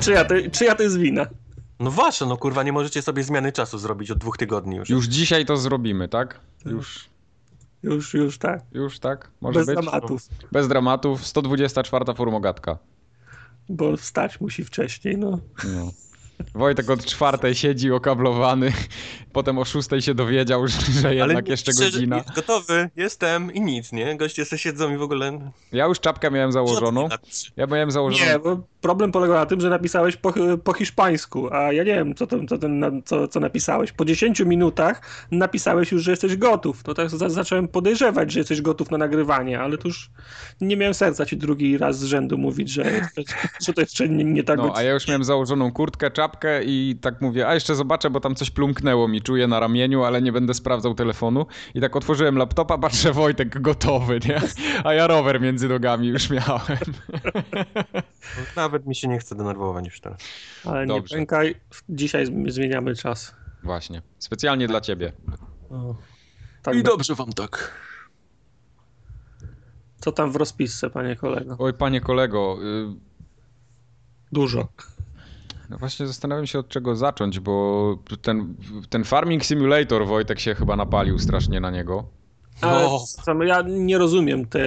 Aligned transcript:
Czyja 0.00 0.24
to, 0.24 0.34
czyja 0.52 0.74
to 0.74 0.82
jest 0.82 0.98
wina? 0.98 1.26
No 1.80 1.90
wasza, 1.90 2.26
no 2.26 2.36
kurwa, 2.36 2.62
nie 2.62 2.72
możecie 2.72 3.02
sobie 3.02 3.22
zmiany 3.22 3.52
czasu 3.52 3.78
zrobić 3.78 4.10
od 4.10 4.18
dwóch 4.18 4.38
tygodni 4.38 4.76
już. 4.76 4.90
Już 4.90 5.06
dzisiaj 5.06 5.46
to 5.46 5.56
zrobimy, 5.56 6.08
tak? 6.08 6.40
Już, 6.66 7.08
Już, 7.82 8.14
już 8.14 8.38
tak. 8.38 8.60
już 8.72 8.98
tak? 8.98 9.30
Może 9.40 9.58
Bez 9.58 9.66
być? 9.66 9.76
dramatów. 9.76 10.22
Bez 10.52 10.68
dramatów. 10.68 11.26
124 11.26 12.14
formogatka. 12.14 12.78
Bo 13.68 13.96
wstać 13.96 14.40
musi 14.40 14.64
wcześniej, 14.64 15.18
no. 15.18 15.38
No. 15.64 15.90
Wojtek 16.54 16.90
od 16.90 17.04
czwartej 17.04 17.54
siedzi 17.54 17.92
okablowany, 17.92 18.72
potem 19.32 19.58
o 19.58 19.64
szóstej 19.64 20.02
się 20.02 20.14
dowiedział, 20.14 20.66
że, 21.02 21.14
jednak 21.14 21.48
jeszcze 21.48 21.72
szczerze, 21.72 21.90
godzina. 21.90 22.16
jest 22.16 22.34
Gotowy, 22.34 22.90
jestem 22.96 23.52
i 23.52 23.60
nic, 23.60 23.92
nie? 23.92 24.16
Goście 24.16 24.44
se 24.44 24.58
siedzą 24.58 24.94
i 24.94 24.96
w 24.96 25.02
ogóle... 25.02 25.52
Ja 25.72 25.86
już 25.86 26.00
czapkę 26.00 26.30
miałem 26.30 26.52
założoną. 26.52 27.08
Ja 27.56 27.66
miałem 27.66 27.90
założoną. 27.90 28.32
Nie, 28.32 28.38
bo 28.38 28.60
problem 28.80 29.12
polegał 29.12 29.36
na 29.36 29.46
tym, 29.46 29.60
że 29.60 29.70
napisałeś 29.70 30.16
po, 30.16 30.32
po 30.64 30.72
hiszpańsku, 30.72 31.54
a 31.54 31.72
ja 31.72 31.84
nie 31.84 31.94
wiem, 31.94 32.14
co, 32.14 32.26
to, 32.26 32.36
co, 32.48 32.58
ten, 32.58 33.02
co, 33.04 33.28
co 33.28 33.40
napisałeś. 33.40 33.92
Po 33.92 34.04
10 34.04 34.40
minutach 34.40 35.26
napisałeś 35.30 35.92
już, 35.92 36.02
że 36.02 36.10
jesteś 36.10 36.36
gotów. 36.36 36.82
To 36.82 36.94
tak 36.94 37.10
za, 37.10 37.28
zacząłem 37.28 37.68
podejrzewać, 37.68 38.32
że 38.32 38.40
jesteś 38.40 38.62
gotów 38.62 38.90
na 38.90 38.98
nagrywanie, 38.98 39.60
ale 39.60 39.78
to 39.78 39.88
już 39.88 40.10
nie 40.60 40.76
miałem 40.76 40.94
serca 40.94 41.26
ci 41.26 41.36
drugi 41.36 41.78
raz 41.78 41.98
z 41.98 42.04
rzędu 42.04 42.38
mówić, 42.38 42.70
że, 42.70 42.84
że 43.66 43.72
to 43.72 43.80
jeszcze 43.80 44.08
nie, 44.08 44.24
nie 44.24 44.44
tak 44.44 44.58
No, 44.58 44.72
a 44.76 44.82
ja 44.82 44.92
już 44.92 45.08
miałem 45.08 45.24
założoną 45.24 45.72
kurtkę, 45.72 46.10
czapkę 46.10 46.29
i 46.64 46.98
tak 47.00 47.20
mówię, 47.20 47.48
a 47.48 47.54
jeszcze 47.54 47.74
zobaczę, 47.74 48.10
bo 48.10 48.20
tam 48.20 48.34
coś 48.34 48.50
plumknęło 48.50 49.08
mi, 49.08 49.22
czuję 49.22 49.46
na 49.46 49.60
ramieniu, 49.60 50.02
ale 50.04 50.22
nie 50.22 50.32
będę 50.32 50.54
sprawdzał 50.54 50.94
telefonu. 50.94 51.46
I 51.74 51.80
tak 51.80 51.96
otworzyłem 51.96 52.36
laptopa, 52.36 52.78
patrzę, 52.78 53.12
Wojtek 53.12 53.60
gotowy, 53.60 54.20
nie? 54.28 54.40
A 54.84 54.94
ja 54.94 55.06
rower 55.06 55.40
między 55.40 55.68
nogami 55.68 56.08
już 56.08 56.30
miałem. 56.30 56.60
Nawet 58.56 58.86
mi 58.86 58.94
się 58.94 59.08
nie 59.08 59.18
chce 59.18 59.34
denerwować 59.34 59.84
już 59.84 60.00
teraz. 60.00 60.20
Ale 60.64 60.80
nie 60.86 60.94
Dobrze. 60.94 61.16
pękaj, 61.16 61.54
dzisiaj 61.88 62.26
zm- 62.26 62.50
zmieniamy 62.50 62.94
czas. 62.94 63.34
Właśnie, 63.62 64.02
specjalnie 64.18 64.68
dla 64.68 64.80
ciebie. 64.80 65.12
O, 65.70 65.96
tak 66.62 66.74
I 66.74 66.82
be- 66.82 66.82
dobrze 66.90 67.14
wam 67.14 67.32
tak. 67.32 67.80
Co 70.00 70.12
tam 70.12 70.32
w 70.32 70.36
rozpisce, 70.36 70.90
panie 70.90 71.16
kolego? 71.16 71.56
Oj, 71.58 71.74
panie 71.74 72.00
kolego, 72.00 72.58
y, 72.62 73.10
Dużo. 74.32 74.68
No 75.70 75.78
właśnie 75.78 76.06
zastanawiam 76.06 76.46
się 76.46 76.58
od 76.58 76.68
czego 76.68 76.96
zacząć, 76.96 77.40
bo 77.40 77.96
ten, 78.22 78.54
ten 78.88 79.04
Farming 79.04 79.44
Simulator, 79.44 80.06
Wojtek 80.06 80.40
się 80.40 80.54
chyba 80.54 80.76
napalił 80.76 81.18
strasznie 81.18 81.60
na 81.60 81.70
niego. 81.70 82.04
Ale 82.60 82.88
No. 83.34 83.44
ja 83.44 83.62
nie 83.66 83.98
rozumiem 83.98 84.46
te, 84.46 84.60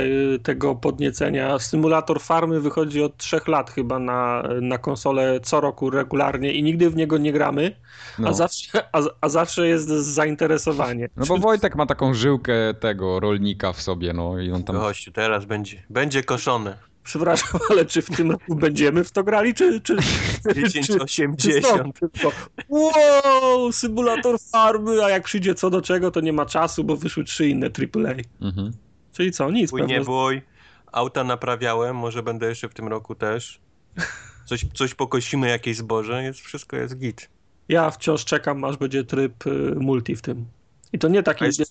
tego 0.43 0.75
podniecenia. 0.75 1.59
Symulator 1.59 2.21
farmy 2.21 2.61
wychodzi 2.61 3.03
od 3.03 3.17
trzech 3.17 3.47
lat 3.47 3.71
chyba 3.71 3.99
na, 3.99 4.43
na 4.61 4.77
konsolę 4.77 5.39
co 5.43 5.61
roku 5.61 5.89
regularnie 5.89 6.51
i 6.53 6.63
nigdy 6.63 6.89
w 6.89 6.95
niego 6.95 7.17
nie 7.17 7.33
gramy, 7.33 7.75
No. 8.19 8.29
a, 8.29 8.33
zawsze, 8.33 8.83
a, 8.91 9.01
a 9.21 9.29
zawsze 9.29 9.67
jest 9.67 9.87
zainteresowanie. 9.87 11.09
No 11.17 11.25
bo 11.25 11.37
Wojtek 11.37 11.75
ma 11.75 11.85
taką 11.85 12.13
żyłkę 12.13 12.53
tego 12.79 13.19
rolnika 13.19 13.73
w 13.73 13.81
sobie, 13.81 14.13
no 14.13 14.39
i 14.39 14.51
on 14.51 14.63
tam... 14.63 14.75
Gościu, 14.75 15.11
teraz 15.11 15.45
będzie, 15.45 15.83
będzie 15.89 16.23
koszone. 16.23 16.77
Przepraszam, 17.03 17.59
ale 17.69 17.85
czy 17.85 18.01
w 18.01 18.09
tym 18.09 18.31
roku 18.31 18.55
będziemy 18.55 19.03
w 19.03 19.11
to 19.11 19.23
grali, 19.23 19.53
czy... 19.53 19.81
czy, 19.81 19.97
czy, 20.53 20.63
10, 20.63 20.87
czy 20.87 21.01
80. 21.01 21.65
znowu 21.67 21.91
tylko, 21.93 22.31
wow, 22.69 23.71
symulator 23.71 24.39
farmy, 24.51 25.03
a 25.03 25.09
jak 25.09 25.23
przyjdzie 25.23 25.55
co 25.55 25.69
do 25.69 25.81
czego, 25.81 26.11
to 26.11 26.21
nie 26.21 26.33
ma 26.33 26.45
czasu, 26.45 26.83
bo 26.83 26.95
wyszły 26.97 27.23
trzy 27.23 27.47
inne 27.47 27.67
AAA. 27.67 28.13
Mhm. 28.41 28.71
Czyli 29.11 29.31
co, 29.31 29.51
nic. 29.51 29.71
Bój, 29.71 29.85
nie 29.85 30.01
bój. 30.01 30.41
Auta 30.91 31.23
naprawiałem, 31.23 31.95
może 31.95 32.23
będę 32.23 32.49
jeszcze 32.49 32.69
w 32.69 32.73
tym 32.73 32.87
roku 32.87 33.15
też. 33.15 33.59
Coś, 34.45 34.65
coś 34.73 34.93
pokosimy, 34.93 35.49
jakieś 35.49 35.77
zboże, 35.77 36.23
jest, 36.23 36.39
wszystko 36.39 36.75
jest 36.77 36.97
git. 36.97 37.29
Ja 37.69 37.91
wciąż 37.91 38.25
czekam, 38.25 38.63
aż 38.63 38.77
będzie 38.77 39.03
tryb 39.03 39.47
y, 39.47 39.75
multi 39.75 40.15
w 40.15 40.21
tym. 40.21 40.45
I 40.93 40.99
to 40.99 41.07
nie 41.07 41.23
taki. 41.23 41.43
A 41.43 41.47
jeszcze- 41.47 41.63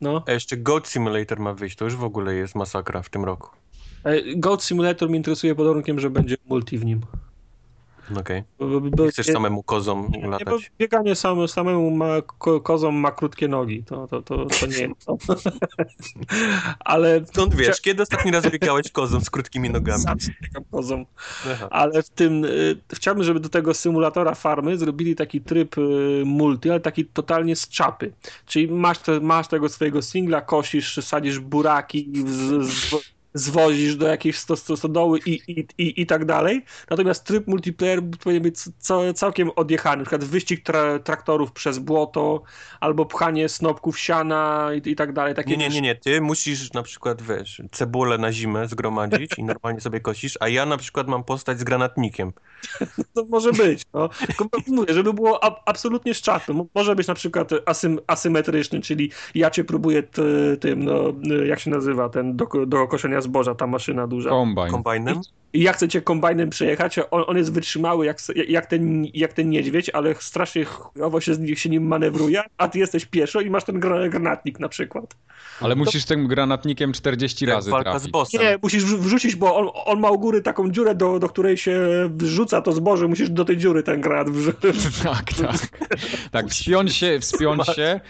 No. 0.00 0.22
A 0.26 0.32
jeszcze 0.32 0.56
Goat 0.56 0.88
Simulator 0.88 1.40
ma 1.40 1.54
wyjść, 1.54 1.76
to 1.76 1.84
już 1.84 1.96
w 1.96 2.04
ogóle 2.04 2.34
jest 2.34 2.54
masakra 2.54 3.02
w 3.02 3.08
tym 3.08 3.24
roku. 3.24 3.50
E, 4.04 4.36
Goat 4.36 4.62
Simulator 4.64 5.08
mnie 5.08 5.16
interesuje 5.16 5.54
pod 5.54 5.66
warunkiem, 5.66 6.00
że 6.00 6.10
będzie 6.10 6.36
multi 6.46 6.78
w 6.78 6.84
nim. 6.84 7.00
Okej. 8.20 8.42
Bo- 8.58 8.68
bo- 8.68 8.80
bo- 8.90 9.04
Nie 9.04 9.10
chcesz 9.10 9.26
samemu 9.26 9.62
kozą 9.62 10.08
nie, 10.10 10.20
bo 10.22 10.28
latać. 10.28 10.72
bieganie 10.78 11.14
sam, 11.14 11.48
samemu 11.48 11.90
ma, 11.90 12.22
ko, 12.38 12.60
kozą 12.60 12.90
ma 12.92 13.10
krótkie 13.10 13.48
nogi. 13.48 13.84
To, 13.84 14.08
to, 14.08 14.22
to, 14.22 14.46
to 14.46 14.66
nie 14.66 14.76
jest 14.78 15.06
to. 15.06 15.16
Ale 16.84 17.26
Stąd 17.26 17.54
wiesz, 17.54 17.80
kiedy 17.80 18.02
ostatni 18.02 18.30
raz 18.30 18.50
biegałeś 18.50 18.90
kozą 18.90 19.20
z 19.20 19.30
krótkimi 19.30 19.70
nogami? 19.70 20.02
zawsze 20.02 20.30
biegam 20.42 20.64
kozą. 20.70 21.06
Aha. 21.52 21.68
Ale 21.70 22.02
w 22.02 22.10
tym 22.10 22.44
y, 22.44 22.76
chciałbym, 22.94 23.24
żeby 23.24 23.40
do 23.40 23.48
tego 23.48 23.74
symulatora 23.74 24.34
farmy 24.34 24.78
zrobili 24.78 25.14
taki 25.16 25.40
tryb 25.40 25.78
y, 25.78 26.22
multi, 26.26 26.70
ale 26.70 26.80
taki 26.80 27.04
totalnie 27.04 27.56
z 27.56 27.68
czapy. 27.68 28.12
Czyli 28.46 28.68
masz, 28.68 28.98
te, 28.98 29.20
masz 29.20 29.48
tego 29.48 29.68
swojego 29.68 30.02
singla, 30.02 30.40
kosisz, 30.40 30.96
sadzisz 31.04 31.38
buraki, 31.38 32.12
z, 32.26 32.66
z, 32.66 32.94
zwozisz 33.34 33.96
do 33.96 34.06
jakiejś 34.06 34.38
sto, 34.38 34.56
sto, 34.56 34.76
stodoły 34.76 35.18
i, 35.26 35.40
i, 35.48 35.66
i, 35.78 36.02
i 36.02 36.06
tak 36.06 36.24
dalej. 36.24 36.64
Natomiast 36.90 37.24
tryb 37.24 37.46
multiplayer 37.46 38.02
powinien 38.24 38.42
być 38.42 38.56
ca, 38.78 39.12
całkiem 39.14 39.50
odjechany. 39.56 39.96
Na 39.96 40.02
przykład 40.02 40.24
wyścig 40.24 40.62
tra, 40.64 40.98
traktorów 40.98 41.52
przez 41.52 41.78
błoto, 41.78 42.42
albo 42.80 43.06
pchanie 43.06 43.48
snopków 43.48 43.98
siana 43.98 44.70
i, 44.84 44.90
i 44.90 44.96
tak 44.96 45.12
dalej. 45.12 45.34
Takie 45.34 45.50
Nie, 45.50 45.56
nie, 45.56 45.68
nie, 45.68 45.80
nie. 45.80 45.94
Ty 45.94 46.20
musisz 46.20 46.72
na 46.72 46.82
przykład, 46.82 47.22
wiesz, 47.22 47.62
cebulę 47.72 48.18
na 48.18 48.32
zimę 48.32 48.68
zgromadzić 48.68 49.38
i 49.38 49.44
normalnie 49.44 49.80
sobie 49.80 50.00
kosisz, 50.00 50.38
a 50.40 50.48
ja 50.48 50.66
na 50.66 50.76
przykład 50.76 51.08
mam 51.08 51.24
postać 51.24 51.60
z 51.60 51.64
granatnikiem. 51.64 52.32
To 53.14 53.24
może 53.24 53.52
być. 53.52 53.82
No. 53.94 54.08
Tylko 54.26 54.48
mówię, 54.66 54.94
żeby 54.94 55.12
było 55.12 55.44
ab 55.44 55.62
absolutnie. 55.66 56.12
Mo- 56.48 56.66
Może 56.74 56.96
być 56.96 57.06
na 57.06 57.14
przykład 57.14 57.50
asym 57.66 58.00
asymetryczny, 58.06 58.80
czyli 58.80 59.10
ja 59.34 59.50
cię 59.50 59.64
próbuję 59.64 60.02
tym, 60.60 60.84
no, 60.84 61.12
jak 61.46 61.60
się 61.60 61.70
nazywa, 61.70 62.08
ten 62.08 62.36
do, 62.36 62.46
do 62.66 62.88
koszenia 62.88 63.20
zboża, 63.24 63.54
ta 63.54 63.66
maszyna 63.66 64.06
duża. 64.06 64.30
Kombajn. 64.30 64.72
Kombajnem? 64.72 65.20
I 65.54 65.60
ja 65.62 65.72
chcę 65.72 65.88
cię 65.88 66.02
kombajnem 66.02 66.50
przejechać, 66.50 66.98
on, 67.10 67.24
on 67.26 67.36
jest 67.36 67.52
wytrzymały 67.52 68.06
jak, 68.06 68.18
jak, 68.48 68.66
ten, 68.66 69.04
jak 69.14 69.32
ten 69.32 69.50
niedźwiedź, 69.50 69.90
ale 69.90 70.14
strasznie 70.20 70.64
chujowo 70.64 71.20
się, 71.20 71.34
z 71.34 71.38
nim- 71.38 71.56
się 71.56 71.68
nim 71.70 71.86
manewruje, 71.86 72.42
a 72.58 72.68
ty 72.68 72.78
jesteś 72.78 73.04
pieszo 73.06 73.40
i 73.40 73.50
masz 73.50 73.64
ten 73.64 73.80
gra- 73.80 74.08
granatnik 74.10 74.60
na 74.60 74.68
przykład. 74.68 75.16
Ale 75.60 75.76
musisz 75.76 76.04
tym 76.04 76.26
granatnikiem 76.26 76.92
40 76.92 77.44
Jak 77.44 77.54
razy 77.54 77.70
walka 77.70 77.90
z 77.90 77.92
trafić. 77.92 78.12
bossem. 78.12 78.40
Nie, 78.42 78.58
musisz 78.62 78.84
wrzu- 78.84 78.98
wrzucić, 78.98 79.36
bo 79.36 79.56
on, 79.56 79.68
on 79.84 80.00
ma 80.00 80.10
u 80.10 80.18
góry 80.18 80.42
taką 80.42 80.70
dziurę, 80.70 80.94
do, 80.94 81.18
do 81.18 81.28
której 81.28 81.56
się 81.56 81.80
wrzuca 82.16 82.62
to 82.62 82.72
zboże, 82.72 83.08
musisz 83.08 83.30
do 83.30 83.44
tej 83.44 83.56
dziury 83.56 83.82
ten 83.82 84.00
granat 84.00 84.30
wrzucić. 84.30 84.84
Tak, 85.02 85.32
tak. 85.32 85.68
Tak, 86.30 86.48
wspiąć 86.48 86.94
się, 86.96 87.18
wspiąć 87.20 87.66
się. 87.66 88.00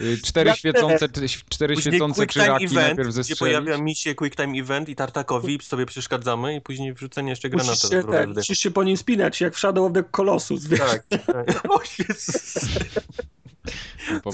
y, 0.00 0.18
Cztery 0.24 0.48
Ja 0.50 0.56
świecące, 0.56 1.08
cztery 1.48 1.76
świecące 1.76 2.26
krzyżaki 2.26 2.64
event, 2.64 2.72
najpierw 2.72 3.08
gdzie 3.08 3.12
zestrzelić. 3.12 3.38
pojawia 3.40 3.78
mi 3.82 3.94
się 3.94 4.14
quick 4.14 4.36
time 4.36 4.58
event 4.58 4.88
i 4.88 4.96
Tartakowi 4.96 5.58
sobie 5.62 5.86
przeszkadzamy 5.86 6.56
i 6.56 6.60
później 6.60 6.87
wrzucenie 6.92 7.30
jeszcze 7.30 7.48
Musisz 7.48 7.66
granata 7.66 7.88
się, 7.88 8.02
do 8.02 8.12
tak, 8.12 8.28
musisz 8.36 8.58
się 8.58 8.70
po 8.70 8.84
nim 8.84 8.96
spinać, 8.96 9.40
jak 9.40 9.54
w 9.54 9.58
Shadow 9.58 9.86
of 9.86 9.92
the 9.92 10.02
Colossus. 10.02 10.66
wiesz. 10.66 10.80
Tak, 10.80 11.06
tak. 11.26 11.62
O 11.72 11.80
Jezus. 11.98 12.58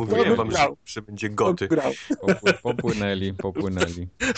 Mówiłem 0.01 0.37
wam, 0.37 0.51
że, 0.51 0.57
grał. 0.57 0.77
że 0.85 1.03
będzie 1.03 1.31
goty. 1.31 1.69
Popłynęli, 2.63 3.33
popłynęli. 3.33 4.09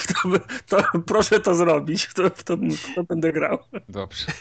To, 0.69 0.71
to, 0.83 0.83
proszę 1.07 1.41
to 1.41 1.55
zrobić, 1.55 2.09
to, 2.15 2.31
to, 2.31 2.57
to 2.95 3.05
będę 3.05 3.33
grał. 3.33 3.59
Dobrze. 3.89 4.27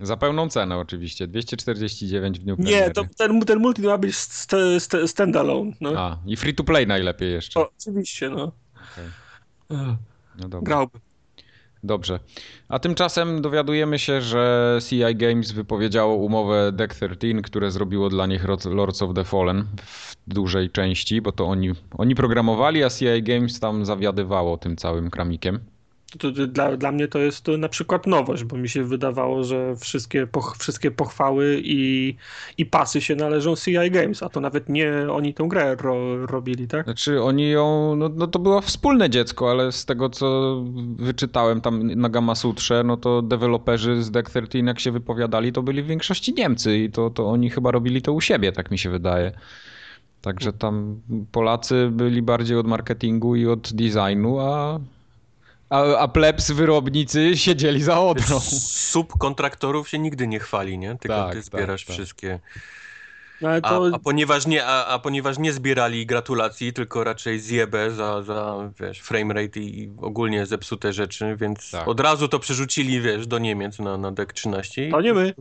Za 0.00 0.16
pełną 0.16 0.48
cenę 0.48 0.78
oczywiście. 0.78 1.26
249 1.26 2.40
w 2.40 2.42
dniu 2.42 2.56
Nie, 2.58 2.90
to, 2.90 3.04
ten, 3.16 3.40
ten 3.40 3.58
multi 3.58 3.82
ma 3.82 3.98
być 3.98 4.16
st, 4.16 4.52
st, 4.78 4.96
standalone. 5.06 5.72
No. 5.80 5.92
A, 5.98 6.18
i 6.26 6.36
free 6.36 6.54
to 6.54 6.64
play 6.64 6.86
najlepiej 6.86 7.32
jeszcze. 7.32 7.60
O, 7.60 7.70
oczywiście, 7.78 8.30
no. 8.30 8.52
Ech, 8.98 9.12
No 10.38 10.48
dobra. 10.48 10.60
Grałbym. 10.62 11.00
Dobrze. 11.84 12.20
A 12.68 12.78
tymczasem 12.78 13.42
dowiadujemy 13.42 13.98
się, 13.98 14.20
że 14.20 14.78
CI 14.88 15.14
Games 15.14 15.52
wypowiedziało 15.52 16.14
umowę 16.14 16.72
Deck 16.72 16.94
13, 16.94 17.42
które 17.42 17.70
zrobiło 17.70 18.08
dla 18.08 18.26
nich 18.26 18.44
Lords 18.64 19.02
of 19.02 19.14
the 19.14 19.24
Fallen 19.24 19.64
w 19.82 20.16
dużej 20.26 20.70
części, 20.70 21.20
bo 21.20 21.32
to 21.32 21.46
oni, 21.46 21.70
oni 21.98 22.14
programowali, 22.14 22.84
a 22.84 22.90
CI 22.90 23.22
Games 23.22 23.60
tam 23.60 23.84
zawiadywało 23.84 24.56
tym 24.56 24.76
całym 24.76 25.10
kramikiem. 25.10 25.60
To, 26.18 26.32
to, 26.32 26.46
dla, 26.46 26.76
dla 26.76 26.92
mnie 26.92 27.08
to 27.08 27.18
jest 27.18 27.42
to 27.42 27.56
na 27.56 27.68
przykład 27.68 28.06
nowość, 28.06 28.44
bo 28.44 28.56
mi 28.56 28.68
się 28.68 28.84
wydawało, 28.84 29.44
że 29.44 29.76
wszystkie, 29.76 30.26
poch, 30.26 30.56
wszystkie 30.58 30.90
pochwały 30.90 31.60
i, 31.64 32.16
i 32.58 32.66
pasy 32.66 33.00
się 33.00 33.16
należą 33.16 33.56
CI 33.56 33.90
Games, 33.90 34.22
a 34.22 34.28
to 34.28 34.40
nawet 34.40 34.68
nie 34.68 34.92
oni 35.10 35.34
tę 35.34 35.48
grę 35.48 35.76
ro, 35.80 36.26
robili, 36.26 36.68
tak? 36.68 36.84
Znaczy 36.84 37.22
oni 37.22 37.50
ją, 37.50 37.96
no, 37.96 38.10
no 38.14 38.26
to 38.26 38.38
było 38.38 38.60
wspólne 38.60 39.10
dziecko, 39.10 39.50
ale 39.50 39.72
z 39.72 39.84
tego 39.84 40.08
co 40.08 40.56
wyczytałem 40.96 41.60
tam 41.60 41.86
na 41.86 42.08
Gamasutrze, 42.08 42.84
no 42.84 42.96
to 42.96 43.22
deweloperzy 43.22 44.02
z 44.02 44.10
Deck 44.10 44.30
13 44.30 44.64
jak 44.66 44.80
się 44.80 44.92
wypowiadali, 44.92 45.52
to 45.52 45.62
byli 45.62 45.82
w 45.82 45.86
większości 45.86 46.34
Niemcy 46.34 46.78
i 46.78 46.90
to, 46.90 47.10
to 47.10 47.30
oni 47.30 47.50
chyba 47.50 47.70
robili 47.70 48.02
to 48.02 48.12
u 48.12 48.20
siebie, 48.20 48.52
tak 48.52 48.70
mi 48.70 48.78
się 48.78 48.90
wydaje. 48.90 49.32
Także 50.20 50.52
tam 50.52 51.00
Polacy 51.32 51.88
byli 51.92 52.22
bardziej 52.22 52.56
od 52.56 52.66
marketingu 52.66 53.36
i 53.36 53.46
od 53.46 53.72
designu, 53.72 54.40
a, 54.40 54.80
A, 55.74 55.98
a 55.98 56.08
plebs 56.08 56.50
wyrobnicy 56.50 57.36
siedzieli 57.36 57.82
za 57.82 58.00
Odrą. 58.00 58.40
Subkontraktorów 58.40 59.88
się 59.88 59.98
nigdy 59.98 60.26
nie 60.26 60.38
chwali, 60.38 60.78
nie? 60.78 60.96
Tylko 61.00 61.16
Tak, 61.16 61.30
ty 61.30 61.36
tak, 61.36 61.44
zbierasz 61.44 61.84
tak. 61.84 61.94
wszystkie. 61.94 62.40
No, 63.40 63.48
A, 63.62 63.94
a, 63.94 63.98
ponieważ 63.98 64.46
nie, 64.46 64.66
a, 64.66 64.86
a 64.86 64.98
ponieważ 64.98 65.38
nie 65.38 65.52
zbierali 65.52 66.06
gratulacji, 66.06 66.72
tylko 66.72 67.04
raczej 67.04 67.40
zjebę 67.40 67.90
za, 67.90 68.22
za 68.22 68.70
wiesz, 68.80 69.00
framerate 69.00 69.60
i 69.60 69.82
i 69.82 69.90
ogólnie 70.00 70.46
zepsute 70.46 70.92
rzeczy, 70.92 71.36
więc 71.40 71.70
Tak. 71.70 71.88
od 71.88 72.00
razu 72.00 72.28
to 72.28 72.38
przerzucili, 72.38 73.00
wiesz, 73.00 73.26
do 73.26 73.38
Niemiec 73.38 73.78
na, 73.78 73.98
na 73.98 74.12
DEC 74.12 74.28
13 74.34 74.88
i 74.88 74.90
to 74.90 75.00
nie 75.00 75.14
my. 75.14 75.34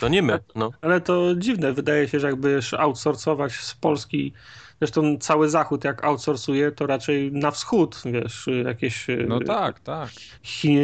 To 0.00 0.08
nie 0.08 0.22
my, 0.22 0.38
no. 0.54 0.70
Ale 0.80 1.00
to 1.00 1.34
dziwne, 1.36 1.72
wydaje 1.72 2.08
się, 2.08 2.20
że 2.20 2.26
jakbyś 2.26 2.74
outsourcować 2.74 3.52
z 3.52 3.74
Polski, 3.74 4.32
zresztą 4.80 5.18
cały 5.20 5.48
Zachód 5.48 5.84
jak 5.84 6.04
outsourcuje, 6.04 6.72
to 6.72 6.86
raczej 6.86 7.32
na 7.32 7.50
wschód, 7.50 8.02
wiesz, 8.04 8.46
jakieś 8.64 9.06
No 9.28 9.36
e, 9.36 9.40
tak, 9.44 9.80
tak. 9.80 10.10
Chi, 10.42 10.78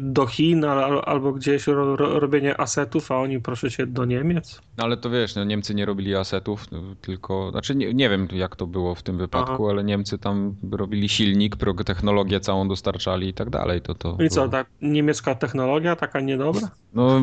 do 0.00 0.26
Chin 0.26 0.64
al, 0.64 1.02
albo 1.06 1.32
gdzieś 1.32 1.66
ro, 1.66 1.96
ro, 1.96 2.20
robienie 2.20 2.60
asetów, 2.60 3.10
a 3.12 3.16
oni 3.16 3.40
proszę 3.40 3.70
cię 3.70 3.86
do 3.86 4.04
Niemiec. 4.04 4.60
No 4.78 4.84
ale 4.84 4.96
to 4.96 5.10
wiesz, 5.10 5.34
no, 5.34 5.44
Niemcy 5.44 5.74
nie 5.74 5.86
robili 5.86 6.14
asetów, 6.16 6.70
no, 6.72 6.82
tylko, 7.00 7.50
znaczy 7.50 7.74
nie, 7.74 7.94
nie 7.94 8.08
wiem 8.08 8.28
jak 8.32 8.56
to 8.56 8.66
było 8.66 8.94
w 8.94 9.02
tym 9.02 9.18
wypadku, 9.18 9.70
ale 9.70 9.84
Niemcy 9.84 10.18
tam 10.18 10.54
robili 10.72 11.08
silnik, 11.08 11.56
pro- 11.56 11.74
technologię 11.74 12.40
całą 12.40 12.68
dostarczali 12.68 13.28
i 13.28 13.34
tak 13.34 13.50
dalej. 13.50 13.80
To, 13.82 13.94
to 13.94 14.16
No 14.18 14.24
I 14.24 14.28
co, 14.28 14.48
tak 14.48 14.66
niemiecka 14.82 15.34
technologia, 15.34 15.96
taka 15.96 16.20
niedobra? 16.20 16.70
No, 16.94 17.20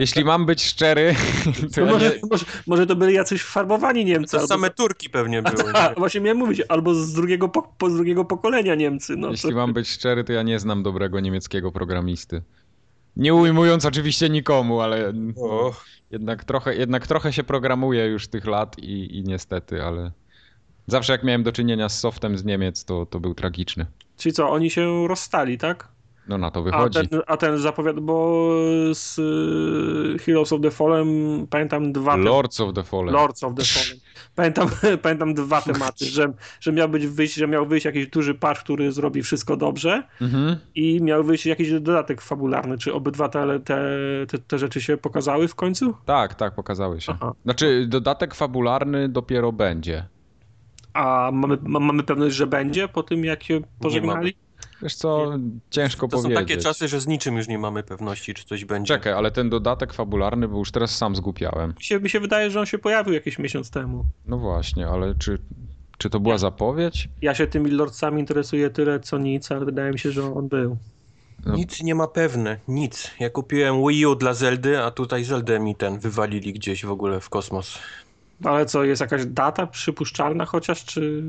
jeśli 0.00 0.24
mam 0.24 0.46
być 0.46 0.64
szczery, 0.64 1.14
to 1.74 1.80
No 1.80 1.86
ja 1.86 1.92
może, 1.92 2.10
nie, 2.10 2.16
może, 2.30 2.44
może 2.66 2.86
to 2.86 2.96
byli 2.96 3.14
jacyś 3.14 3.42
farbowani 3.42 4.04
Niemcy. 4.04 4.30
To 4.30 4.36
albo- 4.38 4.48
same 4.48 4.70
Turki 4.70 4.93
pewnie 5.12 5.42
były. 5.56 5.72
A, 5.72 5.88
nie? 5.88 5.94
właśnie 5.94 6.20
miałem 6.20 6.38
mówić, 6.38 6.62
albo 6.68 6.94
z 6.94 7.12
drugiego, 7.12 7.48
po, 7.48 7.62
po 7.62 7.90
z 7.90 7.94
drugiego 7.94 8.24
pokolenia 8.24 8.74
Niemcy. 8.74 9.16
No, 9.16 9.30
jeśli 9.30 9.50
to, 9.50 9.56
mam 9.56 9.72
być 9.72 9.88
szczery, 9.88 10.24
to 10.24 10.32
ja 10.32 10.42
nie 10.42 10.58
znam 10.58 10.82
dobrego 10.82 11.20
niemieckiego 11.20 11.72
programisty. 11.72 12.42
Nie 13.16 13.34
ujmując 13.34 13.84
oczywiście 13.84 14.30
nikomu, 14.30 14.80
ale 14.80 15.12
jednak 16.10 16.44
trochę, 16.44 16.76
jednak 16.76 17.06
trochę 17.06 17.32
się 17.32 17.44
programuje 17.44 18.06
już 18.06 18.28
tych 18.28 18.46
lat 18.46 18.78
i, 18.78 19.18
i 19.18 19.22
niestety, 19.22 19.82
ale 19.82 20.12
zawsze 20.86 21.12
jak 21.12 21.24
miałem 21.24 21.42
do 21.42 21.52
czynienia 21.52 21.88
z 21.88 22.00
softem 22.00 22.38
z 22.38 22.44
Niemiec, 22.44 22.84
to, 22.84 23.06
to 23.06 23.20
był 23.20 23.34
tragiczny. 23.34 23.86
Czyli 24.16 24.32
co, 24.32 24.50
oni 24.50 24.70
się 24.70 25.08
rozstali, 25.08 25.58
tak? 25.58 25.88
No 26.28 26.38
na 26.38 26.50
to 26.50 26.60
A 26.60 26.62
wychodzi. 26.62 27.08
ten, 27.08 27.20
a 27.26 27.36
ten 27.36 27.58
zapowiada, 27.58 28.00
bo 28.00 28.48
z 28.94 29.18
y, 29.18 30.18
Heroes 30.18 30.52
of 30.52 30.60
the 30.60 30.70
Fallen 30.70 31.06
pamiętam 31.50 31.92
dwa 31.92 32.12
te- 32.14 32.18
Lords 32.22 32.60
of 32.60 32.74
the 32.74 32.84
Fallen. 32.84 33.14
Lords 33.14 33.42
of 33.44 33.54
the 33.54 33.64
Fallen. 33.64 34.00
Pamiętam, 34.34 34.68
pamiętam 35.02 35.34
dwa 35.34 35.60
tematy, 35.62 36.04
że, 36.04 36.32
że 36.60 36.72
miał 36.72 36.88
być 36.88 37.06
wyjść, 37.06 37.34
że 37.34 37.48
miał 37.48 37.66
wyjść 37.66 37.86
jakiś 37.86 38.06
duży 38.06 38.34
patch, 38.34 38.60
który 38.60 38.92
zrobi 38.92 39.22
wszystko 39.22 39.56
dobrze 39.56 40.02
Mhm. 40.20 40.56
i 40.74 41.02
miał 41.02 41.24
wyjść 41.24 41.46
jakiś 41.46 41.70
dodatek 41.72 42.20
fabularny. 42.20 42.78
Czy 42.78 42.94
obydwa 42.94 43.28
te, 43.28 43.60
te, 43.60 43.78
te, 44.28 44.38
te 44.38 44.58
rzeczy 44.58 44.80
się 44.80 44.96
pokazały 44.96 45.48
w 45.48 45.54
końcu? 45.54 45.94
Tak, 46.04 46.34
tak, 46.34 46.54
pokazały 46.54 47.00
się. 47.00 47.12
Aha. 47.12 47.32
Znaczy, 47.44 47.86
dodatek 47.88 48.34
fabularny 48.34 49.08
dopiero 49.08 49.52
będzie. 49.52 50.06
A 50.92 51.30
mamy, 51.32 51.58
ma- 51.62 51.80
mamy 51.80 52.02
pewność, 52.02 52.36
że 52.36 52.46
będzie 52.46 52.88
po 52.88 53.02
tym, 53.02 53.24
jak 53.24 53.42
się 53.42 53.60
pożegnali? 53.80 54.34
Wiesz 54.84 54.94
co, 54.94 55.32
ciężko 55.70 56.08
to 56.08 56.16
są 56.16 56.22
powiedzieć. 56.22 56.48
takie 56.48 56.60
czasy, 56.60 56.88
że 56.88 57.00
z 57.00 57.06
niczym 57.06 57.36
już 57.36 57.48
nie 57.48 57.58
mamy 57.58 57.82
pewności, 57.82 58.34
czy 58.34 58.44
coś 58.44 58.64
będzie. 58.64 58.94
Czekaj, 58.94 59.12
ale 59.12 59.30
ten 59.30 59.50
dodatek 59.50 59.92
fabularny, 59.92 60.48
bo 60.48 60.58
już 60.58 60.70
teraz 60.70 60.96
sam 60.96 61.16
zgupiałem. 61.16 61.74
Mi 61.78 61.84
się, 61.84 62.00
mi 62.00 62.10
się 62.10 62.20
wydaje, 62.20 62.50
że 62.50 62.60
on 62.60 62.66
się 62.66 62.78
pojawił 62.78 63.14
jakiś 63.14 63.38
miesiąc 63.38 63.70
temu. 63.70 64.04
No 64.26 64.38
właśnie, 64.38 64.88
ale 64.88 65.14
czy, 65.14 65.38
czy 65.98 66.10
to 66.10 66.20
była 66.20 66.38
zapowiedź? 66.38 67.08
Ja 67.22 67.34
się 67.34 67.46
tymi 67.46 67.70
lordcami 67.70 68.20
interesuję 68.20 68.70
tyle, 68.70 69.00
co 69.00 69.18
nic, 69.18 69.52
ale 69.52 69.64
wydaje 69.64 69.92
mi 69.92 69.98
się, 69.98 70.12
że 70.12 70.34
on 70.34 70.48
był. 70.48 70.76
No. 71.46 71.54
Nic 71.54 71.82
nie 71.82 71.94
ma 71.94 72.08
pewne, 72.08 72.58
nic. 72.68 73.10
Ja 73.20 73.30
kupiłem 73.30 73.86
Wii 73.88 74.06
U 74.06 74.14
dla 74.14 74.34
Zeldy, 74.34 74.82
a 74.82 74.90
tutaj 74.90 75.24
Zeldę 75.24 75.60
mi 75.60 75.74
ten 75.74 75.98
wywalili 75.98 76.52
gdzieś 76.52 76.84
w 76.84 76.90
ogóle 76.90 77.20
w 77.20 77.28
kosmos. 77.28 77.78
Ale 78.44 78.66
co, 78.66 78.84
jest 78.84 79.00
jakaś 79.00 79.26
data 79.26 79.66
przypuszczalna 79.66 80.44
chociaż, 80.44 80.84
czy... 80.84 81.22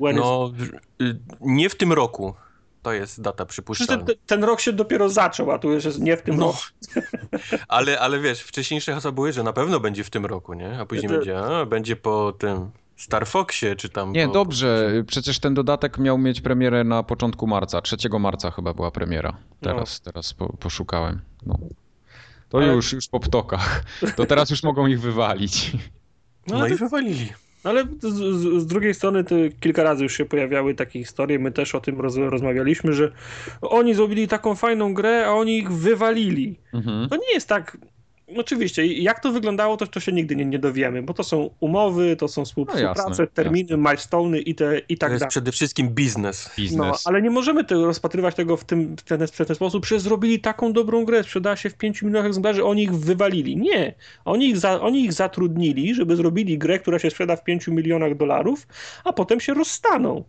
When 0.00 0.16
is... 0.16 0.22
No, 0.22 0.52
y, 1.02 1.18
nie 1.40 1.68
w 1.68 1.74
tym 1.74 1.92
roku. 1.92 2.34
To 2.82 2.92
jest 2.92 3.20
data 3.20 3.46
Przecież 3.46 3.52
przypuszczalna. 3.52 4.04
ten, 4.04 4.16
ten 4.26 4.44
rok 4.44 4.60
się 4.60 4.72
dopiero 4.72 5.08
zaczął, 5.08 5.50
a 5.50 5.58
tu 5.58 5.72
już 5.72 5.84
jest 5.84 6.00
nie 6.00 6.16
w 6.16 6.22
tym 6.22 6.36
No, 6.36 6.46
roku. 6.46 6.58
ale, 7.68 8.00
ale 8.00 8.20
wiesz, 8.20 8.40
wcześniejsze 8.42 8.94
hasła 8.94 9.12
były, 9.12 9.32
że 9.32 9.42
na 9.42 9.52
pewno 9.52 9.80
będzie 9.80 10.04
w 10.04 10.10
tym 10.10 10.26
roku, 10.26 10.54
nie? 10.54 10.78
A 10.80 10.86
później 10.86 11.08
To- 11.08 11.14
będzie, 11.14 11.38
a, 11.38 11.66
będzie 11.66 11.96
po 11.96 12.32
tym 12.32 12.70
Star 12.96 13.26
Foxie, 13.26 13.76
czy 13.76 13.88
tam... 13.88 14.12
Nie, 14.12 14.26
po, 14.26 14.32
dobrze. 14.32 14.92
Przecież 15.06 15.38
ten 15.38 15.54
dodatek 15.54 15.98
miał 15.98 16.18
mieć 16.18 16.40
premierę 16.40 16.84
na 16.84 17.02
początku 17.02 17.46
marca. 17.46 17.80
3 17.80 17.96
marca 18.20 18.50
chyba 18.50 18.74
była 18.74 18.90
premiera. 18.90 19.36
Teraz, 19.60 20.00
teraz 20.00 20.34
po, 20.34 20.52
poszukałem. 20.56 21.20
No. 21.46 21.58
To 22.48 22.58
Ale- 22.58 22.66
już, 22.66 22.92
już 22.92 23.08
po 23.08 23.20
ptokach. 23.20 23.84
To 24.16 24.26
teraz 24.26 24.50
już 24.50 24.62
mogą 24.62 24.86
ich 24.86 25.00
wywalić. 25.00 25.72
No, 26.46 26.56
ale 26.56 26.70
i 26.70 26.78
to- 26.78 26.88
wywalili. 27.64 27.70
Ale 27.70 27.84
z, 28.00 28.14
z, 28.14 28.62
z 28.62 28.66
drugiej 28.66 28.94
strony 28.94 29.24
to 29.24 29.34
kilka 29.60 29.82
razy 29.82 30.02
już 30.02 30.16
się 30.16 30.24
pojawiały 30.24 30.74
takie 30.74 30.98
historie, 30.98 31.38
my 31.38 31.52
też 31.52 31.74
o 31.74 31.80
tym 31.80 32.00
roz, 32.00 32.16
rozmawialiśmy, 32.16 32.92
że 32.92 33.12
oni 33.62 33.94
zrobili 33.94 34.28
taką 34.28 34.54
fajną 34.54 34.94
grę, 34.94 35.26
a 35.26 35.30
oni 35.30 35.58
ich 35.58 35.72
wywalili. 35.72 36.56
Mhm. 36.74 37.08
To 37.08 37.16
nie 37.16 37.34
jest 37.34 37.48
tak. 37.48 37.76
Oczywiście, 38.36 38.86
jak 38.86 39.20
to 39.20 39.32
wyglądało, 39.32 39.76
to, 39.76 39.86
to 39.86 40.00
się 40.00 40.12
nigdy 40.12 40.36
nie, 40.36 40.44
nie 40.44 40.58
dowiemy, 40.58 41.02
bo 41.02 41.14
to 41.14 41.24
są 41.24 41.50
umowy, 41.60 42.16
to 42.16 42.28
są 42.28 42.44
współprace, 42.44 43.04
No 43.20 43.26
terminy, 43.34 43.76
milestone'y 43.76 44.42
i, 44.46 44.54
te, 44.54 44.78
i 44.78 44.96
To 44.96 45.00
tak 45.00 45.10
jest 45.10 45.20
dalej. 45.20 45.30
przede 45.30 45.52
wszystkim 45.52 45.88
biznes. 45.88 46.46
No, 46.46 46.52
Biznes. 46.62 47.06
ale 47.06 47.22
nie 47.22 47.30
możemy 47.30 47.64
tego 47.64 47.86
rozpatrywać 47.86 48.34
tego 48.34 48.56
w, 48.56 48.64
tym, 48.64 48.96
w, 48.96 49.02
ten, 49.02 49.26
w 49.26 49.30
ten 49.46 49.56
sposób, 49.56 49.86
że 49.86 50.00
zrobili 50.00 50.40
taką 50.40 50.72
dobrą 50.72 51.04
grę, 51.04 51.22
sprzedała 51.22 51.56
się 51.56 51.70
w 51.70 51.74
5 51.74 52.02
milionach 52.02 52.26
egzemplarzy, 52.26 52.64
oni 52.64 52.82
ich 52.82 52.92
wywalili. 52.94 53.56
Nie. 53.56 53.94
Oni 54.24 54.48
ich, 54.48 54.58
za, 54.58 54.80
oni 54.80 55.04
ich 55.04 55.12
zatrudnili, 55.12 55.94
żeby 55.94 56.16
zrobili 56.16 56.58
grę, 56.58 56.78
która 56.78 56.98
się 56.98 57.10
sprzeda 57.10 57.36
w 57.36 57.44
5 57.44 57.68
milionach 57.68 58.16
dolarów, 58.16 58.66
a 59.04 59.12
potem 59.12 59.40
się 59.40 59.54
rozstaną. 59.54 60.24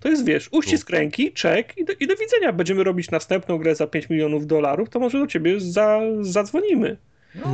To 0.00 0.08
jest, 0.08 0.24
wiesz, 0.24 0.48
uścisk 0.52 0.90
ręki, 0.90 1.32
czek 1.32 1.78
i 1.78 1.84
do, 1.84 1.92
i 2.00 2.06
do 2.06 2.16
widzenia. 2.16 2.52
Będziemy 2.52 2.84
robić 2.84 3.10
następną 3.10 3.58
grę 3.58 3.74
za 3.74 3.86
5 3.86 4.08
milionów 4.10 4.46
dolarów, 4.46 4.90
to 4.90 5.00
może 5.00 5.18
do 5.18 5.26
ciebie 5.26 5.60
za, 5.60 6.00
zadzwonimy. 6.20 6.96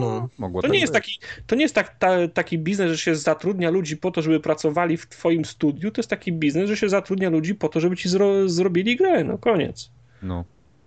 No. 0.01 0.29
Mogło 0.39 0.62
To 0.62 0.69
tak 0.69 0.73
nie 0.75 0.81
jest 0.81 0.93
taki, 0.93 1.19
to 1.47 1.55
nie 1.57 1.62
jest 1.62 1.75
tak, 1.75 1.99
ta, 1.99 2.29
taki 2.29 2.59
biznes, 2.59 2.91
że 2.91 2.99
się 2.99 3.17
zatrudnia 3.17 3.71
ludzi 3.71 3.97
po 3.97 4.11
to, 4.11 4.23
żeby 4.23 4.41
pracowali 4.41 4.97
w 4.97 5.09
twoim 5.09 5.45
studiu. 5.45 5.91
To 5.91 5.99
jest 6.01 6.11
taki 6.11 6.33
biznes, 6.33 6.69
że 6.69 6.77
się 6.77 6.89
zatrudnia 6.89 7.31
ludzi 7.31 7.55
po 7.55 7.69
to, 7.69 7.81
żeby 7.81 7.97
ci 7.97 8.09
zro, 8.09 8.49
zrobili 8.49 8.97
grę. 8.97 9.25
No 9.25 9.39
koniec. 9.39 9.91
No. 10.23 10.45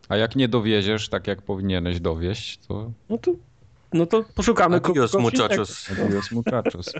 A 0.09 0.17
jak 0.17 0.35
nie 0.35 0.47
dowieziesz 0.47 1.09
tak, 1.09 1.27
jak 1.27 1.41
powinieneś 1.41 1.99
dowieść, 1.99 2.57
to 2.67 2.91
No 3.09 3.17
to, 3.17 3.31
no 3.93 4.05
to 4.05 4.23
poszukamy 4.35 4.81
ko- 4.81 4.91
Adios, 4.91 5.11
kogoś 5.11 5.33
innego. 5.33 5.47
muchachos. 5.49 5.89
adios 6.07 6.31
muchachos. 6.31 6.93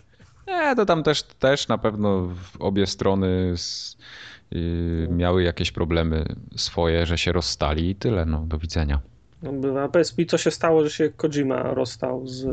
Nie, 0.48 0.76
to 0.76 0.86
tam 0.86 1.04
też, 1.04 1.24
też 1.24 1.68
na 1.68 1.78
pewno 1.78 2.30
obie 2.60 2.88
strony 2.88 3.52
s- 3.54 3.98
y, 4.56 5.08
miały 5.12 5.44
jakieś 5.44 5.72
problemy 5.72 6.26
swoje, 6.56 7.06
że 7.06 7.18
się 7.18 7.32
rozstali 7.32 7.90
i 7.90 7.96
tyle, 7.96 8.26
no, 8.26 8.40
do 8.48 8.58
widzenia. 8.58 9.00
No, 9.46 9.52
bywa. 9.54 9.88
Powiedz 9.90 10.18
mi, 10.18 10.26
co 10.26 10.38
się 10.38 10.52
stało, 10.52 10.84
że 10.84 10.90
się 10.90 11.10
Kojima 11.10 11.64
rozstał 11.64 12.28
z... 12.28 12.46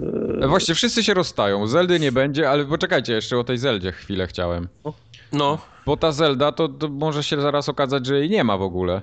E, 0.43 0.49
Właściwie 0.49 0.75
wszyscy 0.75 1.05
się 1.05 1.15
rozstają, 1.15 1.67
Zeldy 1.67 2.01
nie 2.01 2.13
będzie, 2.13 2.51
ale 2.51 2.65
poczekajcie, 2.65 3.13
jeszcze 3.13 3.39
o 3.39 3.45
tej 3.45 3.59
Zeldzie 3.59 3.93
chwilę 3.93 4.27
chciałem. 4.27 4.69
No, 5.33 5.59
Bo 5.87 5.97
ta 5.97 6.13
Zelda 6.13 6.53
to, 6.53 6.69
to 6.69 6.89
może 6.89 7.23
się 7.23 7.41
zaraz 7.41 7.69
okazać, 7.69 8.07
że 8.07 8.19
jej 8.19 8.31
nie 8.31 8.45
ma 8.45 8.59
w 8.59 8.63
ogóle. 8.63 9.03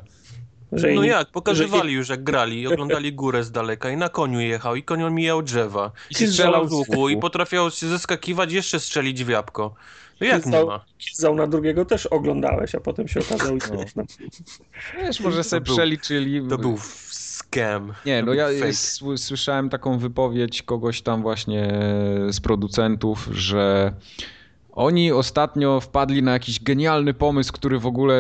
Że 0.72 0.91
no 0.91 1.03
jak, 1.03 1.31
pokazywali 1.31 1.93
już 1.93 2.10
jak 2.10 2.24
grali, 2.24 2.67
oglądali 2.67 3.13
górę 3.13 3.43
z 3.43 3.51
daleka 3.51 3.89
i 3.89 3.98
na 3.98 4.10
koniu 4.10 4.39
jechał 4.39 4.75
i 4.75 4.84
konią 4.84 5.10
mijał 5.10 5.41
drzewa. 5.41 5.91
I 6.10 6.15
strzelał 6.15 6.67
z 6.67 6.72
łuku 6.74 7.10
i 7.10 7.17
potrafiał 7.17 7.72
się 7.72 7.88
zeskakiwać, 7.88 8.51
jeszcze 8.53 8.79
strzelić 8.79 9.24
w 9.24 9.29
jabłko. 9.29 9.74
No 10.22 10.27
jak 10.27 10.46
nie 10.46 10.51
Został- 10.51 10.67
ma? 10.67 10.86
Kizał 10.98 11.36
na 11.36 11.48
drugiego 11.48 11.86
też 11.86 12.05
oglądałeś, 12.05 12.75
a 12.75 12.79
potem 12.79 13.08
się 13.08 13.19
okazało, 13.19 13.58
No. 13.72 13.77
że... 13.98 14.03
Wiesz, 14.98 15.19
może 15.19 15.43
sobie 15.43 15.62
był- 15.62 15.75
przeliczyli. 15.75 16.48
To 16.50 16.58
był 16.58 16.77
scam. 17.51 17.94
Nie, 18.06 18.24
no 18.24 18.34
ja 18.34 18.48
fake. 18.48 19.18
słyszałem 19.18 19.70
taką 19.70 19.98
wypowiedź 19.98 20.63
kogoś 20.63 21.01
tam 21.01 21.22
właśnie 21.22 21.68
z 22.32 22.39
producentów, 22.39 23.29
że 23.32 23.94
oni 24.72 25.12
ostatnio 25.12 25.79
wpadli 25.79 26.24
na 26.24 26.32
jakiś 26.32 26.63
genialny 26.63 27.13
pomysł, 27.13 27.53
który 27.53 27.79
w 27.79 27.86
ogóle 27.86 28.15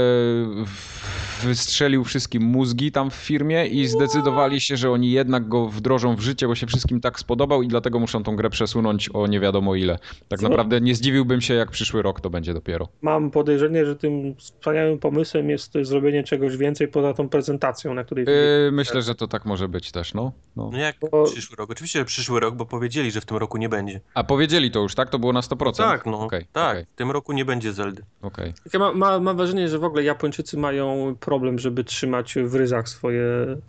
w- 0.65 1.28
wystrzelił 1.41 2.03
wszystkim 2.03 2.43
mózgi 2.43 2.91
tam 2.91 3.09
w 3.09 3.13
firmie 3.13 3.67
i 3.67 3.87
zdecydowali 3.87 4.61
się, 4.61 4.77
że 4.77 4.91
oni 4.91 5.11
jednak 5.11 5.47
go 5.47 5.67
wdrożą 5.67 6.15
w 6.15 6.19
życie, 6.19 6.47
bo 6.47 6.55
się 6.55 6.67
wszystkim 6.67 7.01
tak 7.01 7.19
spodobał 7.19 7.63
i 7.63 7.67
dlatego 7.67 7.99
muszą 7.99 8.23
tą 8.23 8.35
grę 8.35 8.49
przesunąć 8.49 9.09
o 9.13 9.27
nie 9.27 9.39
wiadomo 9.39 9.75
ile. 9.75 9.99
Tak 10.27 10.39
Co? 10.39 10.49
naprawdę 10.49 10.81
nie 10.81 10.95
zdziwiłbym 10.95 11.41
się, 11.41 11.53
jak 11.53 11.71
przyszły 11.71 12.01
rok 12.01 12.21
to 12.21 12.29
będzie 12.29 12.53
dopiero. 12.53 12.87
Mam 13.01 13.31
podejrzenie, 13.31 13.85
że 13.85 13.95
tym 13.95 14.35
wspaniałym 14.35 14.99
pomysłem 14.99 15.49
jest 15.49 15.73
zrobienie 15.81 16.23
czegoś 16.23 16.57
więcej 16.57 16.87
poza 16.87 17.13
tą 17.13 17.29
prezentacją, 17.29 17.93
na 17.93 18.03
której... 18.03 18.25
Yy, 18.25 18.71
myślę, 18.71 19.01
że 19.01 19.15
to 19.15 19.27
tak 19.27 19.45
może 19.45 19.67
być 19.67 19.91
też, 19.91 20.13
no. 20.13 20.31
no. 20.55 20.69
No 20.73 20.77
jak 20.77 20.95
Bo- 21.11 21.23
przyszły 21.23 21.55
rok? 21.55 21.71
Oczywiście, 21.71 21.99
że 21.99 22.05
przyszły 22.05 22.39
rok, 22.39 22.55
bo 22.55 22.65
powiedzieli, 22.65 23.11
że 23.11 23.21
w 23.21 23.25
tym 23.25 23.37
roku 23.37 23.57
nie 23.57 23.69
będzie. 23.69 24.01
A 24.13 24.23
powiedzieli 24.23 24.71
to 24.71 24.79
już, 24.79 24.95
tak? 24.95 25.09
To 25.09 25.19
było 25.19 25.33
na 25.33 25.41
100%? 25.41 25.77
Tak, 25.77 26.05
no. 26.05 26.19
Okej, 26.19 26.45
tak, 26.53 26.71
okej, 26.71 26.85
w 26.93 26.95
tym 26.95 27.11
roku 27.11 27.33
nie 27.33 27.45
będzie 27.45 27.73
Zeldy. 27.73 28.03
okej. 28.21 28.53
Ja 28.73 28.79
ma, 28.79 28.93
ma, 28.93 29.19
mam 29.19 29.37
wrażenie, 29.37 29.69
że 29.69 29.79
w 29.79 29.83
ogóle 29.83 30.03
Japończycy 30.03 30.57
mają 30.57 31.15
problem, 31.29 31.59
żeby 31.59 31.83
trzymać 31.83 32.35
w 32.43 32.55
ryzach 32.55 32.89
swoje, 32.89 33.23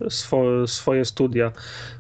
swo, 0.08 0.66
swoje 0.66 1.04
studia. 1.04 1.52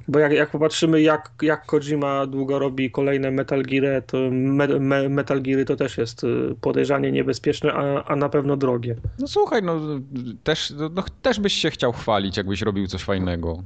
Bo 0.08 0.18
jak, 0.18 0.32
jak 0.32 0.50
popatrzymy, 0.50 1.02
jak, 1.02 1.30
jak 1.42 1.66
Kojima 1.66 2.26
długo 2.26 2.58
robi 2.58 2.90
kolejne 2.90 3.30
Metal 3.30 3.62
Gear, 3.62 4.02
to 4.06 4.16
me, 4.30 4.66
me, 4.66 5.08
Metal 5.08 5.42
Geary 5.42 5.64
to 5.64 5.76
też 5.76 5.98
jest 5.98 6.24
y, 6.24 6.54
podejrzanie 6.60 7.12
niebezpieczne, 7.12 7.72
a, 7.72 8.04
a 8.04 8.16
na 8.16 8.28
pewno 8.28 8.56
drogie. 8.56 8.96
No 9.18 9.28
słuchaj, 9.28 9.62
no 9.62 9.80
też, 10.44 10.72
no, 10.90 11.04
też 11.22 11.40
byś 11.40 11.52
się 11.52 11.70
chciał 11.70 11.92
chwalić, 11.92 12.36
jakbyś 12.36 12.62
robił 12.62 12.86
coś 12.86 13.02
fajnego. 13.02 13.62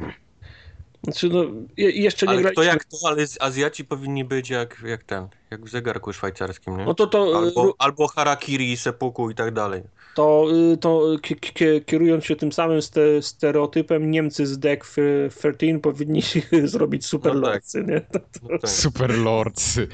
Znaczy, 1.02 1.28
no, 1.28 1.44
je, 1.76 1.90
jeszcze 1.90 2.26
nie 2.26 2.32
Ale 2.32 2.40
graliśmy. 2.40 2.64
to 2.64 2.70
jak 2.70 2.84
to, 2.84 2.96
ale 3.04 3.24
Azjaci 3.40 3.84
powinni 3.84 4.24
być 4.24 4.50
jak, 4.50 4.82
jak 4.86 5.04
ten, 5.04 5.26
jak 5.54 5.64
w 5.64 5.68
zegarku 5.68 6.12
szwajcarskim, 6.12 6.76
nie? 6.76 6.84
No 6.84 6.94
to 6.94 7.06
to, 7.06 7.32
y, 7.32 7.36
Albo, 7.36 7.74
albo 7.78 8.08
harakiri, 8.08 8.76
seppuku 8.76 9.30
i 9.30 9.34
tak 9.34 9.54
dalej. 9.54 9.82
to, 10.14 10.46
y, 10.72 10.76
to 10.76 11.16
ki- 11.22 11.80
kierując 11.86 12.24
się 12.24 12.36
tym 12.36 12.52
samym 12.52 12.82
ste, 12.82 13.00
stereotypem, 13.22 14.10
Niemcy 14.10 14.46
z 14.46 14.58
Deck 14.58 14.86
13 15.30 15.78
powinni 15.82 16.22
zrobić 16.74 17.06
super 17.06 17.34
No 17.34 17.40
tak. 17.40 17.50
lordsy, 17.52 17.84
nie? 17.84 18.00
To, 18.00 18.18
No 18.42 18.58
tak. 18.58 18.70
Super 18.70 19.18
lordsy. 19.18 19.88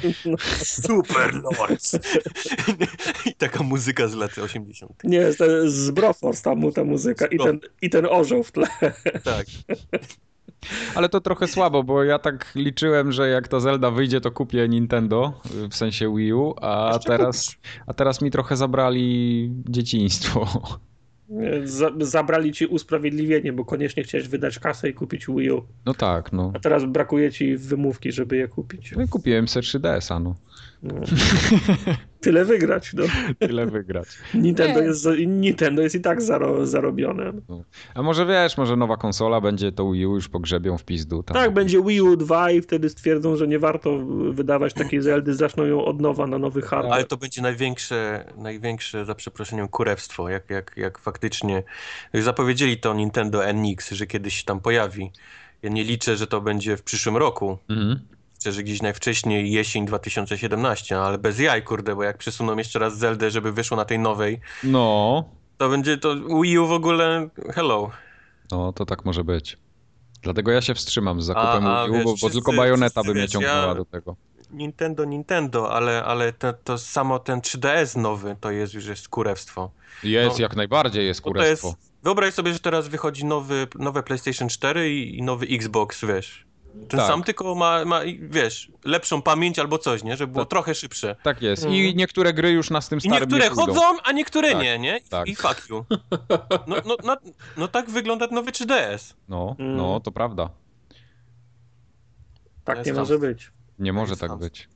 Super 0.64 1.34
Lords! 1.34 1.98
I 3.26 3.34
taka 3.34 3.62
muzyka 3.62 4.08
z 4.08 4.14
lat 4.14 4.38
80. 4.38 4.92
Nie, 5.04 5.32
z, 5.32 5.70
z 5.72 5.90
Broforce 5.90 6.42
tam 6.42 6.58
mu 6.58 6.72
ta 6.72 6.84
muzyka 6.84 7.26
i 7.26 7.38
ten, 7.38 7.60
i 7.82 7.90
ten 7.90 8.06
orzeł 8.06 8.42
w 8.42 8.52
tle. 8.52 8.66
Tak. 9.24 9.46
Ale 10.94 11.08
to 11.08 11.20
trochę 11.20 11.48
słabo, 11.48 11.82
bo 11.82 12.04
ja 12.04 12.18
tak 12.18 12.52
liczyłem, 12.54 13.12
że 13.12 13.28
jak 13.28 13.48
ta 13.48 13.60
Zelda 13.60 13.90
wyjdzie, 13.90 14.20
to 14.20 14.30
kupię 14.30 14.68
Nintendo, 14.68 15.40
w 15.70 15.74
sensie 15.74 16.16
Wii 16.16 16.32
U, 16.32 16.54
a 16.60 16.90
Jeszcze 16.92 17.08
teraz, 17.08 17.56
a 17.86 17.94
teraz 17.94 18.22
mi 18.22 18.30
trochę 18.30 18.56
zabrali 18.56 19.50
dzieciństwo. 19.68 20.46
Zabrali 22.00 22.52
ci 22.52 22.66
usprawiedliwienie, 22.66 23.52
bo 23.52 23.64
koniecznie 23.64 24.02
chciałeś 24.02 24.28
wydać 24.28 24.58
kasę 24.58 24.88
i 24.88 24.94
kupić 24.94 25.26
Wii 25.26 25.50
U. 25.50 25.62
No 25.86 25.94
tak, 25.94 26.32
no. 26.32 26.52
A 26.54 26.58
teraz 26.58 26.84
brakuje 26.84 27.32
ci 27.32 27.56
wymówki, 27.56 28.12
żeby 28.12 28.36
je 28.36 28.48
kupić. 28.48 28.92
No 28.96 29.02
i 29.02 29.08
kupiłem 29.08 29.48
se 29.48 29.60
3DS-a, 29.60 30.18
no. 30.18 30.34
No. 30.82 30.94
Tyle 32.20 32.44
wygrać, 32.44 32.92
no. 32.94 33.02
Tyle 33.38 33.66
wygrać. 33.66 34.08
Nintendo 34.34 34.80
jest, 34.80 35.08
Nintendo 35.26 35.82
jest 35.82 35.94
i 35.94 36.00
tak 36.00 36.22
zaro, 36.22 36.66
zarobione. 36.66 37.32
A 37.94 38.02
może 38.02 38.26
wiesz, 38.26 38.56
może 38.56 38.76
nowa 38.76 38.96
konsola 38.96 39.40
będzie 39.40 39.72
to 39.72 39.92
Wii 39.92 40.06
U 40.06 40.14
już 40.14 40.28
pogrzebią 40.28 40.78
w 40.78 40.84
pizdu. 40.84 41.22
Tam. 41.22 41.34
Tak, 41.34 41.54
będzie 41.54 41.82
Wii 41.82 42.00
U 42.00 42.16
2 42.16 42.50
i 42.50 42.60
wtedy 42.60 42.88
stwierdzą, 42.88 43.36
że 43.36 43.48
nie 43.48 43.58
warto 43.58 43.98
wydawać 44.30 44.74
takiej 44.74 45.02
Zeldy, 45.02 45.34
zaczną 45.34 45.64
ją 45.64 45.84
od 45.84 46.00
nowa 46.00 46.26
na 46.26 46.38
nowy 46.38 46.62
hardware. 46.62 46.92
Ale 46.94 47.04
to 47.04 47.16
będzie 47.16 47.42
największe, 47.42 48.24
największe 48.36 49.04
za 49.04 49.14
przeproszeniem 49.14 49.68
kurewstwo, 49.68 50.28
jak, 50.28 50.50
jak, 50.50 50.72
jak 50.76 50.98
faktycznie 50.98 51.62
zapowiedzieli 52.14 52.76
to 52.76 52.94
Nintendo 52.94 53.52
NX, 53.52 53.90
że 53.90 54.06
kiedyś 54.06 54.34
się 54.34 54.44
tam 54.44 54.60
pojawi. 54.60 55.10
Ja 55.62 55.70
nie 55.70 55.84
liczę, 55.84 56.16
że 56.16 56.26
to 56.26 56.40
będzie 56.40 56.76
w 56.76 56.82
przyszłym 56.82 57.16
roku. 57.16 57.58
Mhm. 57.68 58.00
Że 58.46 58.62
gdzieś 58.62 58.82
najwcześniej 58.82 59.52
jesień 59.52 59.86
2017, 59.86 60.94
no 60.94 61.02
ale 61.06 61.18
bez 61.18 61.38
jaj, 61.38 61.62
kurde, 61.62 61.94
bo 61.96 62.02
jak 62.02 62.18
przesuną 62.18 62.56
jeszcze 62.56 62.78
raz 62.78 62.98
Zeldę, 62.98 63.30
żeby 63.30 63.52
wyszło 63.52 63.76
na 63.76 63.84
tej 63.84 63.98
nowej, 63.98 64.40
No, 64.64 65.24
to 65.58 65.68
będzie 65.68 65.98
to 65.98 66.16
Wii 66.42 66.58
U 66.58 66.66
w 66.66 66.72
ogóle 66.72 67.28
hello. 67.54 67.90
no 68.50 68.72
to 68.72 68.86
tak 68.86 69.04
może 69.04 69.24
być. 69.24 69.56
Dlatego 70.22 70.50
ja 70.50 70.60
się 70.60 70.74
wstrzymam 70.74 71.22
z 71.22 71.24
zakupem 71.24 71.66
A- 71.66 71.80
a 71.82 71.84
Wii 71.84 71.90
U, 71.90 71.94
wiesz, 71.94 72.04
bo, 72.04 72.16
wszyscy- 72.16 72.34
tylko 72.36 72.52
bajoneta 72.52 73.02
by 73.02 73.14
mnie 73.14 73.28
ciągnęła 73.28 73.66
ja- 73.66 73.74
do 73.74 73.84
tego. 73.84 74.16
Nintendo, 74.50 75.04
Nintendo, 75.04 75.72
ale, 75.72 76.04
ale 76.04 76.32
to, 76.32 76.52
to 76.52 76.78
samo 76.78 77.18
ten 77.18 77.40
3DS 77.40 77.96
nowy 78.00 78.36
to 78.40 78.50
jest 78.50 78.74
już 78.74 78.86
jest 78.86 79.08
kurewstwo. 79.08 79.70
Jest, 80.02 80.38
No, 80.38 80.42
jak 80.42 80.56
najbardziej 80.56 81.06
jest 81.06 81.22
to 81.22 81.44
jest, 81.44 81.64
wyobraź 82.02 82.34
sobie, 82.34 82.52
że 82.52 82.58
teraz 82.60 82.88
wychodzi 82.88 83.24
nowy, 83.24 83.66
nowe 83.78 84.02
PlayStation 84.02 84.48
4 84.48 84.90
i, 84.94 85.18
i 85.18 85.22
nowy 85.22 85.46
Xbox, 85.46 86.04
wiesz. 86.04 86.49
Ten 86.88 86.98
Tak. 87.00 87.06
sam 87.08 87.22
tylko 87.22 87.54
ma, 87.54 87.84
ma, 87.84 88.00
wiesz, 88.20 88.70
lepszą 88.84 89.22
pamięć 89.22 89.58
albo 89.58 89.78
coś, 89.78 90.02
nie? 90.04 90.16
Żeby 90.16 90.32
było 90.32 90.44
Tak. 90.44 90.50
trochę 90.50 90.74
szybsze. 90.74 91.16
Tak 91.22 91.42
jest. 91.42 91.64
Mhm. 91.64 91.82
I 91.84 91.94
niektóre 91.94 92.32
gry 92.32 92.50
już 92.50 92.70
nas 92.70 92.88
tym 92.88 92.98
I 92.98 93.00
starym 93.00 93.20
niektóre 93.20 93.44
nie 93.44 93.54
chodzą, 93.54 93.80
a 94.04 94.12
niektóre 94.12 94.52
Tak, 94.52 94.62
nie, 94.62 94.78
nie? 94.78 94.96
I, 94.98 95.08
tak. 95.08 95.28
I 95.28 95.36
fuck 95.36 95.70
you. 95.70 95.84
No, 96.66 96.76
no, 96.86 96.96
no, 97.04 97.16
no 97.56 97.68
tak 97.68 97.90
wygląda 97.90 98.26
nowy 98.30 98.50
3DS. 98.52 99.14
No, 99.28 99.56
Mm. 99.58 99.76
no, 99.76 100.00
to 100.00 100.12
prawda. 100.12 100.50
tak 102.64 102.78
nie 102.78 102.84
tam- 102.84 102.94
może 102.96 103.18
być. 103.18 103.50
Nie 103.78 103.92
może 103.92 104.16
tak 104.16 104.36
być. 104.38 104.68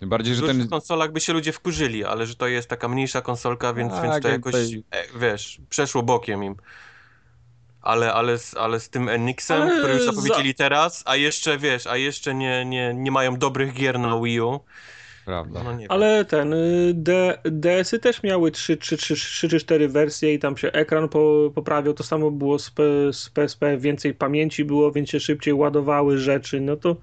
Tym 0.00 0.08
bardziej, 0.08 0.34
W 0.34 0.38
że 0.38 0.46
ten... 0.46 0.68
konsolach 0.68 1.12
by 1.12 1.20
się 1.20 1.32
ludzie 1.32 1.52
wkurzyli, 1.52 2.04
ale 2.04 2.26
że 2.26 2.34
to 2.34 2.46
jest 2.48 2.68
taka 2.68 2.88
mniejsza 2.88 3.20
konsolka, 3.20 3.74
więc, 3.74 3.92
A, 3.92 4.02
więc 4.02 4.22
to 4.22 4.28
jakoś, 4.28 4.54
e, 4.54 5.18
wiesz, 5.20 5.60
przeszło 5.70 6.02
bokiem 6.02 6.44
im. 6.44 6.56
Ale, 7.88 8.12
ale, 8.12 8.38
z, 8.38 8.56
ale 8.56 8.80
z 8.80 8.88
tym 8.88 9.08
NX-em, 9.08 9.62
Ale 9.62 9.78
który 9.78 9.92
już 9.92 10.04
za- 10.04 10.12
zapowiedzieli 10.12 10.54
teraz, 10.54 11.02
a 11.06 11.16
jeszcze, 11.16 11.58
wiesz, 11.58 11.86
a 11.86 11.96
jeszcze 11.96 12.34
nie, 12.34 12.64
nie, 12.64 12.94
nie 12.94 13.10
mają 13.10 13.36
dobrych 13.36 13.74
gier 13.74 13.98
na 13.98 14.20
Wii 14.20 14.40
U, 14.40 14.60
Prawda. 15.24 15.62
no. 15.62 15.78
Ale 15.88 16.24
ten, 16.24 16.52
y, 16.52 16.92
D, 16.94 17.38
DS-y 17.44 17.98
też 17.98 18.22
miały 18.22 18.50
3, 18.50 18.76
3, 18.76 18.96
3, 18.96 19.14
3 19.14 19.48
czy 19.48 19.60
4 19.60 19.88
wersje 19.88 20.34
i 20.34 20.38
tam 20.38 20.56
się 20.56 20.72
ekran 20.72 21.08
po, 21.08 21.50
poprawiał, 21.54 21.94
to 21.94 22.04
samo 22.04 22.30
było 22.30 22.58
z, 22.58 22.70
P, 22.70 22.82
z 23.12 23.30
PSP, 23.30 23.78
więcej 23.78 24.14
pamięci 24.14 24.64
było, 24.64 24.92
więc 24.92 25.10
się 25.10 25.20
szybciej 25.20 25.54
ładowały 25.54 26.18
rzeczy, 26.18 26.60
no 26.60 26.76
to 26.76 26.96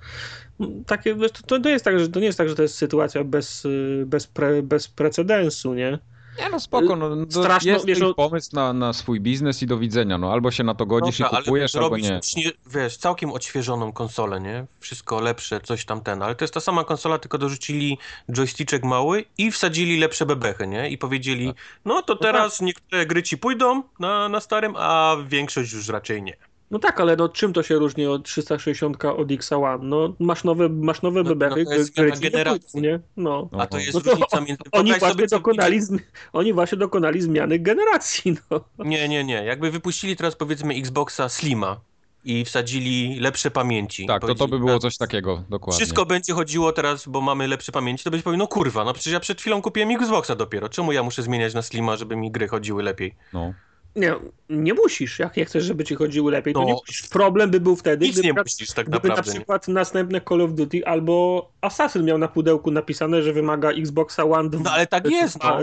takie, 0.85 1.15
wiesz, 1.15 1.31
to, 1.31 1.41
to 1.47 1.57
nie 1.57 1.71
jest 1.71 1.85
tak, 1.85 1.99
że 1.99 2.09
to 2.09 2.19
nie 2.19 2.25
jest 2.25 2.37
tak, 2.37 2.49
że 2.49 2.55
to 2.55 2.61
jest 2.61 2.75
sytuacja 2.75 3.23
bez, 3.23 3.65
y, 3.65 4.03
bez, 4.07 4.27
pre, 4.27 4.63
bez 4.63 4.87
precedensu, 4.87 5.73
nie? 5.73 5.99
Nie 6.39 6.49
no 6.49 6.59
spoko, 6.59 6.95
no, 6.95 7.15
no, 7.15 7.25
Straszno, 7.29 7.71
jest 7.71 7.85
wiesz, 7.85 7.99
pomysł 8.15 8.49
na, 8.53 8.73
na 8.73 8.93
swój 8.93 9.19
biznes 9.19 9.63
i 9.63 9.67
do 9.67 9.77
widzenia, 9.77 10.17
no 10.17 10.31
albo 10.31 10.51
się 10.51 10.63
na 10.63 10.75
to 10.75 10.85
godzisz 10.85 11.17
Dobra, 11.19 11.39
i 11.39 11.43
kupujesz, 11.43 11.75
albo 11.75 11.89
robisz 11.89 12.03
nie. 12.05 12.11
właśnie, 12.11 12.51
wiesz, 12.67 12.97
całkiem 12.97 13.31
odświeżoną 13.31 13.91
konsolę, 13.93 14.41
nie? 14.41 14.65
Wszystko 14.79 15.19
lepsze, 15.19 15.59
coś 15.61 15.85
tam 15.85 16.01
ten, 16.01 16.21
ale 16.21 16.35
to 16.35 16.43
jest 16.43 16.53
ta 16.53 16.59
sama 16.59 16.83
konsola, 16.83 17.17
tylko 17.17 17.37
dorzucili 17.37 17.97
joysticzek 18.37 18.83
mały 18.83 19.25
i 19.37 19.51
wsadzili 19.51 19.99
lepsze 19.99 20.25
bebechy, 20.25 20.67
nie? 20.67 20.89
I 20.89 20.97
powiedzieli, 20.97 21.47
Tak. 21.47 21.55
no 21.85 22.01
to 22.01 22.15
teraz 22.15 22.61
niektóre 22.61 23.05
gry 23.05 23.23
ci 23.23 23.37
pójdą 23.37 23.83
na, 23.99 24.29
na 24.29 24.39
starym, 24.39 24.73
a 24.77 25.15
większość 25.27 25.73
już 25.73 25.87
raczej 25.89 26.23
nie. 26.23 26.37
No 26.71 26.79
tak, 26.79 26.99
ale 26.99 27.15
no 27.15 27.29
czym 27.29 27.53
to 27.53 27.63
się 27.63 27.75
różni 27.75 28.05
od 28.05 28.23
360 28.23 29.05
od 29.05 29.27
X1? 29.27 29.79
No 29.81 30.13
masz 30.19 30.43
nowe, 30.43 30.69
masz 30.69 31.01
nowe 31.01 31.23
No, 31.23 31.29
bebechy, 31.29 31.63
no 31.63 31.69
to 31.69 31.77
jest 31.77 31.91
które 31.91 32.15
zmiana 32.15 32.59
ci 32.59 32.65
nie 32.73 32.81
nie? 32.81 32.99
No. 33.17 33.49
A 33.51 33.67
to 33.67 33.77
jest 33.77 33.93
No 33.93 34.01
to 34.01 34.11
różnica 34.11 34.41
między... 34.41 34.63
Oni 34.71 34.93
właśnie, 34.99 35.27
dokonali, 35.27 35.81
zmi- 35.81 35.99
oni 36.33 36.53
właśnie 36.53 36.77
dokonali 36.77 37.21
zmiany 37.21 37.59
generacji, 37.59 38.37
no. 38.51 38.61
Nie, 38.79 39.09
nie, 39.09 39.23
nie. 39.23 39.33
Jakby 39.45 39.71
wypuścili 39.71 40.15
teraz 40.15 40.35
powiedzmy 40.35 40.73
Xboxa 40.75 41.29
Slima 41.29 41.79
i 42.25 42.45
wsadzili 42.45 43.19
lepsze 43.19 43.51
pamięci. 43.51 44.05
Tak, 44.05 44.21
to 44.21 44.35
to 44.35 44.47
by 44.47 44.59
było 44.59 44.79
coś 44.79 44.97
takiego, 44.97 45.43
dokładnie. 45.49 45.77
Wszystko 45.77 46.05
będzie 46.05 46.33
chodziło 46.33 46.71
teraz, 46.71 47.07
bo 47.07 47.21
mamy 47.21 47.47
lepsze 47.47 47.71
pamięci, 47.71 48.03
to 48.03 48.11
będzie 48.11 48.23
powiedział, 48.23 48.39
no 48.39 48.47
kurwa, 48.47 48.85
no 48.85 48.93
przecież 48.93 49.13
ja 49.13 49.19
przed 49.19 49.41
chwilą 49.41 49.61
kupiłem 49.61 49.91
Xboxa 49.91 50.35
dopiero. 50.35 50.69
Czemu 50.69 50.91
ja 50.91 51.03
muszę 51.03 51.23
zmieniać 51.23 51.53
na 51.53 51.61
Slima, 51.61 51.97
żeby 51.97 52.15
mi 52.15 52.31
gry 52.31 52.47
chodziły 52.47 52.83
lepiej? 52.83 53.15
No. 53.33 53.53
Nie, 53.95 54.15
nie 54.49 54.73
musisz. 54.73 55.19
Jak 55.19 55.37
nie 55.37 55.45
chcesz, 55.45 55.63
żeby 55.63 55.83
ci 55.83 55.95
chodziły 55.95 56.31
lepiej, 56.31 56.53
to 56.53 56.59
No. 56.59 56.65
nie 56.65 56.73
musisz. 56.73 57.07
Problem 57.09 57.51
by 57.51 57.59
był 57.59 57.75
wtedy, 57.75 58.05
Nic 58.05 58.13
gdyby, 58.13 58.27
nie 58.27 58.33
na- 58.33 58.41
musisz 58.41 58.71
tak 58.71 58.89
gdyby 58.89 59.07
na 59.07 59.15
naprawdę. 59.15 59.31
nie? 59.31 59.37
przykład 59.39 59.67
następne 59.67 60.21
Call 60.29 60.41
of 60.41 60.53
Duty 60.53 60.85
albo 60.85 61.49
Assassin 61.61 62.03
miał 62.05 62.17
na 62.17 62.27
pudełku 62.27 62.71
napisane, 62.71 63.21
że 63.21 63.33
wymaga 63.33 63.69
Xboxa 63.71 64.23
One 64.23 64.49
2, 64.49 64.63
No 64.63 64.71
ale 64.71 64.87
tak 64.87 65.09
jest, 65.09 65.37
no. 65.43 65.59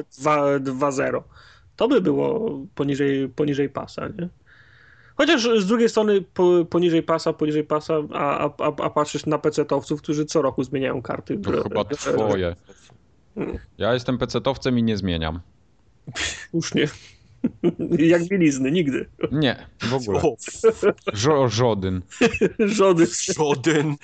2.0. 0.61 1.23
To 1.77 1.89
by 1.89 2.01
było 2.01 2.59
poniżej, 2.75 3.29
poniżej 3.29 3.69
pasa, 3.69 4.09
nie? 4.09 4.29
Chociaż 5.17 5.49
z 5.61 5.67
drugiej 5.67 5.89
strony 5.89 6.23
po, 6.35 6.65
poniżej 6.71 7.03
pasa, 7.03 7.33
poniżej 7.33 7.65
pasa, 7.65 7.95
a, 8.12 8.39
a, 8.39 8.67
a, 8.83 8.91
patrzysz 8.91 9.27
na 9.27 9.39
PC-towców, 9.39 10.03
którzy 10.03 10.25
co 10.25 10.43
roku 10.43 10.65
zmieniają 10.65 11.03
karty. 11.03 11.39
To 11.39 11.62
chyba 11.62 11.85
twoje. 11.85 12.57
Ja 13.79 13.95
jestem 13.95 14.19
pecetowcem 14.19 14.79
i 14.79 14.83
nie 14.83 14.97
zmieniam. 14.97 15.41
Słusznie. 16.51 16.89
Jak 17.99 18.25
bielizny, 18.29 18.71
nigdy. 18.73 19.09
Nie, 19.33 19.67
w 19.81 19.95
ogóle. 19.95 20.21
Żo 21.13 21.49
żodyn. 21.49 22.03
Żody. 22.59 23.07
żaden. 23.07 23.95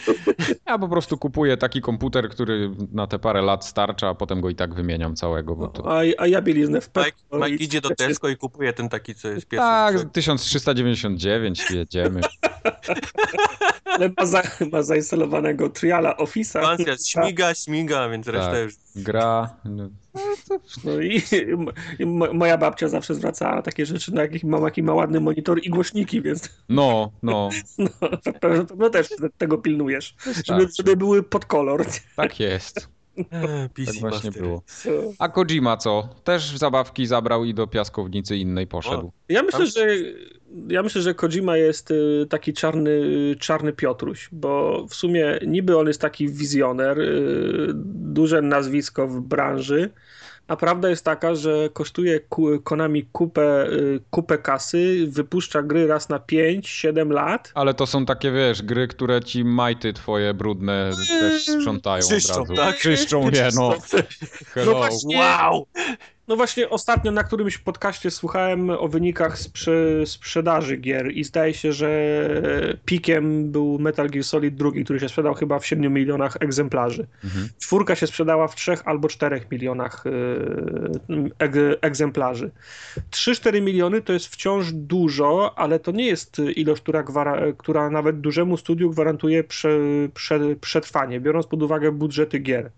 Ja 0.67 0.79
po 0.79 0.89
prostu 0.89 1.19
kupuję 1.19 1.57
taki 1.57 1.81
komputer, 1.81 2.29
który 2.29 2.71
na 2.93 3.07
te 3.07 3.19
parę 3.19 3.43
lat 3.43 3.65
starcza, 3.67 4.09
a 4.09 4.15
potem 4.15 4.41
go 4.41 4.51
i 4.51 4.55
tak 4.55 4.75
wymieniam 4.75 5.17
całego, 5.17 5.57
bo 5.57 5.69
to... 5.69 5.99
A, 5.99 6.03
a 6.19 6.27
ja 6.27 6.43
bieliznę 6.43 6.81
w 6.81 6.89
Mike, 6.89 7.03
Pepco 7.03 7.37
Mike 7.37 7.49
i- 7.51 7.63
idzie 7.65 7.81
do 7.81 7.89
Tesco 7.95 8.29
i 8.29 8.37
kupuje 8.37 8.73
ten 8.73 8.89
taki, 8.89 9.15
co 9.15 9.29
jest 9.29 9.47
pierwszy. 9.47 9.67
Tak, 9.69 10.13
1399 10.13 11.71
jedziemy. 11.71 12.21
Ale 13.85 14.11
ma, 14.19 14.27
za, 14.27 14.43
ma 14.73 14.83
zainstalowanego 14.83 15.69
triala 15.71 16.17
Office'a. 16.17 16.59
Ekspansja 16.59 16.97
śmiga, 17.23 17.55
śmiga, 17.55 18.09
więc 18.09 18.29
reszta 18.29 18.51
Tak. 18.53 18.63
już... 18.65 18.75
Gra. 18.97 19.57
no, 19.65 19.89
No 20.85 21.01
i, 21.01 21.23
i 21.99 22.07
mo- 22.07 22.33
moja 22.33 22.59
babcia 22.59 22.89
zawsze 22.89 23.15
zwracała 23.15 23.55
na 23.55 23.63
takie 23.63 23.87
rzeczy, 23.87 24.15
na 24.15 24.23
jakich 24.23 24.45
mam 24.45 24.65
jaki 24.65 24.83
ma 24.83 24.95
ładny 24.95 25.21
monitor 25.21 25.61
i 25.63 25.71
głośniki, 25.71 26.23
więc 26.23 26.49
No, 26.69 27.13
no, 27.23 27.49
no, 27.79 27.89
pewno, 28.41 28.65
pewno 28.65 28.91
też 28.91 29.09
tego 29.39 29.59
pilnujesz, 29.59 30.15
żeby, 30.25 30.35
wystarczy. 30.35 30.69
żeby 30.77 30.97
były 30.97 31.23
pod 31.23 31.45
kolor. 31.45 31.87
tak 32.17 32.41
jest. 32.41 32.89
E, 33.31 33.69
PC 33.69 33.93
Tak 33.93 34.01
właśnie 34.01 34.31
Master. 34.31 34.43
było. 34.43 34.63
A 35.19 35.29
Kojima 35.29 35.77
co? 35.77 36.09
Też 36.25 36.57
zabawki 36.57 37.07
zabrał 37.07 37.45
i 37.45 37.55
do 37.55 37.67
piaskownicy 37.67 38.37
innej 38.37 38.67
poszedł. 38.67 39.13
Ja 39.29 39.43
myślę, 39.43 39.67
że 39.67 39.87
ja 40.69 40.83
myślę, 40.83 41.03
że 41.03 41.15
Kojima 41.15 41.57
jest 41.57 41.91
y, 41.91 42.27
taki 42.31 42.53
czarny, 42.53 43.01
czarny 43.41 43.73
Piotruś, 43.73 44.29
bo 44.33 44.85
w 44.89 44.95
sumie 44.95 45.39
niby 45.47 45.79
on 45.79 45.87
jest 45.87 46.01
taki 46.01 46.29
wizjoner, 46.29 47.01
y, 47.01 47.71
duże 47.95 48.43
nazwisko 48.43 49.09
w 49.09 49.21
branży, 49.21 49.91
a 50.49 50.57
prawda 50.57 50.89
jest 50.91 51.05
taka, 51.05 51.35
że 51.35 51.69
kosztuje 51.73 52.21
Konami 52.65 53.05
kupę, 53.13 53.67
y, 53.73 54.01
kupę 54.11 54.39
kasy, 54.39 55.07
wypuszcza 55.09 55.63
gry 55.63 55.87
raz 55.87 56.09
na 56.09 56.19
5-7 56.19 57.11
lat. 57.11 57.53
Ale 57.55 57.75
to 57.75 57.87
są 57.87 58.07
takie, 58.07 58.33
wiesz, 58.33 58.63
gry, 58.63 58.89
które 58.89 59.21
ci 59.23 59.45
majty 59.45 59.93
twoje 59.93 60.35
brudne 60.35 60.91
też 61.21 61.47
sprzątają 61.47 62.09
Czyszczą, 62.09 62.33
od 62.33 62.39
razu. 62.39 62.55
tak? 62.55 62.79
Czyszczą 62.79 63.31
je, 63.31 63.49
no. 63.55 63.75
Hello. 64.55 64.73
No 64.73 64.79
właśnie. 64.79 65.19
Wow! 65.19 65.67
No 66.29 66.37
właśnie 66.37 66.71
ostatnio 66.71 67.13
na 67.13 67.25
którymś 67.25 67.59
podcaście 67.59 68.11
słuchałem 68.11 68.71
o 68.71 68.89
wynikach 68.89 69.39
sprze- 69.39 70.07
sprzedaży 70.07 70.77
gier 70.77 71.13
i 71.13 71.25
zdaje 71.25 71.55
się, 71.55 71.73
że 71.73 71.89
pikiem 72.85 73.51
był 73.53 73.79
Metal 73.79 74.09
Gear 74.09 74.25
Solid 74.25 74.55
2, 74.55 74.71
który 74.85 75.01
się 75.01 75.09
sprzedał 75.09 75.35
chyba 75.35 75.59
w 75.59 75.67
7 75.67 75.93
milionach 75.95 76.37
egzemplarzy. 76.41 77.07
Mhm. 77.25 77.49
Czwórka 77.59 77.95
się 77.95 78.07
sprzedała 78.07 78.49
w 78.49 78.55
3 78.55 78.77
albo 78.85 79.09
4 79.09 79.41
milionach 79.51 80.05
eg- 81.39 81.77
egzemplarzy. 81.81 82.51
3-4 83.11 83.63
miliony 83.63 84.03
to 84.03 84.13
jest 84.13 84.27
wciąż 84.27 84.73
dużo, 84.73 85.59
ale 85.59 85.79
to 85.79 85.93
nie 85.93 86.07
jest 86.07 86.39
ilość, 86.57 86.83
która, 86.83 87.05
która 87.59 87.91
nawet 87.91 88.21
dużemu 88.21 88.57
studiu 88.57 88.91
gwarantuje 88.91 89.45
prze, 89.45 89.69
prze, 90.15 90.41
przetrwanie, 90.61 91.21
biorąc 91.21 91.47
pod 91.47 91.63
uwagę 91.63 91.93
budżety 91.93 92.39
gier. 92.39 92.71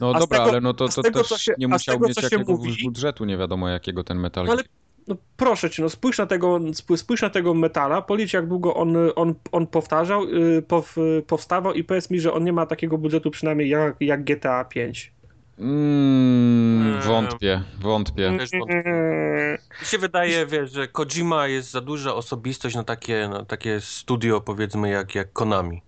No 0.00 0.12
A 0.14 0.18
dobra, 0.18 0.38
tego- 0.38 0.50
ale 0.50 0.60
no 0.60 0.74
to, 0.74 0.88
to 0.88 1.02
tego, 1.02 1.24
też 1.24 1.40
się- 1.40 1.54
nie 1.58 1.68
musiał 1.68 1.94
tego, 1.94 2.08
mieć 2.08 2.22
jakiegoś 2.22 2.46
mówi- 2.46 2.84
budżetu, 2.84 3.24
nie 3.24 3.36
wiadomo 3.36 3.68
jakiego 3.68 4.04
ten 4.04 4.18
metal. 4.18 4.46
No 4.46 4.52
ale 4.52 4.62
no 5.08 5.16
proszę 5.36 5.70
cię, 5.70 5.82
no 5.82 5.88
spójrz 5.88 6.18
na 6.18 6.26
tego, 6.26 6.60
spójrz, 6.96 7.22
na 7.22 7.30
tego 7.30 7.54
metala, 7.54 8.02
policz 8.02 8.32
jak 8.32 8.46
długo 8.48 8.74
on, 8.74 8.96
on, 9.16 9.34
on 9.52 9.66
powtarzał, 9.66 10.28
yy, 10.28 10.62
pow, 10.62 10.96
powstawał 11.26 11.72
i 11.72 11.84
powiedz 11.84 12.10
mi, 12.10 12.20
że 12.20 12.32
on 12.32 12.44
nie 12.44 12.52
ma 12.52 12.66
takiego 12.66 12.98
budżetu 12.98 13.30
przynajmniej 13.30 13.68
jak, 13.68 13.96
jak 14.00 14.24
GTA 14.24 14.64
5. 14.64 15.12
Mm, 15.58 17.00
wątpię, 17.00 17.62
wątpię. 17.80 18.36
Też 18.38 18.50
wątpię. 18.50 19.58
Mi 19.80 19.86
się 19.86 19.98
wydaje, 19.98 20.46
wiesz, 20.46 20.72
że 20.72 20.88
Kojima 20.88 21.46
jest 21.46 21.70
za 21.70 21.80
duża 21.80 22.14
osobistość 22.14 22.76
na 22.76 22.84
takie, 22.84 23.28
na 23.28 23.44
takie 23.44 23.80
studio, 23.80 24.40
powiedzmy, 24.40 24.90
jak, 24.90 25.14
jak 25.14 25.32
Konami. 25.32 25.82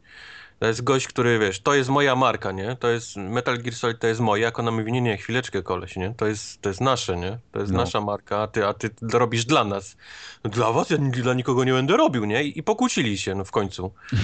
To 0.59 0.67
jest 0.67 0.85
gość, 0.85 1.09
który, 1.09 1.39
wiesz, 1.39 1.61
to 1.61 1.75
jest 1.75 1.91
moja 1.91 2.17
marka, 2.17 2.53
nie? 2.53 2.77
To 2.77 2.89
jest, 2.89 3.17
Metal 3.17 3.59
Gear 3.59 3.75
Solid 3.75 3.99
to 4.01 4.07
jest 4.07 4.21
moje, 4.21 4.47
a 4.47 4.51
Konami 4.51 4.79
mówi, 4.79 4.93
nie, 4.93 5.01
nie, 5.01 5.17
chwileczkę 5.17 5.63
koleś, 5.63 5.97
nie? 5.97 6.15
To 6.17 6.27
jest, 6.27 6.61
to 6.63 6.69
jest 6.69 6.81
nasze, 6.81 7.17
nie? 7.17 7.39
To 7.53 7.61
jest 7.61 7.73
No. 7.73 7.79
nasza 7.79 8.01
marka, 8.01 8.43
a 8.43 8.47
ty, 8.47 8.67
a 8.67 8.75
ty 8.75 8.91
robisz 9.13 9.45
dla 9.45 9.65
nas. 9.65 9.97
Dla 10.43 10.73
was? 10.73 10.91
Ja 10.91 10.99
dla 10.99 11.35
nikogo 11.35 11.65
nie 11.65 11.73
będę 11.73 11.97
robił, 11.97 12.25
nie? 12.25 12.45
I, 12.45 12.59
i 12.59 12.63
pokłócili 12.63 13.19
się, 13.19 13.35
no 13.35 13.45
w 13.45 13.51
końcu. 13.51 13.93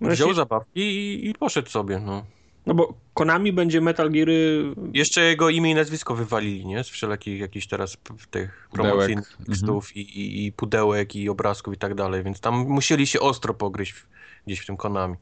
Wziął 0.00 0.10
Jeśli- 0.28 0.34
zabawki 0.34 0.80
i, 0.80 1.28
i 1.28 1.34
poszedł 1.34 1.70
sobie, 1.70 1.98
no. 1.98 2.24
No 2.66 2.74
bo 2.74 2.94
Konami 3.14 3.52
będzie 3.52 3.80
Metal 3.80 4.10
Geary 4.10 4.64
Jeszcze 4.92 5.20
jego 5.20 5.50
imię 5.50 5.70
i 5.70 5.74
nazwisko 5.74 6.14
wywalili, 6.14 6.66
nie? 6.66 6.84
Z 6.84 6.88
wszelakich 6.88 7.40
jakichś 7.40 7.66
teraz 7.66 7.96
tych 8.30 8.68
promocyjnych 8.72 9.30
Mhm. 9.30 9.46
tekstów 9.46 9.96
i, 9.96 10.00
i, 10.00 10.46
i 10.46 10.52
pudełek 10.52 11.16
i 11.16 11.28
obrazków 11.28 11.74
i 11.74 11.78
tak 11.78 11.94
dalej, 11.94 12.22
więc 12.22 12.40
tam 12.40 12.54
musieli 12.54 13.06
się 13.06 13.20
ostro 13.20 13.54
pogryźć 13.54 13.92
w, 13.92 14.06
gdzieś 14.46 14.60
w 14.60 14.66
tym 14.66 14.76
Konami. 14.76 15.16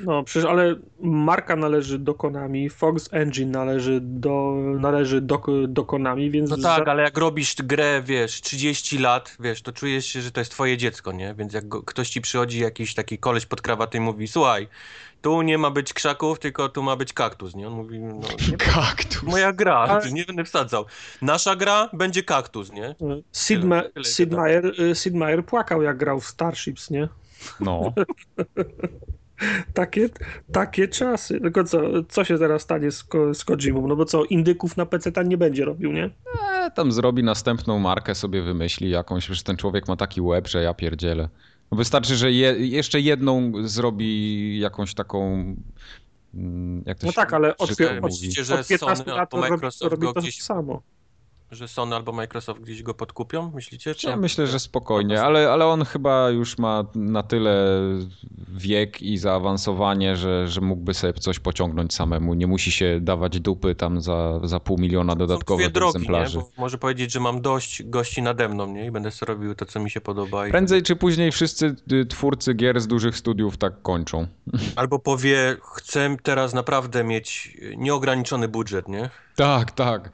No, 0.00 0.22
przecież, 0.24 0.50
ale 0.50 0.74
marka 1.00 1.56
należy 1.56 1.98
do 1.98 2.14
Konami, 2.14 2.70
Fox 2.70 3.08
Engine 3.12 3.50
należy 3.50 3.98
do, 4.02 4.54
należy 4.80 5.20
do, 5.20 5.42
do 5.68 5.84
Konami, 5.84 6.30
więc... 6.30 6.50
No 6.50 6.56
za- 6.56 6.76
tak, 6.76 6.88
ale 6.88 7.02
jak 7.02 7.18
robisz 7.18 7.54
grę, 7.56 8.02
wiesz, 8.06 8.40
30 8.40 8.98
lat, 8.98 9.36
wiesz, 9.40 9.62
to 9.62 9.72
czujesz 9.72 10.06
się, 10.06 10.20
że 10.20 10.30
to 10.32 10.40
jest 10.40 10.50
twoje 10.52 10.76
dziecko, 10.76 11.12
nie? 11.12 11.34
Więc 11.34 11.52
jak 11.52 11.68
go, 11.68 11.82
ktoś 11.82 12.10
ci 12.10 12.20
przychodzi, 12.20 12.60
jakiś 12.60 12.94
taki 12.94 13.18
koleś 13.18 13.46
pod 13.46 13.62
krawaty 13.62 13.98
i 13.98 14.00
mówi, 14.00 14.28
słuchaj, 14.28 14.68
tu 15.22 15.42
nie 15.42 15.58
ma 15.58 15.70
być 15.70 15.92
krzaków, 15.92 16.38
tylko 16.38 16.68
tu 16.68 16.82
ma 16.82 16.96
być 16.96 17.12
kaktus, 17.12 17.54
nie? 17.54 17.66
On 17.68 17.72
mówi, 17.74 17.98
no 18.00 18.14
nie 18.50 18.56
Kaktus. 18.56 19.22
moja 19.22 19.52
gra, 19.52 19.74
Ale- 19.74 20.12
nie 20.12 20.24
będę 20.24 20.44
wsadzał. 20.44 20.84
Nasza 21.22 21.56
gra 21.56 21.88
będzie 21.92 22.22
kaktus, 22.22 22.72
nie? 22.72 22.94
Sid, 23.32 23.60
Tyle, 23.60 23.66
Ma- 23.96 24.02
Sid. 24.04 24.32
Meier, 24.32 24.66
y, 24.80 24.94
Sid 24.94 25.14
Meier 25.14 25.44
płakał, 25.44 25.82
jak 25.82 25.96
grał 25.96 26.20
w 26.20 26.26
Starships, 26.26 26.90
nie? 26.90 27.08
No. 27.60 27.92
Takie, 29.74 30.08
takie 30.52 30.88
czasy. 30.88 31.40
Tylko 31.40 31.64
co, 31.64 31.80
co 32.08 32.24
się 32.24 32.38
teraz 32.38 32.62
stanie 32.62 32.90
z, 32.90 33.04
Ko- 33.04 33.34
z 33.34 33.44
Kojimą? 33.44 33.86
No 33.88 33.96
bo 33.96 34.04
co, 34.04 34.24
indyków 34.24 34.76
na 34.76 34.86
PC 34.86 35.12
tam 35.12 35.28
nie 35.28 35.38
będzie 35.38 35.64
robił, 35.64 35.92
nie? 35.92 36.10
E, 36.52 36.70
tam 36.70 36.92
zrobi 36.92 37.22
następną 37.22 37.78
markę, 37.78 38.14
sobie 38.14 38.42
wymyśli 38.42 38.90
jakąś, 38.90 39.24
przecież 39.24 39.42
ten 39.42 39.56
człowiek 39.56 39.88
ma 39.88 39.96
taki 39.96 40.20
łeb, 40.20 40.48
że 40.48 40.62
ja 40.62 40.74
pierdzielę. 40.74 41.28
Wystarczy, 41.72 42.16
że 42.16 42.32
je, 42.32 42.54
jeszcze 42.58 43.00
jedną 43.00 43.52
zrobi 43.64 44.60
jakąś 44.60 44.94
taką... 44.94 45.44
mm, 46.34 46.82
Jak 46.86 46.98
to 46.98 47.06
No 47.06 47.12
się 47.12 47.16
tak, 47.16 47.32
ale 47.32 47.56
od, 47.56 47.70
od, 47.70 47.76
że 47.78 48.58
od 48.60 48.68
15 48.68 48.78
Sony 48.78 49.16
lat 49.16 49.34
albo 49.34 49.46
robi, 49.48 49.66
robi 49.82 50.06
to 50.06 50.20
gdzieś- 50.20 50.42
samo. 50.42 50.82
Że 51.50 51.68
Sony 51.68 51.96
albo 51.96 52.12
Microsoft 52.12 52.60
gdzieś 52.60 52.82
go 52.82 52.94
podkupią, 52.94 53.50
myślicie? 53.54 53.94
Czy 53.94 54.08
Ja 54.08 54.16
myślę, 54.16 54.46
że 54.46 54.58
spokojnie, 54.58 55.22
ale, 55.22 55.50
ale 55.50 55.66
on 55.66 55.84
chyba 55.84 56.30
już 56.30 56.58
ma 56.58 56.84
na 56.94 57.22
tyle 57.22 57.78
wiek 58.48 59.02
i 59.02 59.18
zaawansowanie, 59.18 60.16
że, 60.16 60.48
że 60.48 60.60
mógłby 60.60 60.94
sobie 60.94 61.12
coś 61.12 61.38
pociągnąć 61.38 61.94
samemu. 61.94 62.34
Nie 62.34 62.46
musi 62.46 62.72
się 62.72 63.00
dawać 63.00 63.40
dupy 63.40 63.74
tam 63.74 64.00
za, 64.00 64.40
za 64.44 64.60
pół 64.60 64.78
miliona 64.78 65.16
dodatkowych 65.16 65.72
drogi, 65.72 65.96
egzemplarzy. 65.96 66.40
Może 66.56 66.78
powiedzieć, 66.78 67.12
że 67.12 67.20
mam 67.20 67.40
dość 67.40 67.82
gości 67.82 68.22
nade 68.22 68.48
mną, 68.48 68.66
nie? 68.72 68.86
I 68.86 68.90
będę 68.90 69.10
sobie 69.10 69.32
robił 69.32 69.54
to, 69.54 69.64
co 69.64 69.80
mi 69.80 69.90
się 69.90 70.00
podoba. 70.00 70.48
I... 70.48 70.50
Prędzej 70.50 70.82
czy 70.82 70.96
później 70.96 71.32
wszyscy 71.32 71.76
y, 71.92 72.06
twórcy 72.06 72.54
gier 72.54 72.80
z 72.80 72.86
dużych 72.86 73.16
studiów 73.16 73.56
tak 73.56 73.82
kończą. 73.82 74.26
Albo 74.76 74.98
powie, 74.98 75.56
chcę 75.76 76.16
teraz 76.22 76.54
naprawdę 76.54 77.04
mieć 77.04 77.56
nieograniczony 77.76 78.48
budżet, 78.48 78.88
nie? 78.88 79.10
Tak, 79.36 79.72
tak. 79.72 80.10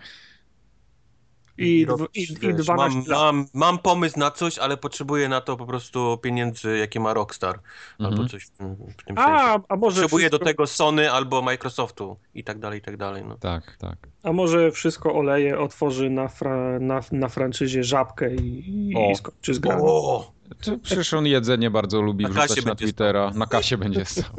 I, 1.58 1.86
i, 2.14 2.22
i 2.22 2.26
wiesz, 2.40 2.54
12 2.54 2.74
mam, 2.76 3.06
lat. 3.06 3.20
mam, 3.20 3.46
mam 3.54 3.78
pomysł 3.78 4.18
na 4.18 4.30
coś, 4.30 4.58
ale 4.58 4.76
potrzebuję 4.76 5.28
na 5.28 5.40
to 5.40 5.56
po 5.56 5.66
prostu 5.66 6.18
pieniędzy, 6.22 6.78
jakie 6.78 7.00
ma 7.00 7.14
Rockstar. 7.14 7.58
Albo 7.98 8.10
Mhm. 8.10 8.28
coś 8.28 8.44
w 8.44 8.50
tym, 8.50 8.74
w 8.76 9.04
tym 9.04 9.16
sensie. 9.16 9.22
A, 9.32 9.58
a 9.68 9.76
może 9.76 10.00
Potrzebuję 10.02 10.30
do 10.30 10.36
wszystko, 10.36 10.46
tego 10.46 10.66
Sony 10.66 11.12
albo 11.12 11.42
Microsoftu 11.42 12.16
i 12.34 12.44
tak 12.44 12.58
dalej, 12.58 12.78
i 12.78 12.82
tak 12.82 12.96
dalej. 12.96 13.24
No. 13.28 13.36
Tak, 13.36 13.76
tak. 13.80 13.96
a 14.22 14.32
może 14.32 14.70
wszystko 14.72 15.14
oleje, 15.14 15.58
otworzy 15.58 16.10
na, 16.10 16.28
fra, 16.28 16.78
na, 16.78 17.00
na 17.12 17.28
franczyzie 17.28 17.84
żabkę 17.84 18.34
i, 18.34 18.90
i, 18.90 18.96
O. 18.96 19.10
i 19.10 19.14
skończy 19.14 19.54
z 19.54 19.58
grami. 19.58 19.82
O! 19.84 20.33
Czy- 20.60 20.78
Przecież 20.78 21.14
on 21.14 21.26
jedzenie 21.26 21.70
bardzo 21.70 22.02
lubi 22.02 22.24
Na 22.24 22.30
wrzucać 22.30 22.64
na 22.64 22.74
Twittera. 22.74 23.30
Na 23.34 23.46
kasie 23.46 23.78
będzie 23.78 24.04
stał. 24.04 24.30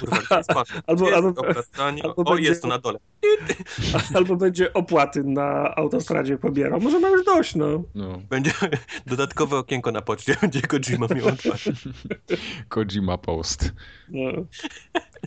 Kurwa, 0.00 0.36
jest 0.36 0.48
pan? 0.48 0.64
Albo- 0.86 1.04
Jest, 1.06 1.16
albo- 1.16 1.32
dobra, 1.32 1.62
albo 2.02 2.14
o, 2.16 2.24
będzie- 2.34 2.48
jest 2.48 2.62
tu 2.62 2.68
na 2.68 2.78
dole. 2.78 2.98
Albo 4.14 4.36
będzie 4.36 4.72
opłaty 4.72 5.24
na 5.24 5.74
autostradzie 5.74 6.38
pobierał. 6.38 6.80
Może 6.80 7.00
ma 7.00 7.08
już 7.08 7.24
dość, 7.24 7.54
no. 7.54 7.82
No. 7.94 8.18
Będzie 8.30 8.52
dodatkowe 9.06 9.56
okienko 9.58 9.92
na 9.92 10.02
poczcie, 10.02 10.36
będzie 10.42 10.62
Kojima 10.62 11.06
miał 11.16 11.26
otwarte. 11.28 11.70
Kojima 12.68 13.18
Post. 13.18 13.72
no. 14.08 14.30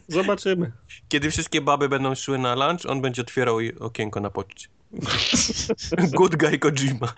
Zobaczymy. 0.07 0.71
Kiedy 1.09 1.31
wszystkie 1.31 1.61
baby 1.61 1.89
będą 1.89 2.15
szły 2.15 2.37
na 2.37 2.55
lunch, 2.55 2.85
on 2.91 3.01
będzie 3.01 3.21
otwierał 3.21 3.57
okienko 3.79 4.19
na 4.21 4.29
poczcie. 4.29 4.67
Good 6.17 6.35
guy 6.35 6.59
Kojima. 6.59 7.13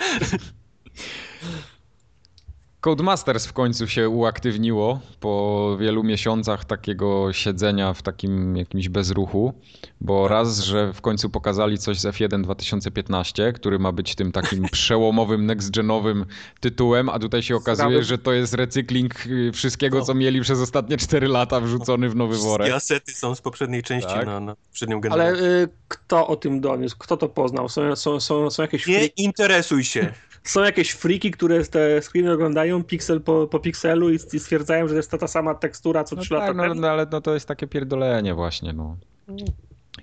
Codemasters 2.82 3.46
w 3.46 3.54
końcu 3.54 3.88
się 3.88 4.10
uaktywniło 4.10 5.00
po 5.20 5.78
wielu 5.80 6.04
miesiącach 6.04 6.66
takiego 6.66 7.34
siedzenia 7.34 7.94
w 7.94 8.02
takim 8.02 8.58
jakimś 8.58 8.90
bezruchu, 8.90 9.54
bo 10.02 10.28
raz, 10.28 10.60
że 10.60 10.94
w 10.94 11.02
końcu 11.02 11.30
pokazali 11.30 11.78
coś 11.78 12.00
z 12.00 12.06
F1 12.06 12.44
2015, 12.44 13.54
który 13.54 13.80
ma 13.80 13.92
być 13.92 14.16
tym 14.16 14.32
takim 14.32 14.66
przełomowym, 14.72 15.48
next-genowym 15.48 16.26
tytułem, 16.60 17.10
a 17.10 17.20
tutaj 17.20 17.44
się 17.44 17.56
okazuje, 17.56 18.04
że 18.04 18.18
to 18.18 18.34
jest 18.34 18.54
recykling 18.54 19.28
y, 19.28 19.52
wszystkiego, 19.52 20.02
co 20.02 20.14
mieli 20.14 20.42
przez 20.42 20.60
ostatnie 20.60 20.98
4 20.98 21.28
lata 21.28 21.60
wrzucony 21.60 22.10
w 22.10 22.16
nowy 22.16 22.38
worek. 22.38 22.68
I 22.68 22.72
asety 22.72 23.14
są 23.14 23.36
z 23.36 23.42
poprzedniej 23.42 23.84
części 23.84 24.10
Tak. 24.10 24.26
na, 24.26 24.40
na 24.40 24.56
poprzednią 24.56 25.02
generację. 25.02 25.38
Ale 25.38 25.64
y, 25.64 25.70
kto 25.88 26.28
o 26.28 26.36
tym 26.36 26.62
doniósł? 26.62 26.96
Kto 27.00 27.18
to 27.18 27.30
poznał? 27.30 27.70
Są, 27.70 27.96
są, 27.96 28.20
są, 28.20 28.50
są, 28.50 28.64
jakieś, 28.64 28.88
Nie 28.88 29.06
interesuj 29.06 29.84
się. 29.84 30.14
Są 30.44 30.64
jakieś 30.64 30.92
friki, 30.92 31.32
które 31.32 31.64
te 31.66 32.02
screeny 32.02 32.32
oglądają 32.34 32.84
piksel 32.84 33.22
po, 33.22 33.48
po 33.48 33.60
pikselu 33.60 34.10
i, 34.10 34.16
i 34.34 34.40
stwierdzają, 34.40 34.88
że 34.88 34.94
to 34.94 34.98
jest 34.98 35.12
ta, 35.12 35.18
ta 35.18 35.28
sama 35.28 35.56
tekstura 35.56 36.04
co 36.04 36.16
No 36.16 36.22
3 36.22 36.34
lata 36.34 36.48
tak, 36.48 36.56
no, 36.58 36.64
temu? 36.64 36.76
no, 36.76 36.90
ale 36.90 37.08
no, 37.12 37.22
to 37.22 37.34
jest 37.34 37.48
takie 37.48 37.68
pierdolenie 37.68 38.34
właśnie, 38.34 38.74
no. 38.74 38.98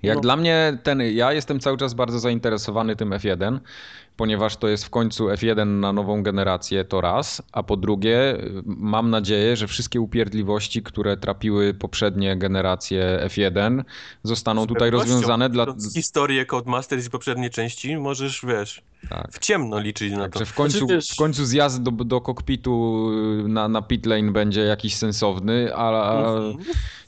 Jak 0.02 0.14
No. 0.14 0.20
dla 0.20 0.36
mnie 0.36 0.78
ten, 0.82 1.00
ja 1.00 1.32
jestem 1.32 1.60
cały 1.60 1.76
czas 1.76 1.94
bardzo 1.94 2.18
zainteresowany 2.18 2.96
tym 2.96 3.10
F1, 3.10 3.58
ponieważ 4.16 4.56
to 4.56 4.68
jest 4.68 4.84
w 4.84 4.90
końcu 4.90 5.26
F1 5.28 5.66
na 5.66 5.92
nową 5.92 6.22
generację, 6.22 6.84
to 6.84 7.00
raz, 7.00 7.42
a 7.52 7.62
po 7.62 7.76
drugie 7.76 8.36
mam 8.66 9.10
nadzieję, 9.10 9.56
że 9.56 9.66
wszystkie 9.66 10.00
upierdliwości, 10.00 10.82
które 10.82 11.16
trapiły 11.16 11.74
poprzednie 11.74 12.36
generacje 12.36 13.20
F1 13.26 13.84
zostaną 14.22 14.64
Z 14.64 14.66
tutaj 14.66 14.90
rozwiązane 14.90 15.50
dla... 15.50 15.66
Historię 15.94 16.46
Codemasters 16.46 17.06
i 17.06 17.10
poprzedniej 17.10 17.50
części 17.50 17.96
możesz, 17.96 18.44
wiesz, 18.48 18.82
Tak. 19.08 19.32
w 19.32 19.38
ciemno 19.38 19.78
liczyć 19.80 20.12
na 20.12 20.28
to. 20.28 20.38
Że 20.38 20.46
w 20.46 20.54
końcu, 20.54 20.78
Znaczy, 20.78 20.94
wiesz- 20.94 21.12
w 21.12 21.16
końcu 21.16 21.44
zjazd 21.44 21.82
do, 21.82 21.90
do 21.90 22.20
kokpitu 22.20 23.06
na, 23.48 23.68
na 23.68 23.82
pit 23.82 24.06
lane 24.06 24.32
będzie 24.32 24.60
jakiś 24.60 24.96
sensowny, 24.96 25.74
a, 25.74 25.90
a 26.02 26.36
Mhm. 26.36 26.56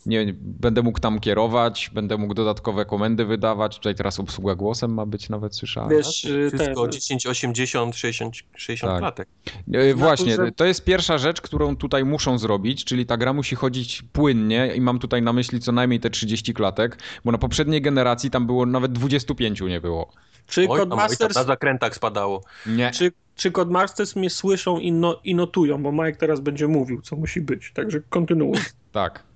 Nie, 0.08 0.34
będę 0.40 0.82
mógł 0.82 1.00
tam 1.00 1.20
kierować, 1.20 1.90
będę 1.94 2.16
mógł 2.16 2.34
dodatkowe 2.34 2.84
komendy 2.84 3.24
wydawać. 3.24 3.76
Tutaj 3.76 3.94
teraz 3.94 4.20
obsługa 4.20 4.54
głosem 4.54 4.94
ma 4.94 5.06
być 5.06 5.28
nawet 5.28 5.56
słyszana. 5.56 5.88
Wiesz, 5.88 6.24
y, 6.24 6.50
Wszystko 6.54 6.82
ten, 6.82 6.92
10, 6.92 7.26
80, 7.26 7.96
60, 7.96 8.34
60 8.56 8.92
Tak. 8.92 8.98
klatek. 9.00 9.28
E, 9.72 9.94
Właśnie, 9.94 10.36
że- 10.36 10.52
to 10.52 10.64
jest 10.64 10.84
pierwsza 10.84 11.18
rzecz, 11.18 11.40
którą 11.40 11.76
tutaj 11.76 12.04
muszą 12.04 12.38
zrobić, 12.38 12.84
czyli 12.84 13.06
ta 13.06 13.16
gra 13.16 13.32
musi 13.32 13.56
chodzić 13.56 14.02
płynnie 14.12 14.72
i 14.74 14.80
mam 14.80 14.98
tutaj 14.98 15.22
na 15.22 15.32
myśli 15.32 15.60
co 15.60 15.72
najmniej 15.72 16.00
te 16.00 16.10
30 16.10 16.54
klatek, 16.54 16.98
bo 17.24 17.32
na 17.32 17.38
poprzedniej 17.38 17.82
generacji 17.82 18.30
tam 18.30 18.46
było 18.46 18.66
nawet 18.66 18.92
25 18.92 19.60
nie 19.68 19.80
było. 19.80 20.12
czy 20.46 20.60
Oj, 20.60 20.66
tam, 20.66 20.72
oj, 20.72 20.78
tam 20.78 20.88
Codemasters, 20.90 21.34
na 21.36 21.44
zakrętach 21.44 21.94
spadało. 21.94 22.44
Nie. 22.66 22.90
czy, 22.90 23.12
czy 23.36 23.50
Codemasters 23.50 24.16
mnie 24.16 24.30
słyszą 24.30 24.78
i, 24.78 24.92
no, 24.92 25.20
i 25.24 25.34
notują, 25.34 25.82
bo 25.82 25.92
Mike 25.92 26.14
teraz 26.18 26.40
będzie 26.40 26.68
mówił, 26.68 27.02
co 27.02 27.16
musi 27.16 27.40
być, 27.40 27.72
także 27.74 28.00
kontynuuj. 28.10 28.56
Tak. 28.92 29.27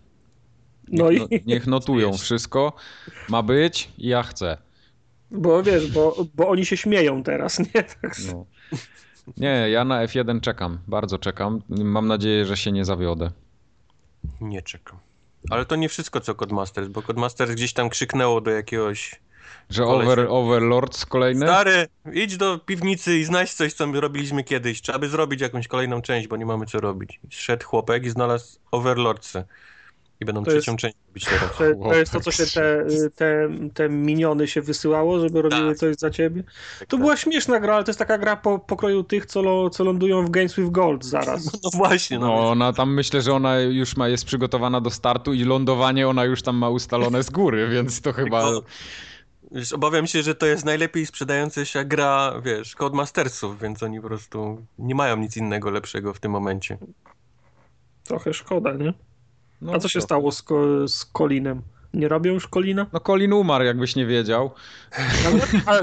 No 0.88 1.10
Niech, 1.10 1.22
i, 1.30 1.34
no, 1.34 1.38
niech 1.46 1.66
notują 1.66 2.10
Wiesz. 2.12 2.20
wszystko. 2.20 2.72
Ma 3.28 3.42
być 3.42 3.88
i 3.98 4.08
ja 4.08 4.22
chcę. 4.22 4.56
bo 5.30 5.62
wiesz, 5.62 5.90
bo, 5.90 6.26
bo 6.34 6.48
oni 6.48 6.66
się 6.66 6.76
śmieją 6.76 7.22
teraz, 7.22 7.58
nie? 7.58 7.82
Tak, 8.02 8.16
No. 8.32 8.46
Nie, 9.36 9.70
ja 9.70 9.84
na 9.84 10.06
F1 10.06 10.40
czekam, 10.40 10.78
bardzo 10.88 11.18
czekam. 11.18 11.62
Mam 11.68 12.06
nadzieję, 12.06 12.46
że 12.46 12.56
się 12.56 12.72
nie 12.72 12.84
zawiodę. 12.84 13.30
Nie 14.40 14.62
czekam. 14.62 14.98
Ale 15.50 15.66
to 15.66 15.76
nie 15.76 15.88
wszystko 15.88 16.20
co 16.20 16.34
Codemasters, 16.34 16.88
bo 16.88 17.02
Codemasters 17.02 17.50
gdzieś 17.52 17.72
tam 17.72 17.90
krzyknęło 17.90 18.40
do 18.40 18.50
jakiegoś 18.50 19.20
Że 19.70 19.84
over, 19.84 20.26
Overlords 20.28 21.06
kolejny? 21.06 21.46
Stary, 21.46 21.86
idź 22.12 22.36
do 22.36 22.58
piwnicy 22.58 23.18
i 23.18 23.24
znajdź 23.24 23.52
coś, 23.52 23.72
co 23.72 23.86
my 23.86 24.00
robiliśmy 24.00 24.44
kiedyś. 24.44 24.82
Trzeba 24.82 24.98
by 24.98 25.08
zrobić 25.08 25.40
jakąś 25.40 25.68
kolejną 25.68 26.02
część, 26.02 26.28
bo 26.28 26.36
nie 26.36 26.46
mamy 26.46 26.66
co 26.66 26.80
robić. 26.80 27.20
Szedł 27.30 27.66
chłopek 27.66 28.04
i 28.04 28.10
znalazł 28.10 28.58
Overlordsy. 28.70 29.44
I 30.22 30.24
będą 30.24 30.44
To 30.44 30.50
trzecią 30.50 30.72
jest- 30.72 30.80
część 30.80 30.96
robić 31.08 31.24
teraz. 31.24 31.56
To, 31.58 31.88
to 31.88 31.94
jest 31.94 32.12
to, 32.12 32.20
co 32.20 32.30
się 32.30 32.44
te, 32.46 32.86
te, 33.14 33.48
te 33.74 33.88
miniony 33.88 34.48
się 34.48 34.62
wysyłało, 34.62 35.20
żeby 35.20 35.42
robiły 35.42 35.68
Tak. 35.68 35.76
coś 35.78 35.96
za 35.96 36.10
ciebie. 36.10 36.42
Tak, 36.42 36.88
To 36.88 36.96
tak. 36.96 37.00
była 37.00 37.16
śmieszna 37.16 37.60
gra, 37.60 37.74
ale 37.74 37.84
to 37.84 37.90
jest 37.90 37.98
taka 37.98 38.18
gra 38.18 38.36
po 38.36 38.58
pokroju 38.58 39.02
tych, 39.04 39.26
co, 39.26 39.42
lo, 39.42 39.70
co 39.70 39.84
lądują 39.84 40.24
w 40.26 40.30
Games 40.30 40.54
with 40.56 40.70
Gold 40.70 41.04
zaraz. 41.04 41.50
No 41.64 41.70
właśnie, 41.74 42.18
no. 42.18 42.26
No, 42.26 42.50
ona 42.50 42.72
tam 42.72 42.94
myślę, 42.94 43.22
że 43.22 43.32
ona 43.34 43.60
już 43.60 43.96
ma, 43.96 44.08
jest 44.08 44.24
przygotowana 44.24 44.80
do 44.80 44.90
startu 44.90 45.32
i 45.32 45.44
lądowanie 45.44 46.08
ona 46.08 46.24
już 46.24 46.42
tam 46.42 46.56
ma 46.56 46.68
ustalone 46.68 47.22
z 47.22 47.30
góry, 47.30 47.68
więc 47.74 48.00
to 48.00 48.12
chyba... 48.12 48.50
Wiesz, 49.54 49.72
obawiam 49.72 50.06
się, 50.06 50.22
że 50.22 50.34
to 50.34 50.46
jest 50.46 50.64
najlepiej 50.64 51.06
sprzedająca 51.06 51.64
się 51.64 51.84
gra, 51.84 52.40
wiesz, 52.44 52.74
Codemastersów, 52.76 53.60
więc 53.60 53.82
oni 53.82 54.00
po 54.00 54.06
prostu 54.08 54.66
nie 54.78 54.94
mają 54.94 55.16
nic 55.16 55.36
innego 55.36 55.70
lepszego 55.70 56.14
w 56.14 56.20
tym 56.20 56.32
momencie. 56.32 56.78
Trochę 58.04 58.34
szkoda, 58.34 58.72
nie? 58.72 58.92
No, 59.62 59.72
A 59.72 59.78
co 59.78 59.88
się 59.88 59.98
to- 60.00 60.04
stało 60.04 60.32
z, 60.32 60.42
ko, 60.42 60.88
z 60.88 61.04
Colinem? 61.18 61.62
Nie 61.94 62.08
robią 62.08 62.32
już 62.32 62.48
Colina? 62.48 62.86
No 62.92 63.00
Colin 63.00 63.32
umarł, 63.32 63.64
jakbyś 63.64 63.96
nie 63.96 64.06
wiedział. 64.06 64.50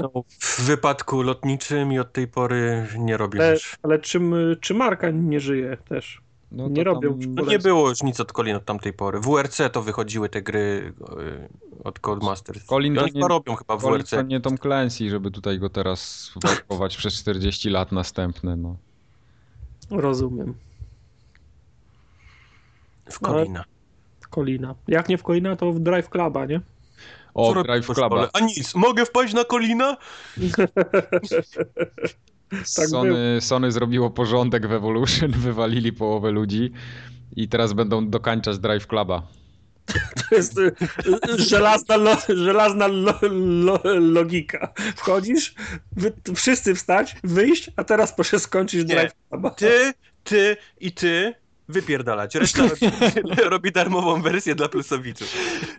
No, 0.02 0.22
w 0.40 0.60
wypadku 0.66 1.22
lotniczym 1.22 1.92
i 1.92 1.98
od 1.98 2.12
tej 2.12 2.28
pory 2.28 2.86
nie 2.98 3.16
robię 3.16 3.40
ale, 3.40 3.52
już. 3.52 3.76
ale 3.82 3.98
czym, 3.98 4.34
czy 4.60 4.74
Marka 4.74 5.10
nie 5.10 5.40
żyje 5.40 5.76
też? 5.88 6.20
No, 6.52 6.68
Nie 6.68 6.84
robią. 6.84 7.18
No 7.28 7.44
nie 7.44 7.58
było 7.58 7.88
już 7.88 8.02
nic 8.02 8.20
od 8.20 8.32
Colin 8.32 8.56
od 8.56 8.64
tamtej 8.64 8.92
pory. 8.92 9.20
W 9.20 9.24
WRC 9.24 9.58
to 9.72 9.82
wychodziły 9.82 10.28
te 10.28 10.42
gry 10.42 10.92
y, 11.80 11.84
od 11.84 11.98
Codemasters. 11.98 12.64
Colin 12.66 12.94
to 12.94 13.06
nie- 13.14 13.28
robią 13.28 13.54
chyba 13.56 13.76
w 13.76 13.82
WRC. 13.82 14.10
to 14.10 14.22
nie 14.22 14.40
Tom 14.40 14.58
Clancy, 14.58 15.10
żeby 15.10 15.30
tutaj 15.30 15.58
go 15.58 15.70
teraz 15.70 16.32
wałkować 16.44 16.96
przez 16.96 17.14
40 17.14 17.70
lat 17.70 17.92
następne, 17.92 18.56
no. 18.56 18.76
Rozumiem. 19.90 20.54
W 23.10 23.18
Colina. 23.18 23.64
Colina. 24.30 24.74
Jak 24.88 25.08
nie 25.08 25.18
w 25.18 25.22
Colina, 25.22 25.56
to 25.56 25.72
w 25.72 25.80
Drive 25.80 26.08
Cluba, 26.08 26.46
nie? 26.46 26.60
O, 27.34 27.54
Co 27.54 27.62
Drive 27.62 27.86
Cluba. 27.86 28.28
A 28.32 28.40
nic, 28.40 28.74
mogę 28.74 29.06
wpaść 29.06 29.34
na 29.34 29.44
Colina? 29.44 29.96
Tak 32.50 32.64
Sony, 32.88 33.40
Sony 33.40 33.72
zrobiło 33.72 34.10
porządek 34.10 34.66
w 34.66 34.72
Evolution, 34.72 35.30
wywalili 35.46 35.92
połowę 35.92 36.30
ludzi 36.30 36.72
i 37.36 37.48
teraz 37.48 37.72
będą 37.72 38.10
dokańczać 38.10 38.58
Drive 38.58 38.86
Cluba. 38.86 39.22
To 40.28 40.34
jest 40.34 40.58
y, 40.58 40.72
y, 41.28 41.42
żelazna, 41.42 41.96
lo, 41.96 42.16
żelazna 42.28 42.86
lo, 42.86 43.14
lo, 43.30 43.80
logika. 43.84 44.72
Wchodzisz, 44.96 45.54
wy, 45.92 46.12
wszyscy 46.34 46.74
wstać, 46.74 47.16
wyjść, 47.24 47.70
a 47.76 47.84
teraz 47.84 48.14
proszę 48.14 48.40
skończyć 48.40 48.88
Nie. 48.88 48.94
Drive. 48.94 49.12
Ty, 49.56 49.92
ty 50.24 50.56
i 50.80 50.92
ty 50.92 51.34
wypierdalać. 51.70 52.34
Reszta 52.34 52.62
robi, 52.62 52.86
robi 53.50 53.72
darmową 53.72 54.22
wersję 54.22 54.54
dla 54.54 54.68
plusowiczów. 54.68 55.34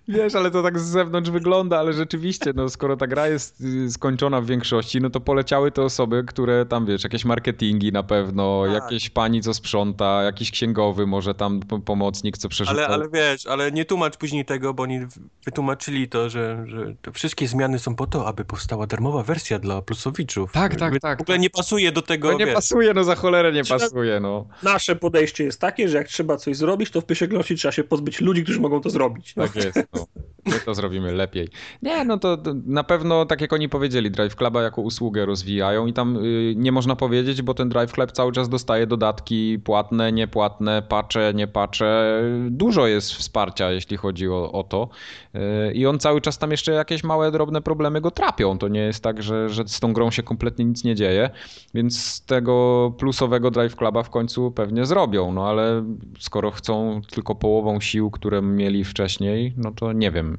Wiesz, 0.08 0.36
ale 0.36 0.52
to 0.52 0.64
tak 0.64 0.80
z 0.80 0.84
zewnątrz 0.84 1.30
wygląda, 1.30 1.80
ale 1.80 1.94
rzeczywiście, 1.94 2.52
no 2.56 2.70
skoro 2.70 2.98
ta 2.98 3.08
gra 3.08 3.28
jest 3.28 3.62
y, 3.62 3.92
skończona 3.92 4.42
w 4.42 4.46
większości, 4.46 5.02
no 5.02 5.10
to 5.10 5.20
poleciały 5.20 5.72
te 5.72 5.82
osoby, 5.82 6.24
które 6.28 6.66
tam, 6.66 6.86
wiesz, 6.86 7.04
jakieś 7.04 7.26
marketingi 7.26 7.92
na 7.92 8.04
pewno, 8.04 8.64
Tak. 8.66 8.74
jakieś 8.74 9.10
pani, 9.10 9.42
co 9.42 9.54
sprząta, 9.54 10.24
jakiś 10.24 10.52
księgowy, 10.52 11.08
może 11.08 11.34
tam 11.34 11.60
pomocnik, 11.86 12.38
co 12.38 12.50
przerzuca. 12.50 12.78
Ale, 12.78 12.88
ale 12.88 13.10
wiesz, 13.10 13.48
ale 13.48 13.72
nie 13.72 13.86
tłumacz 13.86 14.18
później 14.18 14.46
tego, 14.46 14.74
bo 14.74 14.84
oni 14.84 15.00
wytłumaczyli 15.46 16.10
to, 16.10 16.30
że, 16.30 16.64
że 16.68 16.96
te 17.02 17.12
wszystkie 17.12 17.48
zmiany 17.48 17.80
są 17.80 17.96
po 17.96 18.08
to, 18.08 18.28
aby 18.28 18.46
powstała 18.46 18.88
darmowa 18.88 19.24
wersja 19.24 19.60
dla 19.60 19.82
plusowiczów. 19.82 20.52
Tak, 20.52 20.76
tak, 20.76 21.00
tak, 21.00 21.18
W 21.18 21.22
ogóle 21.22 21.40
nie 21.40 21.50
pasuje 21.50 21.92
do 21.92 22.02
tego, 22.02 22.32
No 22.32 22.38
nie 22.38 22.46
wiesz, 22.46 22.56
pasuje, 22.56 22.94
no 22.94 23.04
za 23.04 23.16
cholerę 23.16 23.52
nie 23.52 23.66
pasuje, 23.66 24.20
no. 24.20 24.48
Nasze 24.64 24.96
podejście 24.96 25.44
jest 25.44 25.62
takie, 25.62 25.81
że 25.90 25.98
jak 25.98 26.08
trzeba 26.08 26.38
coś 26.38 26.58
zrobić, 26.58 26.92
to 26.92 27.02
w 27.02 27.06
pierwszej 27.06 27.30
trzeba 27.58 27.72
się 27.72 27.84
pozbyć 27.84 28.22
ludzi, 28.22 28.44
którzy 28.44 28.60
mogą 28.60 28.82
to 28.82 28.90
zrobić. 28.90 29.36
No. 29.36 29.48
Tak 29.48 29.56
jest, 29.56 29.80
no. 29.94 30.08
My 30.46 30.60
to 30.66 30.74
zrobimy 30.74 31.12
lepiej. 31.12 31.50
Nie, 31.82 32.06
no 32.06 32.18
to, 32.18 32.38
na 32.66 32.84
pewno, 32.84 33.26
tak 33.26 33.42
jak 33.42 33.54
oni 33.54 33.70
powiedzieli, 33.70 34.12
Drive 34.12 34.36
Cluba 34.36 34.62
jako 34.62 34.82
usługę 34.82 35.26
rozwijają 35.26 35.86
i 35.86 35.94
tam 35.94 36.18
y, 36.18 36.54
nie 36.58 36.72
można 36.72 36.96
powiedzieć, 36.96 37.42
bo 37.42 37.54
ten 37.54 37.70
Drive 37.70 37.92
Club 37.92 38.12
cały 38.12 38.32
czas 38.32 38.50
dostaje 38.50 38.88
dodatki 38.88 39.60
płatne, 39.60 40.12
niepłatne, 40.12 40.82
pacze, 40.82 41.34
nie 41.36 41.48
pacze. 41.48 42.22
Dużo 42.50 42.88
jest 42.88 43.12
wsparcia, 43.12 43.72
jeśli 43.72 43.98
chodzi 43.98 44.30
o, 44.30 44.52
o 44.52 44.64
to. 44.64 44.90
Y, 45.36 45.74
I 45.74 45.86
on 45.86 46.00
cały 46.00 46.22
czas 46.22 46.38
tam 46.38 46.52
jeszcze 46.52 46.72
jakieś 46.72 47.04
małe, 47.04 47.32
drobne 47.32 47.62
problemy 47.62 48.02
go 48.02 48.12
trapią. 48.12 48.58
To 48.58 48.68
nie 48.68 48.80
jest 48.80 49.04
tak, 49.04 49.24
że, 49.24 49.50
że 49.50 49.64
z 49.68 49.80
tą 49.80 49.94
grą 49.94 50.12
się 50.12 50.24
kompletnie 50.24 50.66
nic 50.66 50.84
nie 50.84 50.96
dzieje, 50.96 51.30
więc 51.74 52.06
z 52.06 52.26
tego 52.26 52.94
plusowego 52.98 53.52
Drive 53.52 53.76
Cluba 53.76 54.04
w 54.04 54.10
końcu 54.10 54.52
pewnie 54.52 54.86
zrobią, 54.86 55.34
no 55.34 55.50
ale 55.50 55.86
skoro 56.20 56.52
chcą 56.52 57.02
tylko 57.12 57.36
połową 57.36 57.80
sił, 57.80 58.12
które 58.12 58.42
mieli 58.42 58.84
wcześniej, 58.84 59.54
no 59.58 59.72
to 59.72 59.94
nie 59.94 60.12
wiem. 60.12 60.31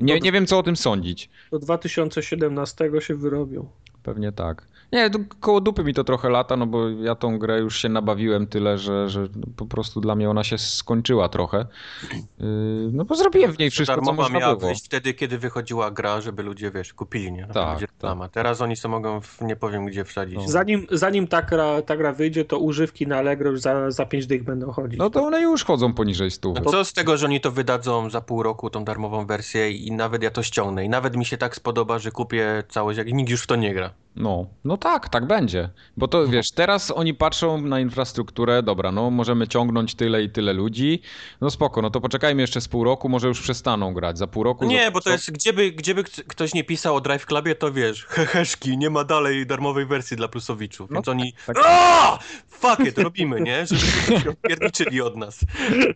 Nie, 0.00 0.20
nie 0.20 0.32
wiem, 0.32 0.46
co 0.46 0.58
o 0.58 0.62
tym 0.62 0.76
sądzić. 0.76 1.30
Do 1.50 1.58
2017 1.58 2.90
się 3.00 3.14
wyrobią. 3.14 3.68
Pewnie 4.02 4.32
tak. 4.32 4.66
Nie, 4.92 5.10
koło 5.40 5.60
dupy 5.60 5.84
mi 5.84 5.94
to 5.94 6.04
trochę 6.04 6.28
lata, 6.30 6.56
no 6.56 6.66
bo 6.66 6.88
ja 6.88 7.14
tą 7.14 7.38
grę 7.38 7.58
już 7.58 7.82
się 7.82 7.88
nabawiłem 7.88 8.46
tyle, 8.46 8.78
że, 8.78 9.08
że 9.08 9.28
po 9.56 9.66
prostu 9.66 10.00
dla 10.00 10.14
mnie 10.14 10.30
ona 10.30 10.44
się 10.44 10.58
skończyła 10.58 11.28
trochę. 11.28 11.66
Yy, 12.12 12.46
no 12.92 13.04
bo 13.04 13.14
zrobiłem 13.14 13.52
w 13.52 13.58
niej 13.58 13.70
wszystko, 13.70 14.02
co 14.02 14.12
można 14.12 14.38
miała 14.38 14.56
było. 14.56 14.68
wyjść 14.68 14.84
wtedy, 14.84 15.14
kiedy 15.14 15.38
wychodziła 15.38 15.90
gra, 15.90 16.20
żeby 16.20 16.42
ludzie, 16.42 16.70
wiesz, 16.70 16.94
kupili, 16.94 17.32
nie? 17.32 17.46
Tak, 17.46 17.80
reklama. 17.80 18.28
Teraz 18.28 18.60
oni 18.60 18.76
sobie 18.76 18.92
mogą, 18.92 19.20
w, 19.20 19.40
nie 19.40 19.56
powiem 19.56 19.86
gdzie 19.86 20.04
wsadzić. 20.04 20.36
No. 20.36 20.48
Zanim, 20.48 20.86
zanim 20.90 21.26
ta, 21.26 21.42
gra, 21.42 21.82
ta 21.82 21.96
gra 21.96 22.12
wyjdzie, 22.12 22.44
to 22.44 22.58
używki 22.58 23.06
na 23.06 23.16
Allegro 23.16 23.50
już 23.50 23.60
za, 23.60 23.90
za 23.90 24.06
5 24.06 24.26
dych 24.26 24.44
będą 24.44 24.72
chodzić. 24.72 24.98
No 24.98 25.10
to 25.10 25.22
one 25.22 25.40
już 25.40 25.64
chodzą 25.64 25.94
poniżej 25.94 26.30
stu. 26.30 26.54
No 26.64 26.70
co 26.70 26.84
z 26.84 26.92
tego, 26.92 27.16
że 27.16 27.26
oni 27.26 27.40
to 27.40 27.50
wydadzą 27.50 28.10
za 28.10 28.20
pół 28.20 28.42
roku, 28.42 28.70
tą 28.70 28.84
darmową 28.84 29.26
wersję 29.26 29.70
i 29.70 29.92
nawet 29.92 30.22
ja 30.22 30.30
to 30.30 30.42
ściągnę 30.42 30.84
i 30.84 30.88
nawet 30.88 31.16
mi 31.16 31.24
się 31.24 31.36
tak 31.36 31.56
spodoba, 31.56 31.98
że 31.98 32.10
kupię 32.10 32.62
całość, 32.68 32.98
jak 32.98 33.12
nikt 33.12 33.30
już 33.30 33.42
w 33.42 33.46
to 33.46 33.56
nie 33.56 33.74
gra. 33.74 33.90
No, 34.16 34.46
no 34.64 34.76
tak, 34.76 35.08
tak 35.08 35.26
będzie. 35.26 35.68
Bo 35.96 36.08
to 36.08 36.26
wiesz, 36.28 36.50
teraz 36.50 36.90
oni 36.90 37.14
patrzą 37.14 37.60
na 37.60 37.80
infrastrukturę, 37.80 38.62
dobra, 38.62 38.92
no 38.92 39.10
możemy 39.10 39.48
ciągnąć 39.48 39.94
tyle 39.94 40.22
i 40.22 40.30
tyle 40.30 40.52
ludzi. 40.52 41.02
No 41.40 41.50
spoko, 41.50 41.82
no 41.82 41.90
to 41.90 42.00
poczekajmy 42.00 42.40
jeszcze 42.42 42.60
z 42.60 42.68
pół 42.68 42.84
roku, 42.84 43.08
może 43.08 43.28
już 43.28 43.40
przestaną 43.40 43.94
grać. 43.94 44.18
Za 44.18 44.26
pół 44.26 44.42
roku. 44.42 44.64
Nie, 44.64 44.84
za- 44.84 44.90
bo 44.90 45.00
to 45.00 45.10
jest, 45.10 45.30
gdzieby, 45.30 45.72
gdzieby 45.72 46.04
kt- 46.04 46.22
ktoś 46.26 46.54
nie 46.54 46.64
pisał 46.64 46.96
o 46.96 47.00
Drive 47.00 47.26
Clubie, 47.26 47.54
to 47.54 47.72
wiesz, 47.72 48.04
heheszki, 48.08 48.78
nie 48.78 48.90
ma 48.90 49.04
dalej 49.04 49.46
darmowej 49.46 49.86
wersji 49.86 50.16
dla 50.16 50.28
plusowiczów, 50.28 50.90
No 50.90 50.94
więc 50.94 51.08
oni, 51.08 51.34
tak. 51.46 51.56
aaa, 51.64 52.18
fuck 52.48 52.80
it, 52.80 52.98
robimy, 52.98 53.40
nie? 53.40 53.66
Żeby 53.66 54.20
się 54.22 54.30
odpierniczyli 54.30 55.00
od 55.00 55.16
nas. 55.16 55.40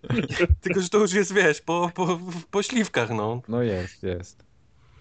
Tylko, 0.62 0.81
że 0.81 0.88
to 0.88 0.98
już 0.98 1.12
jest, 1.12 1.35
wiesz, 1.35 1.61
po, 1.61 1.90
po, 1.94 2.18
po 2.50 2.62
śliwkach, 2.62 3.11
no. 3.11 3.40
No 3.48 3.62
jest, 3.62 4.02
jest. 4.02 4.45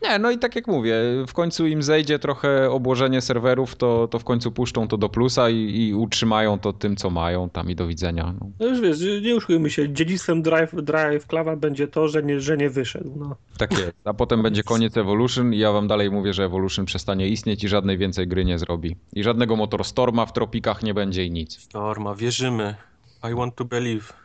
Nie, 0.10 0.20
no 0.20 0.32
i 0.32 0.38
tak 0.38 0.56
jak 0.56 0.68
mówię, 0.68 0.96
w 1.28 1.34
końcu 1.34 1.68
im 1.68 1.84
zejdzie 1.84 2.20
trochę 2.20 2.72
obłożenie 2.72 3.22
serwerów, 3.22 3.76
to, 3.76 4.08
to 4.08 4.20
w 4.20 4.24
końcu 4.24 4.52
puszczą 4.52 4.88
to 4.88 4.98
do 4.98 5.10
plusa 5.10 5.50
i, 5.50 5.56
i 5.56 5.94
utrzymają 5.94 6.60
to 6.60 6.74
tym, 6.74 6.96
co 6.96 7.10
mają 7.10 7.50
tam 7.50 7.70
i 7.70 7.76
do 7.76 7.88
widzenia. 7.88 8.34
No. 8.40 8.50
No 8.60 8.68
już 8.68 8.82
wiesz, 8.82 9.22
nie 9.24 9.36
uszkujmy 9.36 9.70
się, 9.70 9.94
dziedzictwem 9.94 10.42
Drive, 10.42 10.84
drive 10.84 11.26
Clava 11.28 11.56
będzie 11.56 11.88
to, 11.88 12.08
że 12.08 12.24
nie, 12.24 12.40
że 12.40 12.58
nie 12.58 12.70
wyszedł. 12.70 13.14
No. 13.20 13.36
Tak 13.58 13.72
jest. 13.72 13.94
A 14.04 14.14
potem 14.14 14.44
będzie 14.44 14.64
koniec 14.64 14.98
Evolution 14.98 15.54
i 15.54 15.58
ja 15.58 15.72
wam 15.72 15.88
dalej 15.88 16.12
mówię, 16.12 16.34
że 16.34 16.44
Evolution 16.44 16.86
przestanie 16.86 17.28
istnieć 17.28 17.64
i 17.64 17.68
żadnej 17.68 17.98
więcej 17.98 18.28
gry 18.28 18.46
nie 18.46 18.60
zrobi. 18.60 18.96
I 19.14 19.24
żadnego 19.24 19.56
Motorstorma 19.56 20.26
w 20.26 20.34
tropikach 20.34 20.84
nie 20.84 20.94
będzie 20.94 21.26
i 21.26 21.32
nic. 21.32 21.60
Storma, 21.60 22.16
wierzymy. 22.16 22.76
I 23.32 23.36
want 23.36 23.56
to 23.56 23.66
believe. 23.66 24.25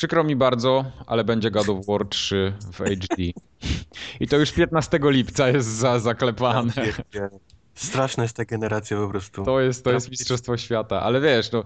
Przykro 0.00 0.24
mi 0.24 0.36
bardzo, 0.36 0.84
ale 1.06 1.24
będzie 1.24 1.50
God 1.50 1.68
of 1.68 1.86
War 1.86 2.08
3 2.08 2.52
w 2.72 2.78
HD. 2.78 3.16
I 4.20 4.28
to 4.28 4.36
już 4.36 4.52
15 4.52 4.98
lipca 5.02 5.48
jest 5.48 5.68
za, 5.68 5.98
zaklepane. 5.98 6.72
Straszna 7.74 8.22
jest 8.22 8.36
ta 8.36 8.44
generacja 8.44 8.96
po 8.96 9.08
prostu. 9.08 9.44
To 9.44 9.60
jest, 9.60 9.84
to 9.84 9.92
jest 9.92 10.10
Mistrzostwo 10.10 10.56
Świata. 10.56 11.02
Ale 11.02 11.20
wiesz, 11.20 11.52
no, 11.52 11.64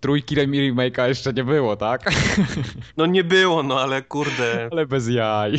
trójki 0.00 0.36
rem- 0.36 0.74
remake'a 0.74 1.08
jeszcze 1.08 1.32
nie 1.32 1.44
było, 1.44 1.76
tak? 1.76 2.10
No 2.96 3.06
nie 3.06 3.24
było, 3.24 3.62
no 3.62 3.80
ale 3.80 4.02
kurde. 4.02 4.68
Ale 4.72 4.86
bez 4.86 5.08
jaj. 5.08 5.54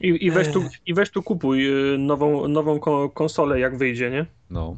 I, 0.00 0.26
i, 0.26 0.30
weź 0.30 0.48
tu, 0.52 0.64
I 0.86 0.94
weź 0.94 1.10
tu 1.10 1.22
kupuj 1.22 1.66
y, 1.94 1.98
nową, 1.98 2.48
nową 2.48 2.80
ko- 2.80 3.10
konsolę, 3.10 3.60
jak 3.60 3.78
wyjdzie, 3.78 4.10
nie? 4.10 4.26
No. 4.50 4.76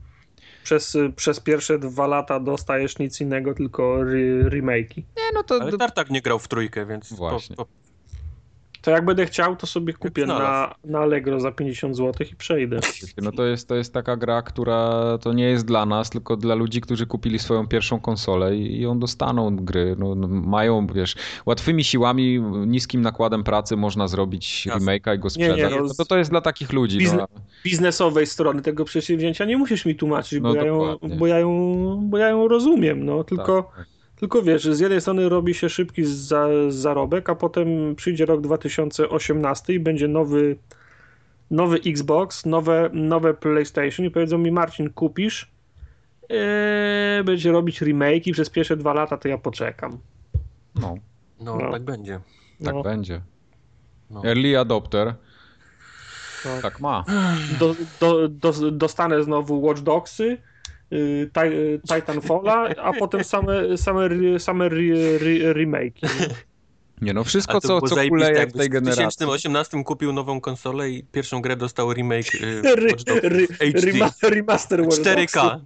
Przez, 0.70 0.96
przez 1.16 1.40
pierwsze 1.40 1.78
dwa 1.78 2.06
lata 2.06 2.40
dostajesz 2.40 2.98
nic 2.98 3.20
innego, 3.20 3.54
tylko 3.54 4.02
re- 4.02 4.48
remake'i. 4.50 4.96
Nie, 4.96 5.22
no 5.34 5.42
to... 5.42 5.54
Ale 5.62 5.78
Tartak 5.78 6.10
nie 6.10 6.22
grał 6.22 6.38
w 6.38 6.48
trójkę, 6.48 6.86
więc 6.86 7.12
Właśnie. 7.12 7.56
Po, 7.56 7.64
po, 7.64 7.70
To 8.82 8.90
jak 8.90 9.04
będę 9.04 9.26
chciał, 9.26 9.56
to 9.56 9.66
sobie 9.66 9.92
kupię 9.92 10.26
na, 10.26 10.74
na 10.84 10.98
Allegro 10.98 11.40
za 11.40 11.52
50 11.52 11.96
zł 11.96 12.26
i 12.32 12.36
przejdę. 12.36 12.80
No 13.22 13.32
to 13.32 13.44
jest, 13.46 13.68
to 13.68 13.74
jest 13.74 13.94
taka 13.94 14.16
gra, 14.16 14.42
która 14.42 14.90
to 15.18 15.32
nie 15.32 15.44
jest 15.44 15.66
dla 15.66 15.86
nas, 15.86 16.10
tylko 16.10 16.36
dla 16.36 16.54
ludzi, 16.54 16.80
którzy 16.80 17.06
kupili 17.06 17.38
swoją 17.38 17.66
pierwszą 17.66 18.00
konsolę 18.00 18.56
i, 18.56 18.76
i 18.76 18.80
ją 18.80 18.98
dostaną 18.98 19.56
gry. 19.56 19.96
No, 19.98 20.14
no, 20.14 20.28
mają, 20.28 20.86
wiesz, 20.86 21.14
łatwymi 21.46 21.84
siłami, 21.84 22.40
niskim 22.66 23.02
nakładem 23.02 23.44
pracy 23.44 23.76
można 23.76 24.08
zrobić 24.08 24.68
remake'a 24.70 25.16
i 25.16 25.18
go 25.18 25.28
Nie, 25.36 25.48
nie, 25.48 25.52
sprzedać. 25.54 25.72
no, 25.80 25.86
no, 25.86 25.94
to, 25.94 26.04
to 26.04 26.18
jest 26.18 26.30
dla 26.30 26.40
takich 26.40 26.72
ludzi. 26.72 26.98
bizne- 26.98 27.16
No. 27.18 27.26
Biznesowej 27.64 28.26
strony 28.26 28.62
tego 28.62 28.84
przedsięwzięcia 28.84 29.44
nie 29.44 29.56
musisz 29.56 29.86
mi 29.86 29.94
tłumaczyć, 29.94 30.40
bo, 30.40 30.48
No 30.48 30.54
ja, 30.54 30.64
ją, 30.64 30.96
bo, 31.18 31.26
ja, 31.26 31.38
ją, 31.38 31.98
bo 32.02 32.18
ja 32.18 32.28
ją 32.28 32.48
rozumiem. 32.48 33.04
No, 33.04 33.24
tylko, 33.24 33.62
Tak. 33.76 33.86
Tylko 34.20 34.42
wiesz, 34.42 34.64
z 34.64 34.80
jednej 34.80 35.00
strony 35.00 35.28
robi 35.28 35.54
się 35.54 35.68
szybki 35.68 36.04
za, 36.04 36.46
zarobek, 36.68 37.30
a 37.30 37.34
potem 37.34 37.94
przyjdzie 37.96 38.26
rok 38.26 38.40
2018 38.40 39.74
i 39.74 39.80
będzie 39.80 40.08
nowy, 40.08 40.56
nowy 41.50 41.76
Xbox, 41.86 42.46
nowe, 42.46 42.90
nowe 42.92 43.34
PlayStation 43.34 44.06
i 44.06 44.10
powiedzą 44.10 44.38
mi 44.38 44.50
Marcin, 44.52 44.90
kupisz? 44.90 45.50
Eee, 46.30 47.24
będzie 47.24 47.52
robić 47.52 47.80
remake 47.80 48.26
i 48.26 48.32
przez 48.32 48.50
pierwsze 48.50 48.76
dwa 48.76 48.92
lata 48.94 49.16
to 49.16 49.28
ja 49.28 49.38
poczekam. 49.38 49.98
No, 50.74 50.94
no, 51.40 51.56
No. 51.58 51.70
tak 51.70 51.82
będzie. 51.82 52.20
tak 52.64 52.74
No. 52.74 52.82
będzie. 52.82 53.20
No. 54.10 54.24
Early 54.24 54.58
adopter, 54.58 55.14
No. 56.44 56.50
tak 56.62 56.80
ma. 56.80 57.04
do, 57.58 57.74
do, 58.00 58.28
do, 58.28 58.70
dostanę 58.70 59.22
znowu 59.22 59.62
Watch 59.62 59.80
Dogsy, 59.80 60.38
Titanfalla, 61.86 62.74
a 62.76 62.92
potem 62.92 63.22
same, 63.22 63.76
same, 63.76 64.38
same 64.38 64.68
remake'i. 64.68 66.06
Nie 67.02 67.12
no, 67.12 67.24
wszystko 67.24 67.60
co, 67.60 67.68
było 67.68 67.80
co 67.88 67.96
kuleje 68.08 68.34
w 68.34 68.38
jakby 68.38 68.58
tej 68.58 68.68
w 68.68 68.72
generacji. 68.72 69.02
2018 69.02 69.84
kupił 69.84 70.12
nową 70.12 70.40
konsolę 70.40 70.90
i 70.90 71.02
pierwszą 71.02 71.42
grę 71.42 71.56
dostał 71.56 71.92
remake 71.92 72.34
y, 72.34 72.62
Watch 72.90 73.04
Dogs 73.04 73.22
ry, 73.22 73.46
HD. 73.46 73.80
rema, 73.80 74.10
remaster 74.22 74.80
Watch 74.80 74.98
4K. 74.98 75.60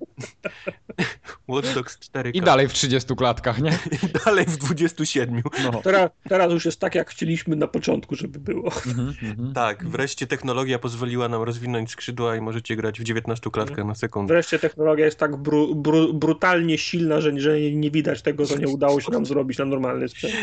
Watch 1.48 1.74
Dogs 1.74 1.98
4K. 1.98 2.30
I 2.34 2.40
dalej 2.40 2.68
w 2.68 2.72
30 2.72 3.16
klatkach, 3.16 3.60
nie? 3.60 3.70
I 4.02 4.24
dalej 4.24 4.44
w 4.44 4.56
27. 4.56 5.42
No. 5.64 5.82
Teraz, 5.82 6.10
teraz 6.28 6.52
już 6.52 6.64
jest 6.64 6.80
tak, 6.80 6.94
jak 6.94 7.10
chcieliśmy 7.10 7.56
na 7.56 7.66
początku, 7.66 8.14
żeby 8.14 8.38
było. 8.38 8.72
Mhm, 8.86 9.14
mhm. 9.22 9.52
Tak, 9.52 9.88
wreszcie 9.88 10.26
technologia 10.26 10.78
pozwoliła 10.78 11.28
nam 11.28 11.42
rozwinąć 11.42 11.90
skrzydła 11.90 12.36
i 12.36 12.40
możecie 12.40 12.76
grać 12.76 13.00
w 13.00 13.04
19 13.04 13.50
klatkach 13.50 13.86
na 13.86 13.94
sekundę. 13.94 14.34
Wreszcie 14.34 14.58
technologia 14.58 15.04
jest 15.04 15.18
tak 15.18 15.36
bru, 15.36 15.74
bru, 15.74 16.14
brutalnie 16.14 16.78
silna, 16.78 17.20
że, 17.20 17.40
że 17.40 17.60
nie 17.60 17.90
widać 17.90 18.22
tego, 18.22 18.46
co 18.46 18.58
nie 18.58 18.68
udało 18.68 19.00
się 19.00 19.12
nam 19.12 19.26
zrobić 19.26 19.58
na 19.58 19.64
normalny 19.64 20.08
sprzęt. 20.08 20.34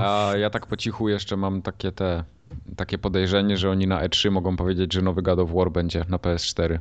A 0.00 0.32
ja 0.36 0.50
tak 0.50 0.66
po 0.66 0.76
cichu 0.76 1.08
jeszcze 1.08 1.36
mam 1.36 1.62
takie 1.62 1.92
te 1.92 2.24
takie 2.76 2.98
podejrzenie, 2.98 3.56
że 3.56 3.70
oni 3.70 3.86
na 3.86 4.08
E3 4.08 4.30
mogą 4.30 4.56
powiedzieć, 4.56 4.92
że 4.92 5.02
nowy 5.02 5.22
God 5.22 5.38
of 5.38 5.50
War 5.52 5.70
będzie 5.70 6.04
na 6.08 6.16
PS4. 6.16 6.78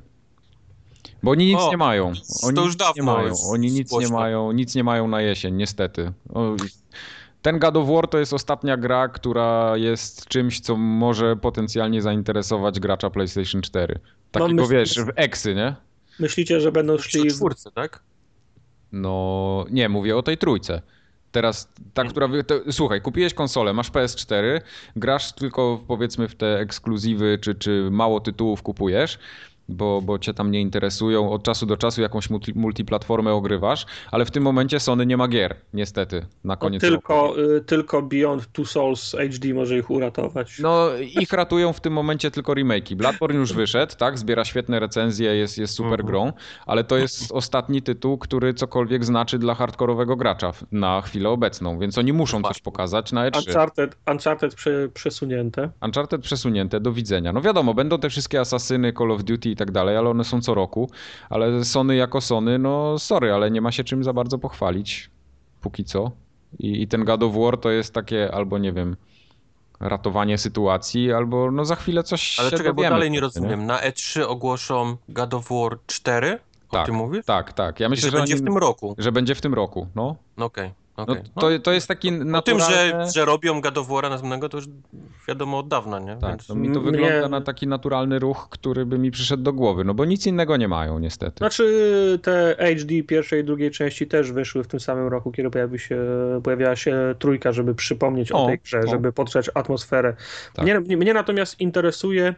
Bo 1.24 1.32
oni 1.32 1.46
nic 1.46 1.60
O, 1.60 1.72
nie 1.72 1.78
mają. 1.78 2.12
Oni 2.44 2.56
to 2.56 2.62
już 2.66 2.74
nic 2.74 2.80
nie 2.80 2.86
dawno 2.86 3.04
mają. 3.04 3.34
Oni 3.52 3.68
nic 3.68 3.78
nie 3.78 3.84
głośno. 3.98 4.18
mają, 4.18 4.52
nic 4.52 4.76
nie 4.76 4.84
mają 4.84 5.08
na 5.08 5.22
jesień, 5.22 5.56
niestety. 5.56 6.12
O, 6.34 6.56
Ten 7.42 7.60
God 7.60 7.78
of 7.78 7.88
War 7.90 8.08
to 8.08 8.18
jest 8.18 8.34
ostatnia 8.34 8.78
gra, 8.78 9.08
która 9.08 9.78
jest 9.78 10.26
czymś, 10.28 10.60
co 10.60 10.78
może 10.78 11.36
potencjalnie 11.36 12.02
zainteresować 12.02 12.80
gracza 12.80 13.10
PlayStation 13.10 13.62
4. 13.62 14.00
Takiego 14.32 14.64
myśl- 14.64 14.70
wiesz, 14.72 14.96
w 15.00 15.10
eksy, 15.16 15.56
nie? 15.56 15.76
Myślicie, 16.20 16.62
że 16.62 16.72
będą 16.72 16.98
Szli 16.98 17.30
w, 17.30 17.34
czwórce, 17.34 17.72
tak? 17.72 18.04
No, 18.92 19.66
nie, 19.70 19.90
mówię 19.90 20.18
o 20.18 20.24
tej 20.24 20.38
trójce. 20.38 20.82
Teraz 21.38 21.70
ta, 21.94 22.02
Mm. 22.02 22.12
która. 22.12 22.28
To, 22.48 22.56
słuchaj, 22.72 23.02
kupiłeś 23.02 23.34
konsolę, 23.34 23.74
masz 23.74 23.92
PS4, 23.92 24.62
grasz 24.96 25.32
tylko 25.34 25.84
powiedzmy 25.88 26.28
w 26.28 26.36
te 26.36 26.60
ekskluzywy, 26.60 27.38
czy, 27.42 27.56
czy 27.56 27.88
mało 27.92 28.20
tytułów 28.20 28.62
kupujesz, 28.64 29.20
bo, 29.70 30.02
bo 30.02 30.20
cię 30.20 30.34
tam 30.34 30.52
nie 30.52 30.62
interesują. 30.62 31.32
Od 31.32 31.44
czasu 31.44 31.66
do 31.66 31.78
czasu 31.78 32.02
jakąś 32.02 32.30
multi, 32.30 32.54
multiplatformę 32.56 33.34
ogrywasz, 33.34 33.86
ale 34.12 34.26
w 34.26 34.32
tym 34.32 34.44
momencie 34.44 34.80
Sony 34.80 35.06
nie 35.06 35.18
ma 35.18 35.28
gier, 35.28 35.56
niestety, 35.74 36.20
na 36.22 36.54
no, 36.54 36.58
koniec 36.58 36.84
roku. 36.84 36.92
tylko, 36.94 37.42
y, 37.58 37.62
tylko 37.62 38.02
Beyond 38.02 38.52
Two 38.52 38.66
Souls 38.66 39.16
HD 39.32 39.54
może 39.54 39.78
ich 39.78 39.90
uratować. 39.90 40.60
No, 40.60 40.88
ich 41.22 41.34
ratują 41.34 41.74
w 41.74 41.82
tym 41.82 41.94
momencie 41.94 42.32
tylko 42.32 42.54
remake'i. 42.54 42.96
Bloodborne 42.96 43.40
już 43.40 43.54
wyszedł, 43.54 43.96
tak? 43.98 44.18
Zbiera 44.20 44.46
świetne 44.46 44.80
recenzje, 44.80 45.36
jest, 45.36 45.58
jest 45.58 45.74
super 45.74 46.00
Mhm. 46.00 46.08
grą, 46.08 46.34
ale 46.66 46.84
to 46.84 46.98
jest 46.98 47.32
ostatni 47.32 47.82
tytuł, 47.82 48.18
który 48.18 48.54
cokolwiek 48.54 49.06
znaczy 49.06 49.40
dla 49.40 49.56
hardkorowego 49.56 50.16
gracza 50.16 50.52
na 50.72 51.02
chwilę 51.02 51.30
obecną, 51.30 51.80
więc 51.80 51.98
oni 51.98 52.14
muszą 52.14 52.42
coś 52.44 52.62
pokazać 52.62 53.12
na 53.12 53.30
E3. 53.30 53.48
Uncharted, 53.48 53.98
Uncharted 54.12 54.56
prze, 54.56 54.90
przesunięte. 54.94 55.70
Uncharted 55.82 56.22
przesunięte, 56.22 56.80
do 56.80 56.92
widzenia. 56.92 57.34
No 57.34 57.42
wiadomo, 57.42 57.74
będą 57.74 58.00
te 58.00 58.10
wszystkie 58.10 58.40
Asasyny, 58.40 58.94
Call 58.94 59.12
of 59.12 59.24
Duty 59.24 59.56
tak 59.58 59.72
dalej, 59.72 59.98
ale 59.98 60.10
one 60.10 60.24
są 60.24 60.42
co 60.42 60.54
roku, 60.54 60.90
ale 61.30 61.66
Sony 61.66 61.96
jako 61.96 62.22
Sony, 62.22 62.60
no 62.60 63.00
sorry, 63.00 63.34
ale 63.34 63.52
nie 63.52 63.62
ma 63.62 63.72
się 63.72 63.84
czym 63.84 64.04
za 64.04 64.14
bardzo 64.14 64.38
pochwalić, 64.38 65.10
póki 65.62 65.84
co. 65.84 66.12
I, 66.60 66.82
i 66.82 66.88
ten 66.88 67.06
God 67.06 67.24
of 67.24 67.36
War 67.36 67.58
to 67.58 67.70
jest 67.70 67.94
takie, 67.94 68.32
albo 68.34 68.58
nie 68.58 68.74
wiem, 68.74 68.96
ratowanie 69.80 70.38
sytuacji, 70.38 71.14
albo 71.14 71.52
no 71.52 71.66
za 71.66 71.76
chwilę 71.76 72.04
coś 72.04 72.40
Ale 72.40 72.50
się 72.50 72.58
czekaj, 72.58 72.74
bo 72.74 72.82
dalej 72.82 73.12
nie 73.12 73.20
rozumiem. 73.20 73.66
Na 73.66 73.80
E3 73.80 74.22
ogłoszą 74.22 74.98
God 75.10 75.34
of 75.34 75.50
War 75.50 75.78
4? 75.88 76.40
O 76.70 76.72
Tak. 76.74 76.86
tym 76.86 76.96
mówisz? 76.96 77.26
Tak, 77.26 77.54
tak. 77.54 77.80
Ja 77.80 77.90
Myślę, 77.90 78.08
myślę, 78.08 78.12
że 78.12 78.18
będzie 78.18 78.34
oni- 78.34 78.42
w 78.42 78.46
tym 78.46 78.58
roku. 78.58 78.96
że 78.98 79.12
będzie 79.12 79.36
w 79.36 79.42
tym 79.42 79.54
roku, 79.54 79.88
no. 79.96 80.16
No 80.38 80.46
Okej. 80.46 80.66
Okay. 80.66 80.87
No, 80.98 81.16
to, 81.42 81.60
to 81.60 81.72
jest 81.72 81.88
taki 81.88 82.12
naturalny... 82.12 82.38
O 82.38 82.42
tym, 82.42 82.60
że, 82.60 83.12
że 83.16 83.26
robią 83.26 83.62
War'a 83.62 84.10
następnego, 84.10 84.50
to 84.50 84.58
już 84.58 84.68
wiadomo 85.28 85.60
od 85.60 85.68
dawna, 85.68 86.00
nie? 86.00 86.18
Tak, 86.18 86.30
Więc... 86.30 86.48
to 86.48 86.56
mi 86.56 86.72
to 86.72 86.82
wygląda 86.82 87.30
na 87.30 87.42
taki 87.42 87.68
naturalny 87.68 88.20
ruch, 88.20 88.48
który 88.50 88.86
by 88.86 88.98
mi 89.00 89.12
przyszedł 89.12 89.44
do 89.44 89.54
głowy, 89.54 89.84
no 89.84 89.94
bo 89.94 90.06
nic 90.06 90.28
innego 90.28 90.58
nie 90.58 90.68
mają 90.68 91.00
niestety. 91.00 91.38
Znaczy 91.38 92.20
te 92.24 92.56
HD 92.60 93.04
pierwszej 93.04 93.42
i 93.42 93.44
drugiej 93.44 93.72
części 93.72 94.08
też 94.08 94.32
wyszły 94.32 94.64
w 94.64 94.68
tym 94.68 94.80
samym 94.80 95.08
roku, 95.08 95.32
kiedy 95.32 95.50
pojawi 95.50 95.80
się, 95.80 96.00
pojawiała 96.44 96.76
się 96.76 97.16
trójka, 97.20 97.52
żeby 97.52 97.76
przypomnieć 97.76 98.32
o, 98.32 98.44
o 98.44 98.48
tej 98.48 98.60
grze, 98.60 98.80
o. 98.80 98.90
żeby 98.90 99.14
podtrzeć 99.14 99.50
atmosferę. 99.54 100.16
Tak. 100.54 100.66
Mnie, 100.66 100.98
mnie 100.98 101.14
natomiast 101.14 101.62
interesuje 101.62 102.36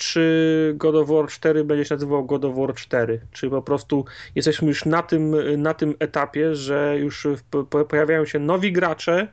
czy 0.00 0.74
God 0.76 0.94
of 0.94 1.08
War 1.08 1.28
4 1.28 1.64
będzie 1.64 1.84
się 1.84 1.94
nazywał 1.94 2.24
God 2.24 2.44
of 2.44 2.56
War 2.56 2.74
4? 2.74 3.20
Czy 3.32 3.50
po 3.50 3.62
prostu 3.62 4.04
jesteśmy 4.34 4.68
już 4.68 4.84
na 4.84 5.02
tym, 5.02 5.34
na 5.62 5.74
tym 5.74 5.94
etapie, 5.98 6.54
że 6.54 6.96
już 6.98 7.26
pojawiają 7.88 8.24
się 8.24 8.38
nowi 8.38 8.72
gracze, 8.72 9.28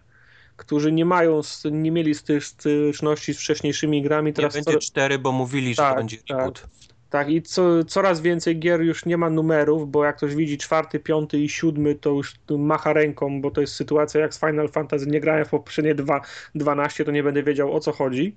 którzy 0.57 0.91
nie 0.91 1.05
mają, 1.05 1.41
nie 1.71 1.91
mieli 1.91 2.15
styczności 2.15 3.33
z 3.33 3.39
wcześniejszymi 3.39 4.01
grami. 4.01 4.33
Teraz 4.33 4.55
nie 4.55 4.61
będzie 4.61 4.79
4, 4.79 5.19
bo 5.19 5.31
mówili, 5.31 5.73
że 5.73 5.77
tak, 5.81 5.93
to 5.93 5.97
będzie 5.97 6.17
tak. 6.17 6.37
reboot. 6.37 6.67
Tak, 7.09 7.29
i 7.29 7.41
co, 7.41 7.83
coraz 7.83 8.21
więcej 8.21 8.59
gier 8.59 8.81
już 8.81 9.05
nie 9.05 9.17
ma 9.17 9.29
numerów, 9.29 9.91
bo 9.91 10.05
jak 10.05 10.17
ktoś 10.17 10.35
widzi 10.35 10.57
czwarty, 10.57 10.99
piąty 10.99 11.39
i 11.39 11.49
siódmy, 11.49 11.95
to 11.95 12.09
już 12.09 12.35
macha 12.49 12.93
ręką, 12.93 13.41
bo 13.41 13.51
to 13.51 13.61
jest 13.61 13.73
sytuacja 13.73 14.21
jak 14.21 14.33
z 14.33 14.39
Final 14.39 14.69
Fantasy. 14.69 15.07
Nie 15.07 15.19
grałem 15.19 15.45
w 15.45 15.49
poprzednie 15.49 15.95
dwa, 15.95 16.21
12, 16.55 17.05
to 17.05 17.11
nie 17.11 17.23
będę 17.23 17.43
wiedział 17.43 17.75
o 17.75 17.79
co 17.79 17.91
chodzi. 17.91 18.35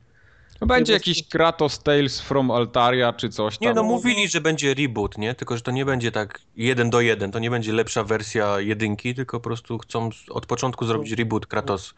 No 0.61 0.67
będzie 0.67 0.93
jakiś 0.93 1.29
Kratos 1.29 1.83
Tales 1.83 2.21
from 2.21 2.51
Altaria 2.51 3.13
czy 3.13 3.29
coś 3.29 3.59
tam. 3.59 3.69
Nie, 3.69 3.75
no 3.75 3.83
mówili, 3.83 4.29
że 4.29 4.41
będzie 4.41 4.75
reboot, 4.75 5.19
nie? 5.19 5.35
Tylko, 5.35 5.57
że 5.57 5.63
to 5.63 5.71
nie 5.71 5.85
będzie 5.85 6.13
tak 6.13 6.41
jeden 6.57 6.91
do 6.91 7.01
jeden, 7.01 7.33
to 7.33 7.39
nie 7.39 7.51
będzie 7.51 7.73
lepsza 7.73 8.05
wersja 8.05 8.61
jedynki, 8.61 9.15
tylko 9.15 9.41
po 9.41 9.45
prostu 9.45 9.79
chcą 9.79 10.11
od 10.31 10.47
początku 10.47 10.87
zrobić 10.87 11.13
reboot 11.13 11.47
Kratos. 11.47 11.95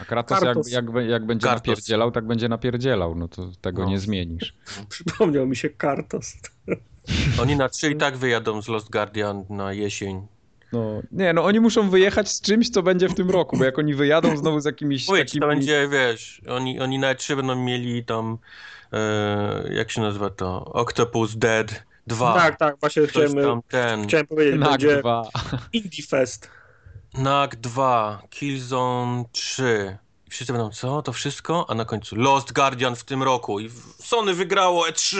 A 0.00 0.04
Kratos, 0.04 0.40
Kratos. 0.40 0.70
Jak, 0.70 0.84
jak, 0.94 1.06
jak 1.06 1.26
będzie 1.26 1.46
Kartos. 1.46 1.66
napierdzielał, 1.66 2.10
tak 2.10 2.26
będzie 2.26 2.48
napierdzielał, 2.48 3.14
no 3.14 3.28
to 3.28 3.50
tego 3.60 3.82
no. 3.82 3.88
nie 3.88 3.98
zmienisz. 3.98 4.54
Przypomniał 4.88 5.46
mi 5.46 5.56
się 5.56 5.68
Kartos. 5.68 6.36
Oni 7.42 7.56
na 7.56 7.68
trzy 7.68 7.90
i 7.90 7.96
tak 7.96 8.16
wyjadą 8.16 8.62
z 8.62 8.68
Lost 8.68 8.90
Guardian 8.90 9.44
na 9.50 9.72
jesień. 9.72 10.26
No, 10.72 11.02
nie, 11.12 11.32
no 11.32 11.44
oni 11.44 11.60
muszą 11.60 11.90
wyjechać 11.90 12.28
z 12.28 12.40
czymś, 12.40 12.70
co 12.70 12.82
będzie 12.82 13.08
w 13.08 13.14
tym 13.14 13.30
roku, 13.30 13.56
bo 13.56 13.64
jak 13.64 13.78
oni 13.78 13.94
wyjadą 13.94 14.36
znowu 14.36 14.60
z 14.60 14.64
jakimiś 14.64 15.08
Mówię, 15.08 15.24
takimi... 15.24 15.40
to 15.40 15.46
będzie, 15.46 15.88
wiesz, 15.88 16.42
oni, 16.48 16.80
oni 16.80 16.98
na 16.98 17.14
trzy 17.14 17.36
będą 17.36 17.64
mieli 17.64 18.04
tam, 18.04 18.38
e, 18.92 19.74
jak 19.74 19.90
się 19.90 20.00
nazywa 20.00 20.30
to, 20.30 20.64
Octopus 20.64 21.36
Dead 21.36 21.84
2. 22.06 22.34
Tak, 22.34 22.58
tak, 22.58 22.76
właśnie 22.80 23.06
chciałem, 23.06 23.34
tam 23.34 23.60
ten. 23.68 24.06
chciałem 24.06 24.26
powiedzieć, 24.26 24.60
Nag 24.60 24.70
będzie 24.70 24.96
2. 24.96 25.28
Indie 25.72 26.04
Fest. 26.08 26.50
Nag 27.14 27.56
2, 27.56 28.22
Killzone 28.30 29.24
3. 29.32 29.96
I 30.26 30.30
wszyscy 30.30 30.52
będą, 30.52 30.70
co, 30.70 31.02
to 31.02 31.12
wszystko? 31.12 31.70
A 31.70 31.74
na 31.74 31.84
końcu 31.84 32.16
Lost 32.16 32.52
Guardian 32.52 32.96
w 32.96 33.04
tym 33.04 33.22
roku 33.22 33.60
i 33.60 33.70
Sony 33.98 34.34
wygrało 34.34 34.86
E3, 34.86 35.16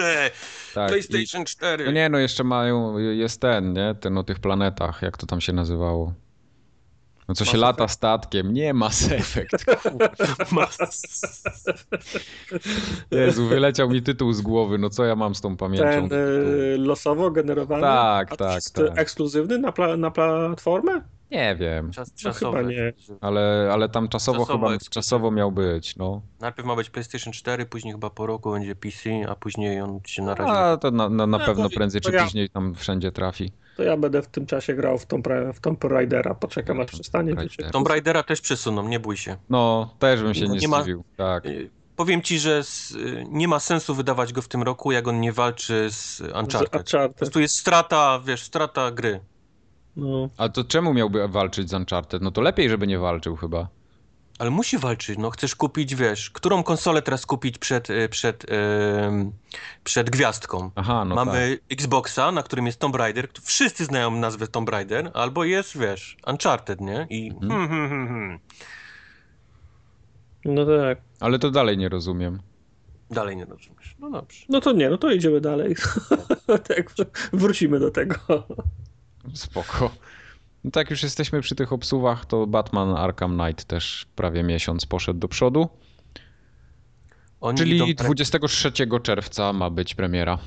tak, 0.74 0.88
PlayStation 0.88 1.42
i... 1.42 1.44
4. 1.44 1.84
No 1.84 1.90
nie, 1.92 2.08
no 2.08 2.18
jeszcze 2.18 2.44
mają, 2.44 2.98
jest 2.98 3.40
ten, 3.40 3.72
nie? 3.72 3.94
Ten 4.00 4.18
o 4.18 4.22
tych 4.22 4.38
planetach, 4.38 5.02
jak 5.02 5.16
to 5.16 5.26
tam 5.26 5.40
się 5.40 5.52
nazywało. 5.52 6.12
No 7.28 7.34
co 7.34 7.44
Mass 7.44 7.52
się 7.52 7.58
Effect. 7.58 7.62
lata 7.62 7.88
statkiem, 7.88 8.52
nie 8.52 8.74
Mass 8.82 9.12
Effect. 9.12 9.66
Jezu, 13.10 13.46
wyleciał 13.46 13.90
mi 13.90 14.02
tytuł 14.02 14.32
z 14.32 14.40
głowy, 14.40 14.78
no 14.78 14.90
co 14.90 15.04
ja 15.04 15.16
mam 15.16 15.34
z 15.34 15.40
tą 15.40 15.56
pamięcią? 15.56 16.08
Ten 16.08 16.12
y, 16.12 16.76
losowo 16.78 17.30
generowany? 17.30 17.82
Tak, 17.82 18.36
tak, 18.36 18.62
tak. 18.62 18.98
Ekskluzywny 18.98 19.58
na, 19.58 19.72
pla 19.72 19.96
na 19.96 20.10
platformę? 20.10 21.15
Nie 21.30 21.56
wiem. 21.56 21.90
Czas, 21.90 22.08
no 22.08 22.16
czasowy. 22.16 22.62
No 22.62 22.70
nie. 22.70 22.92
Ale, 23.20 23.70
ale 23.72 23.88
tam 23.88 24.08
czasowo, 24.08 24.38
czasowo 24.38 24.68
chyba 24.68 24.78
czasowo 24.90 25.30
miał 25.30 25.52
być, 25.52 25.96
no. 25.96 26.22
Najpierw 26.40 26.68
ma 26.68 26.76
być 26.76 26.90
PlayStation 26.90 27.32
4, 27.32 27.66
później 27.66 27.94
chyba 27.94 28.10
po 28.10 28.26
roku 28.26 28.50
będzie 28.50 28.74
PC, 28.74 29.10
a 29.28 29.34
później 29.34 29.80
on 29.80 30.00
się 30.06 30.22
na 30.22 30.34
razie... 30.34 30.52
A 30.52 30.76
to 30.76 30.90
na, 30.90 31.08
na, 31.08 31.26
na 31.26 31.38
no, 31.38 31.46
pewno 31.46 31.70
prędzej 31.70 32.00
czy 32.00 32.12
ja, 32.12 32.24
później 32.24 32.50
tam 32.50 32.74
wszędzie 32.74 33.12
trafi. 33.12 33.52
To 33.76 33.82
ja 33.82 33.96
będę 33.96 34.22
w 34.22 34.26
tym 34.26 34.46
czasie 34.46 34.74
grał 34.74 34.98
w 34.98 35.06
Tomb, 35.06 35.28
w 35.54 35.60
Tomb 35.60 35.84
Raidera, 35.84 36.34
poczekam 36.34 36.80
aż 36.80 36.86
przestanie. 36.86 37.34
Raider. 37.34 37.70
Tomb 37.70 37.88
Raidera 37.88 38.22
też 38.22 38.40
przesuną, 38.40 38.88
nie 38.88 39.00
bój 39.00 39.16
się. 39.16 39.36
No, 39.50 39.94
też 39.98 40.22
bym 40.22 40.34
się 40.34 40.48
nie, 40.48 40.48
nie 40.48 40.60
zdziwił, 40.60 40.98
ma... 40.98 41.24
tak. 41.24 41.46
Y, 41.46 41.70
powiem 41.96 42.22
ci, 42.22 42.38
że 42.38 42.64
z, 42.64 42.90
y, 42.90 43.24
nie 43.28 43.48
ma 43.48 43.60
sensu 43.60 43.94
wydawać 43.94 44.32
go 44.32 44.42
w 44.42 44.48
tym 44.48 44.62
roku, 44.62 44.92
jak 44.92 45.08
on 45.08 45.20
nie 45.20 45.32
walczy 45.32 45.88
z 45.90 46.20
Uncharted. 46.20 46.72
Z 46.72 46.76
Uncharted. 46.76 47.12
Po 47.12 47.18
prostu 47.18 47.40
jest 47.40 47.58
strata, 47.58 48.20
wiesz, 48.26 48.42
strata 48.42 48.90
gry. 48.90 49.20
No. 49.96 50.28
A 50.36 50.48
to 50.48 50.64
czemu 50.64 50.94
miałby 50.94 51.28
walczyć 51.28 51.70
z 51.70 51.74
Uncharted? 51.74 52.22
No 52.22 52.30
to 52.30 52.40
lepiej, 52.40 52.70
żeby 52.70 52.86
nie 52.86 52.98
walczył 52.98 53.36
chyba. 53.36 53.68
Ale 54.38 54.50
musi 54.50 54.78
walczyć, 54.78 55.18
no 55.18 55.30
chcesz 55.30 55.56
kupić, 55.56 55.94
wiesz, 55.94 56.30
którą 56.30 56.62
konsolę 56.62 57.02
teraz 57.02 57.26
kupić 57.26 57.58
przed, 57.58 57.90
y, 57.90 58.08
przed, 58.08 58.50
yy, 58.50 59.32
przed 59.84 60.10
gwiazdką? 60.10 60.70
Aha, 60.74 61.04
no 61.04 61.14
Mamy 61.14 61.58
tak. 61.60 61.72
Xboxa, 61.78 62.32
na 62.32 62.42
którym 62.42 62.66
jest 62.66 62.80
Tomb 62.80 62.96
Raider, 62.96 63.28
wszyscy 63.42 63.84
znają 63.84 64.10
nazwę 64.10 64.46
Tomb 64.48 64.68
Raider, 64.68 65.10
albo 65.14 65.44
jest, 65.44 65.78
wiesz, 65.78 66.16
Uncharted, 66.26 66.80
nie? 66.80 67.06
I 67.10 67.30
mhm. 67.30 67.50
hmm, 67.50 67.68
hmm, 67.68 67.88
hmm, 67.88 68.08
hmm. 68.08 68.38
No 70.44 70.66
tak. 70.66 70.98
Ale 71.20 71.38
to 71.38 71.50
dalej 71.50 71.78
nie 71.78 71.88
rozumiem. 71.88 72.38
Dalej 73.10 73.36
nie 73.36 73.44
rozumiesz. 73.44 73.96
No 73.98 74.10
dobrze. 74.10 74.44
No 74.48 74.60
to 74.60 74.72
nie, 74.72 74.90
no 74.90 74.98
to 74.98 75.10
idziemy 75.10 75.40
dalej. 75.40 75.74
tak, 76.68 76.94
wrócimy 77.32 77.78
do 77.78 77.90
tego. 77.90 78.16
Spoko. 79.34 79.90
No 80.64 80.70
tak 80.70 80.90
już 80.90 81.02
jesteśmy 81.02 81.40
przy 81.40 81.54
tych 81.54 81.72
obsuwach, 81.72 82.26
to 82.26 82.46
Batman 82.46 82.96
Arkham 82.96 83.38
Knight 83.38 83.64
też 83.64 84.06
prawie 84.16 84.42
miesiąc 84.42 84.86
poszedł 84.86 85.20
do 85.20 85.28
przodu. 85.28 85.68
Oni 87.40 87.58
Czyli 87.58 87.94
23 87.94 88.72
czerwca 89.02 89.52
ma 89.52 89.70
być 89.70 89.94
premiera. 89.94 90.38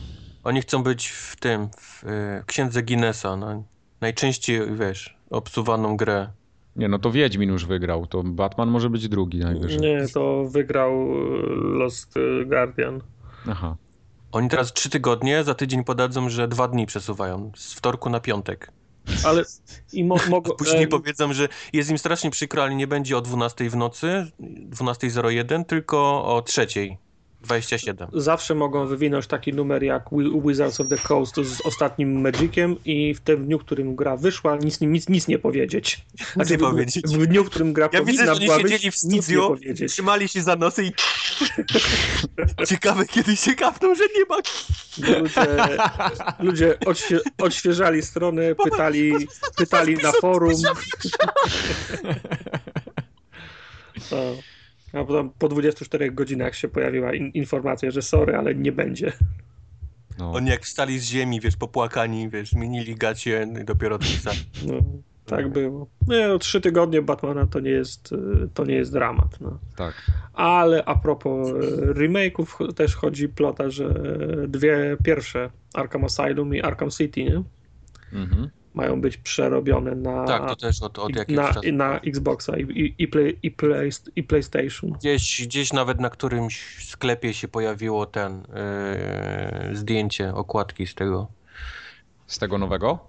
Oni 0.43 0.61
chcą 0.61 0.83
być 0.83 1.07
w 1.07 1.35
tym, 1.35 1.69
w 1.77 2.03
y, 2.03 2.43
księdze 2.45 2.83
Guinnessa, 2.83 3.35
na 3.35 3.63
najczęściej, 4.01 4.61
wiesz, 4.75 5.17
obsuwaną 5.29 5.97
grę. 5.97 6.29
Nie, 6.75 6.87
no 6.87 6.99
to 6.99 7.11
Wiedźmin 7.11 7.49
już 7.49 7.65
wygrał, 7.65 8.07
to 8.07 8.23
Batman 8.23 8.69
może 8.69 8.89
być 8.89 9.09
drugi 9.09 9.39
najwyżej. 9.39 9.79
Nie, 9.79 10.07
to 10.13 10.45
wygrał 10.45 11.07
Lost 11.55 12.15
Guardian. 12.45 13.01
Aha. 13.47 13.75
Oni 14.31 14.49
teraz 14.49 14.73
trzy 14.73 14.89
tygodnie, 14.89 15.43
za 15.43 15.55
tydzień 15.55 15.83
podadzą, 15.83 16.29
że 16.29 16.47
dwa 16.47 16.67
dni 16.67 16.85
przesuwają, 16.85 17.51
z 17.55 17.73
wtorku 17.73 18.09
na 18.09 18.19
piątek. 18.19 18.71
Ale 19.23 19.43
i 19.93 20.03
mo 20.03 20.15
mogą. 20.29 20.55
Później 20.55 20.87
powiedzą, 20.87 21.33
że 21.33 21.47
jest 21.73 21.89
im 21.89 21.97
strasznie 21.97 22.31
przykro, 22.31 22.63
ale 22.63 22.75
nie 22.75 22.87
będzie 22.87 23.17
o 23.17 23.21
12 23.21 23.69
w 23.69 23.75
nocy, 23.75 24.31
12.01, 24.69 25.65
tylko 25.65 26.25
o 26.35 26.41
3. 26.41 26.67
27. 27.41 28.07
Zawsze 28.13 28.55
mogą 28.55 28.87
wywinąć 28.87 29.27
taki 29.27 29.53
numer 29.53 29.83
jak 29.83 30.03
Wizards 30.45 30.79
of 30.79 30.87
the 30.87 30.97
Coast 30.97 31.35
z 31.35 31.61
ostatnim 31.61 32.21
Magiciem 32.21 32.75
i 32.85 33.13
w 33.13 33.19
tym 33.19 33.45
dniu, 33.45 33.59
w 33.59 33.65
którym 33.65 33.95
gra 33.95 34.17
wyszła, 34.17 34.57
nic, 34.57 34.81
nic, 34.81 35.09
nic 35.09 35.27
nie 35.27 35.39
powiedzieć. 35.39 36.05
Znaczy, 36.33 36.51
nie 36.51 36.57
w, 36.57 36.61
powiedzieć. 36.61 37.05
W 37.05 37.25
dniu, 37.25 37.43
w 37.43 37.49
którym 37.49 37.73
gra 37.73 37.89
ja 37.93 37.99
powinna 37.99 38.35
widzę, 38.35 38.45
że 38.45 38.61
siedzieli 38.61 38.91
w 38.91 38.95
studiu, 38.95 39.57
trzymali 39.87 40.27
się 40.27 40.41
za 40.41 40.55
nosy 40.55 40.83
i 40.83 40.91
ciekawe 42.67 43.05
kiedy 43.05 43.35
się 43.35 43.55
kapną, 43.55 43.95
że 43.95 44.03
nie 44.17 44.25
ma. 44.25 44.37
Ludzie, 45.19 45.47
ludzie 46.39 46.79
odświe 46.85 47.19
odświeżali 47.37 48.01
stronę, 48.01 48.55
pytali, 48.55 49.27
pytali 49.55 49.95
na 49.95 50.11
forum. 50.11 50.61
A 54.93 55.03
potem 55.03 55.29
po 55.29 55.49
24 55.49 56.11
godzinach 56.11 56.55
się 56.55 56.67
pojawiła 56.67 57.13
in 57.13 57.27
informacja, 57.27 57.91
że 57.91 58.01
sorry, 58.01 58.35
ale 58.35 58.55
nie 58.55 58.71
będzie. 58.71 59.11
No. 60.19 60.31
Oni 60.31 60.49
jak 60.49 60.65
wstali 60.65 60.99
z 60.99 61.03
ziemi, 61.03 61.39
wiesz, 61.39 61.57
popłakani, 61.57 62.29
wiesz, 62.29 62.49
zmienili 62.49 62.95
gacie 62.95 63.47
i 63.61 63.65
dopiero 63.65 63.99
pisali. 63.99 64.37
No, 64.67 64.73
tak 65.25 65.49
było. 65.49 65.87
Nie, 66.07 66.27
no, 66.27 66.39
trzy 66.39 66.61
tygodnie 66.61 67.01
Batmana 67.01 67.47
to 67.47 67.59
nie 67.59 67.71
jest, 67.71 68.15
to 68.53 68.65
nie 68.65 68.75
jest 68.75 68.91
dramat. 68.91 69.39
No. 69.41 69.59
Tak. 69.75 70.11
Ale 70.33 70.85
a 70.85 70.95
propos 70.95 71.49
e, 71.49 71.53
remake'ów 71.93 72.73
też 72.73 72.95
chodzi 72.95 73.29
plota, 73.29 73.69
że 73.69 73.93
dwie 74.47 74.97
pierwsze 75.03 75.49
Arkham 75.73 76.03
Asylum 76.03 76.55
i 76.55 76.61
Arkham 76.61 76.89
City, 76.89 77.23
nie? 77.23 77.43
Mhm 78.13 78.49
mają 78.73 79.01
być 79.01 79.17
przerobione 79.17 79.95
na, 79.95 80.25
tak, 80.25 80.47
to 80.47 80.55
też 80.55 80.83
od, 80.83 80.99
od 80.99 81.15
jakiegoś 81.15 81.55
na, 81.55 81.71
na 81.71 81.99
Xboxa 81.99 82.57
i, 82.57 82.95
i, 82.97 83.07
play, 83.07 83.39
i, 83.43 83.51
play, 83.51 83.89
i 84.15 84.23
PlayStation. 84.23 84.91
Gdzieś, 84.91 85.47
gdzieś 85.47 85.73
nawet 85.73 85.99
na 85.99 86.09
którymś 86.09 86.85
sklepie 86.89 87.33
się 87.33 87.47
pojawiło 87.47 88.05
ten 88.05 88.43
yy, 89.67 89.75
zdjęcie, 89.75 90.33
okładki 90.33 90.87
z 90.87 90.95
tego. 90.95 91.27
Z 92.27 92.39
tego 92.39 92.57
nowego? 92.57 92.99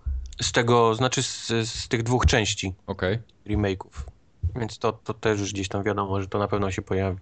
Z 0.42 0.52
tego, 0.52 0.94
znaczy 0.94 1.22
z, 1.22 1.46
z 1.68 1.88
tych 1.88 2.02
dwóch 2.02 2.26
części. 2.26 2.74
Okej. 2.86 3.14
Okay. 3.14 3.56
Remake'ów. 3.56 4.04
Więc 4.56 4.78
to, 4.78 4.92
to 4.92 5.14
też 5.14 5.40
już 5.40 5.52
gdzieś 5.52 5.68
tam 5.68 5.82
wiadomo, 5.82 6.20
że 6.20 6.28
to 6.28 6.38
na 6.38 6.48
pewno 6.48 6.70
się 6.70 6.82
pojawi. 6.82 7.18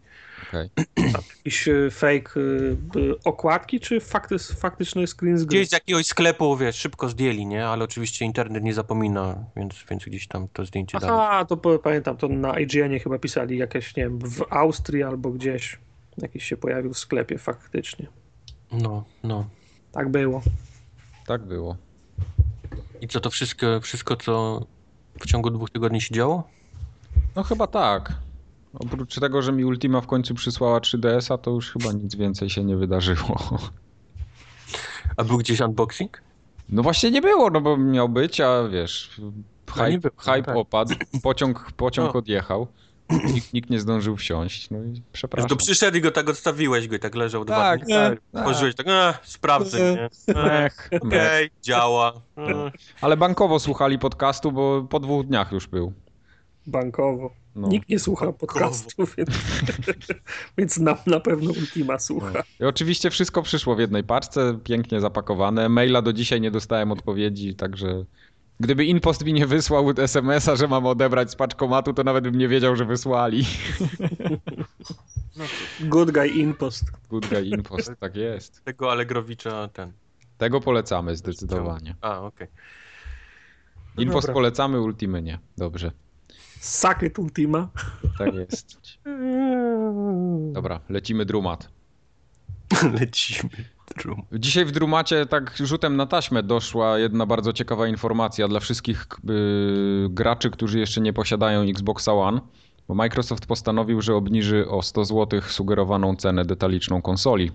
Okej. 0.49 0.71
Jakiś 0.97 1.69
e, 1.69 1.91
fake 1.91 2.41
e, 2.41 3.25
okładki, 3.25 3.81
czy 3.81 4.01
fakty, 4.01 4.39
faktyczny 4.39 5.07
screen 5.07 5.39
z 5.39 5.45
gry? 5.45 5.59
Gdzieś 5.59 5.69
z 5.69 5.73
jakiegoś 5.73 6.07
sklepu, 6.07 6.57
wiesz, 6.57 6.77
szybko 6.77 7.09
zdjęli, 7.09 7.47
nie? 7.47 7.67
Ale 7.67 7.85
oczywiście 7.85 8.25
internet 8.25 8.65
nie 8.65 8.75
zapomina, 8.75 9.45
więc, 9.57 9.75
więc 9.91 10.05
gdzieś 10.05 10.29
tam 10.29 10.49
to 10.53 10.67
zdjęcie 10.67 10.99
dali. 10.99 11.13
Aha, 11.13 11.45
to 11.45 11.57
po- 11.57 11.79
pamiętam, 11.79 12.17
to 12.17 12.29
na 12.29 12.59
IGN 12.61 12.99
chyba 13.03 13.19
pisali 13.19 13.59
jakieś, 13.59 13.97
nie 13.97 14.03
wiem, 14.03 14.19
w 14.19 14.45
Austrii 14.51 15.03
albo 15.03 15.31
gdzieś 15.31 15.79
jakiś 16.19 16.45
się 16.45 16.57
pojawił 16.57 16.95
w 16.95 16.99
sklepie 16.99 17.39
faktycznie. 17.39 18.07
No, 18.73 19.05
no. 19.23 19.49
Tak 19.93 20.09
było. 20.09 20.43
Tak 21.27 21.43
było. 21.43 21.77
I 23.01 23.09
co 23.09 23.21
to 23.21 23.31
wszystko, 23.31 23.81
wszystko, 23.81 24.17
co 24.17 24.67
w 25.21 25.27
ciągu 25.27 25.51
dwóch 25.51 25.71
tygodni 25.71 26.01
się 26.01 26.15
działo? 26.15 26.49
No 27.37 27.43
chyba 27.43 27.67
tak. 27.67 28.13
Oprócz 28.75 29.15
tego, 29.21 29.43
że 29.43 29.53
mi 29.53 29.65
Ultima 29.65 30.01
w 30.01 30.07
końcu 30.07 30.35
przysłała 30.35 30.79
3DS-a, 30.81 31.39
to 31.39 31.51
już 31.51 31.73
chyba 31.73 31.93
nic 31.93 32.15
więcej 32.15 32.51
się 32.51 32.65
nie 32.65 32.77
wydarzyło. 32.77 33.59
A 35.17 35.25
był 35.25 35.39
gdzieś 35.39 35.61
unboxing? 35.61 36.23
No 36.69 36.83
właśnie 36.83 37.11
nie 37.11 37.21
było, 37.23 37.51
no 37.51 37.61
bo 37.61 37.77
miał 37.77 38.09
być, 38.09 38.41
a 38.41 38.69
wiesz, 38.69 39.11
No 39.19 39.33
hype, 39.75 39.99
było, 39.99 40.13
hype 40.19 40.43
tak. 40.43 40.57
opadł, 40.57 40.95
pociąg, 41.23 41.73
pociąg 41.77 42.15
No. 42.15 42.19
odjechał, 42.19 42.67
nikt, 43.35 43.53
nikt 43.53 43.71
nie 43.71 43.81
zdążył 43.81 44.17
wsiąść, 44.17 44.71
no 44.71 44.79
i 44.79 45.03
przepraszam. 45.13 45.49
to 45.49 45.57
przyszedł 45.57 45.97
i 45.97 46.01
go 46.01 46.11
tak 46.11 46.29
odstawiłeś 46.29 46.89
go 46.89 46.97
i 46.97 46.99
tak 46.99 47.15
leżał 47.15 47.45
dwa 47.45 47.57
Tak, 47.57 47.85
dni. 47.85 47.95
tak, 47.95 48.19
tak. 48.33 48.45
Pożyłeś 48.45 48.75
tak, 48.75 48.89
a, 48.89 49.15
sprawdzę? 49.23 50.09
E, 50.29 50.71
Okej, 51.01 51.05
mech. 51.05 51.51
działa. 51.63 52.13
Ale 53.01 53.17
bankowo 53.17 53.59
słuchali 53.59 53.99
podcastu, 53.99 54.53
bo 54.53 54.83
po 54.91 55.01
dwóch 55.01 55.27
dniach 55.27 55.53
już 55.53 55.67
był. 55.67 55.93
Bankowo. 56.69 57.31
No. 57.57 57.69
Nikt 57.69 57.89
nie 57.89 57.99
słucha 57.99 58.33
podcastu, 58.33 59.07
więc, 59.17 59.31
więc 60.59 60.79
nam 60.79 60.97
na 61.07 61.21
pewno 61.21 61.51
Ultima 61.51 61.99
słucha. 61.99 62.43
I 62.61 62.65
oczywiście 62.65 63.11
wszystko 63.11 63.43
przyszło 63.43 63.75
w 63.75 63.79
jednej 63.79 64.05
paczce, 64.05 64.59
pięknie 64.65 65.01
zapakowane. 65.01 65.69
Maila 65.69 66.03
do 66.03 66.13
dzisiaj 66.13 66.41
nie 66.41 66.51
dostałem 66.51 66.93
odpowiedzi, 66.93 67.55
także 67.55 68.05
gdyby 68.61 68.85
Inpost 68.85 69.25
mi 69.25 69.33
nie 69.33 69.47
wysłał 69.47 69.91
SMS-a, 69.99 70.57
że 70.57 70.69
mam 70.69 70.87
odebrać 70.87 71.31
z 71.31 71.37
paczkomatu, 71.37 71.93
to 71.93 72.05
nawet 72.05 72.25
bym 72.25 72.39
nie 72.39 72.49
wiedział, 72.49 72.77
że 72.77 72.85
wysłali. 72.85 73.45
Good 75.81 76.11
guy 76.11 76.29
impost. 76.29 76.85
Good 77.09 77.27
guy 77.27 77.47
Inpost, 77.47 77.93
tak 78.01 78.17
jest. 78.17 78.65
Tego 78.65 78.93
Allegrowicza 78.93 79.69
ten. 79.69 79.93
Tego 80.39 80.61
polecamy 80.61 81.17
zdecydowanie. 81.17 81.95
A, 82.01 82.21
okej. 82.21 82.49
Inpost 83.99 84.27
dobra. 84.27 84.35
polecamy, 84.35 84.81
Ultimy 84.81 85.23
nie. 85.23 85.39
Dobrze, 85.57 85.93
It 87.03 87.19
Ultima. 87.19 87.69
tak 88.19 88.35
jest. 88.35 88.79
Dobra, 90.53 90.81
lecimy 90.89 91.25
drumat. 91.25 91.69
Lecimy. 93.01 93.51
Drum. 93.97 94.23
Dzisiaj 94.33 94.65
w 94.65 94.71
Drumacie 94.71 95.27
tak 95.27 95.57
rzutem 95.57 95.97
na 95.97 96.07
taśmę 96.07 96.43
doszła 96.43 96.99
jedna 96.99 97.27
bardzo 97.27 97.53
ciekawa 97.53 97.89
informacja 97.89 98.49
dla 98.49 98.61
wszystkich 98.61 99.07
y, 99.31 100.09
graczy, 100.11 100.51
którzy 100.51 100.79
jeszcze 100.79 101.01
nie 101.01 101.13
posiadają 101.13 101.63
Xboxa 101.63 102.13
One, 102.13 102.41
bo 102.89 102.95
Microsoft 102.95 103.47
postanowił, 103.47 104.03
że 104.03 104.15
obniży 104.15 104.69
o 104.69 104.83
100 104.83 105.05
zł 105.05 105.41
sugerowaną 105.43 106.17
cenę 106.17 106.45
detaliczną 106.45 107.03
konsoli. 107.03 107.51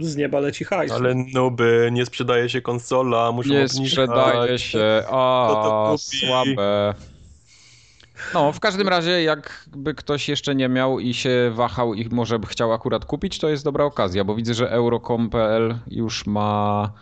Z 0.00 0.16
nieba 0.16 0.40
leci 0.40 0.64
hajs. 0.64 0.92
Ale 0.92 1.14
noby, 1.34 1.88
nie 1.92 2.06
sprzedaje 2.06 2.48
się 2.48 2.60
konsola, 2.62 3.32
muszą 3.32 3.50
Nie 3.50 3.64
obniżać. 3.64 3.88
sprzedaje 3.88 4.58
się, 4.58 5.02
a 5.10 5.48
to 5.52 5.96
kupi? 6.04 6.26
słabe. 6.26 6.94
No, 8.34 8.52
w 8.52 8.60
każdym 8.60 8.88
razie, 8.88 9.22
jakby 9.22 9.94
ktoś 9.94 10.28
jeszcze 10.28 10.54
nie 10.54 10.68
miał 10.68 11.00
i 11.00 11.14
się 11.14 11.50
wahał 11.54 11.94
i 11.94 12.08
może 12.08 12.38
by 12.38 12.46
chciał 12.46 12.72
akurat 12.72 13.04
kupić, 13.04 13.38
to 13.38 13.48
jest 13.48 13.64
dobra 13.64 13.84
okazja, 13.84 14.24
bo 14.24 14.34
widzę, 14.34 14.54
że 14.54 14.70
euro.com.pl 14.70 15.78
już 15.86 16.26
ma 16.26 16.92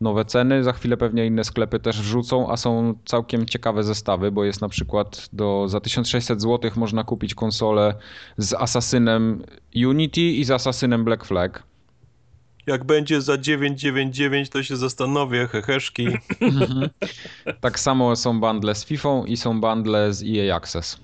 nowe 0.00 0.24
ceny, 0.24 0.64
za 0.64 0.72
chwilę 0.72 0.96
pewnie 0.96 1.26
inne 1.26 1.44
sklepy 1.44 1.80
też 1.80 2.00
wrzucą, 2.00 2.50
a 2.50 2.56
są 2.56 2.94
całkiem 3.04 3.46
ciekawe 3.46 3.82
zestawy, 3.82 4.32
bo 4.32 4.44
jest 4.44 4.60
na 4.60 4.68
przykład 4.68 5.28
do, 5.32 5.68
za 5.68 5.80
1600 5.80 6.42
zł 6.42 6.70
można 6.76 7.04
kupić 7.04 7.34
konsolę 7.34 7.94
z 8.36 8.54
Assassinem 8.54 9.42
Unity 9.86 10.20
i 10.20 10.44
z 10.44 10.50
Assassinem 10.50 11.04
Black 11.04 11.24
Flag. 11.24 11.62
Jak 12.66 12.84
będzie 12.84 13.20
za 13.20 13.38
999, 13.38 14.48
to 14.50 14.62
się 14.62 14.76
zastanowię, 14.76 15.46
heheszki. 15.48 16.08
Tak 17.60 17.78
samo 17.80 18.16
są 18.16 18.40
bundle 18.40 18.74
z 18.74 18.84
FIFA 18.84 19.08
i 19.26 19.36
są 19.36 19.60
bundle 19.60 20.12
z 20.12 20.22
EA 20.22 20.56
Access. 20.56 20.90
Co 20.92 21.00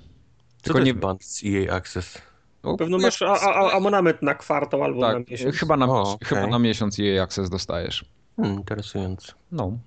Tylko 0.62 0.78
to 0.78 0.84
nie- 0.84 0.90
jest 0.90 1.00
band 1.00 1.24
z 1.24 1.42
EA 1.44 1.74
Access? 1.76 2.22
No, 2.64 2.76
Pewno 2.76 2.98
masz 2.98 3.22
a, 3.22 3.32
a, 3.40 3.72
abonament 3.72 4.22
na 4.22 4.34
kwartał 4.34 4.84
albo 4.84 5.00
na 5.00 5.12
Tak, 5.14 5.30
miesiąc. 5.30 5.56
chyba 5.56 5.76
na, 5.76 5.86
O, 5.86 6.02
okej. 6.12 6.28
chyba 6.28 6.46
na 6.46 6.58
miesiąc 6.58 6.98
EA 7.00 7.22
Access 7.22 7.50
dostajesz. 7.50 8.04
Hmm, 8.36 8.56
interesujące. 8.58 9.32
No. 9.52 9.78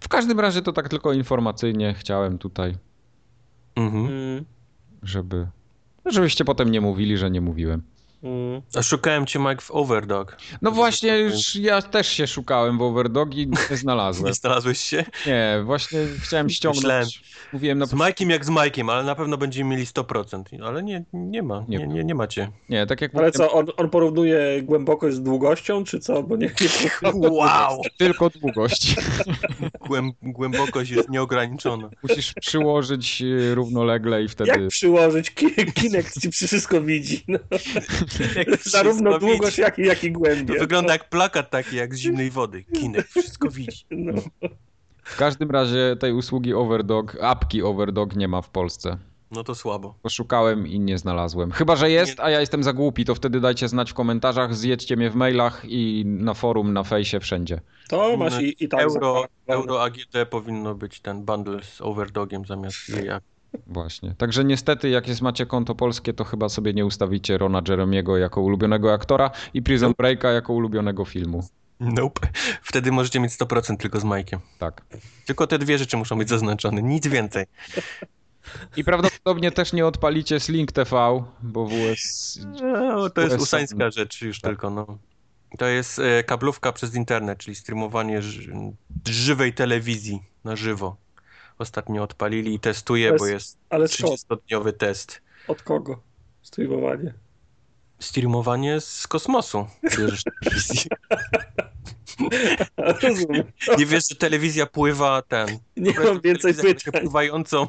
W 0.00 0.08
każdym 0.08 0.40
razie 0.40 0.62
to 0.62 0.72
tak 0.72 0.88
tylko 0.88 1.12
informacyjnie 1.12 1.94
chciałem 1.98 2.38
tutaj, 2.38 2.74
Mhm. 3.76 4.06
Mm, 4.06 4.44
żeby 5.02 5.46
żebyście 6.06 6.44
potem 6.44 6.70
nie 6.70 6.80
mówili, 6.80 7.16
że 7.16 7.30
nie 7.30 7.40
mówiłem. 7.40 7.82
Mm. 8.22 8.62
A 8.74 8.82
szukałem 8.82 9.26
cię, 9.26 9.38
Mike, 9.38 9.60
w 9.60 9.70
Overdog. 9.70 10.36
No 10.62 10.70
właśnie, 10.70 11.18
już 11.18 11.56
ja 11.56 11.82
też 11.82 12.08
się 12.08 12.26
szukałem 12.26 12.78
w 12.78 12.82
Overdog 12.82 13.34
i 13.34 13.46
nie 13.70 13.76
znalazłem. 13.76 14.26
Nie 14.32 14.34
znalazłeś 14.34 14.80
się? 14.80 15.04
Nie, 15.26 15.62
właśnie 15.64 15.98
chciałem 16.22 16.50
ściągnąć. 16.56 16.82
Myślałem. 16.84 17.08
Mówiłem 17.52 17.78
na 17.78 17.86
Z 17.86 17.92
Majkiem 17.92 18.30
jak 18.30 18.44
z 18.44 18.48
Majkiem, 18.48 18.90
ale 18.90 19.04
na 19.04 19.14
pewno 19.14 19.36
będziemy 19.36 19.70
mieli 19.70 19.86
100%. 19.86 20.42
Ale 20.64 20.82
nie, 20.82 21.04
nie 21.12 21.42
ma, 21.42 21.64
Nie 21.68 21.78
nie, 21.78 21.86
nie, 21.86 22.04
nie 22.04 22.14
macie. 22.14 22.50
Nie, 22.68 22.86
tak 22.86 23.00
jak 23.00 23.14
Ale 23.14 23.26
mówiłem, 23.26 23.48
co, 23.50 23.52
on, 23.56 23.66
on 23.76 23.90
porównuje 23.90 24.62
głębokość 24.62 25.16
z 25.16 25.22
długością, 25.22 25.84
czy 25.84 26.00
co? 26.00 26.22
Bo 26.22 26.36
nie, 26.36 26.46
nie 27.02 27.10
Wow! 27.30 27.80
tylko 27.98 28.30
długość. 28.30 28.94
Głęb, 29.86 30.16
głębokość 30.22 30.90
jest 30.90 31.08
nieograniczona. 31.08 31.90
Musisz 32.02 32.34
przyłożyć 32.40 33.22
y, 33.22 33.54
równolegle 33.54 34.22
i 34.22 34.28
wtedy. 34.28 34.50
Jak 34.50 34.68
przyłożyć? 34.68 35.30
Ki- 35.30 35.72
Kinect 35.74 36.20
ci 36.20 36.30
wszystko 36.32 36.80
widzi. 36.80 37.24
No. 37.28 37.38
Zarówno 38.64 39.18
długość, 39.18 39.58
jak 39.58 39.78
i, 39.78 39.82
jak 39.82 40.04
i 40.04 40.12
To 40.46 40.54
wygląda 40.58 40.92
jak 40.92 41.08
plakat 41.08 41.50
taki, 41.50 41.76
jak 41.76 41.94
z 41.94 41.98
zimnej 41.98 42.30
wody. 42.30 42.64
Kinek 42.64 43.06
wszystko 43.06 43.50
widzi. 43.50 43.84
No. 43.90 44.12
W 45.04 45.16
każdym 45.16 45.50
razie 45.50 45.96
tej 46.00 46.12
usługi 46.12 46.54
Overdog, 46.54 47.16
apki 47.20 47.62
Overdog 47.62 48.16
nie 48.16 48.28
ma 48.28 48.42
w 48.42 48.50
Polsce. 48.50 48.98
No 49.32 49.44
to 49.44 49.54
słabo. 49.54 49.94
Poszukałem 50.02 50.66
i 50.66 50.80
nie 50.80 50.98
znalazłem. 50.98 51.50
Chyba, 51.50 51.76
że 51.76 51.90
jest, 51.90 52.20
a 52.20 52.30
ja 52.30 52.40
jestem 52.40 52.62
za 52.62 52.72
głupi, 52.72 53.04
to 53.04 53.14
wtedy 53.14 53.40
dajcie 53.40 53.68
znać 53.68 53.90
w 53.90 53.94
komentarzach, 53.94 54.54
zjedźcie 54.54 54.96
mnie 54.96 55.10
w 55.10 55.14
mailach 55.14 55.62
i 55.64 56.04
na 56.06 56.34
forum, 56.34 56.72
na 56.72 56.82
fejsie, 56.82 57.20
wszędzie. 57.20 57.60
To 57.88 58.16
masz 58.16 58.42
i, 58.42 58.64
i 58.64 58.68
tak 58.68 58.80
Euro. 58.80 59.24
Euro 59.46 59.82
AGD 59.82 60.16
powinno 60.30 60.74
być 60.74 61.00
ten 61.00 61.24
bundle 61.24 61.62
z 61.62 61.80
Overdogiem 61.80 62.44
zamiast 62.44 62.76
EA. 62.90 63.20
Właśnie. 63.66 64.14
Także 64.18 64.44
niestety, 64.44 64.88
jak 64.88 65.08
jest 65.08 65.22
macie 65.22 65.46
konto 65.46 65.74
polskie, 65.74 66.12
to 66.12 66.24
chyba 66.24 66.48
sobie 66.48 66.72
nie 66.72 66.86
ustawicie 66.86 67.38
Rona 67.38 67.62
Jeremiego 67.68 68.16
jako 68.16 68.40
ulubionego 68.40 68.92
aktora 68.92 69.30
i 69.54 69.62
Prison 69.62 69.94
Breaka 69.98 70.30
jako 70.30 70.52
ulubionego 70.52 71.04
filmu. 71.04 71.48
Nope. 71.80 72.28
Wtedy 72.62 72.92
możecie 72.92 73.20
mieć 73.20 73.32
100% 73.32 73.76
tylko 73.76 74.00
z 74.00 74.04
Majkiem. 74.04 74.40
Tak. 74.58 74.82
Tylko 75.26 75.46
te 75.46 75.58
dwie 75.58 75.78
rzeczy 75.78 75.96
muszą 75.96 76.18
być 76.18 76.28
zaznaczone, 76.28 76.82
nic 76.82 77.06
więcej. 77.06 77.44
I 78.76 78.84
prawdopodobnie 78.84 79.52
też 79.52 79.72
nie 79.72 79.86
odpalicie 79.86 80.40
Slink 80.40 80.72
TV, 80.72 81.24
bo 81.42 81.66
WS... 81.66 82.38
No, 82.62 83.10
to 83.10 83.20
jest 83.20 83.34
USA. 83.34 83.42
usańska 83.42 83.90
rzecz 83.90 84.22
już 84.22 84.40
Tak. 84.40 84.50
tylko, 84.50 84.70
no. 84.70 84.98
To 85.58 85.66
jest 85.66 85.98
e, 85.98 86.24
kablówka 86.24 86.72
przez 86.72 86.94
internet, 86.94 87.38
czyli 87.38 87.54
streamowanie 87.54 88.22
ży 88.22 88.52
żywej 89.06 89.52
telewizji 89.52 90.22
na 90.44 90.56
żywo. 90.56 90.96
Ostatnio 91.58 92.02
odpalili 92.02 92.54
i 92.54 92.60
testuję, 92.60 93.08
bo 93.08 93.26
jest- 93.26 93.30
jest 93.46 93.58
Ale 93.70 93.88
skąd? 93.88 94.20
30-dniowy 94.20 94.72
test. 94.72 95.22
Od 95.48 95.62
kogo? 95.62 96.00
Streamowanie. 96.42 97.14
Streamowanie 97.98 98.80
z 98.80 99.06
kosmosu. 99.06 99.66
Rozumiem. 102.76 103.44
Nie 103.78 103.86
wiesz, 103.86 104.08
że 104.08 104.14
telewizja 104.16 104.66
pływa 104.66 105.22
ten. 105.22 105.48
Nie 105.76 105.92
mam 106.04 106.20
więcej 106.20 106.54
pytań. 106.54 107.02
Pływającą, 107.02 107.66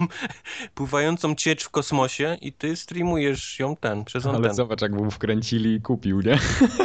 pływającą 0.73 1.35
ciecz 1.35 1.63
w 1.63 1.69
kosmosie 1.69 2.37
i 2.41 2.53
ty 2.53 2.75
streamujesz 2.75 3.59
ją 3.59 3.75
ten 3.75 4.05
przez 4.05 4.25
Ale 4.25 4.35
antenę. 4.35 4.53
zobacz, 4.53 4.81
jak 4.81 4.91
mu 4.91 5.11
wkręcili 5.11 5.73
i 5.75 5.81
kupił, 5.81 6.21
nie? 6.21 6.39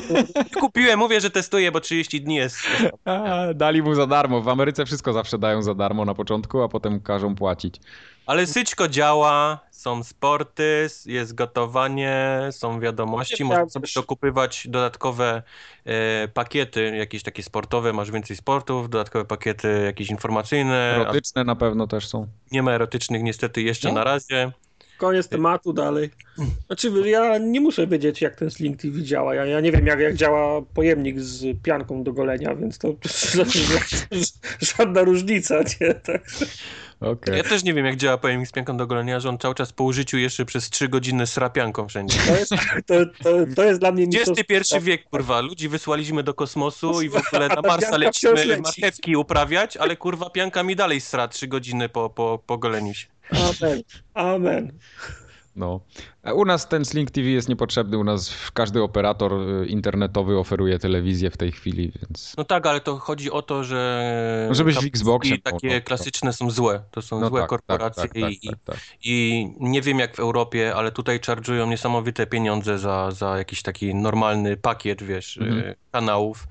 Kupiłem, 0.60 0.98
mówię, 0.98 1.20
że 1.20 1.30
testuję, 1.30 1.72
bo 1.72 1.80
30 1.80 2.20
dni 2.20 2.34
jest. 2.34 2.56
A, 3.04 3.46
dali 3.54 3.82
mu 3.82 3.94
za 3.94 4.06
darmo. 4.06 4.42
W 4.42 4.48
Ameryce 4.48 4.86
wszystko 4.86 5.12
zawsze 5.12 5.38
dają 5.38 5.62
za 5.62 5.74
darmo 5.74 6.04
na 6.04 6.14
początku, 6.14 6.62
a 6.62 6.68
potem 6.68 7.00
każą 7.00 7.34
płacić. 7.34 7.74
Ale 8.28 8.46
syćko 8.46 8.88
działa, 8.88 9.60
są 9.70 10.04
sporty, 10.04 10.86
jest 11.06 11.34
gotowanie, 11.34 12.38
są 12.50 12.80
wiadomości, 12.80 13.44
można 13.44 13.56
miałem 13.56 13.70
sobie 13.70 13.88
dokupować 13.94 14.68
dodatkowe 14.70 15.42
e, 15.84 16.28
pakiety, 16.28 16.96
jakieś 16.96 17.22
takie 17.22 17.42
sportowe, 17.42 17.92
masz 17.92 18.10
więcej 18.10 18.36
sportów, 18.36 18.90
dodatkowe 18.90 19.24
pakiety 19.24 19.82
jakieś 19.84 20.10
informacyjne, 20.10 20.94
a 20.98 21.00
Erotyczne 21.00 21.44
na 21.44 21.56
pewno 21.56 21.86
też 21.86 22.08
są. 22.08 22.26
nie 22.52 22.62
ma 22.62 22.72
erotycznych 22.72 23.22
niestety 23.22 23.62
jeszcze 23.62 23.88
Nie? 23.88 23.94
na 23.94 24.04
razie. 24.04 24.52
Koniec 24.98 25.28
tematu 25.28 25.72
dalej. 25.72 26.10
Znaczy, 26.66 26.92
ja 27.04 27.38
nie 27.38 27.60
muszę 27.60 27.86
wiedzieć, 27.86 28.20
jak 28.22 28.36
ten 28.36 28.50
Sling 28.50 28.80
TV 28.80 29.02
działa. 29.02 29.34
Ja, 29.34 29.46
ja 29.46 29.60
nie 29.60 29.72
wiem, 29.72 29.86
jak, 29.86 30.00
jak 30.00 30.14
działa 30.14 30.62
pojemnik 30.74 31.20
z 31.20 31.62
pianką 31.62 32.02
do 32.02 32.12
golenia, 32.12 32.54
więc 32.54 32.78
to 32.78 32.88
żadna 34.76 35.02
różnica, 35.02 35.58
nie? 35.80 35.94
Tak. 35.94 36.22
Okay. 37.00 37.36
Ja 37.36 37.42
też 37.42 37.64
nie 37.64 37.74
wiem, 37.74 37.86
jak 37.86 37.96
działa 37.96 38.18
pojemnik 38.18 38.48
z 38.48 38.52
pianką 38.52 38.76
do 38.76 38.86
golenia, 38.86 39.20
że 39.20 39.28
on 39.28 39.38
cały 39.38 39.54
czas 39.54 39.72
po 39.72 39.84
użyciu 39.84 40.18
jeszcze 40.18 40.44
przez 40.44 40.70
3 40.70 40.88
godziny 40.88 41.26
sra 41.26 41.50
pianką 41.50 41.88
wszędzie. 41.88 42.18
To 42.26 42.36
jest, 42.36 42.50
to, 42.86 42.94
to, 43.24 43.54
to 43.56 43.64
jest 43.64 43.80
dla 43.80 43.92
mnie... 43.92 44.06
XXI 44.20 44.80
wiek, 44.80 45.04
kurwa. 45.04 45.40
Ludzi 45.40 45.68
wysłaliśmy 45.68 46.22
do 46.22 46.34
kosmosu 46.34 47.02
i 47.02 47.08
w 47.08 47.16
ogóle 47.16 47.48
na 47.48 47.62
Marsa 47.68 47.96
lecimy 47.96 48.60
marchewki 48.60 49.16
uprawiać, 49.16 49.76
ale 49.76 49.96
kurwa 49.96 50.30
pianka 50.30 50.62
mi 50.62 50.76
dalej 50.76 51.00
sra 51.00 51.28
3 51.28 51.46
godziny 51.46 51.88
po, 51.88 52.10
po, 52.10 52.42
po 52.46 52.58
goleniu 52.58 52.94
się. 52.94 53.06
Amen. 53.30 53.82
Amen. 54.14 54.72
No. 55.58 55.80
U 56.34 56.44
nas 56.44 56.68
ten 56.68 56.84
Sling 56.84 57.10
TV 57.10 57.28
jest 57.28 57.48
niepotrzebny, 57.48 57.98
u 57.98 58.04
nas 58.04 58.34
każdy 58.54 58.82
operator 58.82 59.32
y, 59.32 59.66
internetowy 59.66 60.38
oferuje 60.38 60.78
telewizję 60.78 61.30
w 61.30 61.36
tej 61.36 61.52
chwili, 61.52 61.92
więc... 62.02 62.34
No 62.36 62.44
tak, 62.44 62.66
ale 62.66 62.80
to 62.80 62.96
chodzi 62.96 63.30
o 63.30 63.42
to, 63.42 63.64
że... 63.64 64.46
No 64.48 64.54
żebyś 64.54 64.76
w 64.76 64.86
Xboxie... 64.86 65.34
I 65.34 65.42
takie 65.42 65.74
no, 65.74 65.82
klasyczne 65.84 66.32
są 66.32 66.50
złe, 66.50 66.82
to 66.90 67.02
są 67.02 67.20
no 67.20 67.28
złe 67.28 67.40
tak, 67.40 67.50
tak 67.50 67.58
korporacje 67.58 68.02
tak, 68.02 68.12
tak, 68.12 68.32
i, 68.32 68.50
tak, 68.64 68.76
i 69.04 69.46
nie 69.60 69.82
wiem 69.82 69.98
jak 69.98 70.16
w 70.16 70.20
Europie, 70.20 70.74
ale 70.74 70.92
tutaj 70.92 71.18
charge'ują 71.18 71.68
niesamowite 71.68 72.26
pieniądze 72.26 72.78
za, 72.78 73.10
za 73.10 73.38
jakiś 73.38 73.62
taki 73.62 73.94
normalny 73.94 74.56
pakiet, 74.56 75.02
wiesz, 75.02 75.38
mhm. 75.38 75.74
kanałów. 75.90 76.48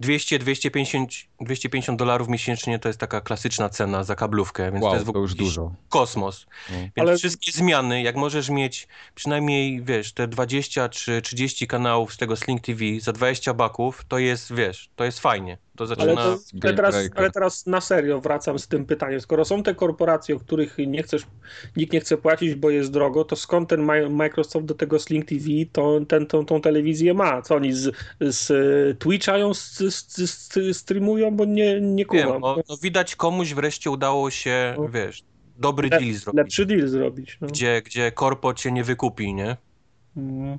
200, 0.00 0.38
250, 0.38 1.27
250 1.40 1.98
dolarów 1.98 2.28
miesięcznie 2.28 2.78
to 2.78 2.88
jest 2.88 3.00
taka 3.00 3.20
klasyczna 3.20 3.68
cena 3.68 4.04
za 4.04 4.14
kablówkę, 4.14 4.72
więc 4.72 4.82
wow, 4.82 4.92
to 4.92 4.96
jest 4.96 5.06
w 5.06 5.08
ogóle 5.08 5.22
już 5.22 5.34
dużo. 5.34 5.72
kosmos. 5.88 6.46
No. 6.70 6.76
Więc 6.78 6.92
Ale... 7.08 7.16
wszystkie 7.16 7.52
zmiany, 7.52 8.02
jak 8.02 8.16
możesz 8.16 8.50
mieć 8.50 8.88
przynajmniej, 9.14 9.82
wiesz, 9.82 10.12
te 10.12 10.28
20 10.28 10.88
czy 10.88 11.22
30 11.22 11.66
kanałów 11.66 12.14
z 12.14 12.16
tego 12.16 12.36
Sling 12.36 12.60
TV 12.60 12.80
za 13.00 13.12
20 13.12 13.54
baków, 13.54 14.04
to 14.08 14.18
jest, 14.18 14.54
wiesz, 14.54 14.90
to 14.96 15.04
jest 15.04 15.20
fajnie. 15.20 15.58
To 15.78 15.86
zaczyna... 15.86 16.12
ale, 16.12 16.16
to, 16.16 16.38
ale, 16.62 16.74
teraz, 16.74 16.94
ale 17.14 17.30
teraz 17.30 17.66
na 17.66 17.80
serio 17.80 18.20
wracam 18.20 18.58
z 18.58 18.68
tym 18.68 18.86
pytaniem. 18.86 19.20
Skoro 19.20 19.44
są 19.44 19.62
te 19.62 19.74
korporacje, 19.74 20.36
o 20.36 20.38
których 20.38 20.76
nie 20.78 21.02
chcesz, 21.02 21.22
nikt 21.76 21.92
nie 21.92 22.00
chce 22.00 22.16
płacić, 22.16 22.54
bo 22.54 22.70
jest 22.70 22.90
drogo, 22.90 23.24
to 23.24 23.36
skąd 23.36 23.68
ten 23.68 23.82
Microsoft 24.10 24.66
do 24.66 24.74
tego 24.74 24.98
Sling 24.98 25.24
TV 25.24 25.44
to, 25.72 26.00
ten, 26.08 26.26
tą, 26.26 26.46
tą 26.46 26.60
telewizję 26.60 27.14
ma? 27.14 27.42
Co 27.42 27.54
oni 27.54 27.72
z, 27.72 27.96
z 28.20 28.48
Twitcha 28.98 29.38
ją 29.38 29.54
z, 29.54 29.78
z, 29.78 30.76
streamują? 30.76 31.27
Bo 31.32 31.44
nie, 31.44 31.80
nie 31.80 32.04
kumam. 32.04 32.26
Wiem, 32.26 32.40
no, 32.40 32.56
no 32.68 32.76
widać 32.82 33.16
komuś 33.16 33.54
wreszcie 33.54 33.90
udało 33.90 34.30
się, 34.30 34.74
no. 34.78 34.88
wiesz, 34.88 35.24
dobry 35.58 35.88
Le, 35.88 36.00
deal 36.00 36.12
zrobić. 36.12 36.38
Lepszy 36.38 36.66
deal 36.66 36.88
zrobić. 36.88 37.38
No. 37.40 37.48
Gdzie, 37.48 37.82
gdzie 37.84 38.12
korpo 38.12 38.54
cię 38.54 38.72
nie 38.72 38.84
wykupi, 38.84 39.34
nie? 39.34 39.56
Mm. 40.16 40.58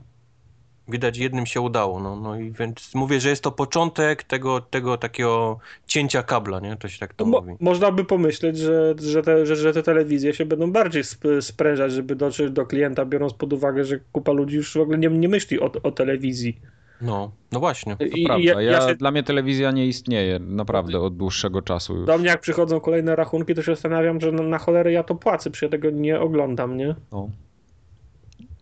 Widać, 0.88 1.18
jednym 1.18 1.46
się 1.46 1.62
udało. 1.62 2.00
No, 2.00 2.16
no 2.16 2.40
i 2.40 2.52
więc 2.52 2.96
mówię, 2.96 3.20
że 3.20 3.30
jest 3.30 3.44
to 3.44 3.52
początek 3.52 4.24
tego, 4.24 4.62
tego 4.62 4.98
takiego 4.98 5.60
cięcia 5.88 6.24
kabla, 6.24 6.60
nie? 6.60 6.76
To 6.76 6.88
się 6.88 7.00
tak 7.00 7.14
to 7.14 7.26
no, 7.26 7.42
mówi. 7.42 7.54
Można 7.60 7.92
by 7.92 8.06
pomyśleć, 8.06 8.58
że, 8.58 8.96
że, 9.02 9.22
te, 9.22 9.46
że, 9.46 9.56
że 9.56 9.74
te 9.74 9.84
telewizje 9.84 10.34
się 10.34 10.46
będą 10.46 10.72
bardziej 10.72 11.02
sp 11.12 11.24
sprężać, 11.42 11.92
żeby 11.92 12.16
dotrzeć 12.16 12.52
do 12.52 12.66
klienta, 12.66 13.06
biorąc 13.06 13.34
pod 13.34 13.54
uwagę, 13.54 13.84
że 13.84 14.00
kupa 14.12 14.32
ludzi 14.32 14.56
już 14.56 14.74
w 14.74 14.82
ogóle 14.82 14.98
nie, 14.98 15.10
nie 15.10 15.30
myśli 15.30 15.60
o, 15.60 15.72
o 15.84 15.92
telewizji. 15.92 16.60
No, 17.02 17.32
no 17.52 17.60
właśnie. 17.60 17.98
To 17.98 18.04
I, 18.04 18.26
prawda. 18.26 18.44
Ja, 18.44 18.62
ja 18.62 18.88
się... 18.88 18.96
Dla 18.96 19.12
mnie 19.12 19.24
telewizja 19.24 19.72
nie 19.72 19.88
istnieje 19.88 20.40
naprawdę 20.40 21.00
od 21.00 21.18
dłuższego 21.18 21.62
czasu 21.62 21.96
już. 21.96 22.06
Do 22.06 22.18
mnie 22.18 22.28
jak 22.28 22.42
przychodzą 22.42 22.80
kolejne 22.80 23.16
rachunki, 23.16 23.56
to 23.56 23.62
się 23.62 23.72
zastanawiam, 23.76 24.22
że 24.22 24.32
na, 24.32 24.44
na 24.44 24.58
cholerę 24.58 24.92
ja 24.92 25.04
to 25.04 25.16
płacę, 25.16 25.52
przecież 25.52 25.72
ja 25.72 25.78
tego 25.78 25.90
nie 25.90 26.20
oglądam, 26.20 26.78
nie? 26.78 26.96
No. 27.12 27.30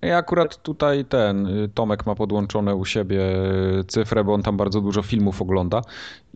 Ja 0.02 0.18
akurat 0.18 0.62
tutaj 0.62 1.06
ten 1.06 1.48
Tomek 1.74 2.06
ma 2.06 2.16
podłączone 2.16 2.76
u 2.76 2.86
siebie 2.86 3.22
cyfrę, 3.88 4.24
bo 4.24 4.34
on 4.34 4.44
tam 4.44 4.58
bardzo 4.58 4.82
dużo 4.82 5.02
filmów 5.02 5.42
ogląda 5.42 5.82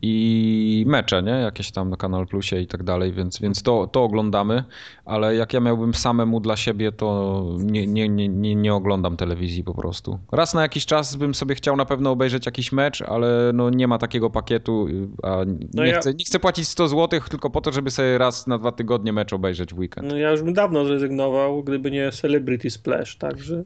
i 0.02 0.84
mecze, 0.88 1.24
nie? 1.24 1.32
Jakieś 1.32 1.72
tam 1.72 1.90
na 1.90 1.98
Kanal 1.98 2.28
Plusie 2.28 2.62
i 2.62 2.68
tak 2.68 2.84
dalej, 2.84 3.14
więc, 3.14 3.40
więc 3.40 3.64
to, 3.64 3.88
to 3.88 4.04
oglądamy, 4.04 4.64
ale 5.06 5.36
jak 5.36 5.54
ja 5.54 5.60
miałbym 5.60 5.94
samemu 5.94 6.40
dla 6.40 6.56
siebie, 6.56 6.92
to 6.92 7.46
nie, 7.60 7.88
nie, 7.88 8.10
nie, 8.10 8.56
nie 8.56 8.74
oglądam 8.74 9.18
telewizji 9.18 9.64
po 9.64 9.74
prostu. 9.74 10.20
Raz 10.32 10.54
na 10.54 10.62
jakiś 10.62 10.86
czas 10.86 11.16
bym 11.16 11.36
sobie 11.36 11.56
chciał 11.56 11.76
na 11.76 11.86
pewno 11.86 12.12
obejrzeć 12.12 12.46
jakiś 12.46 12.72
mecz, 12.72 13.02
ale 13.02 13.52
no 13.54 13.70
nie 13.70 13.88
ma 13.88 13.98
takiego 13.98 14.30
pakietu, 14.30 14.88
a 15.24 15.38
no 15.74 15.84
nie, 15.84 15.90
ja... 15.90 16.00
chcę, 16.00 16.14
nie 16.14 16.26
chcę 16.26 16.40
płacić 16.40 16.68
100 16.68 16.88
zł 16.88 17.22
tylko 17.30 17.50
po 17.50 17.62
to, 17.62 17.72
żeby 17.72 17.92
sobie 17.92 18.18
raz 18.18 18.48
na 18.48 18.58
dwa 18.58 18.72
tygodnie 18.72 19.14
mecz 19.14 19.34
obejrzeć 19.34 19.74
w 19.74 19.78
weekend. 19.78 20.08
No 20.10 20.18
ja 20.18 20.32
już 20.32 20.42
bym 20.42 20.54
dawno 20.54 20.86
zrezygnował, 20.86 21.64
gdyby 21.64 21.92
nie 21.92 22.12
Celebrity 22.12 22.70
Splash, 22.70 23.16
także... 23.16 23.64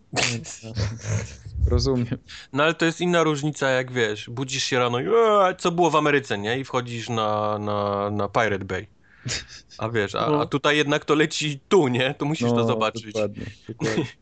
Rozumiem. 1.68 2.18
No 2.54 2.64
ale 2.64 2.74
to 2.74 2.86
jest 2.86 3.02
inna 3.02 3.24
różnica, 3.24 3.70
jak 3.70 3.92
wiesz, 3.92 4.30
budzisz 4.30 4.64
się 4.64 4.80
rano 4.80 5.00
i 5.00 5.06
co 5.58 5.72
było 5.72 5.90
w 5.92 5.96
Ameryce, 5.96 6.38
nie? 6.38 6.60
I 6.60 6.64
wchodzisz 6.64 7.10
na, 7.10 7.60
na, 7.60 8.10
na 8.12 8.30
Pirate 8.30 8.66
Bay. 8.66 8.88
A 9.78 9.90
wiesz, 9.90 10.16
a, 10.16 10.30
no. 10.30 10.42
a 10.42 10.46
tutaj 10.46 10.78
jednak 10.78 11.06
to 11.06 11.16
leci 11.16 11.60
tu, 11.70 11.88
nie? 11.88 12.14
Tu 12.14 12.26
musisz 12.26 12.52
no, 12.52 12.56
to 12.56 12.68
zobaczyć. 12.68 13.14
Dokładnie, 13.14 13.46
dokładnie. 13.68 14.06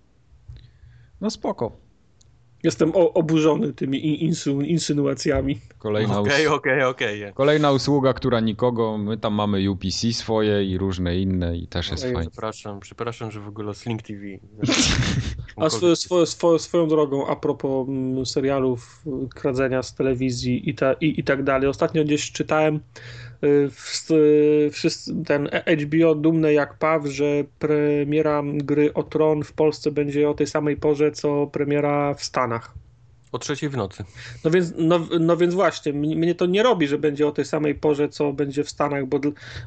No 1.22 1.30
spoko. 1.30 1.83
Jestem 2.64 2.92
oburzony 2.96 3.74
tymi 3.74 4.24
insu, 4.24 4.62
insynuacjami. 4.62 5.60
Kolejna, 5.78 6.20
okay, 6.20 6.48
us... 6.48 6.54
okay, 6.54 6.88
okay. 6.88 7.34
Kolejna 7.34 7.72
usługa, 7.72 8.14
która 8.14 8.40
nikogo, 8.40 8.98
my 8.98 9.18
tam 9.18 9.34
mamy 9.34 9.72
UPC 9.72 10.14
swoje 10.14 10.66
i 10.66 10.78
różne 10.78 11.18
inne 11.20 11.58
i 11.58 11.68
też 11.68 11.92
jest 11.92 12.04
fajnie. 12.04 12.22
Przepraszam, 12.22 12.80
przepraszam, 12.80 13.32
że 13.32 13.40
w 13.40 13.48
ogóle 13.48 13.74
Slink 13.74 14.02
TV. 14.02 14.22
A 15.56 15.70
swo, 15.76 15.96
swo, 15.96 16.26
swo, 16.26 16.60
swoją 16.60 16.88
drogą, 16.88 17.28
a 17.28 17.36
propos 17.36 17.88
mm, 17.88 18.26
serialów, 18.26 19.06
kradzenia 19.36 19.84
z 19.84 19.96
telewizji 19.96 20.70
i, 20.70 20.76
ta, 20.76 20.94
i, 20.94 21.20
i 21.20 21.24
tak 21.24 21.44
dalej. 21.44 21.70
Ostatnio 21.70 22.04
gdzieś 22.04 22.32
czytałem 22.32 22.80
ten 25.26 25.50
HBO 25.84 26.16
dumny 26.16 26.54
jak 26.54 26.78
paw, 26.78 27.06
że 27.06 27.44
premiera 27.60 28.44
gry 28.46 28.94
o 28.94 29.04
Tron 29.04 29.44
w 29.44 29.54
Polsce 29.54 29.92
będzie 29.92 30.30
o 30.30 30.34
tej 30.34 30.48
samej 30.48 30.78
porze, 30.78 31.12
co 31.12 31.48
premiera 31.48 32.14
w 32.14 32.24
Stanach. 32.24 32.83
O 33.34 33.40
trzeciej 33.40 33.70
w 33.70 33.78
nocy. 33.78 34.04
No 34.44 34.52
więc, 34.52 34.74
no, 34.78 35.00
no 35.20 35.38
więc 35.38 35.54
właśnie, 35.54 35.94
mnie 35.94 36.36
to 36.36 36.46
nie 36.46 36.64
robi, 36.64 36.88
że 36.88 36.98
będzie 36.98 37.28
o 37.28 37.32
tej 37.32 37.46
samej 37.46 37.76
porze, 37.76 38.10
co 38.10 38.34
będzie 38.34 38.64
w 38.64 38.70
Stanach, 38.70 39.06
bo, 39.06 39.20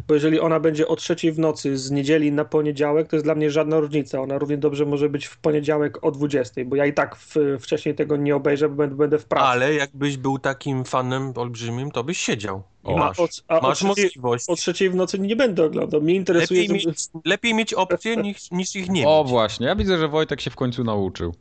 bo 0.09 0.15
jeżeli 0.15 0.41
ona 0.41 0.61
będzie 0.61 0.89
o 0.89 0.97
trzeciej 0.97 1.33
w 1.33 1.39
nocy 1.39 1.79
z 1.79 1.91
niedzieli 1.91 2.33
na 2.33 2.45
poniedziałek, 2.45 3.09
to 3.09 3.17
jest 3.17 3.27
dla 3.27 3.35
mnie 3.35 3.51
żadna 3.51 3.81
różnica. 3.81 4.21
Ona 4.21 4.39
równie 4.39 4.59
dobrze 4.59 4.87
może 4.87 5.09
być 5.09 5.27
w 5.27 5.37
poniedziałek 5.37 6.05
o 6.05 6.11
20, 6.11 6.65
bo 6.65 6.77
ja 6.77 6.87
i 6.87 6.93
tak 6.93 7.17
w, 7.17 7.35
wcześniej 7.61 7.95
tego 7.95 8.17
nie 8.17 8.37
obejrzę, 8.37 8.69
bo 8.69 8.75
będę, 8.75 8.97
będę 8.97 9.19
w 9.19 9.25
pracy. 9.25 9.47
Ale 9.47 9.75
jakbyś 9.75 10.17
był 10.17 10.39
takim 10.39 10.85
fanem 10.85 11.33
olbrzymim, 11.37 11.91
to 11.91 12.05
byś 12.05 12.19
siedział. 12.19 12.63
O, 12.85 12.97
masz, 12.97 13.21
o, 13.21 13.29
a 13.49 13.61
masz 13.61 13.65
o 13.65 13.73
trzeciej, 13.73 14.05
możliwość. 14.05 14.45
O 14.49 14.57
trzeciej 14.57 14.91
w 14.91 14.95
nocy 14.95 15.19
nie 15.19 15.37
będę 15.37 15.65
oglądał. 15.65 16.01
Mnie 16.01 16.15
interesuje. 16.15 16.63
Lepiej, 16.63 16.81
żeby... 16.81 16.91
mieć, 16.91 17.09
lepiej 17.25 17.55
mieć 17.55 17.75
opcje 17.75 18.17
niż, 18.17 18.51
niż 18.51 18.77
ich 18.77 18.89
nie 18.89 19.09
o, 19.09 19.21
mieć. 19.21 19.21
O 19.21 19.25
właśnie, 19.25 19.67
ja 19.67 19.77
widzę, 19.77 19.99
że 19.99 20.09
Wojtek 20.09 20.41
się 20.41 20.51
w 20.51 20.57
końcu 20.57 20.85
nauczył. 20.85 21.35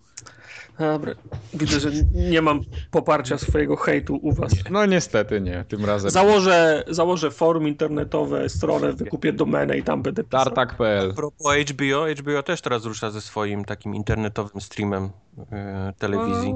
Dobra. 0.79 1.13
Widzę, 1.53 1.79
że 1.79 1.89
nie 2.13 2.41
mam 2.41 2.61
poparcia 2.91 3.37
swojego 3.37 3.75
hejtu 3.75 4.19
u 4.21 4.31
was. 4.33 4.53
No 4.69 4.85
niestety 4.85 5.41
nie, 5.41 5.65
tym 5.67 5.85
razem. 5.85 6.11
Założę, 6.11 6.83
założę 6.87 7.31
forum 7.31 7.67
internetowe, 7.67 8.49
stronę, 8.49 8.93
wykupię 8.93 9.33
domenę 9.33 9.77
i 9.77 9.83
tam 9.83 10.01
będę 10.01 10.23
pisał. 10.23 10.45
Tartak.pl 10.45 11.11
A 11.11 11.13
propos 11.13 11.55
HBO, 11.71 12.05
HBO 12.19 12.43
też 12.43 12.61
teraz 12.61 12.85
rusza 12.85 13.11
ze 13.11 13.21
swoim 13.21 13.65
takim 13.65 13.95
internetowym 13.95 14.61
streamem 14.61 15.09
e, 15.51 15.93
telewizji. 15.97 16.53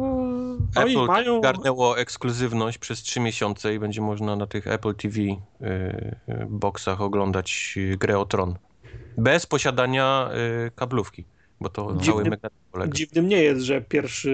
A... 0.76 0.82
Apple 0.82 1.06
mają... 1.06 1.42
garnęło 1.42 2.00
ekskluzywność 2.00 2.78
przez 2.78 3.02
3 3.02 3.20
miesiące 3.20 3.74
i 3.74 3.80
będzie 3.80 4.02
można 4.02 4.36
na 4.36 4.48
tych 4.48 4.68
Apple 4.68 4.96
TV 4.96 5.20
e, 5.20 5.66
e, 6.28 6.46
boxach 6.50 7.02
oglądać 7.02 7.80
grę 7.98 8.20
o 8.20 8.26
Tron. 8.26 8.56
Bez 9.18 9.46
posiadania 9.46 10.30
e, 10.32 10.72
kablówki 10.72 11.26
bo 11.62 11.70
to 11.70 11.94
dziwnym, 11.94 12.06
cały 12.06 12.24
mechanizm 12.24 12.60
polega. 12.72 12.94
Dziwnym 12.94 13.28
nie 13.28 13.44
jest, 13.44 13.62
że 13.62 13.82
pierwsze 13.82 14.30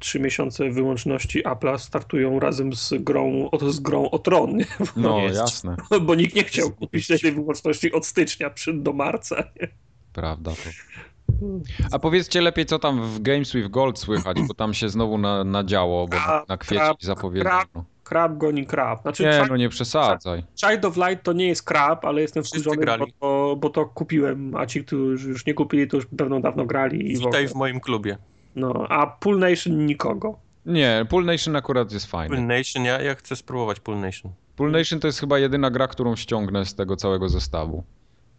trzy 0.00 0.20
miesiące 0.20 0.70
wyłączności 0.70 1.44
Apple'a 1.44 1.78
startują 1.78 2.40
razem 2.40 2.72
z 2.72 2.94
grą, 2.94 3.50
z 3.70 3.80
grą 3.80 4.10
o 4.10 4.18
Tron. 4.18 4.56
Nie? 4.56 4.66
No 4.96 5.20
jest, 5.20 5.36
jasne. 5.36 5.76
Bo 6.06 6.14
nikt 6.14 6.34
nie 6.34 6.44
chciał 6.44 6.70
kupić 6.70 7.06
tej 7.06 7.32
wyłączności 7.32 7.92
od 7.92 8.06
stycznia 8.06 8.50
do 8.74 8.92
marca. 8.92 9.36
Nie? 9.60 9.68
Prawda 10.12 10.50
to. 10.50 10.70
A 11.92 11.98
powiedzcie 11.98 12.40
lepiej, 12.40 12.66
co 12.66 12.78
tam 12.78 13.02
w 13.02 13.22
Games 13.22 13.52
with 13.52 13.68
Gold 13.68 13.98
słychać, 13.98 14.36
bo 14.48 14.54
tam 14.54 14.74
się 14.74 14.88
znowu 14.88 15.18
na, 15.18 15.44
nadziało, 15.44 16.08
bo 16.08 16.16
na, 16.16 16.44
na 16.48 16.56
kwiecień 16.56 16.94
zapowiedziano. 17.00 17.84
Krab 18.12 18.38
goni 18.38 18.66
krab. 18.66 19.02
Znaczy, 19.02 19.22
nie, 19.22 19.44
no 19.48 19.56
nie 19.56 19.68
przesadzaj. 19.68 20.44
Child 20.60 20.84
of 20.84 20.96
Light 20.96 21.22
to 21.22 21.32
nie 21.32 21.46
jest 21.46 21.62
krab, 21.62 22.04
ale 22.04 22.20
jestem 22.20 22.44
wkurzony, 22.44 22.86
bo 22.86 23.06
to, 23.20 23.56
bo 23.56 23.70
to 23.70 23.86
kupiłem, 23.86 24.56
a 24.56 24.66
ci, 24.66 24.84
którzy 24.84 25.28
już 25.28 25.46
nie 25.46 25.54
kupili, 25.54 25.88
to 25.88 25.96
już 25.96 26.06
pewno 26.16 26.40
dawno 26.40 26.64
grali. 26.66 27.12
I 27.12 27.18
Witaj 27.18 27.48
w, 27.48 27.52
w 27.52 27.54
moim 27.54 27.80
klubie. 27.80 28.18
No, 28.56 28.86
a 28.88 29.06
Pool 29.06 29.38
Nation 29.38 29.86
nikogo. 29.86 30.38
Nie, 30.66 31.06
Pool 31.08 31.24
Nation 31.24 31.56
akurat 31.56 31.92
jest 31.92 32.06
fajny. 32.06 32.36
Pool 32.36 32.46
Nation, 32.46 32.84
ja, 32.84 33.02
ja 33.02 33.14
chcę 33.14 33.36
spróbować 33.36 33.80
Pool 33.80 34.00
Nation. 34.00 34.32
Pool 34.56 34.70
Nation 34.70 35.00
to 35.00 35.06
jest 35.06 35.20
chyba 35.20 35.38
jedyna 35.38 35.70
gra, 35.70 35.88
którą 35.88 36.16
ściągnę 36.16 36.64
z 36.64 36.74
tego 36.74 36.96
całego 36.96 37.28
zestawu. 37.28 37.84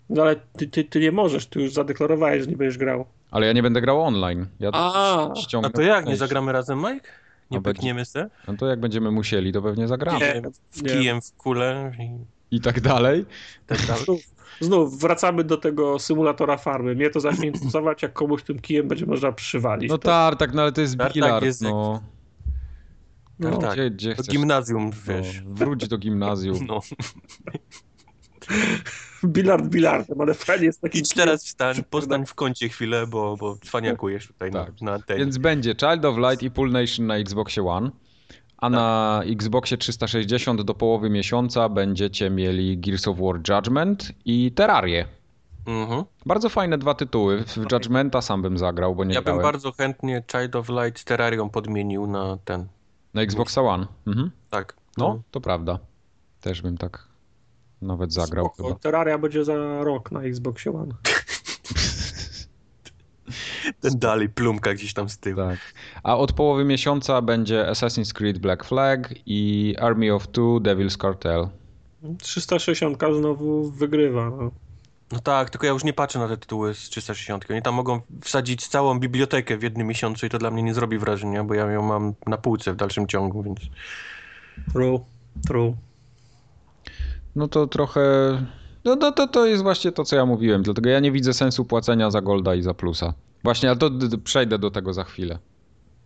No 0.10 0.22
ale 0.22 0.36
ty, 0.36 0.68
ty, 0.68 0.84
ty 0.84 1.00
nie 1.00 1.12
możesz, 1.12 1.46
ty 1.46 1.62
już 1.62 1.74
zadeklarowałeś, 1.74 2.44
że 2.44 2.50
nie 2.50 2.58
będziesz 2.58 2.78
grał. 2.78 3.06
Ale 3.32 3.48
ja 3.48 3.54
nie 3.54 3.64
będę 3.64 3.82
grał 3.82 4.02
online. 4.02 4.46
Ja 4.60 4.70
A, 4.74 5.30
ściągnę 5.36 5.70
A 5.70 5.72
to 5.72 5.82
jak, 5.82 6.06
nie 6.06 6.18
zagramy 6.18 6.52
razem, 6.52 6.80
Mike? 6.80 7.08
Nie 7.52 7.62
będzie- 7.62 7.74
pykniemy 7.80 8.06
se? 8.06 8.30
No 8.48 8.58
to 8.58 8.68
jak 8.68 8.80
będziemy 8.80 9.12
musieli, 9.12 9.52
to 9.54 9.62
pewnie 9.62 9.88
zagramy. 9.88 10.20
Nie, 10.20 10.42
W 10.72 10.84
nie. 10.84 10.90
kijem 10.90 11.22
w 11.22 11.34
kulę 11.34 11.92
i 12.00 12.56
I 12.56 12.62
tak 12.62 12.82
dalej. 12.82 13.26
tak 13.68 13.86
dalej. 13.86 14.04
Znów, 14.06 14.22
znów 14.60 15.00
wracamy 15.00 15.44
do 15.44 15.58
tego 15.58 16.00
symulatora 16.00 16.58
farmy. 16.58 16.96
Mnie 16.96 17.10
to 17.10 17.20
zacznie 17.20 17.48
interesować, 17.48 18.02
jak 18.04 18.14
komuś 18.14 18.44
tym 18.44 18.60
kijem 18.60 18.88
będzie 18.88 19.06
można 19.06 19.32
przywalić. 19.32 19.90
No 19.90 19.98
To- 19.98 20.04
tartak, 20.08 20.54
no 20.54 20.62
ale 20.62 20.72
to 20.72 20.82
jest 20.82 20.98
bilard, 21.14 21.46
jest 21.46 21.62
no. 21.62 22.02
no. 23.40 23.58
tak. 23.58 23.74
Gdzie, 23.74 23.92
gdzie 23.92 24.10
Do 24.10 24.24
chcesz? 24.24 24.28
gimnazjum, 24.36 24.86
No, 25.08 25.14
wiesz. 25.14 25.42
wróć 25.42 25.88
do 25.88 25.98
gimnazjum. 25.98 26.60
No. 26.68 26.80
Bilard 29.26 29.66
bilardem, 29.68 30.22
ale 30.22 30.34
fajnie 30.34 30.66
jest 30.66 30.82
taki 30.82 31.00
Idź 31.00 31.10
teraz 31.14 31.46
wstań, 31.46 31.84
postań 31.90 32.26
w 32.26 32.34
kącie 32.34 32.70
chwilę, 32.70 33.08
bo, 33.08 33.38
bo 33.38 33.58
cwaniakujesz 33.58 34.28
tutaj 34.28 34.52
Tak. 34.52 34.82
na, 34.82 34.86
na 34.86 34.94
antenie. 34.94 35.20
Więc 35.20 35.38
będzie 35.38 35.76
Child 35.76 36.06
of 36.06 36.18
Light 36.18 36.44
i 36.44 36.52
Pool 36.52 36.72
Nation 36.72 37.08
na 37.08 37.16
Xboxie 37.18 37.64
One. 37.68 37.90
A 38.58 38.70
na 38.70 39.22
Xboxie 39.26 39.78
360 39.78 40.62
do 40.62 40.74
połowy 40.74 41.10
miesiąca 41.10 41.70
będziecie 41.70 42.30
mieli 42.30 42.78
Gears 42.78 43.08
of 43.08 43.18
War 43.20 43.36
Judgment 43.50 44.12
i 44.26 44.52
Terrarię. 44.52 45.06
Mhm. 45.66 46.04
Bardzo 46.26 46.50
fajne 46.50 46.78
dwa 46.78 46.94
tytuły. 46.94 47.44
W 47.44 47.58
Judgmenta 47.72 48.22
sam 48.22 48.42
bym 48.42 48.58
zagrał, 48.58 48.96
bo 48.96 49.04
nie 49.04 49.14
Ja 49.14 49.20
bym 49.22 49.24
grałem. 49.24 49.44
bardzo 49.44 49.72
chętnie 49.72 50.24
Child 50.32 50.56
of 50.56 50.70
Light 50.70 51.00
z 51.00 51.06
Terrarią 51.06 51.50
podmienił 51.50 52.08
na 52.08 52.38
ten. 52.46 52.68
Na 53.14 53.22
Xboxa 53.22 53.62
One. 53.62 53.88
Mhm. 54.08 54.32
Tak. 54.50 54.76
No, 54.98 55.22
to 55.32 55.42
prawda. 55.42 55.80
Też 56.42 56.62
bym 56.62 56.78
tak 56.78 57.08
nawet 57.84 58.14
zagrał 58.14 58.46
Spoko. 58.46 58.64
chyba. 58.68 58.80
Terraria 58.80 59.18
będzie 59.18 59.46
za 59.46 59.84
rok 59.84 60.12
na 60.12 60.22
Xboxie 60.22 60.72
One. 60.72 60.94
Ten 63.82 64.00
dalej 64.00 64.30
plumka 64.30 64.74
gdzieś 64.74 64.94
tam 64.94 65.10
z 65.10 65.18
tyłu. 65.18 65.36
Tak. 65.36 65.60
A 66.04 66.18
od 66.18 66.34
połowy 66.34 66.66
miesiąca 66.66 67.22
będzie 67.22 67.66
Assassin's 67.72 68.14
Creed 68.14 68.38
Black 68.38 68.64
Flag 68.64 69.14
i 69.26 69.76
Army 69.80 70.14
of 70.14 70.28
Two 70.28 70.60
Devil's 70.60 70.98
Cartel. 71.02 71.48
360 72.20 72.98
znowu 73.20 73.72
wygrywa. 73.72 74.30
No. 74.30 74.52
No 75.12 75.20
tak, 75.20 75.50
tylko 75.50 75.66
ja 75.66 75.74
już 75.74 75.84
nie 75.84 75.94
patrzę 75.94 76.20
na 76.20 76.28
te 76.28 76.38
tytuły 76.38 76.74
z 76.74 76.78
360. 76.78 77.46
Oni 77.52 77.62
tam 77.62 77.76
mogą 77.76 78.02
wsadzić 78.22 78.68
całą 78.68 79.00
bibliotekę 79.00 79.58
w 79.58 79.64
jednym 79.64 79.88
miesiącu 79.88 80.26
i 80.26 80.30
to 80.30 80.38
dla 80.38 80.52
mnie 80.52 80.64
nie 80.64 80.74
zrobi 80.74 80.98
wrażenia, 80.98 81.44
bo 81.44 81.54
ja 81.54 81.72
ją 81.72 81.82
mam 81.82 82.14
na 82.28 82.38
półce 82.38 82.74
w 82.74 82.76
dalszym 82.76 83.08
ciągu, 83.08 83.44
więc... 83.44 83.60
True, 84.74 85.00
true. 85.48 85.74
No 87.36 87.48
to 87.48 87.68
trochę. 87.68 88.02
No 88.86 88.96
to, 88.96 89.12
to, 89.12 89.28
to 89.28 89.46
jest 89.46 89.64
właśnie 89.64 89.92
to, 89.92 90.04
co 90.04 90.16
ja 90.16 90.26
mówiłem. 90.26 90.64
Dlatego 90.64 90.90
ja 90.90 91.00
nie 91.00 91.12
widzę 91.12 91.34
sensu 91.34 91.66
płacenia 91.66 92.12
za 92.12 92.22
Golda 92.22 92.56
i 92.56 92.62
za 92.62 92.74
Plusa. 92.74 93.14
Właśnie, 93.44 93.70
ale 93.70 93.78
to 93.78 93.90
d- 93.90 94.08
d- 94.08 94.18
przejdę 94.18 94.60
do 94.60 94.72
tego 94.72 94.94
za 94.94 95.04
chwilę. 95.04 95.40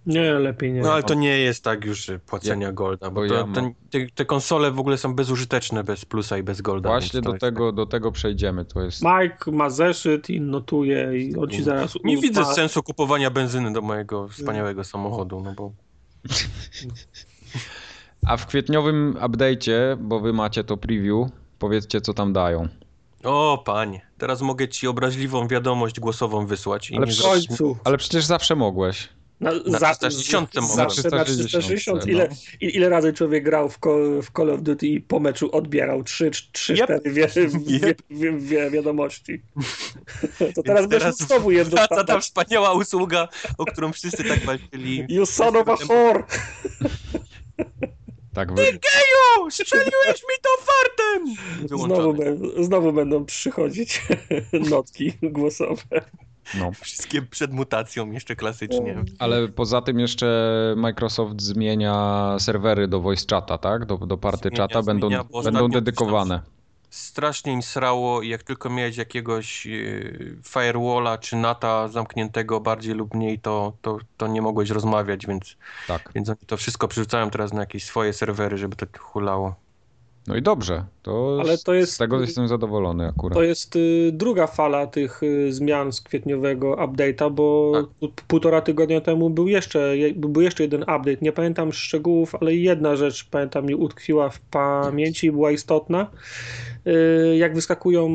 Nie, 0.05 0.33
lepiej 0.33 0.73
nie. 0.73 0.81
No 0.81 0.93
ale 0.93 1.03
to 1.03 1.13
nie 1.13 1.37
jest 1.39 1.63
tak 1.63 1.85
już 1.85 2.11
płacenia 2.25 2.71
Golda, 2.71 3.09
bo, 3.09 3.21
bo 3.21 3.27
to, 3.27 3.33
ja 3.33 3.43
ten- 3.53 3.73
te, 3.89 3.99
te 4.15 4.25
konsole 4.25 4.71
w 4.71 4.79
ogóle 4.79 4.97
są 4.97 5.15
bezużyteczne 5.15 5.83
bez 5.83 6.05
plusa 6.05 6.37
i 6.37 6.43
bez 6.43 6.61
Golda. 6.61 6.89
Właśnie 6.89 7.21
do 7.21 7.29
jest 7.29 7.41
tak- 7.41 7.51
tego, 7.53 7.71
do 7.71 7.85
tego 7.85 8.11
przejdziemy. 8.11 8.65
To 8.65 8.81
jest. 8.81 9.01
Mike 9.03 9.51
ma 9.51 9.69
zeszyt 9.69 10.29
i 10.29 10.41
notuje 10.41 11.19
i 11.21 11.35
on 11.35 11.49
ci 11.49 11.63
zaraz... 11.63 11.93
Nie 12.03 12.17
widzę 12.17 12.41
ma- 12.41 12.53
sensu 12.53 12.83
kupowania 12.83 13.29
benzyny 13.29 13.73
do 13.73 13.81
mojego 13.81 14.27
wspaniałego 14.27 14.83
samochodu, 14.83 15.41
no 15.41 15.53
bo... 15.53 15.71
A 18.27 18.37
w 18.37 18.45
kwietniowym 18.47 19.13
update'cie, 19.21 19.97
bo 19.97 20.19
wy 20.19 20.33
macie 20.33 20.63
to 20.63 20.77
preview, 20.77 21.27
powiedzcie, 21.59 22.01
co 22.01 22.13
tam 22.13 22.33
dają. 22.33 22.67
O, 23.23 23.63
panie, 23.65 24.01
teraz 24.17 24.41
mogę 24.41 24.67
ci 24.67 24.87
obraźliwą 24.87 25.47
wiadomość 25.47 25.99
głosową 25.99 26.45
wysłać. 26.45 26.91
I 26.91 26.97
Ale 26.97 27.05
nie 27.05 27.13
W 27.13 27.21
końcu. 27.21 27.77
Ale 27.83 27.97
przecież 27.97 28.25
zawsze 28.25 28.55
mogłeś. 28.55 29.09
Na, 29.39 29.51
Na 29.51 29.79
360 29.79 30.55
mogłem. 30.55 30.75
Zawsze 30.75 31.01
na 31.01 31.23
360, 31.23 31.49
360. 31.49 32.05
no. 32.07 32.35
Ile, 32.61 32.89
razy 32.89 33.13
człowiek 33.13 33.43
grał 33.43 33.69
w 33.69 33.77
Call, 33.83 34.21
w 34.21 34.31
Call 34.31 34.49
of 34.51 34.61
Duty 34.61 34.87
i 34.87 35.01
po 35.01 35.19
meczu 35.19 35.55
odbierał 35.55 36.03
3, 36.03 36.31
3 36.51 36.73
Yep. 36.73 36.83
4 36.85 37.01
wie, 37.11 37.27
wie, 37.27 37.87
Yep. 37.87 38.01
wie, 38.09 38.37
wie, 38.37 38.71
wiadomości. 38.71 39.41
To 40.55 40.63
teraz 40.63 40.87
będziesz 40.87 41.15
znowu 41.15 41.51
je 41.51 41.63
wraca 41.65 42.03
ta 42.03 42.19
wspaniała 42.19 42.73
usługa, 42.73 43.27
o 43.57 43.65
którą 43.65 43.93
wszyscy 43.93 44.23
tak 44.23 44.45
walczyli. 44.45 45.05
You 45.09 45.25
son 45.25 45.55
of 45.57 45.69
a 45.69 45.75
whore! 45.75 46.23
Tak 48.37 48.53
wy... 48.53 48.63
Geju, 48.63 49.51
strzeliłeś 49.51 50.21
mi 50.23 50.35
to 50.41 50.49
fartem! 50.65 51.35
Znowu, 51.67 52.13
będą- 52.13 52.63
znowu 52.63 52.93
będą 52.93 53.25
przychodzić 53.25 54.01
notki 54.69 55.13
głosowe. 55.21 55.83
No. 56.59 56.71
Wszystkie 56.71 57.21
przed 57.21 57.53
mutacją 57.53 58.11
jeszcze 58.11 58.35
klasycznie. 58.35 59.03
Ale 59.19 59.47
poza 59.47 59.81
tym 59.81 59.99
jeszcze 59.99 60.73
Microsoft 60.77 61.41
zmienia 61.41 62.35
serwery 62.39 62.87
do 62.87 63.01
voice 63.01 63.25
chata, 63.29 63.57
tak? 63.57 63.85
Do, 63.85 63.97
do 63.97 64.17
party 64.17 64.49
Zmienia, 64.49 64.57
chata 64.57 64.83
będą, 64.83 65.07
zmienia, 65.07 65.23
będą 65.23 65.37
ostatnio 65.39 65.69
dedykowane. 65.69 66.41
Strasznie 66.89 67.53
im 67.53 67.61
srało 67.61 68.21
i 68.21 68.29
jak 68.29 68.43
tylko 68.43 68.69
miałeś 68.69 68.97
jakiegoś 68.97 69.65
yy, 69.65 70.37
firewalla 70.43 71.17
czy 71.17 71.35
nata 71.35 71.87
zamkniętego 71.87 72.59
bardziej 72.59 72.93
lub 72.93 73.13
mniej, 73.13 73.39
to, 73.39 73.73
to, 73.81 73.97
to 74.17 74.27
nie 74.27 74.41
mogłeś 74.41 74.69
rozmawiać, 74.69 75.25
więc, 75.27 75.57
Tak. 75.87 76.11
więc 76.15 76.31
to 76.47 76.57
wszystko 76.57 76.87
przerzucają 76.87 77.29
teraz 77.29 77.53
na 77.53 77.59
jakieś 77.59 77.85
swoje 77.85 78.13
serwery, 78.13 78.57
żeby 78.57 78.75
to 78.75 78.85
hulało. 78.99 79.66
No 80.27 80.35
i 80.35 80.41
dobrze. 80.41 80.83
To, 81.01 81.37
Ale 81.41 81.57
to 81.57 81.73
jest- 81.73 81.93
z 81.93 81.97
tego 81.97 82.21
jestem 82.21 82.47
zadowolony 82.47 83.07
akurat. 83.07 83.33
To 83.37 83.43
jest 83.43 83.75
y, 83.75 84.09
druga 84.13 84.47
fala 84.47 84.87
tych 84.87 85.23
y, 85.23 85.53
zmian 85.53 85.91
z 85.91 86.01
kwietniowego 86.01 86.75
update'a, 86.75 87.31
bo 87.31 87.71
Tak. 88.01 88.09
półtora 88.27 88.61
tygodnia 88.61 89.01
temu 89.01 89.29
był 89.29 89.47
jeszcze, 89.47 89.97
je- 89.97 90.13
był 90.13 90.41
jeszcze 90.41 90.63
jeden 90.63 90.81
update. 90.81 91.17
Nie 91.21 91.31
pamiętam 91.31 91.73
szczegółów, 91.73 92.35
ale 92.41 92.55
jedna 92.55 92.95
rzecz 92.95 93.25
pamiętam 93.29 93.65
mi 93.65 93.75
utkwiła 93.75 94.29
w 94.29 94.39
pamięci 94.39 95.27
i 95.27 95.31
była 95.31 95.51
istotna. 95.51 96.07
Y, 96.87 97.37
Jak 97.37 97.55
wyskakują 97.55 98.09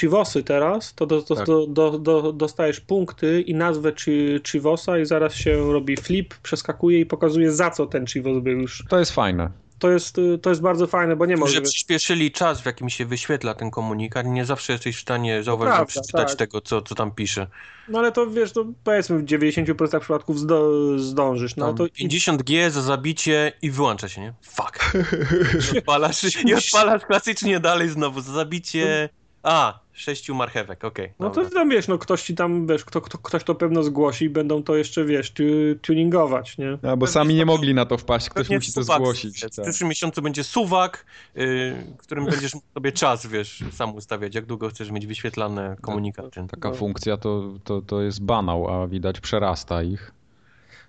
chivosy 0.00 0.42
teraz, 0.42 0.94
to 0.94 1.06
do, 1.06 1.22
Tak. 1.22 1.46
do, 1.46 1.66
do, 1.66 1.98
do, 1.98 2.32
dostajesz 2.32 2.80
punkty 2.80 3.40
i 3.40 3.54
nazwę 3.54 3.92
chi- 3.92 4.40
chivosa 4.50 4.98
i 4.98 5.04
zaraz 5.06 5.34
się 5.34 5.72
robi 5.72 5.96
flip, 5.96 6.34
przeskakuje 6.42 7.00
i 7.00 7.06
pokazuje 7.06 7.52
za 7.52 7.70
co 7.70 7.86
ten 7.86 8.06
chivos 8.06 8.42
był 8.42 8.58
już. 8.60 8.84
To 8.88 8.98
jest 8.98 9.12
fajne. 9.12 9.50
To 9.78 9.90
jest, 9.90 10.18
y, 10.18 10.38
to 10.38 10.50
jest 10.50 10.62
bardzo 10.62 10.86
fajne, 10.86 11.16
bo 11.16 11.26
nie 11.26 11.36
Że 11.36 11.40
może... 11.40 11.62
przyspieszyli 11.62 12.32
czas, 12.32 12.60
w 12.60 12.66
jakim 12.66 12.90
się 12.90 13.06
wyświetla 13.06 13.54
ten 13.54 13.70
komunikat. 13.70 14.26
Nie 14.26 14.44
zawsze 14.44 14.72
jesteś 14.72 14.96
w 14.96 15.00
stanie 15.00 15.42
zauważyć, 15.42 15.74
prawda, 15.74 15.86
przeczytać 15.86 16.28
tak. 16.28 16.38
tego, 16.38 16.60
co, 16.60 16.82
co 16.82 16.94
tam 16.94 17.10
pisze. 17.10 17.46
No 17.88 17.98
ale 17.98 18.12
to 18.12 18.26
wiesz, 18.26 18.52
to 18.52 18.66
powiedzmy 18.84 19.18
w 19.18 19.24
90% 19.24 20.00
przypadków 20.00 20.38
zdo, 20.38 20.70
zdążysz. 20.98 21.56
No 21.56 21.72
to 21.72 21.84
50G 21.84 22.70
za 22.70 22.82
zabicie 22.82 23.52
i 23.62 23.70
wyłącza 23.70 24.08
się, 24.08 24.20
nie? 24.20 24.34
Fuck. 24.42 24.92
I 25.74 25.78
odpalasz, 25.78 26.44
I 26.44 26.54
odpalasz 26.54 27.04
klasycznie 27.04 27.60
dalej 27.60 27.88
znowu. 27.88 28.20
Za 28.20 28.32
zabicie... 28.32 29.08
A, 29.42 29.80
sześciu 29.98 30.34
marchewek, 30.34 30.84
okej. 30.84 31.12
No 31.20 31.30
to 31.30 31.50
tam 31.50 31.68
wiesz, 31.68 31.88
no 31.88 31.98
ktoś 31.98 32.22
ci 32.22 32.34
tam, 32.34 32.66
wiesz, 32.66 32.84
kto, 32.84 33.00
kto, 33.00 33.18
ktoś 33.18 33.44
to 33.44 33.54
pewno 33.54 33.82
zgłosi 33.82 34.24
i 34.24 34.30
będą 34.30 34.62
to 34.62 34.76
jeszcze, 34.76 35.04
wiesz, 35.04 35.30
tu, 35.30 35.42
tuningować, 35.82 36.58
nie? 36.58 36.78
A, 36.90 36.96
bo 36.96 37.06
sami 37.06 37.34
nie 37.34 37.46
mogli 37.46 37.74
na 37.74 37.86
to 37.86 37.98
wpaść, 37.98 38.28
ktoś 38.28 38.50
musi 38.50 38.72
to 38.72 38.82
zgłosić. 38.82 39.38
W 39.44 39.56
Tak. 39.56 39.64
przyszłym 39.64 39.88
miesiącu 39.88 40.22
będzie 40.22 40.44
suwak, 40.44 41.04
yy, 41.34 41.74
którym 41.98 42.24
będziesz 42.24 42.54
mógł 42.54 42.66
sobie 42.74 42.92
czas, 42.92 43.26
wiesz, 43.26 43.64
sam 43.72 43.94
ustawiać, 43.94 44.34
jak 44.34 44.46
długo 44.46 44.68
chcesz 44.68 44.90
mieć 44.90 45.06
wyświetlane 45.06 45.76
komunikaty. 45.80 46.46
Taka 46.50 46.68
No. 46.68 46.74
funkcja 46.74 47.16
to, 47.16 47.54
to, 47.64 47.82
to 47.82 48.02
jest 48.02 48.22
banał, 48.22 48.70
a 48.82 48.86
widać 48.88 49.20
przerasta 49.20 49.82
ich. 49.82 50.12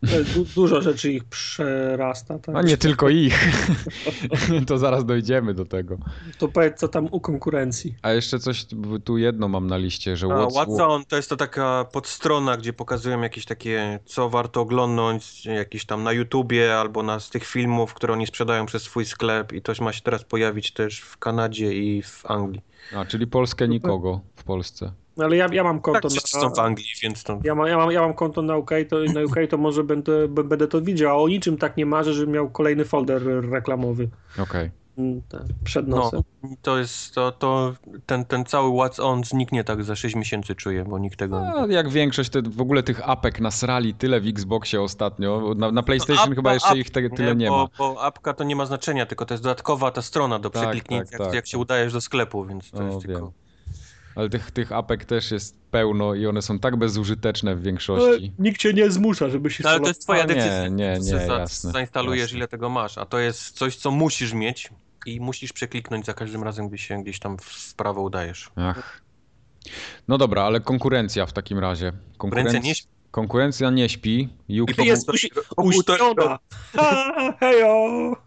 Du, 0.04 0.46
dużo 0.56 0.82
rzeczy 0.82 1.12
ich 1.12 1.24
przerasta, 1.24 2.40
tak? 2.40 2.56
A 2.56 2.62
nie 2.62 2.78
tylko 2.78 3.10
ich. 3.10 3.50
to 4.68 4.78
zaraz 4.78 5.06
dojdziemy 5.06 5.54
do 5.54 5.66
tego. 5.66 5.98
To 6.38 6.48
powiedz, 6.48 6.80
co 6.80 6.88
tam 6.88 7.08
u 7.12 7.20
konkurencji. 7.20 7.96
A 8.02 8.12
jeszcze 8.12 8.40
coś, 8.40 8.66
tu 9.04 9.18
jedno 9.18 9.48
mam 9.48 9.68
na 9.68 9.78
liście, 9.78 10.18
że 10.18 10.28
A, 10.28 10.30
what's, 10.30 10.54
Watson 10.54 11.06
to 11.06 11.16
jest 11.16 11.30
to 11.30 11.36
taka 11.36 11.86
podstrona, 11.92 12.58
gdzie 12.58 12.74
pokazują 12.74 13.22
jakieś 13.22 13.46
takie, 13.46 14.00
co 14.06 14.30
warto 14.30 14.62
oglądnąć, 14.62 15.46
jakieś 15.46 15.86
tam 15.86 16.04
na 16.04 16.14
YouTubie 16.14 16.76
albo 16.78 17.04
na 17.04 17.20
z 17.20 17.30
tych 17.30 17.46
filmów, 17.46 17.94
które 17.94 18.14
oni 18.14 18.28
sprzedają 18.28 18.66
przez 18.66 18.84
swój 18.84 19.06
sklep 19.06 19.54
i 19.54 19.62
to 19.62 19.74
ma 19.82 19.94
się 19.94 20.02
teraz 20.02 20.24
pojawić 20.24 20.72
też 20.72 21.00
w 21.00 21.18
Kanadzie 21.18 21.74
i 21.74 22.02
w 22.02 22.26
Anglii. 22.26 22.62
A, 22.96 23.06
czyli 23.06 23.28
Polskę 23.28 23.68
nikogo 23.68 24.22
w 24.36 24.44
Polsce. 24.44 24.92
No, 25.20 25.26
Ale 25.26 25.36
ja, 25.38 25.48
ja 25.52 25.64
mam 25.64 25.76
Tak, 25.76 25.84
konto 25.84 26.10
wszyscy 26.10 26.38
na... 26.38 26.44
są 26.44 26.50
w 26.50 26.60
Anglii, 26.60 26.88
więc 27.04 27.24
to... 27.24 27.40
Ja 27.44 27.56
mam, 27.56 27.68
ja, 27.68 27.78
mam, 27.78 27.92
ja 27.92 28.02
mam 28.02 28.14
konto 28.14 28.42
na 28.42 28.58
UK, 28.58 28.72
to, 28.90 29.00
na 29.14 29.22
UK 29.22 29.36
to 29.50 29.58
może 29.58 29.84
będę, 29.84 30.28
będę 30.28 30.68
to 30.68 30.82
widział, 30.82 31.12
a 31.20 31.24
o 31.24 31.28
niczym 31.28 31.58
tak 31.58 31.78
nie 31.78 31.86
marzę, 31.86 32.14
żebym 32.14 32.34
miał 32.34 32.50
kolejny 32.50 32.86
folder 32.86 33.22
reklamowy 33.52 34.10
Okej. 34.40 34.72
mm, 34.98 35.22
tak, 35.30 35.42
przed 35.64 35.88
No, 35.88 35.98
nosem. 35.98 36.22
to 36.62 36.78
jest, 36.78 37.16
to, 37.16 37.32
to 37.32 37.74
ten, 38.06 38.26
ten 38.26 38.46
cały 38.46 38.70
What's 38.70 39.04
On 39.04 39.24
zniknie 39.24 39.64
tak 39.64 39.84
za 39.84 39.96
6 39.96 40.16
miesięcy 40.16 40.56
czuję, 40.56 40.84
bo 40.84 41.00
nikt 41.00 41.20
tego... 41.20 41.38
A 41.48 41.66
jak 41.68 41.90
większość 41.90 42.30
te, 42.30 42.42
w 42.42 42.62
ogóle 42.62 42.84
tych 42.84 43.10
apek 43.10 43.40
nasrali 43.40 43.94
tyle 43.94 44.22
w 44.22 44.28
Xboxie 44.28 44.82
ostatnio. 44.82 45.54
Na, 45.58 45.72
na 45.72 45.84
PlayStation 45.84 46.24
Apka, 46.24 46.36
chyba 46.36 46.54
jeszcze 46.54 46.70
ap- 46.70 46.78
ich 46.78 46.90
te, 46.90 47.10
tyle 47.10 47.36
nie, 47.36 47.48
bo, 47.50 47.58
ma. 47.58 47.68
Bo 47.78 48.04
apka 48.04 48.34
to 48.34 48.44
nie 48.44 48.56
ma 48.56 48.66
znaczenia, 48.66 49.06
tylko 49.06 49.26
to 49.26 49.34
jest 49.34 49.44
dodatkowa 49.44 49.92
ta 49.92 50.02
strona 50.02 50.40
do 50.40 50.50
Tak, 50.50 50.62
przekliknięcia, 50.62 51.12
tak, 51.12 51.20
jak, 51.20 51.28
tak, 51.28 51.36
jak 51.36 51.48
się 51.48 51.58
tak. 51.58 51.62
udajesz 51.62 51.94
do 51.94 52.02
sklepu, 52.02 52.46
więc 52.46 52.72
to 52.72 52.78
O, 52.78 52.84
jest 52.84 53.02
tylko... 53.02 53.20
wiem. 53.22 53.32
Ale 54.16 54.30
tych, 54.30 54.52
tych 54.52 54.72
apek 54.72 55.06
też 55.06 55.32
jest 55.32 55.56
pełno 55.72 56.14
i 56.16 56.28
one 56.28 56.42
są 56.42 56.60
tak 56.60 56.76
bezużyteczne 56.78 57.56
w 57.56 57.62
większości. 57.64 58.32
nikt 58.40 58.58
cię 58.62 58.74
nie 58.74 58.92
zmusza, 58.92 59.30
żeby 59.30 59.50
się 59.52 59.64
No, 59.64 59.70
ale 59.70 59.80
to 59.80 59.88
jest 59.88 60.02
twoja 60.02 60.22
nie, 60.22 60.28
decyzja. 60.36 60.68
nie, 60.68 60.94
nie, 60.94 61.04
za- 61.04 61.40
jasne, 61.40 61.72
Zainstalujesz 61.72 62.22
jasne. 62.22 62.38
ile 62.38 62.48
tego 62.48 62.70
masz, 62.70 62.98
a 62.98 63.06
to 63.06 63.20
jest 63.20 63.52
coś, 63.58 63.76
co 63.76 63.92
musisz 63.92 64.34
mieć 64.34 64.70
i 65.06 65.20
musisz 65.20 65.54
przekliknąć 65.54 66.06
za 66.06 66.14
każdym 66.14 66.44
razem, 66.44 66.68
gdy 66.68 66.78
się 66.78 67.04
gdzieś 67.04 67.20
tam 67.20 67.38
w 67.42 67.76
prawo 67.76 68.02
udajesz. 68.02 68.50
Ach. 68.56 69.02
No 70.08 70.18
dobra, 70.18 70.44
ale 70.44 70.60
konkurencja 70.60 71.26
w 71.26 71.34
takim 71.34 71.60
razie. 71.60 71.92
Konkurencja 72.18 72.60
nie 72.60 72.76
śpi. 72.76 72.88
Konkurencja 73.12 73.70
nie 73.70 73.90
śpi. 73.90 74.30
Yuki, 74.50 74.86
jest 74.86 75.10
usi- 75.10 75.30
po 75.56 75.62
półtora- 75.64 76.10
uśpiona. 76.10 76.40
Hejo! 77.40 78.16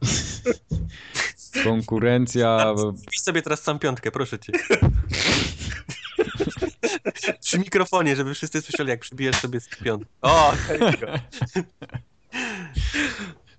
konkurencja... 1.64 2.74
Wpisz 3.06 3.20
sobie 3.20 3.42
teraz 3.42 3.62
sam 3.62 3.78
piątkę, 3.78 4.10
proszę 4.10 4.38
cię. 4.38 4.52
Przy 7.40 7.58
mikrofonie, 7.58 8.16
żeby 8.16 8.34
wszyscy 8.34 8.62
słyszeli, 8.62 8.90
jak 8.90 9.00
przybijesz 9.00 9.36
sobie 9.36 9.60
z 9.60 9.68
piątkę. 9.68 10.10
O. 10.22 10.52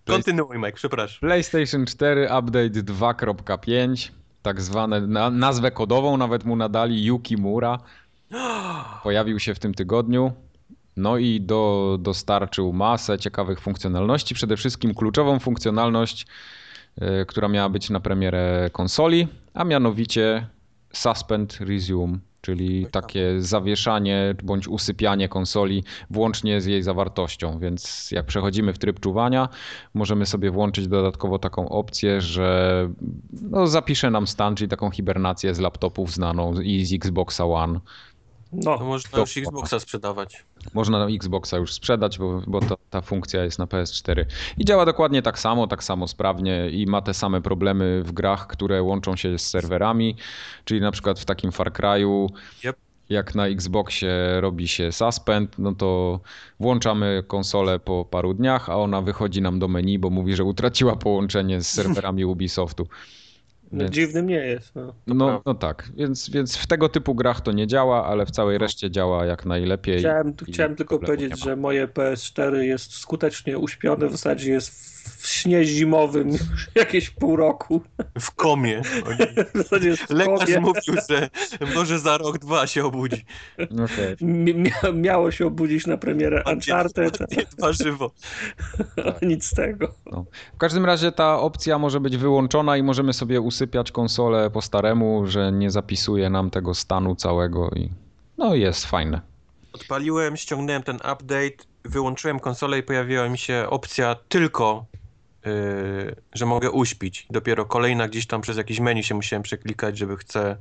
Kontynuuj, 0.06 0.58
Mike, 0.58 0.72
przepraszam. 0.72 1.20
PlayStation 1.20 1.86
4 1.86 2.24
Update 2.26 2.70
2.5, 2.70 4.12
tak 4.42 4.62
zwane, 4.62 5.02
na, 5.02 5.30
nazwę 5.30 5.72
kodową 5.72 6.18
nawet 6.18 6.46
mu 6.46 6.56
nadali 6.56 7.06
Yuki 7.06 7.38
Mura. 7.38 7.80
Pojawił 9.04 9.40
się 9.40 9.56
w 9.56 9.60
tym 9.60 9.74
tygodniu. 9.74 10.34
No 10.98 11.18
i 11.18 11.42
do, 11.42 11.98
dostarczył 12.02 12.74
masę 12.74 13.20
ciekawych 13.20 13.62
funkcjonalności. 13.62 14.36
Przede 14.36 14.58
wszystkim 14.58 14.94
kluczową 14.94 15.40
funkcjonalność, 15.40 16.26
która 17.28 17.48
miała 17.48 17.70
być 17.70 17.90
na 17.90 18.00
premierę 18.00 18.70
konsoli, 18.72 19.28
a 19.54 19.64
mianowicie 19.64 20.48
Suspend 20.94 21.58
Resume, 21.62 22.18
czyli 22.42 22.88
takie 22.92 23.42
zawieszanie 23.42 24.36
bądź 24.44 24.68
usypianie 24.68 25.30
konsoli 25.30 25.84
włącznie 26.10 26.62
z 26.62 26.66
jej 26.66 26.84
zawartością. 26.84 27.60
Więc 27.60 28.12
jak 28.12 28.26
przechodzimy 28.26 28.74
w 28.74 28.78
tryb 28.78 29.00
czuwania, 29.00 29.50
możemy 29.94 30.26
sobie 30.26 30.52
włączyć 30.52 30.88
dodatkowo 30.88 31.40
taką 31.40 31.70
opcję, 31.70 32.22
że 32.22 32.90
no, 33.42 33.68
zapisze 33.68 34.12
nam 34.12 34.28
stan, 34.28 34.56
czyli 34.56 34.70
taką 34.70 34.92
hibernację 34.92 35.56
z 35.56 35.60
laptopów 35.60 36.12
znaną 36.12 36.54
i 36.62 36.86
z 36.86 36.94
Xboxa 36.94 37.46
One. 37.46 37.80
To 38.64 38.78
No, 38.80 38.86
można 38.86 39.20
już 39.20 39.38
Xboxa 39.38 39.80
sprzedawać. 39.80 40.44
Można 40.74 41.00
na 41.00 41.08
Xboxa 41.08 41.58
już 41.58 41.74
sprzedać, 41.74 42.18
bo, 42.20 42.42
bo 42.48 42.60
ta, 42.60 42.76
ta 42.90 43.02
funkcja 43.02 43.44
jest 43.44 43.60
na 43.60 43.66
PS4. 43.66 44.26
I 44.58 44.66
działa 44.66 44.86
dokładnie 44.86 45.22
tak 45.22 45.40
samo, 45.40 45.68
tak 45.68 45.84
samo 45.84 46.08
sprawnie 46.08 46.70
i 46.70 46.86
ma 46.86 47.02
te 47.02 47.14
same 47.14 47.42
problemy 47.42 48.04
w 48.04 48.12
grach, 48.12 48.48
które 48.48 48.84
łączą 48.84 49.16
się 49.16 49.40
z 49.40 49.50
serwerami, 49.50 50.18
czyli 50.66 50.82
na 50.82 50.92
przykład 50.92 51.20
w 51.20 51.26
takim 51.26 51.52
Far 51.52 51.72
Cry'u, 51.72 52.28
Yep. 52.66 52.76
jak 53.10 53.36
na 53.36 53.48
Xboxie 53.48 54.42
robi 54.42 54.68
się 54.68 54.92
suspend, 54.92 55.60
no 55.60 55.76
to 55.76 56.20
włączamy 56.60 57.24
konsolę 57.28 57.80
po 57.80 58.06
paru 58.06 58.34
dniach, 58.34 58.70
a 58.70 58.78
ona 58.78 59.02
wychodzi 59.02 59.42
nam 59.42 59.60
do 59.60 59.68
menu, 59.68 60.00
bo 60.00 60.10
mówi, 60.10 60.36
że 60.36 60.44
utraciła 60.44 60.96
połączenie 60.96 61.62
z 61.62 61.70
serwerami 61.70 62.26
Ubisoftu. 62.34 62.88
No, 63.74 63.84
Więc- 63.84 63.96
dziwnym 63.96 64.28
nie 64.28 64.46
jest. 64.46 64.76
No. 64.76 64.94
No, 65.08 65.42
no 65.46 65.54
tak, 65.54 65.92
więc, 65.96 66.30
więc 66.30 66.58
w 66.58 66.68
tego 66.68 66.90
typu 66.90 67.16
grach 67.16 67.42
to 67.42 67.52
nie 67.52 67.68
działa, 67.68 68.06
ale 68.06 68.26
w 68.26 68.32
całej 68.32 68.58
reszcie 68.58 68.92
działa 68.92 69.26
jak 69.26 69.46
najlepiej. 69.46 70.00
Chciałem, 70.00 70.34
chciałem 70.48 70.76
tylko 70.76 71.00
powiedzieć, 71.00 71.44
że 71.44 71.56
moje 71.56 71.88
PS4 71.88 72.56
jest 72.56 72.94
skutecznie 72.94 73.58
uśpione, 73.58 74.08
w 74.08 74.12
zasadzie 74.12 74.52
jest 74.52 74.70
w 74.70 74.93
śnie 75.24 75.66
zimowym 75.66 76.30
już 76.30 76.42
jakieś 76.76 77.10
pół 77.10 77.36
roku. 77.36 77.82
W 78.20 78.32
komie. 78.32 78.82
W 79.54 79.58
zasadzie 79.58 79.90
jest 79.90 80.04
w 80.04 80.10
Lekarz 80.10 80.40
komie. 80.46 80.60
mówił, 80.60 80.96
że 81.10 81.30
może 81.76 82.00
za 82.00 82.18
rok, 82.18 82.38
dwa 82.38 82.68
się 82.68 82.86
obudzi. 82.86 83.26
Mia- 84.22 84.94
miało 84.94 85.32
się 85.32 85.48
obudzić 85.48 85.88
na 85.88 85.98
premierę 85.98 86.44
Uncharted, 86.54 87.18
Dwa 87.58 87.74
żywo. 87.74 88.12
nic 89.22 89.46
z 89.46 89.54
tego. 89.56 89.94
W 90.54 90.58
każdym 90.58 90.86
razie 90.86 91.12
ta 91.12 91.40
opcja 91.40 91.80
może 91.80 92.00
być 92.00 92.18
wyłączona 92.18 92.78
i 92.78 92.84
możemy 92.84 93.14
sobie 93.14 93.42
usypiać 93.42 93.92
konsolę 93.92 94.50
po 94.50 94.62
staremu, 94.62 95.28
że 95.28 95.52
nie 95.52 95.72
zapisuje 95.72 96.30
nam 96.30 96.50
tego 96.50 96.74
stanu 96.74 97.16
całego 97.16 97.70
i 97.70 97.90
no 98.38 98.56
jest 98.56 98.86
fajne. 98.86 99.22
Odpaliłem, 99.74 100.38
ściągnąłem 100.38 100.84
ten 100.84 100.96
update, 100.96 101.64
wyłączyłem 101.86 102.40
konsolę 102.40 102.80
i 102.80 102.84
pojawiła 102.84 103.30
mi 103.30 103.38
się 103.38 103.66
opcja 103.70 104.16
tylko, 104.30 104.86
yy, 105.46 106.16
że 106.34 106.46
mogę 106.46 106.72
uśpić. 106.72 107.28
Dopiero 107.30 107.66
kolejna 107.66 108.08
gdzieś 108.08 108.26
tam 108.28 108.42
przez 108.42 108.58
jakieś 108.58 108.80
menu 108.80 109.04
się 109.04 109.16
musiałem 109.16 109.44
przeklikać, 109.44 109.98
żeby 109.98 110.18
chcę 110.18 110.58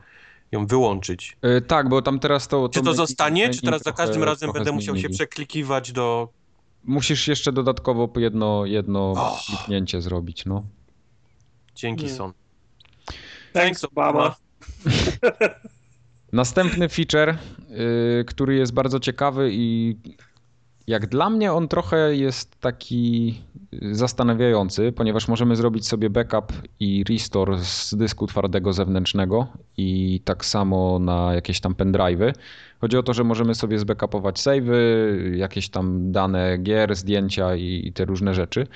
ją 0.52 0.66
wyłączyć. 0.66 1.36
Yy, 1.42 1.60
tak, 1.60 1.88
bo 1.88 2.02
tam 2.02 2.18
teraz 2.18 2.48
to... 2.48 2.68
Czy 2.68 2.82
to 2.82 2.90
menu- 2.90 2.94
zostanie, 2.96 3.42
menu 3.42 3.54
czy 3.54 3.62
teraz 3.62 3.82
za 3.82 3.92
trochę- 3.92 4.06
każdym 4.06 4.24
razem 4.24 4.52
będę 4.52 4.72
musiał 4.72 4.96
się 4.96 5.08
przeklikiwać 5.08 5.92
do... 5.92 6.28
Musisz 6.84 7.28
jeszcze 7.28 7.52
dodatkowo 7.52 8.08
jedno, 8.16 8.66
jedno 8.66 9.12
Och. 9.12 9.40
kliknięcie 9.46 10.02
zrobić, 10.02 10.44
no. 10.46 10.64
Dzięki, 11.74 12.04
Nie. 12.04 12.10
Son. 12.10 12.32
Thanks, 13.52 13.84
Obama. 13.84 14.36
Następny 16.32 16.88
feature, 16.88 17.36
yy, 17.68 18.24
który 18.24 18.54
jest 18.54 18.72
bardzo 18.74 19.00
ciekawy 19.00 19.50
i 19.52 19.96
jak 20.86 21.06
dla 21.06 21.30
mnie 21.30 21.52
on 21.52 21.68
trochę 21.68 22.16
jest 22.16 22.60
taki 22.60 23.40
y, 23.82 23.94
zastanawiający, 23.94 24.92
ponieważ 24.92 25.28
możemy 25.28 25.56
zrobić 25.56 25.88
sobie 25.88 26.10
backup 26.10 26.52
i 26.80 27.04
restore 27.08 27.58
z 27.58 27.94
dysku 27.94 28.26
twardego 28.26 28.72
zewnętrznego 28.72 29.46
i 29.76 30.20
tak 30.24 30.44
samo 30.44 30.98
na 30.98 31.34
jakieś 31.34 31.60
tam 31.60 31.74
pendrive'y. 31.74 32.32
Chodzi 32.80 32.96
o 32.96 33.02
to, 33.02 33.14
że 33.14 33.24
możemy 33.24 33.54
sobie 33.54 33.78
zbackupować 33.78 34.40
save'y, 34.40 34.76
jakieś 35.34 35.68
tam 35.68 36.12
dane 36.12 36.58
gier, 36.58 36.94
zdjęcia 36.94 37.56
i, 37.56 37.82
i 37.86 37.92
te 37.92 38.04
różne 38.04 38.34
rzeczy. 38.34 38.66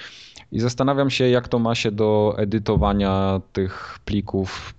I 0.53 0.61
zastanawiam 0.61 1.11
się, 1.11 1.29
jak 1.29 1.49
to 1.49 1.59
ma 1.59 1.75
się 1.75 1.91
do 1.91 2.35
edytowania 2.39 3.41
tych 3.53 3.99
plików 4.05 4.75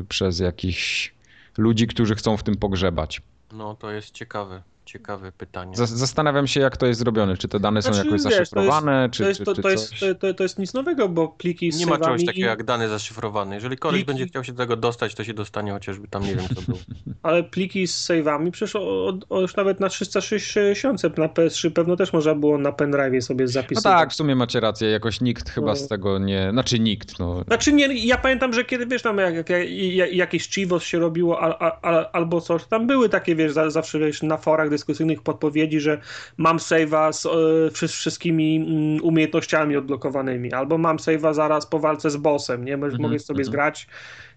y, 0.00 0.04
przez 0.08 0.40
jakichś 0.40 1.14
ludzi, 1.58 1.86
którzy 1.86 2.14
chcą 2.14 2.36
w 2.36 2.42
tym 2.42 2.56
pogrzebać. 2.56 3.22
No, 3.52 3.74
to 3.74 3.90
jest 3.90 4.10
ciekawe, 4.10 4.62
ciekawe 4.84 5.32
pytanie. 5.32 5.76
Zas- 5.76 5.86
Zastanawiam 5.96 6.46
się, 6.46 6.60
jak 6.60 6.76
to 6.76 6.86
jest 6.86 7.00
zrobione. 7.00 7.36
Czy 7.36 7.48
te 7.48 7.60
dane 7.60 7.82
są 7.82 7.92
Znaczy, 7.92 8.06
jakoś 8.08 8.22
wiesz, 8.24 8.32
to 8.32 8.38
jest- 8.40 8.50
zaszyfrowane, 8.52 9.08
czy, 9.12 9.22
To 9.22 9.28
jest, 9.28 9.40
czy, 9.40 9.44
to, 9.44 9.54
to, 9.54 9.70
jest, 9.70 9.92
to, 10.20 10.34
to, 10.34 10.42
jest 10.42 10.58
nic 10.58 10.74
nowego, 10.74 11.08
bo 11.08 11.28
pliki 11.28 11.72
z 11.72 11.78
Nie 11.78 11.86
ma 11.86 11.98
czegoś 11.98 12.24
takiego 12.26 12.46
i- 12.46 12.50
jak 12.50 12.64
dane 12.64 12.88
zaszyfrowane. 12.88 13.54
Jeżeli 13.54 13.76
koleś 13.76 14.02
Pliki- 14.02 14.06
będzie 14.06 14.26
chciał 14.26 14.44
się 14.44 14.52
do 14.52 14.58
tego 14.58 14.76
dostać, 14.76 15.14
to 15.14 15.24
się 15.24 15.34
dostanie 15.34 15.72
chociażby 15.72 16.08
tam, 16.08 16.22
nie 16.22 16.34
wiem 16.36 16.44
co 16.54 16.62
było. 16.62 16.78
Ale 17.22 17.42
pliki 17.44 17.86
z 17.86 18.08
save'ami, 18.08 18.50
przecież 18.50 18.76
o, 18.76 19.12
o, 19.28 19.40
już 19.40 19.56
nawet 19.56 19.80
na 19.80 19.88
360 19.88 21.02
na 21.18 21.28
PS3 21.28 21.70
pewno 21.70 21.96
też 21.96 22.12
można 22.12 22.34
było 22.34 22.58
na 22.58 22.72
pendrive 22.72 23.24
sobie 23.24 23.44
No 23.44 23.50
zapisywać. 23.50 23.82
tak, 24.00 24.10
w 24.10 24.14
sumie 24.14 24.36
macie 24.36 24.60
rację. 24.60 24.90
Jakoś 24.90 25.20
nikt 25.20 25.50
chyba 25.50 25.66
No. 25.66 25.76
z 25.76 25.88
tego 25.88 26.18
nie... 26.18 26.48
Znaczy 26.50 26.78
nikt, 26.80 27.18
no. 27.18 27.42
Znaczy 27.46 27.72
nie, 27.72 27.94
ja 28.06 28.16
pamiętam, 28.18 28.52
że 28.52 28.64
kiedy 28.64 28.86
wiesz 28.86 29.02
tam 29.02 29.18
jak, 29.18 29.34
jak, 29.34 29.48
jak, 29.70 30.12
jakieś 30.12 30.48
Chivos 30.48 30.82
się 30.84 30.98
robiło 30.98 31.40
al, 31.40 31.54
al, 31.58 31.72
al, 31.82 32.06
albo 32.12 32.40
coś, 32.40 32.64
tam 32.64 32.86
były 32.86 33.08
takie 33.08 33.36
wiesz 33.36 33.52
za, 33.52 33.70
zawsze 33.70 33.98
wiesz, 33.98 34.22
na 34.22 34.36
forach 34.36 34.70
dyskusyjnych 34.74 35.22
podpowiedzi, 35.22 35.80
że 35.80 36.00
mam 36.36 36.56
save'a 36.58 37.12
z 37.12 37.26
e, 37.26 37.30
wszy- 37.70 37.88
wszystkimi 37.88 38.56
mm, 38.56 39.02
umiejętnościami 39.02 39.76
odblokowanymi, 39.76 40.52
albo 40.52 40.78
mam 40.78 40.96
save'a 40.96 41.34
zaraz 41.34 41.66
po 41.66 41.78
walce 41.78 42.10
z 42.10 42.16
bossem, 42.16 42.64
nie? 42.64 42.74
Mhm, 42.74 43.02
mogę 43.02 43.18
sobie 43.18 43.40
mhm. 43.40 43.52
zgrać 43.52 43.86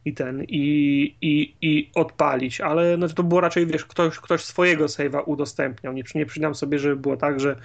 i 0.06 0.14
ten, 0.14 0.44
i, 0.44 1.16
i, 1.22 1.54
i 1.62 1.90
odpalić, 1.96 2.62
ale 2.62 2.98
no, 2.98 3.08
to 3.08 3.24
było 3.24 3.42
raczej, 3.42 3.66
wiesz, 3.66 3.86
ktoś, 3.86 4.20
ktoś 4.20 4.44
swojego 4.44 4.86
save'a 4.86 5.24
udostępniał, 5.26 5.94
nie, 5.94 6.04
nie 6.16 6.26
przydam 6.26 6.56
sobie, 6.56 6.80
żeby 6.80 6.96
było 6.96 7.18
tak, 7.18 7.40
że 7.40 7.56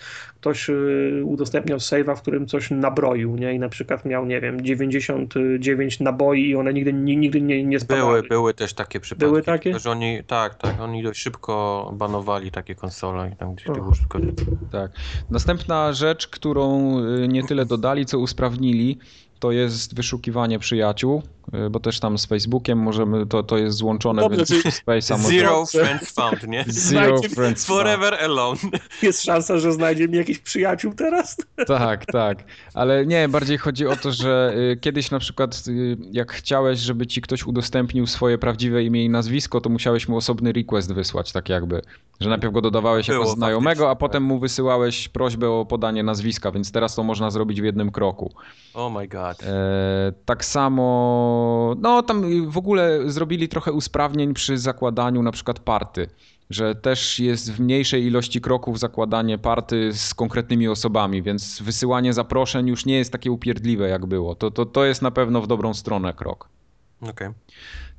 ktoś 0.41 0.69
y, 0.71 1.23
udostępniał 1.25 1.79
save'a, 1.79 2.17
w 2.17 2.23
którym 2.23 2.47
coś 2.47 2.71
nabroił, 2.71 3.37
nie, 3.37 3.55
i 3.55 3.59
na 3.59 3.69
przykład 3.69 4.05
miał, 4.05 4.27
nie 4.27 4.41
wiem, 4.41 4.65
99 4.65 6.01
naboi 6.01 6.49
i 6.49 6.57
one 6.57 6.73
nigdy, 6.73 6.93
ni- 6.93 7.17
nigdy 7.17 7.41
nie, 7.41 7.65
nie 7.65 7.81
spadały. 7.81 8.13
Były, 8.13 8.29
były 8.29 8.55
też 8.55 8.75
takie 8.75 9.01
przypadki. 9.01 9.27
Były 9.27 9.43
takie? 9.43 9.79
Że 9.79 9.91
oni, 9.91 10.25
tak, 10.27 10.55
tak, 10.55 10.81
oni 10.81 11.03
dość 11.03 11.21
szybko 11.21 11.91
banowali 11.97 12.51
takie 12.51 12.75
konsole 12.75 13.31
i 13.35 13.37
tam 13.37 13.55
gdzieś 13.55 13.67
O. 13.67 13.73
było 13.73 13.95
szybko. 13.95 14.19
Tak. 14.73 14.91
Następna 15.31 15.93
rzecz, 15.93 16.29
którą 16.29 16.99
y, 17.05 17.29
nie 17.29 17.43
tyle 17.43 17.67
dodali, 17.67 18.07
co 18.07 18.19
usprawnili, 18.19 18.99
to 19.39 19.53
jest 19.53 19.97
wyszukiwanie 19.97 20.59
przyjaciół, 20.59 21.23
bo 21.71 21.81
też 21.81 22.01
tam 22.01 22.19
z 22.19 22.27
Facebookiem 22.27 22.79
możemy, 22.79 23.27
to, 23.27 23.43
to 23.43 23.59
jest 23.59 23.77
złączone, 23.77 24.23
Dobrze, 24.23 24.37
więc 24.37 24.49
czyli 24.49 24.63
Space'a 24.63 25.19
może... 25.19 25.39
Zero 25.39 25.67
friends 25.67 26.11
found, 26.11 26.49
nie? 26.49 26.65
Zero 26.69 27.23
friends 27.23 27.65
found. 27.67 27.81
Forever 27.83 28.15
alone. 28.15 28.61
Jest 29.03 29.23
szansa, 29.23 29.59
że 29.59 29.73
znajdzie 29.73 30.09
mi 30.09 30.17
jakiś 30.17 30.39
przyjaciół 30.39 30.95
teraz? 30.95 31.37
Tak, 31.67 32.07
tak. 32.07 32.45
Ale 32.75 33.07
nie, 33.07 33.29
bardziej 33.29 33.59
chodzi 33.59 33.87
o 33.87 33.97
to, 33.97 34.13
że 34.13 34.55
y, 34.73 34.77
kiedyś 34.77 35.11
na 35.11 35.19
przykład 35.19 35.63
y, 35.69 35.97
jak 36.13 36.33
chciałeś, 36.33 36.79
żeby 36.79 37.07
ci 37.07 37.21
ktoś 37.21 37.45
udostępnił 37.45 38.07
swoje 38.07 38.39
prawdziwe 38.39 38.85
imię 38.85 39.05
i 39.05 39.09
nazwisko, 39.09 39.61
to 39.61 39.71
musiałeś 39.71 40.09
mu 40.09 40.17
osobny 40.17 40.53
request 40.53 40.93
wysłać, 40.93 41.33
tak 41.33 41.49
jakby. 41.49 41.83
Że 42.21 42.29
najpierw 42.29 42.53
go 42.53 42.61
dodawałeś 42.61 43.07
Było 43.07 43.19
jako 43.19 43.33
znajomego, 43.33 43.69
faktycznie, 43.69 43.87
a 43.87 43.95
tak. 43.95 43.99
potem 43.99 44.23
mu 44.23 44.39
wysyłałeś 44.39 45.09
prośbę 45.09 45.51
o 45.51 45.67
podanie 45.67 46.03
nazwiska, 46.03 46.53
więc 46.53 46.73
teraz 46.73 46.95
to 46.95 47.03
można 47.03 47.31
zrobić 47.31 47.61
w 47.61 47.65
jednym 47.65 47.91
kroku. 47.91 48.33
Oh 48.75 49.01
my 49.01 49.09
god. 49.09 49.43
E, 49.43 50.13
tak 50.25 50.45
samo 50.45 51.32
no 51.79 52.03
tam 52.03 52.51
w 52.51 52.57
ogóle 52.57 53.11
zrobili 53.11 53.49
trochę 53.49 53.73
usprawnień 53.73 54.35
przy 54.35 54.59
zakładaniu 54.59 55.23
na 55.23 55.33
przykład 55.33 55.59
party 55.59 56.09
że 56.53 56.75
też 56.75 57.19
jest 57.19 57.53
w 57.53 57.61
mniejszej 57.61 58.05
ilości 58.05 58.41
kroków 58.41 58.79
zakładanie 58.79 59.39
party 59.39 59.93
z 59.93 60.15
konkretnymi 60.15 60.69
osobami, 60.69 61.23
więc 61.23 61.63
wysyłanie 61.63 62.13
zaproszeń 62.13 62.69
już 62.69 62.87
nie 62.87 62.97
jest 62.97 63.13
takie 63.13 63.33
upierdliwe 63.33 63.89
jak 63.89 64.07
było. 64.07 64.35
To, 64.35 64.51
to, 64.51 64.67
to 64.67 64.85
jest 64.85 65.03
na 65.03 65.11
pewno 65.11 65.43
w 65.43 65.47
dobrą 65.47 65.75
stronę 65.75 66.13
krok. 66.13 66.49
Okej. 67.01 67.13
Okay. 67.13 67.35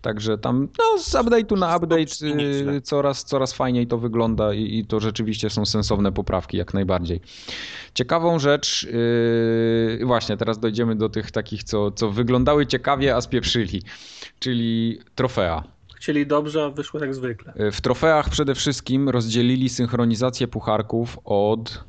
Także 0.04 0.38
tam 0.38 0.68
no, 0.80 1.00
z 1.00 1.16
update'u 1.16 1.58
na 1.58 1.78
update 1.78 2.26
y, 2.76 2.82
coraz, 2.82 3.24
coraz 3.24 3.54
fajniej 3.54 3.88
to 3.88 3.98
wygląda 3.98 4.54
i, 4.54 4.78
i, 4.78 4.86
to 4.86 5.00
rzeczywiście 5.00 5.50
są 5.50 5.66
sensowne 5.66 6.12
poprawki, 6.12 6.58
jak 6.58 6.74
najbardziej. 6.74 7.22
Ciekawą 7.94 8.40
rzecz, 8.40 8.84
yy, 10.00 10.06
właśnie 10.06 10.38
teraz 10.38 10.60
dojdziemy 10.60 10.96
do 10.96 11.10
tych 11.10 11.32
takich, 11.32 11.64
co, 11.64 11.92
co 11.92 12.10
wyglądały 12.10 12.68
ciekawie, 12.68 13.16
a 13.16 13.22
spieprzyli, 13.22 13.82
czyli 14.40 15.00
trofea. 15.16 15.64
Chcieli 15.96 16.28
dobrze, 16.28 16.64
a 16.64 16.70
wyszło 16.70 17.00
jak 17.00 17.16
zwykle. 17.16 17.54
Y, 17.60 17.72
w 17.72 17.82
trofeach 17.82 18.30
przede 18.30 18.56
wszystkim 18.56 19.10
rozdzielili 19.10 19.70
synchronizację 19.70 20.48
pucharków 20.48 21.20
od 21.26 21.84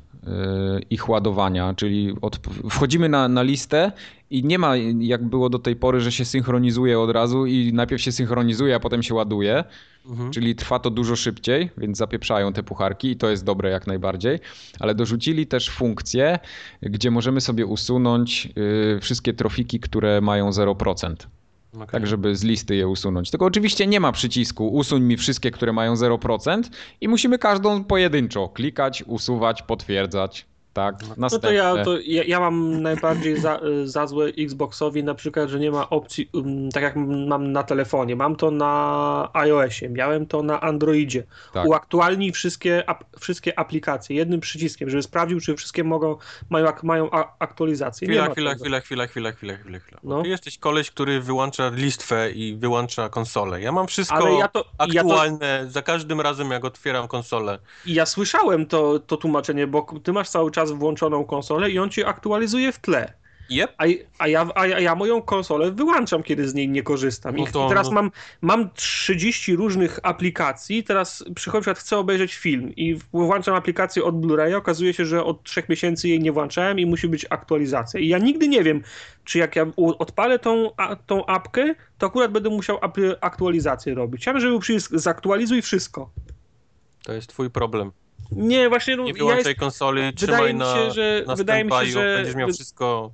ich 0.89 1.09
ładowania, 1.09 1.73
czyli 1.73 2.13
od, 2.21 2.39
wchodzimy 2.69 3.09
na, 3.09 3.27
na 3.27 3.41
listę 3.41 3.91
i 4.29 4.43
nie 4.43 4.59
ma 4.59 4.75
jak 4.99 5.23
było 5.23 5.49
do 5.49 5.59
tej 5.59 5.75
pory, 5.75 6.01
że 6.01 6.11
się 6.11 6.25
synchronizuje 6.25 6.99
od 6.99 7.09
razu 7.09 7.45
i 7.45 7.73
najpierw 7.73 8.01
się 8.01 8.11
synchronizuje, 8.11 8.75
a 8.75 8.79
potem 8.79 9.03
się 9.03 9.13
ładuje, 9.13 9.63
mhm. 10.05 10.31
czyli 10.31 10.55
trwa 10.55 10.79
to 10.79 10.89
dużo 10.89 11.15
szybciej, 11.15 11.69
więc 11.77 11.97
zapieprzają 11.97 12.53
te 12.53 12.63
pucharki 12.63 13.11
i 13.11 13.15
to 13.15 13.29
jest 13.29 13.43
dobre 13.43 13.69
jak 13.69 13.87
najbardziej, 13.87 14.39
ale 14.79 14.95
dorzucili 14.95 15.47
też 15.47 15.69
funkcję, 15.69 16.39
gdzie 16.81 17.11
możemy 17.11 17.41
sobie 17.41 17.65
usunąć 17.65 18.49
y, 18.97 18.99
wszystkie 18.99 19.33
trofiki, 19.33 19.79
które 19.79 20.21
mają 20.21 20.49
0%. 20.49 21.15
Okay. 21.75 21.87
Tak, 21.87 22.07
żeby 22.07 22.35
z 22.35 22.43
listy 22.43 22.75
je 22.75 22.87
usunąć. 22.87 23.31
Tylko 23.31 23.45
oczywiście 23.45 23.87
nie 23.87 23.99
ma 23.99 24.11
przycisku 24.11 24.67
usuń 24.67 25.03
mi 25.03 25.17
wszystkie, 25.17 25.51
które 25.51 25.73
mają 25.73 25.93
0% 25.93 26.63
i 27.01 27.07
musimy 27.07 27.39
każdą 27.39 27.83
pojedynczo 27.83 28.49
klikać, 28.49 29.03
usuwać, 29.07 29.61
potwierdzać. 29.61 30.45
Tak, 30.75 30.95
no 31.17 31.29
to 31.29 31.51
ja, 31.51 31.83
to 31.83 31.97
ja, 31.99 32.23
ja 32.23 32.39
mam 32.39 32.81
najbardziej 32.81 33.39
za, 33.39 33.59
za 33.83 34.07
złe 34.07 34.25
Xboxowi 34.25 35.03
na 35.03 35.15
przykład, 35.15 35.49
że 35.49 35.59
nie 35.59 35.71
ma 35.71 35.89
opcji, 35.89 36.29
um, 36.33 36.69
tak 36.69 36.83
jak 36.83 36.95
mam 37.27 37.51
na 37.51 37.63
telefonie. 37.63 38.15
Mam 38.15 38.35
to 38.35 38.51
na 38.51 39.29
iOSie, 39.33 39.89
miałem 39.89 40.25
to 40.25 40.43
na 40.43 40.61
Androidzie. 40.61 41.23
Tak. 41.53 41.67
Uaktualnij 41.67 42.31
wszystkie, 42.31 42.89
ap, 42.89 43.03
wszystkie 43.19 43.59
aplikacje 43.59 44.15
jednym 44.15 44.39
przyciskiem, 44.39 44.89
żeby 44.89 45.03
sprawdził, 45.03 45.39
czy 45.39 45.55
wszystkie 45.55 45.83
mogą, 45.83 46.17
mają, 46.49 46.67
mają 46.83 47.09
aktualizację. 47.39 48.07
Chwila, 48.07 48.29
chwila, 48.29 48.55
chwila, 48.55 48.79
chwila, 48.79 49.07
chwila, 49.07 49.31
chwila, 49.31 49.57
chwila, 49.57 49.79
chwila. 49.79 49.99
No. 50.03 50.21
Ty 50.21 50.29
jesteś 50.29 50.57
koleś, 50.57 50.91
który 50.91 51.21
wyłącza 51.21 51.69
listwę 51.69 52.31
i 52.31 52.55
wyłącza 52.55 53.09
konsolę. 53.09 53.61
Ja 53.61 53.71
mam 53.71 53.87
wszystko 53.87 54.39
ja 54.39 54.47
to, 54.47 54.65
aktualne 54.77 55.47
ja 55.47 55.65
to... 55.65 55.71
za 55.71 55.81
każdym 55.81 56.21
razem, 56.21 56.51
jak 56.51 56.65
otwieram 56.65 57.07
konsolę. 57.07 57.59
I 57.85 57.93
ja 57.93 58.05
słyszałem 58.05 58.65
to, 58.65 58.99
to 58.99 59.17
tłumaczenie, 59.17 59.67
bo 59.67 59.85
ty 60.03 60.13
masz 60.13 60.29
cały 60.29 60.51
czas 60.51 60.64
włączoną 60.71 61.25
konsolę 61.25 61.71
i 61.71 61.79
on 61.79 61.89
ci 61.89 62.03
aktualizuje 62.03 62.71
w 62.71 62.79
tle. 62.79 63.13
Yep. 63.49 63.73
A, 63.77 63.83
a, 64.17 64.27
ja, 64.27 64.47
a 64.55 64.65
ja 64.65 64.95
moją 64.95 65.21
konsolę 65.21 65.71
wyłączam, 65.71 66.23
kiedy 66.23 66.47
z 66.47 66.53
niej 66.53 66.69
nie 66.69 66.83
korzystam. 66.83 67.37
I, 67.37 67.45
no 67.53 67.69
teraz 67.69 67.87
no... 67.87 67.93
mam, 67.93 68.11
mam 68.41 68.69
30 68.73 69.55
różnych 69.55 69.99
aplikacji, 70.03 70.83
teraz 70.83 71.25
przychodzi, 71.35 71.69
chcę 71.75 71.97
obejrzeć 71.97 72.35
film 72.35 72.75
i 72.75 72.99
włączam 73.13 73.55
aplikację 73.55 74.03
od 74.03 74.15
Blu-ray, 74.15 74.55
okazuje 74.55 74.93
się, 74.93 75.05
że 75.05 75.23
od 75.23 75.43
3 75.43 75.63
miesięcy 75.69 76.09
jej 76.09 76.19
nie 76.19 76.31
włączałem 76.31 76.79
i 76.79 76.85
musi 76.85 77.07
być 77.07 77.25
aktualizacja. 77.29 77.99
I 77.99 78.07
ja 78.07 78.17
nigdy 78.17 78.47
nie 78.47 78.63
wiem, 78.63 78.83
czy 79.23 79.39
jak 79.39 79.55
ja 79.55 79.65
odpalę 79.75 80.39
tą, 80.39 80.69
tą 81.05 81.25
apkę, 81.25 81.75
to 81.97 82.07
akurat 82.07 82.31
będę 82.31 82.49
musiał 82.49 82.79
aktualizację 83.21 83.93
robić. 83.93 84.21
Chciałbym, 84.21 84.41
żeby 84.41 84.59
przycisk 84.59 84.91
zaktualizuj 84.93 85.61
wszystko. 85.61 86.09
To 87.03 87.13
jest 87.13 87.27
twój 87.27 87.49
problem. 87.49 87.91
Nie, 88.31 88.69
właśnie. 88.69 88.95
No, 88.97 89.03
nie 89.03 89.13
wyłączaj 89.13 89.43
ja 89.43 89.49
jest... 89.49 89.59
konsoli, 89.59 90.13
trzymaj 90.13 90.55
na, 90.55 90.75
się, 90.75 90.91
że, 90.91 91.23
na 91.27 91.35
wydaje 91.35 91.63
mi 91.65 91.71
się, 91.71 91.85
że 91.85 92.15
będziesz 92.15 92.35
miał 92.35 92.49
wszystko. 92.49 93.11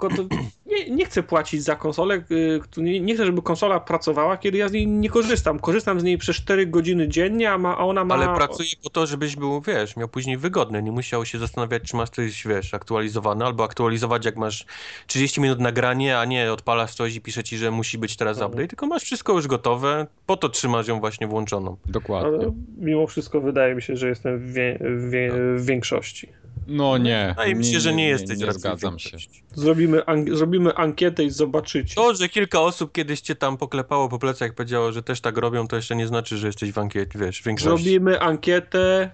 Tylko 0.00 0.16
to 0.16 0.34
nie, 0.66 0.90
nie 0.90 1.04
chcę 1.04 1.22
płacić 1.22 1.62
za 1.62 1.76
konsolę, 1.76 2.22
y, 2.30 2.60
nie, 2.76 3.00
nie 3.00 3.14
chcę, 3.14 3.26
żeby 3.26 3.42
konsola 3.42 3.80
pracowała, 3.80 4.36
kiedy 4.36 4.58
ja 4.58 4.68
z 4.68 4.72
niej 4.72 4.86
nie 4.86 5.10
korzystam. 5.10 5.58
Korzystam 5.58 6.00
z 6.00 6.04
niej 6.04 6.18
przez 6.18 6.36
4 6.36 6.66
godziny 6.66 7.08
dziennie, 7.08 7.52
a, 7.52 7.58
ma, 7.58 7.78
a 7.78 7.84
ona 7.84 8.04
ma... 8.04 8.14
Ale 8.14 8.34
pracuje 8.34 8.68
po 8.84 8.90
to, 8.90 9.06
żebyś 9.06 9.36
był, 9.36 9.60
wiesz, 9.60 9.96
miał 9.96 10.08
później 10.08 10.36
wygodny, 10.36 10.82
nie 10.82 10.92
musiał 10.92 11.24
się 11.24 11.38
zastanawiać, 11.38 11.82
czy 11.82 11.96
masz 11.96 12.10
coś, 12.10 12.46
wiesz, 12.46 12.74
aktualizowane, 12.74 13.44
albo 13.44 13.64
aktualizować, 13.64 14.24
jak 14.24 14.36
masz 14.36 14.66
30 15.06 15.40
minut 15.40 15.60
nagranie, 15.60 16.18
a 16.18 16.24
nie 16.24 16.52
odpalasz 16.52 16.94
coś 16.94 17.16
i 17.16 17.20
pisze 17.20 17.44
ci, 17.44 17.56
że 17.56 17.70
musi 17.70 17.98
być 17.98 18.16
teraz 18.16 18.36
mhm. 18.36 18.50
update, 18.50 18.68
tylko 18.68 18.86
masz 18.86 19.02
wszystko 19.02 19.32
już 19.32 19.46
gotowe, 19.46 20.06
po 20.26 20.36
to 20.36 20.48
trzymasz 20.48 20.88
ją 20.88 21.00
właśnie 21.00 21.26
włączoną. 21.26 21.76
Dokładnie. 21.86 22.38
Ale 22.38 22.52
mimo 22.78 23.06
wszystko 23.06 23.40
wydaje 23.40 23.74
mi 23.74 23.82
się, 23.82 23.96
że 23.96 24.08
jestem 24.08 24.38
w, 24.38 24.52
wie, 24.52 24.78
w, 24.80 25.10
wie, 25.10 25.32
w 25.56 25.66
większości. 25.66 26.39
No 26.70 26.98
nie. 26.98 27.26
Wydaje 27.28 27.54
mi 27.54 27.64
się, 27.64 27.80
że 27.80 27.94
nie 27.94 28.08
jesteś. 28.08 28.38
Nie, 28.38 28.46
nie 28.46 28.52
zgadzam 28.52 28.98
się. 28.98 29.16
Zrobimy, 29.54 30.04
an 30.06 30.36
zrobimy 30.36 30.74
ankietę 30.74 31.24
i 31.24 31.30
zobaczycie. 31.30 31.94
To, 31.94 32.14
że 32.14 32.28
kilka 32.28 32.60
osób 32.60 32.92
kiedyś 32.92 33.20
cię 33.20 33.34
tam 33.34 33.56
poklepało 33.56 34.08
po 34.08 34.18
plecach 34.18 34.50
i 34.50 34.54
powiedziało, 34.54 34.92
że 34.92 35.02
też 35.02 35.20
tak 35.20 35.36
robią, 35.36 35.68
to 35.68 35.76
jeszcze 35.76 35.96
nie 35.96 36.06
znaczy, 36.06 36.36
że 36.38 36.46
jesteś 36.46 36.72
w 36.72 36.78
ankiecie, 36.78 37.18
wiesz, 37.18 37.40
w 37.40 37.44
większości. 37.44 37.84
Zrobimy 37.84 38.20
ankietę, 38.20 39.10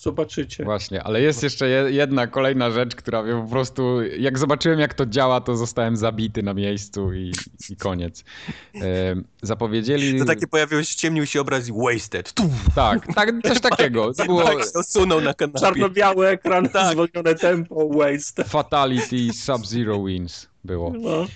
Zobaczycie. 0.00 0.64
Właśnie, 0.64 1.02
ale 1.02 1.22
jest 1.22 1.42
jeszcze 1.42 1.92
jedna 1.92 2.26
kolejna 2.26 2.70
rzecz, 2.70 2.96
która 2.96 3.22
mnie 3.22 3.32
po 3.44 3.50
prostu, 3.50 4.02
jak 4.02 4.38
zobaczyłem 4.38 4.80
jak 4.80 4.94
to 4.94 5.06
działa, 5.06 5.40
to 5.40 5.56
zostałem 5.56 5.96
zabity 5.96 6.42
na 6.42 6.54
miejscu 6.54 7.12
i, 7.12 7.32
i 7.70 7.76
koniec. 7.76 8.24
E, 8.74 8.82
zapowiedzieli... 9.42 10.18
To 10.18 10.24
takie 10.24 10.46
pojawiło 10.46 10.82
się, 10.82 10.96
ciemnił 10.96 11.26
się 11.26 11.40
obraz 11.40 11.68
i 11.68 11.72
wasted. 11.72 12.32
Tak, 12.74 13.14
tak, 13.14 13.34
coś 13.42 13.60
takiego. 13.70 14.14
To 14.14 14.24
było... 14.24 14.42
Tak, 14.42 14.58
osunął 14.74 15.20
na 15.20 15.34
kanapie. 15.34 15.60
Czarno-biały 15.60 16.28
ekran, 16.28 16.68
tak. 16.68 16.92
zwolnione 16.92 17.34
tempo, 17.34 17.88
wasted. 17.88 18.48
Fatality, 18.48 19.32
Sub-Zero 19.32 20.04
Wins 20.04 20.48
było. 20.64 20.92
No. 21.00 21.26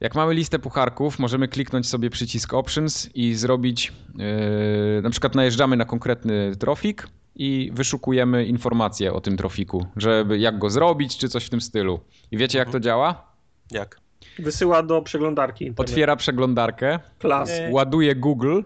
Jak 0.00 0.14
mamy 0.14 0.34
listę 0.34 0.58
pucharków, 0.58 1.18
możemy 1.18 1.48
kliknąć 1.48 1.88
sobie 1.88 2.10
przycisk 2.10 2.54
Options 2.54 3.10
i 3.14 3.34
zrobić, 3.34 3.92
yy, 4.14 5.02
na 5.02 5.10
przykład 5.10 5.34
najeżdżamy 5.34 5.76
na 5.76 5.84
konkretny 5.84 6.56
trofik, 6.58 7.06
i 7.36 7.70
wyszukujemy 7.74 8.44
informacje 8.44 9.12
o 9.12 9.20
tym 9.20 9.36
trofiku, 9.36 9.86
żeby 9.96 10.38
jak 10.38 10.58
go 10.58 10.70
zrobić, 10.70 11.16
czy 11.16 11.28
coś 11.28 11.46
w 11.46 11.50
tym 11.50 11.60
stylu. 11.60 12.00
I 12.30 12.36
wiecie, 12.36 12.58
jak 12.58 12.68
to 12.68 12.78
mhm. 12.78 12.82
działa? 12.82 13.32
Jak? 13.70 14.00
Wysyła 14.38 14.82
do 14.82 15.02
przeglądarki. 15.02 15.64
Internet. 15.66 15.90
Otwiera 15.90 16.16
przeglądarkę, 16.16 16.98
Klas. 17.18 17.50
ładuje 17.70 18.14
Google 18.14 18.60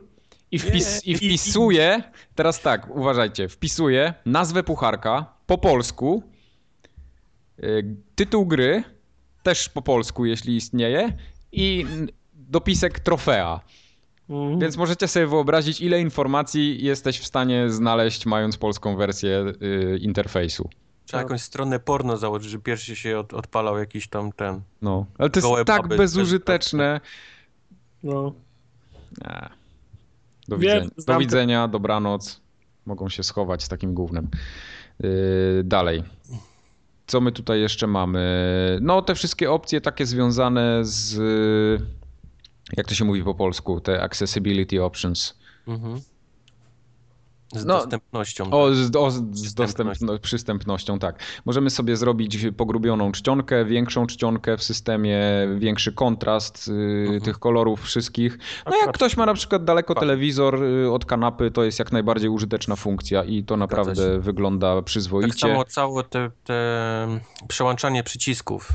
i, 0.51 0.59
wpis, 0.59 1.07
i 1.07 1.17
wpisuje, 1.17 2.03
teraz 2.35 2.61
tak, 2.61 2.97
uważajcie, 2.97 3.49
wpisuje 3.49 4.15
nazwę 4.27 4.63
pucharka 4.63 5.27
po 5.47 5.59
polsku, 5.59 6.23
y, 7.65 7.97
tytuł 8.15 8.47
gry, 8.47 8.83
też 9.43 9.69
po 9.69 9.83
polsku, 9.83 10.25
jeśli 10.25 10.57
istnieje, 10.57 11.13
i 11.53 11.87
dopisek 12.33 13.01
trofea. 13.01 13.61
Mhm. 14.31 14.59
Więc 14.59 14.77
możecie 14.77 15.09
sobie 15.09 15.27
wyobrazić, 15.27 15.81
ile 15.81 16.01
informacji 16.01 16.85
jesteś 16.85 17.21
w 17.21 17.27
stanie 17.27 17.71
znaleźć, 17.71 18.27
mając 18.27 18.57
polską 18.57 18.97
wersję 18.97 19.45
y, 19.63 19.99
interfejsu. 20.03 20.69
Trzeba 21.07 21.23
jakąś 21.23 21.41
stronę 21.41 21.81
porno 21.81 22.17
założyć, 22.17 22.51
że 22.51 22.59
pierwszy 22.59 22.97
się 22.97 23.19
od, 23.19 23.35
odpalał 23.35 23.79
jakiś 23.79 24.09
tam 24.09 24.33
ten. 24.33 24.61
No, 24.83 25.07
ale 25.19 25.31
to 25.31 25.41
jest 25.41 25.67
tak 25.67 25.89
bezużyteczne. 25.89 27.01
No. 28.03 28.33
Nie. 29.23 29.49
Do, 30.49 30.59
widzenia. 30.59 30.91
Do 31.07 31.19
widzenia, 31.19 31.69
dobranoc. 31.69 32.41
Mogą 32.87 33.09
się 33.09 33.23
schować 33.23 33.63
z 33.63 33.69
takim 33.69 33.95
głównym. 33.95 34.29
Yy, 35.01 35.63
dalej. 35.65 36.03
Co 37.07 37.21
my 37.21 37.33
tutaj 37.33 37.61
jeszcze 37.61 37.87
mamy? 37.87 38.79
No, 38.83 39.03
te 39.03 39.15
wszystkie 39.15 39.51
opcje 39.51 39.81
takie 39.81 40.07
związane 40.07 40.81
z 40.83 41.19
jak 42.77 42.87
to 42.87 42.95
się 42.95 43.05
mówi 43.05 43.23
po 43.23 43.35
polsku, 43.35 43.81
te 43.81 44.03
accessibility 44.03 44.85
options. 44.85 45.39
Mhm. 45.69 46.01
Z 47.53 47.65
no, 47.65 47.75
dostępnością. 47.75 48.51
O, 48.51 48.69
tak. 48.69 48.77
z, 48.77 48.97
o, 48.97 49.11
z 49.11 49.55
dostępno, 49.55 50.19
przystępnością, 50.19 50.99
tak. 50.99 51.19
Możemy 51.45 51.71
sobie 51.71 51.97
zrobić 51.97 52.47
pogrubioną 52.57 53.13
czcionkę, 53.13 53.65
większą 53.65 54.07
czcionkę 54.07 54.57
w 54.57 54.63
systemie, 54.63 55.21
większy 55.59 55.93
kontrast 55.93 56.69
y, 56.69 56.73
mhm. 56.73 57.21
tych 57.21 57.39
kolorów 57.39 57.83
wszystkich. 57.83 58.39
No 58.67 58.77
jak 58.77 58.93
ktoś 58.93 59.17
ma 59.17 59.27
na 59.27 59.35
przykład 59.35 59.65
daleko 59.65 59.95
telewizor 59.95 60.63
y, 60.63 60.93
od 60.93 61.05
kanapy, 61.05 61.51
to 61.51 61.65
jest 61.65 61.79
jak 61.79 61.93
najbardziej 61.93 62.31
użyteczna 62.31 62.77
funkcja 62.77 63.25
i 63.25 63.45
to 63.45 63.57
naprawdę 63.57 64.21
wygląda 64.21 64.83
przyzwoicie. 64.83 65.29
Tak 65.29 65.39
samo 65.39 65.65
całe 65.65 66.05
te, 66.05 66.31
te 66.45 67.21
przełączanie 67.49 68.03
przycisków 68.03 68.73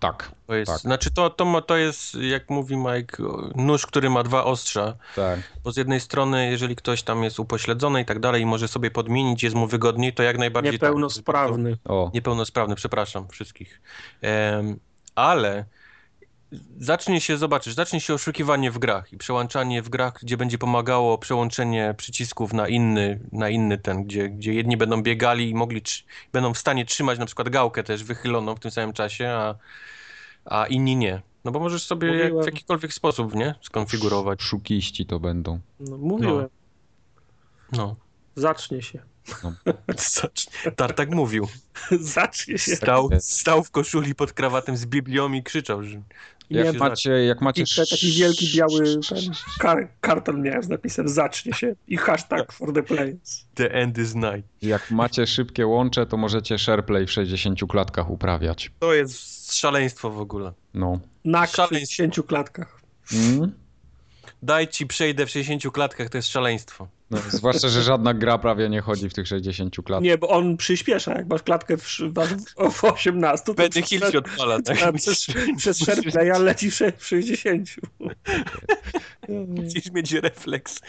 tak. 0.00 0.30
To 0.46 0.54
jest, 0.54 0.72
tak. 0.72 0.80
Znaczy 0.80 1.10
to, 1.10 1.30
to, 1.30 1.62
to 1.62 1.76
jest, 1.76 2.14
jak 2.14 2.50
mówi 2.50 2.76
Mike, 2.76 3.22
nóż, 3.54 3.86
który 3.86 4.10
ma 4.10 4.22
dwa 4.22 4.44
ostrza. 4.44 4.94
Tak. 5.16 5.40
Bo 5.64 5.72
z 5.72 5.76
jednej 5.76 6.00
strony, 6.00 6.50
jeżeli 6.50 6.76
ktoś 6.76 7.02
tam 7.02 7.24
jest 7.24 7.40
upośledzony 7.40 8.00
i 8.00 8.04
tak 8.04 8.18
dalej 8.18 8.42
i 8.42 8.46
może 8.46 8.68
sobie 8.68 8.90
podmienić, 8.90 9.42
jest 9.42 9.56
mu 9.56 9.66
wygodniej, 9.66 10.12
to 10.12 10.22
jak 10.22 10.38
najbardziej... 10.38 10.72
Tak. 10.72 10.88
Niepełnosprawny. 10.88 11.70
Tak, 11.76 11.92
o. 11.92 12.10
Niepełnosprawny, 12.14 12.74
przepraszam 12.74 13.28
wszystkich. 13.28 13.80
Um, 14.22 14.78
ale 15.14 15.64
zacznie 16.78 17.20
się, 17.20 17.38
zobaczysz, 17.38 17.74
zacznie 17.74 18.00
się 18.00 18.14
oszukiwanie 18.14 18.70
w 18.70 18.78
grach 18.78 19.12
i 19.12 19.18
przełączanie 19.18 19.82
w 19.82 19.88
grach, 19.88 20.18
gdzie 20.22 20.36
będzie 20.36 20.58
pomagało 20.58 21.18
przełączenie 21.18 21.94
przycisków 21.96 22.52
na 22.52 22.68
inny, 22.68 23.20
na 23.32 23.48
inny 23.48 23.78
ten, 23.78 24.04
gdzie, 24.04 24.28
gdzie 24.28 24.54
jedni 24.54 24.76
będą 24.76 25.02
biegali 25.02 25.50
i 25.50 25.54
mogli, 25.54 25.82
będą 26.32 26.54
w 26.54 26.58
stanie 26.58 26.84
trzymać 26.84 27.18
na 27.18 27.26
przykład 27.26 27.48
gałkę 27.48 27.82
też 27.82 28.04
wychyloną 28.04 28.54
w 28.54 28.60
tym 28.60 28.70
samym 28.70 28.92
czasie, 28.92 29.28
a, 29.28 29.54
a 30.44 30.66
inni 30.66 30.96
nie. 30.96 31.22
No 31.44 31.50
bo 31.50 31.60
możesz 31.60 31.86
sobie 31.86 32.14
jak, 32.16 32.32
w 32.34 32.46
jakikolwiek 32.46 32.94
sposób, 32.94 33.34
nie? 33.34 33.54
Skonfigurować. 33.62 34.42
Szukiści 34.42 35.06
to 35.06 35.20
będą. 35.20 35.60
No, 35.80 35.98
mówiłem. 35.98 36.48
No. 37.72 37.78
no. 37.78 37.96
Zacznie 38.36 38.82
się. 38.82 39.02
No. 39.42 39.52
Tartak 40.76 41.10
mówił. 41.10 41.48
Zacznie 42.00 42.58
się. 42.58 42.76
Stał, 42.76 43.08
stał 43.18 43.64
w 43.64 43.70
koszuli 43.70 44.14
pod 44.14 44.32
krawatem 44.32 44.76
z 44.76 44.86
Biblią 44.86 45.32
i 45.32 45.42
krzyczał, 45.42 45.82
że 45.82 46.02
jak 46.50 46.76
macie, 46.76 47.10
jak 47.10 47.40
macie... 47.40 47.64
taki 47.90 48.12
wielki 48.12 48.56
biały 48.56 48.84
ten, 49.08 49.18
kar, 49.58 49.88
karton 50.00 50.42
miałem 50.42 50.62
z 50.62 50.68
napisem 50.68 51.08
zacznie 51.08 51.52
się 51.52 51.74
i 51.88 51.96
hashtag 51.96 52.52
for 52.52 52.72
the 52.72 52.82
players. 52.82 53.46
The 53.54 53.72
end 53.72 53.98
is 53.98 54.14
night. 54.14 54.42
Jak 54.62 54.90
macie 54.90 55.26
szybkie 55.26 55.66
łącze, 55.66 56.06
to 56.06 56.16
możecie 56.16 56.58
SharePlay 56.58 57.06
w 57.06 57.10
60 57.12 57.60
klatkach 57.68 58.10
uprawiać. 58.10 58.70
To 58.78 58.94
jest 58.94 59.52
szaleństwo 59.54 60.10
w 60.10 60.20
ogóle. 60.20 60.52
No. 60.74 61.00
Na 61.24 61.46
60 61.46 62.26
klatkach. 62.26 62.80
Mm? 63.12 63.52
Daj 64.42 64.68
ci 64.68 64.86
przejdę 64.86 65.26
w 65.26 65.30
60 65.30 65.72
klatkach, 65.72 66.08
to 66.08 66.18
jest 66.18 66.28
szaleństwo. 66.28 66.88
No, 67.10 67.18
zwłaszcza, 67.28 67.68
że 67.68 67.82
żadna 67.82 68.14
gra 68.14 68.38
prawie 68.38 68.68
nie 68.68 68.80
chodzi 68.80 69.08
w 69.08 69.14
tych 69.14 69.28
60 69.28 69.74
klatkach. 69.74 70.02
Nie, 70.02 70.18
bo 70.18 70.28
on 70.28 70.56
przyspiesza. 70.56 71.14
Jak 71.14 71.28
masz 71.28 71.42
klatkę 71.42 71.76
w, 71.76 71.82
w 72.72 72.84
18, 72.84 73.44
to 73.44 73.54
Będzie 73.54 73.82
hill 73.82 74.00
się 74.12 74.18
odpala. 74.18 74.62
Tak? 74.62 74.78
Przez, 74.96 75.26
przez 75.56 75.78
SharePlaya 75.78 76.42
leci 76.42 76.70
w 76.70 77.06
60. 77.06 77.68
Musisz 79.28 79.90
mieć 79.92 80.12
refleks. 80.12 80.80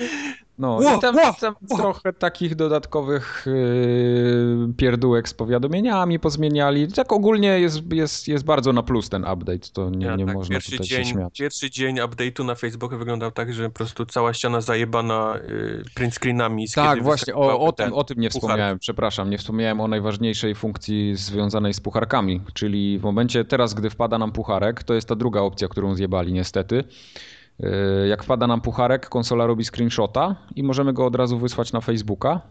No, 0.62 0.76
wow, 0.76 0.98
i 0.98 1.02
tam, 1.02 1.16
wow, 1.16 1.34
tam 1.40 1.56
wow. 1.70 1.80
trochę 1.80 2.14
takich 2.14 2.56
dodatkowych 2.56 3.46
yy, 3.46 4.74
pierdółek 4.78 5.30
z 5.30 5.34
powiadomieniami 5.34 6.20
pozmieniali. 6.20 6.88
Tak 6.88 7.12
ogólnie 7.12 7.60
jest, 7.60 7.94
jest, 7.94 8.28
jest 8.28 8.46
bardzo 8.46 8.74
na 8.74 8.84
plus 8.84 9.10
ten 9.10 9.26
update, 9.34 9.70
to 9.74 9.90
nie, 9.90 10.06
ja, 10.06 10.16
nie 10.16 10.26
tak, 10.26 10.36
można 10.36 10.60
tutaj 10.60 10.80
dzień, 10.80 11.06
się 11.06 11.12
śmiać. 11.12 11.38
Pierwszy 11.40 11.70
dzień 11.70 11.96
update'u 11.96 12.46
na 12.46 12.56
Facebooku 12.56 12.98
wyglądał 12.98 13.32
tak, 13.32 13.54
że 13.54 13.64
po 13.64 13.76
prostu 13.76 14.06
cała 14.06 14.34
ściana 14.34 14.62
zajebana 14.62 15.34
yy, 15.48 15.84
print 15.96 16.14
screenami. 16.14 16.70
Tak, 16.76 17.04
właśnie, 17.04 17.36
o, 17.36 17.60
o, 17.60 17.72
tym, 17.72 17.94
o 17.94 18.04
tym 18.04 18.20
nie 18.20 18.30
puchar. 18.30 18.42
wspomniałem, 18.42 18.80
przepraszam, 18.80 19.30
nie 19.30 19.38
wspomniałem 19.38 19.82
o 19.82 19.88
najważniejszej 19.88 20.56
funkcji 20.56 21.16
związanej 21.16 21.74
z 21.74 21.80
pucharkami, 21.80 22.42
czyli 22.54 23.00
w 23.00 23.04
momencie 23.04 23.46
teraz, 23.46 23.74
gdy 23.74 23.90
wpada 23.90 24.18
nam 24.18 24.32
pucharek, 24.32 24.84
to 24.84 24.94
jest 24.94 25.08
ta 25.08 25.16
druga 25.16 25.40
opcja, 25.40 25.68
którą 25.68 25.96
zjebali 25.96 26.34
niestety, 26.34 26.84
jak 28.10 28.24
wpada 28.24 28.48
nam 28.48 28.62
pucharek, 28.62 29.10
konsola 29.10 29.46
robi 29.46 29.66
screenshota 29.66 30.36
i 30.56 30.64
możemy 30.64 30.94
go 30.94 31.06
od 31.06 31.16
razu 31.16 31.40
wysłać 31.40 31.74
na 31.74 31.82
Facebooka. 31.82 32.42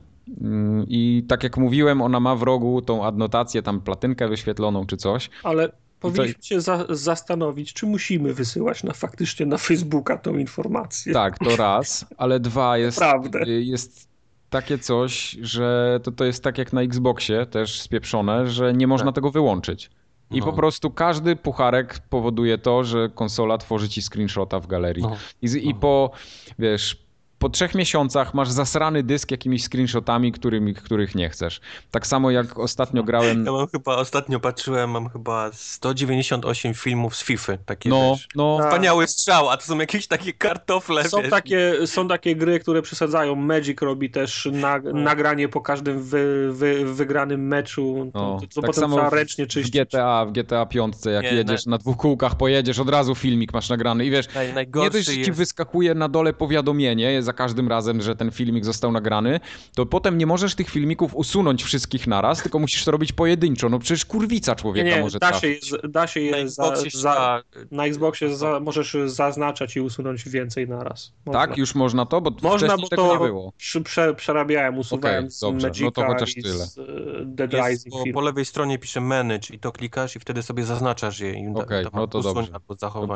Mm, 0.41 0.85
I 0.89 1.25
tak 1.29 1.43
jak 1.43 1.57
mówiłem, 1.57 2.03
ona 2.03 2.21
ma 2.21 2.37
w 2.37 2.43
rogu 2.43 2.83
tą 2.83 3.05
adnotację, 3.05 3.63
tam 3.63 3.81
platynkę 3.81 4.29
wyświetloną 4.29 4.87
czy 4.87 4.97
coś. 4.97 5.31
Ale 5.43 5.73
powinniśmy 6.01 6.43
się 6.43 6.61
za 6.61 6.87
zastanowić, 6.89 7.73
czy 7.73 7.87
musimy 7.87 8.35
wysyłać 8.35 8.85
na 8.85 8.93
faktycznie 8.93 9.47
na 9.47 9.59
Facebooka 9.59 10.19
tą 10.19 10.39
informację. 10.39 11.13
Tak, 11.13 11.39
to 11.39 11.57
raz, 11.57 12.07
ale 12.17 12.41
dwa 12.41 12.79
jest, 12.85 13.01
jest 13.47 14.09
takie 14.51 14.79
coś, 14.79 15.37
że 15.41 16.01
to, 16.03 16.13
to 16.13 16.25
jest 16.25 16.45
tak 16.45 16.59
jak 16.59 16.73
na 16.73 16.83
Xboxie 16.83 17.47
też 17.47 17.81
spieprzone, 17.81 18.47
że 18.47 18.73
nie 18.73 18.87
można 18.87 19.07
tak. 19.07 19.15
tego 19.15 19.31
wyłączyć. 19.31 19.91
I 20.31 20.39
no. 20.39 20.47
po 20.47 20.53
prostu 20.53 20.91
każdy 20.91 21.37
pucharek 21.37 21.99
powoduje 22.11 22.59
to, 22.59 22.85
że 22.85 23.09
konsola 23.09 23.59
tworzy 23.59 23.89
ci 23.89 24.03
screenshota 24.03 24.61
w 24.61 24.67
galerii. 24.67 25.03
No. 25.03 25.17
I, 25.43 25.47
no. 25.47 25.71
I 25.71 25.75
po, 25.75 26.11
wiesz, 26.59 26.97
po 27.41 27.49
trzech 27.49 27.75
miesiącach 27.75 28.35
masz 28.35 28.51
zasrany 28.51 29.03
dysk 29.03 29.31
jakimiś 29.31 29.65
screenshotami, 29.65 30.33
którymi, 30.33 30.75
których 30.75 31.15
nie 31.15 31.29
chcesz. 31.29 31.61
Tak 31.91 32.07
samo 32.07 32.31
jak 32.31 32.59
ostatnio 32.59 33.03
grałem... 33.03 33.45
Ja 33.45 33.53
mam 33.53 33.67
chyba, 33.69 33.97
ostatnio 33.97 34.41
patrzyłem, 34.41 34.91
mam 34.91 35.09
chyba 35.09 35.51
198 35.53 36.75
filmów 36.75 37.17
z 37.17 37.25
FIFA. 37.25 37.57
Takie 37.67 37.89
no, 37.89 38.17
no. 38.35 38.59
Wspaniały 38.63 39.07
strzał, 39.07 39.49
a 39.49 39.57
to 39.57 39.63
są 39.63 39.79
jakieś 39.79 40.07
takie 40.07 40.33
kartofle, 40.33 41.09
są 41.09 41.23
wiesz. 41.23 41.31
Takie, 41.31 41.87
są 41.87 42.09
takie 42.09 42.37
gry, 42.37 42.61
które 42.61 42.83
przesadzają. 42.83 43.35
Magic 43.35 43.83
robi 43.83 44.11
też 44.11 44.49
na, 44.53 44.79
no. 44.79 44.93
nagranie 44.93 45.49
po 45.49 45.61
każdym 45.61 46.03
wy, 46.03 46.53
wy, 46.53 46.95
wygranym 46.95 47.47
meczu. 47.47 48.11
To, 48.13 48.21
no, 48.21 48.41
to, 48.41 48.47
to 48.47 48.61
tak 48.61 48.71
potem 48.71 48.91
trzeba 48.91 49.11
ręcznie 49.11 49.47
czyścić. 49.47 49.75
W 49.75 49.87
GTA, 49.87 50.27
w 50.27 50.33
GTA 50.33 50.67
5, 50.67 50.95
jak 51.13 51.25
nie, 51.25 51.31
jedziesz 51.31 51.67
na... 51.67 51.71
na 51.71 51.79
dwóch 51.79 51.97
kółkach, 51.97 52.37
pojedziesz, 52.37 52.79
od 52.79 52.89
razu 52.89 53.15
filmik 53.15 53.53
masz 53.53 53.69
nagrany 53.69 54.05
i 54.05 54.11
wiesz, 54.11 54.27
Naj, 54.55 54.67
nie 54.75 54.91
dość, 54.91 55.07
że 55.07 55.13
ci 55.13 55.21
jest... 55.21 55.31
wyskakuje 55.31 55.95
na 55.95 56.09
dole 56.09 56.33
powiadomienie, 56.33 57.13
za 57.31 57.35
każdym 57.35 57.69
razem, 57.69 58.03
że 58.03 58.17
ten 58.17 58.31
filmik 58.31 58.65
został 58.65 58.93
nagrany, 58.93 59.41
to 59.75 59.87
potem 59.87 60.19
nie 60.19 60.27
możesz 60.27 60.55
tych 60.55 60.71
filmików 60.71 61.15
usunąć 61.15 61.63
wszystkich 61.63 62.07
naraz, 62.07 62.43
tylko 62.43 62.59
musisz 62.59 62.85
to 62.85 62.91
robić 62.91 63.13
pojedynczo. 63.13 63.69
No 63.69 63.79
przecież 63.79 64.05
kurwica 64.05 64.55
człowieka 64.55 64.97
nie, 64.97 65.01
może 65.01 65.19
da 65.19 65.33
się, 65.33 65.49
da 65.89 66.07
się 66.07 66.21
je 66.21 66.45
na 66.45 66.49
za, 66.49 66.75
za, 66.95 67.43
na 67.71 67.87
Xboxie 67.87 68.37
za, 68.37 68.61
możesz 68.61 68.97
zaznaczać 69.07 69.77
i 69.77 69.81
usunąć 69.81 70.29
więcej 70.29 70.69
naraz. 70.69 71.13
Można. 71.27 71.41
Tak, 71.41 71.59
już 71.59 71.75
można 71.75 72.07
to, 72.07 72.21
bo 72.21 72.31
można, 72.43 72.77
bo 72.77 72.89
to 72.89 73.13
nie 73.13 73.19
było. 73.19 73.53
Prze, 73.85 74.15
przerabiałem, 74.15 74.79
usuwałem 74.79 75.25
okay, 75.25 75.37
dobrze. 75.41 75.67
Magica 75.67 75.85
no 75.85 75.91
to 75.91 76.05
chociaż 76.07 76.35
tyle. 76.35 76.67
Z, 76.67 76.79
e, 76.79 76.83
Dead 77.25 77.53
Jest, 77.53 77.89
po, 77.89 78.05
po, 78.15 78.21
lewej 78.21 78.45
stronie 78.45 78.79
pisze 78.79 79.01
manage 79.01 79.55
i 79.55 79.59
to 79.59 79.73
klikasz 79.73 80.17
i 80.17 80.21
wtedy 80.21 80.43
sobie 80.43 80.65
zaznaczasz 80.65 81.21
je. 81.21 81.31
Okej, 81.31 81.87
okay, 81.87 82.01
no 82.01 82.07
to 82.07 82.21
dobrze. 82.21 82.53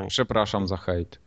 Przepraszam 0.08 0.68
za 0.68 0.76
hejt. 0.76 1.18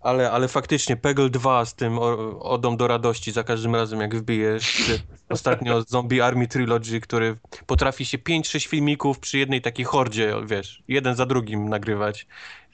Ale, 0.00 0.30
ale 0.30 0.48
faktycznie 0.48 0.96
Peggle 0.96 1.30
2 1.30 1.64
z 1.64 1.74
tym 1.74 1.98
Odą 2.40 2.76
do 2.76 2.88
radości 2.88 3.32
za 3.32 3.44
każdym 3.44 3.74
razem 3.74 4.00
jak 4.00 4.16
wbijesz. 4.16 4.92
Ostatnio 5.28 5.82
Zombie 5.88 6.20
Army 6.20 6.48
Trilogy, 6.48 7.00
który 7.00 7.36
potrafi 7.66 8.04
się 8.04 8.18
5-6 8.18 8.68
filmików 8.68 9.18
przy 9.18 9.38
jednej 9.38 9.62
takiej 9.62 9.84
hordzie, 9.84 10.34
wiesz, 10.46 10.82
jeden 10.88 11.16
za 11.16 11.26
drugim 11.26 11.68
nagrywać. 11.68 12.26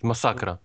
Masakra. 0.03 0.59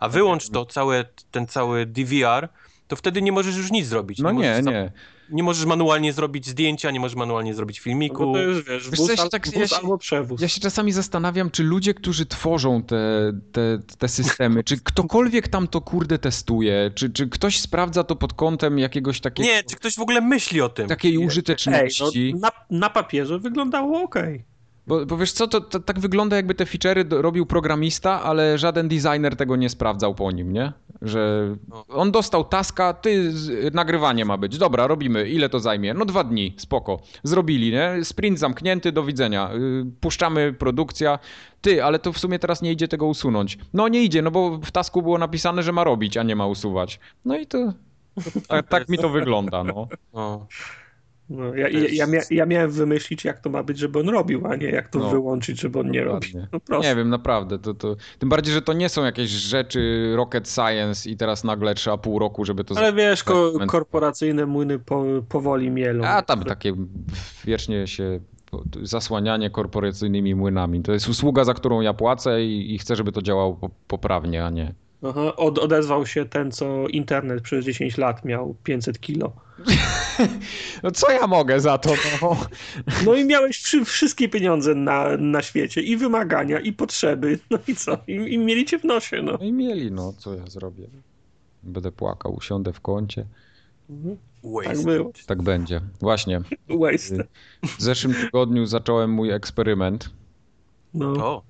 A 0.00 0.08
wyłącz 0.08 0.50
to, 0.50 0.66
całe, 0.66 1.04
ten 1.30 1.46
cały 1.46 1.86
DVR, 1.86 2.48
to 2.88 2.96
wtedy 2.96 3.22
nie 3.22 3.32
możesz 3.32 3.56
już 3.56 3.70
nic 3.70 3.86
zrobić. 3.86 4.18
No 4.18 4.32
nie, 4.32 4.62
nie 4.62 4.92
nie 5.30 5.42
możesz 5.42 5.66
manualnie 5.66 6.12
zrobić 6.12 6.46
zdjęcia, 6.46 6.90
nie 6.90 7.00
możesz 7.00 7.16
manualnie 7.16 7.54
zrobić 7.54 7.80
filmiku. 7.80 8.26
No 8.26 8.32
to 8.32 8.38
jest, 8.38 8.68
wiesz, 8.68 8.90
wiesz 8.90 9.00
bus, 9.00 9.30
tak, 9.30 9.44
bus 9.44 9.54
ja 9.54 9.68
się, 9.68 9.76
albo 9.76 9.98
przewóz. 9.98 10.40
Ja 10.40 10.48
się 10.48 10.60
czasami 10.60 10.92
zastanawiam, 10.92 11.50
czy 11.50 11.62
ludzie, 11.62 11.94
którzy 11.94 12.26
tworzą 12.26 12.82
te, 12.82 13.32
te, 13.52 13.78
te 13.98 14.08
systemy, 14.08 14.64
czy 14.64 14.80
ktokolwiek 14.80 15.48
tam 15.48 15.68
to 15.68 15.80
kurde 15.80 16.18
testuje, 16.18 16.90
czy, 16.94 17.10
czy 17.10 17.28
ktoś 17.28 17.60
sprawdza 17.60 18.04
to 18.04 18.16
pod 18.16 18.34
kątem 18.34 18.78
jakiegoś 18.78 19.20
takiego... 19.20 19.48
Nie, 19.48 19.62
czy 19.62 19.76
ktoś 19.76 19.96
w 19.96 20.00
ogóle 20.00 20.20
myśli 20.20 20.60
o 20.60 20.68
tym. 20.68 20.88
Takiej 20.88 21.18
użyteczności. 21.18 22.18
Ej, 22.18 22.34
no, 22.34 22.40
na, 22.40 22.78
na 22.78 22.90
papierze 22.90 23.38
wyglądało 23.38 24.02
ok. 24.02 24.14
Bo, 24.88 25.06
bo 25.06 25.16
wiesz 25.16 25.32
co, 25.32 25.48
to, 25.48 25.60
to, 25.60 25.80
tak 25.80 26.00
wygląda 26.00 26.36
jakby 26.36 26.54
te 26.54 26.64
feature'y 26.64 27.20
robił 27.20 27.46
programista, 27.46 28.22
ale 28.22 28.58
żaden 28.58 28.88
designer 28.88 29.36
tego 29.36 29.56
nie 29.56 29.68
sprawdzał 29.68 30.14
po 30.14 30.30
nim, 30.30 30.52
nie? 30.52 30.72
Że 31.02 31.54
no. 31.68 31.84
on 31.88 32.12
dostał 32.12 32.44
taska, 32.44 32.92
ty, 32.92 33.32
nagrywanie 33.72 34.24
ma 34.24 34.36
być, 34.36 34.58
dobra, 34.58 34.86
robimy, 34.86 35.28
ile 35.28 35.48
to 35.48 35.60
zajmie? 35.60 35.94
No 35.94 36.04
dwa 36.04 36.24
dni, 36.24 36.54
spoko. 36.56 37.00
Zrobili, 37.22 37.72
nie? 37.72 38.04
Sprint 38.04 38.38
zamknięty, 38.38 38.92
do 38.92 39.04
widzenia. 39.04 39.50
Y, 39.54 39.86
puszczamy 40.00 40.52
produkcja. 40.52 41.18
Ty, 41.60 41.84
ale 41.84 41.98
to 41.98 42.12
w 42.12 42.18
sumie 42.18 42.38
teraz 42.38 42.62
nie 42.62 42.72
idzie 42.72 42.88
tego 42.88 43.06
usunąć. 43.06 43.58
No 43.74 43.88
nie 43.88 44.02
idzie, 44.02 44.22
no 44.22 44.30
bo 44.30 44.58
w 44.58 44.70
tasku 44.70 45.02
było 45.02 45.18
napisane, 45.18 45.62
że 45.62 45.72
ma 45.72 45.84
robić, 45.84 46.16
a 46.16 46.22
nie 46.22 46.36
ma 46.36 46.46
usuwać. 46.46 47.00
No 47.24 47.38
i 47.38 47.46
to... 47.46 47.72
Tak, 48.48 48.68
tak 48.74 48.88
mi 48.88 48.98
to 48.98 49.08
wygląda, 49.08 49.64
no. 49.64 49.88
no. 50.14 50.46
No, 51.30 51.54
ja, 51.54 51.68
ja, 51.68 51.80
ja, 51.92 52.06
mia, 52.06 52.20
ja, 52.30 52.46
miałem 52.46 52.70
wymyślić, 52.70 53.24
jak 53.24 53.40
to 53.40 53.50
ma 53.50 53.62
być, 53.62 53.78
żeby 53.78 53.98
on 53.98 54.08
robił, 54.08 54.46
a 54.46 54.56
nie 54.56 54.70
jak 54.70 54.88
to 54.88 54.98
no, 54.98 55.10
wyłączyć, 55.10 55.60
żeby 55.60 55.78
on 55.78 55.90
nie 55.90 56.04
robił. 56.04 56.46
No 56.68 56.78
nie 56.78 56.96
wiem, 56.96 57.08
naprawdę. 57.08 57.58
To, 57.58 57.74
to... 57.74 57.96
Tym 58.18 58.28
bardziej, 58.28 58.54
że 58.54 58.62
to 58.62 58.72
nie 58.72 58.88
są 58.88 59.04
jakieś 59.04 59.30
rzeczy 59.30 60.12
rocket 60.16 60.48
science 60.48 61.10
i 61.10 61.16
teraz 61.16 61.44
nagle 61.44 61.74
trzeba 61.74 61.98
pół 61.98 62.18
roku, 62.18 62.44
żeby 62.44 62.64
to... 62.64 62.74
Ale 62.78 62.92
wiesz, 62.92 63.24
ko 63.24 63.52
korporacyjne 63.66 64.46
młyny 64.46 64.78
po, 64.78 65.04
powoli 65.28 65.70
mielą. 65.70 66.04
A 66.04 66.22
tam 66.22 66.44
takie 66.44 66.72
wiecznie 67.44 67.86
się 67.86 68.20
zasłanianie 68.82 69.50
korporacyjnymi 69.50 70.34
młynami. 70.34 70.82
To 70.82 70.92
jest 70.92 71.08
usługa, 71.08 71.44
za 71.44 71.54
którą 71.54 71.80
ja 71.80 71.94
płacę 71.94 72.44
i, 72.44 72.74
i 72.74 72.78
chcę, 72.78 72.96
żeby 72.96 73.12
to 73.12 73.22
działało 73.22 73.70
poprawnie, 73.88 74.44
a 74.44 74.50
nie... 74.50 74.74
Aha, 75.02 75.36
od, 75.36 75.58
odezwał 75.58 76.06
się 76.06 76.24
ten, 76.24 76.52
co 76.52 76.88
internet 76.88 77.42
przez 77.42 77.64
10 77.64 77.98
lat 77.98 78.24
miał 78.24 78.54
500 78.64 79.00
kilo. 79.00 79.32
No 80.82 80.90
co 80.90 81.10
ja 81.10 81.26
mogę 81.26 81.60
za 81.60 81.78
to? 81.78 81.90
No, 82.22 82.36
no 83.06 83.14
i 83.14 83.24
miałeś 83.24 83.62
przy, 83.62 83.84
wszystkie 83.84 84.28
pieniądze 84.28 84.74
na, 84.74 85.16
na 85.16 85.42
świecie 85.42 85.80
i 85.80 85.96
wymagania, 85.96 86.60
i 86.60 86.72
potrzeby. 86.72 87.38
No 87.50 87.58
i 87.68 87.74
co? 87.74 87.98
I, 88.06 88.12
i 88.12 88.38
mieli 88.38 88.64
cię 88.64 88.78
w 88.78 88.84
nosie. 88.84 89.22
No. 89.22 89.32
no 89.32 89.44
i 89.44 89.52
mieli, 89.52 89.92
no 89.92 90.12
co 90.12 90.34
ja 90.34 90.46
zrobię? 90.46 90.86
Będę 91.62 91.92
płakał, 91.92 92.34
usiądę 92.34 92.72
w 92.72 92.80
kącie. 92.80 93.24
Mhm. 93.90 94.16
Tak 94.64 94.82
było. 94.82 95.12
Tak 95.26 95.42
będzie. 95.42 95.80
Właśnie. 96.00 96.40
Waste. 96.68 97.24
W 97.62 97.82
zeszłym 97.82 98.14
tygodniu 98.14 98.66
zacząłem 98.66 99.10
mój 99.10 99.30
eksperyment. 99.30 100.10
No. 100.94 101.42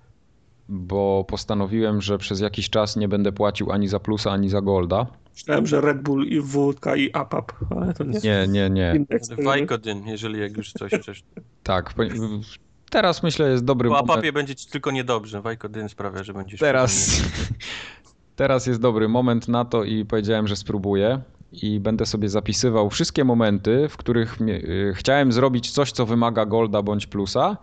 Bo 0.69 1.25
postanowiłem, 1.29 2.01
że 2.01 2.19
przez 2.19 2.41
jakiś 2.41 2.71
czas 2.71 2.97
nie 2.97 3.09
będę 3.09 3.33
płacił 3.33 3.73
ani 3.73 3.89
za 3.89 4.01
plusa, 4.01 4.31
ani 4.31 4.49
za 4.49 4.61
golda. 4.61 5.07
Myślałem, 5.35 5.67
że 5.67 5.81
Red 5.81 6.03
Bull 6.03 6.27
i 6.27 6.41
wódka 6.41 6.97
i 6.97 7.13
APAP, 7.13 7.53
ale 7.77 7.95
to 7.95 8.05
nie. 8.05 8.21
Nie, 8.25 8.47
nie, 8.49 8.71
nie. 8.71 9.05
Wajkodyn, 9.45 10.07
jeżeli 10.07 10.41
jak 10.41 10.57
już 10.57 10.73
coś 10.73 10.93
chcesz. 10.93 11.23
Tak. 11.63 11.95
po- 11.95 12.03
Teraz 12.91 13.23
myślę 13.23 13.51
jest 13.51 13.65
dobry 13.65 13.89
Po 13.89 13.95
moment. 13.95 14.11
apapie 14.11 14.33
będzie 14.33 14.55
ci 14.55 14.71
tylko 14.71 14.91
niedobrze. 14.91 15.41
Wajkodyn 15.43 15.89
sprawia, 15.89 16.23
że 16.23 16.35
będziesz... 16.35 16.61
Teraz, 16.61 17.23
teraz 18.37 18.67
jest 18.67 18.81
dobry 18.81 19.09
moment 19.09 19.49
na 19.49 19.65
to 19.65 19.85
i 19.85 20.05
powiedziałem, 20.05 20.49
że 20.49 20.57
spróbuję. 20.57 21.21
I 21.53 21.81
będę 21.81 22.07
sobie 22.07 22.29
zapisywał 22.29 22.91
wszystkie 22.91 23.25
momenty, 23.25 23.87
w 23.89 23.97
których 23.97 24.41
y, 24.41 24.93
chciałem 24.97 25.33
zrobić 25.33 25.71
coś, 25.71 25.93
co 25.93 26.07
wymaga 26.07 26.47
golda 26.47 26.83
bądź 26.83 27.07
plusa. 27.07 27.57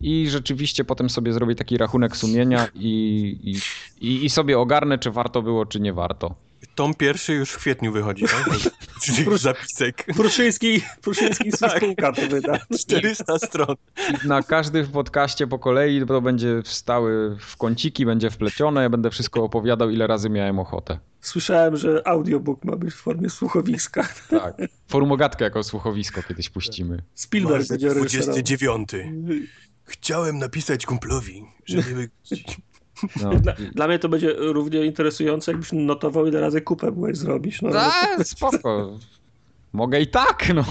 I 0.00 0.28
rzeczywiście 0.28 0.84
potem 0.84 1.10
sobie 1.10 1.32
zrobię 1.32 1.54
taki 1.54 1.78
rachunek 1.78 2.16
sumienia 2.16 2.68
i, 2.74 3.58
i, 4.00 4.24
i, 4.24 4.30
sobie 4.30 4.58
ogarnę, 4.58 4.98
czy 4.98 5.10
warto 5.10 5.42
było, 5.42 5.66
czy 5.66 5.80
nie 5.80 5.92
warto. 5.92 6.34
Tom 6.74 6.94
pierwszy 6.94 7.34
już 7.34 7.50
w 7.50 7.58
kwietniu 7.58 7.92
wychodzi, 7.92 8.24
tak? 8.24 8.50
Czyli 9.02 9.38
zapisek. 9.38 10.04
Pruszyński, 10.16 10.80
Pruszyński 11.02 11.50
Tak. 11.60 11.84
to 12.16 12.28
wyda. 12.28 12.58
400 12.78 13.38
stron. 13.38 13.76
Na 14.24 14.42
każdym 14.42 14.86
podcaście 14.86 15.46
po 15.46 15.58
kolei 15.58 16.06
to 16.06 16.20
będzie 16.20 16.62
wstały 16.62 17.36
w 17.40 17.56
kąciki, 17.56 18.06
będzie 18.06 18.30
wplecione. 18.30 18.82
Ja 18.82 18.90
będę 18.90 19.10
wszystko 19.10 19.44
opowiadał, 19.44 19.90
ile 19.90 20.06
razy 20.06 20.30
miałem 20.30 20.58
ochotę. 20.58 20.98
Słyszałem, 21.20 21.76
że 21.76 22.08
audiobook 22.08 22.64
ma 22.64 22.76
być 22.76 22.94
w 22.94 22.96
formie 22.96 23.30
słuchowiska. 23.30 24.08
Tak. 24.30 24.54
Formogatkę 24.88 25.44
jako 25.44 25.62
słuchowisko 25.62 26.22
kiedyś 26.22 26.50
puścimy. 26.50 27.02
Spielberg 27.14 27.68
będzie 27.68 27.88
reżyserował. 27.88 28.34
29. 28.34 28.88
Chciałem 29.84 30.38
napisać 30.38 30.86
kumplowi, 30.86 31.44
że 31.66 31.76
nie 31.76 31.82
wygościć. 31.82 32.56
No. 33.22 33.34
Dla, 33.34 33.52
dla 33.72 33.88
mnie 33.88 33.98
to 33.98 34.08
będzie 34.08 34.32
równie 34.38 34.84
interesujące, 34.84 35.52
jakbyś 35.52 35.72
notował, 35.72 36.26
ile 36.26 36.40
razy 36.40 36.60
kupę 36.60 36.92
byłeś 36.92 37.16
zrobić. 37.16 37.62
No, 37.62 37.70
A, 37.74 38.24
spoko. 38.24 38.98
Mogę 39.72 40.00
i 40.00 40.06
tak, 40.06 40.48
no. 40.54 40.64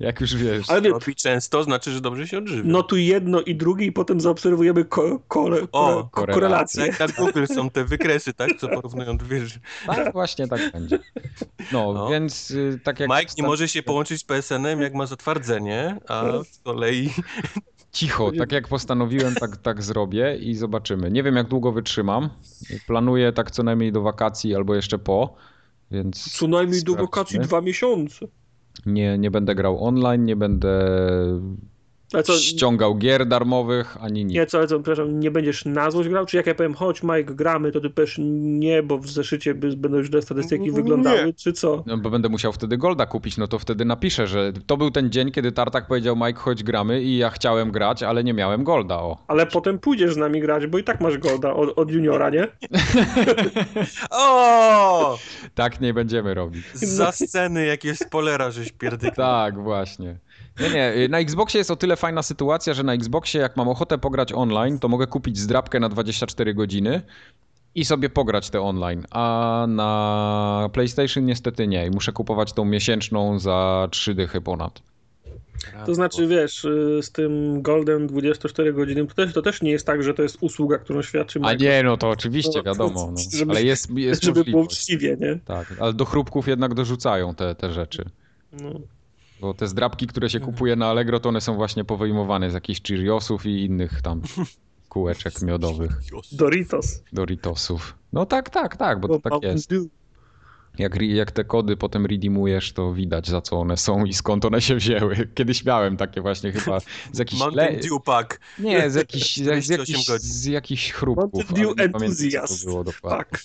Jak 0.00 0.20
już 0.20 0.34
wiesz. 0.36 0.70
ale 0.70 0.80
wie, 0.82 1.14
często, 1.16 1.64
znaczy, 1.64 1.90
że 1.90 2.00
dobrze 2.00 2.26
się 2.28 2.38
odżywia. 2.38 2.70
notuj 2.70 3.06
jedno 3.06 3.40
i 3.40 3.54
drugie 3.54 3.86
i 3.86 3.92
potem 3.92 4.20
zaobserwujemy 4.20 4.84
ko, 4.84 5.20
kole, 5.28 5.62
O, 5.72 5.94
ko, 6.04 6.10
korelacje. 6.10 6.34
korelacje. 6.34 6.86
Jak 6.86 6.98
na 7.00 7.06
Google 7.24 7.46
są 7.54 7.70
te 7.70 7.84
wykresy, 7.84 8.32
tak? 8.34 8.50
Co 8.58 8.68
porównują 8.68 9.16
dwie 9.16 9.46
rzeczy. 9.46 9.60
Tak, 9.86 10.12
właśnie 10.12 10.48
tak 10.48 10.72
będzie. 10.72 10.98
No, 11.72 11.92
No. 11.92 12.08
więc 12.10 12.50
y, 12.50 12.80
tak 12.84 13.00
jak... 13.00 13.10
Mike 13.10 13.32
nie 13.38 13.44
może 13.46 13.68
się 13.68 13.82
połączyć 13.82 14.20
z 14.20 14.24
PSN-em, 14.24 14.80
jak 14.80 14.94
ma 14.94 15.06
zatwardzenie, 15.06 15.96
a 16.08 16.24
z 16.52 16.58
kolei... 16.64 17.10
Cicho, 17.92 18.32
tak 18.38 18.52
jak 18.52 18.68
postanowiłem, 18.68 19.34
tak, 19.34 19.56
tak 19.56 19.82
zrobię 19.82 20.36
i 20.36 20.54
zobaczymy. 20.54 21.10
Nie 21.10 21.22
wiem, 21.22 21.36
jak 21.36 21.48
długo 21.48 21.72
wytrzymam. 21.72 22.28
Planuję 22.86 23.32
tak 23.32 23.50
co 23.50 23.62
najmniej 23.62 23.92
do 23.92 24.02
wakacji 24.02 24.54
albo 24.54 24.74
jeszcze 24.74 24.98
po, 24.98 25.34
więc... 25.90 26.32
Co 26.32 26.48
najmniej 26.48 26.82
do 26.82 26.92
sprawdźmy. 26.92 27.02
wakacji 27.02 27.40
dwa 27.40 27.60
miesiące. 27.60 28.26
Nie, 28.86 29.18
nie 29.18 29.30
będę 29.30 29.54
grał 29.54 29.84
online, 29.84 30.24
nie 30.24 30.36
będę 30.36 30.88
co, 32.24 32.32
ściągał 32.38 32.94
gier 32.94 33.26
darmowych, 33.26 33.96
ani 34.00 34.24
nic. 34.24 34.34
nie, 34.34 34.46
co, 34.46 34.58
ale 34.58 34.66
co, 34.66 34.76
przepraszam, 34.80 35.20
nie 35.20 35.30
będziesz 35.30 35.64
na 35.64 35.90
złość 35.90 36.08
grał? 36.08 36.26
Czy 36.26 36.36
jak 36.36 36.46
ja 36.46 36.54
powiem, 36.54 36.74
chodź 36.74 37.02
Mike, 37.02 37.34
gramy, 37.34 37.72
to 37.72 37.80
ty 37.80 37.90
powiesz 37.90 38.16
nie, 38.18 38.82
bo 38.82 38.98
w 38.98 39.08
zeszycie 39.08 39.54
będą 39.54 40.02
źle 40.02 40.22
statystyki 40.22 40.64
Nie. 40.64 40.72
wyglądały, 40.72 41.34
czy 41.34 41.52
co? 41.52 41.82
No, 41.86 41.98
bo 41.98 42.10
będę 42.10 42.28
musiał 42.28 42.52
wtedy 42.52 42.78
Golda 42.78 43.06
kupić, 43.06 43.36
no 43.36 43.48
to 43.48 43.58
wtedy 43.58 43.84
napiszę, 43.84 44.26
że 44.26 44.52
to 44.66 44.76
był 44.76 44.90
ten 44.90 45.10
dzień, 45.10 45.30
kiedy 45.32 45.52
Tartak 45.52 45.86
powiedział 45.86 46.16
Mike, 46.16 46.40
chodź 46.40 46.62
gramy 46.64 47.02
i 47.02 47.16
ja 47.18 47.30
chciałem 47.30 47.70
grać, 47.70 48.02
ale 48.02 48.24
nie 48.24 48.34
miałem 48.34 48.64
Golda, 48.64 48.96
o. 48.96 49.18
Ale 49.28 49.46
potem 49.46 49.78
pójdziesz 49.78 50.14
z 50.14 50.16
nami 50.16 50.40
grać, 50.40 50.66
bo 50.66 50.78
i 50.78 50.84
tak 50.84 51.00
masz 51.00 51.18
golda 51.18 51.54
od, 51.54 51.78
od 51.78 51.90
juniora, 51.90 52.30
nie? 52.30 52.48
O! 54.10 55.18
Tak 55.54 55.80
nie 55.80 55.94
będziemy 55.94 56.34
robić. 56.34 56.64
Za 56.74 57.12
sceny 57.12 57.66
jakieś 57.66 57.98
spolera, 57.98 58.50
żeś 58.50 58.72
pierdyknął. 58.72 59.26
Tak, 59.26 59.62
właśnie. 59.62 60.16
Nie, 60.60 60.70
nie, 60.70 61.08
na 61.08 61.18
Xboxie 61.18 61.58
jest 61.58 61.70
o 61.70 61.76
tyle 61.76 61.96
fajna 61.96 62.22
sytuacja, 62.22 62.74
że 62.74 62.82
na 62.82 62.92
Xboxie 62.94 63.40
jak 63.40 63.56
mam 63.56 63.68
ochotę 63.68 63.98
pograć 63.98 64.32
online, 64.32 64.78
to 64.78 64.88
mogę 64.88 65.06
kupić 65.06 65.38
zdrabkę 65.38 65.80
na 65.80 65.88
24 65.88 66.54
godziny 66.54 67.02
i 67.74 67.84
sobie 67.84 68.10
pograć 68.10 68.50
te 68.50 68.60
online, 68.60 69.04
a 69.10 69.66
na 69.68 70.70
PlayStation 70.72 71.24
niestety 71.24 71.66
nie 71.66 71.86
i 71.86 71.90
muszę 71.90 72.12
kupować 72.12 72.52
tą 72.52 72.64
miesięczną 72.64 73.38
za 73.38 73.88
3 73.90 74.14
dychy 74.14 74.40
ponad. 74.40 74.82
To 75.86 75.94
znaczy, 75.94 76.26
wiesz, 76.26 76.64
y, 76.64 77.00
z 77.02 77.12
tym 77.12 77.62
Golden 77.62 78.06
24 78.06 78.72
godziny, 78.72 79.06
to 79.06 79.14
też, 79.14 79.32
to 79.32 79.42
też 79.42 79.62
nie 79.62 79.70
jest 79.70 79.86
tak, 79.86 80.02
że 80.02 80.14
to 80.14 80.22
jest 80.22 80.38
usługa, 80.40 80.78
którą 80.78 81.02
świadczy 81.02 81.40
A 81.42 81.54
nie, 81.54 81.82
no 81.82 81.96
to 81.96 82.08
oczywiście 82.08 82.58
No, 82.58 82.62
wiadomo, 82.62 83.12
no. 83.16 83.38
żeby- 83.38 83.50
ale 83.52 83.62
jest, 83.62 83.90
jest 83.90 84.24
żeby 84.24 84.44
było 84.44 84.62
uczciwie, 84.62 85.16
nie? 85.20 85.38
Tak, 85.44 85.74
ale 85.80 85.92
do 85.92 86.04
chrupków 86.04 86.48
jednak 86.48 86.74
dorzucają 86.74 87.34
te, 87.34 87.54
te 87.54 87.72
rzeczy. 87.72 88.04
No. 88.52 88.70
Bo 89.40 89.54
te 89.54 89.68
zdrabki, 89.68 90.06
które 90.06 90.30
się 90.30 90.38
Mhm. 90.38 90.52
kupuje 90.52 90.76
na 90.76 90.86
Allegro, 90.86 91.20
to 91.20 91.28
one 91.28 91.40
są 91.40 91.54
właśnie 91.54 91.84
powyjmowane 91.84 92.50
z 92.50 92.54
jakichś 92.54 92.82
Cheeriosów 92.82 93.46
i 93.46 93.64
innych 93.64 94.02
tam 94.02 94.22
kółeczek 94.88 95.42
miodowych, 95.42 95.90
Doritos. 96.32 97.02
Doritosów. 97.12 97.94
No 98.12 98.26
tak, 98.26 98.50
tak, 98.50 98.76
tak, 98.76 99.00
bo 99.00 99.08
to 99.08 99.30
tak 99.30 99.42
jest. 99.42 99.74
Jak, 100.78 101.02
jak 101.02 101.30
te 101.30 101.44
kody 101.44 101.76
potem 101.76 102.06
redeemujesz, 102.06 102.72
to 102.72 102.92
widać 102.94 103.28
za 103.28 103.40
co 103.40 103.60
one 103.60 103.76
są 103.76 104.04
i 104.04 104.12
skąd 104.14 104.44
one 104.44 104.60
się 104.60 104.76
wzięły. 104.76 105.16
Kiedyś 105.34 105.64
miałem 105.64 105.96
takie 105.96 106.20
właśnie 106.20 106.52
chyba 106.52 106.80
z 107.12 107.18
jakichś... 107.18 107.40
Mountain 107.40 107.74
Le... 107.76 107.80
Dew 107.80 108.02
Pack. 108.04 108.40
Nie, 108.58 108.90
z 108.90 108.94
jakichś, 108.94 109.36
z, 109.36 109.42
z, 109.64 109.64
48 109.64 109.94
jakichś, 109.96 110.20
z 110.22 110.44
jakichś 110.44 110.92
chrupków. 110.92 111.32
Mountain 111.32 111.66
Dew 111.66 111.76
pamiętam, 111.76 112.02
Enthusiast. 112.02 112.64
to 112.64 112.70
było 112.70 112.84
dokładnie. 112.84 113.24
Tak. 113.24 113.40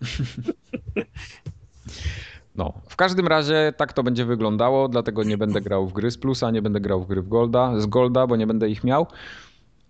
No, 2.58 2.72
w 2.88 2.96
każdym 2.96 3.26
razie 3.26 3.72
tak 3.76 3.92
to 3.92 4.02
będzie 4.02 4.24
wyglądało, 4.24 4.88
dlatego 4.88 5.24
nie 5.24 5.38
będę 5.38 5.60
grał 5.60 5.86
w 5.86 5.92
gry 5.92 6.10
z 6.10 6.18
plusa, 6.18 6.50
nie 6.50 6.62
będę 6.62 6.80
grał 6.80 7.02
w 7.02 7.06
gry 7.06 7.22
w 7.22 7.28
Golda, 7.28 7.80
z 7.80 7.86
Golda, 7.86 8.26
bo 8.26 8.36
nie 8.36 8.46
będę 8.46 8.68
ich 8.70 8.84
miał. 8.84 9.06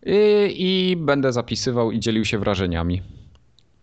I, 0.06 0.54
I 0.56 0.96
będę 0.96 1.32
zapisywał 1.32 1.92
i 1.92 2.00
dzielił 2.00 2.24
się 2.24 2.38
wrażeniami. 2.38 3.02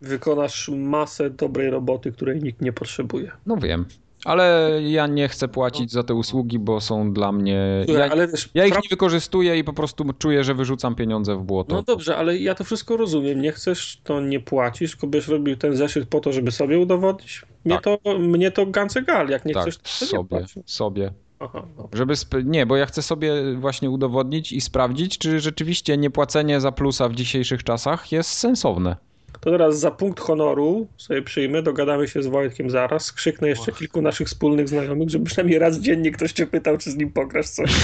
Wykonasz 0.01 0.69
masę 0.69 1.29
dobrej 1.29 1.69
roboty, 1.69 2.11
której 2.11 2.43
nikt 2.43 2.61
nie 2.61 2.73
potrzebuje. 2.73 3.31
No 3.45 3.57
wiem, 3.57 3.85
ale 4.25 4.71
ja 4.83 5.07
nie 5.07 5.27
chcę 5.27 5.47
płacić 5.47 5.91
za 5.91 6.03
te 6.03 6.13
usługi, 6.13 6.59
bo 6.59 6.81
są 6.81 7.13
dla 7.13 7.31
mnie. 7.31 7.85
Ja, 7.87 8.09
ja 8.53 8.65
ich 8.65 8.73
nie 8.73 8.89
wykorzystuję 8.89 9.57
i 9.57 9.63
po 9.63 9.73
prostu 9.73 10.05
czuję, 10.19 10.43
że 10.43 10.53
wyrzucam 10.53 10.95
pieniądze 10.95 11.35
w 11.35 11.43
błoto. 11.43 11.75
No 11.75 11.81
dobrze, 11.81 12.17
ale 12.17 12.37
ja 12.37 12.55
to 12.55 12.63
wszystko 12.63 12.97
rozumiem. 12.97 13.41
Nie 13.41 13.51
chcesz, 13.51 14.01
to 14.03 14.21
nie 14.21 14.39
płacisz, 14.39 14.91
tylko 14.91 15.07
byś 15.07 15.27
robił 15.27 15.55
ten 15.55 15.75
zeszyt 15.75 16.09
po 16.09 16.19
to, 16.19 16.33
żeby 16.33 16.51
sobie 16.51 16.79
udowodnić. 16.79 17.45
Mnie 17.65 17.75
Tak. 17.75 17.83
to, 17.83 18.19
mnie 18.19 18.51
to 18.51 18.65
gancegal. 18.65 19.29
Jak 19.29 19.45
nie 19.45 19.53
tak, 19.53 19.63
chcesz, 19.63 19.77
to 19.77 20.05
nie 20.05 20.11
sobie, 20.11 20.29
płać. 20.29 20.53
sobie. 20.65 21.13
Aha. 21.39 21.67
Żeby 21.93 22.13
nie, 22.43 22.65
bo 22.65 22.75
ja 22.75 22.85
chcę 22.85 23.01
sobie 23.01 23.55
właśnie 23.55 23.89
udowodnić 23.89 24.51
i 24.51 24.61
sprawdzić, 24.61 25.17
czy 25.17 25.39
rzeczywiście 25.39 25.97
niepłacenie 25.97 26.61
za 26.61 26.71
plusa 26.71 27.09
w 27.09 27.15
dzisiejszych 27.15 27.63
czasach 27.63 28.11
jest 28.11 28.29
sensowne. 28.29 28.95
To 29.39 29.51
teraz 29.51 29.79
za 29.79 29.91
punkt 29.91 30.19
honoru 30.19 30.87
sobie 30.97 31.21
przyjmę, 31.21 31.61
dogadamy 31.61 32.07
się 32.07 32.23
z 32.23 32.27
Wojtkiem 32.27 32.69
zaraz, 32.69 33.05
skrzyknę 33.05 33.49
jeszcze 33.49 33.71
kilku 33.71 34.01
naszych 34.01 34.27
wspólnych 34.27 34.69
znajomych, 34.69 35.09
żeby 35.09 35.25
przynajmniej 35.25 35.59
raz 35.59 35.79
dziennie 35.79 36.11
ktoś 36.11 36.31
cię 36.31 36.47
pytał, 36.47 36.77
czy 36.77 36.91
z 36.91 36.97
nim 36.97 37.11
pograsz 37.11 37.49
coś. 37.49 37.71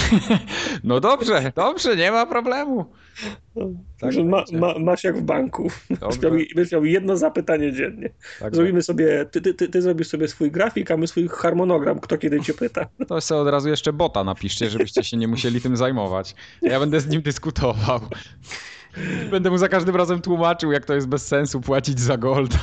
No 0.84 1.00
dobrze, 1.00 1.52
dobrze, 1.56 1.96
nie 1.96 2.10
ma 2.10 2.26
problemu. 2.26 2.86
Także 4.00 4.24
ma, 4.24 4.36
będzie. 4.36 4.58
ma, 4.58 4.78
masz 4.78 5.04
jak 5.04 5.18
w 5.18 5.22
banku. 5.22 5.70
Będziesz 6.54 6.72
miał, 6.72 6.84
jedno 6.84 7.16
zapytanie 7.16 7.72
dziennie. 7.72 8.10
Tak, 8.40 8.54
Zrobimy 8.54 8.82
sobie, 8.82 9.26
ty, 9.30 9.40
ty, 9.40 9.54
ty, 9.54 9.68
ty 9.68 9.82
zrobisz 9.82 10.08
sobie 10.08 10.28
swój 10.28 10.50
grafik, 10.50 10.90
a 10.90 10.96
my 10.96 11.06
swój 11.06 11.28
harmonogram, 11.28 12.00
kto 12.00 12.18
kiedy 12.18 12.40
cię 12.40 12.54
pyta. 12.54 12.86
To 13.08 13.20
sobie 13.20 13.40
od 13.40 13.48
razu 13.48 13.68
jeszcze 13.68 13.92
bota 13.92 14.24
napiszcie, 14.24 14.70
żebyście 14.70 15.04
się 15.04 15.16
nie 15.16 15.28
musieli 15.28 15.60
tym 15.60 15.76
zajmować. 15.76 16.34
Ja 16.62 16.80
będę 16.80 17.00
z 17.00 17.06
nim 17.06 17.22
dyskutował. 17.22 18.00
Będę 19.30 19.50
mu 19.50 19.58
za 19.58 19.68
każdym 19.68 19.96
razem 19.96 20.20
tłumaczył, 20.20 20.72
jak 20.72 20.84
to 20.84 20.94
jest 20.94 21.08
bez 21.08 21.26
sensu 21.26 21.60
płacić 21.60 22.00
za 22.00 22.16
golda. 22.18 22.58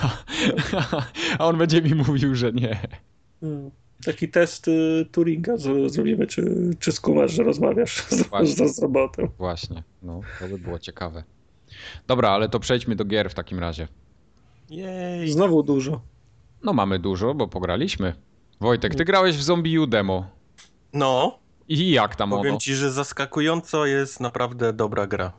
A 1.39 1.47
on 1.47 1.57
będzie 1.57 1.81
mi 1.81 1.95
mówił, 1.95 2.35
że 2.35 2.51
nie. 2.51 2.79
Hmm. 3.39 3.71
Taki 4.05 4.29
test 4.29 4.67
y, 4.67 5.05
Turinga 5.11 5.57
zrobimy, 5.87 6.27
czy, 6.27 6.69
czy 6.79 6.91
skumasz, 6.91 7.31
że 7.31 7.43
rozmawiasz 7.43 8.03
z, 8.09 8.23
Właśnie. 8.23 8.69
z, 8.69 8.75
z 8.75 8.81
robotem. 8.81 9.27
Właśnie, 9.37 9.83
no 10.01 10.21
to 10.39 10.47
by 10.47 10.57
było 10.57 10.79
ciekawe. 10.79 11.23
Dobra, 12.07 12.29
ale 12.29 12.49
to 12.49 12.59
przejdźmy 12.59 12.95
do 12.95 13.05
gier 13.05 13.29
w 13.29 13.33
takim 13.33 13.59
razie. 13.59 13.87
Jej. 14.69 15.31
Znowu 15.31 15.63
dużo. 15.63 16.01
No 16.63 16.73
mamy 16.73 16.99
dużo, 16.99 17.33
bo 17.33 17.47
pograliśmy. 17.47 18.13
Wojtek, 18.59 18.95
ty 18.95 19.05
grałeś 19.05 19.35
w 19.37 19.43
Zombie 19.43 19.79
U 19.79 19.87
demo. 19.87 20.27
No, 20.93 21.39
I 21.67 21.91
jak 21.91 22.15
tam 22.15 22.33
ono? 22.33 22.41
powiem 22.41 22.59
ci, 22.59 22.75
że 22.75 22.91
zaskakująco 22.91 23.85
jest 23.85 24.19
naprawdę 24.19 24.73
dobra 24.73 25.07
gra. 25.07 25.31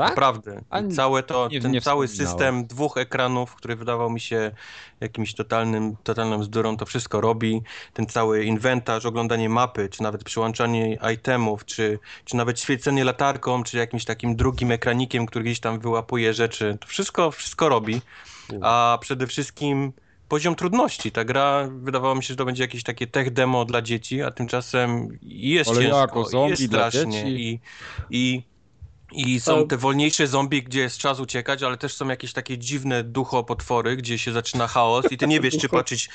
Tak? 0.00 0.10
Naprawdę. 0.10 0.62
Całe 0.96 1.22
to, 1.22 1.48
nie, 1.48 1.60
ten 1.60 1.72
nie 1.72 1.80
cały 1.80 2.08
system 2.08 2.66
dwóch 2.66 2.96
ekranów, 2.96 3.54
który 3.54 3.76
wydawał 3.76 4.10
mi 4.10 4.20
się 4.20 4.50
jakimś 5.00 5.34
totalnym, 5.34 5.96
totalną 6.02 6.38
bzdurą, 6.38 6.76
to 6.76 6.86
wszystko 6.86 7.20
robi. 7.20 7.62
Ten 7.92 8.06
cały 8.06 8.44
inwentarz, 8.44 9.06
oglądanie 9.06 9.48
mapy, 9.48 9.88
czy 9.88 10.02
nawet 10.02 10.24
przyłączanie 10.24 10.98
itemów, 11.14 11.64
czy, 11.64 11.98
czy 12.24 12.36
nawet 12.36 12.60
świecenie 12.60 13.04
latarką, 13.04 13.62
czy 13.62 13.76
jakimś 13.78 14.04
takim 14.04 14.36
drugim 14.36 14.72
ekranikiem, 14.72 15.26
który 15.26 15.44
gdzieś 15.44 15.60
tam 15.60 15.80
wyłapuje 15.80 16.34
rzeczy. 16.34 16.78
To 16.80 16.86
wszystko, 16.86 17.30
wszystko 17.30 17.68
robi. 17.68 18.00
A 18.62 18.98
przede 19.00 19.26
wszystkim 19.26 19.92
poziom 20.28 20.54
trudności. 20.54 21.12
Ta 21.12 21.24
gra, 21.24 21.68
wydawało 21.82 22.14
mi 22.14 22.22
się, 22.22 22.28
że 22.28 22.36
to 22.36 22.44
będzie 22.44 22.62
jakieś 22.62 22.82
takie 22.82 23.06
tech 23.06 23.32
demo 23.32 23.64
dla 23.64 23.82
dzieci, 23.82 24.22
a 24.22 24.30
tymczasem 24.30 25.18
jest 25.22 25.70
Ale 25.70 25.82
ciężko, 25.82 25.98
jako 25.98 26.24
zombie 26.24 26.50
jest 26.50 26.66
dla 26.66 26.90
strasznie 26.90 27.12
dzieci? 27.12 27.60
i, 28.10 28.26
i 28.36 28.42
i 29.12 29.40
są 29.40 29.66
te 29.66 29.76
wolniejsze 29.76 30.26
zombie, 30.26 30.62
gdzie 30.62 30.80
jest 30.80 30.98
czas 30.98 31.20
uciekać, 31.20 31.62
ale 31.62 31.76
też 31.76 31.94
są 31.94 32.08
jakieś 32.08 32.32
takie 32.32 32.58
dziwne 32.58 33.04
ducho 33.04 33.44
potwory, 33.44 33.96
gdzie 33.96 34.18
się 34.18 34.32
zaczyna 34.32 34.66
chaos 34.66 35.12
i 35.12 35.16
ty 35.16 35.26
nie 35.26 35.40
wiesz, 35.40 35.58
czy 35.58 35.68
patrzeć 35.68 36.08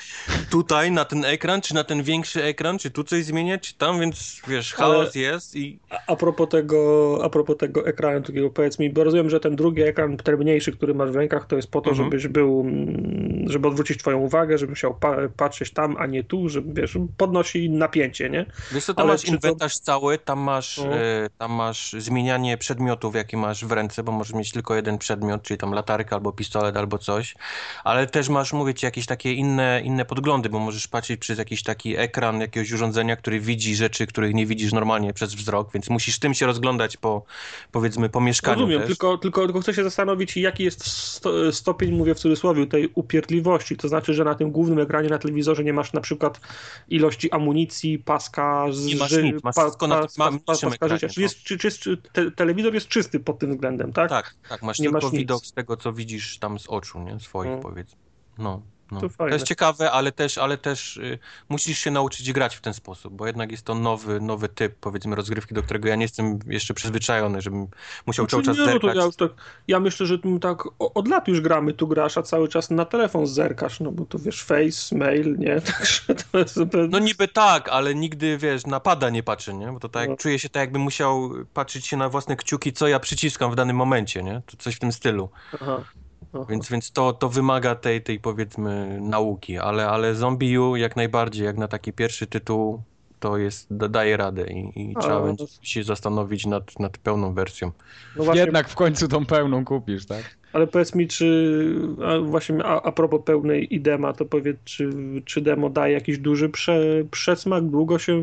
tutaj 0.50 0.90
na 0.90 1.04
ten 1.04 1.24
ekran, 1.24 1.60
czy 1.60 1.74
na 1.74 1.84
ten 1.84 2.02
większy 2.02 2.44
ekran, 2.44 2.78
czy 2.78 2.90
tu 2.90 3.04
coś 3.04 3.24
zmieniać, 3.24 3.62
czy 3.68 3.74
tam, 3.74 4.00
więc 4.00 4.42
wiesz, 4.48 4.74
chaos 4.74 5.10
ale 5.14 5.22
jest 5.22 5.56
i... 5.56 5.78
A, 6.06 6.16
propos 6.16 6.48
tego, 6.48 7.20
a 7.24 7.30
propos 7.30 7.56
tego 7.56 7.86
ekranu 7.86 8.22
takiego, 8.22 8.50
powiedz 8.50 8.78
mi, 8.78 8.90
bo 8.90 9.04
rozumiem, 9.04 9.30
że 9.30 9.40
ten 9.40 9.56
drugi 9.56 9.82
ekran, 9.82 10.16
ten 10.16 10.36
mniejszy, 10.36 10.72
który 10.72 10.94
masz 10.94 11.10
w 11.10 11.16
rękach, 11.16 11.46
to 11.46 11.56
jest 11.56 11.70
po 11.70 11.80
to, 11.80 11.90
mhm. 11.90 12.10
żebyś 12.10 12.28
był, 12.28 12.60
mm, 12.60 13.44
żeby 13.48 13.68
odwrócić 13.68 13.98
twoją 13.98 14.18
uwagę, 14.18 14.58
żebyś 14.58 14.70
musiał 14.70 14.94
pa 14.94 15.16
patrzeć 15.36 15.70
tam, 15.70 15.96
a 15.98 16.06
nie 16.06 16.24
tu, 16.24 16.48
żeby, 16.48 16.80
wiesz, 16.80 16.98
podnosi 17.16 17.70
napięcie, 17.70 18.30
nie? 18.30 18.46
Wiesz 18.72 18.84
co, 18.84 18.94
tam 18.94 19.02
ale 19.02 19.12
masz 19.12 19.24
inwentarz 19.24 19.78
to... 19.78 19.84
cały, 19.84 20.18
tam 20.18 20.38
masz, 20.38 20.78
no. 20.78 20.96
e, 20.96 21.30
tam 21.38 21.52
masz 21.52 21.92
zmienianie 21.98 22.58
przedmiotów 22.58 22.85
przedmiotów, 22.86 23.14
jakie 23.14 23.36
masz 23.36 23.64
w 23.64 23.72
ręce, 23.72 24.02
bo 24.02 24.12
możesz 24.12 24.34
mieć 24.34 24.52
tylko 24.52 24.74
jeden 24.74 24.98
przedmiot, 24.98 25.42
czyli 25.42 25.58
tam 25.58 25.72
latarkę 25.72 26.14
albo 26.14 26.32
pistolet 26.32 26.76
albo 26.76 26.98
coś, 26.98 27.34
ale 27.84 28.06
też 28.06 28.28
masz, 28.28 28.52
mówię 28.52 28.74
ci, 28.74 28.86
jakieś 28.86 29.06
takie 29.06 29.32
inne, 29.32 29.82
inne 29.84 30.04
podglądy, 30.04 30.48
bo 30.48 30.58
możesz 30.58 30.88
patrzeć 30.88 31.20
przez 31.20 31.38
jakiś 31.38 31.62
taki 31.62 31.96
ekran 31.96 32.40
jakiegoś 32.40 32.72
urządzenia, 32.72 33.16
który 33.16 33.40
widzi 33.40 33.76
rzeczy, 33.76 34.06
których 34.06 34.34
nie 34.34 34.46
widzisz 34.46 34.72
normalnie 34.72 35.12
przez 35.12 35.34
wzrok, 35.34 35.72
więc 35.72 35.90
musisz 35.90 36.18
tym 36.18 36.34
się 36.34 36.46
rozglądać 36.46 36.96
po, 36.96 37.24
powiedzmy, 37.72 38.08
po 38.08 38.20
mieszkaniu 38.20 38.60
Rozumiem, 38.60 38.80
też. 38.80 38.88
tylko, 38.88 39.18
tylko, 39.18 39.44
tylko 39.44 39.60
chcę 39.60 39.74
się 39.74 39.84
zastanowić, 39.84 40.36
jaki 40.36 40.64
jest 40.64 40.86
sto, 40.86 41.52
stopień, 41.52 41.92
mówię 41.92 42.14
w 42.14 42.18
cudzysłowie, 42.18 42.66
tej 42.66 42.88
upierdliwości, 42.94 43.76
to 43.76 43.88
znaczy, 43.88 44.14
że 44.14 44.24
na 44.24 44.34
tym 44.34 44.50
głównym 44.50 44.78
ekranie 44.78 45.08
na 45.08 45.18
telewizorze 45.18 45.64
nie 45.64 45.72
masz 45.72 45.92
na 45.92 46.00
przykład 46.00 46.40
ilości 46.88 47.30
amunicji, 47.30 47.98
paska, 47.98 48.66
z, 48.70 48.86
nie 48.86 48.96
masz 48.96 49.12
nic, 49.12 49.44
masz 49.44 49.54
pa, 49.54 49.86
na 49.86 49.96
pas, 49.96 50.16
pas, 50.44 50.60
paska 50.60 50.88
życia. 50.88 51.08
Jest, 51.16 51.42
czy, 51.42 51.58
czy, 51.58 51.70
czy 51.70 51.96
te, 51.96 52.30
telewizor 52.30 52.74
jest 52.76 52.88
czysty 52.88 53.20
pod 53.20 53.38
tym 53.38 53.50
względem, 53.50 53.92
tak? 53.92 54.10
Tak, 54.10 54.34
tak, 54.48 54.62
masz 54.62 54.78
nie 54.78 54.84
tylko 54.90 55.06
masz 55.06 55.16
widok 55.16 55.42
nic. 55.42 55.50
z 55.50 55.52
tego, 55.52 55.76
co 55.76 55.92
widzisz 55.92 56.38
tam 56.38 56.58
z 56.58 56.68
oczu, 56.68 56.98
nie? 57.00 57.20
Swoich, 57.20 57.60
powiedzmy. 57.62 57.98
No. 58.38 58.62
No. 58.90 59.00
To, 59.00 59.08
to, 59.18 59.28
jest 59.28 59.44
ciekawe, 59.46 59.90
ale 59.90 60.12
też, 60.12 60.38
ale 60.38 60.58
też 60.58 60.96
y, 60.96 61.18
musisz 61.48 61.78
się 61.78 61.90
nauczyć 61.90 62.32
grać 62.32 62.56
w 62.56 62.60
ten 62.60 62.74
sposób, 62.74 63.14
bo 63.14 63.26
jednak 63.26 63.50
jest 63.50 63.64
to 63.64 63.74
nowy, 63.74 64.20
nowy 64.20 64.48
typ, 64.48 64.74
powiedzmy, 64.80 65.16
rozgrywki, 65.16 65.54
do 65.54 65.62
którego 65.62 65.88
ja 65.88 65.96
nie 65.96 66.04
jestem 66.04 66.38
jeszcze 66.46 66.74
przyzwyczajony, 66.74 67.42
żebym 67.42 67.66
musiał 68.06 68.28
znaczy, 68.28 68.30
cały 68.30 68.42
czas 68.42 68.58
nie, 68.58 68.64
zerkać. 68.64 68.96
No 68.96 69.04
ja, 69.04 69.10
tak, 69.28 69.30
ja, 69.68 69.80
myślę, 69.80 70.06
że 70.06 70.18
tak 70.40 70.62
od 70.78 71.08
lat 71.08 71.28
już 71.28 71.40
gramy, 71.40 71.72
tu 71.72 71.88
grasz, 71.88 72.18
a 72.18 72.22
cały 72.22 72.48
czas 72.48 72.70
na 72.70 72.84
telefon 72.84 73.26
zerkasz, 73.26 73.80
no 73.80 73.92
bo 73.92 74.04
tu 74.04 74.18
wiesz, 74.18 74.42
face, 74.42 74.96
mail, 74.96 75.38
nie? 75.38 75.60
Także 75.72 76.14
to 76.14 76.38
jest 76.38 76.54
zupełnie... 76.54 76.88
No 76.88 76.98
niby 76.98 77.28
tak, 77.28 77.68
ale 77.68 77.94
nigdy, 77.94 78.38
wiesz, 78.38 78.66
napada 78.66 79.10
nie 79.10 79.22
patrzy, 79.22 79.54
nie? 79.54 79.72
Bo 79.72 79.80
to 79.80 79.88
tak, 79.88 80.08
no. 80.08 80.16
czuję 80.16 80.38
się 80.38 80.48
tak, 80.48 80.60
jakbym 80.60 80.82
musiał 80.82 81.30
patrzeć 81.54 81.86
się 81.86 81.96
na 81.96 82.08
własne 82.08 82.36
kciuki, 82.36 82.72
co 82.72 82.88
ja 82.88 83.00
przyciskam 83.00 83.52
w 83.52 83.54
danym 83.54 83.76
momencie, 83.76 84.22
nie? 84.22 84.42
To 84.46 84.56
coś 84.56 84.74
w 84.74 84.78
tym 84.78 84.92
stylu. 84.92 85.28
Aha. 85.54 85.84
Więc, 86.44 86.68
więc 86.68 86.92
to, 86.92 87.12
to 87.12 87.28
wymaga 87.28 87.74
tej, 87.74 88.02
tej 88.02 88.20
powiedzmy 88.20 88.98
nauki, 89.00 89.58
ale, 89.58 89.88
ale 89.88 90.14
Zombie 90.14 90.58
U 90.58 90.76
jak 90.76 90.96
najbardziej, 90.96 91.46
jak 91.46 91.56
na 91.56 91.68
taki 91.68 91.92
pierwszy 91.92 92.26
tytuł, 92.26 92.82
to 93.20 93.36
jest, 93.38 93.66
daje 93.70 94.16
radę 94.16 94.46
i, 94.46 94.90
i 94.90 94.94
trzeba 95.00 95.20
będzie 95.20 95.44
się 95.62 95.84
zastanowić 95.84 96.46
nad, 96.46 96.78
nad 96.80 96.98
pełną 96.98 97.34
wersją. 97.34 97.72
No 98.16 98.24
właśnie... 98.24 98.40
Jednak 98.40 98.68
w 98.68 98.74
końcu 98.74 99.08
tą 99.08 99.26
pełną 99.26 99.64
kupisz, 99.64 100.06
tak? 100.06 100.36
Ale 100.56 100.66
powiedz 100.66 100.94
mi, 100.94 101.08
czy 101.08 101.74
a 102.06 102.18
właśnie 102.18 102.64
a, 102.64 102.82
a 102.82 102.92
propos 102.92 103.20
pełnej 103.24 103.74
idema, 103.74 104.12
to 104.12 104.24
powiedz, 104.24 104.56
czy, 104.64 104.90
czy 105.24 105.40
demo 105.40 105.70
daje 105.70 105.94
jakiś 105.94 106.18
duży 106.18 106.48
prze, 106.48 107.04
przesmak? 107.10 107.64
Długo 107.64 107.98
się 107.98 108.22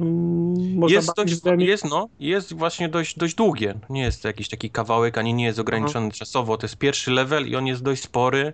można 0.75 0.95
jest 0.95 1.15
dość, 1.15 1.41
Jest, 1.57 1.85
no, 1.89 2.09
jest 2.19 2.53
właśnie 2.53 2.89
dość, 2.89 3.17
dość 3.17 3.35
długie. 3.35 3.73
Nie 3.89 4.01
jest 4.01 4.21
to 4.21 4.27
jakiś 4.27 4.49
taki 4.49 4.69
kawałek, 4.69 5.17
ani 5.17 5.33
nie 5.33 5.45
jest 5.45 5.59
ograniczony 5.59 6.07
Aha. 6.07 6.15
czasowo. 6.17 6.57
To 6.57 6.65
jest 6.65 6.77
pierwszy 6.77 7.11
level 7.11 7.47
i 7.47 7.55
on 7.55 7.67
jest 7.67 7.83
dość 7.83 8.03
spory. 8.03 8.53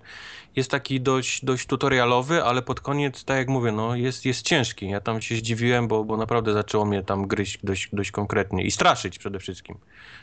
Jest 0.55 0.71
taki 0.71 1.01
dość, 1.01 1.45
dość 1.45 1.67
tutorialowy, 1.67 2.43
ale 2.43 2.61
pod 2.61 2.79
koniec, 2.79 3.23
tak 3.23 3.37
jak 3.37 3.47
mówię, 3.47 3.71
no, 3.71 3.95
jest, 3.95 4.25
jest 4.25 4.41
ciężki. 4.41 4.89
Ja 4.89 5.01
tam 5.01 5.21
się 5.21 5.35
zdziwiłem, 5.35 5.87
bo, 5.87 6.03
bo 6.03 6.17
naprawdę 6.17 6.53
zaczęło 6.53 6.85
mnie 6.85 7.03
tam 7.03 7.27
gryźć 7.27 7.59
dość, 7.63 7.89
dość 7.93 8.11
konkretnie 8.11 8.63
i 8.63 8.71
straszyć 8.71 9.19
przede 9.19 9.39
wszystkim. 9.39 9.77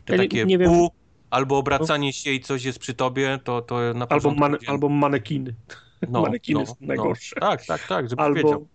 Te 0.04 0.16
ja 0.16 0.22
takie 0.22 0.44
nie, 0.44 0.56
nie 0.56 0.66
pół, 0.66 0.90
albo 1.31 1.59
obracanie 1.59 2.12
się 2.12 2.31
i 2.31 2.40
coś 2.40 2.65
jest 2.65 2.78
przy 2.78 2.94
tobie, 2.94 3.39
to, 3.44 3.62
to 3.62 3.94
na 3.94 4.07
albo, 4.09 4.31
man, 4.31 4.57
albo 4.66 4.89
manekiny. 4.89 5.55
No, 6.09 6.23
manekiny 6.23 6.61
no, 6.61 6.66
są 6.66 6.74
no. 6.81 6.86
najgorsze. 6.86 7.36
No. 7.40 7.47
Tak, 7.47 7.66
tak, 7.66 7.86
tak, 7.86 8.11
żeby 8.11 8.23
albo, 8.23 8.36
wiedział. 8.36 8.66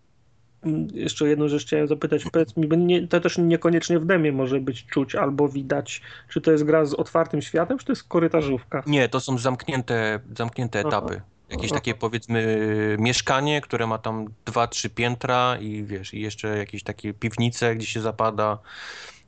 Jeszcze 0.93 1.27
jedną 1.27 1.47
rzecz 1.47 1.65
chciałem 1.65 1.87
zapytać, 1.87 2.23
powiedz 2.31 2.57
mi, 2.57 2.77
nie, 2.77 3.07
to 3.07 3.19
też 3.19 3.37
niekoniecznie 3.37 3.99
w 3.99 4.05
demie 4.05 4.31
może 4.31 4.59
być 4.59 4.85
czuć 4.85 5.15
albo 5.15 5.49
widać, 5.49 6.01
czy 6.29 6.41
to 6.41 6.51
jest 6.51 6.63
gra 6.63 6.85
z 6.85 6.93
otwartym 6.93 7.41
światem, 7.41 7.77
czy 7.77 7.85
to 7.85 7.91
jest 7.91 8.03
korytarzówka? 8.03 8.83
Nie, 8.87 9.09
to 9.09 9.19
są 9.19 9.37
zamknięte, 9.37 10.19
zamknięte 10.37 10.79
etapy. 10.79 11.21
Jakieś 11.49 11.71
takie 11.71 11.93
powiedzmy 11.93 12.57
mieszkanie, 12.99 13.61
które 13.61 13.87
ma 13.87 13.97
tam 13.97 14.27
dwa, 14.45 14.67
trzy 14.67 14.89
piętra 14.89 15.57
i 15.59 15.83
wiesz, 15.83 16.13
i 16.13 16.21
jeszcze 16.21 16.57
jakieś 16.57 16.83
takie 16.83 17.13
piwnice, 17.13 17.75
gdzie 17.75 17.87
się 17.87 18.01
zapada. 18.01 18.57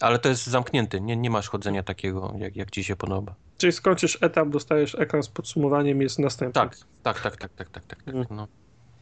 Ale 0.03 0.19
to 0.19 0.29
jest 0.29 0.47
zamknięty, 0.47 1.01
nie, 1.01 1.15
nie 1.15 1.29
masz 1.29 1.49
chodzenia 1.49 1.83
takiego, 1.83 2.33
jak, 2.37 2.55
jak 2.55 2.71
ci 2.71 2.83
się 2.83 2.95
podoba. 2.95 3.35
Czyli 3.57 3.73
skończysz 3.73 4.17
etap, 4.21 4.49
dostajesz 4.49 4.95
ekran 4.95 5.23
z 5.23 5.27
podsumowaniem, 5.27 6.01
jest 6.01 6.19
następny. 6.19 6.61
Tak, 6.61 6.77
tak, 7.03 7.21
tak, 7.21 7.37
tak, 7.37 7.53
tak, 7.53 7.69
tak, 7.69 7.85
tak. 7.85 8.07
Mm. 8.07 8.25
No, 8.29 8.47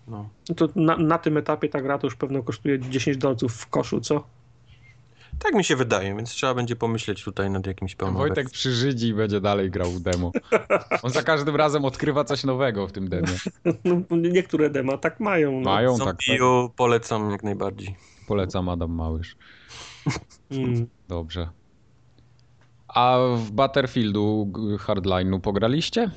no. 0.08 0.30
no. 0.50 0.56
to 0.56 0.70
na, 0.76 0.98
na 0.98 1.18
tym 1.18 1.38
etapie 1.38 1.70
ta 1.70 1.82
gra 1.82 1.98
to 1.98 2.08
już 2.08 2.16
pewno 2.16 2.44
kosztuje 2.44 2.80
10 2.80 3.18
dolców 3.18 3.54
w 3.54 3.68
koszu, 3.68 4.02
co? 4.02 4.24
Tak 5.40 5.54
mi 5.54 5.64
się 5.64 5.76
wydaje, 5.76 6.16
więc 6.16 6.30
trzeba 6.30 6.54
będzie 6.54 6.76
pomyśleć 6.76 7.24
tutaj 7.24 7.50
nad 7.50 7.68
jakimś 7.68 7.96
pełnym. 7.96 8.18
Wojtek 8.18 8.36
wersji. 8.36 8.54
przyrzydzi 8.54 9.08
i 9.08 9.14
będzie 9.14 9.42
dalej 9.42 9.72
grał 9.72 9.92
w 9.92 10.00
demo. 10.00 10.32
On 11.04 11.12
za 11.12 11.24
każdym 11.24 11.56
razem 11.56 11.86
odkrywa 11.86 12.24
coś 12.24 12.44
nowego 12.44 12.88
w 12.88 12.92
tym 12.92 13.10
demie. 13.10 13.38
No, 13.84 14.18
niektóre 14.18 14.70
dema 14.70 14.98
tak 14.98 15.20
mają. 15.20 15.52
No. 15.52 15.72
Mają, 15.72 15.98
tak. 15.98 16.06
tak. 16.06 16.38
polecam 16.76 17.32
jak 17.32 17.44
najbardziej. 17.44 17.96
Polecam 18.28 18.70
Adam 18.70 18.92
Małysz. 18.92 19.36
Mm. 20.52 20.88
Dobrze. 21.08 21.50
A 22.88 23.18
w 23.36 23.52
Battlefieldu 23.52 24.52
Hardline'u 24.80 25.40
pograliście? 25.40 26.12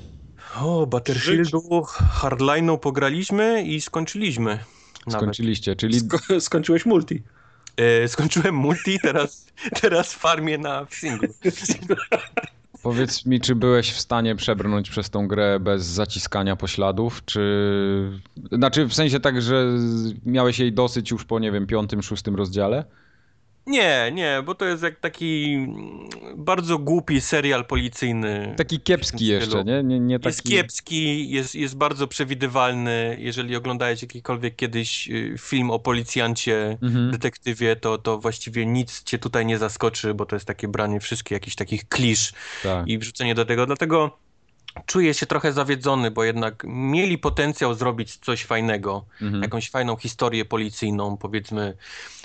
O, 0.61 0.87
Battlefieldu 0.87 1.83
Hardline'u 2.21 2.79
pograliśmy 2.79 3.63
i 3.63 3.81
skończyliśmy. 3.81 4.59
Nawet. 5.07 5.21
Skończyliście, 5.21 5.77
czyli... 5.77 6.01
Sko 6.01 6.41
skończyłeś 6.41 6.87
multi. 6.87 7.23
E, 7.77 8.09
skończyłem 8.09 8.55
multi, 8.55 8.99
teraz, 9.03 9.47
teraz 9.81 10.15
farmię 10.15 10.59
na 10.59 10.87
singlu. 10.91 11.29
Powiedz 12.83 13.27
mi, 13.27 13.41
czy 13.41 13.55
byłeś 13.55 13.93
w 13.93 14.01
stanie 14.01 14.37
przebrnąć 14.37 14.91
przez 14.91 15.11
tą 15.11 15.29
grę 15.29 15.61
bez 15.61 15.85
zaciskania 15.85 16.57
pośladów, 16.57 17.25
czy... 17.25 18.21
Znaczy 18.53 18.87
w 18.87 18.95
sensie 18.95 19.21
tak, 19.21 19.43
że 19.43 19.67
miałeś 20.27 20.59
jej 20.59 20.73
dosyć 20.73 21.11
już 21.11 21.25
po, 21.25 21.39
nie 21.39 21.53
wiem, 21.53 21.67
piątym, 21.67 22.03
szóstym 22.03 22.37
rozdziale? 22.37 22.85
Nie, 23.67 24.11
nie, 24.13 24.43
bo 24.47 24.55
to 24.55 24.65
jest 24.65 24.83
jak 24.83 25.01
taki 25.01 25.59
bardzo 26.37 26.79
głupi 26.79 27.21
serial 27.21 27.65
policyjny. 27.65 28.55
Taki 28.57 28.81
kiepski 28.81 29.27
jeszcze, 29.27 29.65
nie? 29.65 29.83
nie, 29.83 30.01
nie 30.01 30.19
taki... 30.19 30.29
Jest 30.29 30.43
kiepski, 30.43 31.31
jest, 31.31 31.55
jest 31.55 31.77
bardzo 31.77 32.09
przewidywalny. 32.09 33.17
Jeżeli 33.21 33.57
oglądałeś 33.57 34.03
jakikolwiek 34.03 34.57
kiedyś 34.57 35.09
y, 35.09 35.35
film 35.39 35.71
o 35.71 35.79
policjancie, 35.79 36.79
mhm. 36.83 37.11
detektywie, 37.11 37.77
to, 37.77 37.99
to 37.99 38.19
właściwie 38.19 38.67
nic 38.67 39.03
cię 39.03 39.19
tutaj 39.19 39.47
nie 39.47 39.59
zaskoczy, 39.59 40.15
bo 40.15 40.27
to 40.27 40.37
jest 40.37 40.47
takie 40.47 40.69
branie 40.69 41.01
wszystkich 41.01 41.31
jakichś 41.31 41.57
takich 41.57 41.89
klisz 41.89 42.33
tak. 42.63 42.89
i 42.89 42.99
wrzucenie 42.99 43.35
do 43.35 43.45
tego. 43.45 43.67
Dlatego 43.67 44.19
czuję 44.87 45.15
się 45.15 45.27
trochę 45.27 45.53
zawiedzony, 45.53 46.11
bo 46.11 46.25
jednak 46.25 46.63
mieli 46.67 47.19
potencjał 47.19 47.75
zrobić 47.75 48.17
coś 48.17 48.45
fajnego, 48.45 49.05
mhm. 49.23 49.43
jakąś 49.43 49.71
fajną 49.71 49.97
historię 49.97 50.45
policyjną, 50.45 51.17
powiedzmy 51.17 51.77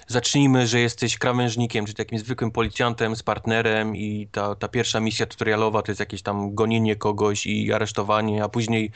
zacznijmy, 0.09 0.67
że 0.67 0.79
jesteś 0.79 1.17
krawężnikiem, 1.17 1.85
czy 1.85 1.93
takim 1.93 2.19
zwykłym 2.19 2.51
policjantem 2.51 3.15
z 3.15 3.23
partnerem 3.23 3.95
i 3.95 4.27
ta, 4.31 4.55
ta 4.55 4.67
pierwsza 4.67 4.99
misja 4.99 5.25
tutorialowa 5.25 5.81
to 5.81 5.91
jest 5.91 5.99
jakieś 5.99 6.21
tam 6.21 6.55
gonienie 6.55 6.95
kogoś 6.95 7.45
i 7.45 7.73
aresztowanie, 7.73 8.43
a 8.43 8.49
później, 8.49 8.91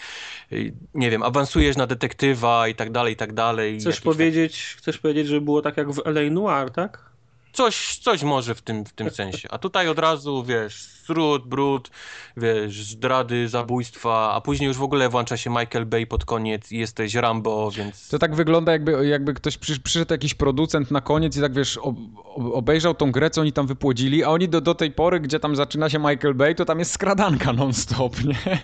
y, 0.51 0.73
nie 0.93 1.11
wiem, 1.11 1.23
awansujesz 1.23 1.77
na 1.77 1.87
detektywa 1.87 2.67
i 2.67 2.75
tak 2.75 2.91
dalej, 2.91 3.13
i 3.13 3.15
tak 3.15 3.33
dalej. 3.33 3.79
Chcesz 3.79 4.01
powiedzieć, 4.01 4.73
tak... 4.73 4.81
chcesz 4.81 4.97
powiedzieć, 4.97 5.27
że 5.27 5.41
było 5.41 5.61
tak 5.61 5.77
jak 5.77 5.91
w 5.91 6.01
L.A. 6.05 6.31
Noir, 6.31 6.71
tak? 6.71 7.12
Coś, 7.53 7.97
coś 7.97 8.23
może 8.23 8.55
w 8.55 8.61
tym, 8.61 8.85
w 8.85 8.93
tym 8.93 9.09
sensie. 9.09 9.47
A 9.51 9.57
tutaj 9.57 9.87
od 9.87 9.99
razu, 9.99 10.43
wiesz, 10.43 10.93
smród, 11.05 11.47
brud, 11.47 11.89
wiesz, 12.37 12.83
zdrady, 12.83 13.49
zabójstwa, 13.49 14.33
a 14.33 14.41
później 14.41 14.67
już 14.67 14.77
w 14.77 14.83
ogóle 14.83 15.09
włącza 15.09 15.37
się 15.37 15.49
Michael 15.49 15.85
Bay 15.85 16.05
pod 16.05 16.25
koniec 16.25 16.71
i 16.71 16.77
jesteś 16.77 17.15
Rambo, 17.15 17.71
więc... 17.71 18.07
To 18.07 18.19
tak 18.19 18.35
wygląda 18.35 18.71
jakby, 18.71 19.07
jakby 19.07 19.33
ktoś 19.33 19.57
przy, 19.57 19.79
przyszedł 19.79 20.13
jakiś 20.13 20.33
producent 20.33 20.91
na 20.91 21.01
koniec 21.01 21.37
i 21.37 21.41
tak 21.41 21.53
wiesz, 21.53 21.77
ob, 21.77 21.95
obejrzał 22.35 22.93
tą 22.93 23.11
grę, 23.11 23.29
co 23.29 23.41
oni 23.41 23.53
tam 23.53 23.67
wypłodzili, 23.67 24.23
a 24.23 24.29
oni 24.29 24.49
do, 24.49 24.61
do 24.61 24.75
tej 24.75 24.91
pory, 24.91 25.19
gdzie 25.19 25.39
tam 25.39 25.55
zaczyna 25.55 25.89
się 25.89 25.99
Michael 25.99 26.33
Bay, 26.33 26.55
to 26.55 26.65
tam 26.65 26.79
jest 26.79 26.91
skradanka 26.91 27.53
non-stop, 27.53 28.23
nie? 28.23 28.59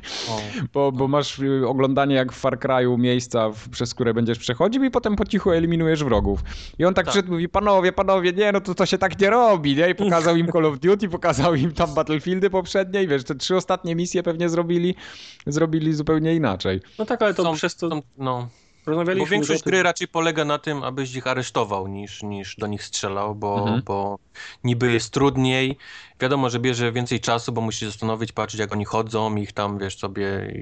Bo, 0.73 0.91
bo 0.91 1.07
masz 1.07 1.39
y, 1.39 1.67
oglądanie 1.67 2.15
jak 2.15 2.33
w 2.33 2.39
Far 2.39 2.59
Cry'u 2.59 2.99
miejsca, 2.99 3.49
w, 3.49 3.69
przez 3.69 3.93
które 3.93 4.13
będziesz 4.13 4.39
przechodził 4.39 4.83
i 4.83 4.91
potem 4.91 5.15
po 5.15 5.25
cichu 5.25 5.51
eliminujesz 5.51 6.03
wrogów. 6.03 6.39
I 6.79 6.85
on 6.85 6.93
tak, 6.93 7.05
tak. 7.05 7.11
przyszedł 7.11 7.31
mówi, 7.31 7.49
panowie, 7.49 7.91
panowie, 7.91 8.33
nie, 8.33 8.51
no 8.51 8.61
to, 8.61 8.75
to 8.79 8.85
się 8.85 8.97
tak 8.97 9.19
nie 9.19 9.29
robi, 9.29 9.75
nie? 9.75 9.89
I 9.89 9.95
pokazał 9.95 10.35
im 10.35 10.47
Call 10.53 10.65
of 10.65 10.79
Duty, 10.79 11.09
pokazał 11.09 11.55
im 11.55 11.73
tam 11.73 11.93
Battlefieldy 11.93 12.49
poprzednie 12.49 13.03
i 13.03 13.07
wiesz, 13.07 13.23
te 13.23 13.35
trzy 13.35 13.55
ostatnie 13.55 13.95
misje 13.95 14.23
pewnie 14.23 14.49
zrobili, 14.49 14.95
zrobili 15.47 15.93
zupełnie 15.93 16.35
inaczej. 16.35 16.81
No 16.99 17.05
tak, 17.05 17.21
ale 17.21 17.33
to 17.33 17.43
są, 17.43 17.55
przez 17.55 17.75
to... 17.75 17.89
Są, 17.89 18.47
no. 18.95 19.15
Bo 19.17 19.25
większość 19.25 19.63
gry 19.63 19.83
raczej 19.83 20.07
polega 20.07 20.45
na 20.45 20.57
tym, 20.57 20.83
abyś 20.83 21.15
ich 21.15 21.27
aresztował 21.27 21.87
niż, 21.87 22.23
niż 22.23 22.55
do 22.55 22.67
nich 22.67 22.83
strzelał, 22.83 23.35
bo, 23.35 23.59
mhm. 23.59 23.81
bo 23.85 24.19
niby 24.63 24.91
jest 24.91 25.13
trudniej. 25.13 25.77
Wiadomo, 26.21 26.49
że 26.49 26.59
bierze 26.59 26.91
więcej 26.91 27.19
czasu, 27.19 27.51
bo 27.51 27.61
musisz 27.61 27.89
zastanowić, 27.89 28.31
patrzeć 28.31 28.59
jak 28.59 28.71
oni 28.71 28.85
chodzą, 28.85 29.35
ich 29.35 29.53
tam, 29.53 29.77
wiesz, 29.77 29.97
sobie 29.97 30.53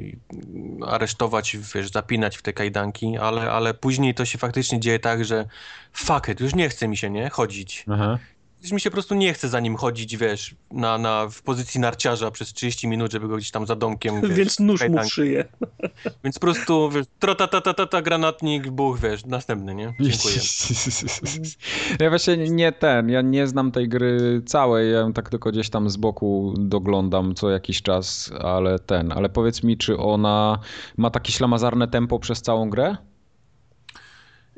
aresztować, 0.88 1.58
wiesz, 1.76 1.92
zapinać 1.92 2.38
w 2.38 2.42
te 2.42 2.54
kajdanki, 2.54 3.18
ale, 3.18 3.52
ale 3.52 3.74
później 3.74 4.14
to 4.14 4.26
się 4.26 4.38
faktycznie 4.38 4.80
dzieje 4.80 5.00
tak, 5.00 5.26
że 5.26 5.46
fuck 5.94 6.28
it, 6.28 6.40
już 6.40 6.56
nie 6.56 6.70
chce 6.70 6.88
mi 6.88 6.98
się, 6.98 7.10
nie, 7.10 7.30
chodzić. 7.30 7.86
Aha 7.92 8.18
mi 8.72 8.82
się 8.82 8.90
po 8.90 8.94
prostu 8.94 9.16
nie 9.16 9.34
chce 9.34 9.50
za 9.50 9.60
nim 9.60 9.76
chodzić, 9.76 10.18
wiesz, 10.18 10.56
na, 10.72 10.98
na, 10.98 11.28
w 11.30 11.42
pozycji 11.42 11.80
narciarza 11.80 12.32
przez 12.32 12.54
30 12.54 12.88
minut, 12.88 13.12
żeby 13.12 13.28
go 13.28 13.38
gdzieś 13.38 13.52
tam 13.52 13.68
za 13.68 13.76
domkiem, 13.76 14.22
wiesz, 14.22 14.38
Więc 14.38 14.60
nóż 14.60 14.82
mu 14.90 15.10
szyję. 15.10 15.46
Więc 16.24 16.40
po 16.40 16.42
prostu, 16.42 16.90
wiesz, 16.90 17.06
trota, 17.20 17.48
ta, 17.48 17.62
ta, 17.62 17.74
ta, 17.74 17.86
ta, 17.86 18.02
granatnik, 18.02 18.70
buch, 18.70 19.00
wiesz, 19.00 19.26
następny, 19.26 19.76
nie? 19.76 19.94
Dziękuję. 20.00 20.36
ja 22.00 22.10
właśnie 22.10 22.38
nie 22.38 22.72
ten, 22.72 23.10
ja 23.10 23.22
nie 23.22 23.48
znam 23.48 23.72
tej 23.72 23.90
gry 23.90 24.42
całej, 24.46 24.92
ja 24.92 25.00
ją 25.00 25.14
tak 25.14 25.30
tylko 25.30 25.52
gdzieś 25.52 25.70
tam 25.70 25.90
z 25.90 25.98
boku 25.98 26.54
doglądam 26.58 27.36
co 27.36 27.50
jakiś 27.50 27.82
czas, 27.82 28.32
ale 28.40 28.80
ten, 28.80 29.12
ale 29.12 29.30
powiedz 29.30 29.64
mi, 29.64 29.78
czy 29.78 29.98
ona 29.98 30.60
ma 30.98 31.10
takie 31.10 31.32
ślamazarne 31.32 31.88
tempo 31.88 32.20
przez 32.20 32.42
całą 32.42 32.70
grę? 32.70 32.98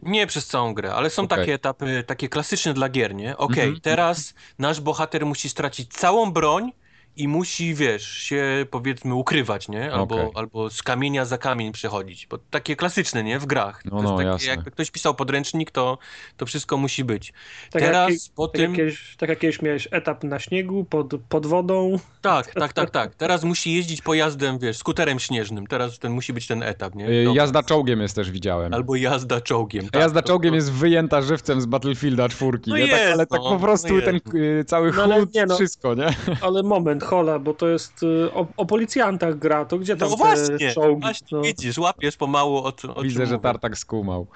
Nie 0.01 0.27
przez 0.27 0.47
całą 0.47 0.73
grę, 0.73 0.93
ale 0.93 1.09
są 1.09 1.23
okay. 1.23 1.37
takie 1.37 1.53
etapy, 1.53 2.03
takie 2.07 2.29
klasyczne 2.29 2.73
dla 2.73 2.89
gier, 2.89 3.15
nie? 3.15 3.37
Okej, 3.37 3.53
okay, 3.53 3.63
mm 3.63 3.75
-hmm. 3.75 3.81
teraz 3.81 4.33
nasz 4.59 4.81
bohater 4.81 5.25
musi 5.25 5.49
stracić 5.49 5.93
całą 5.93 6.31
broń 6.31 6.71
i 7.15 7.27
musi, 7.27 7.75
wiesz, 7.75 8.07
się 8.07 8.65
powiedzmy 8.71 9.15
ukrywać, 9.15 9.69
nie? 9.69 9.93
Albo, 9.93 10.15
okay. 10.15 10.29
albo 10.35 10.69
z 10.69 10.83
kamienia 10.83 11.25
za 11.25 11.37
kamień 11.37 11.71
przechodzić. 11.71 12.27
Bo 12.27 12.37
takie 12.37 12.75
klasyczne, 12.75 13.23
nie? 13.23 13.39
W 13.39 13.45
grach. 13.45 13.85
No, 13.85 14.01
no, 14.01 14.17
takie, 14.17 14.29
jasne. 14.29 14.47
Jakby 14.47 14.71
ktoś 14.71 14.91
pisał 14.91 15.15
podręcznik, 15.15 15.71
to, 15.71 15.97
to 16.37 16.45
wszystko 16.45 16.77
musi 16.77 17.03
być. 17.03 17.33
Tak 17.71 17.81
Teraz 17.81 18.09
jak, 18.09 18.35
po 18.35 18.47
tak 18.47 18.55
tym... 18.55 18.71
Jak 18.71 18.77
kiedyś, 18.77 19.15
tak 19.17 19.29
jak 19.29 19.39
kiedyś 19.39 19.61
miałeś 19.61 19.87
etap 19.91 20.23
na 20.23 20.39
śniegu, 20.39 20.85
pod, 20.85 21.13
pod 21.29 21.45
wodą. 21.45 21.99
Tak, 22.21 22.53
tak, 22.53 22.73
tak, 22.73 22.89
tak. 22.89 23.15
Teraz 23.15 23.43
musi 23.43 23.73
jeździć 23.73 24.01
pojazdem, 24.01 24.59
wiesz, 24.59 24.77
skuterem 24.77 25.19
śnieżnym. 25.19 25.67
Teraz 25.67 25.99
ten 25.99 26.11
musi 26.11 26.33
być 26.33 26.47
ten 26.47 26.63
etap, 26.63 26.95
nie? 26.95 27.03
Dobrze. 27.05 27.39
Jazda 27.39 27.63
czołgiem 27.63 28.01
jest 28.01 28.15
też 28.15 28.31
widziałem. 28.31 28.73
Albo 28.73 28.95
jazda 28.95 29.41
czołgiem. 29.41 29.89
Tak, 29.89 30.01
jazda 30.01 30.21
czołgiem 30.21 30.51
to... 30.51 30.55
jest 30.55 30.71
wyjęta 30.71 31.21
żywcem 31.21 31.61
z 31.61 31.65
Battlefielda 31.65 32.29
czwórki, 32.29 32.71
no 32.71 32.77
nie? 32.77 32.87
Tak, 32.87 32.99
jest, 32.99 33.13
ale 33.13 33.25
tak 33.25 33.41
no, 33.43 33.49
po 33.49 33.59
prostu 33.59 33.95
no 33.95 34.01
ten 34.01 34.19
y, 34.35 34.63
cały 34.65 34.91
no, 34.91 35.03
chłód, 35.03 35.29
no, 35.47 35.55
wszystko, 35.55 35.95
nie? 35.95 36.07
Ale 36.41 36.63
moment, 36.63 36.98
hola, 37.03 37.39
bo 37.39 37.53
to 37.53 37.67
jest 37.67 38.03
y, 38.03 38.33
o, 38.33 38.47
o 38.57 38.65
policjantach 38.65 39.37
gra, 39.37 39.65
to 39.65 39.77
gdzie 39.77 39.97
tam 39.97 40.09
no 40.09 40.17
właśnie, 40.17 40.73
czołgi? 40.73 41.01
Właśnie, 41.01 41.27
no. 41.31 41.41
widzisz, 41.41 41.77
łapiesz 41.77 42.17
pomału 42.17 42.57
o, 42.57 42.73
o 42.95 43.01
Widzę, 43.01 43.25
że 43.25 43.39
Tartak 43.39 43.77
skumał. 43.77 44.27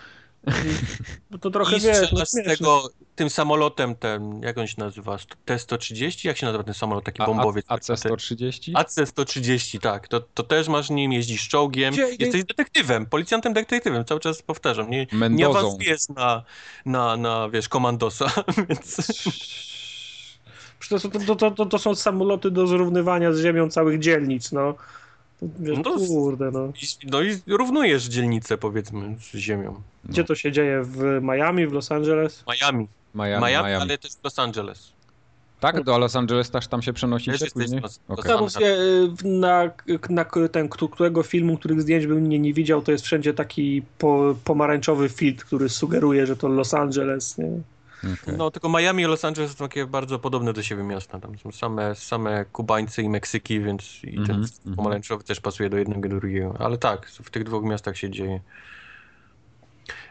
Bo 1.31 1.38
to 1.41 1.52
trochę 1.52 1.77
I 1.77 1.80
wiesz, 1.80 2.11
no, 2.11 2.26
z 2.26 2.31
tego, 2.31 2.90
tym 3.15 3.30
samolotem, 3.30 3.95
ten, 3.95 4.41
jak 4.41 4.57
on 4.57 4.68
się 4.68 4.76
nazywa? 4.77 5.18
T-130? 5.45 6.27
Jak 6.27 6.38
się 6.38 6.45
nazywa 6.45 6.64
ten 6.64 6.73
samolot, 6.73 7.03
taki 7.03 7.23
bombowiec? 7.26 7.65
AC-130? 7.65 8.72
AC-130, 8.76 9.80
tak. 9.80 10.07
To, 10.07 10.19
to 10.19 10.44
też 10.44 10.68
masz 10.68 10.90
nim, 10.90 11.14
jeździsz 11.14 11.48
czołgiem, 11.48 11.94
Gdzie, 11.94 12.10
jesteś 12.19 12.44
detektywem, 12.44 13.06
policjantem 13.06 13.53
detektywem, 13.53 14.06
cały 14.06 14.19
czas 14.19 14.41
powtarzam. 14.41 14.90
Nie, 14.90 15.07
nie 15.30 15.45
awansujesz 15.45 16.10
na, 16.10 16.44
na, 16.85 17.18
na, 17.18 17.49
wiesz, 17.49 17.69
komandosa, 17.69 18.31
więc... 18.69 18.98
To, 20.89 20.99
to, 20.99 21.35
to, 21.35 21.51
to, 21.51 21.65
to 21.65 21.80
są 21.80 21.95
samoloty 21.95 22.51
do 22.51 22.68
zrównywania 22.68 23.34
z 23.34 23.39
ziemią 23.39 23.69
całych 23.69 23.99
dzielnic, 23.99 24.51
no. 24.51 24.76
Wiesz, 25.60 25.77
no 25.85 26.07
kurde, 26.07 26.51
no. 26.51 26.68
I, 26.68 27.07
no 27.11 27.22
i 27.22 27.38
równujesz 27.47 28.03
dzielnicę, 28.03 28.57
powiedzmy, 28.57 29.15
z 29.19 29.38
ziemią. 29.38 29.81
Gdzie 30.05 30.22
no. 30.22 30.27
to 30.27 30.35
się 30.35 30.51
dzieje? 30.51 30.84
W 30.84 31.19
Miami, 31.22 31.68
w 31.68 31.73
Los 31.73 31.91
Angeles? 31.91 32.43
Miami. 32.47 32.88
Miami, 33.15 33.45
Miami, 33.45 33.68
Miami. 33.68 33.81
ale 33.81 33.97
też 33.97 34.11
w 34.11 34.23
Los 34.23 34.39
Angeles. 34.39 34.93
Tak? 35.60 35.84
Do 35.84 35.97
Los 35.97 36.15
Angeles 36.15 36.49
też 36.49 36.68
tam 36.68 36.81
się 36.81 36.93
przenosicie 36.93 37.45
później? 37.53 37.81
Okay. 38.07 38.38
na, 39.23 39.72
na 40.10 40.26
ten, 40.51 40.69
którego 40.69 41.23
filmu, 41.23 41.57
których 41.57 41.81
zdjęć 41.81 42.07
bym 42.07 42.30
nie, 42.30 42.39
nie 42.39 42.53
widział, 42.53 42.81
to 42.81 42.91
jest 42.91 43.05
wszędzie 43.05 43.34
taki 43.34 43.84
po, 43.97 44.35
pomarańczowy 44.43 45.10
filtr, 45.10 45.45
który 45.45 45.69
sugeruje, 45.69 46.27
że 46.27 46.35
to 46.35 46.47
Los 46.47 46.73
Angeles, 46.73 47.38
nie? 47.38 47.61
Okay. 48.03 48.38
No, 48.38 48.51
tylko 48.51 48.69
Miami 48.69 49.03
i 49.03 49.05
Los 49.05 49.25
Angeles 49.25 49.57
są 49.57 49.67
takie 49.67 49.85
bardzo 49.85 50.19
podobne 50.19 50.53
do 50.53 50.63
siebie 50.63 50.84
miasta. 50.84 51.19
Tam 51.19 51.38
są 51.38 51.51
same, 51.51 51.95
same 51.95 52.45
Kubańcy 52.45 53.01
i 53.01 53.09
Meksyki, 53.09 53.59
więc 53.59 54.03
i 54.03 54.15
ten 54.15 54.31
mm 54.31 54.43
-hmm. 54.43 54.75
pomarańczowy 54.75 55.23
też 55.23 55.41
pasuje 55.41 55.69
do 55.69 55.77
jednego 55.77 56.07
i 56.07 56.09
drugiego. 56.09 56.55
Ale 56.59 56.77
tak, 56.77 57.07
w 57.07 57.30
tych 57.30 57.43
dwóch 57.43 57.63
miastach 57.63 57.97
się 57.97 58.09
dzieje. 58.09 58.39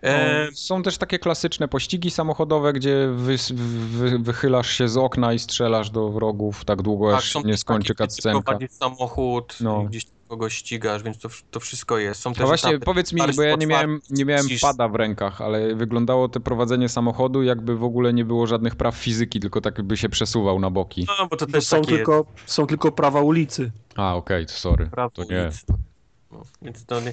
No, 0.02 0.09
e... 0.09 0.48
Są 0.55 0.82
też 0.82 0.98
takie 0.98 1.19
klasyczne 1.19 1.69
pościgi 1.69 2.10
samochodowe, 2.10 2.73
gdzie 2.73 3.09
wy, 3.14 3.36
wy, 3.55 4.19
wychylasz 4.19 4.70
się 4.70 4.89
z 4.89 4.97
okna 4.97 5.32
i 5.32 5.39
strzelasz 5.39 5.90
do 5.90 6.09
wrogów 6.09 6.64
tak 6.64 6.82
długo, 6.82 7.10
tak, 7.10 7.19
aż 7.19 7.35
nie 7.44 7.56
skończy 7.56 7.94
cutscenka. 7.94 8.59
samochód, 8.70 9.56
no. 9.60 9.82
gdzieś 9.82 10.05
kogoś 10.32 10.54
ścigasz, 10.54 11.02
więc 11.02 11.18
to, 11.18 11.28
to 11.50 11.60
wszystko 11.60 11.98
jest. 11.98 12.20
Są 12.20 12.32
też 12.32 12.46
właśnie 12.46 12.70
etapy, 12.70 12.84
powiedz 12.84 13.12
mi, 13.12 13.22
bo 13.36 13.42
ja 13.42 13.56
nie 13.56 13.66
miałem, 13.66 14.00
nie 14.10 14.24
miałem 14.24 14.46
pada 14.62 14.88
w 14.88 14.94
rękach, 14.94 15.40
ale 15.40 15.74
wyglądało 15.74 16.28
to 16.28 16.40
prowadzenie 16.40 16.88
samochodu 16.88 17.42
jakby 17.42 17.76
w 17.76 17.84
ogóle 17.84 18.12
nie 18.12 18.24
było 18.24 18.46
żadnych 18.46 18.76
praw 18.76 18.96
fizyki, 18.96 19.40
tylko 19.40 19.60
tak 19.60 19.82
by 19.82 19.96
się 19.96 20.09
przesuwał 20.09 20.60
na 20.60 20.70
boki. 20.70 21.06
No, 21.18 21.26
bo 21.26 21.36
to 21.36 21.46
też 21.46 21.66
są, 21.66 21.82
tylko, 21.82 22.26
są 22.46 22.66
tylko 22.66 22.92
prawa 22.92 23.20
ulicy. 23.20 23.72
A, 23.96 24.14
okej, 24.14 24.44
okay, 24.44 24.56
sorry. 24.56 24.86
Prawa 24.86 25.10
to 25.10 25.24
nie. 25.24 25.42
Ulicy. 25.42 25.91
No, 26.32 26.42
więc 26.62 26.86
to 26.86 27.00
nie... 27.00 27.12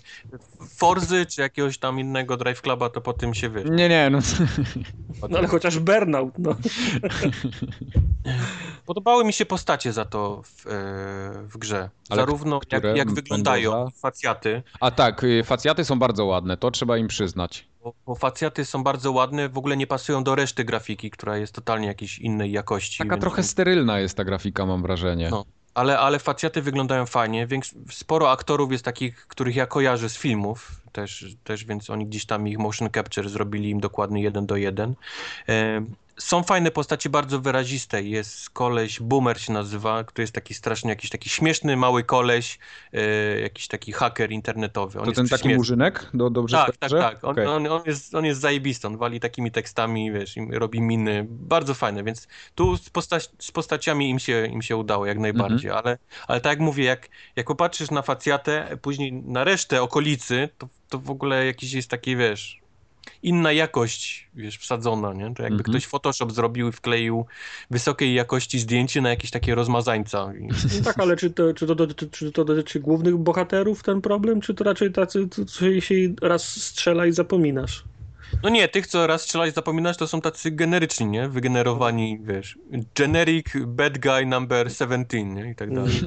Forzy 0.70 1.26
czy 1.26 1.42
jakiegoś 1.42 1.78
tam 1.78 2.00
innego 2.00 2.38
Drive 2.38 2.62
Cluba, 2.62 2.90
to 2.90 3.02
po 3.02 3.14
tym 3.14 3.34
się 3.34 3.50
wie. 3.50 3.64
Nie, 3.64 3.90
nie, 3.90 4.10
no. 4.10 4.20
no 5.30 5.38
ale 5.38 5.48
chociaż 5.48 5.80
Burnout, 5.80 6.34
no. 6.38 6.56
Podobały 8.86 9.26
mi 9.26 9.34
się 9.34 9.46
postacie 9.46 9.94
za 9.94 10.06
to 10.06 10.42
w, 10.44 10.68
e, 10.68 10.70
w 11.44 11.58
grze. 11.58 11.90
Ale 12.10 12.22
Zarówno 12.22 12.60
jak, 12.72 12.84
jak 12.96 13.12
wyglądają 13.12 13.88
facjaty. 13.90 14.64
A 14.80 14.92
tak, 14.92 15.24
y, 15.24 15.44
facjaty 15.44 15.86
są 15.86 16.00
bardzo 16.00 16.26
ładne, 16.26 16.58
to 16.58 16.72
trzeba 16.72 16.98
im 16.98 17.08
przyznać. 17.08 17.68
Bo, 17.84 17.94
bo 18.06 18.16
facjaty 18.16 18.66
są 18.66 18.84
bardzo 18.84 19.12
ładne, 19.12 19.50
w 19.50 19.58
ogóle 19.58 19.78
nie 19.78 19.88
pasują 19.88 20.24
do 20.24 20.36
reszty 20.36 20.66
grafiki, 20.66 21.12
która 21.12 21.38
jest 21.38 21.54
totalnie 21.54 21.88
jakiejś 21.88 22.20
innej 22.20 22.52
jakości. 22.52 22.98
Taka 22.98 23.10
więc... 23.16 23.22
trochę 23.22 23.44
sterylna 23.44 24.00
jest 24.00 24.18
ta 24.18 24.24
grafika, 24.24 24.66
mam 24.66 24.82
wrażenie. 24.82 25.30
No 25.30 25.46
ale, 25.74 26.00
ale 26.00 26.20
facjaty 26.20 26.62
wyglądają 26.62 27.06
fajnie. 27.06 27.48
Więks 27.48 27.76
sporo 27.92 28.32
aktorów 28.32 28.72
jest 28.72 28.86
takich, 28.86 29.28
których 29.28 29.56
ja 29.56 29.66
kojarzę 29.66 30.10
z 30.10 30.18
filmów 30.18 30.82
też, 30.92 31.26
też, 31.44 31.66
więc 31.66 31.90
oni 31.90 32.06
gdzieś 32.06 32.26
tam 32.26 32.48
ich 32.48 32.58
motion 32.58 32.90
capture 32.96 33.30
zrobili 33.30 33.70
im 33.70 33.80
dokładny 33.80 34.22
jeden 34.22 34.46
do 34.46 34.56
jeden. 34.56 34.96
Są 36.20 36.44
fajne 36.44 36.72
postacie, 36.72 37.10
bardzo 37.10 37.40
wyraziste. 37.40 38.04
Jest 38.04 38.50
koleś, 38.50 39.00
Boomer 39.00 39.42
się 39.42 39.54
nazywa, 39.54 40.04
który 40.04 40.24
jest 40.24 40.34
taki 40.34 40.54
strasznie 40.54 40.90
jakiś 40.90 41.10
taki 41.10 41.30
śmieszny, 41.30 41.78
mały 41.78 42.04
koleś, 42.04 42.60
e, 42.94 43.40
jakiś 43.40 43.68
taki 43.68 43.92
haker 43.92 44.32
internetowy. 44.32 45.00
On 45.00 45.06
to 45.06 45.12
ten 45.12 45.28
taki 45.28 45.56
murzynek? 45.56 46.10
Do, 46.14 46.30
dobrze 46.30 46.58
tak, 46.58 46.78
tak, 46.78 46.92
tak. 46.92 47.24
On, 47.24 47.32
okay. 47.32 47.50
on, 47.50 47.68
on, 47.68 47.82
jest, 47.86 48.16
on 48.16 48.26
jest 48.26 48.42
zajebisty, 48.42 48.88
on 48.88 48.98
wali 48.98 49.20
takimi 49.20 49.52
tekstami, 49.52 50.12
wiesz, 50.12 50.36
robi 50.52 50.82
miny. 50.82 51.26
Bardzo 51.30 51.74
fajne, 51.74 52.04
więc 52.04 52.28
tu 52.56 52.78
z, 52.78 52.90
posta 52.90 53.20
z 53.40 53.52
postaciami 53.52 54.10
im 54.10 54.20
się, 54.20 54.46
im 54.46 54.62
się 54.62 54.78
udało 54.78 55.06
jak 55.06 55.20
najbardziej, 55.20 55.72
-hmm. 55.72 55.82
ale, 55.84 55.98
ale 56.28 56.42
tak 56.42 56.50
jak 56.50 56.60
mówię, 56.60 56.84
jak, 56.84 57.10
jak 57.36 57.48
popatrzysz 57.48 57.92
na 57.92 58.02
facjatę, 58.02 58.78
później 58.82 59.14
na 59.14 59.44
resztę 59.44 59.82
okolicy, 59.82 60.50
to, 60.58 60.68
to 60.90 61.00
w 61.00 61.10
ogóle 61.10 61.46
jakiś 61.46 61.74
jest 61.74 61.90
taki, 61.90 62.16
wiesz 62.16 62.59
inna 63.24 63.52
jakość, 63.52 64.30
wiesz, 64.34 64.58
wsadzona, 64.58 65.14
nie? 65.14 65.34
To 65.36 65.44
jakby 65.44 65.46
mm 65.46 65.58
-hmm. 65.58 65.70
ktoś 65.70 65.86
Photoshop 65.86 66.32
zrobił 66.32 66.70
i 66.70 66.72
wkleił 66.72 67.26
wysokiej 67.72 68.14
jakości 68.14 68.60
zdjęcie 68.60 69.02
na 69.02 69.10
jakieś 69.10 69.32
takie 69.32 69.56
rozmazańca. 69.56 70.32
No 70.78 70.84
tak, 70.84 71.00
ale 71.00 71.18
czy 71.18 71.30
to, 71.30 71.54
czy, 71.54 71.68
to 71.68 71.76
dotyczy, 71.76 72.10
czy 72.10 72.32
to 72.32 72.46
dotyczy 72.46 72.80
głównych 72.80 73.18
bohaterów 73.18 73.84
ten 73.84 74.02
problem, 74.02 74.42
czy 74.42 74.54
to 74.54 74.64
raczej 74.64 74.92
tacy, 74.92 75.28
co 75.48 75.82
się 75.82 75.96
raz 76.22 76.44
strzela 76.64 77.06
i 77.06 77.12
zapominasz? 77.12 77.84
No 78.44 78.50
nie, 78.50 78.68
tych, 78.68 78.88
co 78.88 79.08
raz 79.08 79.22
strzelać 79.22 79.56
zapominać, 79.56 79.98
to 79.98 80.08
są 80.08 80.22
tacy 80.22 80.52
generyczni, 80.52 81.06
nie? 81.06 81.30
Wygenerowani, 81.30 82.20
wiesz, 82.22 82.58
generic 82.96 83.48
bad 83.66 83.98
guy 83.98 84.26
number 84.26 84.72
17, 84.72 85.24
nie? 85.24 85.52
I 85.52 85.56
tak 85.56 85.74
dalej. 85.74 86.02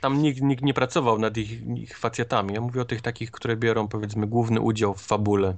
Tam 0.00 0.22
nikt, 0.22 0.40
nikt 0.42 0.62
nie 0.64 0.74
pracował 0.74 1.18
nad 1.18 1.36
ich, 1.36 1.66
ich 1.76 1.98
facjatami. 1.98 2.54
Ja 2.54 2.60
mówię 2.60 2.80
o 2.80 2.84
tych 2.84 3.02
takich, 3.02 3.30
które 3.30 3.56
biorą, 3.56 3.88
powiedzmy, 3.88 4.26
główny 4.26 4.60
udział 4.60 4.94
w 4.94 5.02
fabule. 5.02 5.56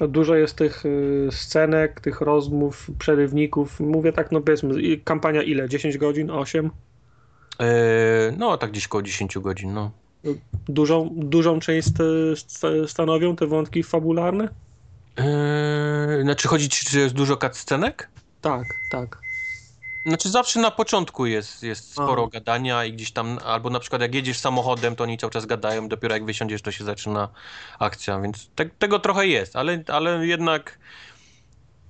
No, 0.00 0.08
dużo 0.08 0.34
jest 0.34 0.56
tych 0.56 0.86
y, 0.86 1.28
scenek, 1.30 2.00
tych 2.00 2.20
rozmów, 2.20 2.90
przerywników. 2.98 3.80
Mówię 3.80 4.12
tak, 4.12 4.32
no 4.32 4.40
powiedzmy, 4.40 4.74
kampania 5.04 5.42
ile? 5.42 5.68
10 5.68 5.98
godzin? 5.98 6.30
8? 6.30 6.70
Eee, 7.58 7.66
no, 8.38 8.56
tak 8.58 8.70
gdzieś 8.70 8.88
koło 8.88 9.02
10 9.02 9.38
godzin, 9.38 9.74
no. 9.74 9.90
Dużą, 10.68 11.10
dużą 11.16 11.60
część 11.60 11.88
st- 12.36 12.90
stanowią 12.90 13.36
te 13.36 13.46
wątki 13.46 13.82
fabularne? 13.82 14.48
Eee, 15.16 16.22
znaczy, 16.22 16.48
chodzi 16.48 16.68
ci, 16.68 16.86
czy 16.86 16.98
jest 16.98 17.14
dużo 17.14 17.36
cutscenek? 17.36 18.08
Tak, 18.40 18.64
tak. 18.90 19.20
Znaczy 20.08 20.30
zawsze 20.30 20.60
na 20.60 20.70
początku 20.70 21.26
jest, 21.26 21.62
jest 21.62 21.92
sporo 21.92 22.22
Aha. 22.22 22.30
gadania 22.32 22.84
i 22.84 22.92
gdzieś 22.92 23.12
tam, 23.12 23.38
albo 23.44 23.70
na 23.70 23.80
przykład 23.80 24.02
jak 24.02 24.14
jedziesz 24.14 24.38
samochodem, 24.38 24.96
to 24.96 25.04
oni 25.04 25.18
cały 25.18 25.30
czas 25.30 25.46
gadają, 25.46 25.88
dopiero 25.88 26.14
jak 26.14 26.24
wysiądziesz, 26.24 26.62
to 26.62 26.70
się 26.70 26.84
zaczyna 26.84 27.28
akcja, 27.78 28.20
więc 28.20 28.50
te, 28.54 28.66
tego 28.66 28.98
trochę 28.98 29.26
jest, 29.26 29.56
ale, 29.56 29.82
ale 29.88 30.26
jednak, 30.26 30.78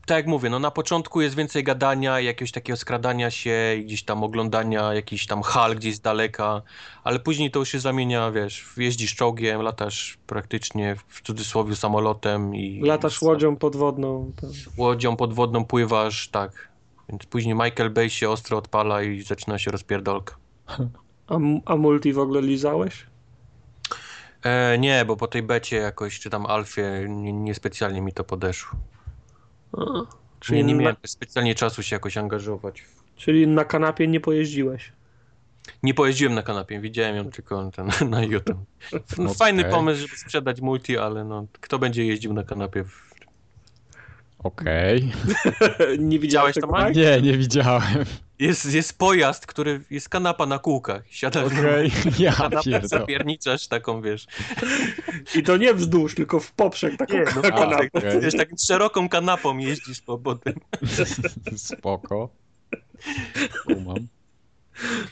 tak 0.07 0.17
jak 0.17 0.27
mówię, 0.27 0.51
no 0.51 0.59
na 0.59 0.71
początku 0.71 1.21
jest 1.21 1.37
więcej 1.37 1.65
gadania, 1.65 2.21
jakiegoś 2.21 2.53
takiego 2.53 2.77
skradania 2.77 3.31
się 3.31 3.77
gdzieś 3.85 4.03
tam 4.03 4.25
oglądania 4.25 4.95
jakichś 4.95 5.27
tam 5.27 5.43
hal 5.43 5.77
gdzieś 5.77 5.95
z 5.95 6.01
daleka, 6.01 6.63
ale 7.05 7.19
później 7.19 7.51
to 7.51 7.59
już 7.59 7.69
się 7.69 7.81
zamienia, 7.81 8.31
wiesz, 8.31 8.67
jeździsz 8.77 9.15
czołgiem, 9.15 9.63
latasz 9.63 10.19
praktycznie 10.27 10.97
w 11.09 11.23
cudzysłowie 11.23 11.77
samolotem 11.77 12.55
i... 12.55 12.81
Latasz 12.85 13.23
łodzią 13.23 13.57
podwodną. 13.57 14.33
To... 14.41 14.47
łodzią 14.77 15.17
podwodną 15.17 15.65
pływasz, 15.65 16.29
tak. 16.29 16.69
Więc 17.09 17.27
później 17.27 17.55
Michael 17.55 17.91
Bay 17.91 18.11
się 18.11 18.31
ostro 18.31 18.59
odpala 18.59 19.03
i 19.03 19.23
zaczyna 19.23 19.59
się 19.59 19.71
rozpierdolka. 19.71 20.37
A, 21.27 21.39
a 21.65 21.77
multi 21.77 22.13
w 22.13 22.19
ogóle 22.19 22.43
lizałeś? 22.43 23.07
E, 24.43 24.79
nie, 24.79 25.05
bo 25.05 25.17
po 25.17 25.27
tej 25.27 25.43
becie 25.43 25.77
jakoś, 25.77 26.21
czy 26.21 26.31
tam 26.31 26.47
alfie, 26.47 27.07
nie- 27.09 27.33
niespecjalnie 27.33 28.01
mi 28.01 28.13
to 28.13 28.25
podeszło. 28.25 28.79
A, 29.73 29.85
Czyli 29.85 30.07
czyli, 30.41 30.59
nie, 30.65 30.65
nie 30.67 30.75
na, 30.75 30.81
miałem 30.83 30.97
specjalnie 31.07 31.55
czasu 31.55 31.83
się 31.83 31.97
jakoś 31.97 32.17
angażować. 32.17 32.85
czyli 33.17 33.47
na 33.47 33.65
kanapie 33.65 34.09
nie 34.09 34.21
pojeździłeś. 34.21 34.93
Nie 35.83 35.95
pojeździłem 35.95 36.35
na 36.35 36.43
kanapie, 36.43 36.81
widziałem 36.81 37.17
ją 37.17 37.31
tylko 37.31 37.71
ten, 37.71 37.91
na 38.11 38.23
YouTube. 38.23 38.59
No, 39.19 39.35
Fajny 39.35 39.61
Okej. 39.63 39.73
pomysł, 39.73 40.01
żeby 40.01 40.17
sprzedać 40.17 40.61
multi, 40.61 40.99
ale 40.99 41.25
no, 41.25 41.47
kto 41.61 41.79
będzie 41.79 42.07
jeździł 42.07 42.33
na 42.33 42.43
kanapie? 42.45 42.85
W... 42.85 43.08
Okej. 44.39 45.13
nie 45.99 46.19
widziałeś 46.19 46.55
tego? 46.55 46.67
Mike? 46.67 46.93
Nie, 47.01 47.23
nie 47.23 47.39
widziałem. 47.39 48.05
Jest, 48.39 48.75
jest 48.75 48.99
pojazd, 48.99 49.47
który 49.47 49.81
jest 49.91 50.09
kanapa 50.09 50.47
na 50.47 50.59
kółkach. 50.59 51.03
Siadasz 51.11 51.47
Okej. 51.47 51.91
Ja 52.19 52.31
na 52.31 52.37
kanapę, 52.37 52.89
zapierniczasz 52.89 53.69
taką, 53.69 54.03
wiesz. 54.03 54.27
I 55.35 55.43
to 55.43 55.57
nie 55.57 55.75
wzdłuż, 55.75 56.15
tylko 56.15 56.41
w 56.41 56.53
poprzek 56.53 56.97
taką 56.97 57.15
Nie, 57.15 57.25
no, 57.37 57.43
kanapę. 57.43 57.77
tak, 57.77 58.05
okej. 58.05 58.21
wiesz, 58.21 58.37
taką 58.37 58.57
szeroką 58.67 59.09
kanapą 59.09 59.59
jeździsz 59.59 60.01
po, 60.01 60.19
po 60.19 60.35
tym. 60.35 60.55
Spoko. 61.57 62.29
Kumam. 63.67 64.09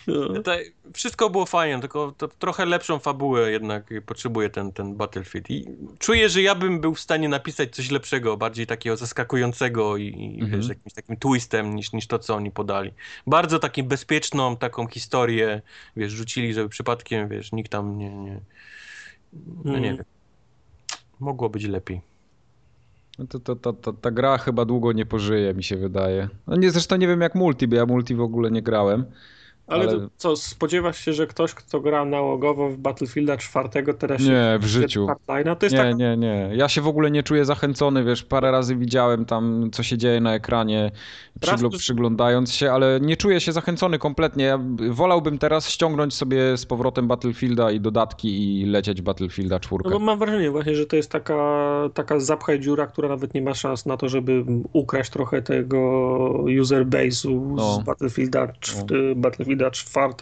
No. 0.06 0.42
To, 0.42 0.52
wszystko 0.92 1.30
było 1.30 1.46
fajne, 1.46 1.80
tylko 1.80 2.14
trochę 2.38 2.66
lepszą 2.66 2.98
fabułę 2.98 3.50
jednak 3.52 3.90
potrzebuje 4.06 4.50
ten, 4.50 4.72
ten 4.72 4.94
Battlefield. 4.96 5.50
I 5.50 5.64
czuję, 5.98 6.28
że 6.28 6.42
ja 6.42 6.54
bym 6.54 6.80
był 6.80 6.94
w 6.94 7.00
stanie 7.00 7.28
napisać 7.28 7.74
coś 7.74 7.90
lepszego, 7.90 8.36
bardziej 8.36 8.66
takiego 8.66 8.96
zaskakującego 8.96 9.96
i, 9.96 10.04
i 10.06 10.40
Mhm. 10.42 10.50
wiesz, 10.60 10.68
jakimś 10.68 10.92
takim 10.92 11.16
twistem 11.16 11.74
niż, 11.76 11.92
niż 11.92 12.06
to, 12.06 12.18
co 12.18 12.34
oni 12.34 12.50
podali. 12.50 12.90
Bardzo 13.26 13.58
taką 13.58 13.82
bezpieczną 13.82 14.56
taką 14.56 14.86
historię, 14.86 15.62
wiesz, 15.96 16.12
rzucili, 16.12 16.54
żeby 16.54 16.68
przypadkiem, 16.68 17.28
wiesz, 17.28 17.52
nikt 17.52 17.72
tam 17.72 17.98
nie, 17.98 18.10
nie 18.16 18.40
no 19.64 19.72
nie 19.78 19.86
Mm. 19.88 19.96
wiem. 19.96 20.04
Mogło 21.20 21.48
być 21.50 21.64
lepiej. 21.64 22.00
No 23.18 23.26
to, 23.26 23.38
to, 23.40 23.56
to, 23.56 23.72
to, 23.72 23.92
ta 23.92 24.10
gra 24.10 24.38
chyba 24.38 24.64
długo 24.64 24.92
nie 24.92 25.06
pożyje, 25.06 25.54
mi 25.54 25.64
się 25.64 25.76
wydaje. 25.76 26.28
No 26.46 26.56
nie, 26.56 26.70
zresztą 26.70 26.96
nie 26.96 27.06
wiem 27.08 27.20
jak 27.20 27.34
multi, 27.34 27.68
bo 27.68 27.76
ja 27.76 27.86
multi 27.86 28.14
w 28.14 28.20
ogóle 28.20 28.50
nie 28.50 28.62
grałem. 28.62 29.04
Ale, 29.66 29.88
Ale- 29.88 30.08
co, 30.16 30.36
spodziewasz 30.36 30.98
się, 30.98 31.12
że 31.12 31.26
ktoś, 31.26 31.54
kto 31.54 31.80
gra 31.80 32.04
nałogowo 32.04 32.68
w 32.70 32.76
Battlefielda 32.76 33.36
4 33.36 33.68
teraz 33.98 34.22
się 34.22 34.28
Nie, 34.28 34.58
w 34.60 34.64
życiu. 34.66 35.06
Hardline'a, 35.06 35.56
to 35.56 35.66
jest 35.66 35.72
Nie, 35.76 35.82
taka... 35.82 35.92
nie, 35.92 36.16
nie. 36.16 36.50
Ja 36.54 36.68
się 36.68 36.80
w 36.80 36.86
ogóle 36.88 37.10
nie 37.10 37.22
czuję 37.22 37.44
zachęcony, 37.44 38.04
wiesz, 38.04 38.22
parę 38.22 38.50
razy 38.50 38.76
widziałem 38.76 39.24
tam, 39.24 39.70
co 39.72 39.82
się 39.82 39.98
dzieje 39.98 40.20
na 40.20 40.34
ekranie, 40.34 40.90
przygl- 41.40 41.70
to- 41.70 41.78
przyglądając 41.78 42.52
się, 42.52 42.72
ale 42.72 42.98
nie 43.02 43.16
czuję 43.16 43.40
się 43.40 43.52
zachęcony 43.52 43.98
kompletnie. 43.98 44.44
Ja 44.44 44.58
wolałbym 44.90 45.38
teraz 45.38 45.68
ściągnąć 45.70 46.14
sobie 46.14 46.56
z 46.56 46.66
powrotem 46.66 47.08
Battlefielda 47.08 47.70
i 47.70 47.80
dodatki 47.80 48.60
i 48.60 48.66
lecieć 48.66 49.02
Battlefielda 49.02 49.60
4. 49.60 49.82
No 49.84 49.90
bo 49.90 49.98
mam 49.98 50.18
wrażenie 50.18 50.50
właśnie, 50.50 50.74
że 50.74 50.86
to 50.86 50.96
jest 50.96 51.10
taka, 51.10 51.36
taka 51.94 52.20
zapchaj 52.20 52.60
dziura, 52.60 52.86
która 52.86 53.08
nawet 53.08 53.34
nie 53.34 53.42
ma 53.42 53.54
szans 53.54 53.86
na 53.86 53.96
to, 53.96 54.08
żeby 54.08 54.44
ukraść 54.72 55.10
trochę 55.10 55.42
tego 55.42 55.78
user 56.60 56.86
base'u 56.86 57.54
No. 57.56 57.74
z 57.74 57.84
Battlefielda, 57.84 58.48
Battlefielda 59.16 59.55
4. 59.70 60.14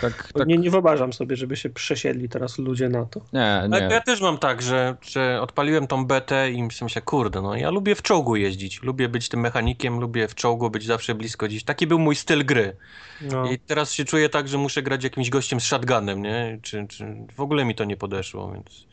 Tak, 0.00 0.32
tak, 0.32 0.46
Nie, 0.46 0.58
nie 0.58 0.70
wyobrażam 0.70 1.12
sobie, 1.12 1.36
żeby 1.36 1.56
się 1.56 1.70
przesiedli 1.70 2.28
teraz 2.28 2.58
ludzie 2.58 2.88
na 2.88 3.04
to. 3.04 3.20
nie, 3.32 3.52
Ale 3.52 3.68
nie. 3.68 3.94
ja 3.94 4.00
też 4.00 4.20
mam 4.20 4.38
tak, 4.38 4.62
że, 4.62 4.96
że 5.02 5.40
odpaliłem 5.42 5.86
tą 5.86 6.04
betę 6.04 6.50
i 6.50 6.62
myślę, 6.62 6.88
się, 6.88 7.00
kurde, 7.00 7.42
no 7.42 7.56
ja 7.56 7.70
lubię 7.70 7.94
w 7.94 8.02
czołgu 8.02 8.36
jeździć, 8.36 8.82
lubię 8.82 9.08
być 9.08 9.28
tym 9.28 9.40
mechanikiem, 9.40 10.00
lubię 10.00 10.28
w 10.28 10.34
czołgu 10.34 10.70
być 10.70 10.86
zawsze 10.86 11.14
blisko 11.14 11.46
gdzieś. 11.46 11.64
Taki 11.64 11.86
był 11.86 11.98
mój 11.98 12.16
styl 12.16 12.44
gry. 12.44 12.76
No. 13.20 13.50
I 13.50 13.58
teraz 13.58 13.92
się 13.92 14.04
czuję 14.04 14.28
tak, 14.28 14.48
że 14.48 14.58
muszę 14.58 14.82
grać 14.82 15.04
jakimś 15.04 15.30
gościem 15.30 15.60
z 15.60 15.64
shotgunem, 15.64 16.22
nie? 16.22 16.58
Czy, 16.62 16.86
czy 16.88 17.16
w 17.36 17.40
ogóle 17.40 17.64
mi 17.64 17.74
to 17.74 17.84
nie 17.84 17.96
podeszło, 17.96 18.52
więc 18.52 18.86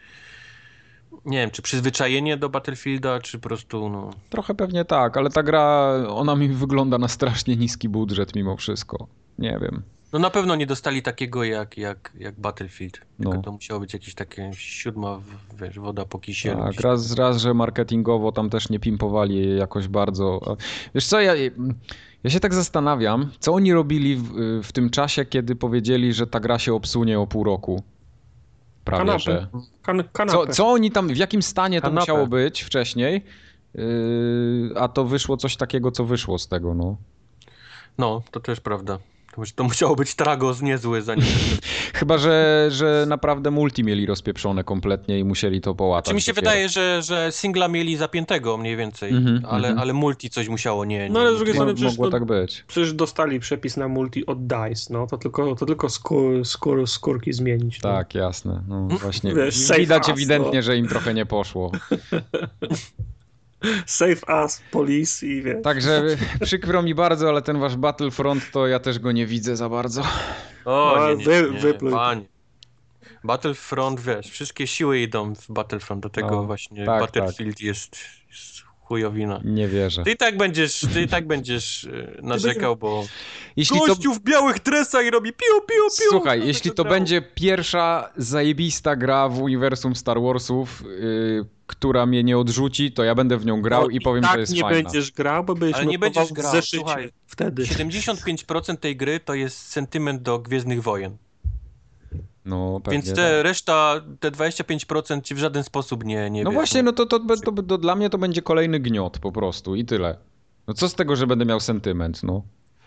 nie 1.25 1.37
wiem, 1.37 1.51
czy 1.51 1.61
przyzwyczajenie 1.61 2.37
do 2.37 2.49
Battlefielda, 2.49 3.19
czy 3.19 3.39
po 3.39 3.47
prostu, 3.47 3.89
no... 3.89 4.09
Trochę 4.29 4.55
pewnie 4.55 4.85
tak, 4.85 5.17
ale 5.17 5.29
ta 5.29 5.43
gra, 5.43 5.93
ona 6.09 6.35
mi 6.35 6.49
wygląda 6.49 6.97
na 6.97 7.07
strasznie 7.07 7.55
niski 7.55 7.89
budżet 7.89 8.35
mimo 8.35 8.57
wszystko. 8.57 9.07
Nie 9.39 9.59
wiem. 9.61 9.81
No 10.13 10.19
na 10.19 10.29
pewno 10.29 10.55
nie 10.55 10.67
dostali 10.67 11.01
takiego 11.01 11.43
jak, 11.43 11.77
jak, 11.77 12.11
jak 12.19 12.39
Battlefield. 12.39 12.99
Tylko 13.17 13.33
No. 13.33 13.41
to 13.41 13.51
musiało 13.51 13.79
być 13.79 13.93
jakieś 13.93 14.15
takie 14.15 14.51
siódma, 14.53 15.19
wiesz, 15.61 15.79
woda 15.79 16.05
po 16.05 16.19
kisielu. 16.19 16.59
Tak, 16.59 16.79
raz, 16.79 17.15
raz, 17.15 17.37
że 17.37 17.53
marketingowo 17.53 18.31
tam 18.31 18.49
też 18.49 18.69
nie 18.69 18.79
pimpowali 18.79 19.57
jakoś 19.57 19.87
bardzo. 19.87 20.57
Wiesz 20.95 21.05
co, 21.05 21.21
ja, 21.21 21.33
ja 22.23 22.29
się 22.29 22.39
tak 22.39 22.53
zastanawiam, 22.53 23.31
co 23.39 23.53
oni 23.53 23.73
robili 23.73 24.15
w, 24.15 24.33
w 24.63 24.71
tym 24.71 24.89
czasie, 24.89 25.25
kiedy 25.25 25.55
powiedzieli, 25.55 26.13
że 26.13 26.27
ta 26.27 26.39
gra 26.39 26.59
się 26.59 26.73
obsunie 26.73 27.19
o 27.19 27.27
pół 27.27 27.43
roku. 27.43 27.83
Prawie, 28.83 28.99
Kanapę. 29.05 29.19
że. 29.19 29.47
Kan 29.81 30.03
kanapę. 30.13 30.37
Co, 30.47 30.53
co 30.53 30.67
oni 30.67 30.91
tam, 30.91 31.07
w 31.07 31.17
jakim 31.17 31.41
stanie 31.41 31.81
to 31.81 31.87
Kanapę. 31.87 32.01
musiało 32.01 32.27
być 32.27 32.61
wcześniej, 32.63 33.23
yy, 33.75 33.83
a 34.75 34.87
to 34.87 35.05
wyszło 35.05 35.37
coś 35.37 35.57
takiego, 35.57 35.91
co 35.91 36.05
wyszło 36.05 36.37
z 36.39 36.47
tego, 36.47 36.73
no. 36.73 36.97
No, 37.97 38.21
to 38.31 38.39
też 38.39 38.59
prawda. 38.59 38.99
To, 39.37 39.43
to 39.55 39.63
musiało 39.63 39.95
być 39.95 40.15
tragos 40.15 40.61
niezły, 40.61 41.01
zanim... 41.01 41.25
Chyba, 41.93 42.17
że, 42.17 42.67
że 42.71 43.05
naprawdę 43.07 43.51
multi 43.51 43.83
mieli 43.83 44.05
rozpieprzone 44.05 44.63
kompletnie 44.63 45.19
i 45.19 45.23
musieli 45.23 45.61
to 45.61 45.75
połatać. 45.75 46.09
Czy 46.09 46.15
mi 46.15 46.21
się 46.21 46.31
dopiero. 46.33 46.51
wydaje, 46.51 46.69
że, 46.69 47.01
że 47.01 47.31
singla 47.31 47.67
mieli 47.67 47.97
zapiętego 47.97 48.57
mniej 48.57 48.75
więcej, 48.77 49.11
Mhm, 49.11 49.41
ale, 49.45 49.67
mhm. 49.67 49.79
ale 49.79 49.93
multi 49.93 50.29
coś 50.29 50.49
musiało 50.49 50.85
nie... 50.85 50.97
nie 50.99 51.09
No, 51.09 51.19
ale 51.19 51.33
z 51.33 51.35
drugiej 51.35 51.53
strony 51.53 51.73
przecież 51.73 51.91
Mogło 51.93 52.05
to- 52.05 52.11
tak 52.11 52.25
być. 52.25 52.63
Przecież 52.67 52.93
dostali 52.93 53.39
przepis 53.39 53.77
na 53.77 53.87
multi 53.87 54.25
od 54.25 54.47
DICE, 54.47 54.93
no 54.93 55.07
to 55.07 55.17
tylko, 55.17 55.55
to 55.55 55.65
tylko 55.65 55.89
skór, 55.89 56.45
skór, 56.45 56.87
skórki 56.87 57.33
zmienić. 57.33 57.81
No. 57.83 57.89
Tak, 57.89 58.15
jasne. 58.15 58.63
No 58.67 58.87
właśnie. 58.87 59.33
Wiesz, 59.33 59.71
Widać 59.77 60.09
ewidentnie, 60.09 60.59
no. 60.59 60.61
że 60.61 60.77
im 60.77 60.87
trochę 60.87 61.13
nie 61.13 61.25
poszło. 61.25 61.71
Save 63.85 64.21
us, 64.43 64.61
police 64.71 65.25
i 65.25 65.41
wiesz. 65.41 65.63
Także 65.63 66.03
przykro 66.41 66.83
mi 66.83 66.95
bardzo, 66.95 67.29
ale 67.29 67.41
ten 67.41 67.59
wasz 67.59 67.75
Battlefront 67.75 68.51
to 68.51 68.67
ja 68.67 68.79
też 68.79 68.99
go 68.99 69.11
nie 69.11 69.25
widzę 69.25 69.55
za 69.55 69.69
bardzo. 69.69 70.01
O, 70.65 70.95
No, 70.97 71.13
nie, 71.13 71.25
nie, 71.25 71.63
nie, 71.63 71.73
to. 71.73 71.91
panie. 71.91 72.25
Battlefront, 73.23 73.99
wiesz, 73.99 74.27
wszystkie 74.27 74.67
siły 74.67 74.99
idą 74.99 75.35
w 75.35 75.51
Battlefront, 75.51 76.03
do 76.03 76.09
tego 76.09 76.31
No, 76.31 76.43
właśnie 76.43 76.85
tak, 76.85 77.01
Battlefield 77.01 77.61
Jest, 77.61 77.97
jest 78.29 78.61
chujowina. 78.79 79.41
Nie 79.43 79.67
wierzę. 79.67 80.03
Ty 80.03 80.11
i 80.11 80.17
tak 80.17 80.37
będziesz, 80.37 80.85
ty 80.93 81.01
i 81.01 81.07
tak 81.07 81.27
będziesz 81.27 81.85
e, 81.85 82.21
narzekał, 82.21 82.75
bo 82.75 83.05
Jeśli 83.55 83.79
to, 83.79 83.85
gościu 83.85 84.13
w 84.13 84.19
białych 84.19 84.63
dresach 84.63 85.05
i 85.05 85.09
robi 85.11 85.33
piu, 85.33 85.61
piu, 85.67 85.83
piu. 85.97 86.09
słuchaj, 86.09 86.47
jeśli 86.47 86.71
to 86.71 86.85
będzie 86.85 87.21
pierwsza 87.21 88.09
zajebista 88.17 88.95
gra 88.95 89.29
w 89.29 89.41
uniwersum 89.41 89.95
Star 89.95 90.21
Warsów, 90.21 90.83
yy, 90.99 91.45
która 91.67 92.05
mnie 92.05 92.23
nie 92.23 92.37
odrzuci, 92.37 92.91
to 92.91 93.03
ja 93.03 93.15
będę 93.15 93.37
w 93.37 93.45
nią 93.45 93.61
grał 93.61 93.81
No 93.81 93.89
i 93.89 94.01
powiem, 94.01 94.23
tak 94.23 94.33
że 94.33 94.39
jest 94.39 94.53
nie 94.53 94.61
fajna. 94.61 94.83
będziesz 94.83 95.11
grał, 95.11 95.43
bo 95.43 95.55
będziesz 95.55 95.77
Ale 95.77 95.85
nie 95.85 95.99
będziesz 95.99 96.33
grał, 96.33 96.51
zeszycie 96.51 97.09
No, 102.45 102.79
pewnie 102.83 102.99
Więc 103.01 103.15
te 103.15 103.35
tak. 103.35 103.43
reszta, 103.43 104.01
te 104.19 104.31
25% 104.31 105.21
ci 105.21 105.35
w 105.35 105.37
żaden 105.37 105.63
sposób 105.63 106.03
nie, 106.03 106.29
nie 106.29 106.43
No 106.43 106.49
wiesz, 106.49 106.55
właśnie, 106.55 106.83
no 106.83 106.91
to, 106.93 107.05
to, 107.05 107.19
to, 107.19 107.51
to, 107.51 107.63
to 107.63 107.77
dla 107.77 107.95
mnie 107.95 108.09
to 108.09 108.17
będzie 108.17 108.41
kolejny 108.41 108.79
gniot 108.79 109.19
po 109.19 109.31
prostu 109.31 109.75
i 109.75 109.85
tyle. 109.85 110.17
No 110.67 110.73
co 110.73 110.89
z 110.89 110.95
tego, 110.95 111.15
że 111.15 111.27
będę 111.27 111.45
miał 111.45 111.59
sentyment, 111.59 112.23
no. 112.23 112.43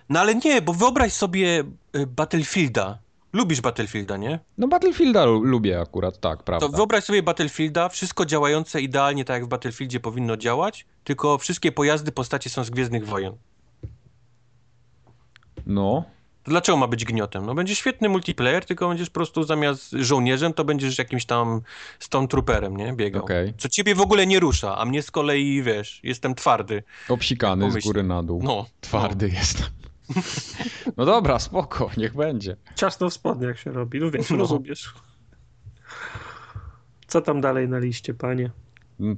No 0.09 0.21
ale 0.21 0.35
nie, 0.35 0.63
bo 0.63 0.73
wyobraź 0.73 1.13
sobie 1.13 1.65
y, 1.97 2.07
Battlefielda. 2.07 2.99
Lubisz 3.33 3.61
Battlefielda, 3.61 4.17
nie? 4.17 4.39
No 4.59 4.69
Battlefielda 4.69 5.25
lu- 5.25 5.43
lubię 5.45 5.81
akurat, 5.81 6.21
tak, 6.21 6.43
prawda. 6.43 6.67
To 6.69 6.73
wyobraź 6.77 7.05
sobie 7.05 7.23
Battlefielda, 7.23 7.89
wszystko 7.89 8.27
działające 8.27 8.81
idealnie 8.81 9.25
tak 9.25 9.35
jak 9.35 9.45
w 9.45 9.49
Battlefieldzie 9.49 10.01
powinno 10.01 10.37
działać, 10.37 10.87
tylko 11.05 11.39
wszystkie 11.39 11.73
pojazdy, 11.73 12.13
postacie 12.13 12.51
są 12.51 12.65
z 12.65 12.71
Gwiezdnych 12.71 13.07
Wojen. 13.07 13.33
No, 15.67 16.05
To 16.45 16.51
dlaczego 16.51 16.77
ma 16.79 16.87
być 16.87 17.05
gniotem? 17.05 17.47
No 17.47 17.55
będzie 17.55 17.75
świetny 17.75 18.09
multiplayer, 18.09 18.65
tylko 18.65 18.89
będziesz 18.89 19.09
po 19.11 19.15
prostu 19.15 19.43
zamiast 19.45 19.91
żołnierzem, 19.93 20.53
to 20.53 20.65
będziesz 20.65 20.99
jakimś 20.99 21.25
tam 21.27 21.61
Stormtrooperem, 21.99 22.77
nie? 22.77 22.93
Biegał. 22.93 23.23
Okej. 23.23 23.55
Co 23.59 23.69
ciebie 23.69 23.95
w 23.95 24.01
ogóle 24.01 24.27
nie 24.27 24.41
rusza, 24.41 24.79
a 24.79 24.85
mnie 24.85 25.03
z 25.03 25.11
kolei, 25.11 25.63
wiesz, 25.63 26.01
jestem 26.03 26.35
twardy. 26.35 26.83
obsikany 27.09 27.71
z 27.81 27.85
góry 27.85 28.03
na 28.03 28.23
dół. 28.23 28.41
No. 28.43 28.67
Twardy 28.81 29.29
jestem. 29.29 29.67
No 30.97 31.05
dobra, 31.05 31.39
spoko, 31.39 31.91
niech 31.97 32.15
będzie. 32.15 32.57
Ciasno 32.75 33.11
w 33.11 33.15
spodniach 33.15 33.59
się 33.59 33.73
robi, 33.73 34.01
no 34.01 34.11
wiesz, 34.11 34.31
No. 34.31 34.37
rozumiesz. 34.37 34.95
Co 37.07 37.21
tam 37.21 37.41
dalej 37.41 37.69
na 37.69 37.79
liście, 37.79 38.15
panie? 38.15 38.51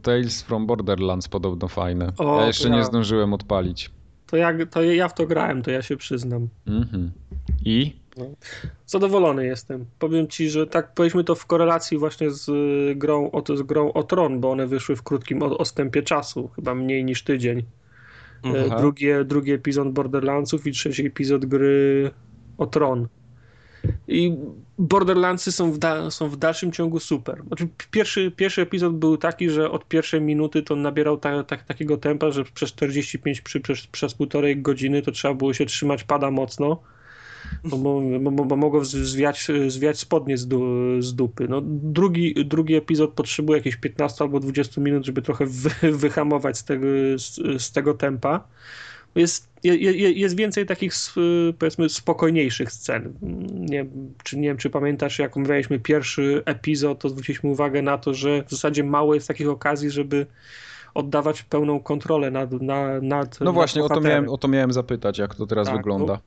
Tales 0.02 0.42
from 0.42 0.66
Borderlands 0.66 1.28
podobno 1.28 1.68
fajne. 1.68 2.12
O, 2.18 2.40
ja 2.40 2.46
jeszcze 2.46 2.68
ja- 2.68 2.74
nie 2.76 2.84
zdążyłem 2.84 3.32
odpalić. 3.34 3.90
To, 4.26 4.36
jak, 4.36 4.56
to 4.70 4.82
ja 4.82 5.08
w 5.08 5.14
to 5.14 5.26
grałem, 5.26 5.62
to 5.62 5.70
ja 5.70 5.82
się 5.82 5.96
przyznam. 5.96 6.48
Mhm. 6.66 7.10
I? 7.64 7.96
Zadowolony 8.86 9.46
jestem. 9.46 9.86
Powiem 9.98 10.28
ci, 10.28 10.50
że 10.50 10.66
tak 10.66 10.94
powiedzmy 10.94 11.24
to 11.24 11.34
w 11.34 11.46
korelacji 11.46 11.98
właśnie 11.98 12.30
z 12.30 12.48
y, 12.48 12.94
grą 12.96 13.30
o, 13.30 13.56
z 13.56 13.62
grą 13.62 13.92
o 13.92 14.02
Tron, 14.02 14.40
bo 14.40 14.50
one 14.50 14.66
wyszły 14.66 14.96
w 14.96 15.02
krótkim 15.02 15.42
odstępie 15.42 16.02
czasu, 16.02 16.48
chyba 16.56 16.74
mniej 16.74 17.04
niż 17.04 17.24
tydzień. 17.24 17.62
Y, 18.46 18.48
Mhm. 18.48 18.80
Drugi, 18.80 19.06
drugi 19.24 19.52
epizod 19.52 19.92
Borderlandsów 19.92 20.66
i 20.66 20.72
trzeci 20.72 21.06
epizod 21.06 21.46
gry 21.46 22.10
o 22.58 22.66
Tron. 22.66 23.08
I 24.08 24.36
Borderlandsy 24.78 25.52
są 25.52 25.72
w, 25.72 25.78
da, 25.78 26.10
są 26.10 26.28
w 26.28 26.36
dalszym 26.36 26.72
ciągu 26.72 27.00
super. 27.00 27.42
Znaczy, 27.46 27.68
pierwszy, 27.90 28.30
pierwszy 28.30 28.62
epizod 28.62 28.96
był 28.96 29.16
taki, 29.16 29.50
że 29.50 29.70
od 29.70 29.88
pierwszej 29.88 30.20
minuty 30.20 30.62
to 30.62 30.76
nabierał 30.76 31.18
ta, 31.18 31.44
ta, 31.44 31.56
takiego 31.56 31.96
tempa, 31.96 32.30
że 32.30 32.44
przez 32.44 32.72
45 32.72 33.40
przy, 33.40 33.60
przez, 33.60 33.86
przez 33.86 34.14
półtorej 34.14 34.62
godziny 34.62 35.02
to 35.02 35.12
trzeba 35.12 35.34
było 35.34 35.54
się 35.54 35.66
trzymać 35.66 36.04
pada 36.04 36.30
mocno, 36.30 36.82
bo, 37.64 37.76
bo, 37.76 38.00
bo, 38.30 38.44
bo 38.44 38.56
mogło 38.56 38.84
zwiać, 38.84 39.48
zwiać 39.68 39.98
spodnie 39.98 40.36
z, 40.36 40.48
du, 40.48 40.62
z 41.02 41.14
dupy. 41.14 41.48
No, 41.48 41.60
drugi, 41.64 42.34
drugi 42.44 42.74
epizod 42.74 43.10
potrzebuje 43.10 43.58
jakieś 43.58 43.76
15 43.76 44.24
albo 44.24 44.40
20 44.40 44.80
minut, 44.80 45.06
żeby 45.06 45.22
trochę 45.22 45.46
wy, 45.46 45.92
wyhamować 45.92 46.58
z 46.58 46.64
tego, 46.64 46.86
z, 47.16 47.62
z 47.62 47.72
tego 47.72 47.94
tempa. 47.94 48.44
Jest, 49.14 49.48
je, 49.64 49.76
je, 49.76 50.12
jest 50.12 50.36
więcej 50.36 50.66
takich 50.66 50.94
powiedzmy 51.58 51.88
spokojniejszych 51.88 52.72
scen. 52.72 53.12
Nie, 53.54 53.76
wiem, 53.76 54.14
czy, 54.24 54.38
nie 54.38 54.48
wiem, 54.48 54.56
czy 54.56 54.70
pamiętasz, 54.70 55.18
jak 55.18 55.36
omawialiśmy 55.36 55.78
pierwszy 55.78 56.42
epizod, 56.44 56.98
to 56.98 57.08
zwróciliśmy 57.08 57.50
uwagę 57.50 57.82
na 57.82 57.98
to, 57.98 58.14
że 58.14 58.42
w 58.42 58.50
zasadzie 58.50 58.84
mało 58.84 59.14
jest 59.14 59.28
takich 59.28 59.48
okazji, 59.48 59.90
żeby 59.90 60.26
oddawać 60.94 61.42
pełną 61.42 61.80
kontrolę 61.80 62.30
nad, 62.30 62.52
na, 62.52 63.00
nad 63.00 63.40
No 63.40 63.44
nad 63.44 63.54
właśnie, 63.54 63.84
o 63.84 63.88
to, 63.88 64.00
miałem, 64.00 64.28
o 64.28 64.38
to 64.38 64.48
miałem 64.48 64.72
zapytać, 64.72 65.18
jak 65.18 65.34
to 65.34 65.46
teraz 65.46 65.66
Tak, 65.66 65.76
wygląda. 65.76 66.20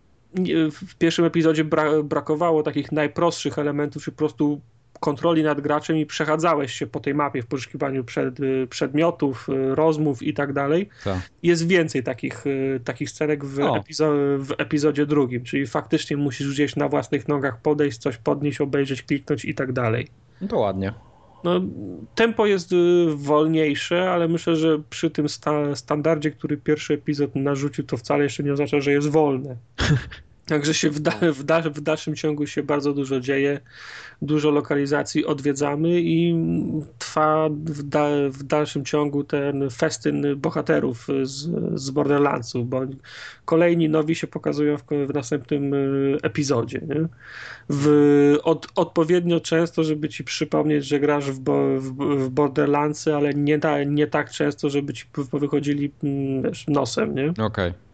W 0.72 0.95
pierwszym 0.95 1.26
epizodzie 1.26 1.64
bra 1.64 2.03
brakowało 2.03 2.64
takich 2.64 2.91
najprostszych 2.91 3.60
elementów, 3.60 4.03
czy 4.03 4.12
po 4.12 4.18
prostu 4.18 4.62
kontroli 4.99 5.44
nad 5.44 5.62
graczem 5.62 5.98
i 5.98 6.06
przechadzałeś 6.06 6.74
się 6.74 6.88
po 6.88 6.99
tej 6.99 7.14
mapie 7.14 7.41
w 7.41 7.45
poszukiwaniu 7.45 8.03
przed, 8.03 8.40
y, 8.40 8.68
przedmiotów, 8.70 9.49
y, 9.49 9.76
rozmów 9.76 10.24
i 10.24 10.34
tak 10.34 10.53
dalej. 10.53 10.90
Tak. 11.03 11.20
Jest 11.44 11.68
więcej 11.68 12.03
takich, 12.03 12.48
y, 12.48 12.80
takich 12.84 13.10
scenek 13.10 13.45
w, 13.45 13.60
epizo 13.60 14.12
w 14.38 14.52
epizodzie 14.57 15.06
drugim, 15.06 15.44
czyli 15.44 15.68
faktycznie 15.68 16.18
musisz 16.18 16.52
gdzieś 16.52 16.76
na 16.76 16.90
własnych 16.90 17.28
nogach 17.28 17.62
podejść, 17.62 17.98
coś 17.98 18.18
podnieść, 18.18 18.62
obejrzeć, 18.62 19.03
kliknąć 19.03 19.45
i 19.45 19.56
tak 19.56 19.74
dalej. 19.74 20.07
No 20.41 20.48
to 20.48 20.57
ładnie. 20.57 20.94
No, 21.44 21.62
tempo 22.16 22.45
jest 22.45 22.76
wolniejsze, 23.16 24.12
ale 24.12 24.28
myślę, 24.28 24.56
że 24.56 24.80
przy 24.90 25.10
tym 25.10 25.30
sta 25.30 25.76
standardzie, 25.76 26.32
który 26.32 26.57
pierwszy 26.57 26.94
epizod 26.94 27.36
narzucił, 27.36 27.84
to 27.84 27.98
wcale 27.98 28.24
jeszcze 28.24 28.44
nie 28.44 28.53
oznacza, 28.53 28.80
że 28.80 28.91
jest 28.91 29.10
wolne. 29.10 29.56
Także 30.45 30.73
się 30.73 30.89
w, 30.89 30.99
da 30.99 31.11
w, 31.11 31.43
da 31.43 31.61
w 31.61 31.81
dalszym 31.81 32.15
ciągu 32.15 32.47
się 32.47 32.63
bardzo 32.63 32.93
dużo 32.93 33.19
dzieje, 33.19 33.59
dużo 34.22 34.51
lokalizacji 34.51 35.26
odwiedzamy 35.26 36.01
i 36.01 36.35
trwa 36.99 37.49
w, 37.49 37.84
da 37.84 38.07
w 38.30 38.43
dalszym 38.43 38.85
ciągu 38.85 39.23
ten 39.23 39.69
festyn 39.69 40.35
bohaterów 40.38 41.07
z, 41.23 41.49
z 41.80 41.89
Borderlandsów, 41.89 42.69
bo 42.69 42.81
kolejni 43.45 43.89
nowi 43.89 44.15
się 44.15 44.27
pokazują 44.27 44.77
w, 44.77 44.84
w 45.07 45.13
następnym 45.13 45.73
y, 45.73 46.17
epizodzie. 46.23 46.81
Nie? 46.88 47.07
W, 47.69 48.38
od, 48.43 48.67
odpowiednio 48.76 49.39
często, 49.39 49.84
żeby 49.84 50.09
ci 50.09 50.23
przypomnieć, 50.23 50.85
że 50.85 50.99
grasz 50.99 51.31
w, 51.31 51.39
w, 51.80 52.30
Borderlandsy, 52.30 53.15
ale 53.15 53.34
nie, 53.34 53.59
ta, 53.59 53.84
nie 53.84 54.07
tak 54.07 54.31
często, 54.31 54.69
żeby 54.69 54.93
ci 54.93 55.05
wychodzili 55.34 55.91
mm, 56.03 56.43
wiesz, 56.43 56.67
nosem. 56.67 57.15
Okej. 57.39 57.85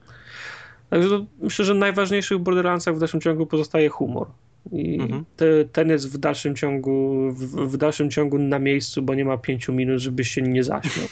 Także 0.91 1.09
to, 1.09 1.25
myślę, 1.41 1.65
że 1.65 1.73
najważniejszy 1.73 2.35
w 2.35 2.39
Borderlandsach 2.39 2.95
w 2.95 2.99
dalszym 2.99 3.21
ciągu 3.21 3.45
pozostaje 3.45 3.89
humor. 3.89 4.27
I 4.71 4.99
Mhm. 4.99 5.25
te, 5.35 5.45
ten 5.71 5.89
jest 5.89 6.13
w 6.13 6.17
dalszym 6.17 6.55
ciągu 6.55 7.27
w, 7.31 7.71
w 7.71 7.77
dalszym 7.77 8.09
ciągu 8.09 8.39
na 8.39 8.59
miejscu, 8.59 9.01
bo 9.01 9.15
nie 9.15 9.25
ma 9.25 9.37
pięciu 9.37 9.73
minut, 9.73 9.99
żebyś 9.99 10.31
się 10.31 10.41
nie 10.41 10.63
zaśmiał. 10.63 11.07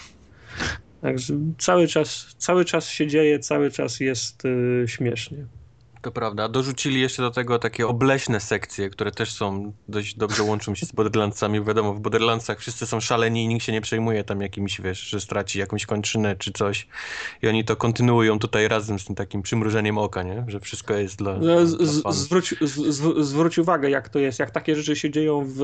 Także 1.01 1.33
cały 1.57 1.87
czas, 1.87 2.35
cały 2.37 2.65
czas 2.65 2.89
się 2.89 3.07
dzieje, 3.07 3.39
cały 3.39 3.71
czas 3.71 3.99
jest 3.99 4.45
y, 4.45 4.83
śmiesznie. 4.87 5.45
To 6.01 6.11
prawda. 6.11 6.49
Dorzucili 6.49 7.01
jeszcze 7.01 7.21
do 7.21 7.31
tego 7.31 7.59
takie 7.59 7.87
obleśne 7.87 8.39
sekcje, 8.39 8.89
które 8.89 9.11
też 9.11 9.31
są 9.31 9.73
dość 9.87 10.15
dobrze 10.15 10.43
łączą 10.43 10.75
się 10.75 10.85
z 10.85 10.91
Borderlandsami. 10.91 11.63
Wiadomo, 11.65 11.93
w 11.93 11.99
Borderlandsach 11.99 12.59
wszyscy 12.59 12.85
są 12.85 12.99
szaleni 12.99 13.43
i 13.43 13.47
nikt 13.47 13.65
się 13.65 13.71
nie 13.71 13.81
przejmuje 13.81 14.23
tam 14.23 14.41
jakimś, 14.41 14.81
wiesz, 14.81 14.99
że 14.99 15.19
straci 15.19 15.59
jakąś 15.59 15.85
kończynę 15.85 16.35
czy 16.35 16.51
coś. 16.51 16.87
I 17.41 17.47
oni 17.47 17.65
to 17.65 17.75
kontynuują 17.75 18.39
tutaj 18.39 18.67
razem 18.67 18.99
z 18.99 19.05
tym 19.05 19.15
takim 19.15 19.41
przymrużeniem 19.41 19.97
oka, 19.97 20.23
nie? 20.23 20.45
Że 20.47 20.59
wszystko 20.59 20.93
jest 20.93 21.15
dla, 21.17 21.33
No, 21.33 21.65
dla 21.65 22.11
zwróć, 22.11 22.55
zwróć 23.19 23.57
uwagę, 23.57 23.89
jak 23.89 24.09
to 24.09 24.19
jest, 24.19 24.39
jak 24.39 24.51
takie 24.51 24.75
rzeczy 24.75 24.95
się 24.95 25.11
dzieją 25.11 25.45
w 25.47 25.59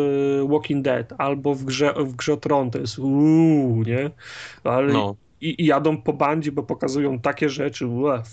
Walking 0.49 0.85
Dead 0.85 1.13
albo 1.17 1.55
w 1.55 1.63
grze, 1.63 1.93
w 1.97 2.15
grze 2.15 2.37
Tron, 2.37 2.71
to 2.71 2.79
jest 2.79 2.99
uuu, 2.99 3.83
nie? 3.83 4.11
Ale 4.63 4.93
No. 4.93 5.15
I, 5.49 5.61
i 5.61 5.65
jadą 5.65 6.01
po 6.01 6.13
bandzie, 6.13 6.51
bo 6.51 6.63
pokazują 6.63 7.19
takie 7.19 7.49
rzeczy, 7.49 7.87
ue, 7.87 8.23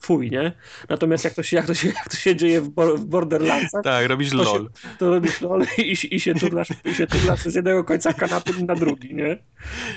fuj, 0.00 0.30
nie? 0.30 0.52
Natomiast 0.88 1.24
jak 1.24 1.34
to 1.34 1.42
się, 1.42 1.56
jak 1.56 1.66
to 1.66 1.74
się, 1.74 1.88
jak 1.88 2.08
to 2.08 2.16
się 2.16 2.36
dzieje 2.36 2.60
w, 2.60 2.68
bo, 2.68 2.96
w 2.96 3.04
Borderlandsach, 3.04 3.84
Tak, 3.84 4.06
robisz 4.08 4.30
to, 4.30 4.36
lol. 4.36 4.46
się, 4.62 4.68
to 4.98 5.10
robisz 5.10 5.40
lol 5.40 5.64
i, 5.78 6.14
i 6.14 6.20
się 6.20 6.34
turlasz, 6.34 6.68
i 6.84 6.94
się 6.94 7.06
turlasz 7.06 7.40
z 7.40 7.54
jednego 7.54 7.84
końca 7.84 8.12
kanapy 8.12 8.52
na 8.64 8.74
drugi, 8.74 9.14
nie? 9.14 9.38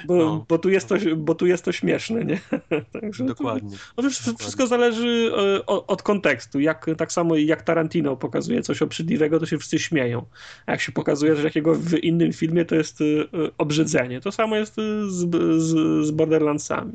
Bo, 0.06 0.16
No. 0.16 0.46
bo, 0.50 0.58
tu, 0.58 0.70
jest 0.70 0.90
to, 0.90 0.96
bo 1.18 1.36
tu 1.36 1.46
jest 1.46 1.66
to 1.66 1.72
śmieszne, 1.72 2.26
nie? 2.26 2.40
Także 3.02 3.24
to- 3.24 3.30
Dokładnie. 3.30 3.78
no 3.98 4.04
wiesz, 4.04 4.20
wszystko 4.40 4.68
zależy 4.68 5.32
e, 5.58 5.66
o- 5.66 5.86
od 5.88 6.02
kontekstu. 6.04 6.60
Jak, 6.60 6.86
tak 6.98 7.12
samo 7.12 7.36
jak 7.36 7.62
Tarantino 7.62 8.16
pokazuje 8.18 8.62
coś 8.62 8.82
obrzydliwego, 8.82 9.40
to 9.40 9.46
się 9.46 9.58
wszyscy 9.58 9.80
śmieją. 9.80 10.26
A 10.66 10.72
jak 10.72 10.82
się 10.82 10.92
pokazuje 10.92 11.36
coś 11.36 11.44
jakiego 11.44 11.76
w 11.76 11.94
innym 11.94 12.34
filmie, 12.34 12.66
to 12.66 12.76
jest 12.76 13.02
e, 13.02 13.04
obrzydzenie. 13.58 14.22
To 14.22 14.32
samo 14.32 14.56
jest 14.56 14.80
e, 14.80 14.82
z, 15.10 15.30
z, 15.64 16.06
z 16.08 16.12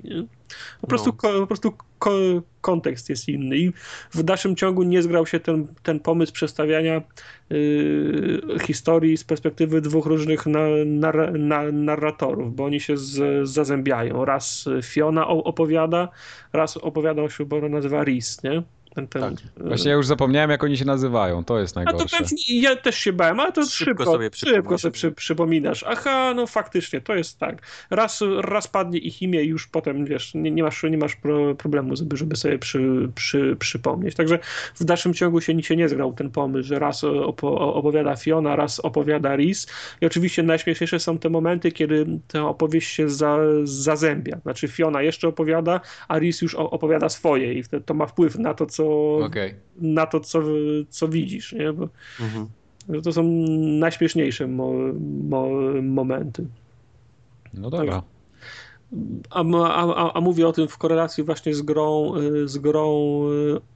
Nie? 0.04 0.26
Po 0.80 0.86
prostu, 0.86 1.10
No. 1.10 1.16
ko, 1.16 1.40
po 1.40 1.46
prostu 1.46 1.72
ko, 1.98 2.10
kontekst 2.60 3.08
jest 3.10 3.28
inny 3.28 3.56
i 3.58 3.72
w 4.10 4.22
dalszym 4.22 4.56
ciągu 4.56 4.82
nie 4.82 5.02
zgrał 5.02 5.26
się 5.26 5.40
ten, 5.40 5.66
ten 5.82 6.00
pomysł 6.00 6.32
przedstawiania 6.32 7.02
y, 7.52 8.40
historii 8.62 9.16
z 9.16 9.24
perspektywy 9.24 9.80
dwóch 9.80 10.06
różnych 10.06 10.46
na, 10.46 10.60
nar, 10.86 11.38
na, 11.38 11.72
narratorów, 11.72 12.54
bo 12.56 12.64
oni 12.64 12.80
się 12.80 12.96
z, 12.96 13.48
zazębiają. 13.48 14.24
Raz 14.24 14.68
Fiona 14.82 15.28
o- 15.28 15.44
opowiada, 15.44 16.08
raz 16.52 16.76
opowiada 16.76 17.28
się, 17.28 17.44
bo 17.44 17.68
nazywa 17.68 18.04
Rhys, 18.04 18.42
nie? 18.42 18.62
Ten, 18.94 19.08
ten, 19.08 19.22
Tak. 19.22 19.34
Właśnie 19.56 19.90
ja 19.90 19.96
już 19.96 20.06
zapomniałem, 20.06 20.50
jak 20.50 20.64
oni 20.64 20.76
się 20.76 20.84
nazywają. 20.84 21.44
To 21.44 21.58
jest 21.58 21.76
a 21.76 21.80
to 21.80 21.84
najgorsze. 21.84 22.18
pewnie, 22.18 22.60
ja 22.60 22.76
też 22.76 22.98
się 22.98 23.12
bałem, 23.12 23.40
ale 23.40 23.52
to 23.52 23.66
Szybko 23.66 23.84
szybko, 23.84 24.04
sobie 24.04 24.30
szybko, 24.34 24.78
sobie 24.78 24.92
przy, 24.92 25.12
przypominasz. 25.12 25.84
Aha, 25.88 26.32
no 26.36 26.46
faktycznie, 26.46 27.00
to 27.00 27.14
jest 27.14 27.38
tak. 27.38 27.62
Raz, 27.90 28.22
raz 28.40 28.68
padnie 28.68 28.98
ich 28.98 29.22
imię 29.22 29.42
i 29.42 29.46
już 29.46 29.66
potem, 29.66 30.04
wiesz, 30.04 30.34
nie, 30.34 30.50
nie 30.50 30.62
masz, 30.62 30.82
nie 30.82 30.98
masz 30.98 31.16
pro, 31.16 31.54
problemu, 31.54 31.96
żeby, 31.96 32.16
żeby 32.16 32.36
sobie 32.36 32.58
przy, 32.58 33.08
przy, 33.14 33.56
przypomnieć. 33.58 34.14
Także 34.14 34.38
w 34.74 34.84
dalszym 34.84 35.14
ciągu 35.14 35.40
się, 35.40 35.62
się 35.62 35.76
nie 35.76 35.88
zgrał 35.88 36.12
ten 36.12 36.30
pomysł, 36.30 36.68
że 36.68 36.78
raz 36.78 37.04
opo, 37.04 37.74
opowiada 37.74 38.16
Fiona, 38.16 38.56
raz 38.56 38.80
opowiada 38.80 39.36
Rhys. 39.36 39.66
I 40.00 40.06
oczywiście 40.06 40.42
najśmieszniejsze 40.42 41.00
są 41.00 41.18
te 41.18 41.28
momenty, 41.28 41.72
kiedy 41.72 42.06
ta 42.28 42.48
opowieść 42.48 42.90
się 42.90 43.08
za, 43.08 43.38
zazębia. 43.64 44.38
Znaczy 44.42 44.68
Fiona 44.68 45.02
jeszcze 45.02 45.28
opowiada, 45.28 45.80
a 46.08 46.18
Rhys 46.18 46.42
już 46.42 46.54
opowiada 46.54 47.08
swoje 47.08 47.54
i 47.54 47.64
to 47.86 47.94
ma 47.94 48.06
wpływ 48.06 48.38
na 48.38 48.54
to, 48.54 48.66
co, 48.66 48.77
Okej. 49.24 49.54
na 49.76 50.06
to, 50.06 50.20
co, 50.20 50.42
co 50.90 51.08
widzisz, 51.08 51.52
nie? 51.52 51.72
Bo 51.72 51.88
Mhm. 52.20 52.48
To 53.02 53.12
są 53.12 53.22
najśmieszniejsze 53.58 54.46
mo, 54.46 54.72
mo, 55.28 55.48
momenty. 55.82 56.46
No 57.54 57.70
dobra. 57.70 58.02
A, 59.30 59.44
a, 59.64 60.12
a, 60.12 60.20
mówię 60.20 60.48
o 60.48 60.52
tym 60.52 60.68
w 60.68 60.78
korelacji 60.78 61.24
właśnie 61.24 61.54
z 61.54 61.62
grą, 61.62 62.16
y, 62.16 62.48
z 62.48 62.58
grą, 62.58 63.20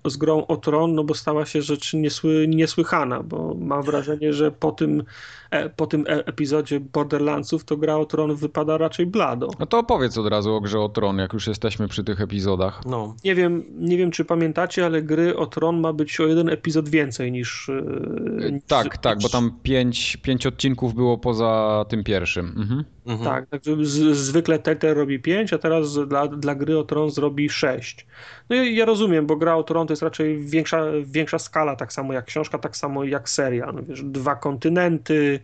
y, 0.07 0.11
z 0.11 0.17
grą 0.17 0.47
o 0.47 0.57
Tron, 0.57 0.95
no 0.95 1.05
bo 1.05 1.15
stała 1.15 1.47
się 1.47 1.63
rzecz 1.63 1.95
niesły, 1.95 2.49
niesłychana, 2.49 3.23
bo 3.23 3.55
mam 3.59 3.83
wrażenie, 3.83 4.33
że 4.33 4.51
po 4.51 4.73
tym 4.73 5.05
E, 5.53 5.69
po 5.69 5.87
tym 5.87 6.05
e, 6.09 6.27
epizodzie 6.27 6.81
Borderlandsów, 6.81 7.65
to 7.65 7.77
gra 7.77 7.97
o 7.97 8.05
Tron 8.05 8.37
wypada 8.37 8.79
raczej 8.79 9.07
blado. 9.07 9.51
No 9.59 9.67
to 9.67 9.79
opowiedz 9.79 10.19
od 10.19 10.27
razu 10.27 10.55
o 10.55 10.61
grze 10.61 10.81
o 10.81 10.89
Tron, 10.89 11.19
jak 11.19 11.33
już 11.33 11.47
jesteśmy 11.47 11.89
przy 11.89 12.05
tych 12.05 12.21
epizodach. 12.21 12.81
No. 12.87 13.15
Nie 13.25 13.35
wiem, 13.35 13.65
nie 13.79 13.97
wiem 13.97 14.11
czy 14.11 14.25
pamiętacie, 14.25 14.87
ale 14.87 15.03
gry 15.03 15.37
o 15.37 15.47
Tron 15.47 15.81
ma 15.81 15.93
być 15.93 16.21
o 16.21 16.27
jeden 16.27 16.49
epizod 16.49 16.89
więcej 16.89 17.33
niż... 17.33 17.69
E, 17.69 18.53
niż 18.53 18.63
tak, 18.67 18.85
niż... 18.85 18.95
tak, 19.01 19.19
bo 19.23 19.29
tam 19.29 19.59
pięć, 19.63 20.17
pięć 20.17 20.47
odcinków 20.47 20.95
było 20.95 21.19
poza 21.19 21.85
tym 21.89 22.05
pierwszym. 22.05 22.47
Mhm. 22.47 22.85
Mhm. 23.07 23.31
Tak, 23.31 23.49
także 23.49 23.77
zwykle 24.13 24.59
Telltale 24.59 24.95
robi 25.03 25.19
5, 25.19 25.53
a 25.53 25.59
teraz 25.59 25.99
dla, 26.09 26.27
dla 26.29 26.55
gry 26.55 26.79
o 26.79 26.85
Tron 26.85 27.11
zrobi 27.11 27.51
6. 27.51 28.07
No 28.49 28.57
ja, 28.57 28.63
ja 28.63 28.85
rozumiem, 28.85 29.27
bo 29.27 29.37
gra 29.37 29.57
o 29.57 29.63
Tron 29.63 29.87
to 29.87 29.93
jest 29.93 30.03
raczej 30.03 30.39
większa, 30.39 30.83
większa 31.05 31.39
skala, 31.39 31.77
tak 31.77 31.93
samo 31.93 32.13
jak 32.13 32.25
książka, 32.25 32.59
tak 32.59 32.77
samo 32.77 33.05
jak 33.05 33.29
serial. 33.29 33.75
No 33.75 33.83
wiesz, 33.83 34.03
dwa 34.03 34.35
kontynenty, 34.37 35.41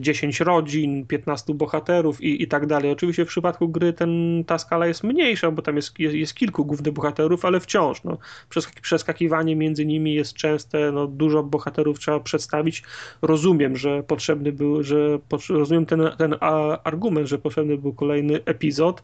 10 0.00 0.40
y, 0.40 0.44
rodzin, 0.44 1.06
15 1.06 1.54
bohaterów 1.54 2.20
i, 2.20 2.42
i 2.42 2.48
tak 2.48 2.66
dalej. 2.66 2.90
Oczywiście 2.90 3.24
w 3.24 3.28
przypadku 3.28 3.68
gry 3.68 3.92
ten, 3.92 4.44
ta 4.46 4.58
skala 4.58 4.86
jest 4.86 5.04
mniejsza, 5.04 5.50
bo 5.50 5.62
tam 5.62 5.76
jest, 5.76 5.98
jest, 5.98 6.14
jest 6.14 6.34
kilku 6.34 6.64
głównych 6.64 6.94
bohaterów, 6.94 7.44
ale 7.44 7.60
wciąż 7.60 8.04
no, 8.04 8.18
przeskakiwanie 8.82 9.56
między 9.56 9.86
nimi 9.86 10.14
jest 10.14 10.34
częste, 10.34 10.92
no, 10.92 11.06
dużo 11.06 11.42
bohaterów 11.42 11.98
trzeba 11.98 12.20
przedstawić. 12.20 12.82
Rozumiem, 13.22 13.76
że 13.76 14.02
potrzebny 14.02 14.52
był, 14.52 14.82
że 14.82 15.18
rozumiem 15.48 15.86
ten, 15.86 16.10
ten 16.18 16.34
argument, 16.84 17.28
że 17.28 17.38
potrzebny 17.38 17.78
był 17.78 17.92
kolejny 17.92 18.40
epizod, 18.44 19.02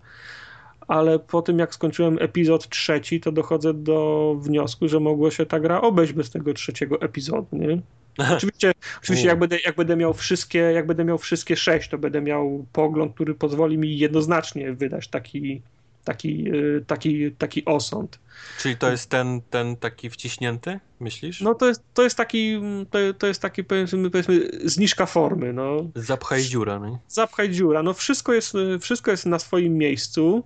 ale 0.88 1.18
po 1.18 1.42
tym 1.42 1.58
jak 1.58 1.74
skończyłem 1.74 2.18
epizod 2.20 2.68
trzeci, 2.68 3.20
to 3.20 3.32
dochodzę 3.32 3.74
do 3.74 4.34
wniosku, 4.38 4.88
że 4.88 5.00
mogło 5.00 5.30
się 5.30 5.46
ta 5.46 5.60
gra 5.60 5.80
obejść 5.80 6.12
bez 6.12 6.30
tego 6.30 6.54
trzeciego 6.54 7.00
epizodu, 7.00 7.48
nie? 7.52 7.80
Oczywiście, 8.36 8.72
oczywiście 9.02 9.28
jak, 9.28 9.38
będę, 9.38 9.58
jak, 9.64 9.76
będę 9.76 9.96
miał 9.96 10.14
wszystkie, 10.14 10.58
jak 10.58 10.86
będę 10.86 11.04
miał 11.04 11.18
wszystkie 11.18 11.56
sześć, 11.56 11.90
to 11.90 11.98
będę 11.98 12.20
miał 12.20 12.66
pogląd, 12.72 13.14
który 13.14 13.34
pozwoli 13.34 13.78
mi 13.78 13.98
jednoznacznie 13.98 14.72
wydać 14.72 15.08
taki, 15.08 15.62
taki, 16.04 16.54
y, 16.54 16.84
taki, 16.86 17.32
taki 17.32 17.64
osąd. 17.64 18.18
Czyli 18.58 18.76
to 18.76 18.90
jest 18.90 19.10
ten, 19.10 19.40
ten 19.50 19.76
taki 19.76 20.10
wciśnięty, 20.10 20.80
myślisz? 21.00 21.40
No 21.40 21.54
to 21.54 21.66
jest, 21.66 21.82
to 21.94 22.02
jest 22.02 22.16
taki, 22.16 22.60
to, 22.90 22.98
to 23.18 23.26
jest 23.26 23.42
taki 23.42 23.64
powiedzmy, 23.64 24.10
powiedzmy 24.10 24.40
zniżka 24.64 25.06
formy. 25.06 25.52
No. 25.52 25.90
Zapchaj 25.94 26.42
dziura. 26.42 26.78
No. 26.78 26.98
Zapchaj 27.08 27.50
dziura. 27.50 27.82
No 27.82 27.94
wszystko 27.94 28.32
jest, 28.32 28.52
wszystko 28.80 29.10
jest 29.10 29.26
na 29.26 29.38
swoim 29.38 29.78
miejscu. 29.78 30.44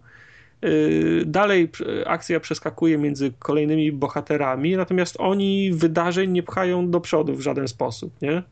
Y, 0.65 1.23
dalej 1.27 1.71
akcja 2.07 2.41
przeskakuje 2.41 2.99
między 2.99 3.33
kolejnymi 3.39 3.93
bohaterami, 3.93 4.77
natomiast 4.77 5.17
oni 5.19 5.73
wydarzeń 5.73 6.31
nie 6.31 6.43
pchają 6.43 6.91
do 6.91 7.01
przodu 7.01 7.35
w 7.35 7.41
żaden 7.41 7.69
sposób, 7.69 8.23
nie? 8.23 8.43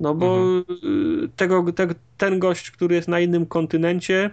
No 0.00 0.14
bo 0.14 0.36
mhm. 0.36 0.64
Y, 1.24 1.28
tego, 1.36 1.72
te, 1.72 1.88
ten 2.18 2.38
gość, 2.38 2.70
który 2.70 2.94
jest 2.94 3.08
na 3.08 3.20
innym 3.20 3.46
kontynencie, 3.46 4.30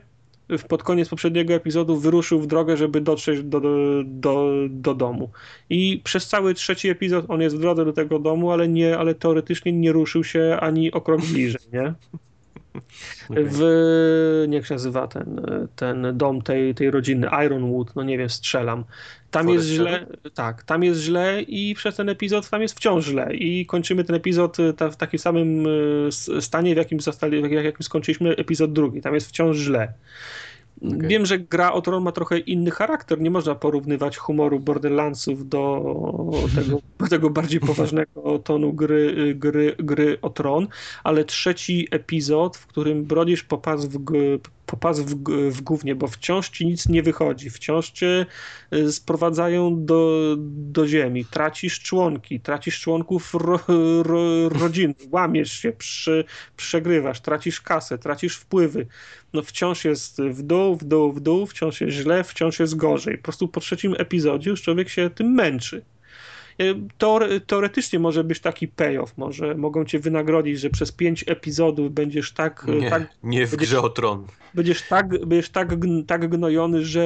pod 0.67 0.83
koniec 0.83 1.09
poprzedniego 1.09 1.53
epizodu 1.53 1.97
wyruszył 1.97 2.39
w 2.39 2.47
drogę, 2.47 2.77
żeby 2.77 3.01
dotrzeć 3.01 3.43
do, 3.43 3.59
do, 3.59 3.69
do, 4.05 4.51
do, 4.69 4.93
domu. 4.93 5.29
I 5.69 6.01
przez 6.03 6.27
cały 6.27 6.53
trzeci 6.53 6.89
epizod 6.89 7.25
on 7.27 7.41
jest 7.41 7.55
w 7.55 7.59
drodze 7.59 7.85
do 7.85 7.93
tego 7.93 8.19
domu, 8.19 8.51
ale, 8.51 8.67
nie, 8.67 8.97
ale 8.97 9.15
teoretycznie 9.15 9.71
nie 9.71 9.91
ruszył 9.91 10.23
się 10.23 10.57
ani 10.61 10.91
o 10.91 11.01
krok 11.01 11.21
bliżej, 11.21 11.61
nie? 11.73 11.93
W, 13.29 14.47
jak 14.49 14.65
się 14.65 14.73
nazywa 14.73 15.07
ten, 15.07 15.41
ten 15.75 16.17
dom 16.17 16.41
tej, 16.41 16.75
tej 16.75 16.91
rodziny, 16.91 17.27
Ironwood, 17.45 17.95
no 17.95 18.03
nie 18.03 18.17
wiem, 18.17 18.29
strzelam. 18.29 18.83
Tam 19.31 19.49
jest 19.49 19.67
źle, 19.67 20.05
tak, 20.33 20.63
tam 20.63 20.83
jest 20.83 21.01
źle 21.01 21.41
i 21.41 21.73
przez 21.75 21.95
ten 21.95 22.09
epizod 22.09 22.49
tam 22.49 22.61
jest 22.61 22.75
wciąż 22.75 23.05
źle 23.05 23.35
i 23.35 23.65
kończymy 23.65 24.03
ten 24.03 24.15
epizod 24.15 24.59
e, 24.59 24.73
ta, 24.73 24.89
w 24.89 24.97
takim 24.97 25.19
samym 25.19 25.65
e, 26.37 26.41
stanie, 26.41 26.73
w 26.73 26.77
jakim, 26.77 26.99
zostali, 26.99 27.41
w 27.41 27.51
jakim 27.51 27.83
skończyliśmy 27.83 28.35
epizod 28.35 28.73
drugi. 28.73 29.01
Tam 29.01 29.13
jest 29.13 29.29
wciąż 29.29 29.57
źle. 29.57 29.93
Okay. 30.87 31.07
Wiem, 31.07 31.25
że 31.25 31.39
gra 31.39 31.73
o 31.73 31.81
Tron 31.81 32.03
ma 32.03 32.11
trochę 32.11 32.39
inny 32.39 32.71
charakter. 32.71 33.21
Nie 33.21 33.31
można 33.31 33.55
porównywać 33.55 34.17
humoru 34.17 34.59
Borderlandsów 34.59 35.49
do 35.49 35.83
tego, 36.55 36.79
do 36.99 37.07
tego 37.07 37.29
bardziej 37.29 37.59
poważnego 37.59 38.39
tonu 38.39 38.73
gry, 38.73 39.33
gry, 39.35 39.75
gry 39.79 40.17
o 40.21 40.29
Tron, 40.29 40.67
ale 41.03 41.25
trzeci 41.25 41.87
epizod, 41.91 42.57
w 42.57 42.67
którym 42.67 43.03
brodzisz 43.03 43.43
po 43.43 43.57
pas 43.57 43.85
w, 43.85 43.99
po 44.65 44.77
pas 44.77 44.99
w, 44.99 45.15
w 45.51 45.61
gównie, 45.61 45.95
bo 45.95 46.07
wciąż 46.07 46.49
ci 46.49 46.65
nic 46.65 46.89
nie 46.89 47.03
wychodzi, 47.03 47.49
wciąż 47.49 47.91
cię 47.91 48.25
y, 48.73 48.91
sprowadzają 48.91 49.85
do, 49.85 50.35
do 50.47 50.87
ziemi, 50.87 51.25
tracisz 51.25 51.79
członki, 51.79 52.39
tracisz 52.39 52.79
członków 52.79 53.33
ro, 53.33 53.59
ro, 54.03 54.49
rodziny, 54.49 54.93
łamiesz 55.11 55.51
się, 55.51 55.71
przy, 55.71 56.25
przegrywasz, 56.57 57.21
tracisz 57.21 57.61
kasę, 57.61 57.97
tracisz 57.97 58.35
wpływy, 58.35 58.87
no 59.33 59.41
wciąż 59.41 59.85
jest 59.85 60.21
w 60.21 60.41
dół, 60.41 60.75
w 60.75 60.83
dół, 60.83 61.13
w 61.13 61.19
dół, 61.19 61.45
wciąż 61.45 61.81
jest 61.81 61.97
źle, 61.97 62.23
wciąż 62.23 62.59
jest 62.59 62.75
gorzej. 62.75 63.17
Po 63.17 63.23
prostu 63.23 63.47
po 63.47 63.59
trzecim 63.59 63.95
epizodzie 63.97 64.49
już 64.49 64.61
człowiek 64.61 64.89
się 64.89 65.09
tym 65.09 65.33
męczy. 65.33 65.85
Teore, 66.97 67.39
teoretycznie 67.39 67.99
może 67.99 68.23
być 68.23 68.39
taki 68.39 68.67
payoff, 68.67 69.17
może 69.17 69.55
mogą 69.55 69.85
cię 69.85 69.99
wynagrodzić, 69.99 70.59
że 70.59 70.69
przez 70.69 70.91
pięć 70.91 71.25
epizodów 71.27 71.93
będziesz 71.93 72.31
tak... 72.31 72.65
Nie, 72.67 72.89
tak, 72.89 73.01
nie 73.23 73.47
w 73.47 73.51
będziesz, 73.51 73.69
grze 73.69 73.81
o 73.81 73.89
tron. 73.89 74.27
Będziesz 74.53 74.81
tak, 74.81 75.25
będziesz 75.25 75.49
tak, 75.49 75.75
tak 76.07 76.29
gnojony, 76.29 76.85
że, 76.85 77.05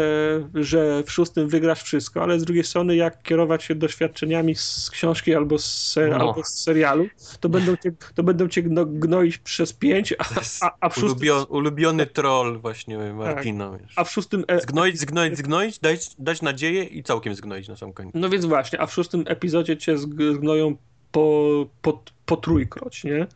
że 0.53 1.03
w 1.03 1.11
szóstym 1.11 1.47
wygrasz 1.49 1.83
wszystko, 1.83 2.23
ale 2.23 2.39
z 2.39 2.43
drugiej 2.43 2.63
strony 2.63 2.95
jak 2.95 3.23
kierować 3.23 3.63
się 3.63 3.75
doświadczeniami 3.75 4.55
z 4.55 4.89
książki 4.89 5.35
albo 5.35 5.59
z, 5.59 5.65
ser, 5.65 6.09
no. 6.09 6.15
albo 6.15 6.43
z 6.43 6.47
serialu, 6.47 7.07
to 7.39 7.49
będą 7.49 7.75
cię, 7.75 7.91
to 8.15 8.23
będą 8.23 8.47
cię 8.47 8.63
gnoić 8.85 9.37
przez 9.37 9.73
pięć, 9.73 10.13
a, 10.19 10.25
a, 10.61 10.71
a 10.79 10.89
w 10.89 10.93
szóstym... 10.93 11.11
Ulubiony, 11.11 11.45
ulubiony 11.45 12.05
troll 12.05 12.59
właśnie 12.59 12.97
Martina. 12.97 13.71
Tak. 13.71 13.81
A 13.95 14.03
w 14.03 14.11
szóstym... 14.11 14.45
E... 14.47 14.61
Zgnoić, 14.61 14.99
zgnoić, 14.99 15.37
zgnoić, 15.37 15.79
dać, 15.79 16.09
dać 16.19 16.41
nadzieję 16.41 16.83
i 16.83 17.03
całkiem 17.03 17.35
zgnoić 17.35 17.67
na 17.67 17.75
sam 17.75 17.93
koniec. 17.93 18.13
No 18.15 18.29
więc 18.29 18.45
właśnie, 18.45 18.81
a 18.81 18.85
w 18.85 18.93
szóstym 18.93 19.23
epizodzie 19.37 19.77
cię 19.77 19.97
zgnoją 19.97 20.75
po, 21.11 21.65
po, 21.81 22.03
po 22.25 22.37
trójkroć, 22.37 23.03
nie? 23.03 23.27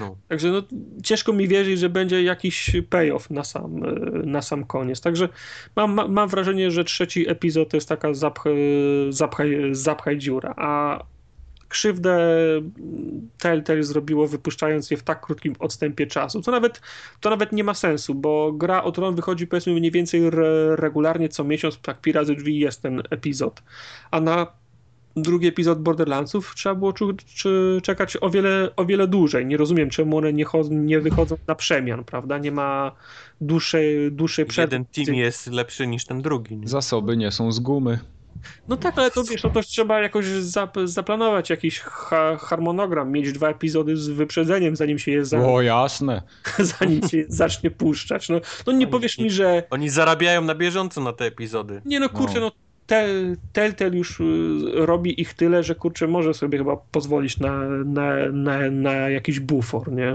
No. 0.00 0.16
Także 0.28 0.50
no, 0.50 0.62
ciężko 1.02 1.32
mi 1.32 1.48
wierzyć, 1.48 1.78
że 1.78 1.88
będzie 1.88 2.22
jakiś 2.22 2.76
payoff 2.90 3.30
na 3.30 3.44
sam, 3.44 3.80
na 4.24 4.42
sam 4.42 4.64
koniec. 4.64 5.00
Także 5.00 5.28
mam, 5.76 6.12
mam 6.12 6.28
wrażenie, 6.28 6.70
że 6.70 6.84
trzeci 6.84 7.30
epizod 7.30 7.70
to 7.70 7.76
jest 7.76 7.88
taka 7.88 8.14
zapchaj, 8.14 8.56
zapchaj, 9.10 9.68
zapchaj 9.72 10.18
dziura, 10.18 10.54
a 10.56 11.04
krzywdę 11.68 12.18
Telltale 13.38 13.82
zrobiło 13.82 14.28
wypuszczając 14.28 14.90
je 14.90 14.96
w 14.96 15.02
tak 15.02 15.20
krótkim 15.20 15.54
odstępie 15.58 16.06
czasu. 16.06 16.42
To 16.42 16.50
nawet, 16.50 16.80
to 17.20 17.30
nawet 17.30 17.52
nie 17.52 17.64
ma 17.64 17.74
sensu, 17.74 18.14
bo 18.14 18.52
gra 18.52 18.84
o 18.84 18.92
Tron 18.92 19.16
wychodzi 19.16 19.46
powiedzmy 19.46 19.72
mniej 19.72 19.90
więcej 19.90 20.26
re 20.26 20.76
regularnie 20.76 21.28
co 21.28 21.44
miesiąc, 21.44 21.78
tak 21.78 22.00
pi 22.00 22.12
razy 22.12 22.34
drzwi 22.34 22.58
jest 22.58 22.82
ten 22.82 23.02
epizod. 23.10 23.62
A 24.10 24.20
na 24.20 24.61
drugi 25.16 25.46
epizod 25.46 25.82
Borderlandsów 25.82 26.54
trzeba 26.54 26.74
było 26.74 26.92
czekać 27.82 28.16
o 28.20 28.30
wiele, 28.30 28.70
o 28.76 28.84
wiele 28.84 29.06
dłużej. 29.06 29.46
Nie 29.46 29.56
rozumiem, 29.56 29.90
czemu 29.90 30.16
one 30.16 30.32
nie, 30.32 30.46
nie 30.70 31.00
wychodzą 31.00 31.36
na 31.46 31.54
przemian, 31.54 32.04
prawda? 32.04 32.38
Nie 32.38 32.52
ma 32.52 32.92
dłuższej, 33.40 34.12
dłuższej 34.12 34.46
przerwy. 34.46 34.76
Jeden 34.76 34.84
team 34.84 35.14
jest 35.16 35.46
lepszy 35.46 35.86
niż 35.86 36.04
ten 36.04 36.22
drugi. 36.22 36.56
Nie? 36.56 36.68
Zasoby 36.68 37.16
nie 37.16 37.30
są 37.30 37.52
z 37.52 37.60
gumy. 37.60 37.98
No 38.68 38.76
tak, 38.76 38.98
ale 38.98 39.10
to 39.10 39.24
wiesz, 39.24 39.42
no 39.42 39.50
to 39.50 39.62
trzeba 39.62 40.00
jakoś 40.00 40.26
zap 40.26 40.76
zaplanować 40.84 41.50
jakiś 41.50 41.80
ha 41.80 42.36
harmonogram, 42.36 43.12
mieć 43.12 43.32
dwa 43.32 43.48
epizody 43.48 43.96
z 43.96 44.08
wyprzedzeniem, 44.08 44.76
zanim 44.76 44.98
się 44.98 45.12
je 45.12 45.24
za... 45.24 45.38
O, 45.38 45.62
jasne. 45.62 46.22
zanim 46.80 47.08
się 47.08 47.24
zacznie 47.28 47.70
puszczać. 47.70 48.28
No, 48.28 48.40
no 48.66 48.72
nie 48.72 48.78
oni, 48.78 48.86
powiesz 48.86 49.18
mi, 49.18 49.30
że... 49.30 49.62
Oni 49.70 49.88
zarabiają 49.88 50.42
na 50.42 50.54
bieżąco 50.54 51.00
na 51.00 51.12
te 51.12 51.24
epizody. 51.24 51.82
Nie 51.84 52.00
no, 52.00 52.08
kurczę, 52.08 52.40
no, 52.40 52.40
no 52.40 52.52
Telltale 53.52 53.96
już 53.96 54.20
y, 54.20 54.24
robi 54.74 55.20
ich 55.20 55.34
tyle, 55.34 55.62
że 55.62 55.74
kurczę, 55.74 56.06
może 56.06 56.34
sobie 56.34 56.58
chyba 56.58 56.76
pozwolić 56.76 57.38
na, 57.38 57.68
na, 57.68 58.14
na, 58.32 58.70
na 58.70 58.92
jakiś 58.92 59.40
bufor, 59.40 59.92
nie? 59.92 60.12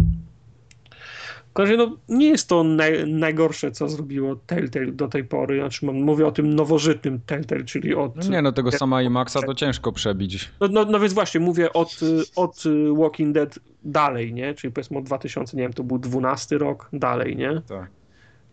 W 1.65 1.77
no, 1.77 1.97
nie 2.09 2.27
jest 2.27 2.49
to 2.49 2.63
naj, 2.63 3.11
najgorsze, 3.11 3.71
co 3.71 3.89
zrobiło 3.89 4.35
Telltale 4.35 4.91
do 4.91 5.07
tej 5.07 5.23
pory. 5.23 5.59
Znaczy, 5.59 5.85
mówię 5.85 6.27
o 6.27 6.31
tym 6.31 6.53
nowożytnym 6.53 7.19
Telltale, 7.25 7.63
czyli 7.63 7.95
od... 7.95 8.15
No 8.15 8.29
nie, 8.29 8.41
no 8.41 8.51
tego 8.51 8.71
sama 8.71 9.01
i 9.01 9.09
Maxa 9.09 9.41
to 9.41 9.55
ciężko 9.55 9.91
przebić. 9.91 10.49
No, 10.59 10.67
no, 10.71 10.85
no 10.85 10.99
więc 10.99 11.13
właśnie, 11.13 11.39
mówię 11.39 11.73
od, 11.73 11.99
od 12.35 12.63
Walking 12.97 13.33
Dead 13.33 13.59
dalej, 13.83 14.33
nie? 14.33 14.53
Czyli 14.53 14.73
powiedzmy 14.73 14.97
od 14.97 15.03
2000, 15.03 15.57
nie 15.57 15.63
wiem, 15.63 15.73
to 15.73 15.83
był 15.83 15.99
12 15.99 16.57
rok, 16.57 16.89
dalej, 16.93 17.35
nie? 17.35 17.61
Tak. 17.67 17.89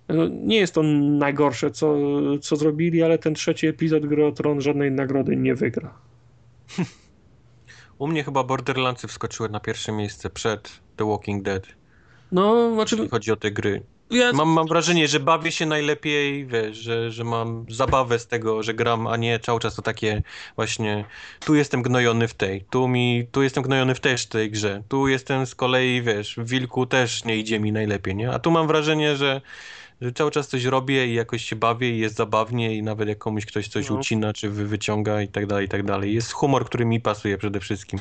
No, 0.08 0.28
nie 0.28 0.56
jest 0.56 0.74
to 0.74 0.82
najgorsze, 0.82 1.70
co, 1.70 1.96
co 2.40 2.56
zrobili, 2.56 3.02
ale 3.02 3.18
ten 3.18 3.34
trzeci 3.34 3.66
epizod 3.66 4.06
Gry 4.06 4.26
o 4.26 4.32
Tron 4.32 4.60
żadnej 4.60 4.90
nagrody 4.90 5.36
nie 5.36 5.54
wygra. 5.54 5.94
U 7.98 8.06
mnie 8.06 8.24
chyba 8.24 8.44
Borderlandsy 8.44 9.08
wskoczyły 9.08 9.48
na 9.48 9.60
pierwsze 9.60 9.92
miejsce 9.92 10.30
przed 10.30 10.80
The 10.96 11.04
Walking 11.04 11.42
Dead. 11.42 11.66
No, 12.32 12.74
znaczy... 12.74 12.94
Jeśli 12.96 13.10
chodzi 13.10 13.32
o 13.32 13.36
te 13.36 13.50
gry. 13.50 13.82
Ja... 14.10 14.32
Mam, 14.32 14.48
mam 14.48 14.66
wrażenie, 14.66 15.08
że 15.08 15.20
bawię 15.20 15.52
się 15.52 15.66
najlepiej, 15.66 16.46
wiesz, 16.46 16.76
że, 16.76 17.10
że 17.10 17.24
mam 17.24 17.66
zabawę 17.68 18.18
z 18.18 18.26
tego, 18.26 18.62
że 18.62 18.74
gram, 18.74 19.06
a 19.06 19.16
nie 19.16 19.38
cały 19.38 19.60
czas 19.60 19.74
to 19.74 19.82
takie 19.82 20.22
właśnie 20.56 21.04
tu 21.44 21.54
jestem 21.54 21.82
gnojony 21.82 22.28
w 22.28 22.34
tej, 22.34 22.64
tu 22.70 22.88
mi, 22.88 23.26
tu 23.32 23.42
jestem 23.42 23.62
gnojony 23.62 23.94
w 23.94 24.00
też 24.00 24.26
tej 24.26 24.50
grze, 24.50 24.82
tu 24.88 25.08
jestem 25.08 25.46
z 25.46 25.54
kolei, 25.54 26.02
wiesz, 26.02 26.36
w 26.36 26.48
Wilku 26.48 26.86
też 26.86 27.24
nie 27.24 27.36
idzie 27.36 27.60
mi 27.60 27.72
najlepiej, 27.72 28.16
nie? 28.16 28.30
A 28.30 28.38
tu 28.38 28.50
mam 28.50 28.66
wrażenie, 28.66 29.16
że 29.16 29.40
że 30.00 30.12
cały 30.12 30.30
czas 30.30 30.48
coś 30.48 30.64
robię 30.64 31.06
i 31.06 31.14
jakoś 31.14 31.44
się 31.44 31.56
bawię 31.56 31.90
i 31.90 31.98
jest 31.98 32.16
zabawnie 32.16 32.76
i 32.76 32.82
nawet 32.82 33.08
jak 33.08 33.18
komuś 33.18 33.46
ktoś 33.46 33.68
coś 33.68 33.90
no. 33.90 33.96
ucina, 33.96 34.32
czy 34.32 34.50
wy 34.50 34.66
wyciąga 34.66 35.22
i 35.22 35.28
tak 35.28 35.46
dalej, 35.46 35.66
i 35.66 35.68
tak 35.68 35.82
dalej. 35.82 36.14
Jest 36.14 36.32
humor, 36.32 36.66
który 36.66 36.84
mi 36.84 37.00
pasuje 37.00 37.38
przede 37.38 37.60
wszystkim. 37.60 38.00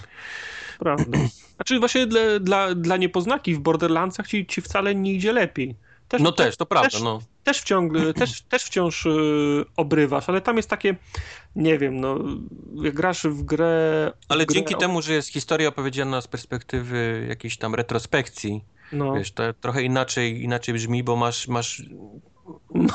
Prawda. 0.79 1.17
Znaczy 1.55 1.79
właśnie 1.79 2.07
dla, 2.07 2.39
dla, 2.39 2.75
dla 2.75 2.97
niepoznaki 2.97 3.55
w 3.55 3.59
Borderlandsach 3.59 4.27
ci, 4.27 4.45
ci 4.45 4.61
wcale 4.61 4.95
nie 4.95 5.13
idzie 5.13 5.33
lepiej. 5.33 5.75
Też, 6.07 6.21
no 6.21 6.31
też, 6.31 6.57
to 6.57 6.65
prawda. 6.65 6.89
Też, 6.89 7.01
no. 7.01 7.21
też, 7.43 7.59
wciąż, 7.59 7.91
też, 8.19 8.41
też 8.41 8.63
wciąż 8.63 9.05
yy, 9.05 9.65
obrywasz, 9.75 10.29
ale 10.29 10.41
tam 10.41 10.57
jest 10.57 10.69
takie, 10.69 10.95
nie 11.55 11.77
wiem, 11.77 11.99
no, 11.99 12.19
jak 12.83 12.93
grasz 12.93 13.23
w 13.23 13.43
grę... 13.43 14.11
Ale 14.29 14.43
w 14.43 14.47
grę 14.47 14.55
dzięki 14.55 14.75
temu, 14.75 15.01
że 15.01 15.13
jest 15.13 15.29
historia 15.29 15.69
opowiedziana 15.69 16.21
z 16.21 16.27
perspektywy 16.27 17.25
jakiejś 17.29 17.57
tam 17.57 17.75
retrospekcji, 17.75 18.63
no. 18.91 19.13
wiesz, 19.13 19.31
to 19.31 19.53
trochę 19.53 19.83
inaczej, 19.83 20.43
inaczej 20.43 20.73
brzmi, 20.73 21.03
bo 21.03 21.15
masz, 21.15 21.47
masz, 21.47 21.83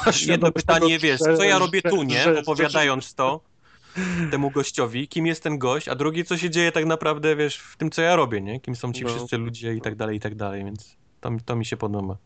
masz 0.07 0.27
jedno 0.27 0.53
pytanie, 0.53 0.99
wiesz, 0.99 1.21
co 1.21 1.45
ja 1.45 1.59
robię 1.59 1.83
tu, 1.83 2.03
nie? 2.03 2.25
Opowiadając 2.41 3.15
to 3.15 3.41
temu 4.31 4.51
gościowi, 4.51 5.09
kim 5.09 5.27
jest 5.27 5.43
ten 5.43 5.59
gość, 5.59 5.89
a 5.89 5.95
drugie, 5.95 6.25
co 6.25 6.37
się 6.37 6.51
dzieje 6.51 6.73
tak 6.73 6.87
naprawdę, 6.87 7.37
wiesz, 7.37 7.57
w 7.57 7.77
tym, 7.77 7.91
co 7.91 8.03
ja 8.03 8.17
robię, 8.17 8.41
nie? 8.41 8.61
Kim 8.61 8.77
są 8.77 8.93
ci 8.93 9.05
no. 9.05 9.11
wszyscy 9.11 9.39
ludzie 9.39 9.75
i 9.75 9.81
tak 9.81 9.95
dalej, 9.95 10.17
i 10.17 10.21
tak 10.21 10.35
dalej, 10.35 10.65
więc 10.65 10.97
to, 11.21 11.31
to 11.45 11.57
mi 11.57 11.65
się 11.65 11.77
podoba. 11.77 12.17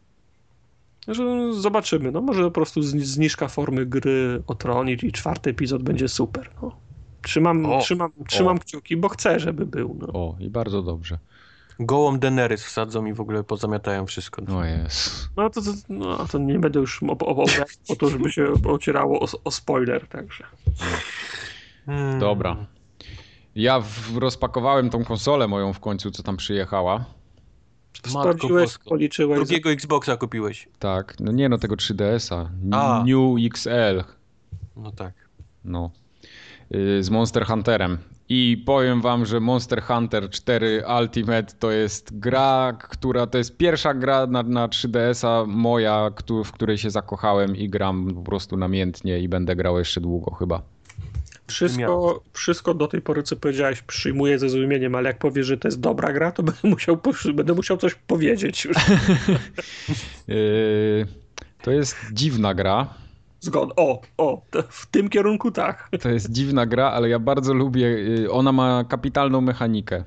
Że 1.08 1.52
zobaczymy. 1.52 2.12
No 2.12 2.20
może 2.20 2.44
po 2.44 2.50
prostu 2.50 2.82
zniżka 2.82 3.48
formy 3.48 3.86
gry 3.86 4.42
otronić 4.46 5.04
i 5.04 5.12
czwarty 5.12 5.50
epizod 5.50 5.82
będzie 5.82 6.08
super. 6.08 6.50
No. 6.62 6.76
Trzymam, 7.22 7.66
o, 7.66 7.80
trzymam, 7.80 8.12
trzymam 8.28 8.58
kciuki, 8.58 8.96
bo 8.96 9.08
chcę, 9.08 9.40
żeby 9.40 9.66
był. 9.66 9.96
No. 10.00 10.06
O, 10.06 10.36
i 10.40 10.50
bardzo 10.50 10.82
dobrze. 10.82 11.18
Gołą 11.80 12.18
Daenerys 12.18 12.64
wsadzą 12.64 13.06
i 13.06 13.12
w 13.12 13.20
ogóle 13.20 13.44
pozamiatają 13.44 14.06
wszystko. 14.06 14.42
No 14.48 14.64
jest. 14.64 15.28
No 15.36 15.50
to, 15.50 15.62
to, 15.62 15.70
no, 15.88 16.26
to 16.26 16.38
nie 16.38 16.58
będę 16.58 16.80
już 16.80 17.02
opowiadał 17.02 17.66
o 17.88 17.96
to, 17.96 18.08
żeby 18.08 18.32
się 18.32 18.52
ocierało 18.68 19.20
o, 19.20 19.26
o 19.44 19.50
spoiler, 19.50 20.08
także. 20.08 20.44
Hmm. 21.86 22.18
Dobra. 22.18 22.66
Ja 23.54 23.80
w, 23.80 24.16
rozpakowałem 24.16 24.90
tą 24.90 25.04
konsolę 25.04 25.48
moją 25.48 25.72
w 25.72 25.80
końcu, 25.80 26.10
co 26.10 26.22
tam 26.22 26.36
przyjechała. 26.36 27.04
Sprawdziłeś, 28.06 28.78
policzyłeś. 28.78 29.38
Drugiego 29.38 29.70
Xboxa 29.70 30.16
kupiłeś. 30.16 30.68
Tak, 30.78 31.14
no 31.20 31.32
nie 31.32 31.48
no, 31.48 31.58
tego 31.58 31.74
3DS-a. 31.74 32.50
A. 32.76 33.04
New 33.06 33.52
XL. 33.52 34.04
No 34.76 34.92
tak. 34.92 35.14
No. 35.64 35.90
Y, 36.74 37.02
z 37.02 37.10
Monster 37.10 37.46
Hunterem. 37.46 37.98
I 38.28 38.62
powiem 38.66 39.00
wam, 39.00 39.26
że 39.26 39.40
Monster 39.40 39.82
Hunter 39.82 40.30
4 40.30 40.84
Ultimate 41.00 41.52
to 41.58 41.70
jest 41.70 42.18
gra, 42.18 42.72
która 42.80 43.26
to 43.26 43.38
jest 43.38 43.56
pierwsza 43.56 43.94
gra 43.94 44.26
na, 44.26 44.42
na 44.42 44.68
3DS-a 44.68 45.46
moja, 45.46 46.10
w 46.44 46.52
której 46.52 46.78
się 46.78 46.90
zakochałem 46.90 47.56
i 47.56 47.68
gram 47.68 48.14
po 48.14 48.22
prostu 48.22 48.56
namiętnie 48.56 49.18
i 49.18 49.28
będę 49.28 49.56
grał 49.56 49.78
jeszcze 49.78 50.00
długo 50.00 50.34
chyba. 50.34 50.62
Wszystko, 51.46 52.22
wszystko 52.32 52.74
do 52.74 52.88
tej 52.88 53.00
pory, 53.00 53.22
co 53.22 53.36
powiedziałeś, 53.36 53.82
przyjmuję 53.82 54.38
ze 54.38 54.48
zrozumieniem, 54.48 54.94
ale 54.94 55.08
jak 55.08 55.18
powiesz, 55.18 55.46
że 55.46 55.58
to 55.58 55.68
jest 55.68 55.80
dobra 55.80 56.12
gra, 56.12 56.32
to 56.32 56.42
będę 56.52 56.68
musiał, 56.68 56.98
będę 57.34 57.54
musiał 57.54 57.76
coś 57.76 57.94
powiedzieć 57.94 58.64
już. 58.64 58.76
Yy, 60.28 61.06
to 61.62 61.70
jest 61.70 61.96
dziwna 62.12 62.54
gra. 62.54 63.01
Zgoda. 63.42 63.74
O, 63.76 64.00
o, 64.18 64.42
w 64.68 64.86
tym 64.86 65.08
kierunku 65.08 65.50
tak. 65.50 65.88
To 66.02 66.08
jest 66.08 66.32
dziwna 66.32 66.66
gra, 66.66 66.90
ale 66.90 67.08
ja 67.08 67.18
bardzo 67.18 67.54
lubię. 67.54 67.86
Yy, 67.88 68.30
ona 68.30 68.52
ma 68.52 68.84
kapitalną 68.84 69.40
mechanikę. 69.40 70.04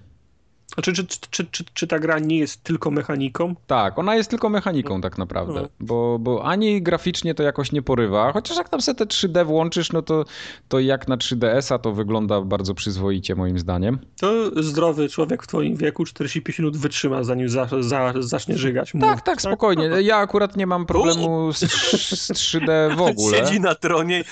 Znaczy, 0.75 0.93
czy, 0.93 1.07
czy, 1.29 1.45
czy, 1.45 1.63
czy, 1.73 1.87
ta 1.87 1.99
gra 1.99 2.19
nie 2.19 2.37
jest 2.37 2.63
tylko 2.63 2.91
mechaniką? 2.91 3.55
Tak, 3.67 3.99
ona 3.99 4.15
jest 4.15 4.29
tylko 4.29 4.49
mechaniką 4.49 5.01
tak 5.01 5.17
naprawdę, 5.17 5.61
no. 5.61 5.67
bo, 5.79 6.19
bo 6.19 6.45
ani 6.45 6.81
graficznie 6.81 7.35
to 7.35 7.43
jakoś 7.43 7.71
nie 7.71 7.81
porywa, 7.81 8.31
chociaż 8.33 8.57
jak 8.57 8.69
tam 8.69 8.81
sobie 8.81 8.95
te 8.95 9.05
3D 9.05 9.45
włączysz, 9.45 9.91
no 9.91 10.01
to, 10.01 10.25
to 10.67 10.79
jak 10.79 11.07
na 11.07 11.17
3DS-a 11.17 11.79
to 11.79 11.91
wygląda 11.91 12.41
bardzo 12.41 12.73
przyzwoicie 12.73 13.35
moim 13.35 13.59
zdaniem. 13.59 13.99
To 14.19 14.63
zdrowy 14.63 15.09
człowiek 15.09 15.43
w 15.43 15.47
twoim 15.47 15.75
wieku 15.75 16.05
45 16.05 16.59
minut 16.59 16.77
wytrzyma 16.77 17.23
zanim 17.23 17.49
za, 17.49 17.67
za, 17.79 18.13
zacznie 18.19 18.57
żygać. 18.57 18.91
Tak, 18.91 19.01
tak, 19.01 19.21
tak, 19.21 19.41
spokojnie. 19.41 19.89
Ja 20.01 20.17
akurat 20.17 20.57
nie 20.57 20.67
mam 20.67 20.85
problemu 20.85 21.53
z, 21.53 21.59
z 21.59 22.31
3D 22.31 22.95
w 22.95 23.01
ogóle. 23.11 23.37
Siedzi 23.37 23.59
na 23.59 23.75
tronie 23.75 24.23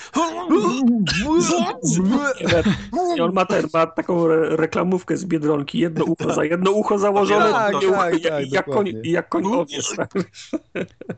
i 3.16 3.20
on 3.24 3.32
ma, 3.32 3.44
ten, 3.44 3.66
ma 3.74 3.86
taką 3.86 4.26
reklamówkę 4.56 5.16
z 5.16 5.24
Biedronki, 5.24 5.78
jedno 5.78 6.04
ucho 6.04 6.33
za 6.34 6.44
jedno 6.44 6.70
ucho 6.70 6.98
założone 6.98 7.50
tak, 7.52 7.72
tak, 7.72 7.82
tak, 7.90 8.22
tak, 8.22 8.52
jak, 8.52 8.66
koń, 8.66 8.92
jak 9.04 9.28
koń 9.28 9.44
owiec. 9.46 9.96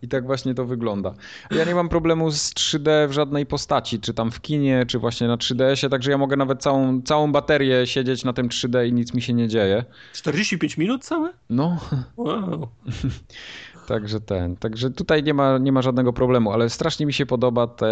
I 0.02 0.09
tak 0.09 0.26
właśnie 0.26 0.55
to 0.55 0.64
wygląda. 0.64 1.14
Ja 1.51 1.64
nie 1.64 1.74
mam 1.74 1.88
problemu 1.88 2.30
z 2.30 2.55
3D 2.55 3.09
w 3.09 3.12
żadnej 3.12 3.47
postaci, 3.47 4.01
czy 4.01 4.14
tam 4.14 4.30
w 4.30 4.40
kinie, 4.40 4.84
czy 4.88 4.98
właśnie 4.98 5.28
na 5.28 5.36
3DS-ie, 5.36 5.90
także 5.90 6.10
ja 6.10 6.18
mogę 6.18 6.36
nawet 6.36 6.62
całą, 6.62 7.02
całą 7.02 7.32
baterię 7.32 7.86
siedzieć 7.86 8.24
na 8.24 8.32
tym 8.32 8.48
3D 8.48 8.88
i 8.88 8.93
nic 8.93 9.14
mi 9.14 9.22
się 9.22 9.32
nie 9.32 9.48
dzieje. 9.48 9.84
45 10.12 10.76
minut 10.76 11.05
całe? 11.05 11.32
No. 11.51 11.78
Wow. 12.16 12.68
Także 13.86 14.20
ten, 14.20 14.56
także 14.56 14.90
tutaj 14.90 15.22
nie 15.22 15.34
ma, 15.34 15.59
nie 15.59 15.72
ma 15.72 15.82
żadnego 15.82 16.12
problemu, 16.12 16.52
ale 16.52 16.70
strasznie 16.70 17.06
mi 17.06 17.12
się 17.12 17.26
podoba 17.26 17.66
te 17.66 17.86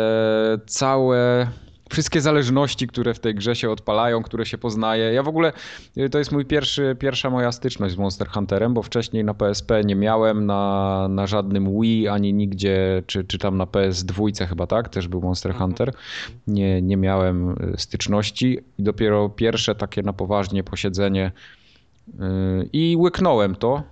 całe 0.67 1.49
wszystkie 1.91 2.21
zależności, 2.21 2.87
które 2.87 3.15
w 3.15 3.19
tej 3.19 3.35
grze 3.35 3.57
się 3.57 3.71
odpalają, 3.71 4.23
które 4.23 4.47
się 4.47 4.59
poznaje. 4.59 5.13
Ja 5.13 5.23
w 5.23 5.29
ogóle, 5.29 5.53
y, 5.97 6.11
to 6.11 6.19
jest 6.19 6.33
mój 6.33 6.45
pierwszy, 6.45 6.97
pierwsza 6.99 7.31
moja 7.31 7.53
styczność 7.53 7.95
z 7.95 7.99
Monster 7.99 8.29
Hunterem, 8.29 8.75
bo 8.75 8.83
wcześniej 8.83 9.25
na 9.25 9.35
PSP 9.35 9.85
nie 9.85 9.97
miałem, 9.97 10.47
na, 10.47 11.07
na 11.11 11.27
żadnym 11.27 11.81
Wii, 11.81 12.09
ani 12.09 12.35
nigdzie, 12.35 13.03
czy, 13.07 13.25
czy 13.25 13.39
tam 13.39 13.57
na 13.57 13.65
PS2 13.65 14.47
chyba, 14.47 14.67
tak? 14.67 14.89
Też 14.89 15.09
był 15.09 15.21
Monster 15.21 15.53
mhm. 15.53 15.71
Hunter. 15.71 15.95
Nie, 16.47 16.83
nie 16.83 16.97
miałem 16.97 17.51
y, 17.51 17.75
styczności 17.77 18.59
i 18.79 18.83
dopiero 18.83 19.29
pierwsze 19.29 19.75
takie 19.75 20.03
na 20.03 20.13
poważnie 20.13 20.65
posiedzenie 20.65 21.33
yy, 22.19 22.69
i 22.73 22.97
łyknąłem 22.97 23.55
to. 23.55 23.83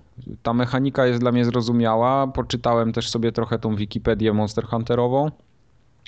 Ta 0.43 0.55
mechanika 0.55 1.07
jest 1.07 1.21
dla 1.21 1.33
mnie 1.33 1.45
zrozumiała. 1.45 2.27
Poczytałem 2.27 2.93
też 2.93 3.11
sobie 3.11 3.33
trochę 3.33 3.59
tą 3.59 3.77
Wikipedię 3.77 4.33
Monster 4.33 4.65
Hunterową 4.65 5.31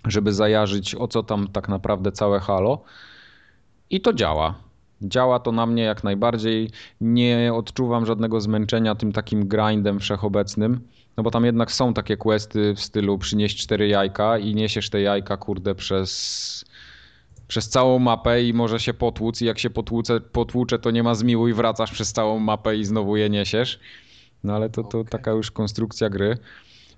żeby 0.06 0.32
zajarzyć 0.32 0.94
o 0.94 1.08
co 1.08 1.22
tam 1.22 1.48
tak 1.48 1.68
naprawdę 1.68 2.12
całe 2.12 2.40
halo. 2.40 2.82
I 3.90 4.00
to 4.00 4.12
działa. 4.12 4.54
Działa 5.02 5.38
to 5.38 5.52
na 5.52 5.66
mnie 5.66 5.82
jak 5.82 6.04
najbardziej. 6.04 6.70
Nie 7.00 7.52
odczuwam 7.54 8.06
żadnego 8.06 8.40
zmęczenia 8.40 8.94
tym 8.94 9.12
takim 9.12 9.48
grindem 9.48 10.00
wszechobecnym. 10.00 10.80
No 11.16 11.22
bo 11.22 11.30
tam 11.30 11.44
jednak 11.44 11.72
są 11.72 11.94
takie 11.94 12.16
questy 12.16 12.74
w 12.74 12.80
stylu 12.80 13.18
przynieść 13.18 13.62
cztery 13.62 13.88
jajka 13.88 14.38
i 14.38 14.54
niesiesz 14.54 14.90
te 14.90 15.00
jajka, 15.00 15.36
kurde, 15.36 15.74
przez, 15.74 16.64
przez 17.48 17.68
całą 17.68 17.98
mapę 17.98 18.42
i 18.42 18.52
może 18.52 18.80
się 18.80 18.94
potłuc 18.94 19.42
i 19.42 19.44
jak 19.44 19.58
się 19.58 19.70
potłuce, 19.70 20.20
potłucze, 20.20 20.78
to 20.78 20.90
nie 20.90 21.02
ma 21.02 21.14
zmiłu 21.14 21.48
i 21.48 21.52
wracasz 21.52 21.92
przez 21.92 22.12
całą 22.12 22.38
mapę 22.38 22.76
i 22.76 22.84
znowu 22.84 23.16
je 23.16 23.30
niesiesz. 23.30 23.80
No 24.44 24.54
ale 24.54 24.70
to, 24.70 24.82
to 24.82 24.98
okay. 24.98 25.10
taka 25.10 25.30
już 25.30 25.50
konstrukcja 25.50 26.10
gry. 26.10 26.38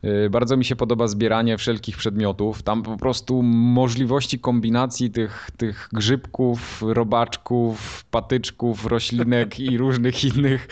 Y, 0.05 0.31
bardzo 0.31 0.57
mi 0.57 0.65
się 0.65 0.77
podoba 0.77 1.09
zbieranie 1.09 1.59
wszelkich 1.59 1.97
przedmiotów. 1.97 2.63
Tam 2.63 2.83
po 2.83 2.97
prostu 2.97 3.43
możliwości 3.43 4.39
kombinacji 4.39 5.11
tych, 5.11 5.51
tych 5.57 5.89
grzybków, 5.93 6.83
robaczków, 6.87 8.05
patyczków, 8.11 8.87
roślinek 8.87 9.61
i 9.61 9.79
różnych 9.85 10.25
innych 10.25 10.69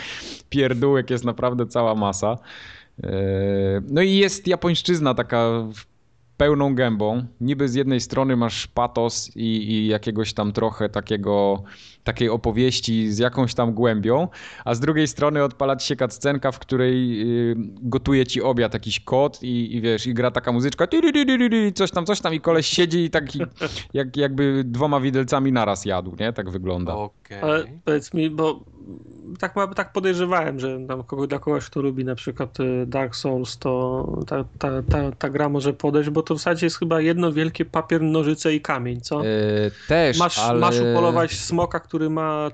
pierdółek 0.51 1.10
jest 1.10 1.24
naprawdę 1.24 1.66
cała 1.66 1.94
masa. 1.94 2.38
Y, 2.98 3.09
no 3.88 4.02
i 4.02 4.12
jest 4.12 4.46
japońszczyzna 4.46 5.14
taka 5.14 5.66
pełną 6.36 6.74
gębą. 6.74 7.26
Niby 7.40 7.68
z 7.68 7.74
jednej 7.74 8.01
strony 8.01 8.36
masz 8.36 8.66
patos 8.66 9.36
i, 9.36 9.72
i, 9.72 9.86
jakiegoś 9.86 10.32
tam 10.32 10.52
trochę 10.52 10.88
takiego, 10.88 11.62
takiej 12.05 12.28
opowieści 12.28 13.12
z 13.12 13.18
jakąś 13.18 13.55
tam 13.55 13.72
głębią, 13.72 14.28
a 14.64 14.74
z 14.74 14.81
drugiej 14.81 15.09
strony 15.09 15.44
odpalać 15.44 15.85
się 15.85 15.97
cutscenka, 15.97 16.52
w 16.52 16.59
której 16.59 17.22
y, 17.51 17.55
gotuje 17.82 18.26
ci 18.26 18.43
obiad 18.43 18.74
jakiś 18.74 19.01
kot 19.01 19.43
i, 19.43 19.76
i 19.76 19.81
wiesz, 19.81 20.06
i 20.06 20.14
gra 20.14 20.31
taka 20.31 20.52
muzyczka, 20.52 20.86
coś 21.74 21.90
tam, 21.90 22.06
coś 22.06 22.20
tam 22.20 22.35
i 22.35 22.40
koleś 22.40 22.66
siedzi 22.66 23.05
i 23.05 23.10
tak 23.10 23.24
jak, 23.94 24.16
jakby 24.16 24.64
dwoma 24.64 25.01
widelcami 25.01 25.52
naraz 25.52 25.85
jadł, 25.85 26.16
nie? 26.20 26.32
Tak 26.32 26.51
wygląda. 26.51 26.94
Okay. 26.94 27.43
Ale 27.43 27.64
powiedz 27.85 28.14
mi, 28.14 28.31
bo 28.31 28.60
tak, 29.39 29.55
tak 29.76 29.93
podejrzewałem, 29.93 30.60
że 30.60 30.78
tam 30.89 31.02
kogo, 31.02 31.26
dla 31.26 31.39
kogoś, 31.39 31.64
kto 31.64 31.82
lubi 31.82 32.05
na 32.05 32.14
przykład 32.14 32.60
y, 32.60 32.86
Dark 32.86 33.16
Souls, 33.16 33.59
to 33.59 34.06
ta, 34.26 34.44
ta, 34.59 34.82
ta, 34.82 35.12
ta 35.12 35.31
gra 35.31 35.48
może 35.48 35.72
podejść, 35.72 36.10
bo 36.10 36.22
to 36.22 36.35
w 36.35 36.39
zasadzie 36.39 36.66
jest 36.66 36.78
chyba 36.78 37.01
jedno 37.01 37.32
wielkie 37.32 37.64
papier, 37.64 38.02
nożyce 38.02 38.55
i 38.55 38.60
kamień, 38.60 39.01
co? 39.01 39.24
Yy, 39.24 39.70
też, 39.89 40.18
masz, 40.18 40.39
ale... 40.39 40.60
masz 40.60 40.81
upolować 40.81 41.32
smoka, 41.32 41.81
który 41.81 41.93
ma, 42.10 42.50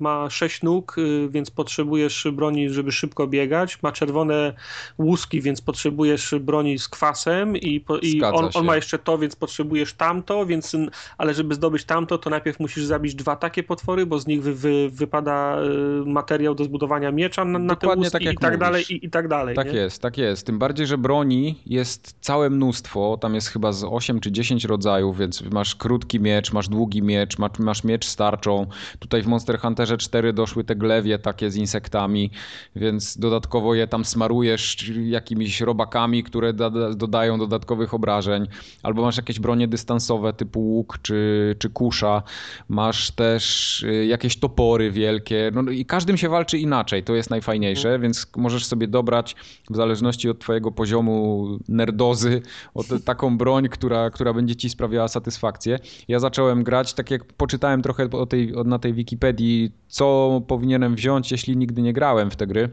ma 0.00 0.30
sześć 0.30 0.62
nóg, 0.62 0.98
y, 0.98 1.28
więc 1.28 1.50
potrzebujesz 1.50 2.26
broni, 2.32 2.70
żeby 2.70 2.92
szybko 2.92 3.26
biegać. 3.26 3.82
Ma 3.82 3.92
czerwone 3.92 4.52
łuski, 4.98 5.40
więc 5.40 5.60
potrzebujesz 5.60 6.34
broni 6.40 6.78
z 6.78 6.88
kwasem 6.88 7.56
i, 7.56 7.84
i 8.02 8.22
on, 8.22 8.48
on, 8.54 8.64
ma 8.64 8.76
jeszcze 8.76 8.98
to, 8.98 9.18
więc 9.18 9.36
potrzebujesz 9.36 9.94
tamto, 9.94 10.46
więc, 10.46 10.76
ale 11.18 11.34
żeby 11.34 11.54
zdobyć 11.54 11.84
tamto, 11.84 12.18
to 12.18 12.30
najpierw 12.30 12.60
musisz 12.60 12.84
zabić 12.84 13.14
dwa 13.14 13.36
takie 13.36 13.62
potwory, 13.62 14.06
bo 14.06 14.18
z 14.18 14.26
nich 14.26 14.42
wy, 14.42 14.54
wy, 14.54 14.90
wypada 14.90 15.58
y, 15.62 16.06
materiał 16.06 16.54
do 16.54 16.64
zbudowania 16.64 17.12
miecza 17.12 17.44
na, 17.44 17.58
na 17.58 17.76
te 17.76 17.88
łuski 17.88 18.10
tak 18.12 18.22
i, 18.22 18.36
tak 18.36 18.58
dalej, 18.58 18.84
i, 18.90 19.06
i, 19.06 19.10
tak 19.10 19.28
dalej. 19.28 19.56
Tak 19.56 19.72
nie? 19.72 19.78
jest, 19.78 20.02
tak 20.02 20.18
jest. 20.18 20.46
Tym 20.46 20.58
bardziej, 20.58 20.86
że 20.86 20.98
broni 20.98 21.58
jest 21.66 22.14
całe 22.20 22.50
mnóstwo, 22.50 23.18
tam 23.20 23.34
jest 23.34 23.48
chyba 23.48 23.72
z 23.72 23.84
8 23.84 24.20
czy 24.20 24.32
10 24.32 24.64
rodzajów, 24.64 25.18
więc 25.18 25.42
masz 25.42 25.74
krótki 25.74 26.20
miecz, 26.20 26.52
masz 26.52 26.68
długi 26.68 27.02
miecz, 27.02 27.38
masz, 27.38 27.58
masz 27.58 27.84
miecz 27.84 28.06
z 28.06 28.16
tarczą. 28.16 28.66
Tutaj 28.98 29.22
w 29.22 29.26
Monster 29.26 29.58
Hunterze 29.58 29.96
4 29.96 30.32
doszły 30.32 30.64
te 30.64 30.76
glewie 30.76 31.18
takie 31.18 31.50
z 31.50 31.56
insektami, 31.56 32.30
więc 32.76 33.18
dodatkowo 33.18 33.74
je 33.74 33.86
tam 33.86 34.04
smarujesz 34.04 34.92
jakimiś 35.04 35.60
robakami, 35.60 36.22
które 36.22 36.52
dodają 36.96 37.38
dodatkowych 37.38 37.94
obrażeń. 37.94 38.46
Albo 38.82 39.02
masz 39.02 39.16
jakieś 39.16 39.40
bronie 39.40 39.68
dystansowe 39.68 40.32
typu 40.32 40.60
łuk 40.60 40.98
czy, 41.02 41.56
czy 41.58 41.70
kusza. 41.70 42.22
Masz 42.68 43.10
też 43.10 43.82
y, 43.82 44.06
jakieś 44.06 44.36
topory 44.38 44.90
wielkie. 44.90 45.50
No 45.54 45.70
i 45.70 45.84
każdym 45.84 46.16
się 46.16 46.28
walczy 46.28 46.58
inaczej, 46.58 47.02
to 47.02 47.14
jest 47.14 47.30
najfajniejsze, 47.30 47.88
mhm. 47.88 48.02
więc 48.02 48.26
możesz 48.36 48.66
sobie 48.66 48.88
dobrać 48.88 49.36
w 49.70 49.76
zależności 49.76 50.30
od 50.30 50.38
twojego 50.38 50.72
poziomu 50.72 51.46
nerdozy, 51.68 52.42
od 52.74 52.86
taką 53.04 53.38
broń, 53.38 53.68
która, 53.68 54.10
która 54.10 54.32
będzie 54.32 54.56
ci 54.56 54.70
sprawiała 54.70 55.08
satysfakcję. 55.08 55.78
Ja 56.08 56.18
zacząłem 56.18 56.64
grać, 56.64 56.94
tak 56.94 57.10
jak 57.10 57.24
poczytałem 57.24 57.82
trochę 57.82 58.10
o 58.10 58.26
tej, 58.26 58.54
na 58.70 58.78
tej 58.78 58.94
Wikipedii, 58.94 59.72
co 59.88 60.42
powinienem 60.46 60.94
wziąć, 60.94 61.32
jeśli 61.32 61.56
nigdy 61.56 61.82
nie 61.82 61.92
grałem 61.92 62.30
w 62.30 62.36
te 62.36 62.46
gry. 62.46 62.68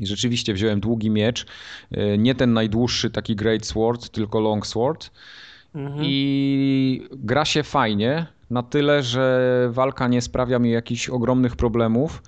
I 0.00 0.06
rzeczywiście 0.06 0.54
wziąłem 0.54 0.80
długi 0.80 1.10
miecz, 1.10 1.46
e, 1.90 2.18
nie 2.18 2.34
ten 2.34 2.52
najdłuższy 2.52 3.10
taki 3.10 3.36
Great 3.36 3.66
Sword, 3.66 4.08
tylko 4.08 4.40
Long 4.40 4.66
Sword. 4.66 5.10
Mhm. 5.74 6.00
I 6.04 7.08
gra 7.12 7.44
się 7.44 7.62
fajnie, 7.62 8.26
na 8.50 8.62
tyle, 8.62 9.02
że 9.02 9.68
walka 9.72 10.08
nie 10.08 10.22
sprawia 10.22 10.58
mi 10.58 10.70
jakichś 10.70 11.08
ogromnych 11.08 11.56
problemów 11.56 12.22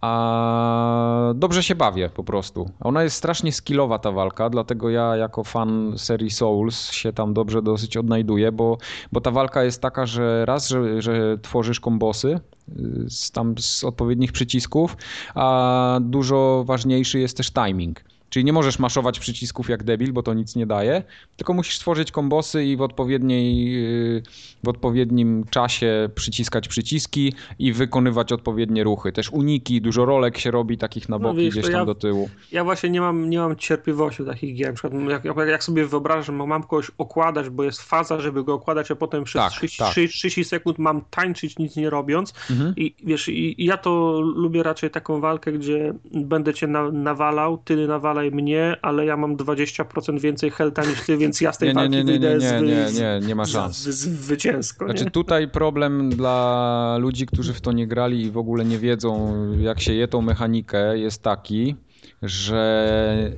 a 0.00 1.32
dobrze 1.34 1.62
się 1.62 1.74
bawię 1.74 2.10
po 2.14 2.24
prostu. 2.24 2.70
Ona 2.80 3.02
jest 3.02 3.16
strasznie 3.16 3.52
skillowa 3.52 3.98
ta 3.98 4.12
walka, 4.12 4.50
dlatego 4.50 4.90
ja 4.90 5.16
jako 5.16 5.44
fan 5.44 5.92
serii 5.96 6.30
Souls 6.30 6.90
się 6.90 7.12
tam 7.12 7.34
dobrze 7.34 7.62
dosyć 7.62 7.96
odnajduję, 7.96 8.52
bo, 8.52 8.78
bo 9.12 9.20
ta 9.20 9.30
walka 9.30 9.64
jest 9.64 9.82
taka, 9.82 10.06
że 10.06 10.44
raz, 10.46 10.68
że, 10.68 11.02
że 11.02 11.38
tworzysz 11.38 11.80
kombosy 11.80 12.40
y, 12.68 13.10
z, 13.10 13.30
tam 13.30 13.54
z 13.58 13.84
odpowiednich 13.84 14.32
przycisków, 14.32 14.96
a 15.34 15.98
dużo 16.02 16.64
ważniejszy 16.66 17.18
jest 17.20 17.36
też 17.36 17.52
timing. 17.52 18.04
Czyli 18.30 18.44
nie 18.44 18.52
możesz 18.52 18.78
maszować 18.78 19.18
przycisków 19.18 19.68
jak 19.68 19.82
debil, 19.82 20.12
bo 20.12 20.22
to 20.22 20.34
nic 20.34 20.56
nie 20.56 20.66
daje, 20.66 21.02
tylko 21.36 21.52
musisz 21.54 21.76
stworzyć 21.76 22.12
kombosy 22.12 22.64
i 22.64 22.76
w, 22.76 22.82
odpowiedniej, 22.82 23.72
yy, 23.72 24.22
w 24.64 24.68
odpowiednim 24.68 25.44
czasie 25.50 26.08
przyciskać 26.14 26.68
przyciski 26.68 27.34
i 27.58 27.72
wykonywać 27.72 28.32
odpowiednie 28.32 28.84
ruchy. 28.84 29.12
Też 29.12 29.30
uniki, 29.30 29.80
dużo 29.80 30.04
rolek 30.04 30.38
się 30.38 30.50
robi 30.50 30.78
takich 30.78 31.08
na 31.08 31.18
no 31.18 31.22
boki 31.22 31.36
no 31.36 31.42
wiesz, 31.42 31.54
gdzieś 31.54 31.64
tam 31.64 31.74
ja, 31.74 31.84
do 31.84 31.94
tyłu. 31.94 32.30
Ja 32.52 32.64
właśnie 32.64 32.90
nie 32.90 33.00
mam, 33.00 33.30
nie 33.30 33.38
mam 33.38 33.56
cierpliwości 33.56 34.24
do 34.24 34.30
takich 34.30 34.56
gier. 34.56 34.68
Na 34.68 34.72
przykład 34.72 35.36
jak, 35.38 35.48
jak 35.48 35.64
sobie 35.64 35.86
wyobrażam, 35.86 36.22
że 36.24 36.46
mam 36.46 36.62
kogoś 36.62 36.90
okładać, 36.98 37.48
bo 37.48 37.64
jest 37.64 37.82
faza, 37.82 38.20
żeby 38.20 38.44
go 38.44 38.54
okładać, 38.54 38.90
a 38.90 38.96
potem 38.96 39.24
przez 39.24 39.42
tak, 39.42 39.52
30, 39.52 39.78
tak. 39.78 39.90
30 39.90 40.44
sekund 40.44 40.78
mam 40.78 41.02
tańczyć 41.10 41.58
nic 41.58 41.76
nie 41.76 41.90
robiąc 41.90 42.34
mhm. 42.50 42.74
i 42.76 42.94
wiesz, 43.04 43.28
i, 43.28 43.62
i, 43.62 43.64
ja 43.64 43.76
to 43.76 44.20
lubię 44.20 44.62
raczej 44.62 44.90
taką 44.90 45.20
walkę, 45.20 45.52
gdzie 45.52 45.94
będę 46.14 46.54
cię 46.54 46.66
na, 46.66 46.90
nawalał, 46.90 47.58
ty 47.58 47.86
nawalał 47.86 48.19
mnie, 48.22 48.76
ale 48.82 49.06
ja 49.06 49.16
mam 49.16 49.36
20% 49.36 50.20
więcej 50.20 50.50
helta 50.50 50.84
niż 50.84 51.00
ty, 51.00 51.16
więc 51.16 51.40
ja 51.40 51.52
z 51.52 51.58
tej 51.58 51.68
nie, 51.68 51.74
walki 51.74 51.90
nie, 51.90 52.04
nie, 52.04 52.18
nie, 52.18 52.36
nie, 52.38 52.62
nie, 52.62 52.92
nie, 52.92 53.26
nie 53.26 53.34
ma 53.34 53.46
szans. 53.46 53.82
Zwycięsko. 53.82 54.84
Znaczy 54.84 55.10
tutaj 55.10 55.48
problem 55.48 56.10
dla 56.10 56.96
ludzi, 57.00 57.26
którzy 57.26 57.54
w 57.54 57.60
to 57.60 57.72
nie 57.72 57.86
grali 57.86 58.22
i 58.22 58.30
w 58.30 58.38
ogóle 58.38 58.64
nie 58.64 58.78
wiedzą, 58.78 59.34
jak 59.58 59.80
się 59.80 59.94
je 59.94 60.08
tą 60.08 60.22
mechanikę, 60.22 60.98
jest 60.98 61.22
taki, 61.22 61.76
że 62.22 63.32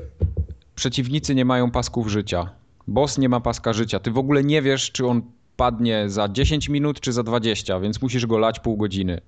przeciwnicy 0.74 1.34
nie 1.34 1.44
mają 1.44 1.70
pasków 1.70 2.08
życia. 2.08 2.50
Boss 2.88 3.18
nie 3.18 3.28
ma 3.28 3.40
paska 3.40 3.72
życia. 3.72 4.00
Ty 4.00 4.10
w 4.10 4.18
ogóle 4.18 4.44
nie 4.44 4.62
wiesz, 4.62 4.92
czy 4.92 5.06
on 5.06 5.22
padnie 5.56 6.04
za 6.10 6.28
10 6.28 6.68
minut, 6.68 7.00
czy 7.00 7.12
za 7.12 7.22
20, 7.22 7.80
więc 7.80 8.02
musisz 8.02 8.26
go 8.26 8.38
lać 8.38 8.60
pół 8.60 8.76
godziny. 8.76 9.20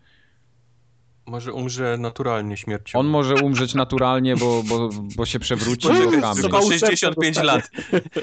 Może 1.26 1.52
umrze 1.52 1.96
naturalnie 1.98 2.56
śmiercią. 2.56 2.98
On 2.98 3.06
może 3.06 3.34
umrzeć 3.34 3.74
naturalnie, 3.74 4.36
bo, 4.36 4.62
bo, 4.62 4.90
bo 5.16 5.26
się 5.26 5.38
przewróci 5.38 5.88
okami. 5.88 6.42
Tylko 6.42 6.62
65 6.62 7.42
lat. 7.42 7.70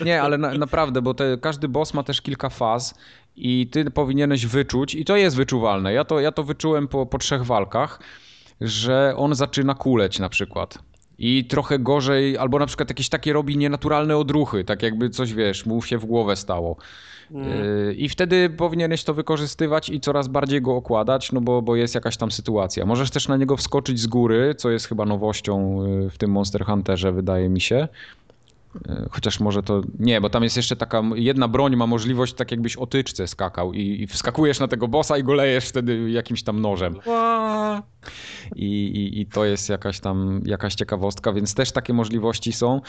Nie, 0.05 0.21
ale 0.21 0.37
na, 0.37 0.53
naprawdę, 0.53 1.01
bo 1.01 1.13
te, 1.13 1.37
każdy 1.37 1.67
boss 1.67 1.93
ma 1.93 2.03
też 2.03 2.21
kilka 2.21 2.49
faz 2.49 2.95
i 3.35 3.67
ty 3.67 3.91
powinieneś 3.91 4.45
wyczuć, 4.45 4.95
i 4.95 5.05
to 5.05 5.15
jest 5.15 5.35
wyczuwalne. 5.35 5.93
Ja 5.93 6.05
to, 6.05 6.19
ja 6.19 6.31
to 6.31 6.43
wyczułem 6.43 6.87
po, 6.87 7.05
po 7.05 7.17
trzech 7.17 7.45
walkach, 7.45 7.99
że 8.61 9.13
on 9.17 9.35
zaczyna 9.35 9.75
kuleć 9.75 10.19
na 10.19 10.29
przykład. 10.29 10.90
I 11.23 11.45
trochę 11.45 11.79
gorzej, 11.79 12.37
albo 12.37 12.59
na 12.59 12.65
przykład 12.65 12.89
jakieś 12.89 13.09
takie 13.09 13.33
robi 13.33 13.57
nienaturalne 13.57 14.17
odruchy, 14.17 14.63
tak 14.63 14.83
jakby 14.83 15.09
coś, 15.09 15.33
wiesz, 15.33 15.65
mu 15.65 15.81
się 15.81 15.97
w 15.97 16.05
głowę 16.05 16.35
stało. 16.35 16.77
Mm. 17.31 17.97
I 17.97 18.09
wtedy 18.09 18.49
powinieneś 18.49 19.03
to 19.03 19.13
wykorzystywać 19.13 19.89
i 19.89 19.99
coraz 19.99 20.27
bardziej 20.27 20.61
go 20.61 20.75
okładać, 20.75 21.31
no 21.31 21.41
bo, 21.41 21.61
bo 21.61 21.75
jest 21.75 21.95
jakaś 21.95 22.17
tam 22.17 22.31
sytuacja. 22.31 22.85
Możesz 22.85 23.11
też 23.11 23.27
na 23.27 23.37
niego 23.37 23.57
wskoczyć 23.57 23.99
z 23.99 24.07
góry, 24.07 24.55
co 24.57 24.69
jest 24.69 24.87
chyba 24.87 25.05
nowością 25.05 25.85
y, 26.05 26.09
w 26.09 26.17
tym 26.17 26.31
Monster 26.31 26.65
Hunterze, 26.65 27.11
wydaje 27.11 27.49
mi 27.49 27.61
się. 27.61 27.87
E, 28.89 29.07
chociaż 29.11 29.39
może 29.39 29.63
to 29.63 29.81
nie, 29.99 30.21
bo 30.21 30.29
tam 30.29 30.43
jest 30.43 30.57
jeszcze 30.57 30.75
taka 30.75 31.03
jedna 31.15 31.47
broń, 31.47 31.75
ma 31.75 31.87
możliwość 31.87 32.33
tak 32.33 32.51
jakbyś 32.51 32.75
o 32.77 32.87
tyczce 32.87 33.27
skakał 33.27 33.73
i, 33.73 34.01
i 34.01 34.07
wskakujesz 34.07 34.59
na 34.59 34.67
tego 34.67 34.87
bossa 34.87 35.17
i 35.17 35.23
go 35.23 35.33
lejesz 35.33 35.65
wtedy 35.65 36.11
jakimś 36.11 36.43
tam 36.43 36.61
nożem. 36.61 36.95
I, 38.55 38.65
i, 38.65 39.21
I 39.21 39.25
to 39.25 39.45
jest 39.45 39.69
jakaś 39.69 39.99
tam 39.99 40.41
jakaś 40.45 40.75
ciekawostka, 40.75 41.33
więc 41.33 41.53
też 41.53 41.71
takie 41.71 41.93
możliwości 41.93 42.53
są. 42.53 42.81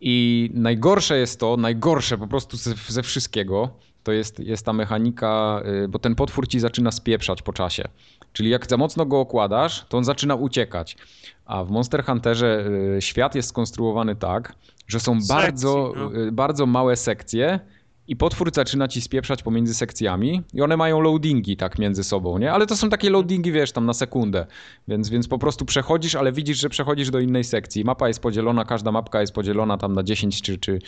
I 0.00 0.50
najgorsze 0.54 1.18
jest 1.18 1.40
to, 1.40 1.56
najgorsze 1.56 2.18
po 2.18 2.26
prostu 2.26 2.56
ze, 2.56 2.74
ze 2.88 3.02
wszystkiego, 3.02 3.70
to 4.04 4.12
jest, 4.12 4.40
jest 4.40 4.66
ta 4.66 4.72
mechanika, 4.72 5.62
y, 5.84 5.88
bo 5.88 5.98
ten 5.98 6.14
potwór 6.14 6.48
ci 6.48 6.60
zaczyna 6.60 6.90
spieprzać 6.90 7.42
po 7.42 7.52
czasie. 7.52 7.88
Czyli 8.32 8.50
jak 8.50 8.66
za 8.70 8.76
mocno 8.76 9.06
go 9.06 9.20
okładasz, 9.20 9.84
to 9.88 9.98
on 9.98 10.04
zaczyna 10.04 10.34
uciekać. 10.34 10.96
A 11.44 11.64
w 11.64 11.70
Monster 11.70 12.04
Hunterze 12.04 12.66
y, 12.96 13.02
świat 13.02 13.34
jest 13.34 13.48
skonstruowany 13.48 14.16
tak, 14.16 14.54
że 14.88 15.00
są 15.00 15.14
Sekcji, 15.14 15.34
bardzo, 15.34 15.92
no. 15.96 16.16
Y, 16.16 16.32
bardzo 16.32 16.66
małe 16.66 16.96
sekcje 16.96 17.60
i 18.08 18.16
potwór 18.16 18.50
zaczyna 18.54 18.88
ci 18.88 19.00
spieprzać 19.00 19.42
pomiędzy 19.42 19.74
sekcjami 19.74 20.42
i 20.54 20.62
one 20.62 20.76
mają 20.76 21.00
loadingi 21.00 21.56
tak 21.56 21.78
między 21.78 22.04
sobą, 22.04 22.38
nie? 22.38 22.52
Ale 22.52 22.66
to 22.66 22.76
są 22.76 22.88
takie 22.90 23.10
loadingi, 23.10 23.52
wiesz, 23.52 23.72
tam 23.72 23.86
na 23.86 23.94
sekundę. 23.94 24.46
Więc, 24.88 25.08
więc 25.08 25.28
po 25.28 25.38
prostu 25.38 25.64
przechodzisz, 25.64 26.14
ale 26.14 26.32
widzisz, 26.32 26.58
że 26.58 26.68
przechodzisz 26.68 27.10
do 27.10 27.20
innej 27.20 27.44
sekcji. 27.44 27.84
Mapa 27.84 28.08
jest 28.08 28.20
podzielona, 28.20 28.64
każda 28.64 28.92
mapka 28.92 29.20
jest 29.20 29.32
podzielona 29.32 29.78
tam 29.78 29.92
na 29.92 30.02
10 30.02 30.42
czy, 30.42 30.58
czy, 30.58 30.78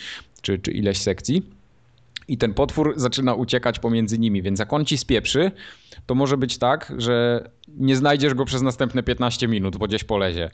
czy, 0.41 0.59
czy 0.59 0.71
ileś 0.71 0.97
sekcji. 0.97 1.43
I 2.27 2.37
ten 2.37 2.53
potwór 2.53 2.93
zaczyna 2.95 3.33
uciekać 3.33 3.79
pomiędzy 3.79 4.19
nimi, 4.19 4.41
więc 4.41 4.59
jak 4.59 4.73
on 4.73 4.85
ci 4.85 4.97
spieprzy, 4.97 5.51
to 6.05 6.15
może 6.15 6.37
być 6.37 6.57
tak, 6.57 6.93
że 6.97 7.43
nie 7.67 7.95
znajdziesz 7.95 8.33
go 8.33 8.45
przez 8.45 8.61
następne 8.61 9.03
15 9.03 9.47
minut, 9.47 9.77
bo 9.77 9.87
gdzieś 9.87 10.03
polezie. 10.03 10.49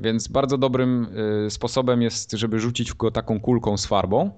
Więc 0.00 0.28
bardzo 0.28 0.58
dobrym 0.58 1.08
y, 1.46 1.50
sposobem 1.50 2.02
jest, 2.02 2.32
żeby 2.32 2.60
rzucić 2.60 2.92
go 2.92 3.10
taką 3.10 3.40
kulką 3.40 3.76
z 3.76 3.86
farbą 3.86 4.30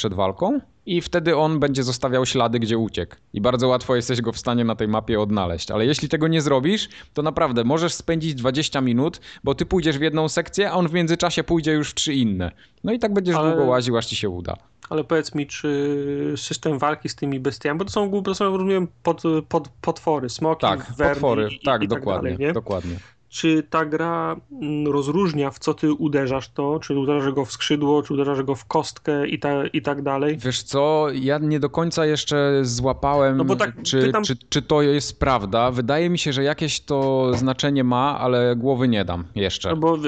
przed 0.00 0.14
walką 0.14 0.60
i 0.86 1.00
wtedy 1.00 1.36
on 1.36 1.60
będzie 1.60 1.82
zostawiał 1.82 2.26
ślady, 2.26 2.58
gdzie 2.58 2.78
uciekł. 2.78 3.16
I 3.32 3.40
bardzo 3.40 3.68
łatwo 3.68 3.96
jesteś 3.96 4.20
go 4.20 4.32
w 4.32 4.38
stanie 4.38 4.64
na 4.64 4.74
tej 4.76 4.88
mapie 4.88 5.20
odnaleźć. 5.20 5.70
Ale 5.70 5.86
jeśli 5.86 6.08
tego 6.08 6.28
nie 6.28 6.40
zrobisz, 6.40 6.88
to 7.14 7.22
naprawdę 7.22 7.64
możesz 7.64 7.94
spędzić 7.94 8.34
20 8.34 8.80
minut, 8.80 9.20
bo 9.44 9.54
ty 9.54 9.66
pójdziesz 9.66 9.98
w 9.98 10.00
jedną 10.00 10.28
sekcję, 10.28 10.70
a 10.70 10.74
on 10.74 10.88
w 10.88 10.92
międzyczasie 10.92 11.44
pójdzie 11.44 11.72
już 11.72 11.90
w 11.90 11.94
trzy 11.94 12.14
inne. 12.14 12.52
No 12.84 12.92
i 12.92 12.98
tak 12.98 13.12
będziesz 13.12 13.36
Ale... 13.36 13.50
długo 13.50 13.70
łaził, 13.70 13.96
aż 13.96 14.06
ci 14.06 14.16
się 14.16 14.28
uda. 14.28 14.56
Ale 14.90 15.04
powiedz 15.04 15.34
mi, 15.34 15.46
czy 15.46 16.34
system 16.36 16.78
walki 16.78 17.08
z 17.08 17.14
tymi 17.16 17.40
bestiami, 17.40 17.78
bo 17.78 17.84
to 17.84 17.90
są, 17.90 18.22
są 18.34 18.44
rozumiem, 18.56 18.88
pod, 19.02 19.22
pod, 19.48 19.68
potwory, 19.80 20.28
smoki, 20.28 20.60
tak, 20.60 20.92
werny 20.96 21.14
potwory, 21.14 21.48
i, 21.52 21.60
tak, 21.60 21.82
i 21.82 21.88
dokładnie, 21.88 22.30
tak 22.30 22.38
dalej, 22.38 22.54
dokładnie. 22.54 22.96
Czy 23.30 23.62
ta 23.70 23.84
gra 23.84 24.36
mm, 24.52 24.92
rozróżnia, 24.92 25.50
w 25.50 25.58
co 25.58 25.74
ty 25.74 25.92
uderzasz 25.92 26.48
to, 26.48 26.80
czy 26.80 26.98
uderzasz 26.98 27.32
go 27.32 27.44
w 27.44 27.52
skrzydło, 27.52 28.02
czy 28.02 28.14
uderzasz 28.14 28.42
go 28.42 28.54
w 28.54 28.64
kostkę 28.64 29.28
i, 29.28 29.38
ta, 29.38 29.66
i 29.66 29.82
tak 29.82 30.02
dalej. 30.02 30.38
Wiesz 30.38 30.62
co, 30.62 31.06
ja 31.12 31.38
nie 31.38 31.60
do 31.60 31.70
końca 31.70 32.06
jeszcze 32.06 32.60
złapałem, 32.62 33.36
no 33.36 33.56
tak 33.56 33.82
czy, 33.82 34.02
pytam... 34.02 34.24
czy, 34.24 34.36
czy 34.48 34.62
to 34.62 34.82
jest 34.82 35.20
prawda. 35.20 35.70
Wydaje 35.70 36.10
mi 36.10 36.18
się, 36.18 36.32
że 36.32 36.42
jakieś 36.42 36.80
to 36.80 37.30
znaczenie 37.34 37.84
ma, 37.84 38.18
ale 38.18 38.56
głowy 38.56 38.88
nie 38.88 39.04
dam 39.04 39.24
jeszcze. 39.34 39.70
No 39.70 39.76
bo 39.76 39.96
y, 39.96 40.00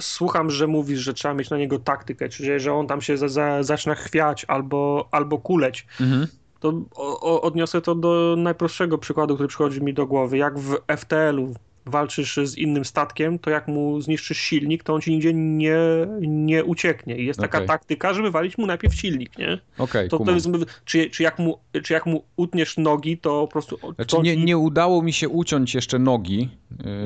słucham, 0.00 0.50
że 0.50 0.66
mówisz, 0.66 1.00
że 1.00 1.14
trzeba 1.14 1.34
mieć 1.34 1.50
na 1.50 1.58
niego 1.58 1.78
taktykę, 1.78 2.28
czyli 2.28 2.60
że 2.60 2.72
on 2.72 2.86
tam 2.86 3.00
się 3.00 3.16
za, 3.16 3.28
za, 3.28 3.62
zaczyna 3.62 3.94
chwiać 3.94 4.44
albo, 4.44 5.08
albo 5.10 5.38
kuleć. 5.38 5.86
Mhm 6.00 6.26
to 6.60 6.72
odniosę 7.42 7.80
to 7.80 7.94
do 7.94 8.34
najprostszego 8.38 8.98
przykładu, 8.98 9.34
który 9.34 9.48
przychodzi 9.48 9.82
mi 9.82 9.94
do 9.94 10.06
głowy. 10.06 10.38
Jak 10.38 10.58
w 10.58 10.76
FTL-u 10.96 11.54
walczysz 11.86 12.36
z 12.44 12.58
innym 12.58 12.84
statkiem, 12.84 13.38
to 13.38 13.50
jak 13.50 13.68
mu 13.68 14.00
zniszczysz 14.00 14.38
silnik, 14.38 14.82
to 14.82 14.94
on 14.94 15.00
ci 15.00 15.10
nigdzie 15.10 15.32
nie, 15.34 15.78
nie 16.20 16.64
ucieknie. 16.64 17.16
I 17.16 17.26
jest 17.26 17.40
taka 17.40 17.58
okay. 17.58 17.68
taktyka, 17.68 18.14
żeby 18.14 18.30
walić 18.30 18.58
mu 18.58 18.66
najpierw 18.66 18.94
silnik, 18.94 19.38
nie? 19.38 19.58
Okay, 19.78 20.08
to, 20.08 20.18
to 20.18 20.32
jest, 20.32 20.48
czy, 20.84 21.10
czy, 21.10 21.22
jak 21.22 21.38
mu, 21.38 21.58
czy 21.82 21.92
jak 21.92 22.06
mu 22.06 22.24
utniesz 22.36 22.76
nogi, 22.76 23.18
to 23.18 23.40
po 23.40 23.52
prostu... 23.52 23.78
Znaczy, 23.94 24.16
nie, 24.22 24.36
nie 24.36 24.58
udało 24.58 25.02
mi 25.02 25.12
się 25.12 25.28
uciąć 25.28 25.74
jeszcze 25.74 25.98
nogi, 25.98 26.48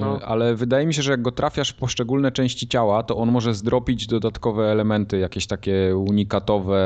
no. 0.00 0.18
Y, 0.18 0.24
ale 0.24 0.54
wydaje 0.54 0.86
mi 0.86 0.94
się, 0.94 1.02
że 1.02 1.10
jak 1.10 1.22
go 1.22 1.32
trafiasz 1.32 1.70
w 1.70 1.74
poszczególne 1.74 2.32
części 2.32 2.68
ciała, 2.68 3.02
to 3.02 3.16
on 3.16 3.30
może 3.30 3.54
zdropić 3.54 4.06
dodatkowe 4.06 4.72
elementy, 4.72 5.18
jakieś 5.18 5.46
takie 5.46 5.96
unikatowe, 5.96 6.80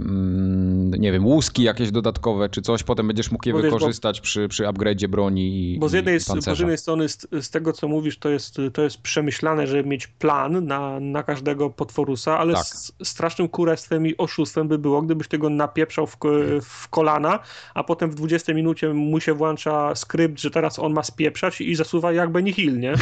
mm, 0.00 0.90
nie 0.90 1.12
wiem, 1.12 1.26
łuski 1.26 1.62
jakieś 1.62 1.90
dodatkowe, 1.90 2.48
czy 2.48 2.62
coś, 2.62 2.82
potem 2.82 3.06
będziesz 3.06 3.30
mógł 3.30 3.48
je 3.48 3.52
bo 3.52 3.60
wykorzystać 3.60 4.16
wiesz, 4.16 4.20
bo, 4.20 4.24
przy, 4.24 4.48
przy 4.48 4.64
upgrade'zie 4.64 5.08
broni 5.08 5.74
i 5.74 5.78
Bo 5.78 5.88
z 5.88 5.92
jednej, 5.92 6.16
i 6.16 6.18
bo 6.46 6.54
z 6.54 6.58
jednej 6.58 6.78
strony 6.78 7.08
z, 7.18 7.44
z, 7.46 7.50
tego, 7.50 7.72
co 7.72 7.88
mówisz, 7.88 8.18
to 8.18 8.28
jest, 8.28 8.56
to 8.72 8.82
jest 8.82 9.02
przemyślane, 9.02 9.66
żeby 9.66 9.88
mieć 9.88 10.06
plan 10.06 10.66
na, 10.66 11.00
na 11.00 11.22
każdego 11.22 11.70
potworusa, 11.70 12.38
ale 12.38 12.54
tak. 12.54 12.64
strasznym 13.02 13.48
kurestwem 13.48 14.06
i 14.06 14.16
oszustwem 14.16 14.68
by 14.68 14.78
było, 14.78 15.02
gdybyś 15.02 15.28
tego 15.28 15.50
napieprzał 15.50 16.06
w, 16.06 16.16
w 16.62 16.88
kolana, 16.88 17.38
a 17.74 17.84
potem 17.84 18.10
w 18.10 18.14
20 18.14 18.54
minucie 18.54 18.94
mu 18.94 19.20
się 19.20 19.34
włącza 19.34 19.94
skrypt, 19.94 20.40
że 20.40 20.50
teraz 20.50 20.78
on 20.78 20.92
ma 20.92 21.02
spieprzać 21.02 21.60
i 21.60 21.74
zasuwa 21.74 22.12
jak 22.12 22.32
Benihil, 22.32 22.78
nie? 22.78 22.94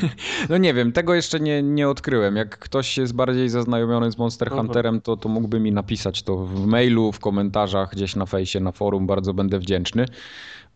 no 0.50 0.58
nie 0.58 0.74
wiem, 0.74 0.92
tego 0.92 1.14
jeszcze 1.14 1.40
nie, 1.40 1.62
nie 1.62 1.88
odkryłem. 1.88 2.36
Jak 2.36 2.58
ktoś 2.58 2.98
jest 2.98 3.14
bardziej 3.14 3.48
zaznajomiony 3.48 4.12
z 4.12 4.18
Monster 4.18 4.50
Hunterem, 4.50 5.00
to, 5.00 5.16
to 5.16 5.28
mógłby 5.28 5.60
mi 5.60 5.72
napisać 5.72 6.22
to 6.22 6.36
w 6.36 6.66
mailu, 6.66 7.12
w 7.12 7.20
komentarzach, 7.20 7.90
gdzieś 7.92 8.16
na 8.16 8.26
fejsie, 8.26 8.60
na 8.60 8.72
forum, 8.72 9.06
bardzo 9.06 9.34
będę 9.34 9.58
wdzięczny. 9.58 10.06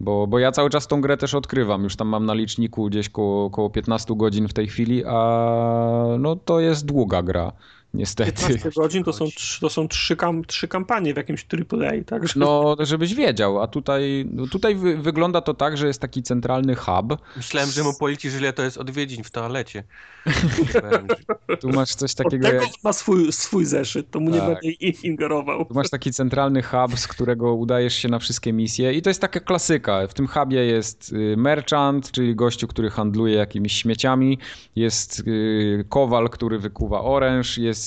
Bo, 0.01 0.27
bo 0.27 0.39
ja 0.39 0.53
cały 0.53 0.71
czas 0.71 0.87
tą 0.87 1.01
grę 1.01 1.17
też 1.17 1.35
odkrywam. 1.35 1.85
Już 1.85 1.97
tam 1.97 2.09
mam 2.09 2.27
na 2.27 2.35
liczniku 2.35 2.85
gdzieś 2.85 3.09
koło, 3.09 3.51
koło 3.51 3.71
15 3.71 4.15
godzin 4.17 4.49
w 4.49 4.55
tej 4.55 4.69
chwili, 4.69 5.05
a 5.07 6.17
no 6.19 6.37
to 6.37 6.61
jest 6.61 6.87
długa 6.87 7.23
gra 7.23 7.53
niestety. 7.97 8.33
15 8.33 8.71
godzin 8.77 9.05
to 9.05 9.13
są, 9.13 9.25
to 9.61 9.71
są 9.71 9.89
trzy, 9.89 10.17
kam, 10.17 10.45
trzy 10.45 10.69
kampanie 10.69 11.15
w 11.15 11.17
jakimś 11.17 11.47
AAA, 11.53 12.05
także... 12.07 12.41
No, 12.41 12.77
żebyś 12.81 13.15
wiedział, 13.15 13.63
a 13.63 13.67
tutaj, 13.67 14.27
no 14.33 14.47
tutaj 14.47 14.75
wy, 14.75 14.97
wygląda 14.97 15.41
to 15.41 15.55
tak, 15.55 15.77
że 15.77 15.87
jest 15.87 16.01
taki 16.01 16.23
centralny 16.23 16.75
hub. 16.75 17.19
Myślałem, 17.37 17.71
że 17.71 17.83
mu 17.83 17.95
policzysz, 17.95 18.35
ile 18.35 18.53
to 18.53 18.63
jest 18.63 18.79
odwiedzin 18.79 19.25
w 19.25 19.31
toalecie. 19.31 19.85
tu 21.61 21.69
masz 21.69 21.95
coś 21.95 22.15
takiego... 22.15 22.47
Od 22.47 22.53
tego 22.53 22.65
jak... 22.65 22.73
ma 22.85 22.93
swój, 22.93 23.33
swój 23.33 23.65
zeszyt, 23.65 24.11
to 24.11 24.21
mu 24.21 24.31
tak. 24.31 24.41
nie 24.41 24.47
będę 24.47 24.69
ingerował. 25.03 25.65
Tu 25.65 25.75
masz 25.75 25.91
taki 25.91 26.13
centralny 26.13 26.63
hub, 26.63 26.99
z 26.99 27.09
którego 27.09 27.55
udajesz 27.55 27.95
się 27.95 28.09
na 28.09 28.19
wszystkie 28.19 28.53
misje 28.53 28.93
i 28.93 29.03
to 29.03 29.11
jest 29.11 29.21
taka 29.21 29.41
klasyka. 29.41 30.07
W 30.07 30.15
tym 30.15 30.27
hubie 30.27 30.65
jest 30.65 31.13
y, 31.13 31.37
merchant, 31.37 32.11
czyli 32.11 32.35
gościu, 32.35 32.69
który 32.69 32.91
handluje 32.91 33.35
jakimiś 33.35 33.73
śmieciami, 33.73 34.39
jest 34.77 35.21
y, 35.27 35.85
kowal, 35.89 36.31
który 36.31 36.59
wykuwa 36.59 37.03
oręż, 37.03 37.59
jest... 37.59 37.86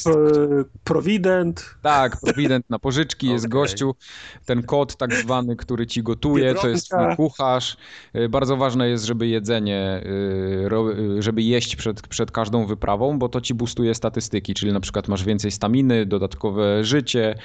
Prowident. 0.84 1.76
Tak, 1.82 2.22
prowident 2.22 2.70
na 2.70 2.80
pożyczki, 2.80 3.28
okay. 3.28 3.34
jest 3.34 3.48
gościu, 3.48 3.96
ten 4.46 4.64
kot 4.64 4.96
tak 4.96 5.16
zwany, 5.16 5.56
który 5.56 5.88
ci 5.88 6.04
gotuje, 6.04 6.44
Biedronka. 6.44 6.62
to 6.62 6.70
jest 6.70 6.86
twój 6.86 7.16
kucharz. 7.16 7.78
E, 8.14 8.30
bardzo 8.30 8.58
ważne 8.58 8.90
jest, 8.90 9.06
żeby 9.06 9.28
jedzenie, 9.28 9.78
e, 9.78 11.16
e, 11.18 11.22
żeby 11.22 11.42
jeść 11.42 11.76
przed, 11.76 12.08
przed 12.08 12.32
każdą 12.32 12.66
wyprawą, 12.66 13.20
bo 13.20 13.30
to 13.30 13.42
ci 13.42 13.54
boostuje 13.54 13.96
statystyki, 13.96 14.54
czyli 14.54 14.74
na 14.74 14.80
przykład 14.80 15.08
masz 15.08 15.24
więcej 15.24 15.52
staminy, 15.52 16.06
dodatkowe 16.06 16.84
życie, 16.84 17.36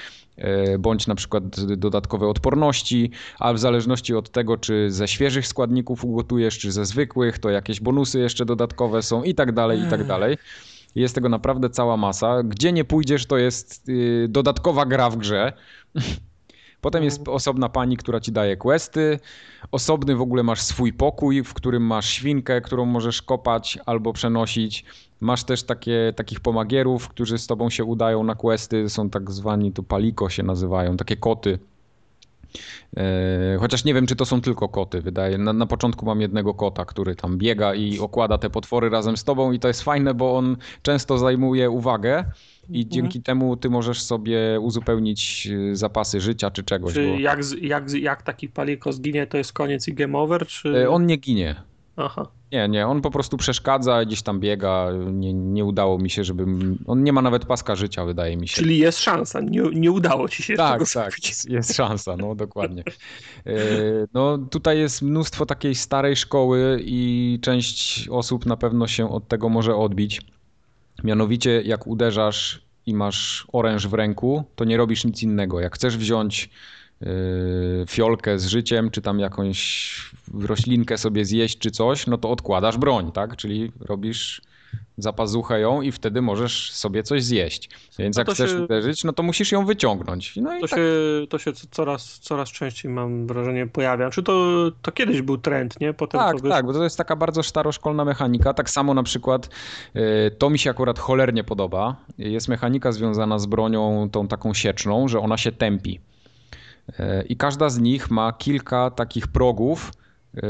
bądź 0.79 1.07
na 1.07 1.15
przykład 1.15 1.61
dodatkowe 1.77 2.29
odporności, 2.29 3.11
a 3.39 3.53
w 3.53 3.59
zależności 3.59 4.15
od 4.15 4.31
tego, 4.31 4.57
czy 4.57 4.91
ze 4.91 5.09
świeżych 5.09 5.47
składników 5.47 6.05
ugotujesz, 6.05 6.59
czy 6.59 6.73
ze 6.73 6.85
zwykłych, 6.85 7.39
to 7.39 7.51
jakieś 7.51 7.81
bonusy 7.81 8.19
jeszcze 8.19 8.45
dodatkowe 8.45 9.03
są 9.03 9.23
i 9.23 9.35
tak 9.35 9.53
dalej, 9.53 9.83
i 9.83 9.87
tak 9.91 10.05
dalej. 10.07 10.37
Jest 10.95 11.15
tego 11.15 11.29
naprawdę 11.29 11.71
cała 11.71 11.97
masa. 11.97 12.43
Gdzie 12.43 12.73
nie 12.73 12.85
pójdziesz, 12.85 13.27
to 13.27 13.37
jest 13.37 13.89
yy, 13.89 14.27
dodatkowa 14.29 14.87
gra 14.87 15.11
w 15.11 15.17
grze. 15.17 15.53
Potem 16.81 17.05
jest 17.05 17.19
mhm. 17.19 17.37
osobna 17.37 17.69
pani, 17.69 17.97
która 17.97 18.21
ci 18.21 18.33
daje 18.33 18.57
questy. 18.57 19.19
Osobny 19.73 20.17
w 20.17 20.21
ogóle 20.21 20.43
masz 20.43 20.61
swój 20.63 20.93
pokój, 20.93 21.43
w 21.43 21.55
którym 21.55 21.83
masz 21.83 22.09
świnkę, 22.09 22.61
którą 22.61 22.85
możesz 22.85 23.23
kopać 23.23 23.79
albo 23.87 24.13
przenosić. 24.13 24.85
Masz 25.21 25.45
też 25.45 25.63
takie, 25.63 26.13
takich 26.17 26.41
pomagierów, 26.41 27.09
którzy 27.09 27.39
z 27.39 27.47
tobą 27.47 27.71
się 27.71 27.85
udają 27.85 28.25
na 28.25 28.35
questy. 28.35 28.89
Są 28.89 29.11
tak 29.11 29.31
zwani, 29.31 29.73
to 29.73 29.83
paliko 29.83 30.31
się 30.31 30.43
nazywają, 30.43 30.97
takie 30.97 31.17
koty 31.17 31.59
chociaż 33.59 33.85
nie 33.85 33.95
wiem, 33.95 34.07
czy 34.07 34.17
to 34.17 34.25
są 34.25 34.41
tylko 34.41 34.69
koty. 34.69 35.01
Wydaje. 35.01 35.39
Na, 35.39 35.53
na 35.53 35.67
początku 35.67 36.07
mam 36.07 36.21
jednego 36.21 36.55
kota, 36.55 36.85
który 36.85 37.17
tam 37.17 37.39
biega 37.39 37.75
i 37.75 37.99
okłada 37.99 38.39
te 38.39 38.51
potwory 38.51 38.91
razem 38.91 39.17
z 39.17 39.25
tobą, 39.25 39.53
i 39.53 39.59
to 39.59 39.69
jest 39.69 39.83
fajne, 39.83 40.15
bo 40.15 40.37
on 40.37 40.57
często 40.83 41.19
zajmuje 41.19 41.71
uwagę. 41.71 42.25
I 42.71 42.79
mhm. 42.79 42.91
dzięki 42.91 43.23
temu 43.23 43.57
ty 43.57 43.71
możesz 43.71 44.03
sobie 44.03 44.61
uzupełnić 44.61 45.49
e, 45.73 45.77
zapasy 45.77 46.21
życia 46.21 46.51
czy 46.51 46.63
czegoś. 46.63 46.95
Czy 46.95 47.09
bo... 47.09 47.19
jak, 47.19 47.41
jak, 47.61 47.91
jak 47.91 48.23
taki 48.23 48.49
paliko 48.49 48.93
zginie, 48.93 49.27
to 49.27 49.39
jest 49.39 49.53
koniec 49.53 49.89
i 49.89 49.95
game 49.95 50.19
over? 50.19 50.47
Czy... 50.47 50.69
E, 50.69 50.91
on 50.91 51.07
nie 51.07 51.17
ginie. 51.17 51.55
Aha. 51.97 52.27
Nie, 52.55 52.69
nie, 52.69 52.87
on 52.87 53.01
po 53.01 53.11
prostu 53.11 53.37
przeszkadza, 53.37 54.05
gdzieś 54.05 54.23
tam 54.23 54.41
biega. 54.41 54.89
Nie, 55.13 55.35
nie 55.35 55.65
udało 55.65 55.99
mi 55.99 56.11
się, 56.11 56.25
żeby. 56.25 56.47
On 56.87 57.03
nie 57.03 57.13
ma 57.13 57.23
nawet 57.23 57.45
paska 57.45 57.77
życia, 57.77 58.05
wydaje 58.05 58.37
mi 58.37 58.49
się. 58.49 58.55
Czyli 58.55 58.79
jest 58.79 59.01
szansa, 59.01 59.41
nie, 59.41 59.63
nie 59.63 59.93
udało 59.93 60.29
ci 60.29 60.43
się 60.43 60.55
Tak, 60.55 60.83
tak, 60.95 61.29
jest, 61.29 61.51
jest 61.51 61.77
szansa, 61.77 62.17
no 62.17 62.35
dokładnie. 62.45 62.83
E, 63.47 63.55
no 64.15 64.39
tutaj 64.39 64.79
jest 64.79 65.03
mnóstwo 65.03 65.47
takiej 65.47 65.75
starej 65.75 66.17
szkoły 66.17 66.83
i 66.85 67.39
część 67.43 68.09
osób 68.09 68.47
na 68.47 68.57
pewno 68.57 68.87
się 68.87 69.11
od 69.11 69.29
tego 69.29 69.49
może 69.49 69.77
odbić. 69.77 70.21
Mianowicie, 71.05 71.63
jak 71.63 71.87
uderzasz 71.87 72.63
i 72.87 72.95
masz 72.95 73.47
oręż 73.53 73.89
w 73.89 73.95
ręku, 73.95 74.45
to 74.57 74.65
nie 74.65 74.77
robisz 74.77 75.05
nic 75.05 75.23
innego. 75.23 75.61
Jak 75.61 75.75
chcesz 75.75 75.97
wziąć 75.97 76.51
fiolkę 77.89 78.39
z 78.39 78.47
życiem, 78.47 78.91
czy 78.91 79.03
tam 79.03 79.21
jakąś 79.21 79.95
roślinkę 80.35 80.99
sobie 80.99 81.25
zjeść, 81.25 81.59
czy 81.59 81.71
coś, 81.71 82.07
no 82.07 82.19
to 82.19 82.31
odkładasz 82.31 82.79
broń, 82.79 83.13
tak? 83.13 83.37
Czyli 83.37 83.73
robisz 83.81 84.43
zapazuchę 84.99 85.61
ją 85.61 85.83
i 85.83 85.93
wtedy 85.93 86.23
możesz 86.23 86.73
sobie 86.73 87.03
coś 87.03 87.25
zjeść. 87.25 87.71
Więc 87.99 88.17
no 88.17 88.21
jak 88.21 88.31
chcesz 88.31 88.51
się... 88.51 88.63
uderzyć, 88.63 89.05
no 89.05 89.13
to 89.13 89.23
musisz 89.23 89.53
ją 89.53 89.67
wyciągnąć. 89.67 90.37
No 90.37 90.51
to, 90.61 90.69
tak... 90.69 90.79
się, 90.79 90.87
to 91.29 91.39
się 91.39 91.53
coraz, 91.53 92.19
coraz 92.19 92.49
częściej, 92.49 92.93
mam 92.93 93.27
wrażenie, 93.27 93.67
pojawia. 93.67 94.11
Czy 94.11 94.23
to, 94.23 94.53
to 94.83 94.93
kiedyś 94.93 95.23
był 95.23 95.39
trend, 95.39 95.81
nie? 95.81 95.95
Potem 95.95 96.21
tak, 96.21 96.41
tak, 96.41 96.67
bo 96.67 96.73
to 96.73 96.85
jest 96.85 96.99
taka 96.99 97.17
bardzo 97.17 97.43
staroszkolna 97.43 98.05
mechanika. 98.05 98.55
Tak 98.55 98.71
samo 98.71 98.95
na 98.95 99.03
przykład 99.03 99.49
yy, 99.95 100.03
to 100.39 100.51
mi 100.51 100.59
się 100.59 100.71
akurat 100.71 100.99
cholernie 100.99 101.45
podoba. 101.45 101.97
Jest 102.19 102.49
mechanika 102.49 102.93
związana 102.93 103.39
z 103.39 103.47
bronią 103.47 104.09
tą 104.13 104.29
taką 104.29 104.55
sieczną, 104.55 105.09
że 105.09 105.21
ona 105.21 105.37
się 105.37 105.53
tępi. 105.53 106.01
E, 106.99 107.23
I 107.23 107.37
każda 107.37 107.69
z 107.69 107.79
nich 107.79 108.11
ma 108.11 108.33
kilka 108.33 108.91
takich 108.91 109.27
progów, 109.29 109.93
e, 110.37 110.41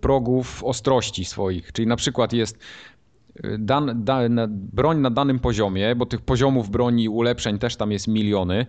progów 0.00 0.64
ostrości 0.64 1.24
swoich. 1.24 1.72
Czyli 1.72 1.88
na 1.88 1.96
przykład 1.96 2.32
jest 2.32 2.58
e, 3.42 3.58
dan, 3.58 4.04
dan, 4.04 4.40
broń 4.72 4.98
na 4.98 5.10
danym 5.10 5.38
poziomie, 5.38 5.94
bo 5.96 6.06
tych 6.06 6.20
poziomów 6.20 6.70
broni 6.70 7.04
i 7.04 7.08
ulepszeń 7.08 7.58
też 7.58 7.76
tam 7.76 7.92
jest 7.92 8.08
miliony. 8.08 8.66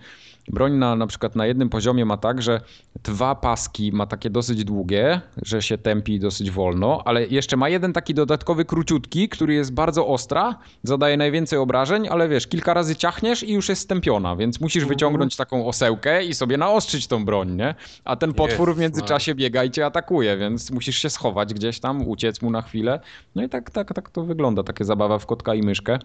Broń 0.48 0.74
na, 0.74 0.96
na 0.96 1.08
przykład 1.08 1.36
na 1.36 1.46
jednym 1.46 1.70
poziomie 1.70 2.06
ma 2.06 2.18
tak, 2.18 2.42
że 2.42 2.62
dwa 3.04 3.36
paski 3.36 3.92
ma 3.92 4.06
takie 4.06 4.30
dosyć 4.30 4.64
długie, 4.64 5.22
że 5.42 5.62
się 5.62 5.78
tępi 5.78 6.20
dosyć 6.20 6.52
wolno, 6.52 7.02
ale 7.06 7.28
jeszcze 7.28 7.58
ma 7.58 7.70
jeden 7.70 7.94
taki 7.94 8.14
dodatkowy 8.14 8.66
króciutki, 8.66 9.30
który 9.30 9.54
jest 9.54 9.74
bardzo 9.74 10.08
ostra, 10.08 10.56
zadaje 10.84 11.18
najwięcej 11.18 11.60
obrażeń, 11.60 12.08
ale 12.08 12.30
wiesz, 12.30 12.48
kilka 12.48 12.74
razy 12.74 12.96
ciachniesz 12.96 13.44
i 13.44 13.54
już 13.54 13.70
jest 13.70 13.82
stępiona, 13.82 14.36
więc 14.36 14.62
musisz 14.62 14.84
mhm. 14.84 14.96
wyciągnąć 14.96 15.36
taką 15.36 15.68
osełkę 15.68 16.24
i 16.24 16.34
sobie 16.34 16.58
naostrzyć 16.58 17.08
tą 17.08 17.26
broń, 17.26 17.52
nie? 17.52 17.76
A 18.06 18.16
ten 18.16 18.34
potwór 18.34 18.76
w 18.76 18.80
międzyczasie 18.80 19.36
biega 19.36 19.64
i 19.64 19.72
cię 19.72 19.86
atakuje, 19.86 20.38
więc 20.38 20.72
musisz 20.72 20.98
się 20.98 21.10
schować 21.10 21.54
gdzieś 21.54 21.80
tam, 21.80 22.08
uciec 22.08 22.42
mu 22.42 22.52
na 22.52 22.62
chwilę. 22.62 23.00
No 23.36 23.44
i 23.44 23.50
tak, 23.50 23.72
tak, 23.72 23.94
tak 23.94 24.10
to 24.10 24.24
wygląda, 24.24 24.64
takie 24.64 24.86
zabawa 24.86 25.20
w 25.20 25.26
kotka 25.26 25.56
i 25.56 25.62
myszkę. 25.62 26.00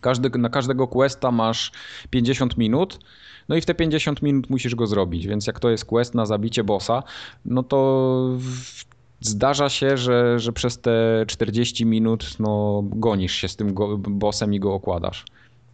Każdy, 0.00 0.38
na 0.38 0.48
każdego 0.48 0.88
questa 0.88 1.30
masz 1.30 1.72
50 2.10 2.58
minut. 2.58 2.98
No 3.48 3.56
i 3.56 3.60
w 3.60 3.66
te 3.66 3.74
50 3.74 4.22
minut 4.22 4.50
musisz 4.50 4.74
go 4.74 4.86
zrobić, 4.86 5.26
więc 5.26 5.46
jak 5.46 5.60
to 5.60 5.70
jest 5.70 5.84
quest 5.84 6.14
na 6.14 6.26
zabicie 6.26 6.64
bossa, 6.64 7.02
no 7.44 7.62
to 7.62 8.30
zdarza 9.20 9.68
się, 9.68 9.96
że, 9.96 10.38
że 10.38 10.52
przez 10.52 10.78
te 10.78 11.24
40 11.28 11.86
minut 11.86 12.36
no, 12.38 12.82
gonisz 12.84 13.32
się 13.32 13.48
z 13.48 13.56
tym 13.56 13.74
go, 13.74 13.98
bossem 13.98 14.54
i 14.54 14.60
go 14.60 14.74
okładasz. 14.74 15.24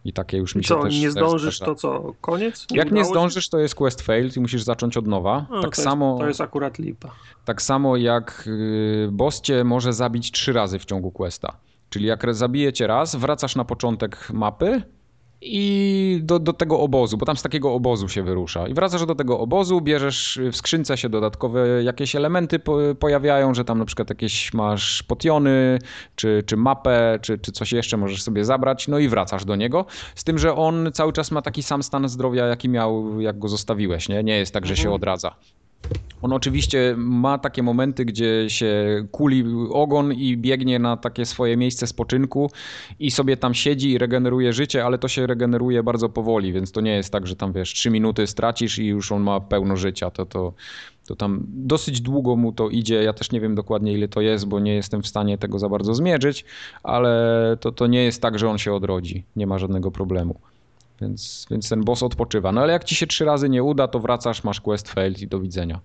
I 0.05 0.13
takie 0.13 0.37
już 0.37 0.55
mi 0.55 0.63
się 0.63 0.67
co, 0.67 0.83
też 0.83 0.95
nie 0.95 1.03
też 1.03 1.11
zdążysz, 1.11 1.57
zdarza. 1.57 1.71
to 1.71 1.75
co, 1.75 2.13
koniec? 2.21 2.65
Jak 2.71 2.85
nie 2.85 2.91
udało 2.91 3.05
ci? 3.05 3.09
zdążysz, 3.09 3.49
to 3.49 3.59
jest 3.59 3.75
quest 3.75 4.01
failed 4.01 4.37
i 4.37 4.39
musisz 4.39 4.63
zacząć 4.63 4.97
od 4.97 5.07
nowa. 5.07 5.45
No, 5.49 5.61
tak, 5.61 5.75
to 5.75 5.81
samo, 5.81 6.09
Jest, 6.09 6.21
to 6.21 6.27
jest 6.27 6.41
akurat 6.41 6.79
lipa. 6.79 7.11
tak 7.45 7.61
samo 7.61 7.97
jak 7.97 8.43
y, 8.47 9.09
boss 9.11 9.41
cię 9.41 9.63
może 9.63 9.93
zabić 9.93 10.31
trzy 10.31 10.53
razy 10.53 10.79
w 10.79 10.85
ciągu 10.85 11.11
questa. 11.11 11.57
Czyli 11.89 12.05
jak 12.05 12.35
zabije 12.35 12.73
cię 12.73 12.87
raz, 12.87 13.15
wracasz 13.15 13.55
na 13.55 13.65
początek 13.65 14.29
mapy 14.33 14.81
i 15.41 16.19
do, 16.23 16.39
do 16.39 16.53
tego 16.53 16.79
obozu, 16.79 17.17
bo 17.17 17.25
tam 17.25 17.37
z 17.37 17.41
takiego 17.43 17.73
obozu 17.73 18.09
się 18.09 18.23
wyrusza. 18.23 18.67
I 18.67 18.73
wracasz 18.73 19.05
do 19.05 19.15
tego 19.15 19.39
obozu, 19.39 19.81
bierzesz 19.81 20.39
w 20.51 20.55
skrzynce 20.55 20.97
się 20.97 21.09
dodatkowe 21.09 21.83
jakieś 21.83 22.15
elementy 22.15 22.59
po, 22.59 22.77
pojawiają, 22.99 23.53
że 23.53 23.65
tam 23.65 23.79
na 23.79 23.85
przykład 23.85 24.09
jakieś 24.09 24.53
masz 24.53 25.03
potiony, 25.03 25.79
czy, 26.15 26.43
czy 26.45 26.57
mapę, 26.57 27.19
czy, 27.21 27.37
czy 27.37 27.51
coś 27.51 27.71
jeszcze 27.71 27.97
możesz 27.97 28.23
sobie 28.23 28.45
zabrać, 28.45 28.87
no 28.87 28.99
i 28.99 29.07
wracasz 29.07 29.45
do 29.45 29.55
niego. 29.55 29.85
Z 30.15 30.23
tym, 30.23 30.37
że 30.37 30.55
on 30.55 30.89
cały 30.93 31.13
czas 31.13 31.31
ma 31.31 31.41
taki 31.41 31.63
sam 31.63 31.83
stan 31.83 32.09
zdrowia, 32.09 32.45
jaki 32.45 32.69
miał, 32.69 33.21
jak 33.21 33.39
go 33.39 33.47
zostawiłeś, 33.47 34.09
nie? 34.09 34.23
Nie 34.23 34.37
jest 34.37 34.53
tak, 34.53 34.65
że 34.65 34.77
się 34.77 34.91
odradza. 34.91 35.35
On 36.21 36.33
oczywiście 36.33 36.95
ma 36.97 37.37
takie 37.37 37.63
momenty, 37.63 38.05
gdzie 38.05 38.49
się 38.49 38.75
kuli 39.11 39.43
ogon 39.69 40.13
i 40.13 40.37
biegnie 40.37 40.79
na 40.79 40.97
takie 40.97 41.25
swoje 41.25 41.57
miejsce 41.57 41.87
spoczynku 41.87 42.51
i 42.99 43.11
sobie 43.11 43.37
tam 43.37 43.53
siedzi 43.53 43.91
i 43.91 43.97
regeneruje 43.97 44.53
życie, 44.53 44.85
ale 44.85 44.97
to 44.97 45.07
się 45.07 45.27
regeneruje 45.27 45.83
bardzo 45.83 46.09
powoli, 46.09 46.53
więc 46.53 46.71
to 46.71 46.81
nie 46.81 46.95
jest 46.95 47.11
tak, 47.11 47.27
że 47.27 47.35
tam 47.35 47.53
wiesz, 47.53 47.73
3 47.73 47.89
minuty 47.89 48.27
stracisz 48.27 48.79
i 48.79 48.85
już 48.85 49.11
on 49.11 49.21
ma 49.21 49.39
pełno 49.39 49.77
życia. 49.77 50.11
To, 50.11 50.25
to, 50.25 50.53
to 51.07 51.15
tam 51.15 51.43
dosyć 51.47 52.01
długo 52.01 52.35
mu 52.35 52.51
to 52.51 52.69
idzie. 52.69 53.03
Ja 53.03 53.13
też 53.13 53.31
nie 53.31 53.41
wiem 53.41 53.55
dokładnie 53.55 53.93
ile 53.93 54.07
to 54.07 54.21
jest, 54.21 54.47
bo 54.47 54.59
nie 54.59 54.75
jestem 54.75 55.01
w 55.01 55.07
stanie 55.07 55.37
tego 55.37 55.59
za 55.59 55.69
bardzo 55.69 55.93
zmierzyć, 55.93 56.45
ale 56.83 57.57
to, 57.59 57.71
to 57.71 57.87
nie 57.87 58.03
jest 58.03 58.21
tak, 58.21 58.39
że 58.39 58.49
on 58.49 58.57
się 58.57 58.73
odrodzi. 58.73 59.25
Nie 59.35 59.47
ma 59.47 59.59
żadnego 59.59 59.91
problemu. 59.91 60.39
Więc, 61.01 61.47
więc 61.51 61.69
ten 61.69 61.83
boss 61.83 62.03
odpoczywa. 62.03 62.51
No 62.51 62.61
ale 62.61 62.73
jak 62.73 62.83
ci 62.83 62.95
się 62.95 63.07
trzy 63.07 63.25
razy 63.25 63.49
nie 63.49 63.63
uda, 63.63 63.87
to 63.87 63.99
wracasz, 63.99 64.43
masz 64.43 64.61
quest 64.61 64.89
failed 64.89 65.21
i 65.21 65.27
do 65.27 65.39
widzenia. 65.39 65.79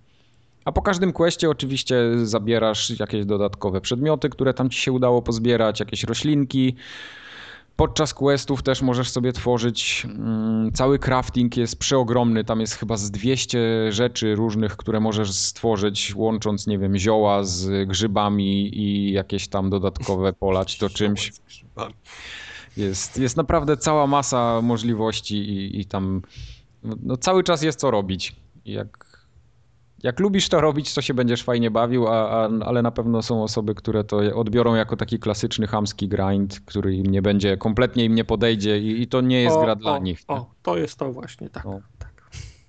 A 0.64 0.72
po 0.72 0.82
każdym 0.82 1.12
questie 1.12 1.51
oczywiście 1.51 1.97
zabierasz 2.24 3.01
jakieś 3.01 3.24
dodatkowe 3.24 3.80
przedmioty, 3.80 4.28
które 4.28 4.55
tam 4.55 4.70
ci 4.70 4.80
się 4.80 4.93
udało 4.93 5.22
pozbierać, 5.22 5.80
jakieś 5.80 6.05
roślinki. 6.05 6.74
Podczas 7.76 8.14
questów 8.14 8.62
też 8.62 8.82
możesz 8.82 9.10
sobie 9.10 9.32
tworzyć. 9.32 10.06
mm, 10.10 10.72
Cały 10.72 10.98
crafting 10.98 11.56
jest 11.56 11.78
przeogromny. 11.78 12.44
Tam 12.44 12.60
jest 12.60 12.74
chyba 12.74 12.97
z 12.97 13.10
200 13.10 13.93
rzeczy 13.93 14.34
różnych, 14.34 14.76
które 14.76 15.01
możesz 15.01 15.32
stworzyć, 15.32 16.12
łącząc, 16.16 16.66
nie 16.66 16.78
wiem, 16.78 16.97
zioła 16.97 17.44
z 17.44 17.88
grzybami 17.88 18.78
i 18.78 19.12
jakieś 19.12 19.48
tam 19.48 19.70
dodatkowe 19.70 20.32
polać 20.32 20.78
to 20.78 20.88
czymś. 20.90 21.32
Jest, 22.77 23.19
jest 23.19 23.36
naprawdę 23.36 23.77
cała 23.77 24.07
masa 24.07 24.62
możliwości 24.62 25.36
i, 25.36 25.81
i 25.81 25.85
tam 25.85 26.23
no, 26.82 27.16
cały 27.16 27.44
czas 27.44 27.62
jest 27.62 27.81
co 27.81 27.90
robić. 27.90 28.36
Jak, 28.65 29.07
jak 30.03 30.20
lubisz 30.20 30.48
to 30.48 30.61
robić, 30.61 30.94
to 30.94 31.03
się 31.03 31.15
będziesz 31.15 31.43
fajnie 31.43 31.70
bawił, 31.70 32.09
a, 32.09 32.31
a, 32.31 32.48
ale 32.65 32.82
na 32.82 32.90
pewno 32.90 33.23
są 33.23 33.43
osoby, 33.43 33.74
które 33.74 34.05
to 34.05 34.16
odbiorą 34.16 34.74
jako 34.74 34.97
taki 34.97 35.19
klasyczny 35.19 35.66
chamski 35.66 36.09
grind, 36.09 36.61
który 36.61 36.94
im 36.94 37.07
nie 37.07 37.23
będzie, 37.23 37.57
kompletnie 37.57 38.05
im 38.05 38.15
nie 38.15 38.24
podejdzie 38.24 38.78
i, 38.78 39.03
i 39.03 39.07
to 39.07 39.20
nie 39.20 39.43
jest 39.43 39.57
o, 39.57 39.61
gra 39.61 39.73
o, 39.73 39.77
dla 39.77 39.98
nich. 39.98 40.28
nie? 40.28 40.36
O, 40.36 40.51
to 40.62 40.77
jest 40.77 40.98
to 40.98 41.12
właśnie, 41.12 41.51
tak. 41.51 41.65
No. 41.65 41.81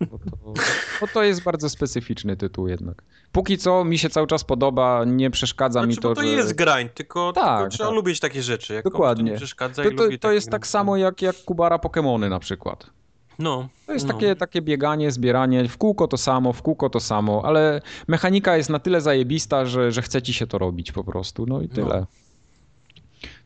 Bo 0.02 0.19
to, 0.19 0.53
bo 1.02 1.07
to 1.07 1.24
jest 1.24 1.44
bardzo 1.44 1.69
specyficzny 1.69 2.38
tytuł 2.38 2.68
jednak. 2.68 3.03
Póki 3.32 3.57
co 3.57 3.84
mi 3.84 3.98
się 3.98 4.10
cały 4.10 4.28
czas 4.28 4.44
podoba, 4.44 5.03
nie 5.06 5.32
przeszkadza 5.32 5.80
Znaczy, 5.80 5.88
mi 5.88 5.98
to, 5.98 6.10
bo 6.10 6.15
to 6.15 6.22
że... 6.22 6.28
jest 6.28 6.56
grind, 6.56 6.94
tylko, 6.94 7.34
Tak, 7.34 7.57
tylko 7.57 7.69
trzeba 7.69 7.90
tak. 7.90 7.95
lubić 7.95 8.19
takie 8.19 8.44
rzeczy. 8.44 8.74
Jak 8.74 8.84
Dokładnie. 8.84 9.32
To 9.32 9.38
przeszkadza 9.38 9.84
To, 9.84 9.91
to, 9.91 10.03
to 10.19 10.32
jest 10.32 10.49
tak 10.49 10.68
samo 10.68 10.98
jak, 10.98 11.22
jak 11.22 11.36
Kubara 11.36 11.78
Pokémony 11.78 12.30
na 12.30 12.40
przykład. 12.40 12.90
No. 13.40 13.69
To 13.86 13.94
jest 13.94 14.07
no. 14.07 14.14
takie, 14.14 14.36
takie 14.36 14.61
bieganie, 14.61 15.11
zbieranie, 15.11 15.69
w 15.69 15.78
kółko 15.78 16.07
to 16.07 16.18
samo, 16.18 16.53
w 16.53 16.61
kółko 16.61 16.90
to 16.90 16.99
samo, 16.99 17.41
ale 17.45 17.82
mechanika 18.07 18.57
jest 18.57 18.69
na 18.69 18.80
tyle 18.80 19.02
zajebista, 19.02 19.65
że, 19.65 19.91
że 19.91 20.02
chce 20.02 20.22
ci 20.22 20.34
się 20.34 20.48
to 20.48 20.57
robić 20.57 20.91
po 20.91 21.03
prostu, 21.03 21.45
no 21.45 21.61
i 21.61 21.69
tyle. 21.69 22.06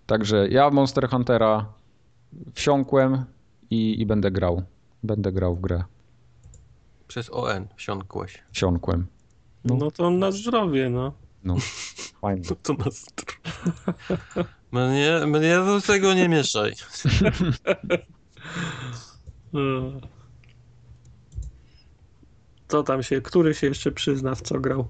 Także 0.06 0.48
ja 0.48 0.70
Monster 0.70 1.10
Huntera 1.10 1.66
wsiąkłem 2.54 3.26
i, 3.70 4.02
i 4.02 4.06
będę 4.06 4.32
grał. 4.32 4.64
Będę 5.04 5.32
grał 5.32 5.56
w 5.56 5.62
grę. 5.62 5.84
Przez 7.12 7.30
ON 7.30 7.68
wsiąkłeś. 7.76 8.44
Wsiąkłem. 8.52 9.08
No. 9.66 9.76
no 9.76 9.92
to 9.92 10.10
na 10.10 10.32
zdrowie, 10.32 10.90
no. 10.90 11.14
No, 11.44 11.56
fajnie. 12.22 12.44
To 12.64 12.74
nas... 12.74 13.06
Mnie, 14.72 15.22
mnie 15.28 15.56
do 15.56 15.82
tego 15.82 16.14
nie 16.14 16.30
mieszaj. 16.30 16.74
E. 19.54 20.00
Co 22.68 22.84
tam 22.84 23.04
się, 23.04 23.22
który 23.22 23.54
się 23.54 23.68
jeszcze 23.68 23.92
przyzna 23.92 24.36
w 24.36 24.42
co 24.42 24.60
grał? 24.60 24.88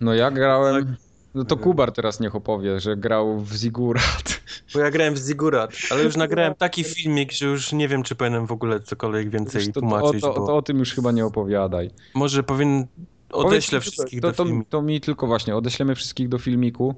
No 0.00 0.14
ja 0.14 0.30
grałem... 0.30 0.86
Tak. 0.86 1.11
No 1.34 1.44
to 1.44 1.56
Kubar 1.56 1.92
teraz 1.92 2.20
niech 2.20 2.34
opowie, 2.34 2.80
że 2.80 2.96
grał 2.96 3.40
w 3.40 3.52
Zigurat. 3.52 4.42
Bo 4.74 4.80
ja 4.80 4.90
grałem 4.90 5.14
w 5.14 5.18
Zigurat, 5.18 5.72
ale 5.90 6.02
już 6.04 6.16
nagrałem 6.16 6.54
taki 6.54 6.84
filmik, 6.94 7.32
że 7.32 7.46
już 7.46 7.72
nie 7.72 7.88
wiem, 7.88 8.02
czy 8.02 8.14
powinienem 8.14 8.46
w 8.46 8.52
ogóle 8.52 8.80
cokolwiek 8.80 9.30
więcej 9.30 9.66
To, 9.66 9.72
to, 9.72 9.86
o, 9.86 9.90
tłumaczyć, 9.90 10.22
to, 10.22 10.34
bo 10.34 10.46
to 10.46 10.56
o 10.56 10.62
tym 10.62 10.78
już 10.78 10.94
chyba 10.94 11.12
nie 11.12 11.26
opowiadaj. 11.26 11.90
może 12.14 12.42
powinien 12.42 12.86
odeślę 13.32 13.78
Powiedz 13.78 13.92
wszystkich 13.92 14.20
do 14.20 14.30
to, 14.30 14.36
to, 14.36 14.44
filmiku. 14.44 14.70
to 14.70 14.82
mi 14.82 15.00
tylko 15.00 15.26
właśnie, 15.26 15.56
odeślemy 15.56 15.94
wszystkich 15.94 16.28
do 16.28 16.38
filmiku, 16.38 16.94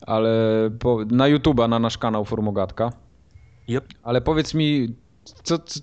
ale 0.00 0.30
po, 0.78 1.04
na 1.10 1.24
YouTube'a, 1.24 1.68
na 1.68 1.78
nasz 1.78 1.98
kanał 1.98 2.24
Formogatka. 2.24 2.92
Yep. 3.68 3.84
Ale 4.02 4.20
powiedz 4.20 4.54
mi, 4.54 4.94
co, 5.42 5.58
co, 5.58 5.80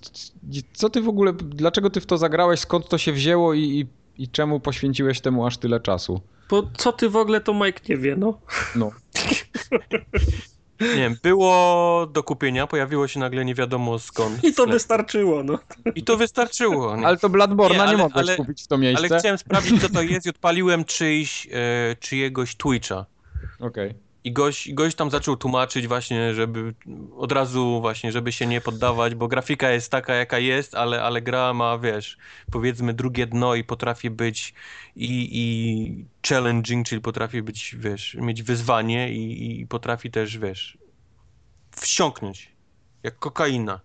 co 0.72 0.90
ty 0.90 1.00
w 1.00 1.08
ogóle, 1.08 1.32
dlaczego 1.32 1.90
ty 1.90 2.00
w 2.00 2.06
to 2.06 2.18
zagrałeś, 2.18 2.60
skąd 2.60 2.88
to 2.88 2.98
się 2.98 3.12
wzięło 3.12 3.54
i, 3.54 3.60
i, 3.60 3.86
i 4.22 4.28
czemu 4.28 4.60
poświęciłeś 4.60 5.20
temu 5.20 5.46
aż 5.46 5.58
tyle 5.58 5.80
czasu? 5.80 6.20
Bo 6.50 6.62
co 6.76 6.92
ty 6.92 7.08
w 7.10 7.16
ogóle 7.16 7.40
to 7.40 7.54
Mike 7.54 7.80
nie 7.88 7.96
wie, 7.96 8.16
no. 8.16 8.40
No, 8.76 8.90
Nie 10.80 10.96
wiem, 10.96 11.16
było 11.22 12.06
do 12.12 12.22
kupienia, 12.22 12.66
pojawiło 12.66 13.08
się 13.08 13.20
nagle 13.20 13.44
nie 13.44 13.54
wiadomo 13.54 13.98
skąd. 13.98 14.44
I 14.44 14.54
to 14.54 14.66
wystarczyło, 14.66 15.42
no. 15.42 15.58
I 15.94 16.02
to 16.04 16.16
wystarczyło. 16.16 16.96
Nie? 16.96 17.06
ale 17.06 17.16
to 17.16 17.28
Bladborna 17.28 17.84
Nie, 17.86 17.90
nie, 17.92 17.96
mogłeś 17.98 18.28
ale- 18.28 18.36
kupić 18.36 18.62
w 18.62 18.66
to 18.66 18.78
miejsce. 18.78 19.06
Ale 19.08 19.18
chciałem 19.18 19.38
sprawdzić, 19.38 19.80
co 19.82 19.88
to 19.88 20.02
jest 20.02 20.26
i 20.26 20.30
odpaliłem 20.30 20.84
czyjś, 20.84 21.48
e, 21.52 21.96
czyjegoś 22.00 22.56
Twitcha. 22.56 23.06
Okej. 23.60 23.94
I 24.24 24.32
gość, 24.32 24.72
gość 24.72 24.96
tam 24.96 25.10
zaczął 25.10 25.36
tłumaczyć 25.36 25.88
właśnie, 25.88 26.34
żeby 26.34 26.74
od 27.16 27.32
razu 27.32 27.80
właśnie, 27.80 28.12
żeby 28.12 28.32
się 28.32 28.46
nie 28.46 28.60
poddawać, 28.60 29.14
bo 29.14 29.28
grafika 29.28 29.70
jest 29.70 29.90
taka, 29.90 30.14
jaka 30.14 30.38
jest, 30.38 30.74
ale, 30.74 31.02
ale 31.02 31.22
gra 31.22 31.54
ma, 31.54 31.78
wiesz, 31.78 32.16
powiedzmy 32.52 32.94
drugie 32.94 33.26
dno 33.26 33.54
i 33.54 33.64
potrafi 33.64 34.10
być 34.10 34.54
i, 34.96 35.28
i 35.32 36.06
challenging, 36.28 36.86
czyli 36.86 37.00
potrafi 37.00 37.42
być, 37.42 37.76
wiesz, 37.78 38.14
mieć 38.20 38.42
wyzwanie 38.42 39.12
i, 39.12 39.60
i 39.60 39.66
potrafi 39.66 40.10
też, 40.10 40.38
wiesz, 40.38 40.78
wsiąknąć, 41.70 42.52
jak 43.02 43.18
kokaina. 43.18 43.80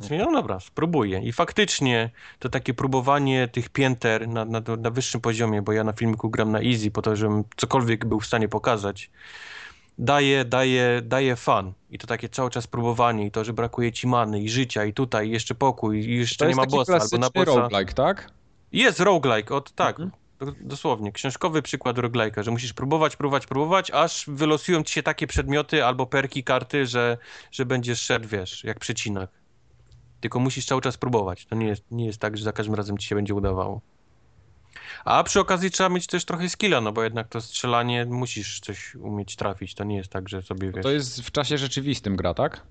Więc 0.00 0.24
No 0.24 0.32
dobra, 0.32 0.60
spróbuję. 0.60 1.20
I 1.20 1.32
faktycznie 1.32 2.10
to 2.38 2.48
takie 2.48 2.74
próbowanie 2.74 3.48
tych 3.48 3.68
pięter 3.68 4.28
na, 4.28 4.44
na, 4.44 4.62
na 4.78 4.90
wyższym 4.90 5.20
poziomie, 5.20 5.62
bo 5.62 5.72
ja 5.72 5.84
na 5.84 5.92
filmiku 5.92 6.30
gram 6.30 6.52
na 6.52 6.60
easy 6.60 6.90
po 6.90 7.02
to, 7.02 7.16
żebym 7.16 7.44
cokolwiek 7.56 8.04
był 8.04 8.20
w 8.20 8.26
stanie 8.26 8.48
pokazać, 8.48 9.10
daje, 9.98 10.44
daje, 10.44 11.02
daje 11.02 11.36
fan. 11.36 11.72
I 11.90 11.98
to 11.98 12.06
takie 12.06 12.28
cały 12.28 12.50
czas 12.50 12.66
próbowanie 12.66 13.26
i 13.26 13.30
to, 13.30 13.44
że 13.44 13.52
brakuje 13.52 13.92
ci 13.92 14.06
many 14.06 14.40
i 14.42 14.48
życia 14.48 14.84
i 14.84 14.92
tutaj 14.92 15.30
jeszcze 15.30 15.54
pokój 15.54 15.98
i 15.98 16.16
jeszcze 16.18 16.48
nie 16.48 16.54
ma 16.54 16.66
bossa 16.66 16.92
albo 17.00 17.18
na 17.18 17.30
bossa. 17.30 17.60
roguelike, 17.60 17.92
tak? 17.94 18.30
Jest 18.72 19.00
roguelike, 19.00 19.54
od 19.54 19.72
tak. 19.72 20.00
Mhm. 20.00 20.10
do- 20.38 20.52
Dosłownie, 20.60 21.12
książkowy 21.12 21.62
przykład 21.62 21.96
roguelike'a, 21.96 22.42
że 22.42 22.50
musisz 22.50 22.72
próbować, 22.72 23.16
próbować, 23.16 23.46
próbować, 23.46 23.90
aż 23.90 24.24
wylosują 24.28 24.82
ci 24.82 24.94
się 24.94 25.02
takie 25.02 25.26
przedmioty 25.26 25.84
albo 25.84 26.06
perki, 26.06 26.44
karty, 26.44 26.86
że, 26.86 27.18
że 27.50 27.66
będziesz 27.66 28.00
szedł, 28.00 28.28
wiesz, 28.28 28.64
jak 28.64 28.78
przecinak. 28.78 29.30
Tylko 30.20 30.40
musisz 30.40 30.66
cały 30.66 30.80
czas 30.80 30.96
próbować. 30.96 31.46
To 31.46 31.54
nie 31.56 31.66
jest, 31.66 31.84
nie 31.90 32.06
jest 32.06 32.18
tak, 32.18 32.36
że 32.36 32.44
za 32.44 32.52
każdym 32.52 32.74
razem 32.74 32.98
ci 32.98 33.08
się 33.08 33.14
będzie 33.14 33.34
udawało. 33.34 33.80
A 35.04 35.22
przy 35.24 35.40
okazji 35.40 35.70
trzeba 35.70 35.88
mieć 35.88 36.06
też 36.06 36.24
trochę 36.24 36.48
skilla, 36.48 36.80
no 36.80 36.92
bo 36.92 37.02
jednak 37.02 37.28
to 37.28 37.40
strzelanie 37.40 38.06
musisz 38.06 38.60
coś 38.60 38.94
umieć 38.94 39.36
trafić. 39.36 39.74
To 39.74 39.84
nie 39.84 39.96
jest 39.96 40.10
tak, 40.10 40.28
że 40.28 40.42
sobie 40.42 40.72
wiesz. 40.72 40.82
To 40.82 40.90
jest 40.90 41.22
w 41.22 41.30
czasie 41.30 41.58
rzeczywistym 41.58 42.16
gra, 42.16 42.34
tak? 42.34 42.62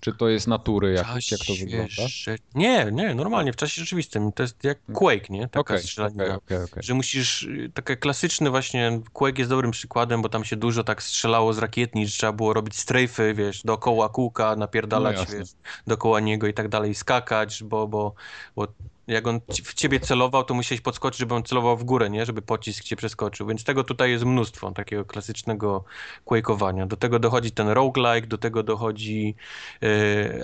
Czy 0.00 0.12
to 0.12 0.28
jest 0.28 0.46
natury, 0.46 0.92
jak, 0.92 1.06
jak 1.30 1.40
to 1.46 1.54
wygląda? 1.54 2.02
rze- 2.08 2.38
Nie, 2.54 2.88
nie, 2.92 3.14
normalnie, 3.14 3.52
w 3.52 3.56
czasie 3.56 3.80
rzeczywistym. 3.80 4.32
To 4.32 4.42
jest 4.42 4.64
jak 4.64 4.78
Quake, 4.92 5.30
nie? 5.30 5.48
Taka 5.48 5.60
Okej, 5.60 5.78
strzelanina. 5.78 6.24
okej, 6.24 6.36
okej, 6.36 6.64
okej. 6.64 6.82
Że 6.82 6.94
musisz, 6.94 7.42
y, 7.42 7.70
takie 7.74 7.96
klasyczne 7.96 8.50
właśnie, 8.50 9.00
Quake 9.12 9.38
jest 9.38 9.50
dobrym 9.50 9.70
przykładem, 9.70 10.22
bo 10.22 10.28
tam 10.28 10.44
się 10.44 10.56
dużo 10.56 10.84
tak 10.84 11.02
strzelało 11.02 11.52
z 11.52 11.58
rakietnic, 11.58 12.08
że 12.10 12.16
trzeba 12.16 12.32
było 12.32 12.52
robić 12.52 12.76
strajfy, 12.78 13.34
wiesz, 13.34 13.62
dookoła 13.62 14.08
kółka, 14.08 14.56
napierdalać, 14.56 15.16
No 15.16 15.38
wiesz, 15.38 15.48
dookoła 15.86 16.20
niego 16.20 16.46
i 16.46 16.54
tak 16.54 16.68
dalej, 16.68 16.94
skakać, 16.94 17.62
bo, 17.64 17.88
bo, 17.88 18.14
bo 18.56 18.66
jak 19.06 19.26
on 19.26 19.40
w 19.64 19.74
ciebie 19.74 20.00
celował, 20.00 20.44
to 20.44 20.54
musiałeś 20.54 20.80
podskoczyć, 20.80 21.18
żeby 21.18 21.34
on 21.34 21.42
celował 21.42 21.76
w 21.76 21.84
górę, 21.84 22.10
nie? 22.10 22.26
Żeby 22.26 22.42
pocisk 22.42 22.84
cię 22.84 22.96
przeskoczył. 22.96 23.46
Więc 23.46 23.64
tego 23.64 23.84
tutaj 23.84 24.10
jest 24.10 24.24
mnóstwo, 24.24 24.70
takiego 24.70 25.04
klasycznego 25.04 25.84
quake'owania. 26.26 26.86
Do 26.86 26.96
tego 26.96 27.18
dochodzi 27.18 27.50
ten 27.50 27.68
roguelike, 27.68 28.26
do 28.26 28.38
tego 28.38 28.62
dochodzi 28.62 29.34
e, 29.82 29.86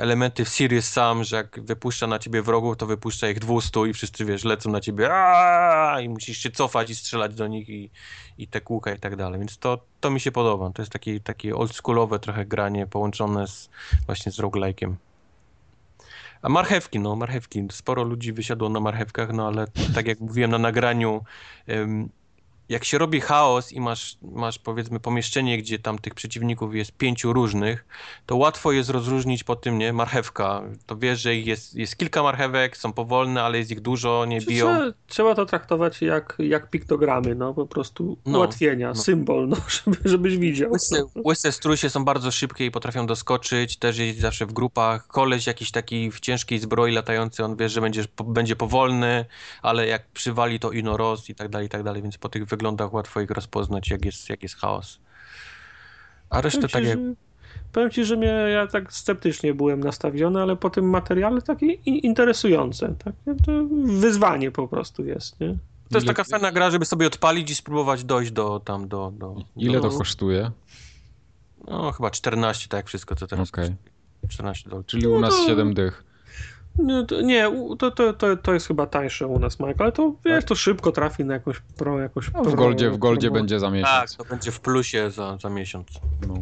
elementy 0.01 0.45
w 0.45 0.49
Serious 0.49 0.91
Sam, 0.91 1.25
że 1.25 1.37
jak 1.37 1.61
wypuszcza 1.61 2.07
na 2.07 2.19
ciebie 2.19 2.43
wrogów, 2.43 2.77
to 2.77 2.87
wypuszcza 2.87 3.29
ich 3.29 3.39
200 3.39 3.81
i 3.89 3.93
wszyscy, 3.93 4.25
wiesz, 4.25 4.45
lecą 4.45 4.71
na 4.71 4.81
ciebie 4.81 5.11
Aaaa! 5.11 6.01
i 6.01 6.09
musisz 6.09 6.39
się 6.39 6.51
cofać 6.51 6.91
i 6.91 6.95
strzelać 6.95 7.35
do 7.35 7.47
nich 7.47 7.69
i, 7.69 7.91
i 8.39 8.49
te 8.49 8.61
kółka 8.61 8.95
i 8.95 8.99
tak 8.99 9.17
dalej. 9.17 9.39
Więc 9.39 9.59
to, 9.59 9.79
to 10.01 10.11
mi 10.11 10.21
się 10.21 10.33
podoba. 10.33 10.71
To 10.71 10.83
jest 10.83 10.93
takie, 10.93 11.21
takie 11.21 11.57
oldschoolowe 11.57 12.19
trochę 12.19 12.47
granie 12.47 12.87
połączone 12.87 13.47
z, 13.47 13.71
właśnie 14.07 14.33
z 14.33 14.39
roguelike'iem. 14.39 14.95
A 16.43 16.49
marchewki, 16.49 16.99
no 16.99 17.17
marchewki. 17.17 17.67
Sporo 17.73 18.05
ludzi 18.05 18.33
wysiadło 18.33 18.69
na 18.69 18.81
marchewkach, 18.81 19.33
no 19.33 19.47
ale 19.47 19.67
tak 19.95 20.07
jak 20.07 20.21
mówiłem 20.21 20.51
na 20.51 20.59
nagraniu, 20.59 21.23
jak 22.69 22.85
się 22.85 22.99
robi 22.99 23.21
chaos 23.21 23.73
i 23.73 23.81
masz, 23.81 24.17
masz 24.23 24.59
powiedzmy 24.59 25.01
pomieszczenie, 25.01 25.59
gdzie 25.59 25.79
tam 25.79 25.99
tych 25.99 26.15
przeciwników 26.15 26.75
jest 26.75 26.93
pięciu 26.93 27.33
różnych, 27.33 27.85
to 28.27 28.37
łatwo 28.37 28.73
jest 28.73 28.91
rozróżnić 28.91 29.45
po 29.45 29.57
tym, 29.57 29.79
nie, 29.79 29.93
marchewka. 29.93 30.63
To 30.87 30.97
wiesz, 30.97 31.21
że 31.21 31.37
jest, 31.37 31.75
jest 31.75 31.97
kilka 31.97 32.23
marchewek, 32.23 32.77
są 32.77 32.93
powolne, 32.93 33.43
ale 33.43 33.59
jest 33.59 33.71
ich 33.71 33.81
dużo, 33.81 34.25
nie 34.25 34.41
biją. 34.41 34.67
Trzeba, 34.67 34.93
trzeba 35.07 35.35
to 35.35 35.47
traktować 35.47 36.03
jak, 36.03 36.37
jak 36.39 36.71
piktogramy, 36.71 37.35
no 37.35 37.55
po 37.55 37.67
prostu 37.67 38.19
no, 38.27 38.39
ułatwienia, 38.39 38.89
no. 38.89 38.95
symbol, 38.95 39.49
no, 39.49 39.57
żeby, 39.85 39.97
żebyś 40.05 40.39
widział. 40.39 40.73
Łyse, 40.73 41.05
łyse 41.25 41.53
strusie 41.53 41.91
są 41.91 42.05
bardzo 42.05 42.31
szybkie 42.31 42.67
i 42.67 42.71
potrafią 42.71 43.07
doskoczyć, 43.07 43.77
też 43.77 43.99
jest 43.99 44.19
zawsze 44.19 44.47
w 44.47 44.53
grupach. 44.53 45.07
Koleś 45.07 45.47
jakiś 45.47 45.71
taki 45.71 46.11
w 46.11 46.21
ciężkiej 46.21 46.59
zbroi 46.59 46.93
latający, 46.93 47.45
on 47.45 47.57
wie, 47.57 47.69
że 47.69 47.81
będzie, 47.81 48.05
będzie 48.25 48.57
powolny, 48.57 49.25
ale 49.63 49.87
jak 49.87 50.07
przywali 50.09 50.61
to 50.61 50.73
ino 50.73 50.97
roz 50.97 51.31
i 51.31 51.35
tak 51.35 51.49
dalej, 51.49 51.67
i 51.67 51.71
tak 51.71 51.83
dalej, 51.83 52.03
więc 52.03 52.19
po 52.19 52.29
tych 52.29 52.47
wyglądach 52.59 52.93
łatwo 52.93 53.21
ich 53.21 53.31
rozpoznać, 53.31 53.91
jak 53.91 54.05
jest, 54.05 54.29
jak 54.29 54.43
jest 54.43 54.57
chaos. 54.57 55.01
A 56.31 56.41
resztę 56.41 56.69
tak 56.69 56.85
jak... 56.85 56.99
Powiem 57.73 57.91
ci, 57.91 58.05
że 58.05 58.17
mnie, 58.17 58.27
ja 58.27 58.67
tak 58.67 58.93
sceptycznie 58.93 59.55
byłem 59.55 59.81
nastawiony, 59.81 60.43
ale 60.43 60.57
po 60.57 60.71
tym 60.71 60.91
materiale 60.91 61.43
takie 61.43 61.67
interesujące. 61.85 62.95
Takie 63.05 63.43
to 63.47 63.53
wyzwanie 63.85 64.51
po 64.51 64.69
prostu 64.69 65.05
jest, 65.05 65.41
nie? 65.41 65.57
To 65.91 65.97
jest 65.99 66.07
taka 66.07 66.25
fajna 66.25 66.53
gra, 66.53 66.71
żeby 66.71 66.85
sobie 66.85 67.07
odpalić 67.07 67.51
i 67.51 67.55
spróbować 67.55 68.05
dojść 68.05 68.33
do 68.33 68.61
tam 68.61 68.89
do. 68.89 69.13
do 69.19 69.37
Ile 69.57 69.81
do... 69.81 69.91
to 69.91 69.99
kosztuje? 69.99 70.51
No 71.69 71.93
chyba 71.93 72.11
14, 72.11 72.69
tak 72.69 72.79
jak 72.79 72.87
wszystko 72.87 73.15
co 73.15 73.27
teraz. 73.27 73.49
Okay. 73.49 73.77
14 74.29 74.71
dolarów. 74.71 74.87
Czyli 74.87 75.07
u 75.07 75.21
nas 75.21 75.35
no 75.35 75.39
to... 75.39 75.47
7 75.47 75.75
dych. 75.75 76.05
Nie, 76.79 77.07
to, 77.07 77.21
nie 77.21 77.53
to, 77.79 77.91
to, 77.91 78.13
to, 78.13 78.37
to 78.37 78.55
jest 78.55 78.67
chyba 78.67 78.87
tańsze 78.87 79.27
u 79.27 79.39
nas, 79.39 79.61
Mike, 79.61 79.75
ale 79.79 79.93
to 79.93 80.15
wiesz, 80.25 80.45
to 80.45 80.55
szybko 80.55 80.93
trafi 80.93 81.25
na 81.25 81.35
jakąś 81.35 81.61
pro, 81.61 82.01
jakoś 82.01 82.33
no, 82.33 82.45
w 82.45 82.55
Goldzie, 82.55 82.91
w 82.91 82.99
Goldzie 82.99 83.31
będzie 83.31 83.61
za 83.61 83.71
miesiąc. 83.71 84.17
Tak, 84.17 84.27
to 84.27 84.35
będzie 84.35 84.51
w 84.51 84.61
plusie 84.61 85.11
za, 85.11 85.39
za 85.39 85.51
miesiąc. 85.51 85.87
No. 86.29 86.35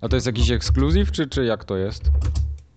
A 0.00 0.08
to 0.08 0.16
jest 0.16 0.26
jakiś 0.26 0.50
ekskluzyw, 0.50 1.12
czy, 1.12 1.26
czy 1.26 1.44
jak 1.44 1.64
to 1.64 1.76
jest? 1.76 2.02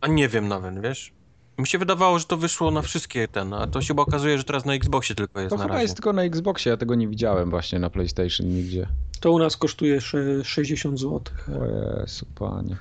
A 0.01 0.07
nie 0.07 0.27
wiem 0.27 0.47
nawet, 0.47 0.81
wiesz? 0.81 1.13
Mi 1.57 1.67
się 1.67 1.77
wydawało, 1.77 2.19
że 2.19 2.25
to 2.25 2.37
wyszło 2.37 2.71
na 2.71 2.81
wszystkie 2.81 3.27
ten, 3.27 3.53
a 3.53 3.67
to 3.67 3.81
się 3.81 3.87
chyba 3.87 4.03
okazuje, 4.03 4.37
że 4.37 4.43
teraz 4.43 4.65
na 4.65 4.73
Xboxie 4.73 5.15
tylko 5.15 5.39
jest 5.39 5.49
to 5.49 5.57
na 5.57 5.63
chyba 5.63 5.73
razie. 5.73 5.83
jest 5.83 5.95
tylko 5.95 6.13
na 6.13 6.23
Xboxie, 6.23 6.69
ja 6.69 6.77
tego 6.77 6.95
nie 6.95 7.07
widziałem 7.07 7.49
właśnie 7.49 7.79
na 7.79 7.89
PlayStation 7.89 8.47
nigdzie. 8.47 8.87
To 9.19 9.31
u 9.31 9.39
nas 9.39 9.57
kosztuje 9.57 10.01
60 10.43 10.99
zł. 10.99 11.21
O 11.47 11.65
Jezu, 11.65 12.25
panie. 12.35 12.75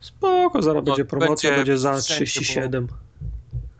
Spoko, 0.00 0.62
zaraz 0.62 0.76
no, 0.76 0.82
będzie 0.82 1.04
promocja, 1.04 1.50
będzie, 1.50 1.56
będzie 1.56 1.78
za 1.78 2.00
37. 2.00 2.88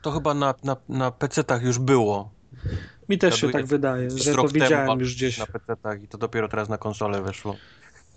To 0.04 0.10
chyba 0.10 0.34
na, 0.34 0.54
na, 0.64 0.76
na 0.88 1.10
PC-tach 1.10 1.62
już 1.62 1.78
było. 1.78 2.30
Mi 3.08 3.18
też 3.18 3.40
się 3.40 3.50
tak 3.50 3.66
wydaje, 3.66 4.10
że 4.10 4.34
to 4.34 4.48
widziałem 4.48 5.00
już 5.00 5.14
gdzieś. 5.14 5.38
Na 5.38 5.46
PC-tach 5.46 6.02
i 6.02 6.08
to 6.08 6.18
dopiero 6.18 6.48
teraz 6.48 6.68
na 6.68 6.78
konsolę 6.78 7.22
weszło. 7.22 7.56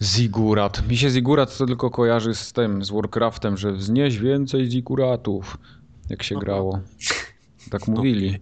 Zigurat. 0.02 0.88
Mi 0.90 0.98
się 0.98 1.10
Zigurat 1.10 1.58
to 1.58 1.66
tylko 1.66 1.90
kojarzy 1.90 2.36
z 2.36 2.54
tym, 2.54 2.86
z 2.86 2.92
Warcraftem, 2.92 3.58
że 3.58 3.72
wznieś 3.72 4.18
więcej 4.18 4.72
Ziguratów, 4.72 5.58
jak 6.10 6.24
się 6.24 6.36
Aha. 6.36 6.46
grało. 6.46 6.80
Tak 7.72 7.88
mówili. 7.88 8.40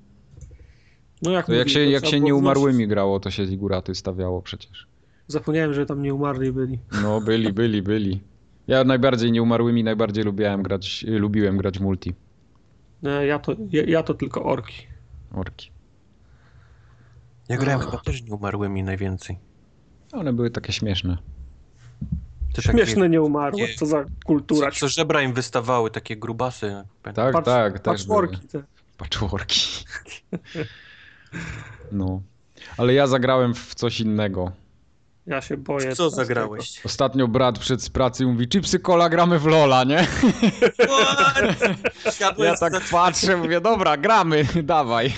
No 1.22 1.31
jak, 1.31 1.47
mówili, 1.47 1.59
jak 1.59 1.69
się, 1.69 1.85
jak 1.85 2.05
się 2.05 2.19
nieumarłymi 2.19 2.88
grało, 2.88 3.19
to 3.19 3.31
się 3.31 3.45
Ziguraty 3.45 3.95
stawiało 3.95 4.41
przecież. 4.41 4.88
Zapomniałem, 5.27 5.73
że 5.73 5.85
tam 5.85 6.01
nieumarli 6.01 6.51
byli. 6.51 6.80
No, 7.03 7.22
byli, 7.22 7.53
byli, 7.53 7.81
byli. 7.81 8.23
Ja 8.67 8.84
najbardziej 8.84 9.31
nieumarłymi 9.31 9.84
najbardziej 9.84 10.23
lubiłem 10.23 10.63
grać, 10.63 11.05
lubiłem 11.07 11.57
grać 11.57 11.80
multi. 11.80 12.13
Ja 13.11 13.40
to, 13.40 13.56
ja, 13.69 13.84
ja 13.88 14.03
to 14.03 14.14
tylko 14.14 14.44
orki. 14.44 14.88
Orki. 15.34 15.72
Ja 17.49 17.57
grałem 17.57 17.80
chyba 17.80 17.98
też 17.98 18.23
nieumarłymi 18.23 18.84
najwięcej. 18.84 19.38
One 20.14 20.34
były 20.34 20.49
takie 20.52 20.73
śmieszne. 20.73 21.18
To 22.53 22.61
Śmieszne 22.61 22.95
takie, 22.95 23.10
nieumarłe, 23.10 23.68
co 23.76 23.86
za 23.86 24.06
kultura. 24.26 24.72
Co, 24.72 24.80
co 24.80 24.88
żebra 24.88 25.22
im 25.22 25.34
wystawały, 25.34 25.91
takie 25.91 26.18
grubasy. 26.18 26.84
Tak, 27.14 27.34
Patch, 27.34 27.45
tak. 27.45 27.82
Patchworki. 27.82 28.48
Te. 28.48 28.64
Patchworki. 28.98 29.60
No. 31.91 32.22
Ale 32.77 32.94
ja 32.94 33.07
zagrałem 33.07 33.53
w 33.53 33.76
coś 33.76 33.99
innego. 33.99 34.52
Ja 35.27 35.41
się 35.41 35.57
boję. 35.57 35.95
Co 35.95 36.10
zagrałeś? 36.10 36.85
Ostatnio 36.85 37.27
brat 37.27 37.60
przed 37.60 37.84
z 37.84 37.89
pracy 37.89 38.26
mówi, 38.26 38.47
chipsy 38.47 38.80
kola 38.80 39.10
gramy 39.10 39.39
w 39.39 39.45
Lola, 39.45 39.84
nie? 39.84 40.07
ja 42.38 42.57
tak 42.57 42.73
patrzę, 42.91 43.38
mówię, 43.38 43.61
dobra, 43.61 43.97
gramy, 43.97 44.45
dawaj. 44.64 45.14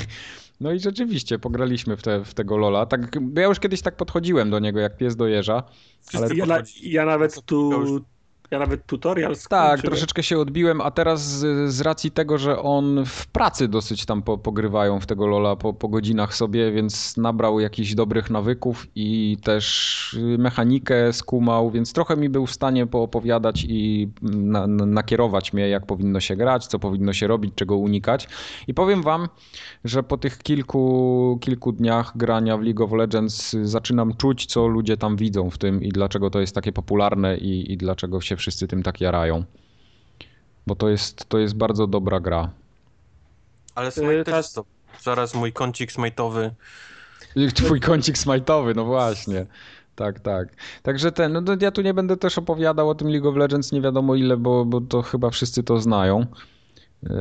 No 0.59 0.71
i 0.71 0.79
rzeczywiście, 0.79 1.39
pograliśmy 1.39 1.97
w, 1.97 2.01
te, 2.01 2.25
w 2.25 2.33
tego 2.33 2.57
Lola. 2.57 2.85
Tak, 2.85 3.01
ja 3.35 3.43
już 3.43 3.59
kiedyś 3.59 3.81
tak 3.81 3.95
podchodziłem 3.95 4.49
do 4.49 4.59
niego, 4.59 4.79
jak 4.79 4.97
pies 4.97 5.15
do 5.15 5.27
jeża. 5.27 5.63
Ale 6.13 6.35
ja, 6.35 6.45
na, 6.45 6.57
ja 6.83 7.05
nawet 7.05 7.41
tu 7.41 7.71
ja 8.51 8.59
nawet 8.59 8.85
tutorial 8.85 9.35
skończyłem. 9.35 9.77
Tak, 9.77 9.81
troszeczkę 9.81 10.23
się 10.23 10.39
odbiłem, 10.39 10.81
a 10.81 10.91
teraz 10.91 11.21
z, 11.21 11.73
z, 11.73 11.81
racji 11.81 12.11
tego, 12.11 12.37
że 12.37 12.61
on 12.61 13.05
w 13.05 13.27
pracy 13.27 13.67
dosyć 13.67 14.05
tam 14.05 14.21
po, 14.21 14.37
pogrywają 14.37 14.99
w 14.99 15.05
tego 15.05 15.27
Lola 15.27 15.55
po, 15.55 15.73
po 15.73 15.87
godzinach 15.87 16.35
sobie, 16.35 16.71
więc 16.71 17.17
nabrał 17.17 17.59
jakichś 17.59 17.93
dobrych 17.93 18.29
nawyków 18.29 18.87
i 18.95 19.37
też 19.43 20.17
mechanikę 20.37 21.13
skumał, 21.13 21.71
więc 21.71 21.93
trochę 21.93 22.17
mi 22.17 22.29
był 22.29 22.45
w 22.45 22.51
stanie 22.51 22.87
poopowiadać 22.87 23.65
i 23.69 24.09
na, 24.21 24.67
na, 24.67 24.85
nakierować 24.85 25.53
mnie, 25.53 25.69
jak 25.69 25.85
powinno 25.85 26.19
się 26.19 26.35
grać, 26.35 26.67
co 26.67 26.79
powinno 26.79 27.13
się 27.13 27.27
robić, 27.27 27.53
czego 27.55 27.77
unikać. 27.77 28.27
I 28.67 28.73
powiem 28.73 29.03
wam, 29.03 29.27
że 29.83 30.03
po 30.03 30.17
tych 30.17 30.37
kilku, 30.37 31.37
kilku 31.41 31.71
dniach 31.71 32.11
grania 32.15 32.57
w 32.57 32.61
League 32.61 32.83
of 32.83 32.91
Legends 32.91 33.55
zaczynam 33.63 34.13
czuć, 34.13 34.45
co 34.45 34.67
ludzie 34.67 34.97
tam 34.97 35.17
widzą 35.17 35.49
w 35.49 35.57
tym 35.57 35.83
i 35.83 35.89
dlaczego 35.89 36.29
to 36.29 36.39
jest 36.39 36.55
takie 36.55 36.71
popularne 36.71 37.37
i, 37.37 37.73
i 37.73 37.77
dlaczego 37.77 38.21
się 38.21 38.36
wszyscy 38.37 38.67
tym 38.67 38.83
tak 38.83 39.01
jarają. 39.01 39.43
Bo 40.67 40.75
to 40.75 40.89
jest, 40.89 41.25
to 41.29 41.39
jest 41.39 41.55
bardzo 41.55 41.87
dobra 41.87 42.19
gra. 42.19 42.49
Ale 43.75 43.91
Smite 43.91 44.23
też 44.23 44.53
to. 44.53 44.65
Zaraz 45.01 45.33
mój 45.33 45.53
kącik 45.53 45.91
smajtowy. 45.91 46.51
Twój 47.53 47.79
kącik 47.79 48.17
smajtowy, 48.17 48.75
no 48.75 48.85
właśnie. 48.85 49.45
Tak, 49.95 50.19
tak. 50.19 50.47
Także 50.83 51.11
ten, 51.11 51.33
no 51.33 51.55
ja 51.61 51.71
tu 51.71 51.81
nie 51.81 51.93
będę 51.93 52.17
też 52.17 52.37
opowiadał 52.37 52.89
o 52.89 52.95
tym 52.95 53.09
League 53.09 53.29
of 53.29 53.35
Legends 53.35 53.71
nie 53.71 53.81
wiadomo 53.81 54.15
ile, 54.15 54.37
bo, 54.37 54.65
bo 54.65 54.81
to 54.81 55.01
chyba 55.01 55.29
wszyscy 55.29 55.63
to 55.63 55.79
znają. 55.79 56.25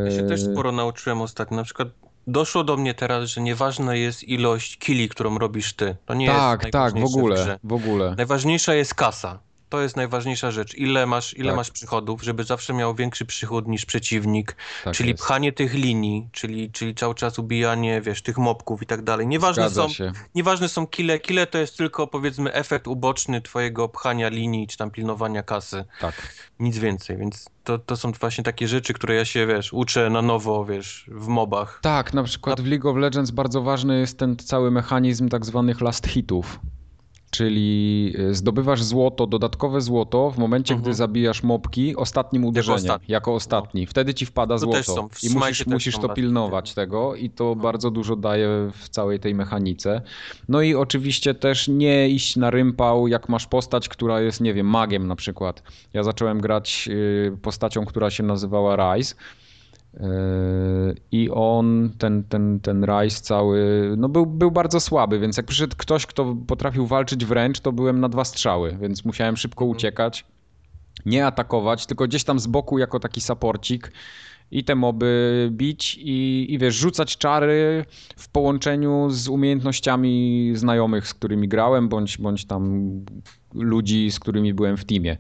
Ja 0.05 0.11
się 0.11 0.23
też 0.23 0.43
sporo 0.43 0.73
nauczyłem 0.73 1.21
ostatnio. 1.21 1.57
Na 1.57 1.65
przykład 1.65 1.89
doszło 2.27 2.65
do 2.65 2.77
mnie 2.77 2.95
teraz, 2.95 3.29
że 3.29 3.41
nieważna 3.41 3.95
jest 3.95 4.25
ilość 4.25 4.79
kili, 4.79 5.09
którą 5.09 5.39
robisz 5.39 5.73
ty. 5.73 5.97
To 6.07 6.15
nie 6.15 6.27
tak, 6.27 6.63
jest 6.63 6.73
tak, 6.73 6.95
w 6.99 7.05
ogóle, 7.05 7.59
w, 7.63 7.69
w 7.69 7.73
ogóle. 7.73 8.15
Najważniejsza 8.17 8.75
jest 8.75 8.95
kasa. 8.95 9.39
To 9.69 9.81
jest 9.81 9.97
najważniejsza 9.97 10.51
rzecz. 10.51 10.75
Ile 10.75 11.07
masz, 11.07 11.35
ile 11.35 11.49
tak. 11.49 11.57
masz 11.57 11.71
przychodów, 11.71 12.23
żeby 12.23 12.45
zawsze 12.45 12.73
miał 12.73 12.95
większy 12.95 13.25
przychód 13.25 13.69
niż 13.69 13.85
przeciwnik, 13.85 14.57
tak 14.85 14.95
czyli 14.95 15.11
jest. 15.11 15.23
pchanie 15.23 15.53
tych 15.53 15.75
linii, 15.75 16.29
czyli, 16.33 16.71
czyli 16.71 16.95
cały 16.95 17.15
czas 17.15 17.39
ubijanie, 17.39 18.01
wiesz, 18.01 18.23
tych 18.23 18.39
mobków 18.39 18.83
i 18.83 18.87
tak 18.87 19.03
dalej. 19.03 19.27
Nieważne 19.27 19.71
są, 19.71 19.87
nieważne 20.35 20.69
są 20.69 20.87
kile. 20.87 21.19
Kile 21.19 21.47
to 21.47 21.59
jest 21.59 21.77
tylko, 21.77 22.07
powiedzmy, 22.07 22.53
efekt 22.53 22.87
uboczny 22.87 23.41
twojego 23.41 23.89
pchania 23.89 24.29
linii, 24.29 24.67
czy 24.67 24.77
tam 24.77 24.91
pilnowania 24.91 25.43
kasy. 25.43 25.85
Tak. 26.01 26.15
Nic 26.61 26.79
więcej, 26.79 27.17
więc 27.17 27.49
to, 27.65 27.79
to 27.79 27.97
są 27.97 28.13
właśnie 28.13 28.45
takie 28.45 28.69
rzeczy, 28.69 28.93
które 28.93 29.15
ja 29.15 29.25
się, 29.25 29.47
wiesz, 29.47 29.73
uczę 29.73 30.11
na 30.11 30.23
nowo, 30.23 30.65
wiesz, 30.65 31.05
w 31.09 31.27
mobach. 31.27 31.79
Tak, 31.83 32.15
na 32.15 32.23
przykład 32.23 32.61
w 32.61 32.67
League 32.67 32.91
of 32.91 32.97
Legends 32.97 33.31
bardzo 33.31 33.63
ważny 33.63 34.01
jest 34.01 34.19
ten 34.19 34.37
cały 34.37 34.71
mechanizm 34.71 35.29
tak 35.29 35.47
zwanych 35.47 35.81
last 35.81 36.07
hitów 36.07 36.61
czyli 37.37 38.15
e, 38.19 38.35
zdobywasz 38.35 38.83
złoto, 38.83 39.27
dodatkowe 39.27 39.81
złoto 39.81 40.31
w 40.31 40.39
momencie, 40.39 40.75
mhm. 40.75 40.83
gdy 40.83 40.95
zabijasz 40.95 41.43
mobki 41.43 41.97
ostatnim 41.97 42.45
uderzeniem, 42.45 42.77
jako 42.77 42.89
ostatni. 42.89 43.13
Jako 43.13 43.35
ostatni. 43.35 43.81
No. 43.81 43.91
Wtedy 43.91 44.15
ci 44.15 44.27
wpada 44.27 44.55
to 44.55 44.59
złoto 44.59 45.09
i 45.23 45.31
musisz, 45.31 45.67
musisz 45.67 45.99
to 45.99 46.09
pilnować 46.09 46.75
tego 46.75 47.15
i 47.15 47.31
to 47.31 47.45
no. 47.45 47.63
bardzo 47.63 47.91
dużo 47.91 48.17
daje 48.17 48.49
w 48.73 48.89
całej 48.89 49.21
tej 49.21 49.35
mechanice. 49.35 50.03
No 50.49 50.63
i 50.63 50.75
oczywiście 50.75 51.35
też 51.35 51.69
nie 51.69 52.09
iść 52.09 52.37
na 52.37 52.51
rympał, 52.51 53.09
jak 53.09 53.29
masz 53.29 53.47
postać, 53.47 53.89
która 53.89 54.21
jest, 54.21 54.41
nie 54.41 54.55
wiem, 54.55 54.67
magiem 54.67 55.07
na 55.07 55.17
przykład. 55.17 55.63
Ja 55.93 56.03
zacząłem 56.03 56.41
grać 56.41 56.89
e, 57.33 57.37
postacią, 57.37 57.85
która 57.85 58.11
się 58.11 58.23
nazywała 58.23 58.95
Rise 58.95 59.15
I 61.13 61.31
on, 61.31 61.91
ten, 61.99 62.25
ten, 62.25 62.61
ten 62.61 62.85
Rice 62.85 63.21
cały, 63.21 63.91
no 63.97 64.09
był, 64.09 64.27
był 64.27 64.51
bardzo 64.51 64.81
słaby, 64.81 65.19
więc 65.19 65.37
jak 65.37 65.47
przyszedł 65.47 65.77
ktoś, 65.77 66.07
kto 66.07 66.37
potrafił 66.47 66.87
walczyć 66.87 67.25
wręcz, 67.25 67.61
to 67.61 67.73
byłem 67.73 68.01
na 68.01 68.09
dwa 68.09 68.25
strzały, 68.25 68.77
więc 68.81 69.05
musiałem 69.05 69.37
szybko 69.37 69.65
mhm. 69.65 69.77
uciekać. 69.77 70.25
Nie 71.07 71.27
atakować, 71.27 71.87
tylko 71.87 72.05
gdzieś 72.05 72.25
tam 72.25 72.39
z 72.39 72.47
boku 72.47 72.79
jako 72.79 73.01
taki 73.01 73.21
saporcik 73.21 73.93
i 74.51 74.65
te 74.65 74.75
moby 74.75 75.49
bić 75.53 75.99
i, 76.01 76.47
i 76.55 76.59
wiesz, 76.59 76.75
rzucać 76.75 77.17
czary 77.17 77.85
w 78.17 78.29
połączeniu 78.29 79.11
z 79.11 79.29
umiejętnościami 79.29 80.51
znajomych, 80.55 81.09
z 81.09 81.15
którymi 81.15 81.49
grałem, 81.49 81.89
bądź, 81.89 82.19
bądź 82.19 82.45
tam 82.45 82.91
ludzi, 83.55 84.11
z 84.11 84.21
którymi 84.21 84.55
byłem 84.55 84.77
w 84.77 84.85
teamie. 84.85 85.17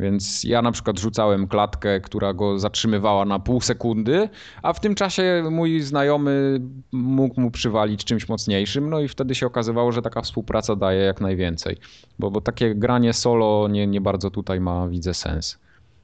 Więc 0.00 0.44
ja 0.44 0.62
na 0.62 0.72
przykład 0.72 0.98
rzucałem 0.98 1.48
klatkę, 1.48 2.00
która 2.00 2.34
go 2.34 2.58
zatrzymywała 2.58 3.24
na 3.24 3.38
pół 3.38 3.60
sekundy, 3.60 4.28
a 4.62 4.72
w 4.72 4.80
tym 4.80 4.94
czasie 4.94 5.44
mój 5.50 5.80
znajomy 5.80 6.60
mógł 6.92 7.40
mu 7.40 7.50
przywalić 7.50 8.04
czymś 8.04 8.28
mocniejszym, 8.28 8.90
no 8.90 9.00
i 9.00 9.08
wtedy 9.08 9.34
się 9.34 9.46
okazywało, 9.46 9.92
że 9.92 10.02
taka 10.02 10.22
współpraca 10.22 10.76
daje 10.76 11.00
jak 11.00 11.20
najwięcej. 11.20 11.76
Bo, 12.18 12.30
bo 12.30 12.40
takie 12.40 12.74
granie 12.74 13.12
solo 13.12 13.68
nie, 13.68 13.86
nie 13.86 14.00
bardzo 14.00 14.30
tutaj 14.30 14.60
ma, 14.60 14.88
widzę, 14.88 15.14
sens. 15.14 15.58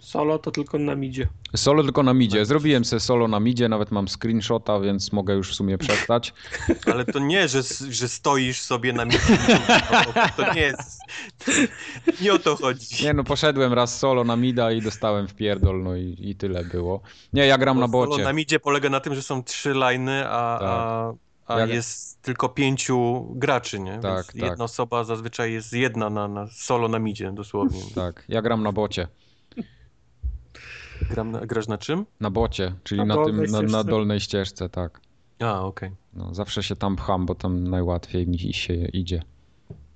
Solo 0.04 0.38
to 0.38 0.50
tylko 0.50 0.78
na 0.78 0.94
midzie. 0.94 1.28
Solo 1.56 1.82
tylko 1.82 2.02
na 2.02 2.14
midzie. 2.14 2.44
Zrobiłem 2.44 2.84
sobie 2.84 3.00
solo 3.00 3.28
na 3.28 3.40
midzie, 3.40 3.68
nawet 3.68 3.90
mam 3.90 4.08
screenshota, 4.08 4.80
więc 4.80 5.12
mogę 5.12 5.34
już 5.34 5.50
w 5.50 5.54
sumie 5.54 5.78
przestać. 5.78 6.32
Ale 6.92 7.04
to 7.04 7.18
nie, 7.18 7.48
że, 7.48 7.62
że 7.90 8.08
stoisz 8.08 8.60
sobie 8.60 8.92
na 8.92 9.04
midzie. 9.04 9.18
To 10.36 10.54
nie 10.54 10.60
jest... 10.60 11.00
Nie 12.20 12.32
o 12.32 12.38
to 12.38 12.56
chodzi. 12.56 13.04
Nie 13.04 13.14
no, 13.14 13.24
poszedłem 13.24 13.72
raz 13.72 13.98
solo 13.98 14.24
na 14.24 14.36
mida 14.36 14.72
i 14.72 14.82
dostałem 14.82 15.28
w 15.28 15.34
pierdol, 15.34 15.82
no 15.82 15.96
i, 15.96 16.16
i 16.18 16.34
tyle 16.34 16.64
było. 16.64 17.00
Nie, 17.32 17.46
ja 17.46 17.58
gram 17.58 17.80
na 17.80 17.88
bocie. 17.88 18.12
Solo 18.12 18.24
na 18.24 18.32
midzie 18.32 18.60
polega 18.60 18.90
na 18.90 19.00
tym, 19.00 19.14
że 19.14 19.22
są 19.22 19.44
trzy 19.44 19.74
liny, 19.74 20.28
a, 20.28 20.58
tak. 20.60 20.68
a, 20.68 21.54
a 21.54 21.60
Jak... 21.60 21.70
jest 21.70 22.22
tylko 22.22 22.48
pięciu 22.48 23.26
graczy, 23.30 23.80
nie? 23.80 23.98
Tak, 23.98 24.14
Więc 24.14 24.26
tak. 24.26 24.36
jedna 24.36 24.64
osoba 24.64 25.04
zazwyczaj 25.04 25.52
jest 25.52 25.72
jedna 25.72 26.10
na, 26.10 26.28
na 26.28 26.46
solo 26.46 26.88
na 26.88 26.98
midzie, 26.98 27.32
dosłownie. 27.32 27.80
Tak, 27.94 28.24
ja 28.28 28.42
gram 28.42 28.62
na 28.62 28.72
bocie. 28.72 29.08
Gram 31.00 31.30
na, 31.30 31.40
grasz 31.40 31.68
na 31.68 31.78
czym? 31.78 32.06
Na 32.20 32.30
bocie, 32.30 32.74
czyli 32.84 33.04
na, 33.04 33.16
na 33.16 33.24
tym, 33.24 33.44
na, 33.44 33.62
na, 33.62 33.84
dolnej 33.84 34.20
ścieżce, 34.20 34.68
tak. 34.68 35.00
A, 35.38 35.62
okej. 35.62 35.88
Okay. 35.88 35.98
No, 36.14 36.34
zawsze 36.34 36.62
się 36.62 36.76
tam 36.76 36.96
pcham, 36.96 37.26
bo 37.26 37.34
tam 37.34 37.68
najłatwiej 37.68 38.26
mi 38.26 38.38
się 38.38 38.74
idzie. 38.74 39.22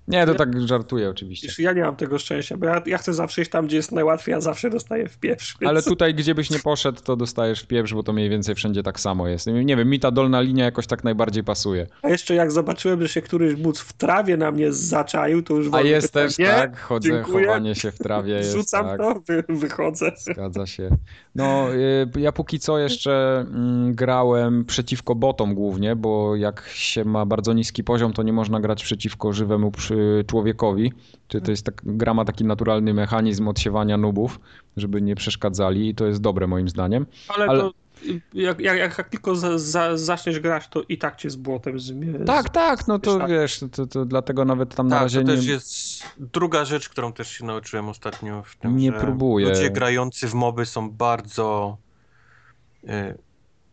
Nie, 0.09 0.26
to 0.26 0.32
ja, 0.32 0.39
tak 0.39 0.60
żartuję 0.60 1.10
oczywiście. 1.10 1.62
Ja 1.62 1.72
nie 1.72 1.82
mam 1.82 1.97
tego 1.97 2.18
szczęścia, 2.18 2.56
bo 2.56 2.66
ja, 2.66 2.82
ja 2.86 2.98
chcę 2.98 3.14
zawsze 3.14 3.43
iść 3.43 3.51
tam, 3.51 3.66
gdzie 3.66 3.76
jest 3.76 3.93
najłatwiej, 3.93 4.35
a 4.35 4.40
zawsze 4.40 4.70
dostaję 4.70 5.09
w 5.09 5.18
pieprz. 5.18 5.56
Więc... 5.60 5.70
Ale 5.70 5.82
tutaj, 5.82 6.14
gdzie 6.14 6.35
byś 6.35 6.51
nie 6.51 6.59
poszedł, 6.59 7.01
to 7.05 7.16
dostajesz 7.16 7.62
w 7.62 7.66
pieprz, 7.66 7.94
bo 7.94 8.02
to 8.02 8.12
mniej 8.12 8.30
więcej 8.30 8.55
wszędzie 8.55 8.82
tak 8.82 9.01
samo 9.01 9.28
jest. 9.28 9.47
Nie 9.47 9.76
wiem, 9.76 9.89
mi 9.89 10.01
ta 10.01 10.10
dolna 10.10 10.40
linia 10.40 10.64
jakoś 10.64 10.86
tak 10.86 11.05
najbardziej 11.05 11.44
pasuje. 11.44 11.86
A 12.02 12.09
jeszcze 12.09 12.35
jak 12.35 12.52
zobaczyłem, 12.52 13.02
że 13.02 13.09
się 13.09 13.22
któryś 13.22 13.55
bóc 13.55 13.80
w 13.80 13.93
trawie 13.93 14.36
na 14.36 14.51
mnie 14.51 14.72
zaczaił, 14.72 15.43
to 15.43 15.55
już... 15.55 15.68
A 15.72 15.80
jest 15.80 16.12
też, 16.12 16.36
tak, 16.36 16.80
chodzę, 16.80 17.09
dziękuję. 17.09 17.47
chowanie 17.47 17.74
się 17.74 17.90
w 17.90 17.98
trawie 17.98 18.35
jest, 18.35 18.52
Rzucam 18.52 18.86
tak. 18.86 18.98
to, 18.98 19.22
wy, 19.26 19.44
wychodzę. 19.48 20.12
Zgadza 20.18 20.66
się. 20.66 20.90
No, 21.35 21.74
y, 21.74 22.20
ja 22.20 22.32
póki 22.32 22.59
co 22.59 22.78
jeszcze 22.78 23.40
mm, 23.40 23.94
grałem 23.94 24.64
przeciwko 24.64 25.14
botom 25.14 25.55
głównie, 25.55 25.97
bo 25.97 26.36
jak 26.36 26.68
się 26.72 27.05
ma 27.05 27.26
bardzo 27.26 27.52
niski 27.52 27.85
poziom, 27.85 28.12
to 28.12 28.22
nie 28.22 28.32
można 28.32 28.60
grać 28.60 28.85
przeciwko 28.85 29.32
żywemu 29.32 29.70
człowiekowi, 30.27 30.93
czy 31.29 31.41
to 31.41 31.51
jest 31.51 31.65
tak, 31.65 31.83
gra 31.85 32.15
ma 32.15 32.25
taki 32.25 32.45
naturalny 32.45 32.95
mechanizm 32.95 33.49
odsiewania 33.49 33.97
nubów, 33.97 34.41
żeby 34.77 35.03
nie 35.03 35.15
przeszkadzali 35.15 35.89
i 35.89 35.95
to 35.95 36.07
jest 36.07 36.20
dobre 36.20 36.47
moim 36.47 36.69
zdaniem. 36.69 37.07
Ale, 37.29 37.47
Ale... 37.47 37.61
to 37.61 37.73
jak, 38.35 38.61
jak, 38.61 38.79
jak 38.79 39.09
tylko 39.09 39.37
za, 39.37 39.59
za, 39.59 39.97
zaczniesz 39.97 40.41
grać, 40.41 40.69
to 40.69 40.83
i 40.89 40.99
tak 40.99 41.16
cię 41.16 41.31
z 41.31 41.37
błotem 41.37 41.81
zmie... 41.81 42.19
Tak, 42.19 42.49
tak, 42.49 42.89
no 42.89 42.99
to 42.99 43.27
wiesz, 43.27 43.61
to, 43.73 43.87
to 43.87 44.05
dlatego 44.05 44.45
nawet 44.45 44.75
tam 44.75 44.89
tak, 44.89 44.99
na 44.99 45.03
razie 45.03 45.23
to 45.23 45.31
nie... 45.31 45.37
też 45.37 45.47
jest 45.47 46.03
druga 46.19 46.65
rzecz, 46.65 46.89
którą 46.89 47.12
też 47.12 47.31
się 47.31 47.45
nauczyłem 47.45 47.89
ostatnio 47.89 48.43
w 48.43 48.57
tym, 48.57 48.77
Nie 48.77 48.93
próbuję. 48.93 49.49
ludzie 49.49 49.70
grający 49.70 50.29
w 50.29 50.35
moby 50.35 50.66
są 50.66 50.91
bardzo... 50.91 51.77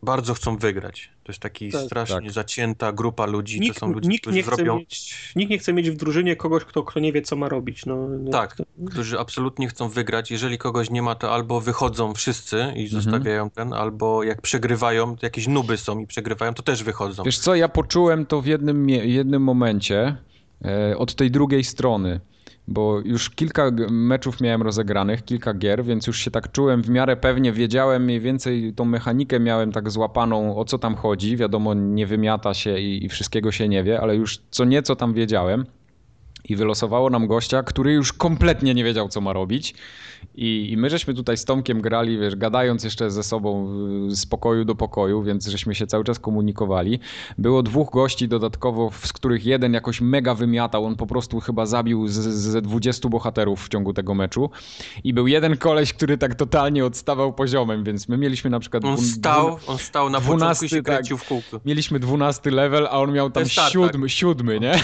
Bardzo 0.06 0.34
chcą 0.34 0.56
wygrać. 0.56 1.10
To 1.24 1.32
jest 1.32 1.42
taki 1.42 1.70
tak, 1.70 1.82
strasznie 1.82 2.20
tak. 2.20 2.30
zacięta 2.30 2.92
grupa 2.92 3.26
ludzi. 3.26 3.60
Nikt, 3.60 3.74
to 3.74 3.80
są 3.80 3.92
ludzie, 3.92 4.08
nikt 4.08 4.22
którzy 4.22 4.36
nie 4.36 4.42
chce 4.42 4.56
robią... 4.56 4.78
Mieć, 4.78 5.32
nikt 5.36 5.50
nie 5.50 5.58
chce 5.58 5.72
mieć 5.72 5.90
w 5.90 5.96
drużynie 5.96 6.36
kogoś, 6.36 6.64
kto, 6.64 6.82
kto 6.82 7.00
nie 7.00 7.12
wie, 7.12 7.22
co 7.22 7.36
ma 7.36 7.48
robić. 7.48 7.86
No, 7.86 8.08
no 8.08 8.30
tak, 8.30 8.56
którzy 8.90 9.18
absolutnie 9.18 9.68
chcą 9.68 9.88
wygrać. 9.88 10.30
Jeżeli 10.30 10.58
kogoś 10.58 10.90
nie 10.90 11.02
ma, 11.02 11.14
to 11.14 11.34
albo 11.34 11.60
wychodzą 11.60 12.14
wszyscy 12.14 12.56
i 12.56 12.84
mhm. 12.84 12.88
zostawiają 12.88 13.50
ten, 13.50 13.72
albo 13.72 14.22
jak 14.22 14.42
przegrywają, 14.42 15.16
to 15.16 15.26
jakieś 15.26 15.46
nuby 15.48 15.76
są 15.76 15.98
i 15.98 16.06
przegrywają, 16.06 16.54
to 16.54 16.62
też 16.62 16.82
wychodzą. 16.82 17.22
Wiesz 17.22 17.38
co, 17.38 17.54
ja 17.54 17.68
poczułem 17.68 18.26
to 18.26 18.42
w 18.42 18.46
jednym, 18.46 18.90
jednym 18.90 19.42
momencie 19.42 20.16
e, 20.64 20.98
od 20.98 21.14
tej 21.14 21.30
drugiej 21.30 21.64
strony 21.64 22.20
bo 22.68 23.00
już 23.04 23.30
kilka 23.30 23.70
meczów 23.90 24.40
miałem 24.40 24.62
rozegranych, 24.62 25.24
kilka 25.24 25.54
gier, 25.54 25.84
więc 25.84 26.06
już 26.06 26.18
się 26.18 26.30
tak 26.30 26.52
czułem 26.52 26.82
w 26.82 26.88
miarę 26.88 27.16
pewnie, 27.16 27.52
wiedziałem 27.52 28.04
mniej 28.04 28.20
więcej 28.20 28.72
tą 28.72 28.84
mechanikę 28.84 29.40
miałem 29.40 29.72
tak 29.72 29.90
złapaną, 29.90 30.56
o 30.56 30.64
co 30.64 30.78
tam 30.78 30.94
chodzi. 30.94 31.36
Wiadomo, 31.36 31.74
nie 31.74 32.06
wymiata 32.06 32.54
się 32.54 32.78
i, 32.78 33.04
i 33.04 33.08
wszystkiego 33.08 33.52
się 33.52 33.68
nie 33.68 33.84
wie, 33.84 34.00
ale 34.00 34.16
już 34.16 34.38
co 34.50 34.64
nieco 34.64 34.96
tam 34.96 35.14
wiedziałem. 35.14 35.66
I 36.48 36.56
wylosowało 36.56 37.10
nam 37.10 37.26
gościa, 37.26 37.62
który 37.62 37.92
już 37.92 38.12
kompletnie 38.12 38.74
nie 38.74 38.84
wiedział, 38.84 39.08
co 39.08 39.20
ma 39.20 39.32
robić. 39.32 39.74
I, 40.34 40.68
I, 40.72 40.76
my 40.76 40.90
żeśmy 40.90 41.14
tutaj 41.14 41.36
z 41.36 41.44
Tomkiem 41.44 41.80
grali, 41.80 42.18
wiesz, 42.18 42.36
gadając 42.36 42.84
jeszcze 42.84 43.10
ze 43.10 43.22
sobą 43.22 43.68
z 44.08 44.26
pokoju 44.26 44.64
do 44.64 44.74
pokoju, 44.74 45.22
więc 45.22 45.46
żeśmy 45.46 45.74
się 45.74 45.86
cały 45.86 46.04
czas 46.04 46.18
komunikowali. 46.18 47.00
Było 47.38 47.62
dwóch 47.62 47.90
gości 47.90 48.28
dodatkowo, 48.28 48.90
z 49.02 49.12
których 49.12 49.46
jeden 49.46 49.72
jakoś 49.72 50.00
mega 50.00 50.34
wymiatał. 50.34 50.84
On 50.84 50.96
po 50.96 51.06
prostu 51.06 51.40
chyba 51.40 51.66
zabił 51.66 52.08
ze 52.08 52.62
20 52.62 53.08
bohaterów 53.08 53.64
w 53.64 53.68
ciągu 53.68 53.92
tego 53.92 54.14
meczu. 54.14 54.50
I 55.04 55.14
był 55.14 55.26
jeden 55.26 55.56
koleś, 55.56 55.92
który 55.92 56.18
tak 56.18 56.34
totalnie 56.34 56.84
odstawał 56.84 57.32
poziomem, 57.32 57.84
więc 57.84 58.08
my 58.08 58.18
mieliśmy 58.18 58.50
na 58.50 58.60
przykład... 58.60 58.84
On 58.84 58.98
stał, 58.98 59.58
on 59.66 59.78
stał 59.78 60.10
na 60.10 60.20
12, 60.20 60.38
początku 60.38 60.64
i 60.64 60.68
się 60.68 60.82
kręcił 60.82 61.16
tak, 61.16 61.26
w 61.26 61.28
kółku. 61.28 61.60
Mieliśmy 61.64 61.98
12 61.98 62.50
level, 62.50 62.86
a 62.86 63.00
on 63.00 63.12
miał 63.12 63.30
tam 63.30 63.44
siódmy, 63.48 64.08
siódmy, 64.08 64.60
nie? 64.60 64.74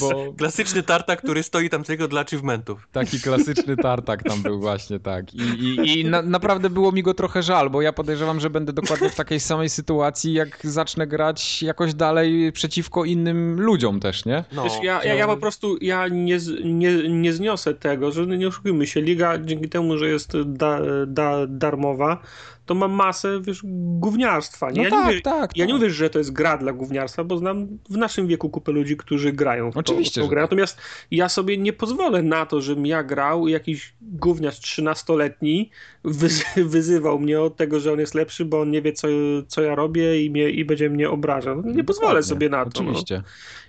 Bo... 0.00 0.32
klasyczny 0.32 0.82
tarta, 0.82 1.16
który 1.16 1.42
stoi 1.42 1.70
tam 1.70 1.84
tylko 1.84 2.08
dla 2.08 2.20
achievementów. 2.20 2.88
Taki 2.92 3.20
klasyczny 3.20 3.76
tartak 3.76 4.22
tam 4.22 4.42
był 4.42 4.60
właśnie, 4.60 5.00
tak. 5.00 5.34
I, 5.34 5.40
i, 5.40 6.00
i 6.00 6.04
na, 6.04 6.22
naprawdę 6.22 6.70
było 6.70 6.92
mi 6.92 7.02
go 7.02 7.14
trochę 7.14 7.42
żal, 7.42 7.70
bo 7.70 7.82
ja 7.82 7.92
podejrzewam, 7.92 8.40
że 8.40 8.50
będę 8.50 8.72
dokładnie 8.72 9.10
w 9.10 9.14
takiej 9.14 9.40
samej 9.40 9.68
sytuacji, 9.68 10.32
jak 10.32 10.58
zacznę 10.62 11.06
grać 11.06 11.62
jakoś 11.62 11.94
dalej 11.94 12.52
przeciwko 12.52 13.04
innym 13.04 13.60
ludziom 13.60 14.00
też, 14.00 14.24
nie? 14.24 14.44
No. 14.52 14.64
Wiesz, 14.64 14.72
ja, 14.82 15.04
ja, 15.04 15.14
ja 15.14 15.26
po 15.26 15.36
prostu 15.36 15.76
ja 15.80 16.08
nie, 16.08 16.38
nie, 16.64 17.08
nie 17.08 17.32
zniosę 17.32 17.74
tego, 17.74 18.12
że 18.12 18.26
nie 18.26 18.48
oszukujmy 18.48 18.86
się, 18.86 19.00
liga 19.00 19.38
dzięki 19.38 19.68
temu, 19.68 19.98
że 19.98 20.08
jest 20.08 20.32
da, 20.44 20.80
da, 21.06 21.46
darmowa, 21.46 22.22
to 22.66 22.74
ma 22.74 22.88
masę, 22.88 23.40
wiesz, 23.42 23.62
gówniarstwa. 23.98 24.70
Nie? 24.70 24.76
No 24.76 24.84
ja, 24.84 24.90
tak, 24.90 25.00
nie 25.00 25.06
mówię, 25.06 25.20
tak, 25.20 25.56
ja 25.56 25.64
tak. 25.64 25.68
nie 25.68 25.74
mówię, 25.74 25.90
że 25.90 26.10
to 26.10 26.18
jest 26.18 26.32
gra 26.32 26.58
dla 26.58 26.72
gówniarstwa, 26.72 27.24
bo 27.24 27.36
znam 27.36 27.68
w 27.90 27.96
naszym 27.96 28.26
wieku 28.26 28.50
kupę 28.50 28.72
ludzi, 28.72 28.96
którzy 28.96 29.32
grają 29.32 29.72
w 29.72 29.76
Oczywiście, 29.76 30.20
tą, 30.20 30.28
grę. 30.28 30.40
Tak. 30.40 30.50
Natomiast 30.50 30.78
ja 31.10 31.28
sobie 31.28 31.58
nie 31.58 31.72
pozwolę 31.72 32.22
na 32.22 32.46
to, 32.46 32.60
żebym 32.60 32.86
ja 32.86 33.02
grał 33.02 33.48
i 33.48 33.52
jakiś 33.52 33.94
gówniarz 34.02 34.60
13-letni 34.60 35.70
wyzywał 36.56 37.18
mnie 37.18 37.40
od 37.40 37.56
tego, 37.56 37.80
że 37.80 37.92
on 37.92 38.00
jest 38.00 38.14
lepszy, 38.14 38.44
bo 38.44 38.60
on 38.60 38.70
nie 38.70 38.82
wie, 38.82 38.92
co, 38.92 39.08
co 39.48 39.62
ja 39.62 39.74
robię 39.74 40.24
i, 40.24 40.30
mnie, 40.30 40.50
i 40.50 40.64
będzie 40.64 40.90
mnie 40.90 41.10
obrażał. 41.10 41.62
Nie 41.62 41.84
pozwolę 41.84 42.22
sobie 42.22 42.48
na 42.48 42.64
to. 42.64 42.82
No. 42.82 42.90
Oczywiście. 42.90 43.22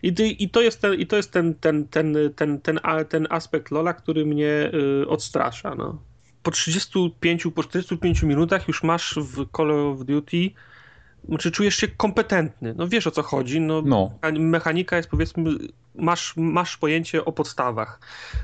No. 0.03 0.09
I, 0.23 0.43
I 0.43 0.49
to 0.49 0.61
jest 0.61 0.81
ten, 0.81 0.93
i 0.93 1.07
to 1.07 1.15
jest 1.15 1.31
ten, 1.31 1.53
ten, 1.53 1.87
ten, 1.87 2.15
ten, 2.35 2.59
ten, 2.59 2.79
ten 3.09 3.27
aspekt 3.29 3.71
Lola, 3.71 3.93
który 3.93 4.25
mnie 4.25 4.71
y, 5.03 5.07
odstrasza. 5.07 5.75
No 5.75 6.10
po 6.43 6.51
35, 6.51 7.47
po 7.55 7.63
45 7.63 8.23
minutach 8.23 8.67
już 8.67 8.83
masz 8.83 9.19
w 9.21 9.45
Call 9.57 9.71
of 9.71 10.05
Duty 10.05 10.51
znaczy 11.27 11.51
czujesz 11.51 11.75
się 11.75 11.87
kompetentny, 11.87 12.73
no 12.77 12.87
wiesz 12.87 13.07
o 13.07 13.11
co 13.11 13.23
chodzi, 13.23 13.61
no, 13.61 13.81
no. 13.81 14.11
mechanika 14.39 14.97
jest 14.97 15.09
powiedzmy 15.09 15.51
masz, 15.95 16.33
masz 16.37 16.77
pojęcie 16.77 17.25
o 17.25 17.31
podstawach. 17.31 17.99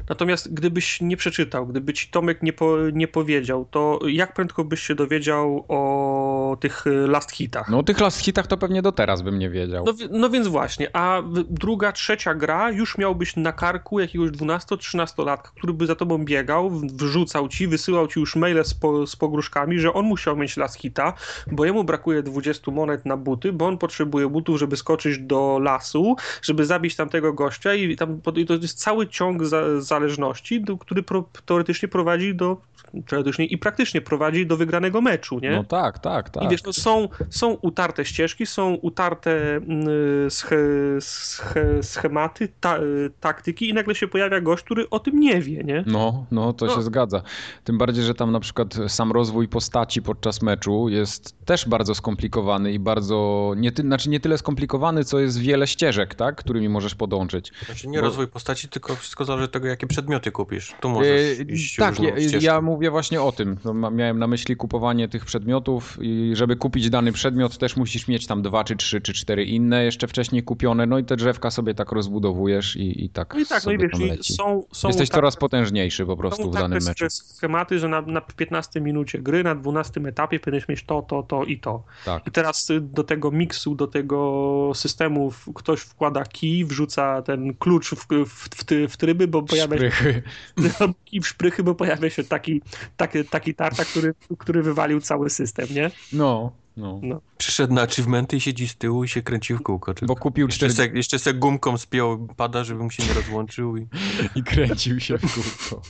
Natomiast 0.09 0.53
gdybyś 0.53 1.01
nie 1.01 1.17
przeczytał, 1.17 1.67
gdyby 1.67 1.93
ci 1.93 2.07
Tomek 2.07 2.43
nie, 2.43 2.53
po, 2.53 2.77
nie 2.93 3.07
powiedział, 3.07 3.67
to 3.71 3.99
jak 4.07 4.33
prędko 4.33 4.63
byś 4.63 4.81
się 4.81 4.95
dowiedział 4.95 5.65
o 5.67 6.57
tych 6.59 6.85
last 7.07 7.31
hitach? 7.31 7.69
No 7.69 7.79
o 7.79 7.83
tych 7.83 7.99
last 7.99 8.19
hitach 8.19 8.47
to 8.47 8.57
pewnie 8.57 8.81
do 8.81 8.91
teraz 8.91 9.21
bym 9.21 9.39
nie 9.39 9.49
wiedział. 9.49 9.85
No, 9.85 9.93
no 10.11 10.29
więc 10.29 10.47
właśnie, 10.47 10.95
a 10.95 11.21
druga, 11.49 11.91
trzecia 11.91 12.35
gra 12.35 12.71
już 12.71 12.97
miałbyś 12.97 13.35
na 13.35 13.51
karku 13.51 13.99
jakiegoś 13.99 14.29
12-13 14.29 15.25
latka, 15.25 15.51
który 15.55 15.73
by 15.73 15.85
za 15.85 15.95
tobą 15.95 16.17
biegał, 16.17 16.71
wrzucał 16.93 17.47
ci, 17.47 17.67
wysyłał 17.67 18.07
ci 18.07 18.19
już 18.19 18.35
maile 18.35 18.63
z, 18.63 18.73
po, 18.73 19.07
z 19.07 19.15
pogróżkami, 19.15 19.79
że 19.79 19.93
on 19.93 20.05
musiał 20.05 20.37
mieć 20.37 20.57
last 20.57 20.75
hita, 20.75 21.13
bo 21.51 21.65
jemu 21.65 21.83
brakuje 21.83 22.23
20 22.23 22.71
monet 22.71 23.05
na 23.05 23.17
buty, 23.17 23.53
bo 23.53 23.67
on 23.67 23.77
potrzebuje 23.77 24.27
butów, 24.27 24.59
żeby 24.59 24.77
skoczyć 24.77 25.19
do 25.19 25.59
lasu, 25.61 26.15
żeby 26.41 26.65
zabić 26.65 26.95
tamtego 26.95 27.33
gościa 27.37 27.73
i 27.73 27.95
tam 27.95 28.21
i 28.35 28.45
to 28.45 28.53
jest 28.53 28.79
cały 28.79 29.07
ciąg 29.07 29.45
za, 29.45 29.81
zależności, 29.81 30.63
który 30.79 31.03
pro, 31.03 31.29
teoretycznie 31.45 31.87
prowadzi 31.87 32.35
do 32.35 32.61
teoretycznie 33.07 33.45
i 33.45 33.57
praktycznie 33.57 34.01
prowadzi 34.01 34.47
do 34.47 34.57
wygranego 34.57 35.01
meczu, 35.01 35.39
nie? 35.39 35.51
No 35.51 35.63
tak, 35.63 35.99
tak, 35.99 36.29
tak. 36.29 36.43
I 36.43 36.47
wiesz, 36.47 36.63
no 36.63 36.73
są, 36.73 37.09
są 37.29 37.57
utarte 37.61 38.05
ścieżki, 38.05 38.45
są 38.45 38.73
utarte 38.73 39.55
mm, 39.55 39.87
sche, 40.29 40.57
sche, 40.99 41.83
schematy, 41.83 42.49
ta, 42.59 42.79
taktyki 43.19 43.69
i 43.69 43.73
nagle 43.73 43.95
się 43.95 44.07
pojawia 44.07 44.41
gość, 44.41 44.63
który 44.63 44.89
o 44.89 44.99
tym 44.99 45.19
nie 45.19 45.41
wie, 45.41 45.63
nie? 45.63 45.83
No, 45.87 46.25
no 46.31 46.53
to 46.53 46.65
no. 46.65 46.75
się 46.75 46.81
zgadza. 46.81 47.21
Tym 47.63 47.77
bardziej, 47.77 48.03
że 48.03 48.13
tam 48.13 48.31
na 48.31 48.39
przykład 48.39 48.75
sam 48.87 49.11
rozwój 49.11 49.47
postaci 49.47 50.01
podczas 50.01 50.41
meczu 50.41 50.89
jest 50.89 51.45
też 51.45 51.69
bardzo 51.69 51.95
skomplikowany 51.95 52.71
i 52.71 52.79
bardzo, 52.79 53.53
nie, 53.57 53.71
ty, 53.71 53.81
znaczy 53.81 54.09
nie 54.09 54.19
tyle 54.19 54.37
skomplikowany, 54.37 55.03
co 55.03 55.19
jest 55.19 55.39
wiele 55.39 55.67
ścieżek, 55.67 56.15
tak, 56.15 56.35
którymi 56.35 56.69
możesz 56.69 56.95
podążyć. 56.95 57.51
Znaczy 57.65 57.87
nie 57.87 57.99
Bo... 57.99 58.05
rozwój 58.05 58.27
postaci, 58.27 58.69
tylko 58.69 58.95
wszystko 58.95 59.25
zależy 59.25 59.45
od 59.45 59.51
tego, 59.51 59.67
jakie 59.67 59.87
przedmioty 59.87 60.31
kupisz. 60.31 60.75
Tu 60.81 60.89
możesz 60.89 61.37
yy, 61.39 61.45
iść 61.45 61.75
Tak, 61.75 61.99
ja, 61.99 62.11
ja, 62.41 62.61
mówię 62.77 62.91
właśnie 62.91 63.21
o 63.21 63.31
tym. 63.31 63.57
No, 63.65 63.91
miałem 63.91 64.19
na 64.19 64.27
myśli 64.27 64.55
kupowanie 64.55 65.07
tych 65.07 65.25
przedmiotów 65.25 65.97
i 66.01 66.31
żeby 66.33 66.55
kupić 66.55 66.89
dany 66.89 67.11
przedmiot 67.11 67.57
też 67.57 67.75
musisz 67.75 68.07
mieć 68.07 68.27
tam 68.27 68.41
dwa, 68.41 68.63
czy 68.63 68.75
trzy, 68.75 69.01
czy 69.01 69.13
cztery 69.13 69.45
inne 69.45 69.83
jeszcze 69.83 70.07
wcześniej 70.07 70.43
kupione, 70.43 70.85
no 70.85 70.99
i 70.99 71.03
te 71.03 71.15
drzewka 71.15 71.51
sobie 71.51 71.73
tak 71.73 71.91
rozbudowujesz 71.91 72.75
i, 72.75 73.05
i 73.05 73.09
tak 73.09 73.33
No 73.33 73.39
i 73.39 73.45
tak, 73.45 73.65
no 73.65 73.71
i 73.71 73.77
wiesz, 73.77 74.27
są, 74.35 74.63
są 74.71 74.87
Jesteś 74.87 75.09
coraz 75.09 75.35
potężniejszy 75.35 76.05
po 76.05 76.17
prostu 76.17 76.51
w 76.51 76.53
danym 76.53 76.83
meczu. 76.83 77.09
Są 77.09 77.33
schematy, 77.35 77.79
że 77.79 77.87
na, 77.87 78.01
na 78.01 78.21
15 78.21 78.81
minucie 78.81 79.19
gry, 79.19 79.43
na 79.43 79.55
12 79.55 80.01
etapie 80.01 80.39
powinieneś 80.39 80.67
mieć 80.67 80.83
to, 80.83 81.01
to, 81.01 81.23
to 81.23 81.43
i 81.43 81.59
to. 81.59 81.83
Tak. 82.05 82.27
I 82.27 82.31
teraz 82.31 82.69
y, 82.69 82.81
do 82.81 83.03
tego 83.03 83.31
miksu, 83.31 83.75
do 83.75 83.87
tego 83.87 84.71
systemu 84.75 85.31
ktoś 85.55 85.79
wkłada 85.79 86.23
kij, 86.23 86.65
wrzuca 86.65 87.21
ten 87.21 87.53
klucz 87.53 87.89
w, 87.89 88.07
w, 88.25 88.49
w, 88.49 88.65
w 88.89 88.97
tryby, 88.97 89.27
bo 89.27 89.43
pojawia 89.43 89.77
szprychy. 89.77 90.23
się 90.79 90.93
i 91.11 91.21
w 91.21 91.27
szprychy, 91.27 91.63
bo 91.63 91.75
pojawia 91.75 92.09
się 92.09 92.23
taki, 92.23 92.61
taki, 92.97 93.25
taki 93.25 93.55
tarta, 93.55 93.85
który, 93.85 94.13
który 94.37 94.63
wywalił 94.63 95.01
cały 95.01 95.29
system, 95.29 95.67
nie? 95.71 95.91
No. 96.13 96.51
No. 96.77 96.99
no. 97.03 97.21
Przyszedł 97.37 97.73
na 97.73 97.81
achievementy 97.81 98.37
i 98.37 98.41
siedzi 98.41 98.67
z 98.67 98.75
tyłu 98.75 99.03
i 99.03 99.07
się 99.07 99.21
kręci 99.21 99.53
w 99.53 99.61
kółko. 99.61 99.93
Bo 100.01 100.15
kupił 100.15 100.47
jeszcze, 100.47 100.69
40... 100.69 100.91
se, 100.91 100.97
jeszcze 100.97 101.19
se 101.19 101.33
gumką 101.33 101.77
spiął 101.77 102.27
pada, 102.37 102.63
żeby 102.63 102.83
mu 102.83 102.91
się 102.91 103.03
nie 103.03 103.13
rozłączył. 103.13 103.77
I, 103.77 103.87
I 104.35 104.43
kręcił 104.43 104.99
się 104.99 105.17
w 105.17 105.33
kółko. 105.33 105.81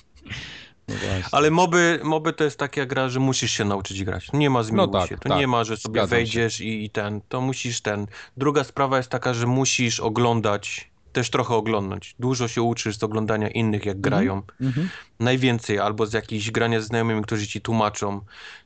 No 0.88 0.95
Ale 1.32 1.52
moby, 1.52 1.99
moby 2.04 2.34
to 2.34 2.44
jest 2.44 2.60
taka 2.60 2.86
gra, 2.86 3.10
że 3.10 3.20
musisz 3.20 3.52
się 3.52 3.66
nauczyć 3.66 4.04
grać. 4.04 4.34
Nie 4.34 4.49
ma 4.49 4.64
zmiłuj 4.64 4.88
no 4.88 4.99
tak, 4.99 5.10
się. 5.10 5.18
To 5.18 5.30
tak. 5.30 5.38
nie 5.38 5.48
ma, 5.48 5.64
że 5.64 5.78
sobie 5.78 5.94
Zgadzam 5.94 6.10
wejdziesz 6.10 6.62
i, 6.62 6.84
i, 6.84 6.90
ten. 6.90 7.22
To 7.30 7.41
musisz 7.41 7.82
ten. 7.82 8.08
Druga 8.38 8.64
sprawa 8.64 8.98
jest 8.98 9.10
taka, 9.10 9.34
że 9.34 9.48
musisz 9.48 9.99
oglądać, 9.99 10.91
też 11.18 11.30
trochę 11.30 11.56
oglądać. 11.56 12.15
Dużo 12.19 12.48
się 12.48 12.61
uczysz 12.61 12.98
z 12.98 13.03
oglądania 13.03 13.49
innych, 13.49 13.85
jak 13.85 14.02
grają. 14.02 14.41
Mm 14.61 14.73
-hmm. 14.73 14.85
Najwięcej 15.19 15.80
albo 15.80 16.06
z 16.06 16.14
jakichś 16.14 16.52
grania 16.52 16.81
z 16.81 16.85
znajomymi, 16.85 17.22
którzy 17.22 17.48
ci 17.48 17.61
tłumaczą. 17.61 18.22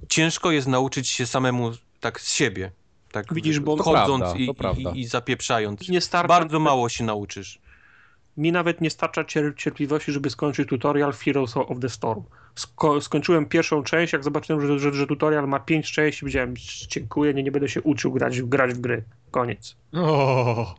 Ciężko 0.10 0.52
jest 0.52 0.68
nauczyć 0.68 1.08
się 1.08 1.26
samemu 1.26 1.72
tak 2.00 2.22
z 2.22 2.34
siebie. 2.34 2.72
Tak 3.12 3.34
Widzisz, 3.34 3.60
bo 3.60 3.84
chodząc 3.84 4.26
prawda, 4.58 4.92
i, 4.92 4.98
i, 4.98 5.02
i, 5.02 5.06
zapieprzając. 5.06 5.90
Nie 5.90 6.02
starcza, 6.02 6.28
Bardzo 6.28 6.60
mało 6.60 6.90
się 6.90 7.04
nauczysz. 7.04 7.60
Mi 8.38 8.52
nawet 8.52 8.82
nie 8.82 8.90
starcza 8.90 9.24
cierpliwości, 9.58 10.12
żeby 10.12 10.30
skończyć 10.30 10.70
tutorial 10.70 11.14
Heroes 11.14 11.58
of 11.58 11.80
the 11.82 11.90
Storm. 11.90 12.24
Sko 12.56 13.02
skończyłem 13.02 13.46
pierwszą 13.46 13.84
część, 13.84 14.14
jak 14.14 14.24
zobaczyłem, 14.24 14.68
że, 14.68 14.80
że, 14.80 14.94
że 14.94 15.08
tutorial 15.08 15.48
ma 15.48 15.60
pięć 15.60 15.92
części, 15.92 16.20
powiedziałem, 16.20 16.54
dziękuję, 16.88 17.34
nie, 17.34 17.44
nie 17.44 17.52
będę 17.52 17.70
się 17.70 17.82
uczył 17.82 18.12
grać, 18.12 18.42
grać 18.42 18.74
w 18.74 18.80
gry. 18.80 19.04
Koniec. 19.32 19.76
Oh. 19.94 20.76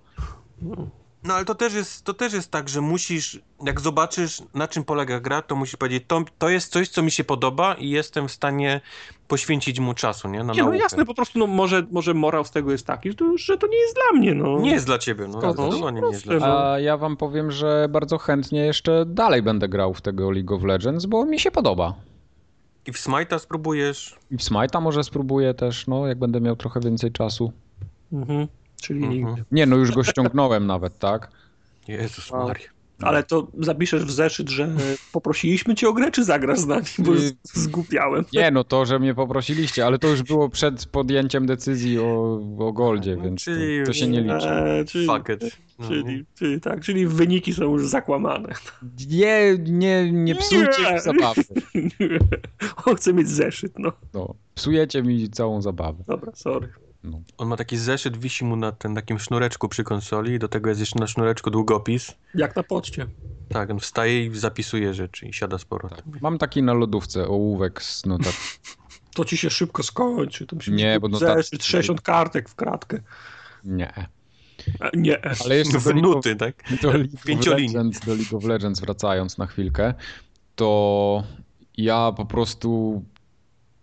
No 1.24 1.34
ale 1.34 1.44
to 1.44 1.54
też, 1.54 1.74
jest, 1.74 2.04
to 2.04 2.14
też 2.14 2.32
jest 2.32 2.50
tak, 2.50 2.68
że 2.68 2.80
musisz, 2.80 3.40
jak 3.64 3.80
zobaczysz 3.80 4.42
na 4.54 4.68
czym 4.68 4.84
polega 4.84 5.20
gra, 5.20 5.42
to 5.42 5.56
musisz 5.56 5.76
powiedzieć, 5.76 6.04
to, 6.06 6.24
to 6.38 6.48
jest 6.48 6.72
coś, 6.72 6.88
co 6.88 7.02
mi 7.02 7.10
się 7.10 7.24
podoba 7.24 7.74
i 7.74 7.90
jestem 7.90 8.28
w 8.28 8.32
stanie 8.32 8.80
poświęcić 9.28 9.80
mu 9.80 9.94
czasu, 9.94 10.28
nie? 10.28 10.44
Na 10.44 10.52
nie, 10.52 10.62
no 10.62 10.74
jasne, 10.74 11.04
po 11.04 11.14
prostu 11.14 11.38
no, 11.38 11.46
może, 11.46 11.86
może 11.90 12.14
morał 12.14 12.44
z 12.44 12.50
tego 12.50 12.72
jest 12.72 12.86
taki, 12.86 13.10
że 13.36 13.58
to 13.58 13.66
nie 13.66 13.76
jest 13.76 13.94
dla 13.94 14.18
mnie, 14.20 14.34
no. 14.34 14.58
Nie 14.58 14.70
jest 14.70 14.86
dla 14.86 14.98
ciebie, 14.98 15.28
no. 15.28 15.40
no 15.54 15.90
nie 15.90 16.00
jest 16.00 16.24
dla 16.24 16.34
ciebie. 16.34 16.46
A 16.46 16.78
ja 16.78 16.96
wam 16.96 17.16
powiem, 17.16 17.50
że 17.50 17.86
bardzo 17.90 18.18
chętnie 18.18 18.60
jeszcze 18.60 19.04
dalej 19.06 19.42
będę 19.42 19.68
grał 19.68 19.94
w 19.94 20.00
tego 20.00 20.30
League 20.30 20.54
of 20.54 20.62
Legends, 20.62 21.06
bo 21.06 21.24
mi 21.24 21.40
się 21.40 21.50
podoba. 21.50 21.94
I 22.86 22.92
w 22.92 22.96
Smite'a 22.96 23.38
spróbujesz? 23.38 24.18
I 24.30 24.36
w 24.36 24.40
Smite'a 24.40 24.82
może 24.82 25.04
spróbuję 25.04 25.54
też, 25.54 25.86
no, 25.86 26.06
jak 26.06 26.18
będę 26.18 26.40
miał 26.40 26.56
trochę 26.56 26.80
więcej 26.80 27.12
czasu. 27.12 27.52
Mhm. 28.12 28.48
Czyli... 28.82 29.04
Mhm. 29.04 29.44
Nie, 29.52 29.66
no 29.66 29.76
już 29.76 29.90
go 29.92 30.04
ściągnąłem 30.04 30.66
nawet, 30.66 30.98
tak? 30.98 31.30
Jezus 31.88 32.30
Maria. 32.30 32.68
Ale 33.02 33.22
to 33.22 33.46
zapiszesz 33.58 34.04
w 34.04 34.10
zeszyt, 34.10 34.50
że 34.50 34.68
poprosiliśmy 35.12 35.74
cię 35.74 35.88
o 35.88 35.92
grę, 35.92 36.10
czy 36.10 36.24
zagrasz 36.24 36.58
z 36.58 36.66
nami, 36.66 36.86
bo 36.98 37.12
zgupiałem. 37.42 38.24
Nie, 38.32 38.50
no 38.50 38.64
to, 38.64 38.86
że 38.86 38.98
mnie 38.98 39.14
poprosiliście, 39.14 39.86
ale 39.86 39.98
to 39.98 40.08
już 40.08 40.22
było 40.22 40.48
przed 40.48 40.86
podjęciem 40.86 41.46
decyzji 41.46 41.98
o, 41.98 42.40
o 42.58 42.72
Goldzie, 42.72 43.16
no, 43.16 43.22
więc 43.22 43.44
czyli, 43.44 43.80
to, 43.80 43.86
to, 43.86 43.92
się 43.92 44.08
nie 44.08 44.20
liczy. 44.20 44.48
E, 44.48 44.84
czyli, 44.84 45.06
Fuck 45.06 45.28
it. 45.28 45.56
No, 45.78 45.88
czyli, 45.88 46.24
czyli, 46.34 46.60
tak, 46.60 46.80
czyli 46.80 47.06
wyniki 47.06 47.54
są 47.54 47.64
już 47.64 47.88
zakłamane. 47.88 48.48
Nie, 49.08 49.58
nie, 49.58 50.12
nie 50.12 50.34
psujcie 50.34 50.82
nie. 50.82 50.94
mi 50.94 51.00
zabawy. 51.00 51.42
On 52.86 52.96
chce 52.96 53.12
mieć 53.12 53.28
zeszyt, 53.28 53.78
no. 53.78 53.92
no. 54.14 54.34
Psujecie 54.54 55.02
mi 55.02 55.30
całą 55.30 55.62
zabawę. 55.62 56.04
Dobra, 56.06 56.32
sorry. 56.34 56.68
No. 57.04 57.22
On 57.38 57.48
ma 57.48 57.56
taki 57.56 57.76
zeszyt, 57.76 58.16
wisi 58.16 58.44
mu 58.44 58.56
na 58.56 58.72
tym 58.72 58.94
takim 58.94 59.18
sznureczku 59.18 59.68
przy 59.68 59.84
konsoli, 59.84 60.38
do 60.38 60.48
tego 60.48 60.68
jest 60.68 60.80
jeszcze 60.80 60.98
na 60.98 61.06
sznureczku 61.06 61.50
długopis. 61.50 62.14
Jak 62.34 62.56
na 62.56 62.62
poczcie. 62.62 63.06
Tak, 63.48 63.70
on 63.70 63.80
wstaje 63.80 64.26
i 64.26 64.38
zapisuje 64.38 64.94
rzeczy 64.94 65.26
i 65.26 65.32
siada 65.32 65.58
sporo. 65.58 65.88
Tak. 65.88 66.02
Mam 66.20 66.38
taki 66.38 66.62
na 66.62 66.72
lodówce, 66.72 67.28
ołówek 67.28 67.82
z 67.82 68.06
notat. 68.06 68.34
To 69.14 69.24
ci 69.24 69.36
się 69.36 69.50
szybko 69.50 69.82
skończy. 69.82 70.46
To 70.46 70.56
nie, 70.68 71.00
bo 71.00 71.08
notat... 71.08 71.36
zeszyt, 71.36 71.64
60 71.64 72.00
kartek 72.00 72.48
w 72.48 72.54
kratkę. 72.54 73.00
Nie. 73.64 73.92
Nie. 74.94 75.18
Ale 75.44 75.56
jeszcze 75.56 75.80
do 75.80 75.92
nuty, 75.92 76.36
tak? 76.36 76.64
Do 76.82 76.92
League, 76.92 77.50
Legends, 77.50 78.00
do 78.00 78.14
League 78.14 78.36
of 78.36 78.44
Legends 78.44 78.80
wracając 78.80 79.38
na 79.38 79.46
chwilkę, 79.46 79.94
to 80.56 81.22
ja 81.76 82.12
po 82.16 82.26
prostu 82.26 83.02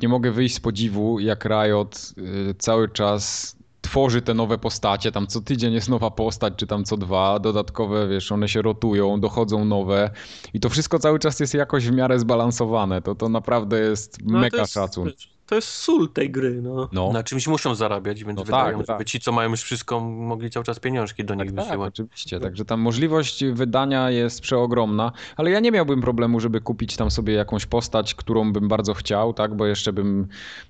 nie 0.01 0.09
mogę 0.09 0.31
wyjść 0.31 0.55
z 0.55 0.59
podziwu, 0.59 1.19
jak 1.19 1.45
Riot 1.45 2.13
y, 2.17 2.55
cały 2.57 2.89
czas 2.89 3.55
tworzy 3.81 4.21
te 4.21 4.33
nowe 4.33 4.57
postacie, 4.57 5.11
tam 5.11 5.27
co 5.27 5.41
tydzień 5.41 5.73
jest 5.73 5.89
nowa 5.89 6.11
postać, 6.11 6.53
czy 6.57 6.67
tam 6.67 6.83
co 6.83 6.97
dwa, 6.97 7.39
dodatkowe, 7.39 8.07
wiesz, 8.07 8.31
one 8.31 8.49
się 8.49 8.61
rotują, 8.61 9.19
dochodzą 9.19 9.65
nowe. 9.65 10.11
I 10.53 10.59
to 10.59 10.69
wszystko 10.69 10.99
cały 10.99 11.19
czas 11.19 11.39
jest 11.39 11.53
jakoś 11.53 11.87
w 11.87 11.91
miarę 11.91 12.19
zbalansowane, 12.19 13.01
to, 13.01 13.15
to 13.15 13.29
naprawdę 13.29 13.79
jest 13.79 14.17
no, 14.25 14.39
mega 14.39 14.57
jest, 14.57 14.73
szacun. 14.73 15.11
To 15.49 15.55
jest 15.55 15.67
sól 15.67 16.09
tej 16.09 16.31
gry, 16.31 16.61
no. 16.61 16.89
no. 16.91 17.11
Na 17.13 17.23
czymś 17.23 17.47
muszą 17.47 17.75
zarabiać, 17.75 18.23
więc 18.23 18.37
no 18.37 18.43
wydają, 18.43 18.77
tak, 18.77 18.87
żeby 18.87 18.97
tak. 18.99 19.07
ci, 19.07 19.19
co 19.19 19.31
mają 19.31 19.49
już 19.49 19.61
wszystko, 19.61 19.99
mogli 19.99 20.49
cały 20.49 20.63
czas 20.63 20.79
pieniążki 20.79 21.25
do 21.25 21.35
nich 21.35 21.45
tak, 21.45 21.55
tak 21.55 21.65
wysyłać. 21.65 21.95
Tak, 21.95 22.05
oczywiście, 22.05 22.39
także 22.39 22.65
tam 22.65 22.79
możliwość 22.79 23.45
wydania 23.45 24.09
jest 24.09 24.41
przeogromna, 24.41 25.11
ale 25.37 25.51
ja 25.51 25.59
nie 25.59 25.71
miałbym 25.71 26.01
problemu, 26.01 26.39
żeby 26.39 26.61
kupić 26.61 26.95
tam 26.95 27.11
sobie 27.11 27.33
jakąś 27.33 27.65
postać, 27.65 28.15
którą 28.15 28.53
bym 28.53 28.67
bardzo 28.67 28.93
chciał, 28.93 29.33
tak, 29.33 29.55
bo 29.55 29.65
jeszcze 29.65 29.93
bym, 29.93 30.27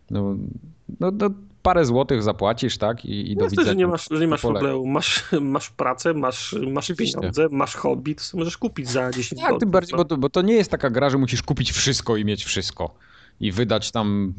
no, 0.09 0.35
no, 0.99 1.11
no 1.11 1.29
parę 1.61 1.85
złotych 1.85 2.23
zapłacisz, 2.23 2.77
tak? 2.77 3.05
I, 3.05 3.31
i 3.31 3.35
do 3.35 3.49
widzenia. 3.49 3.67
że 3.67 3.75
nie 3.75 3.87
masz, 3.87 4.07
że 4.11 4.19
nie 4.19 4.27
masz 4.27 4.41
problemu. 4.41 4.85
Masz, 4.85 5.23
masz 5.41 5.69
pracę, 5.69 6.13
masz, 6.13 6.55
masz 6.71 6.91
pieniądze, 6.97 7.47
masz 7.51 7.75
hobby, 7.75 8.15
to 8.15 8.37
możesz 8.37 8.57
kupić 8.57 8.89
za 8.89 9.11
10 9.11 9.41
Tak, 9.41 9.59
tym 9.59 9.71
bardziej, 9.71 9.97
bo 9.97 10.05
to, 10.05 10.17
bo 10.17 10.29
to 10.29 10.41
nie 10.41 10.53
jest 10.53 10.71
taka 10.71 10.89
gra, 10.89 11.09
że 11.09 11.17
musisz 11.17 11.43
kupić 11.43 11.71
wszystko 11.71 12.17
i 12.17 12.25
mieć 12.25 12.45
wszystko. 12.45 12.95
I 13.39 13.51
wydać 13.51 13.91
tam 13.91 14.33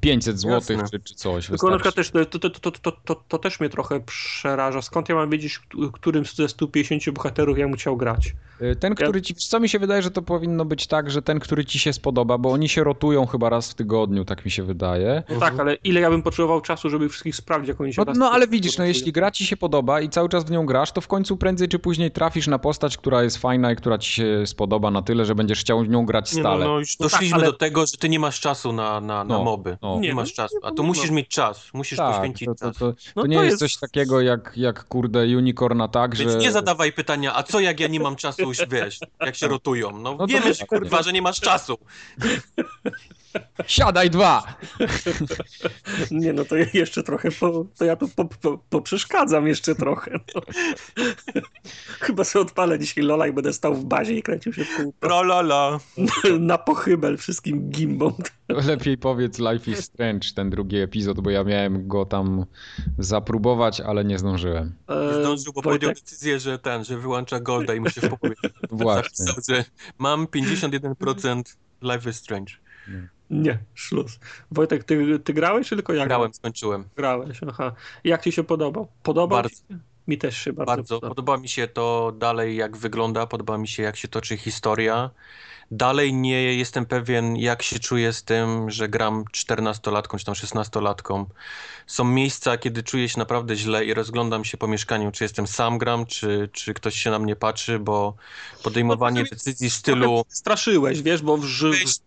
500 0.00 0.40
zł 0.40 0.78
czy, 0.90 1.00
czy 1.00 1.14
coś. 1.14 1.46
Tylko 1.46 1.70
na 1.70 1.76
przykład 1.76 1.94
też, 1.94 2.10
to, 2.10 2.24
to, 2.24 2.50
to, 2.50 2.70
to, 2.70 2.92
to, 2.92 3.14
to 3.28 3.38
też 3.38 3.60
mnie 3.60 3.68
trochę 3.68 4.00
przeraża. 4.00 4.82
Skąd 4.82 5.08
ja 5.08 5.14
mam 5.14 5.30
wiedzieć, 5.30 5.60
którym 5.92 6.24
ze 6.24 6.48
150 6.48 7.10
bohaterów 7.10 7.58
ja 7.58 7.66
bym 7.66 7.76
chciał 7.76 7.96
grać? 7.96 8.34
Y, 8.62 8.76
ten, 8.76 8.94
który 8.94 9.22
ci. 9.22 9.34
Co 9.34 9.60
mi 9.60 9.68
się 9.68 9.78
wydaje, 9.78 10.02
że 10.02 10.10
to 10.10 10.22
powinno 10.22 10.64
być 10.64 10.86
tak, 10.86 11.10
że 11.10 11.22
ten, 11.22 11.40
który 11.40 11.64
ci 11.64 11.78
się 11.78 11.92
spodoba, 11.92 12.38
bo 12.38 12.50
oni 12.50 12.68
się 12.68 12.84
rotują 12.84 13.26
chyba 13.26 13.48
raz 13.48 13.70
w 13.70 13.74
tygodniu, 13.74 14.24
tak 14.24 14.44
mi 14.44 14.50
się 14.50 14.62
wydaje. 14.62 15.22
No 15.28 15.40
tak, 15.40 15.60
ale 15.60 15.74
ile 15.74 16.00
ja 16.00 16.10
bym 16.10 16.22
potrzebował 16.22 16.60
czasu, 16.60 16.90
żeby 16.90 17.08
wszystkich 17.08 17.36
sprawdzić, 17.36 17.68
jak 17.68 17.80
oni 17.80 17.94
się 17.94 18.02
No, 18.06 18.12
no 18.16 18.30
ale 18.30 18.48
widzisz, 18.48 18.78
no 18.78 18.84
jeśli 18.84 19.12
gra 19.12 19.30
ci 19.30 19.46
się 19.46 19.56
podoba 19.56 20.00
i 20.00 20.08
cały 20.08 20.28
czas 20.28 20.44
w 20.44 20.50
nią 20.50 20.66
grasz, 20.66 20.92
to 20.92 21.00
w 21.00 21.08
końcu 21.08 21.36
prędzej 21.36 21.68
czy 21.68 21.78
później 21.78 22.10
trafisz 22.10 22.46
na 22.46 22.58
postać, 22.58 22.96
która 22.96 23.22
jest 23.22 23.38
fajna 23.38 23.72
i 23.72 23.76
która 23.76 23.98
ci 23.98 24.12
się 24.12 24.46
spodoba 24.46 24.90
na 24.90 25.02
tyle, 25.02 25.24
że 25.24 25.34
będziesz 25.34 25.60
chciał 25.60 25.84
w 25.84 25.88
nią 25.88 26.06
grać 26.06 26.30
stale. 26.30 26.58
Nie, 26.58 26.64
no, 26.64 26.70
no 26.70 26.78
już 26.78 26.96
doszliśmy 26.96 27.28
no 27.28 27.36
tak, 27.36 27.42
ale... 27.42 27.52
do 27.52 27.58
tego, 27.58 27.86
że 27.86 27.96
ty 27.98 28.08
nie 28.08 28.18
masz 28.18 28.40
czasu 28.40 28.72
na, 28.72 29.00
na, 29.00 29.24
na 29.24 29.24
no, 29.24 29.44
moby. 29.44 29.76
No. 29.82 29.89
Nie, 29.94 30.08
nie 30.08 30.14
masz 30.14 30.32
czasu. 30.32 30.56
A 30.62 30.72
tu 30.72 30.84
musisz 30.84 31.10
mieć 31.10 31.28
czas, 31.28 31.68
musisz 31.74 31.98
tak, 31.98 32.14
poświęcić 32.14 32.48
to, 32.48 32.54
to, 32.54 32.72
to, 32.72 32.94
to 33.14 33.26
nie 33.26 33.36
jest... 33.36 33.58
coś 33.58 33.76
takiego 33.76 34.20
jak, 34.20 34.52
jak 34.56 34.84
kurde 34.84 35.22
unicorna 35.22 35.88
tak, 35.88 36.16
Więc 36.16 36.32
że... 36.32 36.38
nie 36.38 36.52
zadawaj 36.52 36.92
pytania, 36.92 37.36
a 37.36 37.42
co 37.42 37.60
jak 37.60 37.80
ja 37.80 37.88
nie 37.88 38.00
mam 38.00 38.16
czasu, 38.16 38.42
już 38.42 38.58
wiesz, 38.70 38.98
jak 39.20 39.36
się 39.36 39.48
rotują. 39.48 39.98
No, 39.98 40.16
no 40.18 40.26
wiemy, 40.26 40.54
że 40.54 40.66
kurwa, 40.66 41.02
że 41.02 41.12
nie 41.12 41.22
masz 41.22 41.40
czasu. 41.40 41.78
Siadaj 43.66 44.10
dwa! 44.10 44.56
Nie 46.10 46.32
no, 46.32 46.44
to 46.44 46.56
ja 46.56 46.66
jeszcze 46.74 47.02
trochę, 47.02 47.30
po, 47.30 47.66
to 47.78 47.84
ja 47.84 47.96
tu 47.96 48.08
po, 48.08 48.24
po, 48.24 48.58
poprzeszkadzam 48.70 49.46
jeszcze 49.46 49.74
trochę. 49.74 50.20
No. 50.34 50.42
Chyba 52.00 52.24
sobie 52.24 52.42
odpalę 52.42 52.78
dzisiaj 52.78 53.04
Lola 53.04 53.26
i 53.26 53.32
będę 53.32 53.52
stał 53.52 53.74
w 53.74 53.84
bazie 53.84 54.14
i 54.14 54.22
kręcił 54.22 54.52
się 54.52 54.64
w 54.64 54.76
kółko. 54.76 54.98
Trolala. 55.00 55.78
Na 56.40 56.58
pochybel 56.58 57.16
wszystkim 57.16 57.70
gimbom. 57.70 58.12
Lepiej 58.48 58.98
powiedz 58.98 59.38
Life 59.38 59.70
is 59.70 59.84
Strange, 59.84 60.28
ten 60.34 60.50
drugi 60.50 60.76
epizod, 60.76 61.20
bo 61.20 61.30
ja 61.30 61.44
miałem 61.44 61.88
go 61.88 62.04
tam 62.04 62.44
zapróbować, 62.98 63.80
ale 63.80 64.04
nie 64.04 64.18
zdążyłem. 64.18 64.74
Nie 64.88 65.22
zdążył, 65.22 65.52
bo 65.52 65.62
podjął 65.62 65.92
decyzję, 65.92 66.40
że 66.40 66.58
ten, 66.58 66.84
że 66.84 66.98
wyłącza 66.98 67.40
Golda 67.40 67.74
i 67.74 67.80
mu 67.80 67.90
się 67.90 68.00
w 68.00 68.08
Właśnie. 68.70 69.24
zapisał, 69.26 69.56
że 69.56 69.64
mam 69.98 70.26
51% 70.26 71.42
Life 71.82 72.10
is 72.10 72.16
Strange. 72.16 72.52
Nie, 72.88 73.08
szluz. 73.74 74.18
Wojtek, 74.50 74.84
ty, 74.84 75.18
ty 75.18 75.32
grałeś, 75.34 75.68
czy 75.68 75.76
tylko 75.76 75.92
ja 75.92 76.06
Grałem, 76.06 76.34
skończyłem. 76.34 76.84
Grałeś, 76.96 77.40
aha. 77.48 77.72
Jak 78.04 78.24
ci 78.24 78.32
się 78.32 78.44
podobał? 78.44 78.88
Podobał 79.02 79.38
Bardzo. 79.38 79.50
ci 79.50 79.56
się? 79.56 79.78
Mi 80.08 80.18
też 80.18 80.36
się 80.36 80.52
bardzo, 80.52 80.66
Bardzo. 80.76 80.94
podobał. 80.94 81.10
Podoba 81.10 81.36
mi 81.36 81.48
się 81.48 81.68
to 81.68 82.12
dalej, 82.18 82.56
jak 82.56 82.76
wygląda, 82.76 83.26
podoba 83.26 83.58
mi 83.58 83.68
się, 83.68 83.82
jak 83.82 83.96
się 83.96 84.08
toczy 84.08 84.36
historia. 84.36 85.10
Dalej 85.72 86.14
nie 86.14 86.54
jestem 86.54 86.86
pewien, 86.86 87.36
jak 87.36 87.62
się 87.62 87.78
czuję 87.78 88.12
z 88.12 88.22
tym, 88.22 88.70
że 88.70 88.88
gram 88.88 89.24
14-latką 89.36 90.18
czy 90.18 90.24
tam 90.24 90.34
16-latką. 90.34 91.24
Są 91.86 92.04
miejsca, 92.04 92.58
kiedy 92.58 92.82
czuję 92.82 93.08
się 93.08 93.18
naprawdę 93.18 93.56
źle 93.56 93.84
i 93.84 93.94
rozglądam 93.94 94.44
się 94.44 94.56
po 94.58 94.68
mieszkaniu, 94.68 95.10
czy 95.12 95.24
jestem 95.24 95.46
sam 95.46 95.78
gram, 95.78 96.06
czy, 96.06 96.48
czy 96.52 96.74
ktoś 96.74 96.94
się 96.94 97.10
na 97.10 97.18
mnie 97.18 97.36
patrzy, 97.36 97.78
bo 97.78 98.14
podejmowanie 98.62 99.20
No, 99.20 99.26
to 99.28 99.34
decyzji 99.34 99.70
w 99.70 99.74
stylu 99.74 100.24
Straszyłeś, 100.28 101.02
wiesz, 101.02 101.22
bo 101.22 101.36
w, 101.36 101.46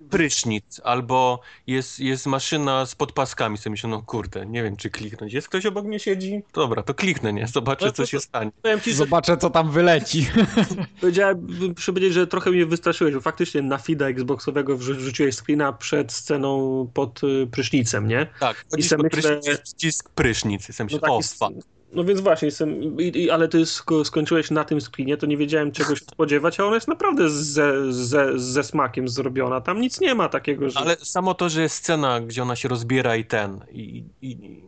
prysznic, 0.10 0.82
albo 0.84 1.40
jest, 1.68 2.00
jest 2.00 2.26
maszyna 2.26 2.86
z 2.86 2.96
podpaskami, 2.96 3.58
sobie 3.58 3.72
myślę, 3.72 3.90
no 3.90 4.02
kurde, 4.02 4.46
nie 4.46 4.64
wiem, 4.64 4.76
czy 4.78 4.90
kliknąć. 4.90 5.34
Jest 5.34 5.48
ktoś 5.50 5.66
obok 5.66 5.86
mnie 5.86 6.00
siedzi? 6.00 6.42
Dobra, 6.54 6.84
to 6.84 6.94
kliknę, 6.94 7.34
nie? 7.34 7.48
Zobaczę, 7.48 7.86
No 7.86 7.92
co 7.92 8.04
to- 8.04 8.08
się 8.08 8.20
stanie. 8.20 8.52
powiem 8.62 8.82
ci, 8.82 8.92
że 8.92 8.98
Zobaczę, 8.98 9.38
co 9.38 9.50
tam 9.50 9.72
wyleci. 9.72 10.28
powiedziałem, 11.02 11.48
muszę 11.76 11.92
powiedzieć, 11.94 12.14
że 12.14 12.28
trochę 12.28 12.52
mnie 12.52 12.66
wystraszyłeś, 12.66 13.14
bo 13.14 13.22
faktycznie 13.22 13.53
na 13.62 13.78
feeda 13.78 14.08
Xboxowego 14.08 14.78
wrzu- 14.78 14.96
wrzuciłeś 14.96 15.36
screena 15.36 15.74
przed 15.74 16.12
sceną 16.12 16.88
pod 16.94 17.24
y, 17.24 17.48
prysznicem, 17.52 18.08
nie? 18.08 18.28
Tak, 18.40 18.66
se 18.82 18.98
pod 18.98 19.14
myślę- 19.16 19.40
przycisk 19.40 20.10
prysznic. 20.10 20.68
No 20.80 20.86
taki 21.00 21.12
o 21.14 21.20
s- 21.20 21.34
fuck. 21.34 21.52
No 21.94 22.04
więc 22.04 22.22
właśnie, 22.22 22.46
jestem, 22.46 23.00
i, 23.02 23.18
i, 23.18 23.30
ale 23.30 23.48
ty 23.48 23.66
sko 23.66 24.06
skończyłeś 24.06 24.52
na 24.52 24.64
tym 24.64 24.82
screenie, 24.82 25.18
to 25.18 25.26
nie 25.26 25.38
wiedziałem 25.38 25.72
czego 25.72 25.96
się 25.96 26.06
spodziewać, 26.14 26.60
a 26.60 26.66
ona 26.66 26.76
jest 26.76 26.88
naprawdę 26.88 27.30
ze, 27.30 27.94
ze, 27.94 28.40
ze 28.40 28.64
smakiem 28.64 29.08
zrobiona. 29.10 29.62
Tam 29.62 29.82
nic 29.82 30.00
nie 30.02 30.16
ma 30.16 30.30
takiego, 30.30 30.70
że... 30.70 30.80
Ale 30.80 30.96
samo 30.96 31.34
to, 31.34 31.50
że 31.50 31.62
jest 31.62 31.76
scena, 31.76 32.22
gdzie 32.22 32.44
ona 32.44 32.56
się 32.56 32.68
rozbiera 32.70 33.16
i 33.16 33.26
ten, 33.26 33.60
i, 33.72 34.04
i 34.22 34.62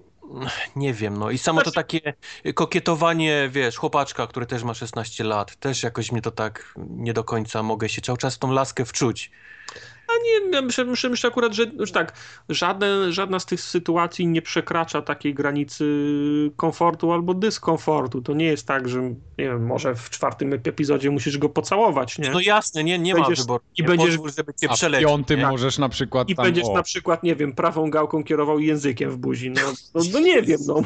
nie 0.75 0.93
wiem, 0.93 1.17
no 1.17 1.31
i 1.31 1.37
samo 1.37 1.61
to 1.61 1.69
Znaczy- 1.71 1.75
takie 1.75 2.13
kokietowanie, 2.53 3.49
wiesz, 3.51 3.77
chłopaczka, 3.77 4.27
który 4.27 4.45
też 4.45 4.63
ma 4.63 4.73
16 4.73 5.23
lat, 5.23 5.55
też 5.55 5.83
jakoś 5.83 6.11
mnie 6.11 6.21
to 6.21 6.31
tak 6.31 6.73
nie 6.77 7.13
do 7.13 7.23
końca 7.23 7.63
mogę 7.63 7.89
się 7.89 8.01
cały 8.01 8.17
czas 8.17 8.39
tą 8.39 8.51
laskę 8.51 8.85
wczuć. 8.85 9.31
A 10.07 10.13
nie, 10.51 10.61
myślę, 10.61 10.85
myślę, 10.85 11.09
myślę 11.09 11.29
akurat, 11.29 11.53
że 11.53 11.63
już 11.63 11.91
tak, 11.91 12.13
żadne, 12.49 13.11
żadna 13.13 13.39
z 13.39 13.45
tych 13.45 13.61
sytuacji 13.61 14.27
nie 14.27 14.41
przekracza 14.41 15.01
takiej 15.01 15.33
granicy 15.33 15.85
komfortu 16.55 17.11
albo 17.11 17.33
dyskomfortu. 17.33 18.21
To 18.21 18.33
nie 18.33 18.45
jest 18.45 18.67
tak, 18.67 18.89
że 18.89 19.01
nie 19.01 19.15
wiem, 19.37 19.65
może 19.65 19.95
w 19.95 20.09
czwartym 20.09 20.53
epizodzie 20.53 21.11
musisz 21.11 21.37
go 21.37 21.49
pocałować, 21.49 22.19
nie? 22.19 22.29
No 22.29 22.39
jasne, 22.39 22.83
nie, 22.83 22.99
nie 22.99 23.13
Będziesz- 23.13 23.37
ma 23.39 23.43
wyboru. 23.43 23.63
i 23.77 23.81
nie 23.81 23.87
będziesz- 23.87 24.09
pozwól, 24.09 24.31
żeby 24.37 24.53
cię 24.53 24.69
przelecił. 24.69 25.09
piątym 25.09 25.39
nie? 25.39 25.47
możesz 25.47 25.77
na 25.77 25.89
przykład 25.89 26.29
I 26.29 26.35
tam... 26.35 26.45
będziesz 26.45 26.65
o, 26.65 26.73
na 26.73 26.83
przykład, 26.83 27.23
nie 27.23 27.35
wiem, 27.35 27.53
prawą 27.53 27.89
gałką 27.89 28.23
kierował 28.23 28.59
językiem 28.59 29.11
w 29.11 29.17
buzi. 29.17 29.51
No, 29.51 29.61
no, 29.95 30.01
no 30.13 30.19
nie 30.19 30.41
wiem, 30.41 30.59
no. 30.67 30.81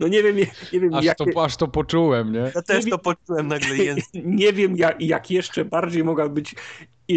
No 0.00 0.08
nie 0.08 0.22
wiem, 0.22 0.36
nie, 0.36 0.46
nie 0.72 0.80
wiem, 0.80 0.94
Aż 0.94 1.04
jak, 1.04 1.18
to, 1.18 1.44
aż 1.44 1.56
to 1.56 1.68
poczułem, 1.68 2.32
nie? 2.32 2.52
Ja 2.54 2.62
też 2.62 2.84
to 2.90 2.98
poczułem 2.98 3.48
nagle 3.48 3.76
język. 3.76 4.04
nie 4.24 4.52
wiem 4.52 4.76
jak, 4.76 5.00
jak 5.00 5.30
jeszcze 5.30 5.64
bardziej 5.64 6.04
mogła 6.22 6.34
być 6.34 6.54
e, 7.10 7.14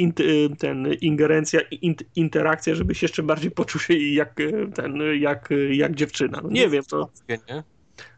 e, 0.00 0.56
ten 0.58 0.92
ingerencja, 1.00 1.60
int, 1.60 2.02
interakcja, 2.16 2.74
żebyś 2.74 3.02
jeszcze 3.02 3.22
bardziej 3.22 3.50
poczuł 3.50 3.80
się 3.80 3.98
jak 3.98 4.40
e, 4.40 4.66
ten, 4.74 5.02
jak, 5.20 5.48
jak 5.70 5.94
dziewczyna. 5.94 6.40
No 6.42 6.50
nie 6.50 6.68
wiem, 6.68 6.84
to 6.84 7.10
Nie? 7.28 7.62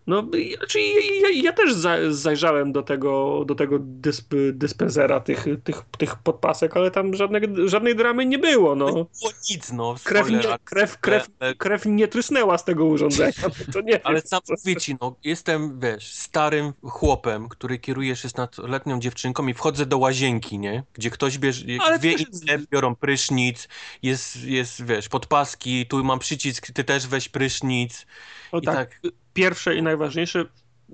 No, 0.07 0.23
znaczy, 0.59 0.81
ja, 1.23 1.29
ja, 1.43 1.53
też 1.53 1.73
za, 1.75 1.97
zajrzałem 2.11 2.73
do 2.73 2.83
tego, 2.83 3.45
do 3.47 3.55
tego 3.55 3.77
dysp, 3.81 4.35
dyspensera 4.53 5.21
tych, 5.21 5.47
tych, 5.65 5.83
tych 5.99 6.17
podpasek, 6.17 6.77
ale 6.77 6.91
tam 6.91 7.15
żadnego, 7.15 7.69
żadnej 7.69 7.97
dramy 7.97 8.27
nie 8.27 8.39
było. 8.39 8.75
No. 8.75 8.87
Nie 8.87 8.93
było 8.93 9.33
nic, 9.51 9.73
no. 9.73 9.95
Krew, 10.05 10.27
spoiler, 10.27 10.59
krew, 10.65 10.99
krew, 10.99 11.27
krew 11.59 11.87
nie 11.87 12.09
trysnęła 12.09 12.59
z 12.59 12.65
tego 12.65 12.85
urządzenia. 12.85 13.33
To 13.73 13.81
nie 13.91 14.07
Ale 14.07 14.15
wiem, 14.21 14.27
sam 14.29 14.41
co- 14.45 14.55
mówię 14.65 14.77
ci, 14.77 14.97
no, 15.01 15.15
jestem, 15.25 15.81
wiesz, 15.81 16.13
starym 16.15 16.73
chłopem, 16.83 17.49
który 17.49 17.79
kieruje 17.79 18.15
16-letnią 18.15 18.99
dziewczynką 18.99 19.47
i 19.47 19.55
wchodzę 19.55 19.87
do 19.87 19.99
łazienki, 19.99 20.59
nie? 20.59 20.83
Gdzie 20.95 21.11
ktoś 21.11 21.39
bierze, 21.39 21.65
Ale 21.81 21.99
dwie 21.99 22.13
też- 22.13 22.27
inne 22.43 22.59
biorą 22.71 22.95
prysznic, 22.97 23.69
jest, 24.03 24.45
jest, 24.45 24.85
wiesz, 24.85 25.09
podpaski, 25.09 25.87
tu 25.87 26.05
mam 26.05 26.19
przycisk, 26.19 26.67
ty 26.73 26.85
też 26.85 27.07
weź 27.07 27.29
prysznic 27.29 28.07
O, 28.53 28.59
i 28.59 28.63
tak, 28.63 29.01
tak. 29.03 29.13
pierwsze 29.35 29.77
i 29.77 29.83
najważniejsze, 29.83 30.45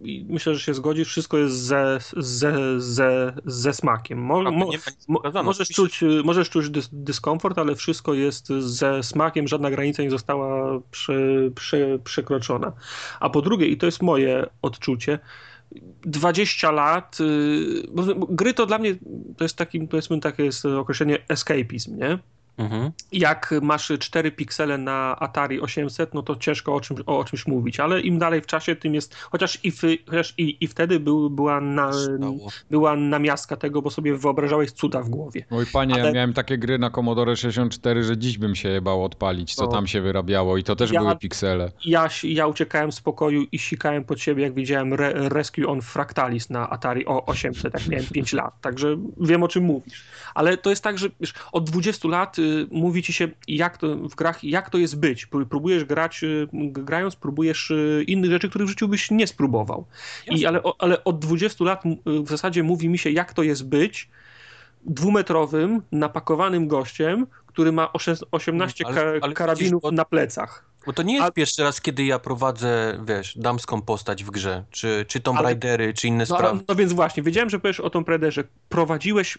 i 0.03 0.27
myślę, 0.29 0.55
że 0.55 0.61
się 0.61 0.75
zgodzisz, 0.75 1.09
wszystko 1.09 1.39
jest 1.39 1.57
ze, 1.57 1.99
ze, 2.17 2.81
ze, 2.81 3.33
ze 3.45 3.73
smakiem. 3.73 4.19
Mo, 4.19 4.43
mo, 4.43 4.71
nie 4.71 4.79
mo, 5.09 5.21
możesz, 5.43 5.69
czuć, 5.69 6.01
możesz 6.25 6.51
czuć 6.51 6.71
dys, 6.71 6.89
dyskomfort, 6.93 7.59
ale 7.59 7.75
wszystko 7.75 8.15
jest 8.15 8.49
ze 8.49 9.03
smakiem, 9.03 9.49
żadna 9.49 9.71
granica 9.71 10.03
nie 10.03 10.11
została 10.11 10.81
prze, 10.91 11.15
prze, 11.55 11.99
przekroczona. 11.99 12.73
A 13.21 13.31
po 13.31 13.43
drugie, 13.43 13.67
i 13.67 13.77
to 13.77 13.87
jest 13.87 14.03
moje 14.03 14.47
odczucie, 14.63 15.19
20 16.03 16.71
lat, 16.71 17.19
y, 17.21 17.83
gry 18.29 18.55
to 18.55 18.67
dla 18.67 18.79
mnie 18.79 18.97
to 19.37 19.45
jest 19.45 19.57
takim, 19.57 19.89
powiedzmy, 19.89 20.21
takie 20.21 20.45
jest 20.45 20.65
określenie 20.65 21.19
escapizm, 21.29 21.99
nie? 21.99 22.19
Mhm. 22.59 22.91
jak 23.13 23.55
masz 23.63 23.93
4 24.01 24.33
piksele 24.33 24.79
na 24.79 25.17
Atari 25.21 25.61
800, 25.61 26.15
no 26.15 26.23
to 26.23 26.37
ciężko 26.37 26.75
o, 26.75 26.81
czym, 26.81 26.97
o, 27.07 27.19
o 27.19 27.25
czymś 27.25 27.47
mówić, 27.47 27.81
ale 27.81 28.01
im 28.01 28.19
dalej 28.19 28.41
w 28.41 28.47
czasie, 28.47 28.77
tym 28.77 28.95
jest, 28.95 29.15
chociaż 29.15 29.59
i, 29.65 29.71
w, 29.73 29.81
chociaż 30.07 30.35
i, 30.39 30.57
i 30.65 30.67
wtedy 30.67 31.01
był, 31.01 31.31
była, 31.31 31.61
na, 31.61 31.93
Stało. 31.93 32.49
była 32.71 32.97
namiastka 32.97 33.57
tego, 33.57 33.83
bo 33.83 33.91
sobie 33.91 34.17
wyobrażałeś 34.17 34.73
cuda 34.73 35.03
w 35.03 35.09
głowie. 35.09 35.45
Oj 35.51 35.67
panie, 35.73 35.95
ja 35.97 36.03
Ale- 36.03 36.13
miałem 36.13 36.33
takie 36.33 36.59
gry 36.59 36.79
na 36.79 36.91
Commodore 36.91 37.37
64, 37.37 38.03
że 38.05 38.19
dziś 38.19 38.39
bym 38.39 38.55
się 38.55 38.69
jebał 38.69 39.05
odpalić, 39.05 39.55
co 39.55 39.65
No. 39.65 39.73
tam 39.73 39.87
się 39.87 40.01
wyrabiało 40.01 40.57
i 40.57 40.63
to 40.65 40.77
też 40.77 40.91
Ja- 40.93 41.01
były 41.01 41.17
piksele. 41.17 41.71
Ja, 41.85 42.09
ja 42.23 42.47
uciekałem 42.47 42.93
z 42.93 43.01
pokoju 43.01 43.47
i 43.53 43.59
sikałem 43.59 44.05
pod 44.05 44.21
siebie, 44.21 44.43
jak 44.43 44.55
widziałem 44.55 44.93
Re, 44.93 45.13
Rescue 45.29 45.67
on 45.67 45.83
Fractalis 45.83 46.51
na 46.51 46.71
Atari 46.71 47.07
o 47.07 47.27
800, 47.27 47.75
jak 47.75 47.89
miałem 47.89 48.07
5 48.07 48.33
lat, 48.33 48.61
także 48.61 48.97
wiem 49.21 49.43
o 49.43 49.49
czym 49.49 49.65
mówisz. 49.65 50.05
Ale 50.35 50.57
to 50.57 50.71
jest 50.71 50.85
tak, 50.85 50.99
że 50.99 51.09
wiesz, 51.21 51.35
od 51.53 51.71
20 51.71 52.09
lat 52.09 52.39
y, 52.39 52.46
mówi 52.71 53.03
ci 53.03 53.13
się 53.13 53.29
jak 53.49 53.79
to, 53.79 53.97
w 53.97 54.15
grach, 54.15 54.45
jak 54.45 54.71
to 54.71 54.79
jest 54.79 54.99
być. 54.99 55.27
Pró- 55.27 55.45
Próbujesz 55.47 55.85
grać, 55.85 56.23
y, 56.23 56.49
grając, 56.73 57.17
próbujesz 57.17 57.71
y, 57.71 58.05
innych 58.07 58.31
rzeczy, 58.31 58.49
których 58.49 58.67
w 58.67 58.71
życiu 58.71 58.89
byś 58.89 59.11
nie 59.11 59.27
spróbował. 59.27 59.85
I, 60.31 60.47
ale, 60.47 60.61
ale 60.79 61.05
od 61.05 61.19
20 61.19 61.65
lat 61.65 61.87
y, 61.87 61.99
w 62.23 62.29
zasadzie 62.29 62.63
mówi 62.63 62.89
mi 62.89 62.99
się, 62.99 63.11
jak 63.11 63.33
to 63.35 63.43
jest 63.43 63.69
być 63.69 64.09
dwumetrowym, 64.85 65.83
napakowanym 65.93 66.69
gościem, 66.69 67.27
który 67.47 67.73
ma 67.73 67.93
osze- 67.93 68.15
18 68.31 68.87
Ale- 68.87 68.95
ka- 68.95 69.25
ale 69.27 69.35
karabinów 69.35 69.71
widzisz, 69.73 69.83
bo- 69.83 69.91
na 69.91 70.05
plecach. 70.05 70.65
Bo 70.87 70.93
to 70.93 71.03
nie 71.03 71.15
jest 71.15 71.27
A- 71.27 71.31
pierwszy 71.31 71.63
raz, 71.63 71.81
kiedy 71.81 72.05
ja 72.05 72.19
prowadzę, 72.19 73.01
wiesz, 73.09 73.39
damską 73.39 73.83
postać 73.83 74.25
w 74.25 74.31
grze, 74.31 74.65
czy, 74.71 75.05
czy 75.09 75.21
Tomb 75.21 75.39
Ale- 75.39 75.45
Raidery, 75.49 75.95
czy 75.95 76.09
inne 76.09 76.25
No, 76.29 76.37
sprawy. 76.37 76.61
no 76.69 76.75
więc 76.75 76.93
właśnie, 76.93 77.23
wiedziałem, 77.23 77.51
że 77.51 77.61
powiesz 77.61 77.81
o 77.81 77.91
Tomb 77.91 78.09
Raiderze. 78.09 78.45
Prowadziłeś 78.69 79.39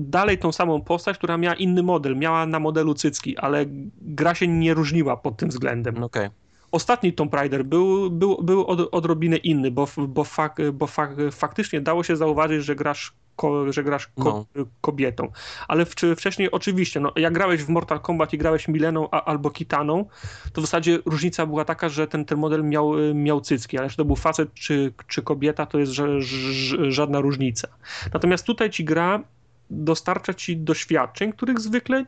dalej 0.00 0.38
tą 0.38 0.52
samą 0.52 0.80
postać, 0.80 1.18
która 1.18 1.38
miała 1.38 1.54
inny 1.54 1.82
model, 1.82 2.16
miała 2.16 2.46
na 2.46 2.60
modelu 2.60 2.94
cycki, 2.94 3.38
ale 3.38 3.64
gra 4.00 4.34
się 4.34 4.48
nie 4.48 4.74
różniła 4.74 5.16
pod 5.16 5.36
tym 5.36 5.48
względem. 5.48 5.94
No 5.98 6.06
Okej. 6.06 6.28
Ostatni 6.72 7.12
Tomb 7.12 7.34
Raider 7.34 7.64
był, 7.64 8.10
był, 8.10 8.42
był 8.42 8.66
od, 8.66 8.94
odrobinę 8.94 9.36
inny, 9.36 9.70
bo, 9.70 9.88
bo, 10.08 10.24
fak, 10.24 10.58
bo 10.72 10.86
fak, 10.86 11.10
faktycznie 11.32 11.80
dało 11.80 12.02
się 12.02 12.16
zauważyć, 12.16 12.64
że 12.64 12.76
grasz, 12.76 13.12
ko, 13.36 13.72
że 13.72 13.84
grasz 13.84 14.06
ko, 14.06 14.46
kobietą. 14.80 15.32
Ale 15.68 15.84
w, 15.84 15.94
wcześniej 16.16 16.50
oczywiście, 16.50 17.00
no, 17.00 17.12
jak 17.16 17.32
grałeś 17.32 17.62
w 17.62 17.68
Mortal 17.68 18.00
Kombat 18.00 18.32
i 18.32 18.38
grałeś 18.38 18.68
Mileną 18.68 19.08
a, 19.10 19.24
albo 19.24 19.50
Kitaną, 19.50 20.04
to 20.52 20.60
w 20.60 20.64
zasadzie 20.64 20.98
różnica 21.06 21.46
była 21.46 21.64
taka, 21.64 21.88
że 21.88 22.06
ten, 22.06 22.24
ten 22.24 22.38
model 22.38 22.64
miał, 22.64 22.92
miał 23.14 23.40
cycki, 23.40 23.78
ale 23.78 23.90
czy 23.90 23.96
to 23.96 24.04
był 24.04 24.16
facet 24.16 24.54
czy, 24.54 24.92
czy 25.06 25.22
kobieta, 25.22 25.66
to 25.66 25.78
jest 25.78 25.92
ża, 25.92 26.04
ża, 26.18 26.76
żadna 26.88 27.20
różnica. 27.20 27.68
Natomiast 28.12 28.46
tutaj 28.46 28.70
ci 28.70 28.84
gra 28.84 29.22
dostarcza 29.70 30.34
ci 30.34 30.56
doświadczeń, 30.56 31.32
których 31.32 31.60
zwykle 31.60 32.04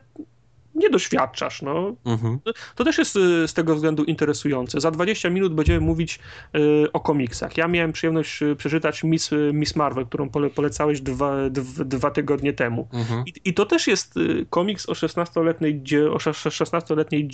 nie 0.75 0.89
doświadczasz. 0.89 1.61
No. 1.61 1.95
Mhm. 2.05 2.39
To 2.75 2.83
też 2.83 2.97
jest 2.97 3.15
y, 3.15 3.47
z 3.47 3.53
tego 3.53 3.75
względu 3.75 4.03
interesujące. 4.03 4.81
Za 4.81 4.91
20 4.91 5.29
minut 5.29 5.53
będziemy 5.53 5.79
mówić 5.79 6.19
y, 6.55 6.91
o 6.91 6.99
komiksach. 6.99 7.57
Ja 7.57 7.67
miałem 7.67 7.91
przyjemność 7.91 8.41
y, 8.41 8.55
przeczytać 8.55 9.03
Miss, 9.03 9.29
Miss 9.53 9.75
Marvel, 9.75 10.05
którą 10.05 10.29
pole, 10.29 10.49
polecałeś 10.49 11.01
dwa, 11.01 11.49
dwa, 11.49 11.83
dwa 11.83 12.11
tygodnie 12.11 12.53
temu. 12.53 12.87
Mhm. 12.93 13.23
I, 13.27 13.33
I, 13.45 13.53
to 13.53 13.65
też 13.65 13.87
jest 13.87 14.13
komiks 14.49 14.89
o 14.89 14.93
16-letniej, 14.93 15.81
o 16.11 16.17
16-letniej 16.17 17.27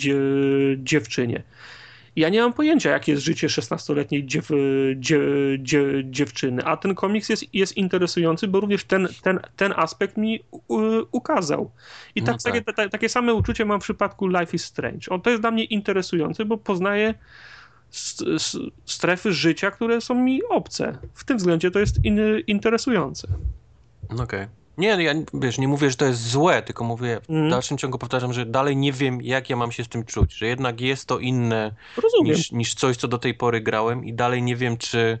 dziewczynie. 0.78 1.42
Ja 2.16 2.28
nie 2.28 2.40
mam 2.42 2.52
pojęcia, 2.52 2.90
jakie 2.90 3.12
jest 3.12 3.24
życie 3.24 3.46
16-letniej 3.46 4.26
dziew, 4.26 4.48
dziew, 4.96 5.20
dziew, 5.58 5.84
dziewczyny, 6.04 6.64
a 6.64 6.76
ten 6.76 6.94
komiks 6.94 7.28
jest, 7.28 7.54
jest 7.54 7.76
interesujący, 7.76 8.48
bo 8.48 8.60
również 8.60 8.84
ten, 8.84 9.08
ten, 9.22 9.40
ten 9.56 9.72
aspekt 9.76 10.16
mi 10.16 10.40
ukazał. 11.12 11.70
I 12.14 12.22
tak, 12.22 12.36
no 12.44 12.52
tak. 12.52 12.64
Takie, 12.64 12.90
takie 12.90 13.08
same 13.08 13.34
uczucie 13.34 13.64
mam 13.64 13.80
w 13.80 13.82
przypadku 13.82 14.26
Life 14.26 14.56
is 14.56 14.64
Strange. 14.64 15.10
On 15.10 15.20
to 15.20 15.30
jest 15.30 15.42
dla 15.42 15.50
mnie 15.50 15.64
interesujący, 15.64 16.44
bo 16.44 16.58
poznaję 16.58 17.14
strefy 18.84 19.32
życia, 19.32 19.70
które 19.70 20.00
są 20.00 20.14
mi 20.14 20.42
obce. 20.42 20.98
W 21.14 21.24
tym 21.24 21.38
względzie 21.38 21.70
to 21.70 21.78
jest 21.78 22.04
in, 22.04 22.20
interesujące. 22.46 23.28
Okej. 24.08 24.24
Okay. 24.24 24.59
Nie, 24.78 24.88
ja 24.88 25.14
wiesz, 25.34 25.58
nie 25.58 25.68
mówię, 25.68 25.90
że 25.90 25.96
to 25.96 26.04
jest 26.04 26.28
złe, 26.28 26.62
tylko 26.62 26.84
mówię, 26.84 27.20
w 27.24 27.30
mm. 27.30 27.50
dalszym 27.50 27.78
ciągu 27.78 27.98
powtarzam, 27.98 28.32
że 28.32 28.46
dalej 28.46 28.76
nie 28.76 28.92
wiem, 28.92 29.22
jak 29.22 29.50
ja 29.50 29.56
mam 29.56 29.72
się 29.72 29.84
z 29.84 29.88
tym 29.88 30.04
czuć, 30.04 30.34
że 30.34 30.46
jednak 30.46 30.80
jest 30.80 31.06
to 31.06 31.18
inne 31.18 31.72
niż, 32.22 32.52
niż 32.52 32.74
coś, 32.74 32.96
co 32.96 33.08
do 33.08 33.18
tej 33.18 33.34
pory 33.34 33.60
grałem 33.60 34.04
i 34.04 34.12
dalej 34.12 34.42
nie 34.42 34.56
wiem, 34.56 34.76
czy 34.76 35.18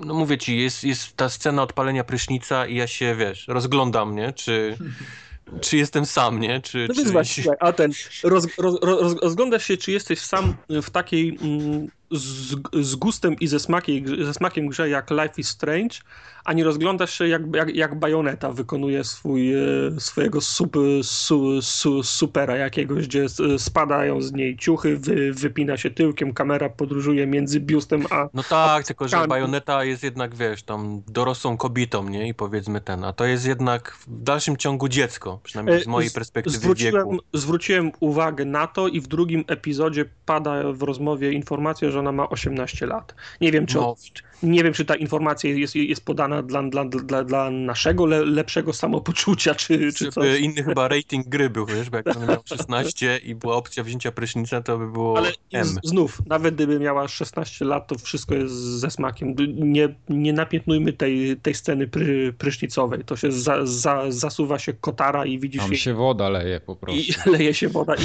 no 0.00 0.14
mówię 0.14 0.38
ci, 0.38 0.58
jest, 0.58 0.84
jest 0.84 1.16
ta 1.16 1.28
scena 1.28 1.62
odpalenia 1.62 2.04
prysznica 2.04 2.66
i 2.66 2.74
ja 2.74 2.86
się, 2.86 3.14
wiesz, 3.14 3.48
rozglądam, 3.48 4.16
nie, 4.16 4.32
czy 4.32 4.76
czy 5.60 5.76
jestem 5.76 6.06
sam, 6.06 6.40
nie? 6.40 6.60
Czy, 6.60 6.86
no 6.88 6.94
czy... 6.94 7.00
więc 7.00 7.12
właśnie, 7.12 7.44
a 7.60 7.72
ten, 7.72 7.92
roz, 8.24 8.46
roz, 8.58 8.78
roz, 8.82 9.16
rozglądasz 9.22 9.64
się, 9.64 9.76
czy 9.76 9.92
jesteś 9.92 10.20
sam 10.20 10.54
w 10.68 10.90
takiej 10.90 11.38
mm, 11.42 11.88
z, 12.10 12.56
z, 12.80 12.94
gustem 12.94 13.36
i 13.40 13.46
ze 13.46 13.60
smakiem, 13.60 14.24
ze 14.24 14.34
smakiem 14.34 14.68
grze 14.68 14.88
jak 14.88 15.10
Life 15.10 15.34
is 15.36 15.48
Strange, 15.48 15.96
a 16.44 16.52
nie 16.52 16.64
rozglądasz 16.64 17.18
się 17.18 17.28
jak, 17.28 17.42
jak, 17.54 17.74
jak 17.74 17.98
Bayonetta 17.98 18.52
wykonuje 18.52 19.04
swój, 19.04 19.54
e, 19.54 19.58
swojego 19.98 20.40
super, 20.40 20.82
su, 21.02 21.62
su, 21.62 22.02
supera 22.02 22.56
jakiegoś, 22.56 23.06
gdzie 23.06 23.26
spadają 23.58 24.20
z 24.20 24.32
niej 24.32 24.56
ciuchy, 24.56 24.96
wy, 24.96 25.32
wypina 25.32 25.76
się 25.76 25.90
tyłkiem, 25.90 26.34
kamera 26.34 26.68
podróżuje 26.68 27.26
między 27.26 27.60
biustem 27.60 28.04
a... 28.10 28.28
No 28.34 28.42
tak, 28.42 28.82
a 28.82 28.86
tylko 28.86 29.08
że 29.08 29.26
Bayonetta 29.28 29.84
jest 29.84 30.02
jednak, 30.02 30.34
wiesz, 30.34 30.62
tam 30.62 31.02
dorosłą 31.08 31.56
kobietą, 31.56 32.08
nie? 32.08 32.28
I 32.28 32.34
powiedzmy 32.34 32.80
ten, 32.80 33.04
a 33.04 33.12
to 33.12 33.24
jest 33.24 33.46
jednak 33.46 33.96
w 34.00 34.22
dalszym 34.22 34.56
ciągu 34.56 34.88
dziecko, 34.88 35.40
przynajmniej 35.42 35.82
z 35.82 35.86
e, 35.86 35.90
mojej 35.90 36.10
perspektywy 36.10 36.56
zwróciłem, 36.56 37.10
wieku. 37.10 37.24
Zwróciłem 37.32 37.92
uwagę 38.00 38.44
na 38.44 38.66
to 38.66 38.88
i 38.88 39.00
w 39.00 39.06
drugim 39.06 39.44
epizodzie 39.46 40.04
pada 40.26 40.72
w 40.72 40.82
rozmowie 40.82 41.32
informacja, 41.32 41.90
że 41.90 41.97
ona 41.98 42.12
ma 42.12 42.28
18 42.28 42.86
lat. 42.86 43.14
Nie 43.40 43.52
wiem, 43.52 43.66
czy, 43.66 43.76
no. 43.76 43.96
Nie 44.42 44.64
wiem, 44.64 44.72
czy 44.72 44.84
ta 44.84 44.94
informacja 44.94 45.50
jest, 45.50 45.74
jest 45.74 46.04
podana 46.04 46.42
dla, 46.42 46.62
dla, 46.62 46.84
dla, 46.84 47.24
dla 47.24 47.50
naszego 47.50 48.06
le, 48.06 48.24
lepszego 48.24 48.72
samopoczucia, 48.72 49.54
czy, 49.54 49.92
czy 49.92 50.12
coś. 50.12 50.40
Inny 50.40 50.62
chyba 50.62 50.88
rating 50.88 51.28
gry 51.28 51.50
był, 51.50 51.66
wiesz, 51.66 51.90
bo 51.90 51.96
jak 51.96 52.16
ona 52.16 52.26
miała 52.26 52.42
16 52.44 53.20
i 53.24 53.34
była 53.34 53.56
opcja 53.56 53.84
wzięcia 53.84 54.12
prysznica, 54.12 54.62
to 54.62 54.78
by 54.78 54.92
było 54.92 55.18
Ale 55.18 55.32
M. 55.52 55.64
Z, 55.64 55.78
znów, 55.84 56.22
nawet 56.26 56.54
gdyby 56.54 56.80
miała 56.80 57.08
16 57.08 57.64
lat, 57.64 57.86
to 57.86 57.98
wszystko 57.98 58.34
jest 58.34 58.54
ze 58.54 58.90
smakiem. 58.90 59.34
Nie, 59.56 59.94
nie 60.08 60.32
napiętnujmy 60.32 60.92
tej, 60.92 61.36
tej 61.36 61.54
sceny 61.54 61.88
pry, 61.88 62.32
prysznicowej. 62.38 63.04
To 63.04 63.16
się 63.16 63.32
za, 63.32 63.66
za, 63.66 64.04
zasuwa 64.08 64.58
się 64.58 64.72
kotara 64.72 65.26
i 65.26 65.38
widzisz 65.38 65.62
Tam 65.62 65.70
jej... 65.70 65.80
się 65.80 65.94
woda 65.94 66.28
leje 66.28 66.60
po 66.60 66.76
prostu. 66.76 67.00
I 67.00 67.30
leje 67.38 67.54
się 67.54 67.68
woda 67.68 67.94
i, 67.94 68.02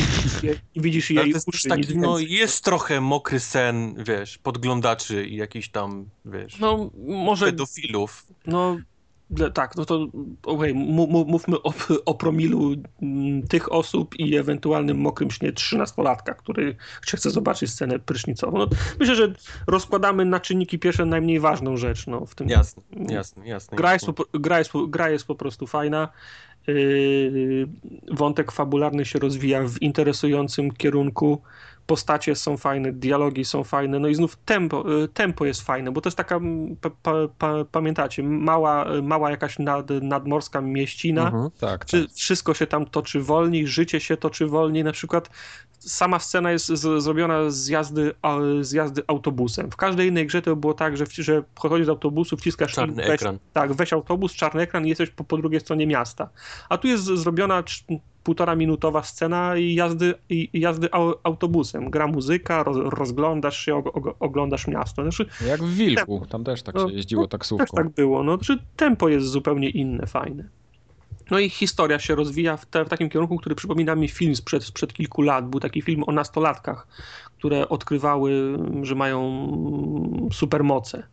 i 0.76 0.82
widzisz 0.82 1.10
jej 1.10 1.34
uszy. 1.48 1.70
Taki, 1.70 1.98
no, 1.98 2.20
jest 2.20 2.64
trochę 2.64 3.02
mokry 3.02 3.40
sen, 3.40 4.04
wiesz, 4.08 4.38
podglądaczy 4.38 5.26
i 5.28 5.36
jakiś 5.36 5.70
tam, 5.70 6.06
wiesz, 6.26 6.60
no, 6.60 6.90
może, 7.08 7.46
pedofilów. 7.46 8.26
No, 8.46 8.78
tak, 9.54 9.76
no 9.76 9.86
to 9.86 10.08
okay, 10.44 10.74
mówmy 10.74 11.62
o, 11.64 11.74
o 12.06 12.14
promilu 12.14 12.76
mm, 13.02 13.48
tych 13.48 13.72
osób 13.72 14.20
i 14.20 14.36
ewentualnym 14.36 14.98
mokrym 14.98 15.32
śnie 15.32 15.54
trzynastolatka, 15.54 16.34
który 16.34 16.76
chce 17.02 17.30
zobaczyć 17.30 17.72
scenę 17.72 18.00
prysznicową. 18.00 18.58
No, 18.58 18.68
myślę, 19.00 19.16
że 19.16 19.34
rozkładamy 19.68 20.26
na 20.26 20.40
czynniki 20.40 20.80
pierwsze 20.80 21.06
najmniej 21.06 21.40
ważną 21.40 21.78
rzecz. 21.78 22.08
No, 22.08 22.26
w 22.26 22.36
tym, 22.36 22.50
jasne, 22.50 22.84
jasne, 23.10 23.48
jasne. 23.48 23.78
Gra 23.78 23.94
jest, 23.94 24.06
gra 24.34 24.60
jest, 24.60 24.72
gra 24.88 25.10
jest 25.10 25.26
po 25.26 25.36
prostu 25.36 25.68
fajna. 25.68 26.10
Yy, 26.68 27.68
wątek 28.12 28.52
fabularny 28.52 29.06
się 29.06 29.20
rozwija 29.20 29.68
w 29.68 29.82
interesującym 29.82 30.72
kierunku 30.72 31.42
postacie 31.88 32.36
są 32.36 32.58
fajne, 32.58 32.92
dialogi 32.92 33.46
są 33.46 33.64
fajne, 33.64 34.00
no 34.00 34.08
i 34.08 34.16
znów 34.16 34.36
tempo, 34.36 35.04
y, 35.04 35.08
tempo 35.08 35.46
jest 35.46 35.62
fajne, 35.62 35.92
bo 35.92 36.02
to 36.02 36.10
jest 36.10 36.18
taka, 36.18 36.40
pa, 36.82 37.12
pa, 37.38 37.66
pamiętacie, 37.72 38.24
mała, 38.24 38.86
mała 39.04 39.32
jakaś 39.32 39.60
nad, 39.60 39.90
nadmorska 40.02 40.62
mieścina, 40.62 41.26
mhm, 41.26 41.50
tak, 41.60 41.86
tak. 41.86 42.02
wszystko 42.16 42.54
się 42.54 42.68
tam 42.68 42.86
toczy 42.86 43.20
wolniej, 43.20 43.68
życie 43.68 44.00
się 44.00 44.18
toczy 44.18 44.48
wolniej, 44.48 44.84
na 44.84 44.92
przykład 44.92 45.30
sama 45.80 46.20
scena 46.20 46.52
jest 46.52 46.68
z, 46.68 47.04
zrobiona 47.04 47.50
z 47.50 47.68
jazdy, 47.68 48.14
z 48.62 48.72
jazdy 48.72 49.02
autobusem. 49.08 49.72
W 49.72 49.76
każdej 49.76 50.08
innej 50.08 50.28
grze 50.28 50.42
to 50.42 50.56
było 50.56 50.74
tak, 50.74 50.98
że, 50.98 51.06
że 51.10 51.44
podchodzisz 51.56 51.86
z 51.86 51.90
autobusu, 51.90 52.38
wciskasz 52.38 52.74
czarny 52.74 53.04
weź, 53.04 53.10
ekran. 53.10 53.40
Tak, 53.54 53.74
weź 53.74 53.94
autobus, 53.94 54.34
czarny 54.34 54.62
ekran 54.62 54.86
i 54.86 54.90
jesteś 54.90 55.10
po, 55.10 55.24
po 55.24 55.38
drugiej 55.38 55.60
stronie 55.60 55.88
miasta. 55.88 56.30
A 56.70 56.78
tu 56.78 56.88
jest 56.88 57.04
zrobiona 57.04 57.64
półtora 58.24 58.56
minutowa 58.56 59.04
scena 59.04 59.54
jazdy, 59.58 60.14
jazdy 60.54 60.90
autobusem. 61.24 61.90
Gra 61.90 62.08
muzyka, 62.08 62.64
roz, 62.64 62.78
rozglądasz 62.78 63.58
się, 63.58 63.84
oglądasz 64.20 64.68
miasto. 64.68 65.02
Znaczy, 65.02 65.26
Jak 65.48 65.64
w 65.64 65.76
Wilku, 65.76 66.20
tempo, 66.20 66.26
tam 66.26 66.44
też 66.44 66.64
tak 66.64 66.76
no, 66.76 66.90
się 66.90 66.96
jeździło 66.96 67.28
taksówką. 67.28 67.66
Też 67.66 67.72
tak 67.76 67.90
było, 67.90 68.24
no, 68.24 68.38
znaczy 68.38 68.58
tempo 68.76 69.10
jest 69.10 69.28
zupełnie 69.28 69.70
inne, 69.70 70.08
fajne. 70.08 70.44
No 71.32 71.40
i 71.40 71.50
historia 71.50 72.00
się 72.00 72.16
rozwija 72.16 72.58
w, 72.58 72.66
te, 72.66 72.86
w, 72.86 72.90
takim 72.90 73.10
kierunku, 73.10 73.38
który 73.38 73.56
przypomina 73.56 73.96
mi 73.96 74.08
film 74.08 74.36
sprzed, 74.36 74.64
sprzed 74.64 74.94
kilku 74.94 75.22
lat. 75.22 75.50
Był 75.50 75.60
taki 75.60 75.82
film 75.82 76.04
o 76.08 76.12
nastolatkach, 76.12 76.88
które 77.38 77.70
odkrywały, 77.70 78.58
że 78.82 78.96
mają 78.96 80.30
supermoce 80.32 81.04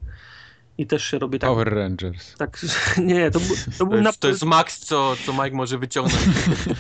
i 0.81 0.87
też 0.87 1.05
się 1.05 1.19
robi 1.19 1.39
tak. 1.39 1.51
Power 1.51 1.75
Rangers. 1.75 2.35
Tak, 2.35 2.67
nie, 2.99 3.31
to, 3.31 3.41
to 3.79 3.87
był 3.87 4.03
to, 4.03 4.13
to 4.19 4.29
jest 4.29 4.45
max, 4.45 4.79
co, 4.79 5.17
co 5.27 5.33
Mike 5.33 5.57
może 5.57 5.79
wyciągnąć 5.79 6.25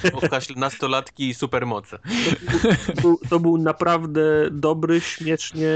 w 0.55 0.57
nastolatki 0.57 1.29
i 1.29 1.35
supermoce. 1.35 1.99
To 2.97 3.03
był, 3.03 3.21
to 3.31 3.41
był 3.41 3.59
naprawdę 3.59 4.23
dobry, 4.51 5.01
śmiesznie, 5.01 5.69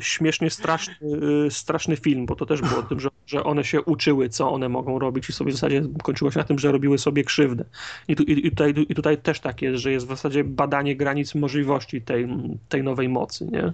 śmiesznie 0.00 0.50
straszny, 0.50 0.94
straszny 1.50 1.96
film, 1.96 2.26
bo 2.26 2.36
to 2.36 2.46
też 2.46 2.60
było 2.60 2.80
o 2.80 2.82
tym, 2.82 3.00
że, 3.00 3.08
że 3.26 3.44
one 3.44 3.64
się 3.64 3.82
uczyły, 3.82 4.28
co 4.28 4.52
one 4.52 4.68
mogą 4.68 4.98
robić 4.98 5.28
i 5.28 5.32
sobie 5.32 5.52
w 5.52 5.54
zasadzie 5.54 5.82
kończyło 6.02 6.30
się 6.30 6.38
na 6.38 6.44
tym, 6.44 6.58
że 6.58 6.72
robiły 6.72 6.98
sobie 6.98 7.24
krzywdę. 7.24 7.64
I, 8.08 8.16
tu, 8.16 8.22
i, 8.22 8.50
tutaj, 8.50 8.74
i 8.88 8.94
tutaj 8.94 9.18
też 9.18 9.40
tak 9.40 9.62
jest, 9.62 9.82
że 9.82 9.92
jest 9.92 10.06
w 10.06 10.08
zasadzie 10.08 10.44
badanie 10.44 10.96
granic 10.96 11.34
możliwości 11.34 12.02
tej, 12.02 12.28
tej 12.68 12.82
nowej 12.82 13.08
mocy, 13.08 13.46
nie? 13.52 13.72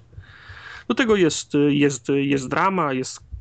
Do 0.88 0.94
tego 0.94 1.16
jest, 1.16 1.52
jest, 1.68 2.08
jest 2.08 2.48
drama, 2.48 2.92
jest 2.92 3.31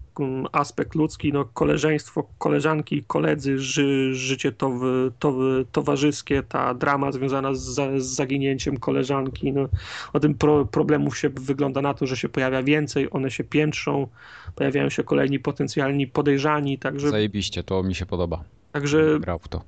aspekt 0.51 0.95
ludzki, 0.95 1.33
no, 1.33 1.45
koleżeństwo, 1.45 2.29
koleżanki, 2.37 3.03
koledzy, 3.07 3.59
ży, 3.59 4.13
życie 4.13 4.51
to, 4.51 4.71
to, 5.19 5.35
towarzyskie, 5.71 6.43
ta 6.43 6.73
drama 6.73 7.11
związana 7.11 7.53
z, 7.53 7.63
z 7.97 8.05
zaginięciem 8.05 8.77
koleżanki. 8.77 9.53
No, 9.53 9.69
o 10.13 10.19
tym 10.19 10.33
pro, 10.33 10.65
problemów 10.65 11.17
się 11.17 11.29
wygląda 11.29 11.81
na 11.81 11.93
to, 11.93 12.07
że 12.07 12.17
się 12.17 12.29
pojawia 12.29 12.63
więcej, 12.63 13.07
one 13.11 13.31
się 13.31 13.43
piętrzą, 13.43 14.07
pojawiają 14.55 14.89
się 14.89 15.03
kolejni 15.03 15.39
potencjalni 15.39 16.07
podejrzani. 16.07 16.77
Także, 16.77 17.09
Zajebiście, 17.09 17.63
to 17.63 17.83
mi 17.83 17.95
się 17.95 18.05
podoba. 18.05 18.43
Także 18.71 19.19
Grał 19.19 19.39
w 19.39 19.47
to 19.47 19.61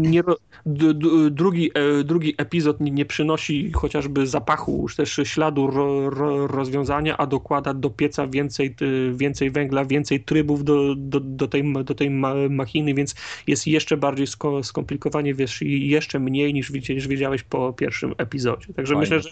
nie, 0.00 0.22
d, 0.66 0.94
d, 0.94 1.30
drugi, 1.30 1.70
e, 1.74 2.04
drugi 2.04 2.34
epizod 2.38 2.80
nie, 2.80 2.90
nie, 2.90 3.04
przynosi 3.04 3.72
chociażby 3.72 4.26
zapachu, 4.26 4.82
już 4.82 4.96
też 4.96 5.20
śladu 5.24 5.66
ro, 5.66 6.10
ro, 6.10 6.46
rozwiązania, 6.46 7.16
a 7.16 7.26
dokłada 7.26 7.74
do 7.74 7.90
pieca 7.90 8.26
więcej, 8.26 8.76
więcej 9.12 9.50
węgla, 9.50 9.84
więcej 9.84 10.24
trybów 10.24 10.64
do, 10.64 10.94
do, 10.94 11.20
do 11.20 11.48
tej, 11.48 11.72
do 11.84 11.94
tej 11.94 12.10
machiny, 12.50 12.94
więc 12.94 13.14
jest 13.46 13.66
jeszcze 13.66 13.96
bardziej 13.96 14.26
sko, 14.26 14.62
skomplikowanie, 14.62 15.34
wiesz, 15.34 15.62
i 15.62 15.88
jeszcze 15.88 16.18
mniej 16.18 16.54
niż, 16.54 16.70
niż 16.70 17.08
wiedziałeś 17.08 17.42
po 17.42 17.72
pierwszym 17.72 18.14
epizodzie. 18.18 18.74
Także 18.74 18.94
fajnie, 18.94 19.00
myślę, 19.00 19.20
że, 19.20 19.30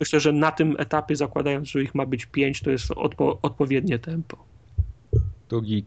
myślę, 0.00 0.20
że 0.20 0.32
na 0.32 0.52
tym 0.52 0.76
etapie, 0.78 1.16
zakładając, 1.16 1.68
że 1.68 1.82
ich 1.82 1.94
ma 1.94 2.06
być 2.06 2.26
pięć, 2.26 2.60
to 2.60 2.70
jest 2.70 2.90
odpo, 2.90 3.38
odpowiednie 3.42 3.98
tempo. 3.98 4.36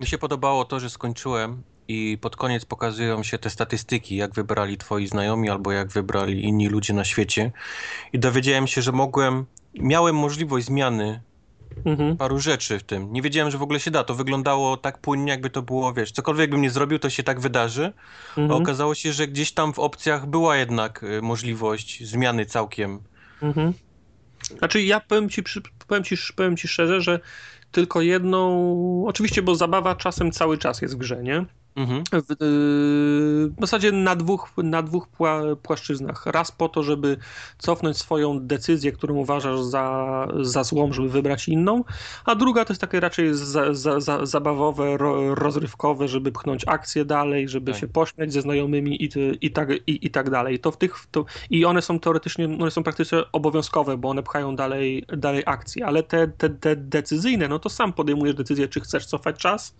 Mi 0.02 0.08
się 0.08 0.18
podobało 0.18 0.66
to, 0.66 0.80
że 0.80 0.90
skończyłem 0.90 1.62
i 1.88 2.18
pod 2.22 2.36
koniec 2.36 2.66
pokazują 2.66 3.24
się 3.24 3.38
te 3.38 3.50
statystyki, 3.50 4.16
jak 4.16 4.34
wybrali 4.34 4.78
twoi 4.78 5.08
znajomi 5.08 5.50
albo 5.50 5.72
jak 5.72 5.90
wybrali 5.90 6.44
inni 6.44 6.70
ludzie 6.70 6.94
na 6.94 7.04
świecie. 7.04 7.52
I 8.14 8.20
dowiedziałem 8.20 8.68
się, 8.68 8.82
że 8.82 8.92
mogłem, 8.92 9.46
miałem 9.74 10.16
możliwość 10.16 10.66
zmiany 10.66 11.22
mhm. 11.86 12.18
paru 12.18 12.40
rzeczy 12.40 12.80
w 12.80 12.84
tym. 12.84 13.14
Nie 13.14 13.22
wiedziałem, 13.22 13.52
że 13.52 13.58
w 13.58 13.62
ogóle 13.62 13.80
się 13.80 13.92
da. 13.92 14.04
To 14.04 14.16
wyglądało 14.16 14.78
tak 14.78 14.98
płynnie, 14.98 15.32
jakby 15.32 15.50
to 15.50 15.62
było, 15.62 15.94
wiesz, 15.94 16.12
cokolwiek 16.12 16.50
bym 16.50 16.62
nie 16.62 16.70
zrobił, 16.70 17.00
to 17.00 17.10
się 17.10 17.24
tak 17.24 17.40
wydarzy. 17.40 17.94
Mhm. 18.38 18.52
A 18.52 18.56
okazało 18.56 18.96
się, 18.96 19.14
że 19.14 19.28
gdzieś 19.28 19.52
tam 19.52 19.74
w 19.74 19.80
opcjach 19.80 20.26
była 20.28 20.58
jednak 20.58 21.04
y, 21.04 21.22
możliwość 21.22 22.08
zmiany 22.08 22.46
całkiem. 22.46 23.00
Mhm. 23.42 23.74
Znaczy 24.58 24.82
ja 24.82 25.00
powiem 25.00 25.30
ci, 25.30 25.44
powiem, 25.88 26.04
ci, 26.04 26.18
powiem 26.36 26.58
ci 26.58 26.68
szczerze, 26.68 27.02
że 27.02 27.20
tylko 27.72 28.02
jedną, 28.02 29.06
oczywiście, 29.08 29.42
bo 29.42 29.56
zabawa 29.56 29.96
czasem 29.96 30.32
cały 30.32 30.58
czas 30.58 30.82
jest 30.82 30.96
w 30.96 30.98
grze, 30.98 31.24
nie? 31.24 31.46
Mhm. 31.76 32.04
W, 32.12 32.32
y, 32.32 32.36
w, 33.58 33.62
zasadzie 33.62 33.92
na 33.92 34.16
dwóch, 34.16 34.52
na 34.58 34.82
dwóch 34.82 35.08
płaszczyznach. 35.64 36.26
Raz 36.26 36.52
po 36.52 36.70
to, 36.70 36.84
żeby 36.84 37.18
cofnąć 37.58 37.98
swoją 37.98 38.40
decyzję, 38.40 38.92
którą 38.92 39.16
uważasz 39.16 39.60
za, 39.60 40.28
za 40.42 40.64
złą, 40.64 40.94
żeby 40.94 41.10
wybrać 41.10 41.48
inną, 41.48 41.84
a 42.26 42.36
druga 42.36 42.66
to 42.66 42.74
jest 42.74 42.82
takie 42.82 43.00
raczej 43.00 43.34
za, 43.34 43.74
za, 43.74 44.00
za, 44.00 44.26
zabawowe, 44.26 44.98
ro, 44.98 45.36
rozrywkowe, 45.36 46.08
żeby 46.08 46.32
pchnąć 46.32 46.64
akcję 46.68 47.06
dalej, 47.06 47.50
żeby 47.50 47.72
tak. 47.72 47.82
się 47.82 47.88
pośmiać 47.88 48.34
ze 48.34 48.42
znajomymi 48.42 49.04
i, 49.04 49.10
i, 49.42 49.52
tak, 49.52 49.70
i, 49.88 50.08
i 50.08 50.12
tak 50.12 50.30
dalej. 50.30 50.60
To 50.60 50.72
w 50.72 50.78
tych, 50.78 50.96
to, 51.12 51.26
I 51.50 51.66
one 51.66 51.82
są 51.82 52.00
teoretycznie, 52.00 52.46
one 52.46 52.72
są 52.72 52.84
praktycznie 52.84 53.20
obowiązkowe, 53.32 53.98
bo 53.98 54.10
one 54.10 54.24
pchają 54.24 54.56
dalej, 54.56 55.06
dalej 55.18 55.44
akcję, 55.46 55.86
ale 55.86 56.04
te, 56.04 56.28
te, 56.28 56.50
te 56.50 56.76
decyzyjne, 56.76 57.48
no 57.48 57.60
to 57.60 57.70
sam 57.70 57.94
podejmujesz 57.94 58.36
decyzję, 58.36 58.68
czy 58.68 58.82
chcesz 58.82 59.06
cofać 59.06 59.38
czas, 59.38 59.76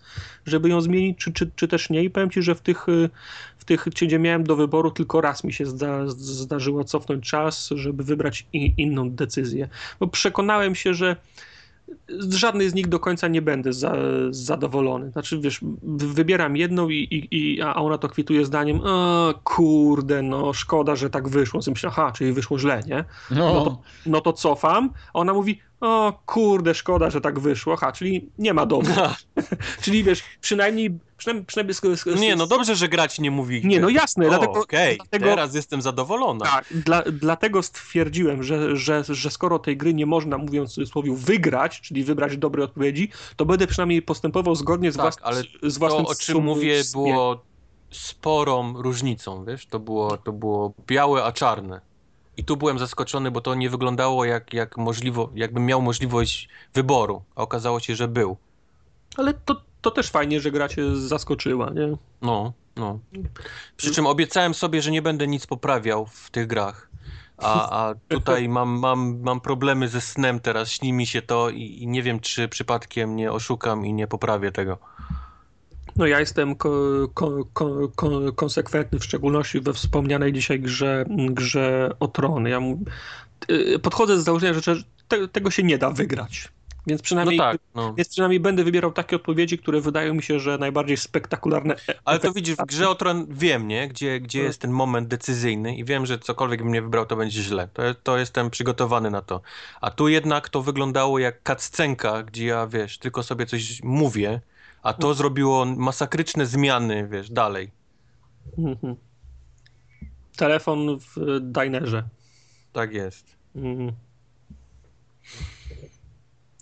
żeby 0.46 0.68
ją 0.68 0.80
zmienić, 0.80 1.18
czy, 1.18 1.32
czy, 1.32 1.50
czy 1.56 1.68
też 1.68 1.83
też 1.84 1.90
nie 1.90 2.04
i 2.04 2.10
powiem 2.10 2.30
Ci, 2.30 2.42
że 2.42 2.54
w 2.54 2.60
tych, 2.60 2.88
y, 2.88 3.10
w 3.58 3.64
tych 3.64 3.84
gdzie 3.84 4.18
miałem 4.18 4.44
do 4.44 4.56
wyboru, 4.56 4.90
tylko 4.90 5.20
raz 5.20 5.44
mi 5.44 5.52
się 5.52 5.66
zda, 5.66 6.06
zdarzyło 6.06 6.84
cofnąć 6.84 7.30
czas, 7.30 7.70
żeby 7.74 8.04
wybrać 8.04 8.46
inną 8.76 9.10
decyzję. 9.10 9.68
Bo 10.00 10.06
przekonałem 10.06 10.74
się, 10.74 10.94
że 10.94 11.16
z 12.08 12.34
żadnej 12.34 12.70
z 12.70 12.74
nich 12.74 12.88
do 12.88 13.00
końca 13.00 13.28
nie 13.28 13.42
będę 13.42 13.72
za, 13.72 13.96
zadowolony. 14.30 15.10
Znaczy, 15.10 15.38
wiesz, 15.38 15.60
wybieram 15.82 16.56
jedną 16.56 16.88
i, 16.88 16.94
i, 16.94 17.28
i, 17.30 17.62
a 17.62 17.74
ona 17.74 17.98
to 17.98 18.08
kwituje 18.08 18.44
zdaniem, 18.44 18.80
o 18.84 19.34
kurde, 19.44 20.22
no 20.22 20.52
szkoda, 20.52 20.96
że 20.96 21.10
tak 21.10 21.28
wyszło. 21.28 21.62
Z 21.62 21.68
myślę, 21.68 21.90
aha, 21.92 22.12
czyli 22.14 22.32
wyszło 22.32 22.58
źle, 22.58 22.80
nie? 22.86 23.04
No. 23.30 23.54
no, 23.54 23.64
to, 23.64 23.78
no 24.06 24.20
to 24.20 24.32
cofam, 24.32 24.90
a 25.14 25.18
ona 25.18 25.34
mówi, 25.34 25.60
o 25.84 26.22
kurde, 26.26 26.74
szkoda, 26.74 27.10
że 27.10 27.20
tak 27.20 27.38
wyszło, 27.38 27.76
ha, 27.76 27.92
czyli 27.92 28.28
nie 28.38 28.54
ma 28.54 28.66
domu. 28.66 28.94
czyli 29.82 30.04
wiesz, 30.04 30.22
przynajmniej 30.40 30.98
Przynajmniej, 31.16 31.46
przynajmniej 31.46 31.74
z, 31.74 32.00
z, 32.00 32.20
nie, 32.20 32.36
no 32.36 32.46
dobrze, 32.46 32.76
że 32.76 32.88
grać 32.88 33.18
nie 33.18 33.30
mówi. 33.30 33.62
Nie, 33.64 33.80
no 33.80 33.88
jasne. 33.88 34.26
O, 34.26 34.28
dlatego, 34.28 34.52
okay. 34.52 34.96
dlatego, 34.96 35.24
teraz 35.24 35.54
jestem 35.54 35.82
zadowolona. 35.82 36.44
Tak, 36.44 36.64
dla, 36.70 37.02
dlatego 37.02 37.62
stwierdziłem, 37.62 38.42
że, 38.42 38.76
że, 38.76 39.04
że 39.08 39.30
skoro 39.30 39.58
tej 39.58 39.76
gry 39.76 39.94
nie 39.94 40.06
można, 40.06 40.38
mówiąc 40.38 40.70
w 40.70 40.74
cudzysłowie, 40.74 41.14
wygrać, 41.16 41.80
czyli 41.80 42.04
wybrać 42.04 42.36
dobre 42.36 42.64
odpowiedzi, 42.64 43.08
to 43.36 43.46
będę 43.46 43.66
przynajmniej 43.66 44.02
postępował 44.02 44.54
zgodnie 44.54 44.92
z, 44.92 44.96
tak, 44.96 45.02
włas, 45.02 45.16
ale 45.22 45.42
z 45.62 45.78
własnym 45.78 46.04
to, 46.04 46.10
o 46.10 46.14
czym 46.14 46.42
mówię, 46.42 46.82
było 46.92 47.42
sporą 47.90 48.82
różnicą, 48.82 49.44
wiesz? 49.44 49.66
To 49.66 49.80
było, 49.80 50.16
to 50.16 50.32
było 50.32 50.74
białe, 50.86 51.24
a 51.24 51.32
czarne. 51.32 51.80
I 52.36 52.44
tu 52.44 52.56
byłem 52.56 52.78
zaskoczony, 52.78 53.30
bo 53.30 53.40
to 53.40 53.54
nie 53.54 53.70
wyglądało 53.70 54.24
jak, 54.24 54.52
jak 54.52 54.76
możliwo, 54.76 55.30
jakbym 55.34 55.66
miał 55.66 55.82
możliwość 55.82 56.48
wyboru, 56.74 57.22
a 57.36 57.42
okazało 57.42 57.80
się, 57.80 57.96
że 57.96 58.08
był. 58.08 58.36
Ale 59.16 59.34
to, 59.34 59.62
to 59.80 59.90
też 59.90 60.10
fajnie, 60.10 60.40
że 60.40 60.50
gra 60.50 60.68
cię 60.68 60.96
zaskoczyła, 60.96 61.70
nie? 61.70 61.96
No, 62.22 62.52
no. 62.76 62.98
Przy 63.76 63.94
czym 63.94 64.06
obiecałem 64.06 64.54
sobie, 64.54 64.82
że 64.82 64.90
nie 64.90 65.02
będę 65.02 65.26
nic 65.26 65.46
poprawiał 65.46 66.06
w 66.06 66.30
tych 66.30 66.46
grach. 66.46 66.90
A, 67.38 67.86
a 67.88 67.94
tutaj 68.08 68.48
mam, 68.58 68.68
mam, 68.68 69.20
mam 69.20 69.40
problemy 69.40 69.88
ze 69.88 70.00
snem 70.00 70.40
teraz, 70.40 70.68
śni 70.70 70.92
mi 70.92 71.06
się 71.06 71.22
to 71.22 71.50
i, 71.50 71.62
i 71.62 71.86
nie 71.86 72.02
wiem, 72.02 72.20
czy 72.20 72.48
przypadkiem 72.48 73.16
nie 73.16 73.32
oszukam 73.32 73.86
i 73.86 73.92
nie 73.92 74.06
poprawię 74.06 74.52
tego. 74.52 74.78
No 75.96 76.06
ja 76.06 76.20
jestem 76.20 76.56
ko, 76.56 76.70
ko, 77.14 77.44
ko, 77.54 78.32
konsekwentny, 78.36 78.98
w 78.98 79.04
szczególności 79.04 79.60
we 79.60 79.72
wspomnianej 79.72 80.32
dzisiaj 80.32 80.60
grze, 80.60 81.04
grze 81.08 81.90
o 82.00 82.08
Tron. 82.08 82.46
Ja 82.46 82.60
y, 83.50 83.78
podchodzę 83.78 84.20
z 84.20 84.24
założenia, 84.24 84.60
że 84.60 84.76
te, 85.08 85.28
tego 85.28 85.50
się 85.50 85.62
nie 85.62 85.78
da 85.78 85.90
wygrać. 85.90 86.48
Więc 86.86 87.02
przynajmniej, 87.02 87.38
no 87.38 87.44
tak, 87.44 87.58
no. 87.74 87.94
więc 87.94 88.08
przynajmniej 88.08 88.40
będę 88.40 88.64
wybierał 88.64 88.92
takie 88.92 89.16
odpowiedzi, 89.16 89.58
które 89.58 89.80
wydają 89.80 90.14
mi 90.14 90.22
się, 90.22 90.40
że 90.40 90.58
najbardziej 90.58 90.96
spektakularne. 90.96 91.74
E- 91.88 91.94
Ale 92.04 92.18
to 92.18 92.32
widzisz, 92.32 92.56
w 92.56 92.66
grze 92.66 92.88
o 92.88 92.94
Tron 92.94 93.26
wiem, 93.30 93.68
nie? 93.68 93.88
Gdzie, 93.88 94.20
gdzie 94.20 94.38
no. 94.38 94.44
jest 94.44 94.60
ten 94.60 94.70
moment 94.70 95.08
decyzyjny 95.08 95.76
i 95.76 95.84
wiem, 95.84 96.06
że 96.06 96.18
cokolwiek 96.18 96.62
bym 96.62 96.72
nie 96.72 96.82
wybrał, 96.82 97.06
to 97.06 97.16
będzie 97.16 97.42
źle. 97.42 97.68
To, 97.72 97.82
to 98.02 98.18
jestem 98.18 98.50
przygotowany 98.50 99.10
na 99.10 99.22
to. 99.22 99.40
A 99.80 99.90
tu 99.90 100.08
jednak 100.08 100.48
to 100.48 100.62
wyglądało 100.62 101.18
jak 101.18 101.42
kaccenka, 101.42 102.22
gdzie 102.22 102.46
ja, 102.46 102.66
wiesz, 102.66 102.98
tylko 102.98 103.22
sobie 103.22 103.46
coś 103.46 103.82
mówię, 103.82 104.40
a 104.84 104.92
to 104.92 105.14
zrobiło 105.14 105.64
masakryczne 105.64 106.46
zmiany, 106.46 107.08
wiesz, 107.08 107.30
dalej. 107.30 107.70
Mhm. 108.58 108.96
Telefon 110.36 110.98
w 110.98 111.40
dinerze. 111.40 112.08
Tak 112.72 112.92
jest. 112.92 113.36
Mhm. 113.56 113.92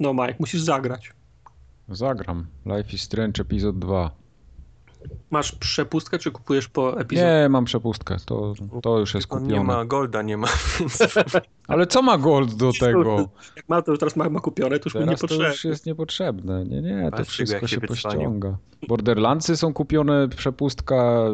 No 0.01 0.15
Mike, 0.15 0.35
musisz 0.39 0.63
zagrać. 0.63 1.13
Zagram. 1.89 2.47
Life 2.67 2.93
is 2.93 3.03
Strange 3.03 3.43
epizod 3.43 3.79
2. 3.79 4.11
Masz 5.31 5.53
przepustkę, 5.53 6.19
czy 6.19 6.31
kupujesz 6.31 6.69
po 6.69 7.01
epizod? 7.01 7.25
Nie, 7.25 7.49
mam 7.49 7.65
przepustkę. 7.65 8.17
To, 8.27 8.55
to 8.83 8.99
już 8.99 9.15
jest 9.15 9.27
kupione. 9.27 9.53
Nie 9.53 9.61
ma 9.61 9.85
Golda, 9.85 10.23
nie 10.23 10.37
ma. 10.37 10.49
Ale 11.69 11.87
co 11.87 12.03
ma 12.03 12.19
Gold 12.19 12.55
do 12.55 12.73
tego? 12.81 13.29
Jak 13.57 13.69
ma, 13.69 13.83
to 13.83 13.91
już 13.91 13.99
teraz 13.99 14.17
ma, 14.17 14.29
ma 14.29 14.41
kupione, 14.41 14.79
to 14.79 14.87
już 14.87 14.93
teraz 14.93 15.07
mi 15.07 15.11
niepotrzebne. 15.11 15.45
to 15.45 15.51
już 15.51 15.65
jest 15.65 15.87
niepotrzebne. 15.87 16.65
Nie, 16.65 16.83
nie, 16.83 17.11
to 17.17 17.25
wszystko 17.25 17.67
się 17.67 17.81
pościąga. 17.81 18.57
Borderlandsy 18.89 19.57
są 19.57 19.73
kupione, 19.73 20.29
przepustka, 20.29 21.25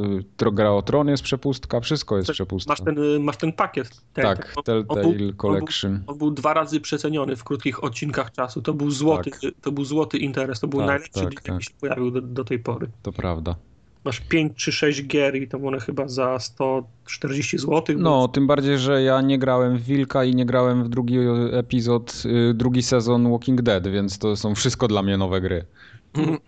gra 0.52 0.70
o 0.70 0.82
Tron 0.82 1.08
jest 1.08 1.23
przepustka, 1.23 1.81
wszystko 1.81 2.16
jest 2.16 2.31
przepustka. 2.31 2.73
Masz 2.73 2.81
ten, 2.81 3.23
masz 3.23 3.36
ten 3.36 3.52
pakiet. 3.52 4.00
Ten, 4.12 4.24
tak, 4.24 4.55
Telltale 4.65 5.32
Collection. 5.36 5.92
On 5.92 5.98
był, 5.98 6.12
on 6.12 6.18
był, 6.18 6.31
dwa 6.31 6.55
razy 6.55 6.81
przeceniony 6.81 7.36
w 7.36 7.44
krótkich 7.44 7.84
odcinkach 7.84 8.32
czasu. 8.32 8.62
To 8.62 8.74
był 8.74 8.90
złoty, 8.90 9.31
tak. 9.31 9.40
to 9.62 9.73
był 9.73 9.84
złoty 9.84 10.18
interes. 10.18 10.60
To 10.60 10.68
był 10.68 10.81
tak, 10.81 10.86
najlepszy, 10.86 11.12
tak, 11.12 11.24
jaki 11.24 11.42
tak. 11.42 11.62
się 11.62 11.70
pojawił 11.81 12.10
do, 12.10 12.20
do 12.20 12.44
tej 12.44 12.58
pory. 12.58 12.89
To 13.02 13.12
prawda 13.12 13.57
masz 14.05 14.20
5 14.20 14.57
czy 14.57 14.73
6 14.73 15.07
gier 15.07 15.36
i 15.36 15.49
to 15.49 15.59
one 15.59 15.81
chyba 15.81 16.09
za 16.09 16.39
140 16.39 17.59
zł. 17.59 17.97
No, 17.99 18.28
tym 18.28 18.47
bardziej, 18.47 18.78
że 18.78 19.02
ja 19.02 19.20
nie 19.20 19.39
grałem 19.39 19.78
w 19.78 19.83
Wilka 19.83 20.25
i 20.25 20.35
nie 20.35 20.47
grałem 20.47 20.85
w 20.85 20.89
drugi 20.89 21.18
epizod, 21.52 22.23
y, 22.51 22.55
drugi 22.55 22.83
sezon 22.83 23.31
Walking 23.31 23.62
Dead, 23.62 23.89
więc 23.89 24.18
to 24.18 24.36
są 24.36 24.55
wszystko 24.55 24.89
dla 24.89 25.02
mnie 25.02 25.17
nowe 25.17 25.41
gry. 25.41 25.65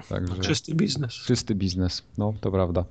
Także 0.09 0.41
czysty 0.41 0.75
biznes. 0.75 1.15
Czysty 1.15 1.55
biznes, 1.55 2.03
no 2.19 2.35
to 2.41 2.51
prawda. 2.51 2.85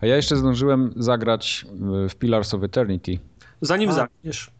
A 0.00 0.06
ja 0.06 0.16
jeszcze 0.16 0.36
zdążyłem 0.36 0.92
zagrać 0.96 1.66
y, 2.04 2.08
w 2.08 2.14
Pillars 2.14 2.54
of 2.54 2.62
Eternity. 2.62 3.18
Zanim 3.60 3.92
zagniesz, 3.92 4.50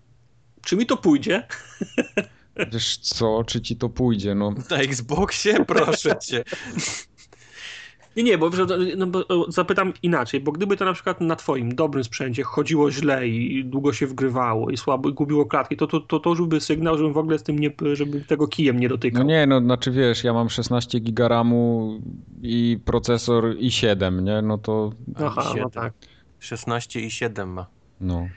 czy 0.63 0.77
mi 0.77 0.87
to 0.87 0.97
pójdzie? 0.97 1.47
Wiesz 2.73 2.97
co, 2.97 3.45
czy 3.45 3.61
ci 3.61 3.77
to 3.77 3.89
pójdzie? 3.89 4.35
No. 4.35 4.55
Na 4.71 4.77
Xboxie? 4.77 5.65
Proszę 5.65 6.19
cię. 6.19 6.45
Nie, 8.17 8.23
nie, 8.23 8.39
bo, 8.39 8.51
no, 8.97 9.07
bo 9.07 9.25
zapytam 9.49 9.93
inaczej, 10.03 10.41
bo 10.41 10.53
gdyby 10.53 10.77
to 10.77 10.85
na 10.85 10.93
przykład 10.93 11.21
na 11.21 11.37
twoim 11.37 11.75
dobrym 11.75 12.05
sprzęcie 12.05 12.43
chodziło 12.43 12.91
źle 12.91 13.29
i 13.29 13.65
długo 13.65 13.93
się 13.93 14.07
wgrywało 14.07 14.71
i 14.71 14.77
słabo 14.77 15.09
i 15.09 15.13
gubiło 15.13 15.47
klatki, 15.47 15.77
to 15.77 15.87
to, 15.87 16.01
to, 16.01 16.21
to 16.21 16.31
już 16.31 16.43
by 16.43 16.61
sygnał, 16.61 16.99
żebym 16.99 17.13
w 17.13 17.19
ogóle 17.19 17.39
z 17.39 17.43
tym 17.43 17.59
nie, 17.59 17.71
żeby 17.93 18.21
tego 18.21 18.49
kijem 18.49 18.81
nie 18.81 18.89
dotykał. 18.89 19.23
No 19.23 19.29
nie, 19.29 19.47
no 19.47 19.61
znaczy 19.61 19.91
wiesz, 19.91 20.25
ja 20.25 20.33
mam 20.33 20.49
16 20.49 21.01
gigaramu 21.01 22.01
i 22.43 22.79
procesor 22.85 23.45
i7, 23.45 24.23
nie? 24.23 24.43
No 24.43 24.59
to... 24.59 24.93
Aha, 25.17 25.43
7. 25.49 25.63
no 25.63 25.71
tak. 25.71 25.93
16 26.39 27.01
i 27.01 27.11
7 27.11 27.49
ma. 27.49 27.67
No. 28.01 28.29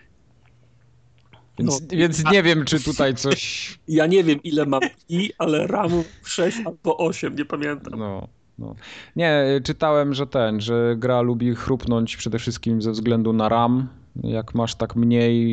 Więc, 1.60 1.82
no, 1.82 1.88
więc 1.98 2.32
nie 2.32 2.44
wiem, 2.44 2.66
czy 2.66 2.84
tutaj 2.84 3.16
coś... 3.16 3.80
Ja 3.88 4.06
nie 4.06 4.24
wiem, 4.24 4.44
ile 4.44 4.66
mam 4.66 4.82
i, 5.10 5.34
ale 5.38 5.68
RAMu 5.68 6.04
6 6.24 6.58
albo 6.66 6.98
8, 6.98 7.36
nie 7.36 7.46
pamiętam. 7.46 8.00
No. 8.00 8.28
No. 8.64 8.76
Nie, 9.16 9.46
czytałem, 9.64 10.14
że 10.14 10.28
ten, 10.28 10.62
że 10.62 10.96
gra 10.98 11.22
lubi 11.22 11.56
chrupnąć 11.56 12.18
przede 12.18 12.40
wszystkim 12.40 12.82
ze 12.82 12.92
względu 12.92 13.34
na 13.34 13.50
RAM. 13.50 13.88
Jak 14.24 14.56
masz 14.56 14.76
tak 14.76 14.96
mniej 14.96 15.52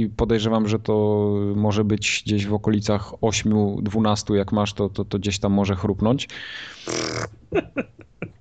i 0.00 0.08
podejrzewam, 0.08 0.68
że 0.68 0.78
to 0.78 1.28
może 1.56 1.84
być 1.84 2.22
gdzieś 2.26 2.46
w 2.46 2.54
okolicach 2.54 3.12
8-12, 3.22 4.34
jak 4.34 4.52
masz, 4.52 4.72
to, 4.72 4.88
to, 4.88 5.04
to 5.04 5.18
gdzieś 5.18 5.38
tam 5.38 5.52
może 5.52 5.76
chrupnąć. 5.76 6.28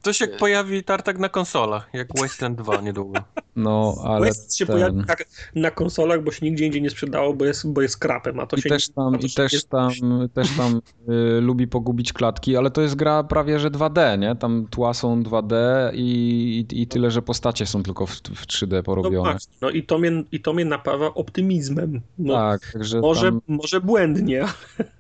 To 0.04 0.14
się 0.14 0.28
pojawi 0.28 0.84
tartak 0.84 1.20
na 1.20 1.30
konsolach, 1.30 1.90
jak 1.94 2.08
Wasteland 2.20 2.58
2 2.58 2.82
niedługo. 2.82 3.20
No, 3.56 3.96
ale 4.04 4.26
Quest 4.26 4.58
się 4.58 4.66
ten... 4.66 4.76
pojawi 4.76 4.98
na, 4.98 5.16
na, 5.56 5.72
konsolach, 5.72 6.24
bo 6.24 6.32
się 6.32 6.46
nigdzie 6.46 6.66
indziej 6.66 6.82
nie 6.82 6.90
sprzedało, 6.90 7.34
bo 7.34 7.46
jest, 7.46 7.74
bo 7.74 7.82
jest 7.82 7.98
krapem, 7.98 8.40
a 8.40 8.46
to 8.46 8.56
I 8.56 8.62
się 8.62 8.70
też 8.70 8.90
tam, 8.90 9.16
nie, 9.16 9.28
i 9.28 9.32
też 9.32 9.66
tam, 9.66 9.92
też 10.34 10.58
tam 10.58 10.82
y, 11.10 11.42
lubi 11.42 11.68
pogubić 11.68 12.14
klatki, 12.14 12.58
ale 12.58 12.72
to 12.72 12.82
jest 12.82 12.96
gra 12.96 13.24
prawie 13.24 13.60
że 13.60 13.72
2D, 13.72 14.20
nie? 14.20 14.36
Tam 14.36 14.68
tła 14.70 14.94
są 14.94 15.24
2D 15.24 15.56
i, 15.94 16.66
i, 16.72 16.82
i 16.82 16.88
tyle, 16.88 17.12
że 17.12 17.22
postacie 17.22 17.66
są 17.66 17.84
tylko 17.84 18.06
w, 18.06 18.12
w 18.16 18.48
3D 18.48 18.84
porobione. 18.84 19.32
No, 19.32 19.38
no 19.62 19.70
i, 19.70 19.84
to 19.84 20.00
mnie, 20.00 20.24
i 20.32 20.42
to 20.42 20.54
mnie 20.54 20.66
napawa 20.66 21.14
optymizmem. 21.14 22.02
No, 22.18 22.34
tak, 22.34 22.72
także 22.74 23.00
może, 23.00 23.32
tam... 23.32 23.42
może 23.48 23.82
błędnie. 23.82 24.46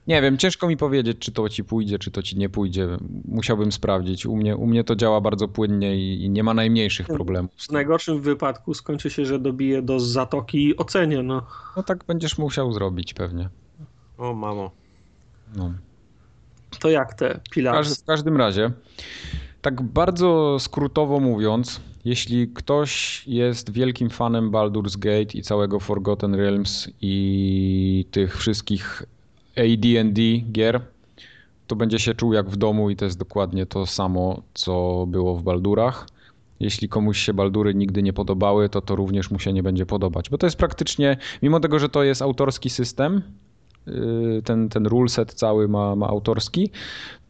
Nie 0.07 0.21
wiem, 0.21 0.37
ciężko 0.37 0.67
mi 0.67 0.77
powiedzieć, 0.77 1.17
czy 1.19 1.31
to 1.31 1.49
ci 1.49 1.63
pójdzie, 1.63 1.99
czy 1.99 2.11
to 2.11 2.23
ci 2.23 2.37
nie 2.37 2.49
pójdzie. 2.49 2.87
Musiałbym 3.25 3.71
sprawdzić. 3.71 4.02
U 4.27 4.35
mnie, 4.35 4.55
u 4.55 4.67
mnie 4.67 4.83
to 4.83 4.95
działa 4.95 5.21
bardzo 5.21 5.47
płynnie 5.47 5.95
i, 5.95 6.23
i 6.23 6.29
nie 6.29 6.43
ma 6.43 6.53
najmniejszych 6.53 7.07
problemów. 7.07 7.51
W 7.57 7.71
najgorszym 7.71 8.21
wypadku 8.21 8.73
skończy 8.73 9.09
się, 9.09 9.25
że 9.25 9.39
dobije 9.39 9.81
do 9.81 9.99
zatoki 9.99 10.67
i 10.67 10.77
ocenię. 10.77 11.23
No, 11.23 11.41
no 11.77 11.83
tak 11.83 12.03
będziesz 12.03 12.37
musiał 12.37 12.73
zrobić 12.73 13.13
pewnie. 13.13 13.49
O 14.17 14.33
mamo. 14.33 14.71
No. 15.55 15.73
To 16.79 16.89
jak 16.89 17.13
te 17.13 17.39
Pillars? 17.51 18.01
W 18.01 18.05
każdym 18.05 18.37
razie, 18.37 18.71
tak 19.61 19.81
bardzo 19.81 20.57
skrótowo 20.59 21.19
mówiąc, 21.19 21.81
jeśli 22.05 22.47
ktoś 22.47 23.23
jest 23.27 23.71
wielkim 23.71 24.09
fanem 24.09 24.51
Baldur's 24.51 24.99
Gate 24.99 25.37
i 25.37 25.41
całego 25.41 25.79
Forgotten 25.79 26.35
Realms 26.35 26.89
i 27.01 28.05
tych 28.11 28.37
wszystkich 28.37 29.03
AD&D 29.57 30.21
gier, 30.51 30.81
to 31.73 31.77
będzie 31.77 31.99
się 31.99 32.13
czuł 32.13 32.33
jak 32.33 32.49
w 32.49 32.55
domu 32.55 32.89
i 32.89 32.95
to 32.95 33.05
jest 33.05 33.19
dokładnie 33.19 33.65
to 33.65 33.85
samo, 33.85 34.41
co 34.53 35.05
było 35.07 35.35
w 35.35 35.43
Baldurach. 35.43 36.07
Jeśli 36.59 36.89
komuś 36.89 37.19
się 37.19 37.33
Baldury 37.33 37.75
nigdy 37.75 38.03
nie 38.03 38.13
podobały, 38.13 38.69
to 38.69 38.81
to 38.81 38.95
również 38.95 39.31
mu 39.31 39.39
się 39.39 39.53
nie 39.53 39.63
będzie 39.63 39.85
podobać, 39.85 40.29
bo 40.29 40.37
to 40.37 40.47
jest 40.47 40.57
praktycznie, 40.57 41.17
mimo 41.41 41.59
tego, 41.59 41.79
że 41.79 41.89
to 41.89 42.03
jest 42.03 42.21
autorski 42.21 42.69
system, 42.69 43.21
yy, 43.87 44.41
ten, 44.45 44.69
ten 44.69 44.87
ruleset 44.87 45.33
cały 45.33 45.67
ma, 45.67 45.95
ma 45.95 46.07
autorski, 46.07 46.69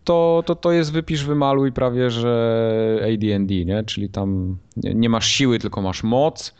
to, 0.03 0.43
to, 0.45 0.55
to 0.55 0.71
jest 0.71 0.91
wypisz, 0.91 1.25
wymaluj 1.25 1.71
prawie, 1.71 2.09
że 2.09 2.99
AD&D, 3.03 3.65
nie? 3.65 3.83
czyli 3.83 4.09
tam 4.09 4.57
nie 4.77 5.09
masz 5.09 5.27
siły, 5.27 5.59
tylko 5.59 5.81
masz 5.81 6.03
moc, 6.03 6.55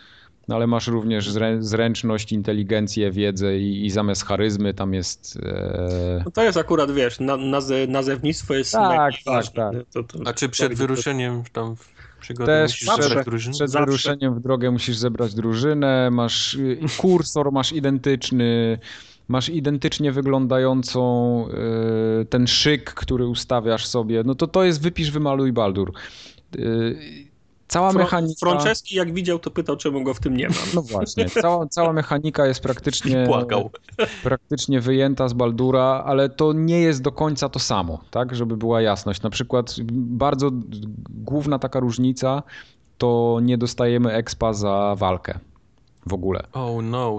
no 0.48 0.56
ale 0.56 0.68
masz 0.68 0.88
również 0.88 1.30
zręczność, 1.60 2.32
inteligencję, 2.32 3.12
wiedzę 3.12 3.58
i, 3.58 3.86
i 3.86 3.90
zamiast 3.90 4.26
charyzmy 4.26 4.74
tam 4.74 4.94
jest... 4.94 5.40
E... 5.44 6.22
No 6.26 6.32
to 6.32 6.44
jest 6.44 6.58
akurat, 6.58 6.92
wiesz, 6.92 7.20
na, 7.20 7.38
naze, 7.38 7.88
nazewnictwo 7.88 8.54
jest 8.54 8.72
tak, 8.72 9.14
tak, 9.26 9.48
tak. 9.48 9.76
To, 9.94 10.04
to, 10.04 10.20
A 10.26 10.34
czy 10.34 10.50
przed 10.50 10.74
wyruszeniem 10.74 11.44
tam 11.54 11.76
Też 12.46 12.72
musisz 12.72 13.06
zebrać 13.06 13.26
drużynę? 13.26 13.54
Przed 13.54 13.72
Zawsze. 13.72 13.86
wyruszeniem 13.86 14.36
w 14.36 14.40
drogę 14.40 14.72
musisz 14.72 14.98
zebrać 14.98 15.34
drużynę, 15.34 16.12
masz 16.12 16.54
y, 16.54 16.78
kursor, 16.98 17.52
masz 17.52 17.72
identyczny, 17.72 18.80
masz 19.28 19.50
identycznie 19.50 20.12
wyglądającą 20.12 21.46
y, 22.22 22.26
ten 22.26 22.48
szyk, 22.48 22.94
który 22.94 23.28
ustawiasz 23.28 23.88
sobie, 23.88 24.24
no 24.26 24.36
to 24.36 24.48
to 24.48 24.64
jest 24.64 24.82
wypisz, 24.82 25.12
wymaluj 25.12 25.54
Baldur. 25.54 25.94
Cała 27.68 27.92
Fro 27.92 28.00
mechanika. 28.00 28.40
Franceski, 28.40 28.96
jak 28.96 29.14
widział, 29.14 29.40
to 29.40 29.52
pytał, 29.52 29.78
czemu 29.78 30.04
go 30.04 30.14
w 30.14 30.20
tym 30.20 30.38
nie 30.38 30.50
ma. 30.50 30.56
No 30.76 30.82
właśnie. 30.82 31.30
Cała, 31.30 31.68
cała 31.68 31.94
mechanika 31.94 32.46
jest 32.46 32.60
praktycznie. 32.60 33.24
Płakał. 33.28 33.72
Praktycznie 34.24 34.82
wyjęta 34.82 35.28
z 35.28 35.34
Baldura, 35.34 36.04
ale 36.06 36.30
to 36.30 36.54
nie 36.54 36.80
jest 36.80 37.02
do 37.02 37.12
końca 37.12 37.50
to 37.50 37.60
samo, 37.60 38.00
tak? 38.12 38.36
Żeby 38.36 38.58
była 38.58 38.82
jasność. 38.82 39.22
Na 39.22 39.30
przykład, 39.30 39.76
bardzo 39.92 40.50
główna 41.10 41.60
taka 41.60 41.80
różnica 41.80 42.44
to 42.98 43.40
nie 43.42 43.58
dostajemy 43.58 44.14
expa 44.14 44.54
za 44.54 44.96
walkę 44.98 45.40
w 46.06 46.14
ogóle. 46.14 46.44
Oh 46.54 46.82
no 46.82 47.18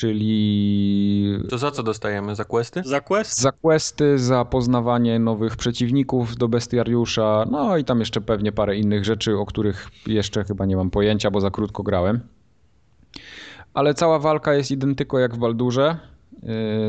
czyli... 0.00 1.38
To 1.48 1.58
za 1.58 1.70
co 1.70 1.82
dostajemy? 1.82 2.34
Za 2.34 2.44
questy? 2.44 2.82
Za 2.84 3.00
questy? 3.00 3.42
Za 3.42 3.52
questy, 3.52 4.18
za 4.18 4.44
poznawanie 4.44 5.18
nowych 5.18 5.56
przeciwników 5.56 6.36
do 6.36 6.48
bestiariusza, 6.48 7.46
no 7.50 7.76
i 7.76 7.84
tam 7.84 8.00
jeszcze 8.00 8.20
pewnie 8.20 8.52
parę 8.52 8.76
innych 8.76 9.04
rzeczy, 9.04 9.38
o 9.38 9.46
których 9.46 9.88
jeszcze 10.06 10.44
chyba 10.44 10.66
nie 10.66 10.76
mam 10.76 10.90
pojęcia, 10.90 11.30
bo 11.30 11.40
za 11.40 11.50
krótko 11.50 11.82
grałem. 11.82 12.20
Ale 13.74 13.94
cała 13.94 14.18
walka 14.18 14.54
jest 14.54 14.70
identyko 14.70 15.18
jak 15.18 15.34
w 15.34 15.38
Baldurze, 15.38 15.96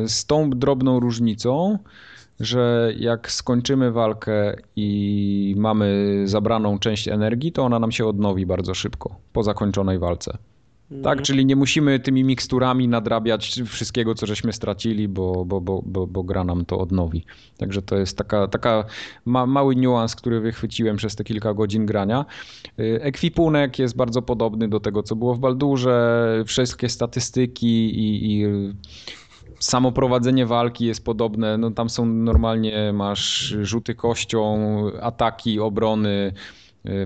y, 0.03 0.09
z 0.09 0.25
tą 0.25 0.49
drobną 0.49 0.99
różnicą, 0.99 1.77
że 2.40 2.93
jak 2.98 3.31
skończymy 3.31 3.91
walkę 3.91 4.56
i 4.75 5.56
mamy 5.57 6.22
zabraną 6.25 6.80
część 6.80 7.07
energii, 7.07 7.51
to 7.51 7.64
ona 7.64 7.80
nam 7.80 7.91
się 7.91 8.06
odnowi 8.06 8.45
bardzo 8.45 8.73
szybko 8.73 9.15
po 9.33 9.43
zakończonej 9.43 9.99
walce. 9.99 10.38
Tak, 10.91 10.97
mhm. 11.19 11.25
czyli 11.25 11.45
nie 11.45 11.55
musimy 11.55 11.99
tymi 11.99 12.23
miksturami 12.23 12.87
nadrabiać 12.87 13.61
wszystkiego, 13.65 14.15
co 14.15 14.25
żeśmy 14.25 14.53
stracili, 14.53 15.07
bo, 15.07 15.45
bo, 15.45 15.61
bo, 15.61 15.81
bo, 15.85 16.07
bo 16.07 16.23
gra 16.23 16.43
nam 16.43 16.65
to 16.65 16.79
odnowi. 16.79 17.25
Także 17.57 17.81
to 17.81 17.97
jest 17.97 18.17
taka, 18.17 18.47
taka 18.47 18.83
ma, 19.25 19.45
mały 19.45 19.75
niuans, 19.75 20.15
który 20.15 20.39
wychwyciłem 20.39 20.97
przez 20.97 21.15
te 21.15 21.23
kilka 21.23 21.53
godzin 21.53 21.85
grania. 21.85 22.25
Y, 22.79 22.99
ekwipunek 23.01 23.79
jest 23.79 23.95
bardzo 23.95 24.21
podobny 24.21 24.67
do 24.67 24.79
tego, 24.79 25.03
co 25.03 25.15
było 25.15 25.35
w 25.35 25.39
Baldurze. 25.39 26.43
Wszystkie 26.45 26.89
statystyki 26.89 27.99
i, 27.99 28.31
i 28.31 28.45
samo 29.59 29.91
prowadzenie 29.91 30.45
walki 30.45 30.85
jest 30.85 31.05
podobne. 31.05 31.57
No, 31.57 31.71
tam 31.71 31.89
są 31.89 32.05
normalnie, 32.05 32.93
masz 32.93 33.55
rzuty 33.61 33.95
kością, 33.95 34.57
ataki, 35.01 35.59
obrony, 35.59 36.33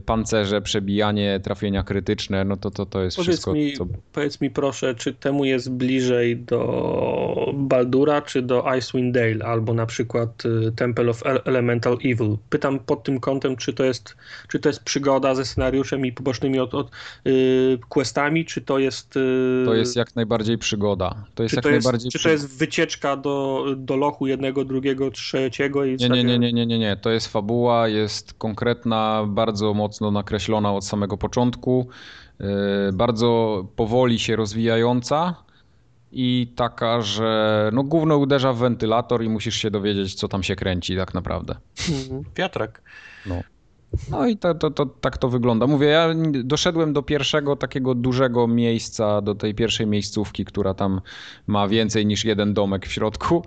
pancerze, 0.05 0.61
przebijanie, 0.61 1.39
trafienia 1.43 1.83
krytyczne, 1.83 2.45
no 2.45 2.57
to 2.57 2.71
to, 2.71 2.85
to 2.85 3.03
jest 3.03 3.17
powiedz 3.17 3.29
wszystko. 3.29 3.53
Mi, 3.53 3.73
co... 3.73 3.85
Powiedz 4.13 4.41
mi 4.41 4.49
proszę, 4.51 4.95
czy 4.95 5.13
temu 5.13 5.45
jest 5.45 5.71
bliżej 5.71 6.37
do 6.37 7.53
Baldura, 7.53 8.21
czy 8.21 8.41
do 8.41 8.65
Icewind 8.77 9.13
Dale, 9.13 9.45
albo 9.45 9.73
na 9.73 9.85
przykład 9.85 10.43
y, 10.45 10.71
Temple 10.71 11.09
of 11.09 11.23
Elemental 11.45 11.97
Evil? 12.05 12.37
Pytam 12.49 12.79
pod 12.79 13.03
tym 13.03 13.19
kątem, 13.19 13.55
czy 13.55 13.73
to 13.73 13.83
jest, 13.83 14.15
czy 14.47 14.59
to 14.59 14.69
jest 14.69 14.83
przygoda 14.83 15.35
ze 15.35 15.45
scenariuszem 15.45 16.05
i 16.05 16.11
pobocznymi 16.11 16.59
od, 16.59 16.73
od 16.73 16.91
y, 17.27 17.79
questami, 17.89 18.45
czy 18.45 18.61
to 18.61 18.79
jest... 18.79 19.17
Y... 19.17 19.63
To 19.65 19.73
jest 19.73 19.95
jak 19.95 20.15
najbardziej 20.15 20.57
przygoda. 20.57 21.25
To 21.35 21.43
jest 21.43 21.51
czy 21.51 21.55
jak 21.57 21.63
to 21.63 21.69
jest, 21.69 21.85
najbardziej 21.85 22.11
Czy 22.11 22.23
to 22.23 22.29
jest 22.29 22.57
wycieczka 22.57 23.17
do, 23.17 23.65
do 23.77 23.95
lochu 23.95 24.27
jednego, 24.27 24.65
drugiego, 24.65 25.11
trzeciego? 25.11 25.85
I 25.85 25.95
nie, 25.95 26.09
nie, 26.09 26.23
nie, 26.23 26.39
nie, 26.39 26.53
nie, 26.53 26.65
nie, 26.65 26.79
nie. 26.79 26.97
To 26.97 27.09
jest 27.09 27.27
fabuła, 27.27 27.87
jest 27.87 28.33
konkretna, 28.33 29.25
bardzo 29.27 29.64
bardzo 29.65 29.73
mocno 29.73 30.11
nakreślona 30.11 30.73
od 30.73 30.85
samego 30.85 31.17
początku, 31.17 31.87
e, 32.39 32.45
bardzo 32.93 33.63
powoli 33.75 34.19
się 34.19 34.35
rozwijająca 34.35 35.35
i 36.11 36.53
taka, 36.55 37.01
że 37.01 37.69
no 37.73 37.83
gówno 37.83 38.17
uderza 38.17 38.53
w 38.53 38.57
wentylator 38.57 39.23
i 39.23 39.29
musisz 39.29 39.55
się 39.55 39.71
dowiedzieć, 39.71 40.15
co 40.15 40.27
tam 40.27 40.43
się 40.43 40.55
kręci 40.55 40.97
tak 40.97 41.13
naprawdę. 41.13 41.55
Mhm. 41.89 42.23
Wiatrak. 42.35 42.81
No. 43.25 43.41
No 44.11 44.27
i 44.27 44.37
to, 44.37 44.55
to, 44.55 44.71
to, 44.71 44.85
tak 44.85 45.17
to 45.17 45.29
wygląda. 45.29 45.67
Mówię, 45.67 45.87
ja 45.87 46.09
doszedłem 46.43 46.93
do 46.93 47.03
pierwszego 47.03 47.55
takiego 47.55 47.95
dużego 47.95 48.47
miejsca, 48.47 49.21
do 49.21 49.35
tej 49.35 49.55
pierwszej 49.55 49.87
miejscówki, 49.87 50.45
która 50.45 50.73
tam 50.73 51.01
ma 51.47 51.67
więcej 51.67 52.05
niż 52.05 52.25
jeden 52.25 52.53
domek 52.53 52.85
w 52.85 52.91
środku. 52.91 53.43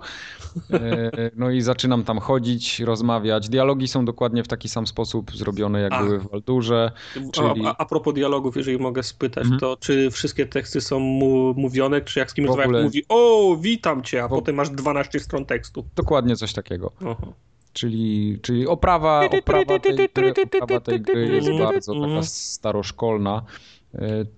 E, 0.73 1.11
no 1.35 1.49
i 1.49 1.61
zaczynam 1.61 2.03
tam 2.03 2.19
chodzić, 2.19 2.79
rozmawiać. 2.79 3.49
Dialogi 3.49 3.87
są 3.87 4.05
dokładnie 4.05 4.43
w 4.43 4.47
taki 4.47 4.69
sam 4.69 4.87
sposób 4.87 5.31
zrobione, 5.35 5.81
jak 5.81 5.93
a, 5.93 6.03
były 6.03 6.19
w 6.19 6.31
Waldurze. 6.31 6.91
Czyli... 7.31 7.65
A, 7.65 7.77
a, 7.77 7.85
propos 7.85 8.13
dialogów, 8.13 8.57
jeżeli 8.57 8.77
mogę 8.77 9.03
spytać, 9.03 9.43
mhm. 9.43 9.59
to 9.59 9.77
czy 9.79 10.11
wszystkie 10.11 10.45
teksty 10.45 10.81
są 10.81 10.99
mu 10.99 11.53
mówione, 11.53 12.01
czy 12.01 12.19
jak 12.19 12.31
z 12.31 12.33
kimś 12.33 12.49
ogóle... 12.49 12.83
mówi, 12.83 13.03
o, 13.09 13.57
witam 13.61 14.03
cię, 14.03 14.23
a 14.23 14.27
w... 14.27 14.29
potem 14.29 14.55
masz 14.55 14.69
12 14.69 15.19
stron 15.19 15.45
tekstu. 15.45 15.85
Dokładnie 15.95 16.35
coś 16.35 16.53
takiego. 16.53 16.91
Aha. 17.01 17.33
Czyli, 17.79 18.39
czyli 18.41 18.67
oprawa, 18.67 19.21
oprawa, 19.39 19.79
tej 19.79 19.95
gry, 20.15 20.33
oprawa 20.45 20.79
tej 20.79 21.01
gry 21.01 21.35
jest 21.35 21.51
bardzo 21.51 22.01
taka 22.01 22.23
staroszkolna, 22.23 23.41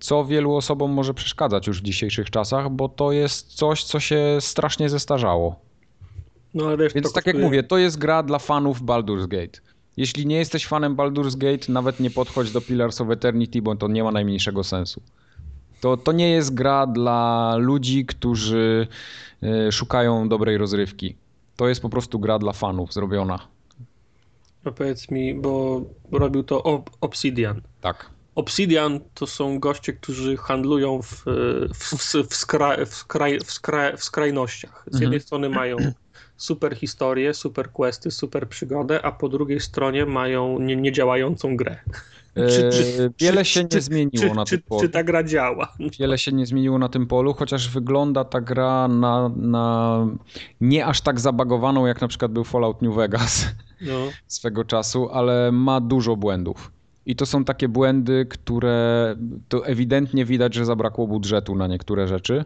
co 0.00 0.24
wielu 0.24 0.54
osobom 0.54 0.90
może 0.92 1.14
przeszkadzać 1.14 1.66
już 1.66 1.80
w 1.80 1.84
dzisiejszych 1.84 2.30
czasach, 2.30 2.70
bo 2.70 2.88
to 2.88 3.12
jest 3.12 3.54
coś, 3.54 3.84
co 3.84 4.00
się 4.00 4.38
strasznie 4.40 4.88
zestarzało. 4.88 5.60
No, 6.54 6.76
wiesz, 6.76 6.94
Więc 6.94 7.12
tak 7.12 7.26
jak 7.26 7.38
mówię, 7.38 7.62
to 7.62 7.78
jest 7.78 7.98
gra 7.98 8.22
dla 8.22 8.38
fanów 8.38 8.82
Baldur's 8.82 9.28
Gate. 9.28 9.60
Jeśli 9.96 10.26
nie 10.26 10.36
jesteś 10.36 10.66
fanem 10.66 10.96
Baldur's 10.96 11.36
Gate, 11.36 11.72
nawet 11.72 12.00
nie 12.00 12.10
podchodź 12.10 12.50
do 12.50 12.60
Pillars 12.60 13.00
of 13.00 13.10
Eternity, 13.10 13.62
bo 13.62 13.76
to 13.76 13.88
nie 13.88 14.04
ma 14.04 14.12
najmniejszego 14.12 14.64
sensu. 14.64 15.02
To, 15.80 15.96
to 15.96 16.12
nie 16.12 16.30
jest 16.30 16.54
gra 16.54 16.86
dla 16.86 17.54
ludzi, 17.58 18.06
którzy 18.06 18.86
e, 19.42 19.72
szukają 19.72 20.28
dobrej 20.28 20.58
rozrywki. 20.58 21.21
To 21.62 21.68
jest 21.68 21.82
po 21.82 21.88
prostu 21.88 22.18
gra 22.18 22.38
dla 22.38 22.52
fanów 22.52 22.92
zrobiona. 22.92 23.38
No 24.64 24.72
powiedz 24.72 25.10
mi, 25.10 25.34
bo 25.34 25.82
robił 26.12 26.42
to 26.42 26.84
Obsidian. 27.00 27.60
Tak. 27.80 28.10
Obsidian 28.34 29.00
to 29.14 29.26
są 29.26 29.60
goście, 29.60 29.92
którzy 29.92 30.36
handlują 30.36 31.02
w, 31.02 31.24
w, 31.74 31.94
w, 32.28 32.34
skra, 32.34 32.76
w, 32.86 32.94
skraj, 32.94 33.40
w, 33.40 33.52
skra, 33.52 33.96
w 33.96 34.04
skrajnościach. 34.04 34.84
Z 34.86 34.94
jednej 34.94 35.06
mhm. 35.06 35.22
strony 35.22 35.48
mają 35.48 35.76
super 36.36 36.76
historię, 36.76 37.34
super 37.34 37.70
questy, 37.70 38.10
super 38.10 38.48
przygodę, 38.48 39.02
a 39.02 39.12
po 39.12 39.28
drugiej 39.28 39.60
stronie 39.60 40.06
mają 40.06 40.58
nie, 40.58 40.76
niedziałającą 40.76 41.56
grę. 41.56 41.78
Czy, 42.34 42.70
czy, 42.72 43.12
Wiele 43.20 43.44
się 43.44 43.64
nie 43.74 43.80
zmieniło 43.80 44.34
na 44.34 44.44
tym 44.44 44.60
polu. 44.68 44.80
Czy 44.80 44.88
ta 44.88 45.04
gra 45.04 45.24
działa? 45.24 45.72
Wiele 45.98 46.18
się 46.18 46.32
nie 46.32 46.46
zmieniło 46.46 46.78
na 46.78 46.88
tym 46.88 47.06
polu, 47.06 47.34
chociaż 47.34 47.68
wygląda 47.68 48.24
ta 48.24 48.40
gra 48.40 48.88
na, 48.88 49.30
na 49.36 50.06
nie 50.60 50.86
aż 50.86 51.00
tak 51.00 51.20
zabagowaną, 51.20 51.86
jak 51.86 52.00
na 52.00 52.08
przykład 52.08 52.32
był 52.32 52.44
Fallout 52.44 52.82
New 52.82 52.94
Vegas 52.94 53.46
no. 53.80 53.94
swego 54.26 54.64
czasu, 54.64 55.08
ale 55.12 55.52
ma 55.52 55.80
dużo 55.80 56.16
błędów. 56.16 56.72
I 57.06 57.16
to 57.16 57.26
są 57.26 57.44
takie 57.44 57.68
błędy, 57.68 58.26
które 58.30 59.16
to 59.48 59.66
ewidentnie 59.66 60.24
widać, 60.24 60.54
że 60.54 60.64
zabrakło 60.64 61.06
budżetu 61.06 61.54
na 61.54 61.66
niektóre 61.66 62.08
rzeczy. 62.08 62.44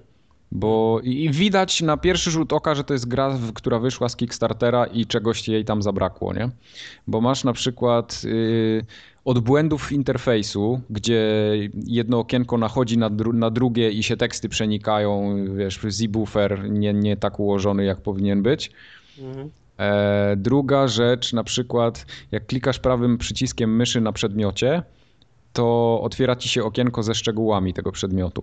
Bo 0.53 1.01
i 1.03 1.31
widać 1.31 1.83
na 1.83 1.97
pierwszy 1.97 2.31
rzut 2.31 2.53
oka, 2.53 2.75
że 2.75 2.85
to 2.85 2.93
jest 2.93 3.09
gra, 3.09 3.39
która 3.55 3.79
wyszła 3.79 4.09
z 4.09 4.17
Kickstartera 4.17 4.87
i 4.87 5.07
czegoś 5.07 5.49
jej 5.49 5.65
tam 5.65 5.83
zabrakło, 5.83 6.35
nie? 6.35 6.51
Bo 7.07 7.21
masz 7.21 7.45
na 7.45 7.53
przykład 7.53 8.25
yy, 8.25 8.83
od 9.25 9.39
błędów 9.39 9.93
interfejsu, 9.93 10.81
gdzie 10.91 11.53
jedno 11.87 12.19
okienko 12.19 12.59
nachodzi 12.59 12.99
na, 12.99 13.11
dru 13.11 13.33
na 13.33 13.51
drugie 13.51 13.91
i 13.91 14.03
się 14.03 14.17
teksty 14.17 14.49
przenikają, 14.49 15.37
wiesz, 15.57 15.81
z-buffer 15.89 16.71
nie, 16.71 16.95
nie 16.95 17.17
tak 17.17 17.41
ułożony 17.41 17.85
jak 17.85 18.01
powinien 18.01 18.43
być. 18.43 18.71
Mhm. 19.19 19.51
E, 19.79 20.35
druga 20.37 20.89
rzecz, 20.89 21.33
na 21.33 21.45
przykład, 21.45 22.07
jak 22.33 22.47
klikasz 22.47 22.79
prawym 22.79 23.19
przyciskiem 23.19 23.77
myszy 23.77 24.01
na 24.01 24.13
przedmiocie, 24.13 24.83
to 25.53 26.01
otwiera 26.03 26.37
ci 26.37 26.49
się 26.49 26.65
okienko 26.65 27.03
ze 27.03 27.15
szczegółami 27.15 27.75
tego 27.75 27.93
przedmiotu. 27.93 28.43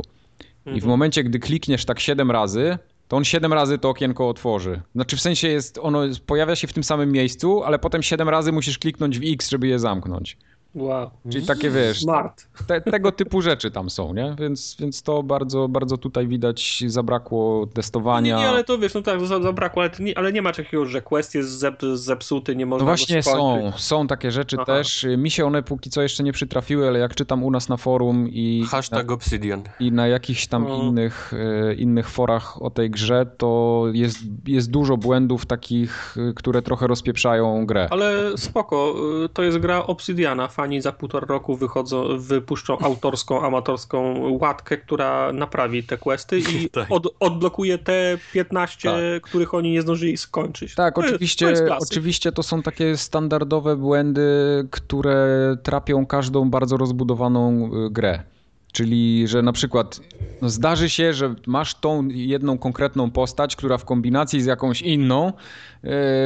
I 0.66 0.70
w 0.70 0.74
mhm. 0.74 0.90
momencie, 0.90 1.24
gdy 1.24 1.40
klikniesz 1.40 1.86
tak 1.86 2.00
7 2.00 2.32
razy, 2.32 2.78
to 3.08 3.18
on 3.18 3.24
7 3.24 3.54
razy 3.54 3.78
to 3.78 3.90
okienko 3.90 4.30
otworzy. 4.30 4.82
Znaczy 4.96 5.18
w 5.18 5.22
sensie 5.22 5.48
jest, 5.48 5.80
ono 5.82 6.02
pojawia 6.26 6.56
się 6.56 6.68
w 6.68 6.74
tym 6.74 6.84
samym 6.84 7.12
miejscu, 7.12 7.64
ale 7.64 7.80
potem 7.80 8.04
7 8.04 8.30
razy 8.30 8.52
musisz 8.52 8.80
kliknąć 8.80 9.20
w 9.20 9.34
X, 9.34 9.50
żeby 9.50 9.68
je 9.68 9.80
zamknąć. 9.80 10.38
Wow. 10.76 11.10
Czyli 11.32 11.46
takie 11.46 11.70
wiesz, 11.70 12.00
Smart. 12.00 12.48
Te, 12.68 12.82
tego 12.82 13.12
typu 13.12 13.42
rzeczy 13.42 13.72
tam 13.72 13.90
są, 13.90 14.14
nie? 14.14 14.36
Więc, 14.40 14.76
więc 14.80 15.02
to 15.02 15.24
bardzo, 15.24 15.68
bardzo 15.68 15.98
tutaj 15.98 16.28
widać 16.28 16.84
zabrakło 16.88 17.68
testowania. 17.68 18.36
Nie, 18.36 18.42
nie 18.42 18.50
ale 18.50 18.64
to 18.64 18.78
wiesz, 18.78 18.94
no 18.94 19.02
tak, 19.02 19.20
zabrakło, 19.26 19.84
ale 19.84 19.92
nie, 20.00 20.18
ale 20.18 20.34
nie 20.34 20.42
ma 20.42 20.54
czegoś, 20.54 20.90
że 20.90 21.02
quest 21.02 21.36
jest 21.36 21.50
zep, 21.50 21.82
zepsuty, 21.94 22.56
nie 22.56 22.66
można 22.66 22.86
No 22.86 22.86
właśnie 22.86 23.24
są, 23.24 23.72
są 23.76 24.08
takie 24.08 24.32
rzeczy 24.32 24.56
Aha. 24.60 24.66
też. 24.66 25.08
Mi 25.18 25.32
się 25.32 25.46
one 25.46 25.64
póki 25.64 25.90
co 25.90 26.02
jeszcze 26.02 26.24
nie 26.24 26.34
przytrafiły, 26.34 26.88
ale 26.88 27.00
jak 27.00 27.16
czytam 27.16 27.44
u 27.44 27.52
nas 27.52 27.70
na 27.70 27.78
forum 27.78 28.30
i... 28.30 28.66
Hashtag 28.70 29.08
na, 29.08 29.14
Obsidian. 29.14 29.64
I 29.80 29.92
na 29.92 30.08
jakichś 30.08 30.48
tam 30.48 30.64
no. 30.68 30.78
innych, 30.78 31.34
e, 31.34 31.74
innych 31.74 32.10
forach 32.10 32.62
o 32.62 32.70
tej 32.70 32.90
grze, 32.90 33.26
to 33.38 33.84
jest, 33.94 34.18
jest 34.48 34.72
dużo 34.72 34.98
błędów 34.98 35.46
takich, 35.46 36.16
które 36.36 36.62
trochę 36.62 36.88
rozpieprzają 36.88 37.66
grę. 37.66 37.88
Ale 37.92 38.38
spoko, 38.38 38.96
to 39.34 39.44
jest 39.44 39.58
gra 39.58 39.84
Obsidiana, 39.84 40.48
fani 40.64 40.82
za 40.82 40.92
półtora 40.92 41.28
roku 41.28 41.56
wychodzą, 41.56 42.18
wypuszczą 42.18 42.80
autorską, 42.80 43.42
amatorską 43.42 44.30
łatkę, 44.42 44.78
która 44.78 45.34
naprawi 45.34 45.84
te 45.84 45.98
questy 45.98 46.40
i 46.40 46.70
tak. 46.70 46.88
od, 46.90 47.16
odblokuje 47.20 47.78
te 47.78 48.18
15, 48.34 48.90
tak. 48.90 49.24
których 49.24 49.54
oni 49.54 49.72
nie 49.72 49.82
zdążyli 49.82 50.18
skończyć. 50.18 50.76
Tak, 50.76 50.98
oczywiście, 50.98 51.54
to 51.54 51.78
oczywiście 51.78 52.32
to 52.32 52.44
są 52.44 52.62
takie 52.62 52.98
standardowe 52.98 53.76
błędy, 53.76 54.22
które 54.72 55.28
trapią 55.64 56.06
każdą 56.06 56.50
bardzo 56.50 56.78
rozbudowaną 56.78 57.70
y, 57.86 57.90
grę. 57.90 58.24
Czyli, 58.72 59.28
że 59.28 59.42
na 59.42 59.54
przykład 59.54 60.00
no 60.42 60.50
zdarzy 60.50 60.90
się, 60.90 61.14
że 61.14 61.36
masz 61.48 61.76
tą 61.76 62.08
jedną 62.08 62.58
konkretną 62.58 63.12
postać, 63.12 63.56
która 63.56 63.78
w 63.78 63.86
kombinacji 63.86 64.42
z 64.42 64.46
jakąś 64.46 64.82
inną 64.82 65.34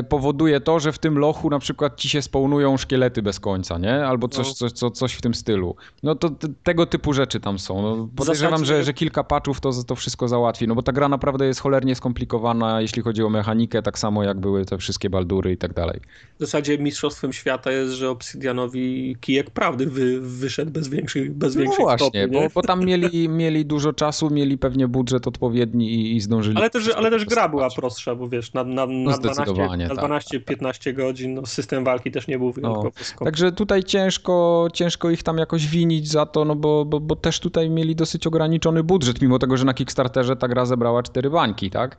powoduje 0.10 0.60
to, 0.60 0.80
że 0.80 0.92
w 0.92 1.00
tym 1.00 1.18
lochu 1.18 1.50
na 1.50 1.60
przykład 1.60 1.98
ci 1.98 2.10
się 2.10 2.22
spełnują 2.22 2.78
szkielety 2.78 3.22
bez 3.22 3.40
końca, 3.40 3.78
nie? 3.78 4.06
Albo 4.06 4.28
coś, 4.28 4.48
no. 4.48 4.54
coś, 4.54 4.72
coś, 4.72 4.92
coś 4.92 5.14
w 5.14 5.22
tym 5.22 5.34
stylu. 5.34 5.76
No 6.04 6.16
to 6.16 6.30
tego 6.64 6.86
typu 6.86 7.14
rzeczy 7.14 7.40
tam 7.40 7.60
są. 7.60 7.82
No, 7.82 8.10
podejrzewam, 8.16 8.66
że, 8.66 8.84
że 8.84 8.94
kilka 8.94 9.24
patchów 9.24 9.60
to, 9.60 9.84
to 9.84 9.96
wszystko 9.96 10.28
załatwi, 10.28 10.68
no 10.68 10.76
bo 10.76 10.84
ta 10.84 10.92
gra 10.92 11.10
naprawdę 11.10 11.46
jest 11.46 11.60
cholernie 11.60 11.96
skomplikowana, 11.96 12.82
jeśli 12.82 13.02
chodzi 13.02 13.24
o 13.24 13.30
mechanikę, 13.30 13.82
tak 13.82 14.00
samo 14.00 14.24
jak 14.24 14.40
były 14.40 14.66
te 14.66 14.78
wszystkie 14.78 15.10
baldury 15.10 15.52
i 15.52 15.58
tak 15.58 15.74
dalej. 15.74 16.00
W 16.38 16.40
zasadzie 16.40 16.78
mistrzostwem 16.78 17.34
świata 17.34 17.72
jest, 17.72 17.94
że 17.94 18.10
Obsidianowi 18.10 19.16
kijek 19.22 19.50
prawdy 19.50 19.86
wy, 19.86 20.22
wyszedł 20.22 20.72
bez 20.72 20.88
większych 20.88 21.34
bez 21.34 21.56
No 21.56 21.62
większych 21.62 21.86
właśnie, 21.86 22.08
stopy, 22.08 22.28
bo, 22.28 22.48
bo, 22.56 22.62
tam 22.62 22.86
mieli, 22.86 23.30
mieli 23.30 23.66
dużo 23.66 23.94
czasu, 23.94 24.30
mieli 24.30 24.58
pewnie 24.58 24.88
budżet 24.88 25.28
odpowiedni 25.28 25.94
i, 25.94 26.16
i 26.16 26.22
zdążyli. 26.22 26.58
Ale 26.58 26.70
też, 26.70 26.90
ale 26.90 27.10
też 27.10 27.26
gra 27.26 27.50
była 27.50 27.70
prostsza, 27.70 28.16
bo 28.16 28.30
wiesz, 28.30 28.54
na, 28.54 28.64
na, 28.64 28.86
na 28.86 29.18
12 29.18 29.47
zdecydowanie. 29.48 29.88
Na 29.88 29.96
12-15 29.96 30.84
tak. 30.84 30.96
godzin, 30.96 31.34
no 31.34 31.46
system 31.46 31.84
walki 31.84 32.12
też 32.12 32.28
nie 32.28 32.38
był 32.38 32.52
wyjątkowo 32.52 32.92
no. 33.20 33.26
Także 33.26 33.52
tutaj 33.52 33.84
ciężko, 33.84 34.68
ciężko 34.74 35.10
ich 35.10 35.24
tam 35.24 35.38
jakoś 35.38 35.68
winić 35.68 36.08
za 36.08 36.26
to, 36.26 36.46
no 36.46 36.56
bo, 36.56 36.86
bo, 36.86 37.00
bo 37.00 37.16
też 37.16 37.40
tutaj 37.40 37.70
mieli 37.70 37.96
dosyć 37.96 38.28
ograniczony 38.28 38.84
budżet, 38.84 39.22
mimo 39.22 39.40
tego, 39.40 39.58
że 39.58 39.66
na 39.66 39.74
Kickstarterze 39.74 40.36
ta 40.36 40.48
gra 40.48 40.66
zebrała 40.66 41.04
cztery 41.04 41.30
bańki, 41.30 41.70
tak? 41.70 41.98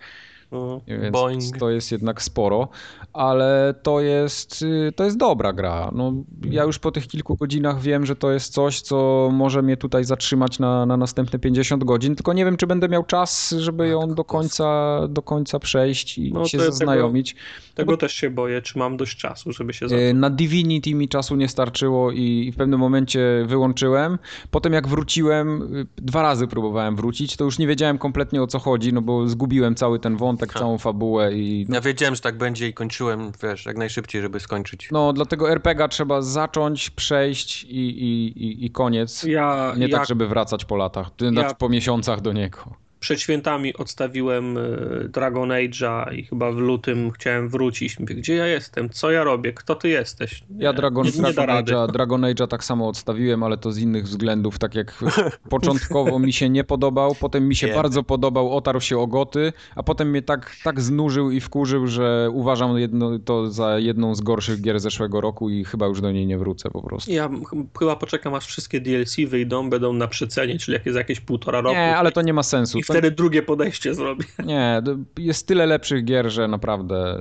Więc 0.87 1.13
Boing. 1.13 1.59
to 1.59 1.71
jest 1.71 1.93
jednak 1.93 2.23
sporo, 2.23 2.69
ale 3.13 3.75
to 3.83 4.01
jest, 4.01 4.63
y, 4.63 4.93
to 4.97 5.05
jest 5.05 5.17
dobra 5.17 5.53
gra. 5.53 5.91
No, 5.95 6.13
ja 6.51 6.65
już 6.65 6.79
po 6.79 6.93
tych 6.93 7.07
kilku 7.07 7.37
godzinach 7.37 7.81
wiem, 7.81 8.07
że 8.07 8.17
to 8.17 8.31
jest 8.31 8.53
coś, 8.53 8.81
co 8.81 9.29
może 9.33 9.63
mnie 9.63 9.77
tutaj 9.77 10.05
zatrzymać 10.05 10.59
na, 10.59 10.87
na 10.87 10.97
następne 10.97 11.39
50 11.39 11.85
godzin, 11.85 12.17
tylko 12.17 12.33
nie 12.33 12.45
wiem, 12.45 12.57
czy 12.57 12.67
będę 12.67 12.89
miał 12.89 13.05
czas, 13.05 13.55
żeby 13.59 13.89
ją 13.89 14.15
do 14.15 14.25
końca, 14.25 14.99
do 15.09 15.23
końca 15.23 15.59
przejść 15.59 16.19
i 16.19 16.33
no, 16.33 16.45
się 16.45 16.59
zaznajomić. 16.59 17.33
Tego, 17.35 17.43
tego 17.75 17.97
też 17.97 18.15
się 18.15 18.31
boję, 18.31 18.63
czy 18.63 18.79
mam 18.79 18.97
dość 18.97 19.17
czasu, 19.17 19.53
żeby 19.53 19.73
się 19.73 19.89
zaznajomić. 19.89 20.21
Na 20.21 20.31
Divinity 20.31 20.95
mi 20.95 21.09
czasu 21.09 21.37
nie 21.37 21.49
starczyło 21.49 22.13
i 22.13 22.53
w 22.55 22.57
pewnym 22.57 22.81
momencie 22.81 23.45
wyłączyłem. 23.47 24.19
Potem 24.51 24.73
jak 24.73 24.89
wróciłem, 24.89 25.77
y, 25.77 25.87
dwa 25.97 26.23
razy 26.23 26.47
próbowałem 26.47 26.97
wrócić, 26.97 27.37
to 27.37 27.45
już 27.45 27.59
nie 27.59 27.67
wiedziałem 27.67 27.99
kompletnie 27.99 28.43
o 28.43 28.47
co 28.47 28.59
chodzi, 28.59 28.93
no 28.93 29.03
bo 29.03 29.29
zgubiłem 29.29 29.75
cały 29.75 29.99
ten 29.99 30.17
wątek 30.17 30.38
ha. 30.47 30.59
całą 30.59 30.79
fabułę 30.79 31.35
i... 31.35 31.67
Ja 31.69 31.81
wiedziałem, 31.81 32.15
że 32.15 32.21
tak 32.21 32.39
będzie 32.39 32.69
i 32.69 32.75
kończyłem, 32.75 33.33
wiesz, 33.43 33.67
jak 33.67 33.77
najszybciej, 33.77 34.23
żeby 34.23 34.41
skończyć. 34.41 34.89
No, 34.93 35.13
dlatego 35.13 35.51
RPGa 35.51 35.89
trzeba 35.89 36.23
zacząć, 36.23 36.91
przejść 36.91 37.65
i, 37.65 37.77
i, 37.77 38.27
i, 38.45 38.65
i 38.65 38.71
koniec. 38.71 39.23
Ja, 39.23 39.75
Nie 39.77 39.89
tak, 39.89 40.07
żeby 40.07 40.29
wracać 40.29 40.65
po 40.65 40.77
latach, 40.77 41.11
znaczy 41.29 41.55
po 41.59 41.69
miesiącach 41.69 42.21
do 42.21 42.33
niego 42.33 42.88
przed 43.01 43.21
świętami 43.21 43.75
odstawiłem 43.75 44.59
e, 44.59 44.63
Dragon 45.09 45.49
Age'a 45.49 46.15
i 46.15 46.25
chyba 46.25 46.53
w 46.53 46.57
lutym 46.57 47.11
chciałem 47.11 47.49
wrócić. 47.49 47.99
Mówię, 47.99 48.15
gdzie 48.15 48.35
ja 48.35 48.47
jestem? 48.47 48.91
Co 48.91 49.11
ja 49.11 49.25
robię? 49.25 49.53
Kto 49.53 49.75
ty 49.75 49.89
jesteś? 49.89 50.43
Nie, 50.51 50.65
ja 50.65 50.73
Dragon, 50.73 51.07
nie, 51.07 51.11
nie 51.11 51.33
Dragon, 51.33 51.65
Age'a, 51.65 51.93
Dragon 51.93 52.21
Age'a 52.21 52.47
tak 52.47 52.65
samo 52.65 52.89
odstawiłem, 52.89 53.43
ale 53.43 53.59
to 53.59 53.73
z 53.73 53.79
innych 53.79 54.05
względów. 54.05 54.59
Tak 54.59 54.75
jak 54.75 55.05
początkowo 55.51 56.19
mi 56.19 56.33
się 56.33 56.51
nie 56.51 56.65
podobał, 56.65 57.15
potem 57.21 57.49
mi 57.49 57.57
się 57.57 57.69
bardzo 57.69 58.03
podobał, 58.03 58.57
otarł 58.57 58.81
się 58.81 58.99
o 58.99 59.07
goty, 59.07 59.53
a 59.77 59.83
potem 59.83 60.11
mnie 60.11 60.23
tak, 60.23 60.57
tak 60.65 60.81
znużył 60.81 61.31
i 61.31 61.41
wkurzył, 61.41 61.87
że 61.87 62.29
uważam 62.33 62.79
jedno, 62.79 63.19
to 63.19 63.51
za 63.51 63.79
jedną 63.79 64.15
z 64.15 64.21
gorszych 64.21 64.61
gier 64.61 64.81
zeszłego 64.81 65.21
roku 65.21 65.51
i 65.51 65.65
chyba 65.65 65.87
już 65.87 66.01
do 66.01 66.13
niej 66.13 66.27
nie 66.27 66.39
wrócę 66.39 66.71
po 66.71 66.83
prostu. 66.83 67.13
Ja 67.13 67.31
chyba 67.79 67.97
poczekam, 67.97 68.35
aż 68.35 68.47
wszystkie 68.47 68.81
DLC 68.81 69.17
wyjdą, 69.29 69.71
będą 69.71 69.93
na 69.93 70.09
przecenie, 70.09 70.59
czyli 70.59 70.75
jak 70.75 70.87
jest 70.87 70.99
jakieś 70.99 71.21
półtora 71.21 71.61
roku. 71.61 71.77
Nie, 71.77 71.97
ale 71.97 72.13
to 72.13 72.23
nie 72.23 72.33
ma 72.33 72.43
sensu 72.43 72.79
wtedy 72.93 73.11
drugie 73.11 73.43
podejście 73.43 73.95
zrobię. 73.95 74.25
Nie, 74.45 74.83
jest 75.19 75.47
tyle 75.47 75.67
lepszych 75.67 76.05
gier, 76.05 76.31
że 76.31 76.49
naprawdę 76.49 77.21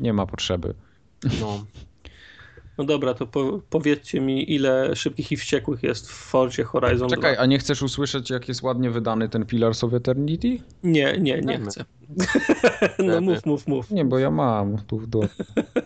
nie 0.00 0.12
ma 0.12 0.26
potrzeby. 0.26 0.74
No. 1.40 1.64
No 2.78 2.84
dobra, 2.84 3.14
to 3.14 3.26
po, 3.26 3.60
powiedzcie 3.70 4.20
mi, 4.20 4.54
ile 4.54 4.96
szybkich 4.96 5.32
i 5.32 5.36
wściekłych 5.36 5.82
jest 5.82 6.10
w 6.10 6.14
Forzie 6.14 6.64
Horizon 6.64 7.08
Czekaj, 7.08 7.34
2. 7.34 7.42
a 7.42 7.46
nie 7.46 7.58
chcesz 7.58 7.82
usłyszeć, 7.82 8.30
jak 8.30 8.48
jest 8.48 8.62
ładnie 8.62 8.90
wydany 8.90 9.28
ten 9.28 9.46
Pillars 9.46 9.84
of 9.84 9.94
Eternity? 9.94 10.58
Nie, 10.82 11.18
nie, 11.20 11.40
nie 11.40 11.58
chcę. 11.58 11.84
No 12.98 13.20
mów, 13.20 13.46
mów, 13.46 13.66
mów. 13.66 13.90
Nie, 13.90 14.04
bo 14.04 14.18
ja 14.18 14.30
mam 14.30 14.78
tu 14.78 14.98
w 14.98 15.06
domu. 15.06 15.28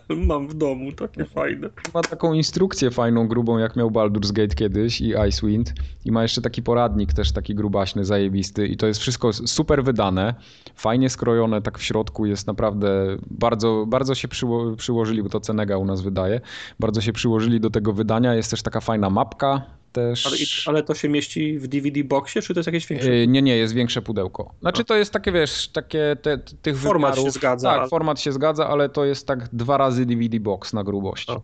mam 0.29 0.49
w 0.49 0.55
domu, 0.55 0.93
takie 0.93 1.25
fajne. 1.25 1.69
Ma 1.95 2.03
taką 2.03 2.33
instrukcję 2.33 2.91
fajną, 2.91 3.29
grubą, 3.29 3.59
jak 3.59 3.77
miał 3.77 3.91
Baldur's 3.91 4.33
Gate 4.33 4.55
kiedyś 4.55 5.01
i 5.01 5.15
Icewind. 5.29 5.75
I 6.05 6.13
ma 6.13 6.23
jeszcze 6.23 6.41
taki 6.41 6.63
poradnik 6.63 7.13
też 7.13 7.33
taki 7.33 7.55
grubaśny, 7.55 8.05
zajebisty. 8.05 8.67
I 8.67 8.77
to 8.77 8.87
jest 8.87 9.01
wszystko 9.01 9.33
super 9.33 9.85
wydane, 9.85 10.35
fajnie 10.75 11.11
skrojone, 11.11 11.63
tak 11.63 11.79
w 11.79 11.83
środku 11.83 12.27
jest 12.27 12.47
naprawdę 12.47 13.17
bardzo, 13.31 13.85
bardzo 13.89 14.15
się 14.15 14.29
przyło 14.29 14.77
przyłożyli, 14.77 15.23
bo 15.23 15.29
to 15.29 15.41
Cenega 15.41 15.77
u 15.79 15.85
nas 15.85 16.01
wydaje, 16.01 16.41
bardzo 16.81 17.01
się 17.01 17.13
przyłożyli 17.13 17.61
do 17.61 17.71
tego 17.71 17.93
wydania. 17.93 18.35
Jest 18.35 18.51
też 18.51 18.63
taka 18.63 18.81
fajna 18.81 19.11
mapka, 19.11 19.63
też. 19.93 20.27
Ale, 20.27 20.37
ale, 20.67 20.83
to 20.83 20.95
się 20.95 21.09
mieści 21.09 21.59
w 21.59 21.69
DVD 21.69 22.05
boxie, 22.05 22.43
czy 22.43 22.55
to 22.55 22.61
jest 22.61 22.67
jakieś 22.67 22.87
większe? 22.87 23.15
Yy, 23.15 23.27
nie, 23.27 23.43
nie, 23.43 23.57
jest 23.57 23.75
większe 23.75 24.03
pudełko. 24.03 24.55
Znaczy 24.61 24.85
to 24.85 24.97
jest 24.97 25.13
takie, 25.13 25.33
wiesz, 25.33 25.69
takie 25.69 26.17
te, 26.23 26.39
tych 26.39 26.79
Format 26.79 27.15
wymiarów. 27.15 27.35
się 27.35 27.39
zgadza. 27.39 27.69
Tak, 27.71 27.81
ale... 27.81 27.89
format 27.89 28.21
się 28.21 28.33
zgadza, 28.33 28.69
ale 28.69 28.89
to 28.89 29.05
jest 29.05 29.27
tak 29.27 29.49
dwa 29.53 29.77
razy 29.77 30.07
DVD 30.07 30.41
box 30.41 30.73
na 30.73 30.85
grubość. 30.85 31.31
O. 31.31 31.43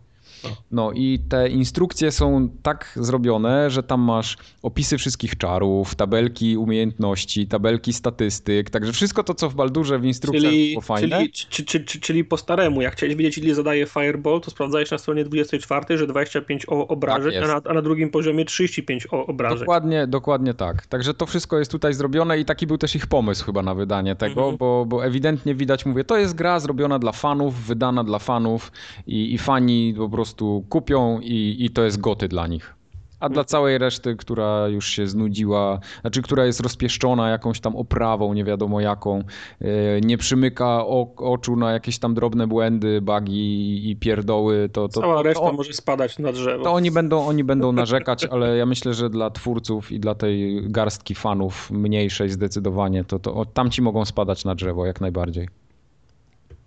No 0.71 0.91
i 0.91 1.19
te 1.29 1.49
instrukcje 1.49 2.11
są 2.11 2.49
tak 2.63 2.91
zrobione, 2.95 3.69
że 3.69 3.83
tam 3.83 4.01
masz 4.01 4.37
opisy 4.61 4.97
wszystkich 4.97 5.37
czarów, 5.37 5.95
tabelki 5.95 6.57
umiejętności, 6.57 7.47
tabelki 7.47 7.93
statystyk, 7.93 8.69
także 8.69 8.93
wszystko 8.93 9.23
to, 9.23 9.33
co 9.33 9.49
w 9.49 9.55
Baldurze 9.55 9.99
w 9.99 10.05
instrukcjach 10.05 10.51
Czyli, 10.51 10.71
było 10.71 10.81
fajne. 10.81 11.17
czyli, 11.17 11.31
czy, 11.31 11.65
czy, 11.65 11.79
czy, 11.85 11.99
czyli 11.99 12.23
po 12.25 12.37
staremu, 12.37 12.81
jak 12.81 12.93
chciałeś 12.95 13.15
wiedzieć, 13.15 13.37
ile 13.37 13.55
zadaje 13.55 13.85
Fireball, 13.85 14.41
to 14.41 14.51
sprawdzałeś 14.51 14.91
na 14.91 14.97
stronie 14.97 15.23
24, 15.23 15.97
że 15.97 16.07
25 16.07 16.65
o- 16.69 16.87
obrażeń, 16.87 17.33
Tak 17.33 17.43
a, 17.43 17.47
na, 17.47 17.61
a 17.65 17.73
na 17.73 17.81
drugim 17.81 18.09
poziomie 18.09 18.45
35 18.45 19.07
o- 19.11 19.25
obrażeń. 19.27 19.59
Dokładnie, 19.59 20.07
dokładnie 20.07 20.53
tak. 20.53 20.87
Także 20.87 21.13
to 21.13 21.25
wszystko 21.25 21.59
jest 21.59 21.71
tutaj 21.71 21.93
zrobione 21.93 22.39
i 22.39 22.45
taki 22.45 22.67
był 22.67 22.77
też 22.77 22.95
ich 22.95 23.07
pomysł 23.07 23.45
chyba 23.45 23.61
na 23.63 23.75
wydanie 23.75 24.15
tego, 24.15 24.41
Mhm. 24.41 24.57
bo, 24.57 24.85
bo 24.87 25.05
ewidentnie 25.05 25.55
widać, 25.55 25.85
mówię, 25.85 26.03
to 26.03 26.17
jest 26.17 26.35
gra 26.35 26.59
zrobiona 26.59 26.99
dla 26.99 27.11
fanów, 27.11 27.55
wydana 27.65 28.03
dla 28.03 28.19
fanów 28.19 28.71
i, 29.07 29.33
i 29.33 29.37
fani 29.37 29.93
po 29.97 30.09
prostu 30.09 30.28
kupią 30.69 31.19
i, 31.19 31.55
i 31.59 31.69
to 31.69 31.83
jest 31.83 32.01
goty 32.01 32.27
dla 32.27 32.47
nich. 32.47 32.79
A 33.19 33.29
dla 33.29 33.43
całej 33.43 33.77
reszty, 33.77 34.15
która 34.15 34.67
już 34.67 34.89
się 34.89 35.07
znudziła, 35.07 35.79
znaczy 36.01 36.21
która 36.21 36.45
jest 36.45 36.59
rozpieszczona 36.59 37.29
jakąś 37.29 37.59
tam 37.59 37.75
oprawą, 37.75 38.33
nie 38.33 38.43
wiadomo 38.43 38.81
jaką, 38.81 39.23
e, 39.61 40.01
nie 40.01 40.17
przymyka 40.17 40.85
oczu 41.15 41.55
na 41.55 41.71
jakieś 41.71 41.99
tam 41.99 42.13
drobne 42.13 42.47
błędy, 42.47 43.01
bugi 43.01 43.89
i 43.91 43.95
pierdoły, 43.95 44.69
to, 44.73 44.87
to, 44.87 45.01
Cała 45.01 45.21
reszta 45.21 45.45
to, 45.45 45.53
może 45.53 45.73
spadać 45.73 46.19
na 46.19 46.31
drzewo. 46.31 46.63
to 46.63 46.73
oni 46.73 46.91
będą, 46.91 47.25
oni 47.25 47.43
będą 47.43 47.71
narzekać, 47.71 48.25
ale 48.25 48.57
ja 48.57 48.65
myślę, 48.65 48.93
że 48.93 49.09
dla 49.09 49.29
twórców 49.29 49.91
i 49.91 49.99
dla 49.99 50.15
tej 50.15 50.63
garstki 50.69 51.15
fanów 51.15 51.71
mniejszej 51.71 52.29
zdecydowanie, 52.29 53.03
to, 53.03 53.19
to 53.19 53.45
tamci 53.45 53.81
mogą 53.81 54.05
spadać 54.05 54.45
na 54.45 54.55
drzewo 54.55 54.85
jak 54.85 55.01
najbardziej. 55.01 55.47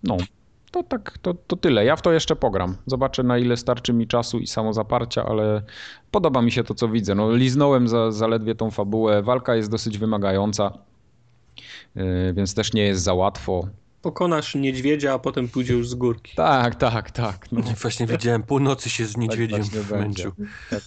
No, 0.02 0.16
to 0.72 0.82
tak, 0.82 1.18
to, 1.18 1.34
to 1.34 1.56
tyle. 1.56 1.84
Ja 1.84 1.96
w 1.96 2.02
to 2.02 2.12
jeszcze 2.12 2.36
pogram. 2.36 2.76
Zobaczę 2.86 3.22
na 3.22 3.38
ile 3.38 3.56
starczy 3.56 3.92
mi 3.92 4.06
czasu 4.06 4.38
i 4.38 4.46
samozaparcia, 4.46 5.24
ale 5.24 5.62
podoba 6.10 6.42
mi 6.42 6.52
się 6.52 6.64
to, 6.64 6.74
co 6.74 6.88
widzę. 6.88 7.14
No, 7.14 7.32
liznąłem 7.32 7.88
za, 7.88 8.10
zaledwie 8.10 8.54
tą 8.54 8.70
fabułę. 8.70 9.22
Walka 9.22 9.54
jest 9.54 9.70
dosyć 9.70 9.98
wymagająca, 9.98 10.78
yy, 11.94 12.32
więc 12.34 12.54
też 12.54 12.72
nie 12.72 12.82
jest 12.82 13.02
za 13.02 13.14
łatwo. 13.14 13.68
Pokonasz 14.02 14.54
niedźwiedzia, 14.54 15.12
a 15.12 15.18
potem 15.18 15.48
pójdzie 15.48 15.74
już 15.74 15.88
z 15.88 15.94
górki. 15.94 16.36
Tak, 16.36 16.74
tak, 16.74 17.10
tak. 17.10 17.52
No. 17.52 17.62
Właśnie 17.82 18.06
widziałem, 18.06 18.42
północy 18.42 18.90
się 18.90 19.06
z 19.06 19.16
niedźwiedziem 19.16 19.60
będzie. 19.60 19.96
męczył. 19.96 20.32
Tak. 20.70 20.82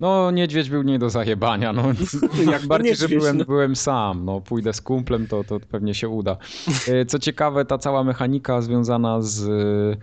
No, 0.00 0.30
niedźwiedź 0.30 0.70
był 0.70 0.82
nie 0.82 0.98
do 0.98 1.10
zajebania. 1.10 1.72
No. 1.72 1.82
Jak 2.52 2.66
Bardziej, 2.72 2.96
że 2.96 3.08
byłem, 3.08 3.36
no. 3.38 3.44
byłem 3.44 3.76
sam. 3.76 4.24
No, 4.24 4.40
pójdę 4.40 4.72
z 4.72 4.80
kumplem, 4.80 5.26
to, 5.26 5.44
to 5.44 5.60
pewnie 5.60 5.94
się 5.94 6.08
uda. 6.08 6.36
E, 6.88 7.06
Co 7.06 7.18
ciekawe, 7.18 7.64
ta 7.64 7.78
cała 7.78 8.04
mechanika 8.04 8.60
związana 8.62 9.22
z 9.22 9.48
e, 9.48 9.96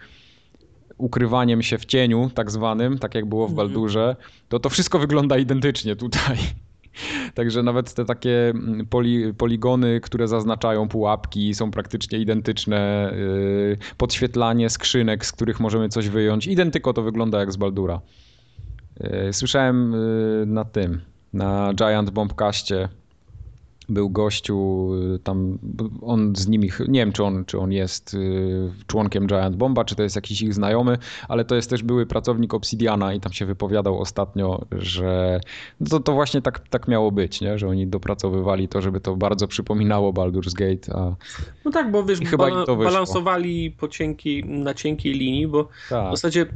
ukrywaniem 0.98 1.62
się 1.62 1.78
w 1.78 1.86
cieniu, 1.86 2.30
tak 2.34 2.52
zwanym, 2.52 2.98
tak 3.00 3.16
jak 3.16 3.26
było 3.26 3.48
w 3.48 3.52
Mhm. 3.52 3.68
Baldurze, 3.68 4.16
to 4.50 4.60
to 4.60 4.70
wszystko 4.70 5.00
wygląda 5.00 5.38
identycznie 5.38 5.96
tutaj. 5.96 6.38
Także 7.36 7.64
nawet 7.64 7.94
te 7.94 8.06
takie 8.06 8.50
mm, 8.50 8.86
poli, 8.88 9.34
poligony, 9.34 10.00
które 10.02 10.28
zaznaczają 10.28 10.88
pułapki, 10.88 11.54
są 11.54 11.72
praktycznie 11.72 12.20
identyczne. 12.20 13.14
Yy, 13.18 13.78
Podświetlanie 13.98 14.70
skrzynek, 14.70 15.26
z 15.26 15.32
których 15.32 15.60
możemy 15.60 15.90
coś 15.90 16.10
wyjąć. 16.10 16.48
Identyko 16.48 16.94
to 16.94 17.02
wygląda 17.02 17.40
jak 17.40 17.52
z 17.52 17.58
Baldura. 17.58 18.02
Yy, 19.00 19.34
Słyszałem 19.34 19.92
yy, 19.92 20.46
na 20.46 20.66
tym, 20.66 21.02
na 21.34 21.74
Giant 21.74 22.10
Bombcaście 22.10 22.90
był 23.90 24.10
gościu 24.10 24.90
yy, 25.12 25.20
tam, 25.20 25.58
on 26.02 26.36
z 26.36 26.48
nimi, 26.48 26.70
nie 26.88 27.00
wiem 27.00 27.12
czy 27.12 27.24
on, 27.24 27.46
czy 27.46 27.60
on 27.60 27.72
jest 27.72 28.18
członkiem 28.88 29.28
Giant 29.28 29.56
Bomba, 29.56 29.86
czy 29.86 29.96
to 29.96 30.04
jest 30.04 30.16
jakiś 30.16 30.42
ich 30.42 30.54
znajomy, 30.54 30.98
ale 31.28 31.46
to 31.46 31.56
jest 31.56 31.70
też 31.70 31.84
były 31.84 32.06
pracownik 32.06 32.54
Obsidiana 32.54 33.14
i 33.14 33.20
tam 33.20 33.34
się 33.34 33.46
wypowiadał 33.46 34.00
ostatnio, 34.00 34.66
że 34.72 35.40
no 35.80 35.88
to, 35.90 36.00
to 36.00 36.14
właśnie 36.14 36.42
tak, 36.42 36.60
tak 36.70 36.88
miało 36.88 37.12
być, 37.12 37.42
nie? 37.42 37.58
że 37.58 37.68
oni 37.68 37.88
dopracowywali 37.88 38.68
to, 38.68 38.82
żeby 38.82 39.00
to 39.00 39.16
bardzo 39.16 39.48
przypominało 39.48 40.14
Baldur's 40.14 40.54
Gate, 40.54 40.96
a 41.00 41.16
No 41.66 41.72
tak, 41.72 41.92
bo 41.92 42.04
wiesz, 42.04 42.20
chyba 42.20 42.66
balansowali 42.66 43.72
po 43.72 43.88
cienkiej, 43.88 44.46
na 44.46 44.74
cienkiej 44.74 45.14
linii, 45.14 45.48
bo 45.48 45.64
w 45.64 45.90
tak, 45.90 46.12
zasadzie 46.12 46.42
y, 46.42 46.48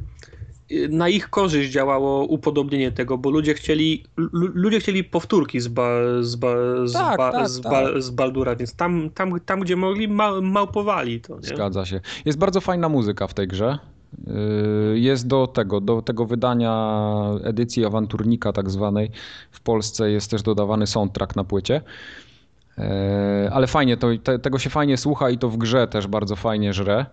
na 0.90 1.10
ich 1.10 1.30
korzyść 1.30 1.72
działało 1.72 2.26
upodobnienie 2.26 2.92
tego, 2.92 3.18
bo 3.18 3.30
ludzie 3.30 3.54
chcieli, 3.54 4.04
lu- 4.18 4.52
ludzie 4.54 4.80
chcieli 4.80 5.04
powtórki 5.04 5.60
z, 5.60 5.68
ba, 5.68 5.88
z, 6.22 6.36
ba, 6.36 6.54
z, 6.86 6.94
Tak, 6.94 7.18
ba, 7.18 7.32
tak, 7.32 7.50
z, 7.50 7.62
tak. 7.62 7.72
ba, 7.72 8.02
z 8.02 8.10
Baldura, 8.10 8.56
więc 8.56 8.76
tam, 8.76 9.10
tam, 9.10 9.40
tam 9.40 9.60
gdzie 9.60 9.76
mogli, 9.76 10.08
ma, 10.08 10.42
małpowali 10.42 11.22
to. 11.22 11.36
Nie? 11.36 11.42
zgadza 11.48 11.86
się. 11.86 12.02
Jest 12.26 12.38
bardzo 12.38 12.62
fajna 12.62 12.90
muzyka 12.90 13.28
w 13.28 13.34
tej 13.34 13.48
grze. 13.48 13.78
Yy, 14.28 15.00
Jest 15.00 15.28
do 15.28 15.48
tego, 15.48 15.82
do 15.82 16.02
tego 16.02 16.26
wydania 16.26 17.04
edycji 17.44 17.86
awanturnika 17.86 18.54
tak 18.54 18.70
zwanej 18.70 19.12
w 19.52 19.62
Polsce 19.62 20.12
jest 20.12 20.32
też 20.32 20.42
dodawany 20.42 20.88
soundtrack 20.88 21.36
na 21.36 21.44
płycie. 21.44 21.82
Yy, 22.78 22.84
Ale 23.52 23.68
fajnie, 23.68 23.98
to, 23.98 24.08
te, 24.24 24.40
tego 24.40 24.60
się 24.60 24.70
fajnie 24.70 24.98
słucha 24.98 25.30
i 25.30 25.38
to 25.38 25.50
w 25.50 25.58
grze 25.58 25.88
też 25.88 26.08
bardzo 26.08 26.36
fajnie 26.36 26.74
żre. 26.74 27.06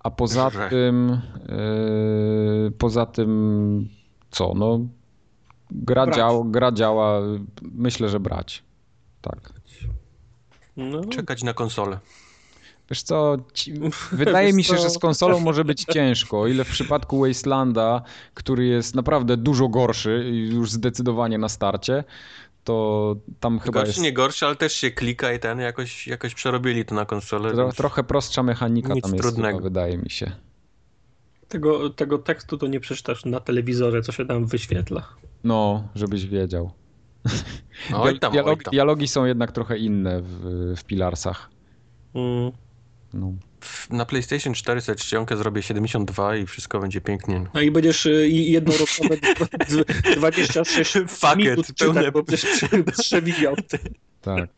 A 0.00 0.10
poza 0.10 0.50
tym, 0.70 1.20
yy, 1.48 2.70
poza 2.70 3.06
tym 3.06 3.88
co, 4.30 4.54
no 4.54 4.80
gra, 5.70 6.10
działa, 6.10 6.44
gra 6.46 6.72
działa, 6.72 7.20
myślę, 7.62 8.08
że 8.08 8.20
brać. 8.20 8.62
Tak. 9.20 9.52
No, 10.76 11.04
Czekać 11.04 11.42
na 11.42 11.54
konsolę. 11.54 11.98
Wiesz 12.90 13.02
co, 13.02 13.36
ci, 13.52 13.74
wydaje 14.12 14.52
mi 14.52 14.64
się, 14.64 14.72
Wiesz 14.72 14.82
co? 14.82 14.88
że 14.88 14.94
z 14.94 14.98
konsolą 14.98 15.40
może 15.40 15.64
być 15.64 15.84
ciężko, 15.84 16.40
o 16.40 16.46
ile 16.46 16.64
w 16.64 16.70
przypadku 16.70 17.20
Wastelanda, 17.20 18.02
który 18.34 18.66
jest 18.66 18.94
naprawdę 18.94 19.36
dużo 19.36 19.68
gorszy 19.68 20.30
i 20.32 20.54
już 20.54 20.70
zdecydowanie 20.70 21.38
na 21.38 21.48
starcie, 21.48 22.04
to 22.64 23.16
tam 23.40 23.58
chyba 23.58 23.72
Gorszy, 23.72 23.88
jest 23.90 24.02
nie 24.02 24.12
gorszy, 24.12 24.46
ale 24.46 24.56
też 24.56 24.72
się 24.72 24.90
klika 24.90 25.32
i 25.32 25.38
ten 25.38 25.58
jakoś, 25.58 26.06
jakoś 26.06 26.34
przerobili 26.34 26.84
to 26.84 26.94
na 26.94 27.04
konsolę. 27.04 27.52
tro, 27.52 27.64
więc- 27.64 27.76
trochę 27.76 28.04
prostsza 28.04 28.42
mechanika 28.42 28.94
Nic 28.94 29.02
tam 29.02 29.12
jest, 29.12 29.22
trudnego. 29.22 29.58
chyba, 29.58 29.68
wydaje 29.68 29.98
mi 29.98 30.10
się. 30.10 30.32
tego, 31.48 31.90
tego 31.90 32.18
tekstu 32.18 32.58
to 32.58 32.66
nie 32.66 32.80
przeczytasz 32.80 33.24
na 33.24 33.40
telewizorze, 33.40 34.02
co 34.02 34.12
się 34.12 34.26
tam 34.26 34.46
wyświetla. 34.46 35.08
No, 35.44 35.88
żebyś 35.94 36.26
wiedział. 36.26 36.70
Oj 37.94 38.18
tam, 38.18 38.32
oj 38.32 38.32
dialogi, 38.32 38.64
dialogi 38.70 39.08
są 39.08 39.24
jednak 39.24 39.52
trochę 39.52 39.78
inne 39.78 40.22
w, 40.22 40.28
w 40.76 40.84
Pilarsach. 40.84 41.50
Mm. 42.14 42.52
No. 43.14 43.32
Na 43.90 44.04
PlayStation 44.06 44.54
4 44.54 44.80
sobie 44.80 44.96
czcionkę 44.96 45.36
zrobię 45.36 45.62
72 45.62 46.36
i 46.36 46.46
wszystko 46.46 46.78
będzie 46.80 47.00
pięknie. 47.00 47.44
No 47.54 47.60
i 47.60 47.70
będziesz 47.70 48.08
jednorokowe 48.28 49.16
26 50.16 50.92
Fuck 51.08 51.36
minut 51.36 51.58
it, 51.58 51.66
czytać, 51.66 51.88
pełne- 51.88 52.12
bo 52.12 52.22
będziesz 52.22 52.46
przewijał. 52.98 53.54
Tak. 54.20 54.48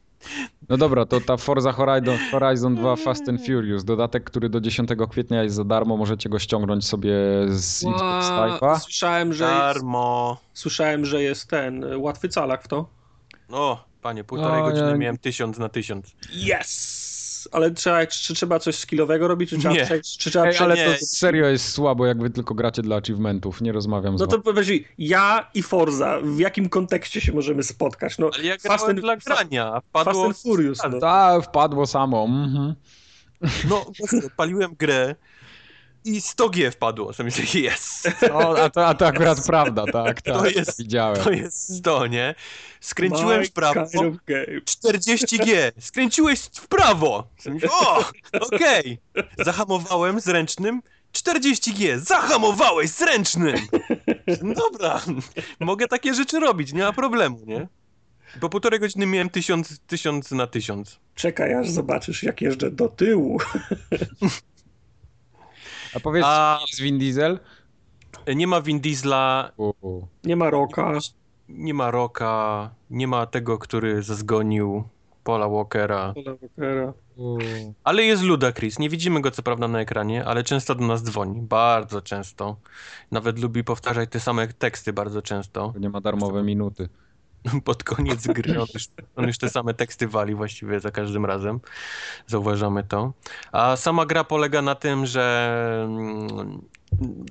No 0.68 0.76
dobra, 0.76 1.06
to 1.06 1.20
ta 1.20 1.36
Forza 1.36 1.72
Horizon, 1.72 2.18
Horizon 2.30 2.74
2 2.76 2.96
Fast 2.96 3.28
and 3.28 3.46
Furious, 3.46 3.84
dodatek, 3.84 4.24
który 4.24 4.48
do 4.48 4.60
10 4.60 4.90
kwietnia 5.10 5.42
jest 5.42 5.56
za 5.56 5.64
darmo, 5.64 5.96
możecie 5.96 6.28
go 6.28 6.38
ściągnąć 6.38 6.86
sobie 6.88 7.14
z 7.48 7.84
Xbox 7.84 8.26
Live'a. 8.26 8.80
Słyszałem, 8.80 9.32
że 9.32 9.44
jest, 9.44 9.56
Darmo. 9.56 10.40
słyszałem, 10.54 11.04
że 11.04 11.22
jest 11.22 11.48
ten 11.48 11.84
y, 11.84 11.98
łatwy 11.98 12.28
calak 12.28 12.64
w 12.64 12.68
to. 12.68 12.88
O, 13.50 13.84
panie, 14.02 14.24
półtorej 14.24 14.60
O, 14.62 14.64
godziny 14.64 14.90
ja- 14.90 14.96
miałem 14.96 15.18
tysiąc 15.18 15.58
na 15.58 15.68
tysiąc. 15.68 16.14
Yes! 16.34 17.21
Ale 17.52 17.70
trzeba, 17.70 18.06
czy 18.06 18.34
trzeba 18.34 18.58
coś 18.58 18.76
skillowego 18.76 19.28
robić, 19.28 19.50
czy 19.50 19.58
trzeba, 19.58 19.74
Nie. 19.74 19.84
przejść, 19.84 20.18
czy 20.18 20.30
trzeba 20.30 20.46
Ej, 20.46 20.58
ale 20.58 20.76
to 20.76 21.06
serio 21.06 21.46
jest 21.46 21.68
słabo, 21.72 22.06
jak 22.06 22.22
wy 22.22 22.30
tylko 22.30 22.54
gracie 22.54 22.82
dla 22.82 22.96
achievementów. 22.96 23.60
Nie 23.60 23.72
rozmawiam 23.72 24.18
z 24.18 24.20
No 24.20 24.26
to 24.26 24.38
powiedz 24.38 24.68
mi, 24.68 24.84
ja 24.98 25.50
i 25.54 25.62
Forza, 25.62 26.18
w 26.22 26.38
jakim 26.38 26.68
kontekście 26.68 27.20
się 27.20 27.32
możemy 27.32 27.62
spotkać? 27.62 28.18
No, 28.18 28.30
Ale 28.34 28.44
ja 28.44 28.56
Fast 28.58 28.88
and- 28.88 29.00
dla 29.00 29.16
grania, 29.16 29.66
a 29.66 29.72
Fast 29.72 29.86
wpadło... 29.88 30.26
and 30.26 30.38
Furious, 30.38 30.78
no. 30.90 30.98
Tak, 31.00 31.44
wpadło 31.44 31.86
samo. 31.86 32.24
Mhm. 32.24 32.74
No, 33.70 33.86
właśnie, 33.98 34.20
paliłem 34.36 34.74
grę 34.78 35.14
i 36.04 36.20
100G 36.20 36.70
wpadło. 36.70 37.12
To 37.12 37.24
myślę, 37.24 37.44
yes, 37.60 38.02
O, 38.32 38.62
a, 38.62 38.70
to, 38.70 38.86
a 38.86 38.94
to 38.94 39.06
akurat 39.06 39.46
prawda, 39.46 39.84
tak, 39.92 40.22
tak. 40.22 40.34
To 40.34 40.46
jest- 40.46 40.78
Widziałem. 40.82 41.24
to 41.24 41.30
jest 41.30 41.76
100, 41.78 42.06
nie? 42.06 42.34
Skręciłem 42.80 43.40
My 43.40 43.46
w 43.46 43.52
prawo, 43.52 43.86
kind 43.86 43.94
of 44.06 44.14
game. 44.26 44.46
40G. 44.64 45.72
Skręciłeś 45.80 46.40
w 46.40 46.68
prawo. 46.68 47.26
Myślę, 47.46 47.68
o, 47.72 48.04
okej. 48.40 48.98
Zahamowałem 49.38 50.20
z 50.20 50.28
ręcznym. 50.28 50.82
40G, 51.12 51.98
zahamowałeś 51.98 52.90
z 52.90 53.02
ręcznym! 53.02 53.56
No 54.42 54.54
Dobra, 54.54 55.00
mogę 55.60 55.88
takie 55.88 56.14
rzeczy 56.14 56.40
robić, 56.40 56.72
nie 56.72 56.82
ma 56.82 56.92
problemu, 56.92 57.40
nie? 57.46 57.68
Po 58.40 58.48
półtorej 58.48 58.80
godziny 58.80 59.06
miałem 59.06 59.30
1000 59.30 59.78
tysiąc 59.86 60.30
na 60.30 60.46
1000. 60.46 60.98
Czekaj, 61.14 61.54
aż 61.54 61.70
zobaczysz, 61.70 62.22
jak 62.22 62.40
jeżdżę 62.40 62.70
do 62.70 62.88
tyłu. 62.88 63.38
A 65.94 66.00
powiedz, 66.00 66.24
A- 66.26 66.58
jest 66.68 66.80
Vin 66.80 66.98
Diesel? 66.98 67.38
Nie 68.34 68.46
ma 68.46 68.60
Vin 68.60 68.80
Diesla, 68.80 69.52
U, 69.56 69.72
u. 69.80 70.06
Nie 70.24 70.36
ma 70.36 70.50
roka. 70.50 70.92
nie 71.48 71.74
ma 71.74 71.90
Roka, 71.90 72.70
nie 72.90 73.06
ma 73.06 73.26
tego, 73.26 73.58
który 73.58 74.02
zazgonił 74.02 74.84
Paula 75.24 75.48
Walkera. 75.48 76.14
Paula 76.14 76.34
Walkera. 76.40 76.92
Ale 77.84 78.02
jest 78.02 78.22
Ludacris. 78.22 78.78
Nie 78.78 78.88
widzimy 78.88 79.20
go 79.20 79.30
co 79.30 79.42
prawda 79.42 79.68
na 79.68 79.80
ekranie, 79.80 80.24
ale 80.24 80.44
często 80.44 80.74
do 80.74 80.86
nas 80.86 81.02
dzwoni. 81.02 81.40
Bardzo 81.40 82.02
często. 82.02 82.56
Nawet 83.10 83.38
lubi 83.38 83.64
powtarzać 83.64 84.10
te 84.10 84.20
same 84.20 84.48
teksty 84.48 84.92
bardzo 84.92 85.22
często. 85.22 85.72
Nie 85.80 85.90
ma 85.90 86.00
darmowe 86.00 86.42
minuty. 86.42 86.88
Pod 87.64 87.84
koniec 87.84 88.26
gry 88.26 88.60
on 88.60 88.66
już, 88.74 88.84
on 89.16 89.26
już 89.26 89.38
te 89.38 89.48
same 89.50 89.74
teksty 89.74 90.08
wali 90.08 90.34
właściwie 90.34 90.80
za 90.80 90.90
każdym 90.90 91.26
razem. 91.26 91.60
Zauważamy 92.26 92.82
to. 92.84 93.12
A 93.52 93.76
sama 93.76 94.06
gra 94.06 94.24
polega 94.24 94.62
na 94.62 94.74
tym, 94.74 95.06
że 95.06 95.84
mm, 95.84 96.62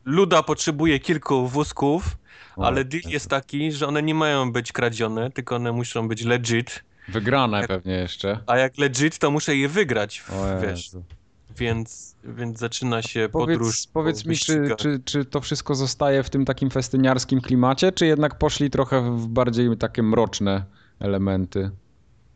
Luda 0.06 0.44
potrzebuje 0.44 1.00
kilku 1.00 1.48
wózków, 1.48 2.18
ale 2.58 2.86
deal 2.86 3.04
jest 3.08 3.30
taki, 3.30 3.72
że 3.72 3.88
one 3.88 4.04
nie 4.04 4.16
mają 4.16 4.52
być 4.52 4.72
kradzione, 4.72 5.32
tylko 5.32 5.56
one 5.56 5.72
muszą 5.72 6.08
być 6.08 6.24
legit. 6.24 6.84
Wygrane 7.08 7.68
pewnie 7.68 7.94
jeszcze. 7.94 8.40
A 8.48 8.58
jak 8.58 8.78
legit, 8.78 9.18
to 9.18 9.32
muszę 9.32 9.56
je 9.56 9.68
wygrać, 9.68 10.24
O 10.30 10.62
wiesz. 10.62 10.92
Więc, 11.58 12.16
więc 12.24 12.60
zaczyna 12.60 13.02
się 13.02 13.30
podróż. 13.32 13.58
Powiedz, 13.60 13.88
po 13.88 13.94
powiedz 13.94 14.26
mi, 14.26 14.36
czy, 14.36 14.76
czy, 14.78 15.00
czy 15.06 15.26
to 15.26 15.42
wszystko 15.42 15.76
zostaje 15.76 16.24
w 16.24 16.30
tym 16.30 16.46
takim 16.46 16.70
festyniarskim 16.70 17.42
klimacie, 17.42 17.92
czy 17.92 18.06
jednak 18.06 18.38
poszli 18.38 18.70
trochę 18.70 19.18
w 19.18 19.28
bardziej 19.28 19.78
takie 19.78 20.04
mroczne 20.04 20.66
elementy? 21.00 21.72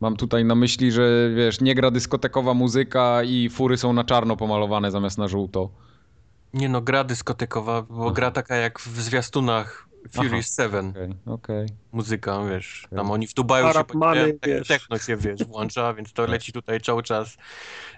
Mam 0.00 0.16
tutaj 0.16 0.44
na 0.44 0.54
myśli, 0.54 0.92
że 0.92 1.30
wiesz, 1.36 1.60
nie 1.60 1.74
gra 1.74 1.90
dyskotekowa 1.90 2.54
muzyka 2.54 3.22
i 3.22 3.48
fury 3.48 3.76
są 3.76 3.92
na 3.92 4.04
czarno 4.04 4.36
pomalowane 4.36 4.90
zamiast 4.90 5.18
na 5.18 5.28
żółto. 5.28 5.70
Nie 6.54 6.68
no, 6.68 6.80
gra 6.80 7.04
dyskotekowa, 7.04 7.82
bo 7.82 8.10
gra 8.10 8.30
taka 8.30 8.56
jak 8.56 8.80
w 8.80 9.00
zwiastunach 9.00 9.85
Furious 10.12 10.56
7. 10.56 10.90
Okej, 10.90 11.08
okej. 11.26 11.66
Muzyka, 11.92 12.44
wiesz, 12.50 12.84
Okej. 12.86 12.96
tam 12.98 13.10
oni 13.10 13.26
w 13.26 13.34
Dubaju 13.34 13.64
się 13.64 13.70
Arabmany, 13.70 14.14
pojawiają, 14.20 14.38
tak 14.38 14.50
wiesz. 14.50 14.68
techno 14.68 14.98
się, 14.98 15.16
wiesz, 15.16 15.44
włącza, 15.44 15.92
więc 15.96 16.12
to 16.12 16.26
leci 16.26 16.52
tutaj 16.52 16.80
cały 16.80 17.02
czas. 17.02 17.36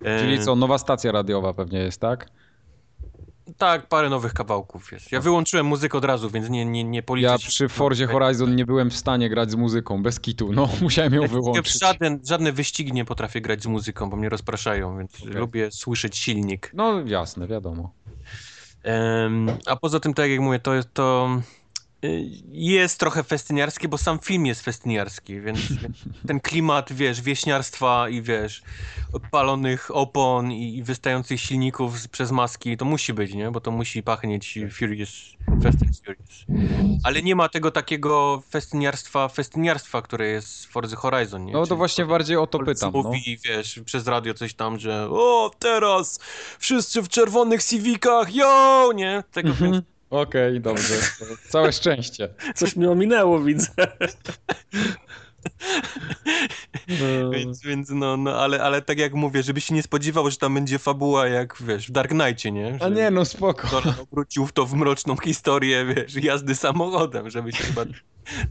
E, 0.04 0.20
Czyli 0.20 0.44
co, 0.44 0.56
nowa 0.56 0.78
stacja 0.78 1.12
radiowa 1.12 1.54
pewnie 1.54 1.78
jest, 1.78 2.00
tak? 2.00 2.28
Tak, 3.56 3.88
parę 3.88 4.08
nowych 4.08 4.34
kawałków 4.34 4.92
jest. 4.92 5.12
Ja 5.12 5.20
wyłączyłem 5.20 5.66
muzykę 5.66 5.98
od 5.98 6.04
razu, 6.04 6.30
więc 6.30 6.48
nie, 6.50 6.64
nie, 6.64 6.84
nie 6.84 7.02
policzę. 7.02 7.28
Ja 7.28 7.38
przy 7.38 7.68
Forzie 7.68 8.06
Horizon 8.06 8.56
nie 8.56 8.66
byłem 8.66 8.90
w 8.90 8.96
stanie 8.96 9.28
grać 9.28 9.50
z 9.50 9.54
muzyką, 9.54 10.02
bez 10.02 10.20
kitu. 10.20 10.52
No, 10.52 10.68
musiałem 10.82 11.14
ją 11.14 11.26
wyłączyć. 11.26 11.78
Żaden, 11.80 12.20
żadne 12.28 12.52
wyścigi 12.52 12.92
nie 12.92 13.04
potrafię 13.04 13.40
grać 13.40 13.62
z 13.62 13.66
muzyką, 13.66 14.10
bo 14.10 14.16
mnie 14.16 14.28
rozpraszają, 14.28 14.98
więc 14.98 15.20
Okej. 15.22 15.34
lubię 15.34 15.70
słyszeć 15.70 16.16
silnik. 16.16 16.70
No 16.74 17.00
jasne, 17.06 17.46
wiadomo. 17.46 17.92
Em, 18.82 19.48
a 19.66 19.76
poza 19.76 20.00
tym, 20.00 20.14
tak 20.14 20.30
jak 20.30 20.40
mówię, 20.40 20.58
to, 20.58 20.72
to 20.92 21.28
y, 21.38 21.57
jest 22.52 23.00
trochę 23.00 23.22
festyniarskie, 23.22 23.88
bo 23.88 23.98
sam 23.98 24.18
film 24.18 24.46
jest 24.46 24.62
festyniarski, 24.62 25.40
więc 25.40 25.60
ten 26.28 26.40
klimat, 26.40 26.92
wiesz, 26.92 27.22
wieśniarstwa 27.22 28.08
i 28.08 28.22
wiesz, 28.22 28.62
palonych 29.30 29.96
opon 29.96 30.52
i, 30.52 30.82
wystających 30.82 31.40
silników 31.40 32.00
z, 32.00 32.08
przez 32.08 32.30
maski, 32.30 32.76
to 32.76 32.84
musi 32.84 33.14
być, 33.14 33.34
nie? 33.34 33.50
Bo 33.50 33.60
to 33.60 33.70
musi 33.70 34.02
pachnieć 34.02 34.58
Furious, 34.72 35.10
Fast 35.62 35.82
and 35.82 36.00
Furious. 36.04 36.44
Ale 37.04 37.22
nie 37.22 37.36
ma 37.36 37.48
tego 37.48 37.70
takiego 37.70 38.42
festyniarstwa, 38.50 39.28
festyniarstwa, 39.28 40.02
które 40.02 40.28
jest 40.28 40.66
w 40.66 40.70
Forza 40.70 40.96
Horizon, 40.96 41.44
nie? 41.44 41.52
No 41.52 41.60
to 41.60 41.66
Czyli 41.66 41.78
właśnie 41.78 42.04
bardziej 42.04 42.36
o 42.36 42.46
to 42.46 42.58
pytam. 42.58 42.92
No. 42.94 43.02
Mówi, 43.02 43.38
wiesz, 43.44 43.80
przez 43.84 44.06
radio 44.06 44.34
coś 44.34 44.54
tam, 44.54 44.78
że 44.78 45.08
o, 45.10 45.50
teraz 45.58 46.20
wszyscy 46.58 47.02
w 47.02 47.08
czerwonych 47.08 47.64
Civicach, 47.64 48.34
yo, 48.34 48.90
nie? 48.94 49.24
Tego 49.32 49.48
Mhm. 49.48 49.82
Okej, 50.10 50.60
dobrze. 50.60 50.94
Całe 51.48 51.72
szczęście. 51.72 52.28
Coś 52.54 52.76
mnie 52.76 52.90
ominęło, 52.90 53.40
widzę. 53.40 53.70
No. 56.88 57.30
Więc, 57.30 57.62
więc 57.62 57.90
no, 57.90 58.16
no 58.16 58.34
ale, 58.34 58.62
ale 58.62 58.82
tak 58.82 58.98
jak 58.98 59.14
mówię, 59.14 59.42
żebyś 59.42 59.64
się 59.64 59.74
nie 59.74 59.82
spodziewał, 59.82 60.30
że 60.30 60.36
tam 60.36 60.54
będzie 60.54 60.78
fabuła 60.78 61.26
jak, 61.26 61.56
wiesz, 61.60 61.88
w 61.88 61.90
Dark 61.90 62.10
Knightie, 62.10 62.52
nie? 62.52 62.78
Że 62.78 62.84
A 62.84 62.88
nie, 62.88 63.10
no 63.10 63.24
spoko. 63.24 63.68
Nolan 63.72 63.94
obrócił 64.00 64.46
w 64.46 64.52
to 64.52 64.66
w 64.66 64.74
mroczną 64.74 65.16
historię, 65.16 65.94
wiesz, 65.94 66.14
jazdy 66.14 66.54
samochodem, 66.54 67.30
żebyś 67.30 67.56
chyba 67.56 67.84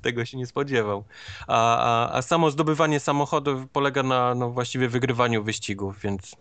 tego 0.01 0.25
się 0.25 0.37
nie 0.37 0.45
spodziewał. 0.45 1.03
A, 1.47 1.77
a, 1.77 2.17
a 2.17 2.21
samo 2.21 2.51
zdobywanie 2.51 2.99
samochodów 2.99 3.69
polega 3.71 4.03
na 4.03 4.35
no, 4.35 4.49
właściwie 4.49 4.89
wygrywaniu 4.89 5.43
wyścigów, 5.43 5.99
więc 6.01 6.35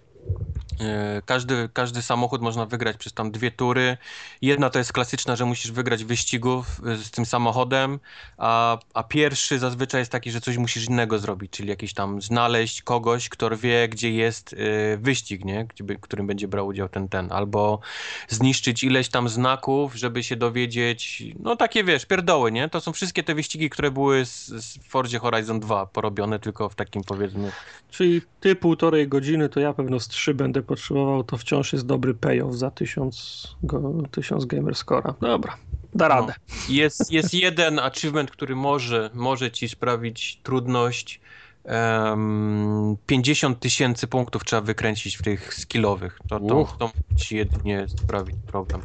każdy, 1.25 1.69
każdy 1.73 2.03
samochód 2.03 2.43
można 2.43 2.67
wygrać 2.67 2.97
przez 2.97 3.13
tam 3.13 3.31
dwie 3.31 3.51
tury. 3.51 3.97
Jedna 4.43 4.71
to 4.71 4.79
jest 4.79 4.93
klasyczna, 4.93 5.37
że 5.37 5.45
musisz 5.45 5.73
wygrać 5.73 6.05
wyścigów 6.05 6.81
e, 6.87 6.97
z 6.97 7.11
tym 7.11 7.27
samochodem, 7.27 7.99
a, 8.39 8.79
a 8.95 9.03
pierwszy 9.03 9.59
zazwyczaj 9.59 10.01
jest 10.01 10.13
taki, 10.13 10.31
że 10.31 10.41
coś 10.41 10.57
musisz 10.57 10.89
innego 10.89 11.19
zrobić, 11.19 11.51
czyli 11.51 11.69
jakiś 11.69 11.95
tam 11.95 12.23
znaleźć 12.23 12.83
kogoś, 12.83 13.29
kto 13.29 13.57
wie, 13.57 13.89
gdzie 13.89 14.11
jest 14.11 14.53
e, 14.53 14.97
wyścig, 14.97 15.45
nie? 15.45 15.67
Którym 16.01 16.27
będzie 16.27 16.49
brał 16.49 16.67
udział 16.67 16.89
ten, 16.89 17.09
ten, 17.09 17.33
albo 17.33 17.81
zniszczyć 18.29 18.85
ileś 18.85 19.09
tam 19.09 19.29
znaków, 19.29 19.95
żeby 19.95 20.23
się 20.23 20.37
dowiedzieć, 20.37 21.25
no 21.41 21.57
takie 21.57 21.85
wiesz, 21.85 22.07
pierdoły, 22.07 22.53
nie? 22.53 22.69
To 22.69 22.81
są 22.81 22.93
wszystkie 22.93 23.23
te 23.23 23.35
wyścigi, 23.35 23.71
które 23.71 23.91
były 23.91 24.27
z, 24.27 24.47
z 24.47 24.79
Forzie 24.89 25.19
Horizon 25.19 25.61
2 25.61 25.87
porobione, 25.87 26.39
tylko 26.39 26.69
w 26.69 26.75
takim 26.75 27.03
powiedzmy 27.05 27.53
Czyli 27.91 28.23
ty 28.41 28.57
półtorej 28.57 29.09
godziny, 29.09 29.49
to 29.49 29.61
ja 29.61 29.73
pewno 29.73 30.01
z 30.01 30.09
trzy 30.09 30.35
będę 30.35 30.63
potrzebował, 30.67 31.25
to 31.25 31.37
wciąż 31.37 31.73
jest 31.73 31.87
dobry 31.87 32.15
payoff 32.15 32.55
za 32.55 32.71
tysiąc, 32.71 33.47
go, 33.63 33.93
tysiąc 34.11 34.45
gamer 34.45 34.75
scora. 34.75 35.15
Dobra, 35.21 35.57
da 35.95 36.09
radę. 36.09 36.35
Jest, 36.69 37.13
jest 37.13 37.35
jeden 37.35 37.79
achievement, 37.79 38.31
który 38.31 38.57
może, 38.57 39.11
może 39.15 39.51
ci 39.51 39.69
sprawić 39.69 40.41
trudność. 40.43 41.21
Em, 41.65 42.97
50 43.07 43.61
tysięcy 43.61 44.07
punktów 44.07 44.45
trzeba 44.45 44.63
wykręcić 44.63 45.17
w 45.17 45.23
tych 45.23 45.55
skillowych. 45.55 46.19
To, 46.29 46.41
to, 46.41 46.57
Uch. 46.57 46.77
to 46.79 46.91
ci 47.17 47.37
jedynie 47.37 47.87
sprawić 47.89 48.37
problem. 48.47 48.81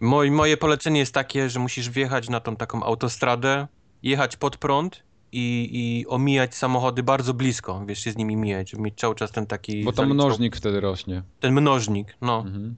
Moj, 0.00 0.30
moje 0.30 0.56
polecenie 0.56 1.00
jest 1.00 1.14
takie, 1.14 1.50
że 1.50 1.60
musisz 1.60 1.90
wjechać 1.90 2.28
na 2.28 2.40
tą 2.40 2.56
taką 2.56 2.82
autostradę, 2.82 3.66
jechać 4.02 4.36
pod 4.36 4.56
prąd 4.56 5.02
i, 5.36 5.68
i 5.72 6.06
omijać 6.06 6.54
samochody 6.54 7.02
bardzo 7.02 7.34
blisko, 7.34 7.82
wiesz, 7.86 7.98
się 7.98 8.12
z 8.12 8.16
nimi 8.16 8.36
mijać, 8.36 8.70
żeby 8.70 8.82
mieć 8.82 8.94
cały 8.98 9.14
czas 9.14 9.30
ten 9.32 9.46
taki... 9.46 9.84
Bo 9.84 9.92
tam 9.92 10.10
mnożnik 10.10 10.56
wtedy 10.56 10.80
rośnie. 10.80 11.22
Ten 11.40 11.52
mnożnik, 11.54 12.16
no 12.20 12.38
Mhm. 12.46 12.76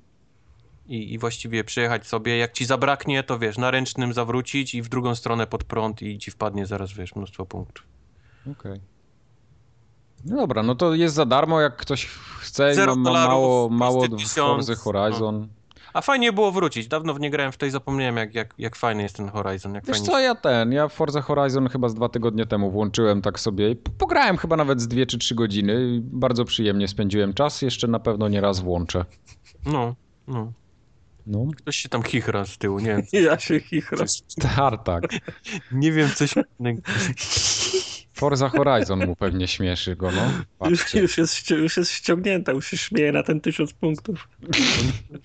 i, 0.86 1.12
i 1.12 1.18
właściwie 1.18 1.64
przejechać 1.64 2.06
sobie. 2.06 2.36
Jak 2.36 2.52
ci 2.52 2.64
zabraknie, 2.64 3.22
to 3.22 3.38
wiesz, 3.38 3.58
na 3.58 3.70
ręcznym 3.70 4.12
zawrócić 4.12 4.74
i 4.74 4.82
w 4.82 4.88
drugą 4.88 5.14
stronę 5.14 5.46
pod 5.46 5.64
prąd 5.64 6.02
i 6.02 6.18
ci 6.18 6.30
wpadnie 6.30 6.66
zaraz, 6.66 6.92
wiesz, 6.92 7.14
mnóstwo 7.16 7.46
punktów. 7.46 7.86
Okej. 8.52 8.80
No 10.24 10.36
dobra, 10.36 10.62
no 10.62 10.74
to 10.74 10.94
jest 10.94 11.14
za 11.14 11.26
darmo, 11.26 11.60
jak 11.60 11.76
ktoś 11.76 12.06
chce 12.40 12.74
i 12.74 12.76
ma, 12.76 12.94
ma 12.94 13.12
mało, 13.12 13.68
mało 13.68 14.06
Forza 14.34 14.74
Horizon. 14.74 15.48
A 15.96 16.00
fajnie 16.00 16.32
było 16.32 16.52
wrócić. 16.52 16.88
Dawno 16.88 17.14
w 17.14 17.20
nie 17.20 17.30
grałem, 17.30 17.52
w 17.52 17.56
tej 17.56 17.70
zapomniałem, 17.70 18.16
jak, 18.16 18.34
jak, 18.34 18.54
jak 18.58 18.76
fajny 18.76 19.02
jest 19.02 19.16
ten 19.16 19.28
Horizon. 19.28 19.74
Jak 19.74 19.86
Wiesz 19.86 19.96
fajnie 19.96 20.06
co, 20.12 20.20
ja 20.20 20.34
ten, 20.34 20.72
ja 20.72 20.88
Forza 20.88 21.22
Horizon 21.22 21.68
chyba 21.68 21.88
z 21.88 21.94
dwa 21.94 22.08
tygodnie 22.08 22.46
temu 22.46 22.70
włączyłem 22.70 23.22
tak 23.22 23.40
sobie 23.40 23.70
i 23.70 23.76
pograłem 23.76 24.36
chyba 24.36 24.56
nawet 24.56 24.80
z 24.80 24.88
dwie 24.88 25.06
czy 25.06 25.18
trzy 25.18 25.34
godziny 25.34 26.00
bardzo 26.02 26.44
przyjemnie 26.44 26.88
spędziłem 26.88 27.34
czas, 27.34 27.62
jeszcze 27.62 27.88
na 27.88 28.00
pewno 28.00 28.28
nie 28.28 28.40
raz 28.40 28.60
włączę. 28.60 29.04
No, 29.66 29.94
no. 30.28 30.52
No, 31.26 31.46
Ktoś 31.56 31.76
się 31.76 31.88
tam 31.88 32.02
chichra 32.02 32.44
z 32.44 32.58
tyłu, 32.58 32.78
nie 32.78 32.86
wiem. 32.86 33.02
Ja 33.30 33.38
się 33.38 33.60
chichram. 33.60 34.06
tartak. 34.40 35.02
Nie 35.72 35.92
wiem, 35.92 36.10
coś... 36.14 36.34
Forza 38.16 38.48
Horizon 38.48 39.06
mu 39.06 39.16
pewnie 39.16 39.48
śmieszy 39.48 39.96
go, 39.96 40.10
no. 40.10 40.68
Już, 40.70 40.94
już, 40.94 41.18
jest, 41.18 41.50
już 41.50 41.76
jest 41.76 41.90
ściągnięta, 41.90 42.52
już 42.52 42.66
się 42.66 42.76
śmieje 42.76 43.12
na 43.12 43.22
ten 43.22 43.40
tysiąc 43.40 43.72
punktów. 43.72 44.28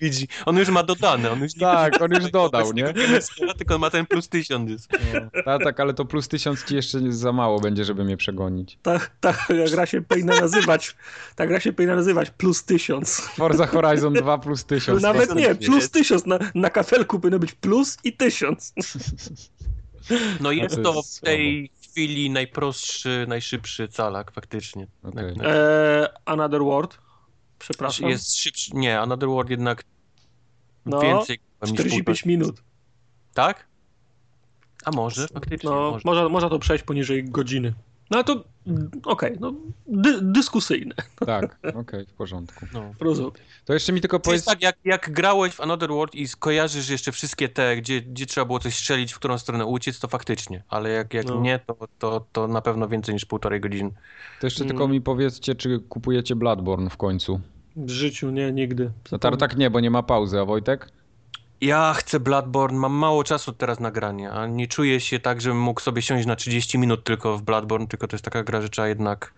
Widzi. 0.00 0.28
On 0.46 0.56
już 0.56 0.68
ma 0.68 0.82
dodane, 0.82 1.30
on 1.30 1.42
już 1.42 1.54
nie 1.54 1.60
Tak, 1.60 2.02
on 2.02 2.10
już 2.12 2.30
dodał, 2.30 2.72
nie? 2.72 2.82
nie? 2.82 3.54
Tylko 3.58 3.74
on 3.74 3.80
ma 3.80 3.90
ten 3.90 4.06
plus 4.06 4.28
tysiąc. 4.28 4.70
jest. 4.70 4.88
No, 5.34 5.42
tartak, 5.44 5.80
ale 5.80 5.94
to 5.94 6.04
plus 6.04 6.28
tysiąc 6.28 6.64
ci 6.64 6.74
jeszcze 6.74 7.12
za 7.12 7.32
mało 7.32 7.60
będzie, 7.60 7.84
żeby 7.84 8.04
mnie 8.04 8.16
przegonić. 8.16 8.78
Ta, 8.82 9.00
ta 9.20 9.34
gra 9.70 9.86
się 9.86 10.02
powinna 10.02 10.40
nazywać, 10.40 10.96
ta 11.36 11.46
gra 11.46 11.60
się 11.60 11.72
powinna 11.72 11.96
nazywać 11.96 12.30
plus 12.30 12.64
tysiąc. 12.64 13.20
Forza 13.20 13.66
Horizon 13.66 14.14
2 14.14 14.38
plus 14.38 14.64
tysiąc. 14.64 15.02
Nawet 15.02 15.34
nie, 15.34 15.54
plus 15.54 15.90
tysiąc. 15.90 16.26
Na, 16.26 16.38
na 16.54 16.70
kafelku 16.70 17.20
powinno 17.20 17.38
być 17.38 17.52
plus 17.52 17.98
i 18.04 18.12
tysiąc. 18.12 18.72
No 20.40 20.52
jest 20.52 20.76
to 20.76 20.82
to 20.82 20.94
jest 20.94 21.18
w 21.18 21.20
tej 21.20 21.70
chwili 21.92 22.30
najprostszy, 22.30 23.24
najszybszy 23.28 23.88
calak, 23.88 24.30
faktycznie. 24.32 24.86
Okej. 25.02 25.36
Na- 25.36 25.44
Eee, 25.44 26.06
Another 26.24 26.60
World. 26.60 26.98
Przepraszam. 27.58 28.08
Jest 28.08 28.36
szybszy. 28.36 28.70
Nie, 28.74 29.00
Another 29.00 29.28
World 29.28 29.50
jednak 29.50 29.84
No, 30.86 31.00
więcej 31.00 31.38
niż 31.62 31.72
45 31.72 32.04
półtora. 32.22 32.28
minut. 32.30 32.62
Tak? 33.34 33.66
A 34.84 34.90
może, 34.90 35.28
faktycznie. 35.28 35.70
No, 35.70 35.76
może. 35.90 36.02
można, 36.04 36.28
można 36.28 36.48
to 36.48 36.58
przejść 36.58 36.84
poniżej 36.84 37.24
godziny. 37.24 37.74
No 38.12 38.24
to 38.24 38.32
okej, 38.32 38.44
okay, 39.04 39.36
no 39.40 39.54
dy, 39.86 40.18
dyskusyjne. 40.22 40.94
Tak, 41.26 41.58
okej, 41.62 41.80
okay, 41.80 42.06
w 42.06 42.12
porządku. 42.12 42.66
No. 42.74 42.94
Rozumiem. 43.00 43.32
To 43.64 43.72
jeszcze 43.72 43.92
mi 43.92 44.00
tylko 44.00 44.20
powiedz... 44.20 44.44
tak, 44.44 44.62
jak, 44.62 44.76
jak 44.84 45.10
grałeś 45.10 45.52
w 45.52 45.60
Another 45.60 45.88
World 45.88 46.14
i 46.14 46.28
skojarzysz 46.28 46.88
jeszcze 46.88 47.12
wszystkie 47.12 47.48
te, 47.48 47.76
gdzie, 47.76 48.00
gdzie 48.00 48.26
trzeba 48.26 48.44
było 48.44 48.58
coś 48.58 48.76
strzelić, 48.76 49.12
w 49.12 49.18
którą 49.18 49.38
stronę 49.38 49.66
uciec, 49.66 50.00
to 50.00 50.08
faktycznie. 50.08 50.62
Ale 50.68 50.90
jak, 50.90 51.14
jak 51.14 51.26
no. 51.26 51.40
nie, 51.40 51.58
to, 51.58 51.76
to, 51.98 52.26
to 52.32 52.48
na 52.48 52.62
pewno 52.62 52.88
więcej 52.88 53.14
niż 53.14 53.24
półtorej 53.24 53.60
godziny. 53.60 53.90
To 54.40 54.46
jeszcze 54.46 54.64
tylko 54.64 54.84
mm. 54.84 54.92
mi 54.92 55.00
powiedzcie, 55.00 55.54
czy 55.54 55.80
kupujecie 55.88 56.36
Bloodborne 56.36 56.90
w 56.90 56.96
końcu? 56.96 57.40
W 57.76 57.90
życiu 57.90 58.30
nie, 58.30 58.52
nigdy. 58.52 58.90
No 59.12 59.18
tak 59.18 59.56
nie, 59.56 59.70
bo 59.70 59.80
nie 59.80 59.90
ma 59.90 60.02
pauzy, 60.02 60.40
a 60.40 60.44
Wojtek? 60.44 60.88
Ja 61.62 61.94
chcę 61.94 62.20
Bloodborne, 62.20 62.78
mam 62.78 62.92
mało 62.92 63.24
czasu 63.24 63.52
teraz 63.52 63.80
na 63.80 63.90
granie, 63.90 64.30
a 64.30 64.46
nie 64.46 64.66
czuję 64.68 65.00
się 65.00 65.20
tak, 65.20 65.40
żebym 65.40 65.60
mógł 65.60 65.80
sobie 65.80 66.02
siąść 66.02 66.26
na 66.26 66.36
30 66.36 66.78
minut 66.78 67.04
tylko 67.04 67.38
w 67.38 67.42
Bloodborne, 67.42 67.86
tylko 67.86 68.08
to 68.08 68.16
jest 68.16 68.24
taka 68.24 68.42
gra, 68.42 68.60
że 68.60 68.68
trzeba 68.68 68.88
jednak 68.88 69.34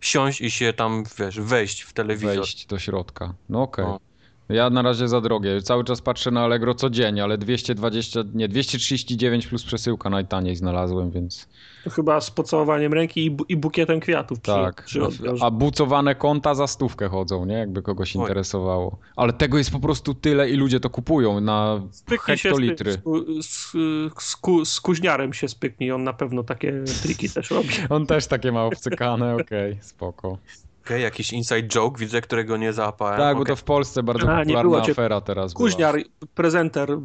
siąść 0.00 0.40
i 0.40 0.50
się 0.50 0.72
tam, 0.72 1.04
wiesz, 1.18 1.40
wejść 1.40 1.82
w 1.82 1.92
telewizor. 1.92 2.36
Wejść 2.36 2.66
do 2.66 2.78
środka. 2.78 3.34
No 3.48 3.62
okej. 3.62 3.84
Okay. 3.84 4.13
Ja 4.48 4.70
na 4.70 4.82
razie 4.82 5.08
za 5.08 5.20
drogie. 5.20 5.62
Cały 5.62 5.84
czas 5.84 6.00
patrzę 6.00 6.30
na 6.30 6.44
Allegro 6.44 6.74
codziennie, 6.74 7.24
ale 7.24 7.38
220, 7.38 8.20
nie, 8.34 8.48
239 8.48 9.46
plus 9.46 9.64
przesyłka 9.64 10.10
najtaniej 10.10 10.56
znalazłem, 10.56 11.10
więc... 11.10 11.48
To 11.84 11.90
chyba 11.90 12.20
z 12.20 12.30
pocałowaniem 12.30 12.92
ręki 12.92 13.24
i, 13.24 13.30
bu 13.30 13.44
i 13.44 13.56
bukietem 13.56 14.00
kwiatów. 14.00 14.40
Tak, 14.40 14.84
przy, 14.84 15.00
przy 15.08 15.24
a 15.40 15.50
bucowane 15.50 16.14
konta 16.14 16.54
za 16.54 16.66
stówkę 16.66 17.08
chodzą, 17.08 17.44
nie? 17.44 17.54
Jakby 17.54 17.82
kogoś 17.82 18.14
interesowało. 18.14 18.98
Ale 19.16 19.32
tego 19.32 19.58
jest 19.58 19.70
po 19.70 19.80
prostu 19.80 20.14
tyle 20.14 20.50
i 20.50 20.56
ludzie 20.56 20.80
to 20.80 20.90
kupują 20.90 21.40
na 21.40 21.80
spyknij 21.90 22.38
hektolitry. 22.38 22.92
Się 22.92 22.98
z, 23.42 23.46
z, 23.46 23.72
z, 24.22 24.36
ku, 24.36 24.64
z 24.64 24.80
kuźniarem 24.80 25.32
się 25.32 25.48
spyknij, 25.48 25.92
on 25.92 26.04
na 26.04 26.12
pewno 26.12 26.42
takie 26.42 26.84
triki 27.02 27.30
też 27.34 27.50
robi. 27.50 27.68
On 27.90 28.06
też 28.06 28.26
takie 28.26 28.52
ma 28.52 28.64
obcykane, 28.64 29.34
okej, 29.34 29.72
okay, 29.72 29.82
spoko 29.82 30.38
okay, 30.84 31.00
jakiś 31.00 31.32
inside 31.32 31.62
joke, 31.62 31.98
widzę, 31.98 32.20
którego 32.20 32.56
nie 32.56 32.72
załapałem. 32.72 33.18
Tak, 33.18 33.32
okay. 33.32 33.38
bo 33.38 33.44
to 33.44 33.56
w 33.56 33.64
Polsce 33.64 34.02
bardzo 34.02 34.32
A, 34.32 34.40
popularna 34.40 34.78
afera 34.78 35.20
teraz 35.20 35.54
Kuźniar, 35.54 35.94
była. 35.94 36.04
prezenter 36.34 36.98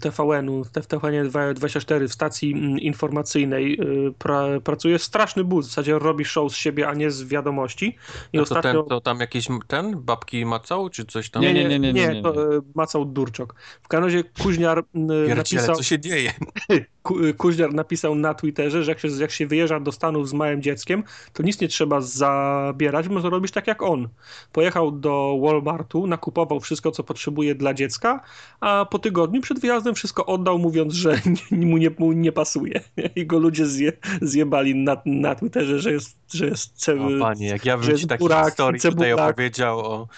TVN-u, 0.00 0.64
w 0.64 0.70
TVN24 0.70 2.08
w 2.08 2.12
stacji 2.12 2.52
mm, 2.52 2.78
informacyjnej 2.78 3.80
y, 3.80 4.12
pra, 4.18 4.44
pracuje 4.64 4.98
straszny 4.98 5.44
but, 5.44 5.64
w 5.64 5.68
zasadzie 5.68 5.98
robi 5.98 6.24
show 6.24 6.52
z 6.52 6.56
siebie, 6.56 6.88
a 6.88 6.94
nie 6.94 7.10
z 7.10 7.24
wiadomości. 7.24 7.96
I 8.32 8.36
to, 8.36 8.42
ostatnio... 8.42 8.82
ten, 8.82 8.88
to 8.88 9.00
tam 9.00 9.20
jakiś 9.20 9.48
ten, 9.66 10.00
babki 10.00 10.46
Macał, 10.46 10.90
czy 10.90 11.04
coś 11.04 11.30
tam? 11.30 11.42
Nie, 11.42 11.54
nie, 11.54 11.68
nie, 11.68 11.78
nie, 11.78 11.92
nie, 11.92 12.08
nie, 12.08 12.22
to 12.22 12.54
y, 12.56 12.60
Macał 12.74 13.04
Durczok. 13.04 13.54
W 13.82 13.88
każdym 13.88 14.04
razie 14.04 14.24
Kuźniar 14.42 14.84
Pierdziele, 14.92 15.34
napisał... 15.34 15.76
co 15.76 15.82
się 15.82 15.98
dzieje? 15.98 16.32
Kuźniar 17.36 17.74
napisał 17.74 18.14
na 18.14 18.34
Twitterze, 18.34 18.84
że 18.84 18.90
jak 18.90 19.00
się, 19.00 19.08
jak 19.08 19.30
się 19.30 19.46
wyjeżdża 19.46 19.80
do 19.80 19.92
Stanów 19.92 20.28
z 20.28 20.32
małym 20.32 20.62
dzieckiem, 20.62 21.04
to 21.32 21.42
nic 21.42 21.60
nie 21.60 21.68
trzeba 21.68 22.00
zabierać, 22.00 23.08
można 23.08 23.30
robić 23.30 23.52
tak 23.52 23.66
jak 23.66 23.82
on. 23.82 24.08
Pojechał 24.52 24.90
do 24.90 25.38
Walmartu, 25.42 26.06
nakupował 26.06 26.60
wszystko, 26.60 26.90
co 26.90 27.04
potrzebuje 27.04 27.54
dla 27.54 27.74
dziecka, 27.74 28.20
a 28.60 28.86
po 28.90 28.98
tygodniu 28.98 29.40
przed 29.40 29.60
wyjazdem 29.60 29.94
wszystko 29.94 30.26
oddał, 30.26 30.58
mówiąc, 30.58 30.94
że 30.94 31.20
mu 31.50 31.76
nie, 31.76 31.90
mu 31.98 32.12
nie 32.12 32.32
pasuje. 32.32 32.80
I 33.16 33.26
go 33.26 33.38
ludzie 33.38 33.66
zje, 33.66 33.92
zjebali 34.22 34.74
na, 34.74 34.96
na 35.06 35.34
Twitterze, 35.34 35.80
że 35.80 35.92
jest, 35.92 36.16
że 36.34 36.46
jest 36.46 36.72
cel, 36.74 37.02
O 37.02 37.20
panie, 37.20 37.46
jak 37.46 37.64
ja 37.64 37.78
bym 37.78 37.98
ci 37.98 38.06
takie 38.06 38.24
historii 38.44 38.80
tutaj 38.80 39.12
opowiedział 39.12 39.78
o... 39.78 40.08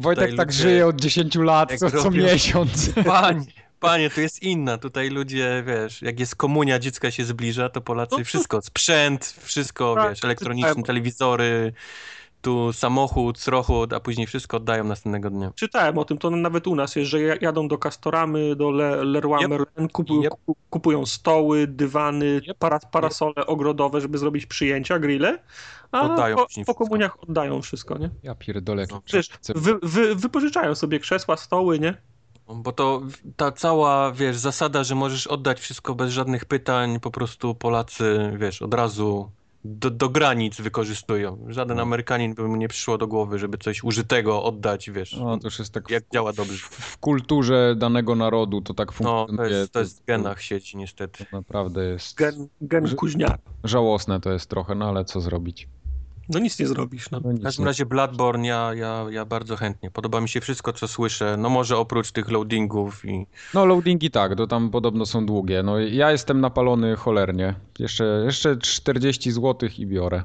Wojtek 0.00 0.36
tak 0.36 0.48
ludzie... 0.48 0.62
żyje 0.62 0.86
od 0.86 1.00
10 1.00 1.34
lat, 1.34 1.72
co, 1.76 1.90
co 1.90 2.10
miesiąc. 2.10 2.90
Panie, 3.06 3.69
Panie, 3.80 4.10
tu 4.10 4.20
jest 4.20 4.42
inna. 4.42 4.78
Tutaj 4.78 5.10
ludzie, 5.10 5.64
wiesz, 5.66 6.02
jak 6.02 6.20
jest 6.20 6.36
komunia, 6.36 6.78
dziecka 6.78 7.10
się 7.10 7.24
zbliża, 7.24 7.68
to 7.68 7.80
Polacy 7.80 8.16
no 8.18 8.24
wszystko, 8.24 8.62
sprzęt, 8.62 9.36
wszystko, 9.40 9.94
tak, 9.94 10.10
wiesz, 10.10 10.24
elektroniczne, 10.24 10.82
telewizory, 10.82 11.72
tu 12.42 12.72
samochód, 12.72 13.38
samochód, 13.38 13.92
a 13.92 14.00
później 14.00 14.26
wszystko 14.26 14.56
oddają 14.56 14.84
następnego 14.84 15.30
dnia. 15.30 15.52
Czytałem 15.54 15.98
o 15.98 16.04
tym, 16.04 16.18
to 16.18 16.30
nawet 16.30 16.66
u 16.66 16.74
nas 16.74 16.96
jest, 16.96 17.10
że 17.10 17.20
jadą 17.20 17.68
do 17.68 17.78
Castoramy, 17.78 18.56
do 18.56 18.70
Le, 18.70 19.04
Leroy 19.04 19.40
yep. 19.40 19.50
Merlin, 19.50 19.88
kupują, 19.92 20.20
yep. 20.20 20.56
kupują 20.70 21.06
stoły, 21.06 21.66
dywany, 21.66 22.40
yep. 22.48 22.58
para, 22.58 22.78
parasole 22.78 23.34
yep. 23.36 23.48
ogrodowe, 23.48 24.00
żeby 24.00 24.18
zrobić 24.18 24.46
przyjęcia, 24.46 24.98
grille, 24.98 25.38
a 25.92 26.02
oddają 26.02 26.36
po, 26.36 26.46
po 26.66 26.74
komuniach 26.74 27.22
oddają 27.22 27.62
wszystko, 27.62 27.98
nie? 27.98 28.10
Ja 28.22 28.34
pierdolę. 28.34 28.86
No, 28.90 29.02
Przecież 29.04 29.28
wy, 29.54 29.78
wy, 29.82 30.14
wypożyczają 30.14 30.74
sobie 30.74 31.00
krzesła, 31.00 31.36
stoły, 31.36 31.78
nie? 31.78 32.09
Bo 32.54 32.72
to 32.72 33.02
ta 33.36 33.52
cała, 33.52 34.12
wiesz, 34.12 34.36
zasada, 34.36 34.84
że 34.84 34.94
możesz 34.94 35.26
oddać 35.26 35.60
wszystko 35.60 35.94
bez 35.94 36.12
żadnych 36.12 36.44
pytań, 36.44 37.00
po 37.00 37.10
prostu 37.10 37.54
Polacy, 37.54 38.32
wiesz, 38.38 38.62
od 38.62 38.74
razu 38.74 39.30
do, 39.64 39.90
do 39.90 40.08
granic 40.08 40.60
wykorzystują. 40.60 41.46
Żaden 41.48 41.76
no. 41.76 41.82
Amerykanin 41.82 42.34
by 42.34 42.48
mu 42.48 42.56
nie 42.56 42.68
przyszło 42.68 42.98
do 42.98 43.06
głowy, 43.06 43.38
żeby 43.38 43.58
coś 43.58 43.84
użytego 43.84 44.42
oddać, 44.42 44.90
wiesz. 44.90 45.16
No, 45.16 45.38
to 45.38 45.46
już 45.46 45.58
jest 45.58 45.72
tak 45.72 45.90
jak 45.90 46.04
w, 46.04 46.12
działa 46.12 46.32
dobrze. 46.32 46.66
W 46.70 46.98
kulturze 46.98 47.74
danego 47.76 48.14
narodu 48.14 48.60
to 48.60 48.74
tak 48.74 48.92
funkcjonuje. 48.92 49.32
No, 49.32 49.36
to 49.36 49.44
jest, 49.44 49.72
to 49.72 49.80
jest 49.80 50.02
w 50.02 50.04
genach 50.04 50.42
sieci 50.42 50.76
niestety. 50.76 51.24
To 51.24 51.36
naprawdę 51.36 51.84
jest... 51.84 52.16
Gen, 52.16 52.48
gen 52.60 52.96
kuźniar. 52.96 53.38
Żałosne 53.64 54.20
to 54.20 54.32
jest 54.32 54.50
trochę, 54.50 54.74
no 54.74 54.88
ale 54.88 55.04
co 55.04 55.20
zrobić. 55.20 55.68
No 56.30 56.38
nic 56.38 56.58
nie 56.58 56.66
zrobisz. 56.66 57.10
No. 57.10 57.20
no 57.24 57.32
w 57.32 57.42
każdym 57.42 57.64
razie 57.64 57.86
Bloodborne 57.86 58.46
ja, 58.46 58.74
ja, 58.74 59.06
ja 59.10 59.24
bardzo 59.24 59.56
chętnie. 59.56 59.90
Podoba 59.90 60.20
mi 60.20 60.28
się 60.28 60.40
wszystko, 60.40 60.72
co 60.72 60.88
słyszę. 60.88 61.36
No 61.36 61.48
może 61.48 61.76
oprócz 61.76 62.12
tych 62.12 62.30
loadingów 62.30 63.04
i... 63.04 63.26
No 63.54 63.66
loadingi 63.66 64.10
tak, 64.10 64.36
to 64.36 64.46
tam 64.46 64.70
podobno 64.70 65.06
są 65.06 65.26
długie. 65.26 65.62
No 65.62 65.78
ja 65.78 66.12
jestem 66.12 66.40
napalony 66.40 66.96
cholernie. 66.96 67.54
Jeszcze, 67.78 68.22
jeszcze 68.24 68.56
40 68.56 69.32
zł 69.32 69.68
i 69.78 69.86
biorę. 69.86 70.22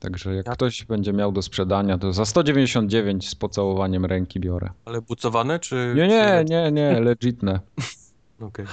Także 0.00 0.34
jak 0.34 0.46
ja... 0.46 0.52
ktoś 0.52 0.84
będzie 0.84 1.12
miał 1.12 1.32
do 1.32 1.42
sprzedania, 1.42 1.98
to 1.98 2.12
za 2.12 2.24
199 2.24 3.28
z 3.28 3.34
pocałowaniem 3.34 4.04
ręki 4.04 4.40
biorę. 4.40 4.70
Ale 4.84 5.02
bucowane 5.02 5.58
czy... 5.58 5.92
Nie, 5.96 6.08
nie, 6.08 6.44
nie, 6.48 6.72
nie, 6.72 7.00
legitne. 7.00 7.60
Okay. 8.40 8.66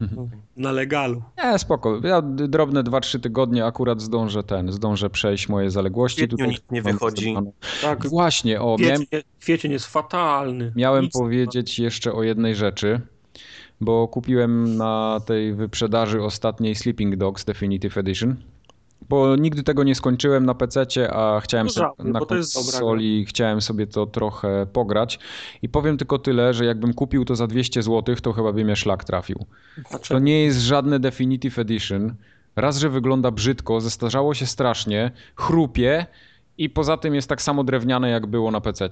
Na 0.56 0.72
legalu. 0.72 1.22
Nie, 1.44 1.58
spoko. 1.58 2.00
Ja 2.04 2.22
drobne 2.22 2.84
2-3 2.84 3.20
tygodnie 3.20 3.64
akurat 3.64 4.00
zdążę 4.00 4.42
ten, 4.42 4.72
zdążę 4.72 5.10
przejść 5.10 5.48
moje 5.48 5.70
zaległości. 5.70 6.28
Tutaj 6.28 6.48
nic 6.48 6.62
nie 6.70 6.82
wychodzi. 6.82 7.36
Tak. 7.82 8.06
Właśnie, 8.06 8.60
o. 8.60 8.76
Kwiecień, 8.76 9.06
miałem... 9.12 9.24
kwiecień 9.40 9.72
jest 9.72 9.86
fatalny. 9.86 10.72
Miałem 10.76 11.04
nic 11.04 11.12
powiedzieć 11.12 11.78
jeszcze 11.78 12.12
o 12.12 12.22
jednej 12.22 12.54
rzeczy, 12.54 13.00
bo 13.80 14.08
kupiłem 14.08 14.76
na 14.76 15.20
tej 15.26 15.54
wyprzedaży 15.54 16.22
ostatniej 16.22 16.74
Sleeping 16.74 17.16
Dogs 17.16 17.44
Definitive 17.44 17.98
Edition 17.98 18.36
bo 19.08 19.36
nigdy 19.36 19.62
tego 19.62 19.84
nie 19.84 19.94
skończyłem 19.94 20.46
na 20.46 20.54
PC, 20.54 20.86
a 21.12 21.40
chciałem 21.40 21.66
no, 21.66 21.72
sobie 21.72 21.88
na 21.98 22.20
konsoli, 22.20 23.26
chciałem 23.26 23.60
sobie 23.60 23.86
to 23.86 24.06
trochę 24.06 24.66
pograć. 24.66 25.18
I 25.62 25.68
powiem 25.68 25.98
tylko 25.98 26.18
tyle, 26.18 26.54
że 26.54 26.64
jakbym 26.64 26.94
kupił 26.94 27.24
to 27.24 27.36
za 27.36 27.46
200 27.46 27.82
zł, 27.82 28.16
to 28.22 28.32
chyba 28.32 28.52
by 28.52 28.64
mnie 28.64 28.76
szlak 28.76 29.04
trafił. 29.04 29.46
To 30.08 30.18
nie 30.18 30.44
jest 30.44 30.58
żadne 30.60 31.00
Definitive 31.00 31.58
Edition. 31.58 32.14
Raz, 32.56 32.78
że 32.78 32.90
wygląda 32.90 33.30
brzydko, 33.30 33.80
zestarzało 33.80 34.34
się 34.34 34.46
strasznie, 34.46 35.10
chrupie 35.36 36.06
i 36.58 36.70
poza 36.70 36.96
tym 36.96 37.14
jest 37.14 37.28
tak 37.28 37.42
samo 37.42 37.64
drewniane, 37.64 38.10
jak 38.10 38.26
było 38.26 38.50
na 38.50 38.60
PC. 38.60 38.88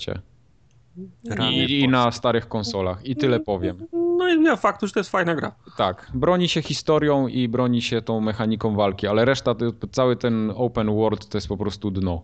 I, 1.51 1.81
I, 1.81 1.89
na 1.89 2.13
starych 2.13 2.49
konsolach. 2.49 3.07
I 3.07 3.17
tyle 3.17 3.41
powiem. 3.41 3.87
No 4.36 4.42
i 4.42 4.44
ja 4.44 4.57
faktu, 4.57 4.86
że 4.86 4.92
to 4.92 5.00
jest 5.00 5.10
fajna 5.10 5.34
gra. 5.34 5.52
Tak. 5.76 6.10
Broni 6.15 6.49
się 6.49 6.62
historią 6.62 7.28
i 7.28 7.49
broni 7.49 7.83
się 7.83 8.02
tą 8.02 8.20
mechaniką 8.20 8.75
walki, 8.75 9.07
ale 9.07 9.25
reszta, 9.25 9.55
cały 9.92 10.17
ten 10.17 10.52
open 10.57 10.94
world 10.94 11.28
to 11.28 11.39
jest 11.39 11.49
po 11.49 11.57
prostu 11.57 11.91
dno. 11.91 12.23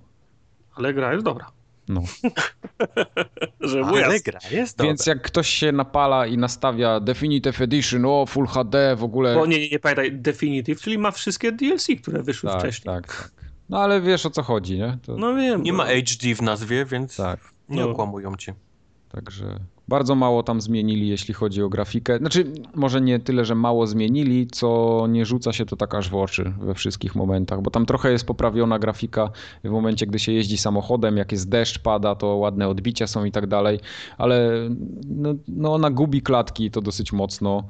Ale 0.75 0.95
gra 0.95 1.13
jest 1.13 1.25
dobra. 1.25 1.47
No. 1.89 2.03
że 3.61 3.81
ale 3.81 4.21
gra 4.21 4.41
jest 4.51 4.77
dobra. 4.77 4.89
Więc 4.89 5.07
jak 5.07 5.23
ktoś 5.23 5.49
się 5.49 5.73
napala 5.73 6.27
i 6.27 6.39
nastawia 6.39 7.01
Definitive 7.01 7.61
Edition, 7.61 8.05
o 8.05 8.27
Full 8.27 8.47
HD 8.47 8.97
w 8.97 9.05
ogóle... 9.05 9.35
Bo 9.35 9.47
nie, 9.47 9.59
nie, 9.61 9.71
nie 9.71 9.79
pamiętaj, 9.79 10.13
Definitive, 10.13 10.81
czyli 10.81 10.99
ma 10.99 11.11
wszystkie 11.11 11.53
DLC, 11.53 11.87
które 12.03 12.23
wyszły 12.23 12.51
tak, 12.51 12.61
wcześniej. 12.61 12.95
Tak, 12.95 13.07
tak. 13.07 13.31
No 13.69 13.81
ale 13.81 14.01
wiesz 14.01 14.27
o 14.27 14.31
co 14.31 14.43
chodzi, 14.43 14.79
nie? 14.79 14.99
To... 15.07 15.17
No 15.17 15.35
wiem. 15.35 15.63
Nie 15.63 15.73
ma 15.73 15.85
HD 15.85 16.35
w 16.35 16.43
nazwie, 16.43 16.85
więc 16.85 17.17
tak. 17.17 17.41
nie 17.69 17.81
no. 17.81 17.91
okłamują 17.91 18.37
cię. 18.37 18.55
Także 19.09 19.61
bardzo 19.89 20.15
mało 20.15 20.43
tam 20.43 20.61
zmienili, 20.61 21.09
jeśli 21.09 21.35
chodzi 21.35 21.63
o 21.63 21.69
grafikę. 21.69 22.19
Znaczy, 22.19 22.53
może 22.75 23.01
nie 23.01 23.21
tyle, 23.21 23.45
że 23.45 23.55
mało 23.55 23.87
zmienili, 23.87 24.47
co 24.47 25.07
nie 25.09 25.27
rzuca 25.27 25.53
się 25.53 25.67
to 25.67 25.77
tak 25.77 25.95
aż 25.95 26.11
w 26.11 26.15
oczy 26.15 26.53
we 26.61 26.75
wszystkich 26.75 27.15
momentach, 27.15 27.63
bo 27.63 27.71
tam 27.71 27.87
trochę 27.87 28.13
jest 28.13 28.27
poprawiona 28.27 28.79
grafika 28.79 29.31
w 29.65 29.71
momencie, 29.71 30.07
gdy 30.07 30.19
się 30.19 30.33
jeździ 30.33 30.59
samochodem, 30.59 31.17
jak 31.17 31.33
jest 31.33 31.49
deszcz, 31.49 31.79
pada, 31.79 32.15
to 32.15 32.27
ładne 32.27 32.69
odbicia 32.69 33.07
są 33.07 33.25
i 33.25 33.33
tak 33.33 33.47
dalej, 33.47 33.81
ale 34.19 34.51
no, 35.09 35.35
no 35.49 35.75
ona 35.75 35.91
gubi 35.91 36.23
klatki 36.23 36.71
to 36.71 36.81
dosyć 36.81 37.13
mocno. 37.13 37.69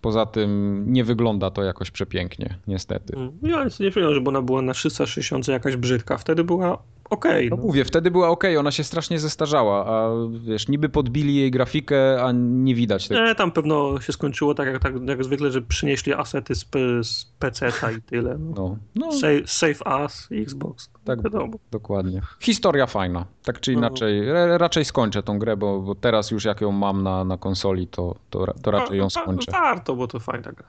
Poza 0.00 0.26
tym 0.26 0.84
nie 0.88 1.04
wygląda 1.04 1.50
to 1.50 1.62
jakoś 1.62 1.90
przepięknie, 1.90 2.58
niestety. 2.66 3.16
Ja 3.42 3.64
nic 3.64 3.80
nie 3.80 3.90
wiem, 3.90 4.14
żeby 4.14 4.28
ona 4.28 4.42
była 4.42 4.62
na 4.62 4.72
360 4.72 5.48
jakaś 5.48 5.76
brzydka. 5.76 6.18
Wtedy 6.18 6.44
była 6.44 6.78
okej. 7.10 7.50
No 7.50 7.56
no. 7.56 7.62
mówię, 7.62 7.84
wtedy 7.84 8.10
była 8.10 8.28
ok, 8.28 8.44
ona 8.58 8.70
się 8.70 8.84
strasznie 8.84 9.18
zestarzała, 9.18 9.86
a 9.86 10.10
wiesz, 10.40 10.68
niby 10.68 10.88
podbili 10.88 11.34
jej 11.34 11.50
grafikę, 11.50 12.22
a 12.24 12.32
nie 12.32 12.74
widać 12.74 13.08
tego. 13.08 13.24
Nie, 13.24 13.34
tam 13.34 13.52
pewno 13.52 14.00
się 14.00 14.12
skończyło 14.12 14.54
tak 14.54 14.66
jak, 14.66 14.82
tak 14.82 14.92
jak 15.08 15.24
zwykle, 15.24 15.50
że 15.50 15.62
przynieśli 15.62 16.14
asety 16.14 16.54
z, 16.54 16.66
z 17.02 17.24
PC-ta 17.38 17.92
i 17.92 18.02
tyle. 18.02 18.38
No. 18.38 18.52
No, 18.56 18.76
no 18.94 19.12
Save, 19.12 19.50
save 19.50 20.02
Us 20.02 20.28
i 20.30 20.42
Xbox. 20.42 20.90
Tak. 21.04 21.22
Wiadomo. 21.22 21.56
dokładnie. 21.70 22.20
Historia 22.40 22.86
fajna, 22.86 23.24
tak 23.44 23.60
czy 23.60 23.72
No. 23.72 23.78
inaczej. 23.78 24.32
Ra- 24.32 24.58
raczej 24.58 24.84
skończę 24.84 25.22
tą 25.22 25.38
grę, 25.38 25.56
bo, 25.56 25.80
bo 25.80 25.94
teraz 25.94 26.30
już 26.30 26.44
jak 26.44 26.60
ją 26.60 26.72
mam 26.72 27.02
na, 27.02 27.24
na 27.24 27.36
konsoli, 27.36 27.86
to, 27.86 28.14
to, 28.30 28.54
to 28.62 28.70
raczej 28.70 28.98
ją 28.98 29.10
skończę. 29.10 29.52
Warto, 29.52 29.96
bo 29.96 30.06
to 30.08 30.20
fajna 30.20 30.52
gra. 30.52 30.66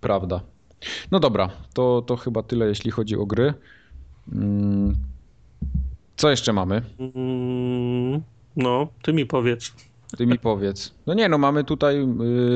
Prawda. 0.00 0.40
No 1.10 1.20
dobra, 1.20 1.50
to, 1.74 2.02
to 2.06 2.16
chyba 2.16 2.42
tyle, 2.42 2.66
jeśli 2.66 2.90
chodzi 2.90 3.16
o 3.16 3.26
gry. 3.26 3.54
Co 6.16 6.30
jeszcze 6.30 6.52
mamy? 6.52 6.82
Mm, 7.14 8.22
no, 8.56 8.88
ty 9.02 9.12
mi 9.12 9.26
powiedz. 9.26 9.72
Ty 10.18 10.26
mi 10.26 10.38
powiedz. 10.38 10.94
No 11.06 11.14
nie, 11.14 11.28
no 11.28 11.38
mamy 11.38 11.64
tutaj. 11.64 11.96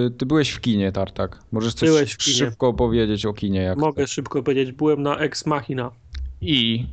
y, 0.06 0.10
ty 0.18 0.26
byłeś 0.26 0.50
w 0.50 0.60
kinie, 0.60 0.92
Tartak. 0.92 1.38
Możesz 1.52 1.74
coś 1.74 1.88
Byłeś 1.88 2.12
w 2.12 2.16
kinie. 2.18 2.36
szybko 2.36 2.72
powiedzieć 2.72 3.26
o 3.26 3.32
kinie. 3.32 3.60
Jak 3.60 3.78
Mogę 3.78 4.02
chcesz. 4.02 4.10
szybko 4.12 4.42
powiedzieć, 4.42 4.72
byłem 4.72 5.02
na 5.02 5.18
Ex 5.18 5.46
Machina 5.46 5.90
I. 6.40 6.86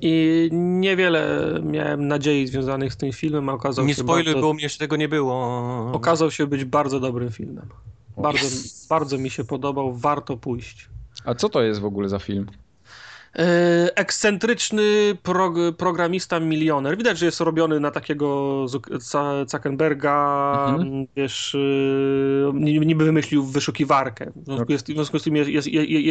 i 0.00 0.48
niewiele 0.52 1.54
miałem 1.64 2.08
nadziei 2.08 2.46
związanych 2.46 2.92
z 2.92 2.96
tym 2.96 3.12
filmem, 3.12 3.48
a 3.48 3.52
okazał 3.52 3.86
Nie 3.86 3.94
się 3.94 4.02
spoiluj, 4.02 4.24
bardzo, 4.24 4.40
bo 4.40 4.50
u 4.50 4.54
mnie 4.54 4.62
jeszcze 4.62 4.78
tego 4.78 4.96
nie 4.96 5.08
było. 5.08 5.34
okazał 5.92 6.30
się 6.30 6.46
być 6.46 6.64
bardzo 6.64 7.00
dobrym 7.00 7.30
filmem. 7.30 7.66
Bardzo, 8.16 8.46
Yes. 8.46 8.86
bardzo 8.90 9.18
mi 9.18 9.30
się 9.30 9.44
podobał, 9.44 9.94
warto 9.94 10.36
pójść. 10.36 10.88
A 11.24 11.34
co 11.34 11.48
to 11.48 11.62
jest 11.62 11.80
w 11.80 11.84
ogóle 11.84 12.08
za 12.08 12.18
film? 12.18 12.46
E, 13.36 13.96
Ekscentryczny 13.96 14.82
prog 15.22 15.54
programista 15.78 16.40
milioner. 16.40 16.96
Widać, 16.98 17.18
że 17.18 17.26
jest 17.26 17.40
robiony 17.40 17.80
na 17.80 17.90
takiego 17.90 18.64
Zuckerberga, 19.46 20.66
Mhm. 20.68 21.06
wiesz, 21.16 21.56
ni- 22.54 22.80
niby 22.80 23.04
wymyślił 23.04 23.44
wyszukiwarkę. 23.44 24.30
W 24.36 24.44
związku, 24.44 24.62
Okay. 24.62 24.66
jest, 24.74 24.86
w 24.90 24.94
związku 24.94 25.18
z 25.18 25.22
tym 25.22 25.36
jest, 25.36 25.50
jest, 25.50 25.68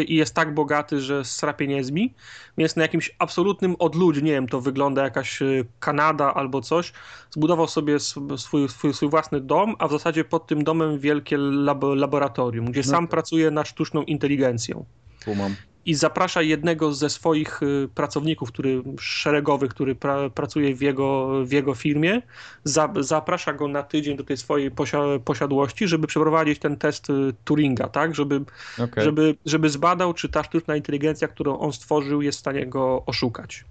jest, 0.10 0.34
tak 0.36 0.54
bogaty, 0.54 1.02
że 1.02 1.26
sra 1.26 1.54
pieniędzmi. 1.54 2.14
Jest 2.58 2.78
na 2.78 2.82
jakimś 2.84 3.16
absolutnym 3.20 3.76
odludziu, 3.80 4.22
nie 4.22 4.32
wiem, 4.32 4.48
to 4.48 4.62
wygląda 4.62 5.04
jakaś 5.04 5.42
y, 5.42 5.66
Kanada 5.80 6.34
albo 6.34 6.62
coś. 6.62 6.94
Zbudował 7.32 7.68
sobie 7.68 7.96
sw- 7.96 8.38
swój, 8.38 8.70
swój, 8.70 8.94
swój 8.94 9.10
własny 9.10 9.42
dom, 9.42 9.76
a 9.80 9.88
w 9.88 9.92
zasadzie 9.92 10.24
pod 10.24 10.48
tym 10.48 10.64
domem 10.64 11.00
wielkie 11.00 11.38
lab 11.38 11.84
laboratorium, 11.96 12.66
gdzie 12.72 12.82
No 12.82 12.88
sam 12.88 13.04
tak. 13.04 13.12
pracuje 13.12 13.52
nad 13.52 13.68
sztuczną 13.68 14.04
inteligencją 14.04 14.86
Tu 15.26 15.36
mam. 15.36 15.56
I 15.88 15.96
zaprasza 15.96 16.42
jednego 16.42 16.94
ze 16.94 17.10
swoich 17.10 17.64
y, 17.64 17.90
pracowników, 17.96 18.52
który 18.52 18.84
szeregowych, 19.00 19.72
który 19.72 19.96
pra, 19.96 20.30
pracuje 20.30 20.76
w 20.76 20.82
jego, 20.82 21.28
w 21.46 21.52
jego 21.52 21.76
firmie, 21.76 22.22
za, 22.64 22.94
zaprasza 23.00 23.54
go 23.54 23.68
na 23.68 23.84
tydzień 23.84 24.18
do 24.18 24.24
tej 24.24 24.38
swojej 24.38 24.72
posia, 24.72 25.02
posiadłości, 25.26 25.88
żeby 25.88 26.08
przeprowadzić 26.08 26.60
ten 26.60 26.78
test 26.78 27.10
y, 27.10 27.14
Turinga, 27.46 27.88
tak, 27.88 28.16
żeby, 28.16 28.42
Okej. 28.80 29.04
żeby, 29.04 29.36
żeby 29.46 29.70
zbadał, 29.70 30.14
czy 30.14 30.30
ta 30.30 30.44
sztuczna 30.44 30.76
inteligencja, 30.76 31.28
którą 31.28 31.60
on 31.60 31.74
stworzył, 31.74 32.22
jest 32.22 32.38
w 32.38 32.40
stanie 32.40 32.66
go 32.66 33.04
oszukać. 33.06 33.66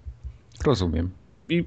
Rozumiem. 0.65 1.09
I 1.49 1.65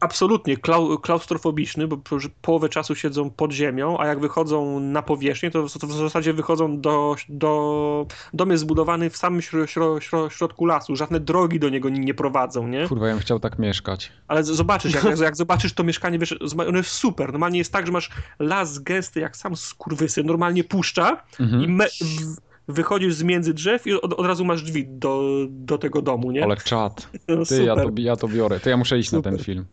absolutnie 0.00 0.56
klau, 0.56 0.98
klaustrofobiczny, 0.98 1.86
bo 1.88 1.98
połowę 2.42 2.68
czasu 2.68 2.94
siedzą 2.94 3.30
pod 3.30 3.52
ziemią, 3.52 3.98
a 3.98 4.06
jak 4.06 4.20
wychodzą 4.20 4.80
na 4.80 5.02
powierzchnię, 5.02 5.50
to, 5.50 5.62
w- 5.68 5.92
zasadzie 5.92 6.32
wychodzą 6.32 6.80
do, 6.80 7.16
do... 7.28 8.06
Dom 8.32 8.50
jest 8.50 8.60
zbudowany 8.60 9.10
w 9.10 9.16
samym 9.16 9.42
śro, 9.42 9.66
śro, 9.66 10.00
śro, 10.00 10.30
środku 10.30 10.66
lasu, 10.66 10.96
żadne 10.96 11.20
drogi 11.20 11.60
do 11.60 11.68
niego 11.68 11.88
nie, 11.88 12.14
prowadzą, 12.14 12.68
nie? 12.68 12.88
Kurwa, 12.88 13.06
ja 13.08 13.12
bym 13.14 13.22
chciał 13.22 13.40
tak 13.40 13.58
mieszkać. 13.58 14.12
Ale 14.28 14.44
zobaczysz, 14.44 14.94
jak, 15.04 15.18
jak, 15.18 15.36
zobaczysz 15.36 15.72
to 15.72 15.84
mieszkanie, 15.84 16.18
wiesz, 16.18 16.34
ono 16.68 16.78
jest 16.78 16.90
super. 16.90 17.32
Normalnie 17.32 17.58
jest 17.58 17.72
tak, 17.72 17.86
że 17.86 17.92
masz 17.92 18.10
las 18.38 18.78
gęsty, 18.78 19.20
jak 19.20 19.36
sam 19.36 19.56
skurwysy, 19.56 20.24
normalnie 20.24 20.64
puszcza 20.64 21.22
Mhm. 21.40 21.62
i 21.62 21.68
me, 21.68 21.86
w, 21.88 22.36
wychodzisz 22.72 23.14
z 23.14 23.22
między 23.22 23.54
drzew 23.54 23.86
i 23.86 23.92
od, 23.92 24.12
od 24.12 24.26
razu 24.26 24.44
masz 24.44 24.62
drzwi 24.62 24.86
do, 24.88 25.22
do 25.50 25.78
tego 25.78 26.02
domu, 26.02 26.30
nie? 26.30 26.44
Ale 26.44 26.56
czad. 26.56 27.08
No, 27.28 27.44
Ty, 27.44 27.64
ja 27.64 27.74
to, 27.76 27.90
ja 27.96 28.16
to 28.16 28.28
biorę. 28.28 28.60
To 28.60 28.70
ja 28.70 28.76
muszę 28.76 28.98
iść 28.98 29.12
na 29.12 29.18
Super. 29.18 29.32
ten 29.32 29.44
film. 29.44 29.64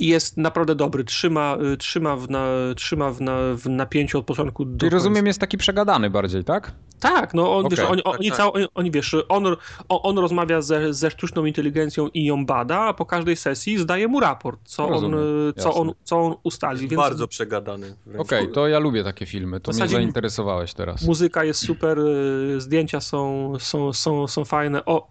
I 0.00 0.06
jest 0.06 0.36
naprawdę 0.36 0.74
dobry. 0.74 1.04
Trzyma, 1.04 1.56
y, 1.72 1.76
trzyma, 1.76 2.16
w, 2.16 2.30
na, 2.30 2.46
trzyma 2.76 3.10
w, 3.10 3.20
na, 3.20 3.36
w 3.56 3.68
napięciu 3.68 4.18
od 4.18 4.24
początku 4.26 4.64
do 4.64 4.78
Czyli 4.80 4.90
rozumiem, 4.90 5.14
końca. 5.16 5.26
jest 5.28 5.40
taki 5.40 5.58
przegadany 5.58 6.10
bardziej, 6.10 6.44
tak? 6.44 6.72
Tak, 7.00 7.34
no 7.34 7.56
on, 7.56 7.68
wiesz, 7.68 7.80
oni, 7.80 8.02
Tak, 8.02 8.14
oni, 8.20 8.28
tak. 8.28 8.36
cał, 8.36 8.52
oni, 8.54 8.66
oni 8.74 8.90
wiesz, 8.90 9.16
on, 9.28 9.46
on, 9.46 9.56
on 9.88 10.18
rozmawia 10.18 10.62
ze, 10.62 10.94
ze 10.94 11.10
sztuczną 11.10 11.44
inteligencją 11.44 12.08
i 12.08 12.24
ją 12.24 12.46
bada, 12.46 12.78
a 12.80 12.94
po 12.94 13.06
każdej 13.06 13.36
sesji 13.36 13.78
zdaje 13.78 14.08
mu 14.08 14.20
raport, 14.20 14.60
co, 14.64 14.84
on, 14.84 14.90
Rozumiem, 14.92 15.18
co, 15.56 15.74
on, 15.74 15.92
co 16.04 16.20
on 16.20 16.34
ustali. 16.42 16.80
Więc 16.88 16.96
Bardzo 17.02 17.28
przegadany. 17.28 17.94
Okej, 18.18 18.48
to 18.52 18.68
ja 18.68 18.78
lubię 18.78 19.04
takie 19.04 19.26
filmy. 19.26 19.60
To 19.60 19.72
W 19.72 19.74
mnie 19.74 19.78
zasadzie- 19.78 19.96
zainteresowałeś 19.96 20.74
teraz. 20.74 21.02
muzyka 21.06 21.44
jest 21.44 21.60
super, 21.66 21.98
y, 21.98 22.60
zdjęcia 22.60 23.00
są, 23.00 23.52
są, 23.58 23.92
są, 23.92 24.26
są 24.26 24.44
fajne. 24.44 24.84
O, 24.84 25.10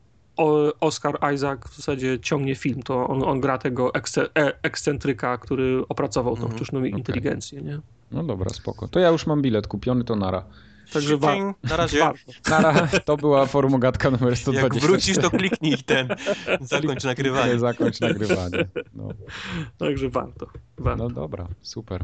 Oscar 0.79 1.33
Isaac 1.33 1.59
w 1.69 1.75
zasadzie 1.75 2.19
ciągnie 2.19 2.55
film, 2.55 2.83
to 2.83 3.07
on, 3.07 3.23
on 3.23 3.39
gra 3.39 3.57
tego 3.57 3.91
e, 3.95 4.63
ekscentryka, 4.63 5.37
który 5.37 5.83
opracował 5.89 6.35
tą 6.35 6.41
Mhm, 6.41 6.57
sztuczną 6.57 6.83
inteligencję, 6.83 7.61
nie? 7.61 7.79
No 8.11 8.23
dobra, 8.23 8.49
spoko. 8.49 8.87
To 8.87 8.99
ja 8.99 9.09
już 9.09 9.27
mam 9.27 9.41
bilet 9.41 9.67
kupiony, 9.67 10.03
to 10.03 10.15
nara. 10.15 10.43
Także 10.93 11.17
wa- 11.17 11.33
Dzień, 11.33 11.53
Na 11.63 11.75
razie. 11.77 11.99
warto. 11.99 12.31
Nara, 12.51 12.87
to 13.05 13.17
była 13.17 13.45
formogatka 13.45 14.11
numer 14.11 14.29
Jak 14.29 14.37
120. 14.39 14.87
wrócisz, 14.87 15.17
to 15.17 15.29
kliknij 15.29 15.77
ten. 15.77 16.07
Zakończ 16.61 17.03
nagrywanie. 17.03 17.59
Zakończ 17.59 17.99
nagrywanie. 17.99 18.67
No, 18.93 19.07
Także 19.77 20.09
warto. 20.09 20.47
warto. 20.77 21.03
no 21.03 21.09
dobra, 21.09 21.47
super. 21.61 22.03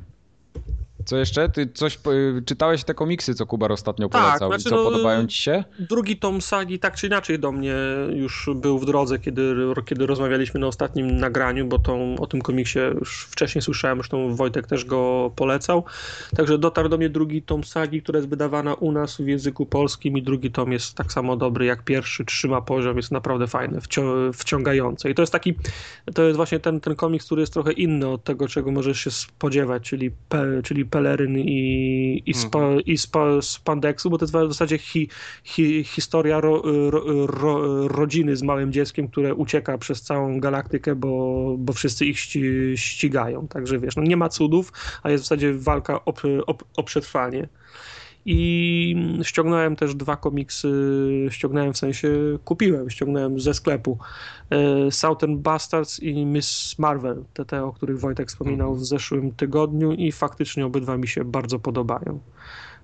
Co 1.05 1.17
jeszcze? 1.17 1.49
Ty 1.49 1.67
coś 1.73 1.99
czytałeś 2.45 2.83
te 2.83 2.93
komiksy, 2.93 3.35
co 3.35 3.45
Kubar 3.45 3.71
ostatnio 3.71 4.09
Tak, 4.09 4.21
polecał? 4.21 4.49
znaczy 4.49 4.69
co, 4.69 4.75
no- 4.75 4.83
podobają 4.83 5.27
ci 5.27 5.37
się? 5.41 5.63
Drugi 5.79 6.17
tom 6.17 6.41
sagi 6.41 6.79
tak 6.79 6.95
czy 6.95 7.07
inaczej 7.07 7.39
do 7.39 7.51
mnie 7.51 7.75
już 8.13 8.49
był 8.55 8.79
w 8.79 8.85
drodze, 8.85 9.19
kiedy, 9.19 9.55
kiedy 9.85 10.05
rozmawialiśmy 10.05 10.59
na 10.59 10.67
ostatnim 10.67 11.17
nagraniu, 11.17 11.65
bo 11.65 11.79
tą, 11.79 12.15
o 12.19 12.27
tym 12.27 12.41
komiksie 12.41 12.79
już 12.99 13.27
wcześniej 13.31 13.61
słyszałem, 13.61 13.97
zresztą 13.97 14.35
Wojtek 14.35 14.67
też 14.67 14.85
go 14.85 15.31
polecał. 15.35 15.83
Także 16.35 16.57
dotarł 16.57 16.89
do 16.89 16.97
mnie 16.97 17.09
drugi 17.09 17.41
tom 17.41 17.63
sagi, 17.63 18.01
która 18.01 18.17
jest 18.17 18.29
wydawana 18.29 18.73
u 18.73 18.91
nas 18.91 19.17
w 19.17 19.27
języku 19.27 19.65
polskim 19.65 20.17
i 20.17 20.21
drugi 20.21 20.51
tom 20.51 20.71
jest 20.71 20.93
tak 20.95 21.11
samo 21.13 21.35
dobry 21.37 21.65
jak 21.65 21.83
pierwszy, 21.83 22.25
trzyma 22.25 22.61
poziom, 22.61 22.97
jest 22.97 23.11
naprawdę 23.11 23.47
fajny, 23.47 23.79
wcią- 23.79 24.33
wciągający. 24.33 25.09
I 25.09 25.15
to 25.15 25.21
jest 25.21 25.31
taki, 25.33 25.53
to 26.13 26.23
jest 26.23 26.37
właśnie 26.37 26.59
ten, 26.59 26.79
ten 26.81 26.95
komiks, 26.95 27.25
który 27.25 27.41
jest 27.41 27.53
trochę 27.53 27.71
inny 27.71 28.07
od 28.07 28.23
tego, 28.23 28.47
czego 28.47 28.71
możesz 28.71 28.99
się 28.99 29.11
spodziewać, 29.11 29.83
czyli, 29.83 30.11
pe, 30.11 30.61
czyli 30.63 30.85
peleryn 30.95 31.37
i, 31.37 32.23
i, 32.25 32.33
spa, 32.33 32.59
i 32.85 32.97
spa, 32.97 33.41
spandeksu, 33.41 34.09
bo 34.09 34.17
to 34.17 34.25
jest 34.25 34.35
w 34.35 34.53
zasadzie 34.53 34.77
hi, 34.77 35.09
hi, 35.43 35.83
historia 35.83 36.39
ro, 36.39 36.61
ro, 36.89 37.27
ro, 37.27 37.87
rodziny 37.87 38.35
z 38.35 38.43
małym 38.43 38.71
dzieckiem, 38.71 39.07
które 39.07 39.35
ucieka 39.35 39.77
przez 39.77 40.01
całą 40.01 40.39
galaktykę, 40.39 40.95
bo, 40.95 41.55
bo 41.57 41.73
wszyscy 41.73 42.05
ich 42.05 42.19
ści, 42.19 42.43
ścigają. 42.75 43.47
Także 43.47 43.79
wiesz, 43.79 43.95
no 43.95 44.03
nie 44.03 44.17
ma 44.17 44.29
cudów, 44.29 44.71
a 45.03 45.09
jest 45.11 45.23
w 45.23 45.27
zasadzie 45.27 45.53
walka 45.53 46.05
o, 46.05 46.13
o, 46.47 46.57
o 46.77 46.83
przetrwanie. 46.83 47.47
I 48.25 48.95
ściągnąłem 49.23 49.75
też 49.75 49.95
dwa 49.95 50.15
komiksy, 50.15 50.69
ściągnąłem 51.29 51.73
w 51.73 51.77
sensie, 51.77 52.09
kupiłem, 52.45 52.89
ściągnąłem 52.89 53.39
ze 53.39 53.53
sklepu. 53.53 53.97
E, 54.49 54.91
Southern 54.91 55.37
Bastards 55.37 55.99
i 55.99 56.25
Miss 56.25 56.79
Marvel, 56.79 57.23
te, 57.33 57.45
te 57.45 57.63
o 57.63 57.73
których 57.73 57.99
Wojtek 57.99 58.27
wspominał 58.27 58.75
w 58.75 58.85
zeszłym 58.85 59.31
tygodniu 59.31 59.91
i 59.91 60.11
faktycznie 60.11 60.65
obydwa 60.65 60.97
mi 60.97 61.07
się 61.07 61.25
bardzo 61.25 61.59
podobają. 61.59 62.19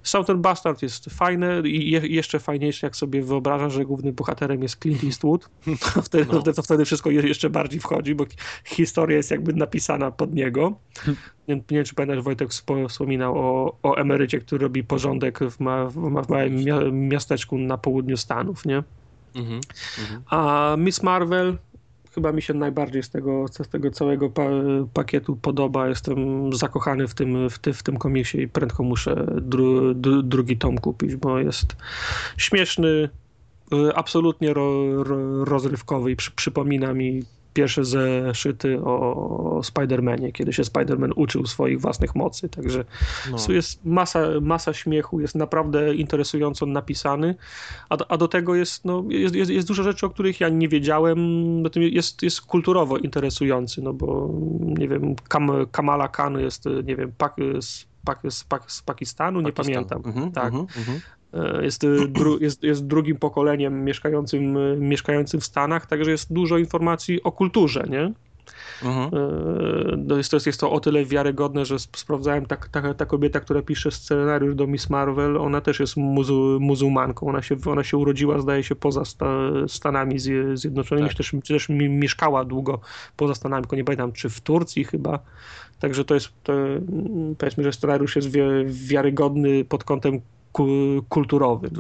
Southern 0.04 0.42
Bastard 0.42 0.82
jest 0.82 1.06
fajny 1.06 1.62
i 1.66 1.92
je, 1.92 2.00
jeszcze 2.08 2.40
fajniejszy, 2.40 2.86
jak 2.86 2.96
sobie 2.96 3.22
wyobrażasz, 3.24 3.74
że 3.74 3.86
głównym 3.86 4.14
bohaterem 4.14 4.64
jest 4.64 4.82
Clint 4.82 5.04
Eastwood. 5.04 5.50
To 5.94 6.02
wtedy, 6.02 6.26
No. 6.34 6.42
to, 6.42 6.54
to 6.54 6.64
wtedy 6.64 6.86
wszystko 6.86 7.10
je- 7.12 7.28
jeszcze 7.28 7.50
bardziej 7.50 7.80
wchodzi, 7.80 8.16
bo 8.16 8.26
historia 8.66 9.18
jest 9.18 9.32
jakby 9.32 9.54
napisana 9.54 10.12
pod 10.12 10.34
niego. 10.34 10.78
Nie, 11.48 11.56
nie 11.56 11.62
wiem, 11.70 11.86
czy 11.86 11.96
pamiętasz, 11.96 12.24
Wojtek 12.24 12.50
wspo- 12.50 12.90
wspominał 12.90 13.38
o, 13.38 13.78
o 13.84 13.96
emerycie, 13.96 14.40
który 14.40 14.62
robi 14.64 14.84
porządek 14.84 15.40
w, 15.40 15.60
ma, 15.60 15.86
w, 15.86 15.96
ma, 15.98 16.22
w 16.22 16.30
małym 16.30 16.56
mia- 16.58 16.92
miasteczku 16.92 17.58
na 17.58 17.78
południu 17.78 18.18
Stanów, 18.18 18.66
nie? 18.66 18.84
Mhm. 19.36 19.62
Mhm. 20.02 20.22
A 20.30 20.76
Miss 20.78 21.04
Marvel 21.04 21.58
chyba 22.16 22.32
mi 22.32 22.42
się 22.42 22.54
najbardziej 22.54 23.04
z 23.04 23.10
tego, 23.10 23.46
z 23.48 23.70
tego 23.70 23.92
całego 23.92 24.30
pa, 24.30 24.44
pakietu 24.94 25.36
podoba. 25.36 25.88
Jestem 25.88 26.50
zakochany 26.54 27.08
w 27.08 27.14
tym, 27.14 27.50
w, 27.50 27.60
ty, 27.60 27.74
w 27.74 27.84
tym 27.84 27.98
komiksie 27.98 28.42
i 28.42 28.48
prędko 28.48 28.84
muszę 28.84 29.26
dru, 29.42 29.94
dru, 29.94 30.24
drugi 30.24 30.58
tom 30.58 30.78
kupić, 30.78 31.16
bo 31.16 31.40
jest 31.40 31.76
śmieszny, 32.38 33.10
y, 33.74 33.96
absolutnie 33.96 34.54
ro, 34.54 35.04
ro, 35.04 35.46
rozrywkowy 35.46 36.12
i 36.12 36.16
przy, 36.16 36.32
przypomina 36.32 36.94
mi 36.94 37.24
pierwsze 37.54 37.86
zeszyty 37.86 38.82
o 38.84 39.62
Spider-Manie, 39.64 40.32
kiedy 40.32 40.54
się 40.54 40.64
Spider-Man 40.64 41.12
uczył 41.16 41.46
swoich 41.46 41.82
własnych 41.82 42.16
mocy, 42.16 42.50
także 42.50 42.86
no. 43.32 43.54
jest 43.54 43.86
masa, 43.86 44.20
masa 44.42 44.74
śmiechu, 44.74 45.20
jest 45.20 45.36
naprawdę 45.36 45.96
interesująco 45.96 46.66
napisany, 46.66 47.36
a 47.90 47.98
do, 47.98 48.12
a 48.12 48.18
do 48.18 48.28
tego 48.28 48.56
jest, 48.56 48.86
no, 48.86 49.04
jest, 49.10 49.36
jest, 49.36 49.52
jest 49.52 49.68
dużo 49.68 49.84
rzeczy, 49.84 50.06
o 50.06 50.10
których 50.10 50.40
ja 50.40 50.50
nie 50.50 50.70
wiedziałem, 50.70 51.20
jest, 51.76 52.24
jest 52.24 52.42
kulturowo 52.42 52.98
interesujący, 52.98 53.82
no 53.82 53.94
bo 53.94 54.30
nie 54.60 54.88
wiem, 54.88 55.16
Kam, 55.28 55.52
Kamala 55.72 56.08
Khan 56.08 56.40
jest, 56.40 56.66
nie 56.84 56.96
wiem, 56.96 57.12
pak, 57.18 57.36
z, 57.62 57.86
pak, 58.06 58.20
z, 58.30 58.44
pak, 58.44 58.72
z 58.72 58.82
Pakistanu, 58.82 59.42
nie 59.42 59.54
pamiętam. 59.54 60.02
Mhm, 60.06 60.32
tak. 60.32 60.46
Mhm, 60.46 60.68
mhm. 60.78 61.00
E, 61.34 61.64
jest, 61.64 61.84
e, 61.84 62.08
dru, 62.08 62.40
jest, 62.40 62.64
jest 62.64 62.88
drugim 62.88 63.18
pokoleniem 63.18 63.84
mieszkającym, 63.84 64.58
e, 64.58 64.78
mieszkającym 64.78 65.40
w 65.40 65.46
Stanach, 65.46 65.86
także 65.86 66.12
jest 66.12 66.34
dużo 66.34 66.58
informacji 66.58 67.24
o 67.24 67.32
kulturze, 67.32 67.84
nie? 67.90 68.12
Mhm. 68.84 69.10
No 70.08 70.18
jest, 70.18 70.32
to, 70.32 70.36
jest, 70.36 70.46
jest 70.46 70.60
to 70.60 70.72
o 70.72 70.80
tyle 70.80 71.06
wiarygodne, 71.06 71.66
że 71.66 71.80
sprawdzałem, 71.80 72.46
ta, 72.46 72.58
ta, 72.72 72.94
ta 72.94 73.06
kobieta, 73.06 73.40
która 73.40 73.62
pisze 73.62 73.92
scenariusz 73.92 74.56
do 74.56 74.68
Miss 74.68 74.90
Marvel, 74.90 75.38
ona 75.38 75.62
też 75.62 75.80
jest 75.80 75.98
muzu, 75.98 76.58
muzułmanką. 76.62 77.28
Ona 77.28 77.42
się, 77.42 77.56
ona 77.66 77.84
się 77.84 77.98
urodziła, 77.98 78.40
zdaje 78.40 78.64
się, 78.64 78.76
poza 78.76 79.06
sta, 79.06 79.26
Stanami 79.68 80.20
Zjednoczonymi, 80.54 81.08
tak. 81.08 81.18
też, 81.18 81.36
też 81.48 81.70
mieszkała 81.70 82.46
długo 82.46 82.80
poza 83.18 83.36
Stanami, 83.36 83.64
tylko 83.64 83.76
nie 83.76 83.84
pamiętam, 83.84 84.12
czy 84.12 84.30
w 84.30 84.42
Turcji 84.42 84.84
chyba. 84.84 85.20
Także 85.80 86.06
to 86.06 86.14
jest, 86.14 86.30
to, 86.44 86.54
powiedzmy, 87.38 87.64
że 87.64 87.74
scenariusz 87.74 88.16
jest 88.16 88.30
wiarygodny 88.66 89.66
pod 89.66 89.84
kątem 89.84 90.22
kulturowym. 91.10 91.72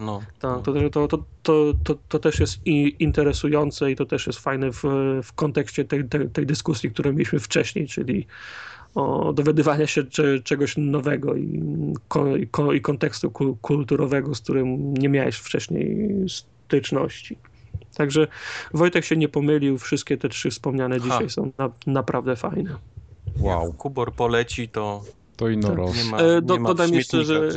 No. 0.00 0.22
Tak, 0.40 0.62
to, 0.62 1.08
to, 1.08 1.18
to, 1.42 1.94
to, 2.08 2.18
też 2.18 2.40
jest 2.40 2.66
interesujące 2.98 3.90
i 3.90 3.96
to 3.96 4.06
też 4.06 4.26
jest 4.26 4.38
fajne 4.38 4.72
w, 4.72 4.82
w 5.22 5.32
kontekście 5.32 5.84
tej, 5.84 6.08
tej, 6.32 6.46
dyskusji, 6.46 6.90
którą 6.90 7.12
mieliśmy 7.12 7.38
wcześniej, 7.38 7.86
czyli 7.88 8.26
o 8.94 9.32
dowiadywania 9.32 9.86
się 9.86 10.04
czegoś 10.44 10.74
nowego 10.76 11.36
i, 11.36 11.62
i, 12.74 12.80
kontekstu 12.80 13.30
kulturowego, 13.62 14.34
z 14.34 14.40
którym 14.40 14.94
nie 14.94 15.08
miałeś 15.08 15.36
wcześniej 15.36 16.10
styczności. 16.28 17.38
Także 17.94 18.26
Wojtek 18.74 19.04
się 19.04 19.16
nie 19.16 19.28
pomylił, 19.28 19.78
wszystkie 19.78 20.16
te 20.16 20.28
trzy 20.28 20.50
wspomniane 20.50 20.98
ha. 20.98 21.04
dzisiaj 21.04 21.30
są 21.30 21.50
na, 21.58 21.70
naprawdę 21.86 22.36
fajne. 22.36 22.76
Wow. 23.38 23.72
Kubor 23.72 24.12
poleci, 24.12 24.68
to 24.68 25.02
to 25.36 25.48
i 25.48 25.60
tak. 25.60 25.78
Nie 25.96 26.04
ma, 26.10 26.18
e, 26.18 26.42
Do, 26.42 26.56
nie 26.56 26.62
dodam, 26.68 26.94
jeszcze, 26.94 27.24
że, 27.24 27.50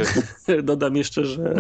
dodam 0.64 0.96
jeszcze, 0.96 1.26
że 1.26 1.56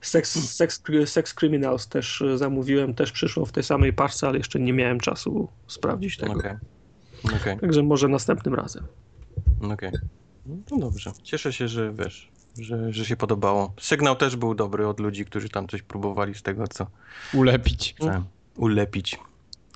Sex, 0.00 0.54
Sex, 0.56 0.82
Sex 1.06 1.34
Criminals 1.34 1.88
też 1.88 2.24
zamówiłem, 2.36 2.94
też 2.94 3.12
przyszło 3.12 3.46
w 3.46 3.52
tej 3.52 3.62
samej 3.62 3.92
parce, 3.92 4.28
ale 4.28 4.38
jeszcze 4.38 4.60
nie 4.60 4.72
miałem 4.72 5.00
czasu 5.00 5.48
sprawdzić 5.66 6.16
tego. 6.16 6.32
Okay. 6.32 6.58
Okay. 7.24 7.56
Także 7.56 7.82
może 7.82 8.08
następnym 8.08 8.54
razem. 8.54 8.84
Okej. 9.60 9.88
Okay. 9.88 10.00
No 10.70 10.78
dobrze. 10.78 11.12
Cieszę 11.22 11.52
się, 11.52 11.68
że 11.68 11.92
wiesz, 11.92 12.30
że, 12.58 12.92
że 12.92 13.04
się 13.04 13.16
podobało. 13.16 13.72
Sygnał 13.80 14.16
też 14.16 14.36
był 14.36 14.54
dobry 14.54 14.86
od 14.86 15.00
ludzi, 15.00 15.24
którzy 15.24 15.48
tam 15.48 15.68
coś 15.68 15.82
próbowali 15.82 16.34
z 16.34 16.42
tego, 16.42 16.68
co... 16.68 16.86
Ulepić. 17.34 17.94
ulepić. 18.56 19.18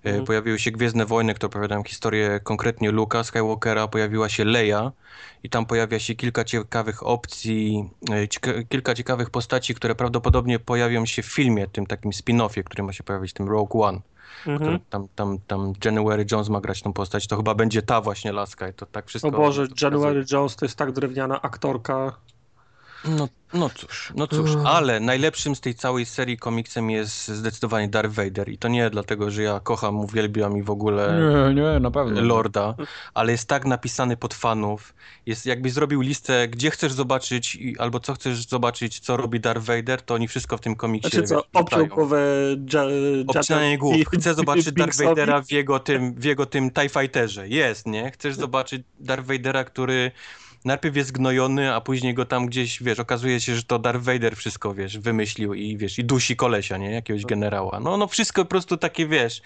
E, 0.06 0.10
mhm. 0.10 0.26
Pojawiły 0.26 0.60
się 0.60 0.72
Gwiezdne 0.72 1.06
Wojny, 1.06 1.34
które 1.34 1.48
opowiadają 1.48 1.84
historię 1.84 2.40
konkretnie 2.44 2.92
Luka 2.92 3.24
Skywalkera, 3.24 3.88
pojawiła 3.88 4.30
się 4.30 4.46
Leia 4.46 4.92
i 5.44 5.50
tam 5.50 5.66
pojawia 5.66 6.00
się 6.00 6.16
kilka 6.16 6.44
ciekawych 6.44 7.08
opcji, 7.08 7.90
e, 8.12 8.28
kilka 8.70 8.96
ciekawych 8.96 9.30
postaci, 9.30 9.76
które 9.76 9.96
prawdopodobnie 9.96 10.60
pojawią 10.60 11.06
się 11.06 11.22
w 11.22 11.26
filmie, 11.26 11.68
tym 11.68 11.86
takim 11.86 12.12
spin-offie, 12.12 12.64
który 12.64 12.84
ma 12.84 12.94
się 12.94 13.04
pojawić, 13.04 13.34
tym 13.34 13.50
Rogue 13.50 13.84
One. 13.84 14.00
Mhm. 14.48 14.80
Tam, 14.90 15.08
tam, 15.16 15.38
tam 15.48 15.74
January 15.86 16.26
Jones 16.32 16.50
ma 16.50 16.62
grać 16.62 16.82
tą 16.82 16.94
postać, 16.94 17.28
to 17.28 17.38
chyba 17.38 17.56
będzie 17.56 17.82
ta 17.82 18.02
właśnie 18.02 18.32
laska 18.32 18.70
i 18.70 18.74
to 18.74 18.86
tak 18.86 19.08
wszystko... 19.08 19.28
O 19.28 19.32
Boże, 19.32 19.68
January 19.82 20.26
Jones 20.32 20.56
to 20.56 20.66
jest 20.66 20.78
tak 20.78 20.92
drewniana 20.92 21.42
aktorka. 21.42 22.16
No, 23.08 23.28
no 23.54 23.70
cóż, 23.70 24.14
no 24.16 24.28
cóż, 24.28 24.52
ale 24.66 25.00
najlepszym 25.00 25.56
z 25.56 25.62
tej 25.62 25.76
całej 25.76 26.06
serii 26.06 26.38
komiksem 26.38 26.90
jest 26.90 27.28
zdecydowanie 27.28 27.88
Darth 27.88 28.14
Vader 28.14 28.50
i 28.50 28.58
to 28.58 28.68
nie 28.68 28.90
dlatego, 28.90 29.32
że 29.32 29.44
ja 29.44 29.60
kocham, 29.60 30.00
uwielbiam 30.00 30.58
i 30.58 30.64
w 30.64 30.70
ogóle 30.70 31.20
nie, 31.54 31.62
nie, 31.62 31.80
na 31.80 31.92
pewno. 31.92 32.22
Lorda, 32.22 32.76
ale 33.14 33.32
jest 33.32 33.48
tak 33.48 33.66
napisany 33.66 34.18
pod 34.18 34.34
fanów, 34.34 34.94
jest 35.26 35.46
jakbyś 35.46 35.74
zrobił 35.74 36.02
listę, 36.02 36.48
gdzie 36.48 36.72
chcesz 36.72 36.94
zobaczyć 36.94 37.58
albo 37.80 38.00
co 38.00 38.14
chcesz 38.14 38.48
zobaczyć, 38.48 39.00
co 39.00 39.18
robi 39.18 39.40
Darth 39.40 39.66
Vader, 39.66 40.02
to 40.02 40.14
oni 40.14 40.28
wszystko 40.28 40.58
w 40.58 40.62
tym 40.62 40.76
komiksie 40.76 41.10
Znaczy 41.10 41.28
co, 41.28 41.44
obciął 41.54 41.88
głowę 41.88 42.24
Obcinanie 43.28 43.78
głów. 43.78 43.96
Chcę 44.14 44.34
zobaczyć 44.34 44.72
Darth 44.82 45.04
Vadera 45.04 45.42
w 45.42 45.52
jego 45.52 45.80
tym, 45.80 46.14
w 46.14 46.24
jego 46.24 46.46
tym 46.46 46.72
TIE 46.72 46.90
Fighterze. 46.90 47.48
Jest, 47.48 47.88
nie? 47.88 48.12
Chcesz 48.12 48.36
zobaczyć 48.46 48.84
Darth 49.00 49.28
Vadera, 49.28 49.64
który 49.64 50.12
najpierw 50.66 50.96
jest 50.96 51.12
gnojony, 51.12 51.74
a 51.74 51.82
później 51.82 52.14
go 52.14 52.26
tam 52.26 52.46
gdzieś, 52.46 52.84
wiesz, 52.84 53.00
okazuje 53.00 53.40
się, 53.40 53.56
że 53.56 53.64
to 53.64 53.80
Darth 53.80 54.04
Vader 54.04 54.36
wszystko, 54.36 54.74
wiesz, 54.74 54.98
wymyślił 54.98 55.54
i, 55.54 55.78
wiesz, 55.78 56.00
i 56.00 56.04
dusi 56.04 56.36
kolesia, 56.36 56.78
nie? 56.78 56.92
Jakiegoś 56.92 57.26
generała. 57.26 57.80
No, 57.80 57.98
no 57.98 58.08
wszystko 58.08 58.46
po 58.46 58.50
prostu 58.50 58.78
takie, 58.78 59.08
wiesz, 59.08 59.42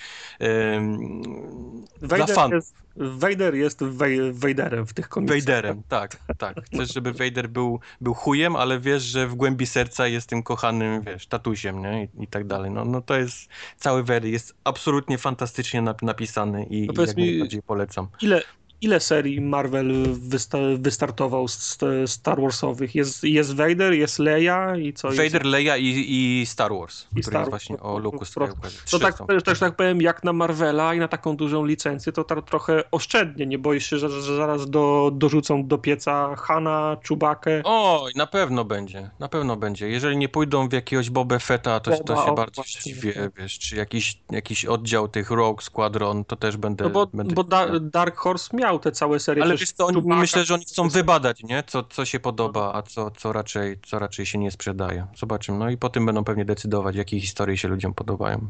ym, 0.76 1.86
Vader 2.02 2.26
dla 2.26 2.36
fanów. 2.36 2.54
Jest, 2.54 2.76
Vader 2.96 3.56
jest 3.56 3.84
Vaderem 4.32 4.88
w 4.88 4.94
tych 4.94 5.10
komiksach. 5.10 5.40
Vaderem, 5.40 5.82
tak, 5.90 6.18
tak. 6.38 6.58
Chcesz, 6.66 6.94
żeby 6.94 7.14
Vader 7.14 7.50
był, 7.50 7.80
był 8.02 8.14
chujem, 8.14 8.56
ale 8.56 8.80
wiesz, 8.80 9.04
że 9.04 9.28
w 9.28 9.36
głębi 9.36 9.66
serca 9.66 10.08
jest 10.08 10.30
tym 10.30 10.44
kochanym, 10.44 11.02
wiesz, 11.02 11.28
tatusiem, 11.28 11.82
nie? 11.82 12.04
I, 12.04 12.24
i 12.24 12.28
tak 12.28 12.48
dalej. 12.48 12.72
No, 12.72 12.86
no 12.86 13.02
to 13.02 13.18
jest, 13.18 13.50
cały 13.78 14.04
Vader 14.04 14.26
jest 14.26 14.56
absolutnie 14.64 15.18
fantastycznie 15.18 15.84
napisany 16.02 16.64
i, 16.64 16.88
no 16.88 17.04
i 17.04 17.08
jak 17.08 17.18
mi, 17.18 17.30
najbardziej 17.30 17.62
polecam. 17.62 18.08
Ile, 18.22 18.42
ile 18.82 19.00
serii 19.00 19.42
Marvel 19.42 19.94
wysta 20.14 20.58
wystartował 20.78 21.48
z 21.48 21.80
Star 22.06 22.42
Warsowych? 22.42 22.96
Jest, 22.96 23.24
jest 23.24 23.56
Vader, 23.56 23.94
jest 23.94 24.20
Leia 24.20 24.78
i 24.78 24.94
co? 24.94 25.08
Vader, 25.08 25.24
jest... 25.24 25.46
Leia 25.46 25.78
i, 25.78 26.06
i 26.08 26.46
Star 26.46 26.72
Wars, 26.74 27.04
I 27.04 27.08
który 27.08 27.24
Star 27.24 27.40
jest 27.40 27.50
właśnie 27.50 27.80
o 27.80 27.98
Luke 27.98 28.26
Skywalker. 28.26 28.72
To 28.92 29.00
tak, 29.00 29.18
też 29.46 29.60
tak 29.60 29.76
powiem, 29.76 30.02
jak 30.02 30.24
na 30.24 30.34
Marvela 30.34 30.94
i 30.94 31.00
na 31.00 31.08
taką 31.08 31.36
dużą 31.36 31.66
licencję, 31.66 32.12
to 32.12 32.24
tak 32.24 32.46
trochę 32.46 32.84
oszczędnie. 32.92 33.46
Nie 33.46 33.60
boisz 33.60 33.90
się, 33.90 33.98
że, 33.98 34.10
że 34.10 34.36
zaraz 34.36 34.70
do, 34.70 35.12
dorzucą 35.14 35.68
do 35.68 35.78
pieca 35.78 36.36
Hana, 36.36 36.98
Czubakę? 37.04 37.62
O, 37.64 38.08
na 38.16 38.28
pewno 38.28 38.66
będzie, 38.66 39.10
na 39.20 39.28
pewno 39.28 39.56
będzie. 39.56 39.90
Jeżeli 39.90 40.18
nie 40.18 40.30
pójdą 40.30 40.70
w 40.70 40.74
jakiegoś 40.74 41.10
Boba 41.10 41.40
Fetta, 41.40 41.80
to, 41.80 42.04
to 42.04 42.26
się 42.26 42.36
bardzo 42.36 42.62
zdziwię, 42.64 43.30
wiesz, 43.38 43.60
czy 43.60 43.76
jakiś, 43.76 44.20
jakiś 44.32 44.66
oddział 44.66 45.08
tych 45.08 45.32
Rogue 45.32 45.62
Squadron, 45.62 46.26
to 46.26 46.36
też 46.36 46.58
będę... 46.58 46.84
No 46.84 46.90
bo, 46.90 47.08
będę 47.14 47.36
bo 47.36 47.44
da 47.44 47.80
Dark 47.80 48.18
Horse 48.18 48.58
miał 48.58 48.67
miał 48.68 48.80
te 48.80 48.92
całe 48.92 49.20
serie. 49.20 49.44
Ale 49.44 49.58
wiesz, 49.58 49.74
to 49.74 49.86
oni, 49.86 50.02
myślę, 50.06 50.46
że 50.46 50.54
oni 50.54 50.66
chcą 50.66 50.90
wybadać, 50.90 51.44
nie? 51.44 51.64
Co, 51.68 51.84
co 51.84 52.06
się 52.06 52.20
podoba, 52.20 52.74
a 52.74 52.82
co, 52.82 53.12
co, 53.12 53.34
raczej, 53.34 53.80
co 53.86 54.00
raczej 54.00 54.26
się 54.26 54.38
nie 54.38 54.52
sprzedaje. 54.52 55.08
Zobaczymy. 55.18 55.58
No 55.58 55.70
i 55.70 55.78
po 55.78 55.90
tym 55.90 56.06
będą 56.06 56.24
pewnie 56.24 56.46
decydować, 56.46 56.96
jakie 56.96 57.20
historie 57.20 57.58
się 57.58 57.68
ludziom 57.68 57.94
podobają. 57.94 58.48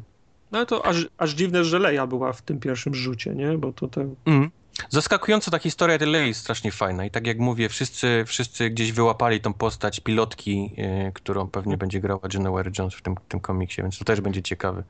No 0.51 0.65
to 0.65 0.85
aż, 0.85 1.07
aż 1.17 1.31
dziwne, 1.31 1.63
że 1.63 1.79
Leia 1.79 2.07
była 2.07 2.33
w 2.33 2.41
tym 2.41 2.59
pierwszym 2.59 2.95
rzucie, 2.95 3.35
nie? 3.35 3.57
Bo 3.57 3.73
to 3.73 3.87
te... 3.87 4.09
Mm. 4.25 4.51
Zaskakująco 4.89 5.51
ta 5.51 5.59
historia 5.59 5.97
Delay 5.97 6.27
jest 6.27 6.39
strasznie 6.39 6.71
fajna 6.71 7.05
i 7.05 7.11
tak 7.11 7.27
jak 7.27 7.39
mówię, 7.39 7.69
wszyscy, 7.69 8.23
wszyscy 8.27 8.69
gdzieś 8.69 8.91
wyłapali 8.91 9.41
tą 9.41 9.53
postać 9.53 9.99
pilotki, 9.99 10.71
yy, 10.77 11.11
którą 11.13 11.47
pewnie 11.47 11.77
będzie 11.77 11.99
grała 11.99 12.21
Jennifer 12.33 12.71
Jones 12.79 12.93
w 12.95 13.01
tym, 13.01 13.15
tym 13.27 13.39
komiksie, 13.39 13.81
więc 13.81 13.99
to 13.99 14.05
też 14.05 14.21
będzie 14.21 14.41
ciekawy, 14.41 14.83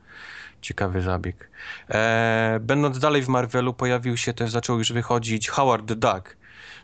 ciekawy 0.61 1.02
zabieg. 1.02 1.50
E, 1.90 2.60
będąc 2.61 3.00
dalej 3.00 3.22
w 3.22 3.27
Marvelu 3.27 3.74
pojawił 3.74 4.18
się 4.18 4.34
też, 4.34 4.52
zaczął 4.52 4.77
już 4.77 4.92
wychodzić 4.92 5.50
Howard 5.50 5.88
the 5.88 5.95
Duck, 5.95 6.38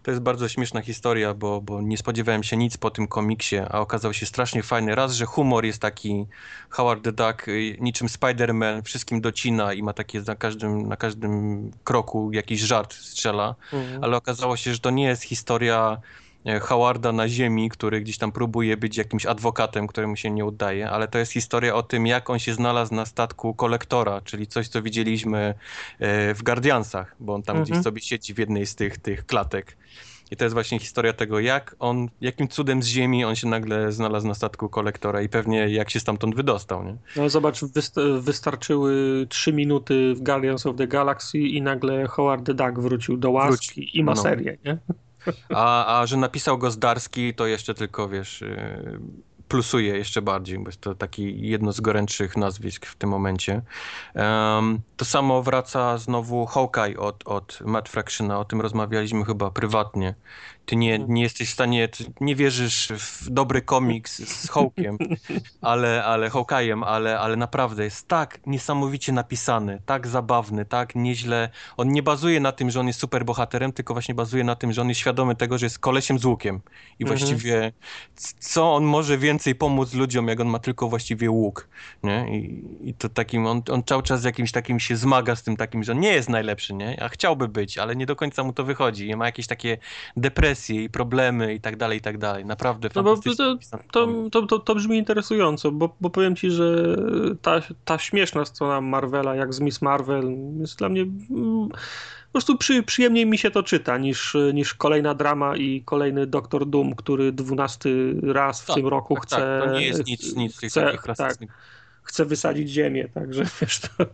to 0.03 0.11
jest 0.11 0.24
bardzo 0.24 0.50
śmieszna 0.50 0.82
historia, 0.82 1.34
bo, 1.34 1.61
bo 1.61 1.82
nie 1.82 1.98
spodziewałem 1.98 2.43
się 2.43 2.58
nic 2.58 2.77
po 2.77 2.90
tym 2.90 3.08
komiksie, 3.08 3.58
a 3.58 3.80
okazał 3.80 4.14
się 4.14 4.26
strasznie 4.26 4.64
fajny. 4.64 4.95
Raz, 4.95 5.14
że 5.14 5.26
humor 5.26 5.66
jest 5.66 5.82
taki 5.82 6.26
Howard 6.69 7.03
the 7.03 7.11
Duck, 7.11 7.48
y, 7.48 7.77
niczym 7.80 8.08
Spider-Man, 8.08 8.82
wszystkim 8.82 9.22
docina 9.22 9.74
i 9.74 9.84
ma 9.84 9.93
takie 9.93 10.22
na 10.22 10.35
każdym, 10.35 10.88
na 10.88 10.98
każdym 10.98 11.72
kroku 11.84 12.32
jakiś 12.32 12.61
żart 12.61 12.93
strzela, 12.93 13.56
mhm. 13.74 14.03
ale 14.03 14.18
okazało 14.18 14.58
się, 14.58 14.74
że 14.74 14.80
to 14.80 14.90
nie 14.90 15.03
jest 15.03 15.24
historia 15.24 15.98
Howarda 16.61 17.11
na 17.11 17.30
ziemi, 17.30 17.69
który 17.69 18.01
gdzieś 18.01 18.17
tam 18.17 18.31
próbuje 18.31 18.77
być 18.77 18.97
jakimś 18.97 19.25
adwokatem, 19.25 19.88
któremu 19.88 20.15
się 20.15 20.31
nie 20.31 20.45
udaje, 20.45 20.89
ale 20.89 21.07
to 21.07 21.17
jest 21.17 21.31
historia 21.31 21.75
o 21.75 21.83
tym, 21.83 22.07
jak 22.07 22.30
on 22.30 22.39
się 22.39 22.53
znalazł 22.53 22.95
na 22.95 23.05
statku 23.05 23.53
kolektora, 23.53 24.22
czyli 24.22 24.47
coś, 24.47 24.67
co 24.67 24.81
widzieliśmy 24.81 25.53
e, 25.99 26.33
w 26.33 26.43
Guardiansach, 26.43 27.15
bo 27.19 27.33
on 27.33 27.43
tam 27.43 27.57
mhm. 27.57 27.72
gdzieś 27.72 27.83
sobie 27.83 28.01
siedzi 28.01 28.33
w 28.33 28.38
jednej 28.38 28.65
z 28.65 28.75
tych, 28.75 28.97
tych 28.97 29.25
klatek. 29.25 29.77
I 30.31 30.35
to 30.35 30.45
jest 30.45 30.53
właśnie 30.53 30.80
historia 30.80 31.13
tego, 31.13 31.39
jak 31.39 31.75
on, 31.80 32.09
jakim 32.22 32.47
cudem 32.47 32.83
z 32.83 32.88
ziemi 32.88 33.25
on 33.25 33.35
się 33.35 33.47
nagle 33.47 33.91
znalazł 33.91 34.27
na 34.27 34.33
statku 34.33 34.69
kolektora 34.69 35.22
i 35.22 35.30
pewnie 35.30 35.69
jak 35.69 35.89
się 35.89 35.99
stamtąd 35.99 36.35
wydostał, 36.35 36.83
nie? 36.83 36.95
No 37.15 37.30
zobacz, 37.30 37.61
wystarczyły 38.19 38.93
trzy 39.30 39.53
minuty 39.53 40.13
w 40.15 40.22
Guardians 40.22 40.65
of 40.65 40.75
the 40.75 40.88
Galaxy 40.88 41.38
i 41.38 41.61
nagle 41.61 42.07
Howard 42.07 42.45
the 42.45 42.53
Duck 42.53 42.80
wrócił 42.80 43.17
do 43.17 43.31
łaski 43.31 43.97
i 43.97 44.03
ma 44.03 44.13
no. 44.13 44.22
serię, 44.22 44.57
nie? 44.65 44.77
A, 45.50 46.00
a 46.00 46.06
że 46.06 46.18
napisał 46.18 46.58
go 46.58 46.72
Zdarski, 46.72 47.34
to 47.34 47.48
jeszcze 47.48 47.74
tylko, 47.74 48.10
wiesz, 48.10 48.42
y, 48.42 49.00
plusuje 49.48 49.98
jeszcze 49.98 50.22
bardziej, 50.22 50.60
bo 50.60 50.66
jest 50.66 50.82
to 50.82 50.95
taki 50.95 51.48
jedno 51.48 51.72
z 51.72 51.82
gorętszych 51.82 52.38
nazwisk 52.38 52.85
w 52.85 52.95
tym 52.95 53.10
momencie. 53.10 53.61
Um, 54.16 54.80
to 54.98 55.06
samo 55.06 55.43
wraca 55.43 55.98
znowu 55.98 56.45
Hawkeye 56.45 56.98
od, 56.98 57.27
od 57.27 57.60
Matt 57.66 57.90
Fractiona, 57.90 58.40
o 58.40 58.45
tym 58.45 58.61
rozmawialiśmy 58.61 59.26
chyba 59.26 59.52
prywatnie. 59.52 60.16
Ty 60.66 60.75
nie, 60.75 61.00
nie 61.00 61.22
jesteś 61.22 61.50
w 61.50 61.53
stanie, 61.53 61.90
nie 62.22 62.35
wierzysz 62.35 62.88
w 62.88 63.30
dobry 63.30 63.61
komiks 63.61 64.22
z 64.22 64.50
Hawkiem, 64.50 64.98
ale, 65.61 66.03
ale 66.06 66.30
Hawkeye'em, 66.30 66.83
ale, 66.85 67.19
ale 67.19 67.35
naprawdę 67.35 67.83
jest 67.83 68.08
tak 68.08 68.40
niesamowicie 68.45 69.11
napisany, 69.11 69.82
tak 69.85 70.08
zabawny, 70.08 70.66
tak 70.66 70.95
nieźle. 70.95 71.50
On 71.77 71.92
nie 71.92 72.03
bazuje 72.03 72.40
na 72.40 72.51
tym, 72.51 72.72
że 72.72 72.80
on 72.80 72.88
jest 72.88 73.00
super 73.00 73.25
bohaterem, 73.25 73.74
tylko 73.74 73.93
właśnie 73.93 74.16
bazuje 74.16 74.43
na 74.43 74.56
tym, 74.56 74.74
że 74.74 74.82
on 74.82 74.90
jest 74.90 75.01
świadomy 75.01 75.35
tego, 75.35 75.58
że 75.58 75.66
jest 75.66 75.80
kolesiem 75.80 76.19
z 76.19 76.25
łukiem. 76.25 76.61
I 77.00 77.03
mhm. 77.03 77.19
właściwie 77.19 77.72
co 78.40 78.74
on 78.74 78.83
może 78.83 79.17
więcej 79.17 79.56
pomóc 79.56 79.93
ludziom, 79.93 80.27
jak 80.27 80.40
on 80.40 80.48
ma 80.48 80.59
tylko 80.59 80.90
właściwie 80.90 81.32
łuk. 81.32 81.67
Nie? 82.03 82.38
I, 82.38 82.64
i 82.90 82.93
to 82.93 83.09
takim, 83.09 83.45
on, 83.45 83.61
on 83.72 83.83
cały 83.83 84.03
czas 84.03 84.22
z 84.22 84.24
jakimś 84.24 84.51
takim 84.51 84.80
się 84.80 84.95
zmaga 84.95 85.35
z 85.35 85.43
tym 85.43 85.58
takim, 85.58 85.83
że 85.83 85.92
on 85.92 86.00
nie 86.00 86.14
jest 86.14 86.30
najlepszy, 86.30 86.74
nie? 86.74 87.03
A 87.03 87.09
chciałby 87.09 87.48
być, 87.48 87.77
ale 87.77 87.95
nie 87.95 88.06
do 88.06 88.16
końca 88.16 88.43
mu 88.43 88.53
to 88.53 88.64
wychodzi. 88.64 89.08
I 89.08 89.16
ma 89.16 89.25
jakieś 89.25 89.48
takie 89.48 89.77
depresje 90.17 90.52
depresje 90.53 90.83
i 90.83 90.90
problemy 90.90 91.53
i 91.53 91.59
tak 91.59 91.75
dalej, 91.75 91.98
i 91.98 92.01
tak 92.01 92.17
dalej. 92.17 92.45
Naprawdę 92.45 92.90
no 92.95 93.03
bo 93.03 93.17
to, 93.17 93.57
to, 94.32 94.48
to, 94.48 94.59
to, 94.59 94.75
brzmi 94.75 94.98
interesująco, 94.98 95.72
bo, 95.72 95.95
bo 96.01 96.09
powiem 96.09 96.35
ci, 96.35 96.51
że 96.51 96.98
ta, 97.41 97.61
ta 97.85 97.98
śmieszna 97.98 98.45
strona 98.45 98.82
Marvela, 98.82 99.35
jak 99.35 99.53
z 99.53 99.59
Miss 99.59 99.82
Marvel, 99.82 100.35
jest 100.59 100.77
dla 100.77 100.90
mnie 100.90 101.01
mm, 101.01 101.69
po 101.69 102.32
prostu 102.32 102.57
przy, 102.57 102.83
przyjemniej 102.83 103.25
mi 103.25 103.38
się 103.38 103.51
to 103.51 103.64
czyta 103.64 103.98
niż, 103.98 104.38
niż 104.53 104.73
kolejna 104.73 105.14
drama 105.14 105.56
i 105.57 105.82
kolejny 105.85 106.27
Doktor 106.27 106.65
Doom, 106.65 106.95
który 106.95 107.32
dwunasty 107.32 108.15
raz 108.23 108.61
w 108.61 108.65
tak, 108.65 108.75
tym 108.75 108.88
roku 108.88 109.15
tak, 109.15 109.23
chce... 109.23 109.35
Tak, 109.35 109.69
to 109.69 109.80
nie 109.80 109.88
jest 109.88 110.07
nic, 110.07 110.35
nic 110.35 110.57
chce, 110.57 110.98
tak, 111.17 111.38
chce 112.03 112.25
wysadzić 112.25 112.69
ziemię, 112.69 113.09
także 113.14 113.43
wiesz 113.61 113.80
to... 113.80 114.06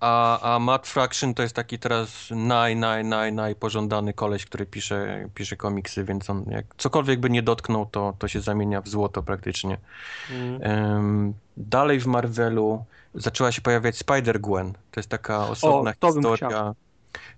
A, 0.00 0.40
a 0.54 0.58
Matt 0.58 0.86
Fraction 0.86 1.34
to 1.34 1.42
jest 1.42 1.54
taki 1.54 1.78
teraz 1.78 2.28
naj, 2.30 2.76
naj, 2.76 3.04
naj, 3.04 3.32
naj 3.32 3.54
pożądany 3.54 4.12
koleś, 4.12 4.46
który 4.46 4.66
pisze, 4.66 5.28
pisze 5.34 5.56
komiksy, 5.56 6.04
więc 6.04 6.30
on 6.30 6.44
jak 6.50 6.66
cokolwiek 6.78 7.20
by 7.20 7.30
nie 7.30 7.42
dotknął, 7.42 7.86
to, 7.86 8.14
to 8.18 8.28
się 8.28 8.40
zamienia 8.40 8.80
w 8.80 8.88
złoto 8.88 9.22
praktycznie. 9.22 9.78
Mm. 10.30 10.60
Um, 10.60 11.34
dalej 11.56 12.00
w 12.00 12.06
Marvelu 12.06 12.84
zaczęła 13.14 13.52
się 13.52 13.62
pojawiać 13.62 13.96
Spider-Gwen. 13.96 14.72
To 14.90 15.00
jest 15.00 15.08
taka 15.08 15.48
osobna 15.48 15.92
o, 16.00 16.06
historia, 16.06 16.74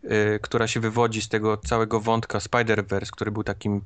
y, 0.05 0.39
która 0.43 0.67
się 0.67 0.81
wywodzi 0.81 1.23
z 1.23 1.29
tego 1.29 1.57
całego 1.57 2.01
wątka 2.01 2.39
Spider-Verse, 2.39 3.11
który 3.11 3.31
był 3.31 3.45
takim. 3.45 3.81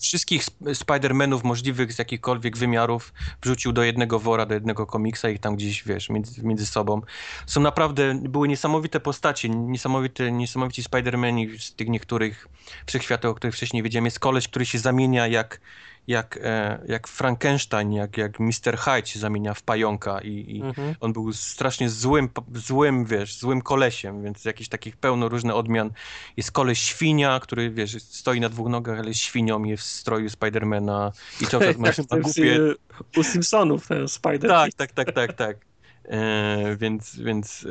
Wszystkich 0.00 0.44
Spider-Manów 0.60 1.44
możliwych 1.44 1.92
z 1.92 1.98
jakichkolwiek 1.98 2.56
wymiarów 2.56 3.12
wrzucił 3.42 3.72
do 3.72 3.82
jednego 3.82 4.20
wora, 4.20 4.46
do 4.46 4.54
jednego 4.54 4.86
komiksa 4.86 5.30
i 5.30 5.38
tam 5.38 5.56
gdzieś, 5.56 5.84
wiesz, 5.84 6.10
między, 6.10 6.42
między 6.42 6.66
sobą. 6.66 7.00
Są 7.46 7.60
naprawdę, 7.60 8.14
były 8.14 8.48
niesamowite 8.48 9.00
postacie, 9.00 9.48
niesamowite, 9.48 10.32
niesamowici 10.32 10.82
Spider-Mani 10.82 11.58
z 11.58 11.74
tych 11.74 11.88
niektórych 11.88 12.48
wszechświatów, 12.86 13.30
o 13.30 13.34
których 13.34 13.54
wcześniej 13.54 13.82
wiedziałem. 13.82 14.04
Jest 14.04 14.18
koleś, 14.18 14.48
który 14.48 14.66
się 14.66 14.78
zamienia 14.78 15.26
jak 15.26 15.60
jak, 16.08 16.38
e, 16.42 16.78
jak 16.88 17.08
Frankenstein, 17.08 17.92
jak, 17.92 18.16
jak 18.16 18.40
Mr. 18.40 18.78
Hyde 18.78 19.06
się 19.06 19.18
zamienia 19.18 19.54
w 19.54 19.62
pająka 19.62 20.20
i, 20.20 20.56
i 20.56 20.62
mhm. 20.62 20.94
on 21.00 21.12
był 21.12 21.32
strasznie 21.32 21.90
złym, 21.90 22.28
złym, 22.54 23.04
wiesz, 23.04 23.38
złym 23.38 23.62
kolesiem, 23.62 24.22
więc 24.22 24.44
jakichś 24.44 24.68
takich 24.68 24.96
pełno 24.96 25.28
różnych 25.28 25.54
odmian. 25.54 25.90
Jest 26.36 26.52
koleś 26.52 26.78
świnia, 26.78 27.40
który, 27.40 27.70
wiesz, 27.70 28.02
stoi 28.02 28.40
na 28.40 28.48
dwóch 28.48 28.68
nogach, 28.68 28.98
ale 28.98 29.08
jest 29.08 29.20
świnią, 29.20 29.64
jest 29.64 29.82
w 29.82 29.86
stroju 29.86 30.30
Spidermana 30.30 31.12
i 31.40 31.46
cały 31.46 31.64
czas 31.64 31.76
ma, 32.10 32.16
ma 32.16 32.22
głupie... 32.22 32.58
U 33.16 33.22
Simpsonów 33.22 33.86
ten 33.86 34.08
Spider. 34.08 34.50
Tak, 34.50 34.74
tak, 34.74 34.92
tak, 34.92 35.12
tak, 35.12 35.32
tak. 35.32 35.56
E, 36.08 36.76
więc 36.76 37.18
więc 37.18 37.66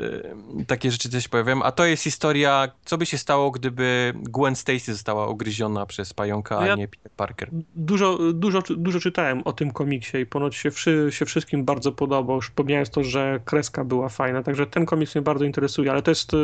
e, 0.59 0.65
takie 0.65 0.91
rzeczy 0.91 1.09
też 1.09 1.27
pojawiają. 1.27 1.63
A 1.63 1.71
to 1.71 1.85
jest 1.85 2.03
historia, 2.03 2.67
co 2.85 2.97
by 2.97 3.05
się 3.05 3.17
stało, 3.17 3.51
gdyby 3.51 4.13
Gwen 4.15 4.55
Stacy 4.55 4.93
została 4.93 5.27
ugryziona 5.27 5.85
przez 5.85 6.13
pająka, 6.13 6.59
no 6.59 6.65
ja 6.65 6.73
a 6.73 6.75
nie 6.75 6.87
Peter 6.87 7.11
Parker. 7.11 7.49
Dużo, 7.75 8.33
dużo, 8.33 8.61
dużo 8.77 8.99
czytałem 8.99 9.41
o 9.43 9.53
tym 9.53 9.71
komiksie 9.71 10.17
i 10.17 10.25
ponoć 10.25 10.55
się, 10.55 10.71
wszy, 10.71 11.07
się 11.11 11.25
wszystkim 11.25 11.65
bardzo 11.65 11.91
podobał, 11.91 12.35
już 12.35 12.49
pomijając 12.49 12.89
to, 12.89 13.03
że 13.03 13.39
kreska 13.45 13.83
była 13.83 14.09
fajna, 14.09 14.43
także 14.43 14.67
ten 14.67 14.85
komiks 14.85 15.15
mnie 15.15 15.21
bardzo 15.21 15.45
interesuje, 15.45 15.91
ale 15.91 16.01
to 16.01 16.11
jest, 16.11 16.33
e, 16.33 16.37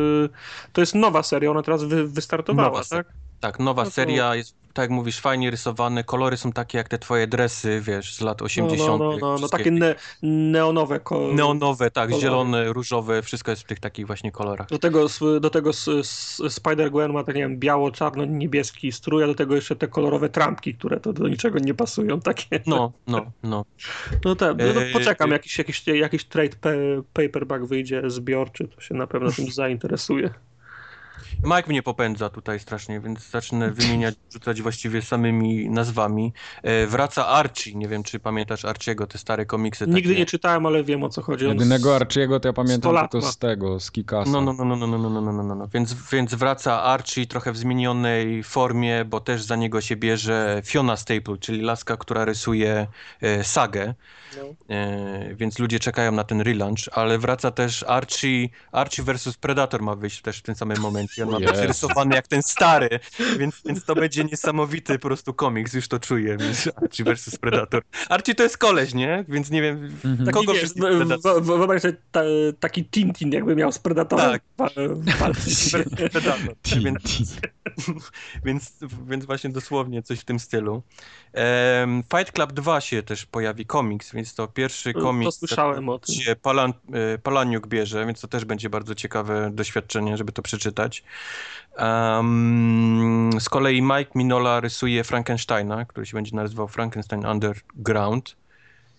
to 0.74 0.82
jest 0.82 0.96
nowa 0.96 1.24
seria, 1.24 1.52
ona 1.52 1.64
teraz 1.64 1.84
wy, 1.84 2.08
wystartowała, 2.08 2.70
nowa 2.70 2.84
tak? 2.90 3.08
Tak, 3.42 3.60
nowa 3.60 3.84
no 3.84 3.90
to... 3.90 3.94
seria 3.94 4.36
jest 4.36 4.62
tak 4.74 4.84
jak 4.84 4.92
mówisz, 4.92 5.20
fajnie 5.20 5.52
rysowane, 5.52 6.04
kolory 6.04 6.38
są 6.38 6.52
takie 6.52 6.78
jak 6.78 6.90
te 6.90 6.98
twoje 6.98 7.28
dresy, 7.28 7.82
wiesz, 7.82 8.16
z 8.16 8.22
lat 8.22 8.42
80. 8.42 8.88
No, 8.88 8.98
no, 8.98 9.12
no, 9.12 9.18
no, 9.18 9.38
no 9.42 9.50
takie 9.50 9.72
ne 9.72 9.96
neonowe. 10.22 11.00
Ko 11.00 11.28
neonowe, 11.34 11.92
tak, 11.92 12.10
kolory. 12.10 12.22
zielone, 12.22 12.74
różowe, 12.74 13.22
wszystko 13.22 13.52
jest 13.52 13.64
w 13.64 13.66
tych 13.66 13.80
takich 13.80 14.08
właśnie 14.08 14.32
kolorach. 14.32 14.68
Do 14.68 14.80
tego, 14.80 15.08
do 15.42 15.50
tego 15.50 15.72
Spider-Gwen 15.72 17.14
ma 17.14 17.24
tak, 17.24 17.36
nie 17.36 17.42
wiem, 17.42 17.60
biało-czarno-niebieski 17.60 18.92
strój, 18.92 19.24
a 19.24 19.28
do 19.28 19.36
tego 19.36 19.56
jeszcze 19.56 19.76
te 19.76 19.88
kolorowe 19.88 20.30
trampki, 20.30 20.76
które 20.76 21.00
to 21.00 21.14
do 21.14 21.28
niczego 21.28 21.60
nie 21.60 21.74
pasują, 21.74 22.20
takie. 22.20 22.62
No, 22.68 22.92
no, 23.08 23.32
no. 23.44 23.66
No 24.26 24.36
tak, 24.36 24.58
no, 24.58 24.66
no, 24.76 24.82
poczekam, 24.94 25.30
e, 25.30 25.34
jakiś, 25.34 25.58
jakiś, 25.58 25.88
jakiś 25.88 26.26
trade 26.26 26.56
paperback 27.14 27.66
wyjdzie 27.66 28.02
zbiorczy, 28.10 28.68
to 28.68 28.82
się 28.82 28.96
na 28.96 29.08
pewno 29.08 29.32
tym 29.32 29.52
zainteresuje. 29.62 30.34
Mike 31.44 31.64
mnie 31.68 31.84
popędza 31.84 32.30
tutaj 32.30 32.60
strasznie, 32.60 33.00
więc 33.00 33.30
zacznę 33.30 33.72
wymieniać, 33.72 34.16
rzucać 34.34 34.62
właściwie 34.62 35.02
samymi 35.02 35.70
nazwami. 35.70 36.34
E, 36.64 36.88
wraca 36.88 37.28
Archie, 37.28 37.76
nie 37.76 37.88
wiem 37.88 38.04
czy 38.04 38.20
pamiętasz 38.20 38.66
Archiego, 38.66 39.08
te 39.08 39.18
stare 39.18 39.46
komiksy. 39.46 39.88
Nigdy 39.88 40.10
takie. 40.10 40.20
nie 40.20 40.26
czytałem, 40.26 40.66
ale 40.66 40.84
wiem 40.84 41.04
o 41.04 41.10
co 41.10 41.22
chodzi. 41.22 41.46
Jedynego 41.46 41.96
Archiego 41.96 42.40
to 42.40 42.48
ja 42.50 42.54
pamiętam 42.54 43.08
tylko 43.12 43.32
z 43.32 43.38
tego, 43.38 43.80
z 43.80 43.92
Kikasa. 43.92 44.32
No, 44.32 44.42
no, 44.42 44.54
no, 44.54 44.66
no, 44.66 44.76
no, 44.76 44.88
no, 44.88 45.10
no, 45.10 45.22
no, 45.22 45.44
no, 45.44 45.56
no. 45.56 45.68
Więc, 45.74 45.96
więc 46.12 46.34
wraca 46.34 46.84
Archie 46.84 47.28
trochę 47.28 47.52
w 47.52 47.58
zmienionej 47.58 48.44
formie, 48.44 49.06
bo 49.06 49.20
też 49.20 49.44
za 49.44 49.56
niego 49.56 49.82
się 49.82 49.96
bierze 49.96 50.62
Fiona 50.66 50.98
Staple, 50.98 51.38
czyli 51.38 51.62
laska, 51.62 51.98
która 51.98 52.26
rysuje 52.26 52.88
e, 53.22 53.44
sagę. 53.44 53.94
No. 54.38 54.76
E, 54.76 55.36
więc 55.36 55.60
ludzie 55.60 55.80
czekają 55.80 56.12
na 56.12 56.24
ten 56.24 56.42
relaunch, 56.42 56.90
ale 56.92 57.18
wraca 57.18 57.52
też 57.52 57.86
Archie, 57.88 58.50
Archie 58.72 59.04
versus 59.04 59.38
Predator 59.38 59.82
ma 59.82 59.96
wyjść 59.96 60.22
też 60.22 60.40
w 60.40 60.42
tym 60.42 60.56
samym 60.56 60.80
momencie. 60.80 61.01
On 61.24 61.32
ma 61.32 61.40
być 61.40 61.60
rysowany 61.60 62.16
jak 62.16 62.28
ten 62.28 62.44
stary, 62.44 62.90
więc, 63.38 63.62
więc 63.66 63.86
to 63.86 63.96
będzie 63.96 64.24
niesamowity 64.24 65.00
po 65.00 65.08
prostu 65.08 65.34
komiks, 65.34 65.74
już 65.74 65.88
to 65.88 66.00
czuję. 66.00 66.38
Archie 66.76 67.04
versus 67.04 67.38
Predator. 67.38 67.84
Archie 68.10 68.36
to 68.36 68.44
jest 68.44 68.58
koleś, 68.58 68.94
nie? 68.94 69.26
Więc 69.28 69.50
nie 69.50 69.62
wiem, 69.62 69.98
mhm. 70.06 70.32
kogo 70.32 70.54
wiesz, 70.54 70.74
Wyobraź 71.42 71.82
sobie 71.82 71.98
ta, 72.12 72.22
taki 72.60 72.86
Tintin 72.86 73.32
jakby 73.32 73.56
miał 73.56 73.72
z 73.72 73.80
Predatorem 73.80 74.32
tak. 74.32 74.42
Predator. 76.12 76.56
Więc, 76.84 77.02
więc, 78.46 78.78
więc 79.08 79.26
właśnie 79.26 79.50
dosłownie 79.50 80.04
coś 80.04 80.20
w 80.20 80.26
tym 80.26 80.40
stylu. 80.40 80.84
Um, 81.34 82.04
Fight 82.04 82.32
Club 82.32 82.54
2 82.54 82.82
się 82.82 83.04
też 83.04 83.26
pojawi 83.26 83.66
komiks, 83.66 84.14
więc 84.14 84.36
to 84.36 84.48
pierwszy 84.48 84.94
komiks, 84.94 85.40
to 85.40 85.48
słyszałem 85.48 85.90
o 85.90 86.00
tym. 86.00 86.16
Palan, 86.42 86.74
e, 86.94 87.18
Palaniuk 87.18 87.68
bierze, 87.68 88.06
więc 88.06 88.22
to 88.22 88.28
też 88.28 88.46
będzie 88.46 88.70
bardzo 88.70 88.96
ciekawe 88.96 89.52
doświadczenie, 89.54 90.18
żeby 90.18 90.32
to 90.32 90.42
przeczytać. 90.42 90.91
Um, 91.78 93.30
z 93.40 93.50
kolei 93.50 93.82
Mike 93.82 94.12
Minola 94.16 94.60
rysuje 94.60 95.04
Frankensteina, 95.04 95.86
który 95.86 96.06
się 96.06 96.18
będzie 96.18 96.36
nazywał 96.36 96.68
Frankenstein 96.68 97.26
Underground. 97.26 98.36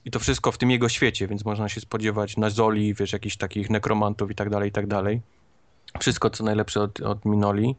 I 0.04 0.10
to 0.10 0.18
wszystko 0.18 0.52
w 0.52 0.58
tym 0.58 0.70
jego 0.70 0.88
świecie, 0.88 1.28
więc 1.28 1.44
można 1.44 1.68
się 1.68 1.80
spodziewać 1.80 2.36
na 2.36 2.50
Zoli, 2.50 2.94
wiesz, 2.94 3.12
jakichś 3.12 3.36
takich 3.36 3.70
nekromantów 3.70 4.30
i 4.30 4.34
tak 4.34 4.50
dalej, 4.50 4.68
i 4.68 4.72
tak 4.72 4.86
dalej. 4.86 5.20
Wszystko 6.00 6.30
co 6.30 6.44
najlepsze 6.44 6.80
od, 6.80 7.00
od 7.00 7.24
Minoli. 7.24 7.76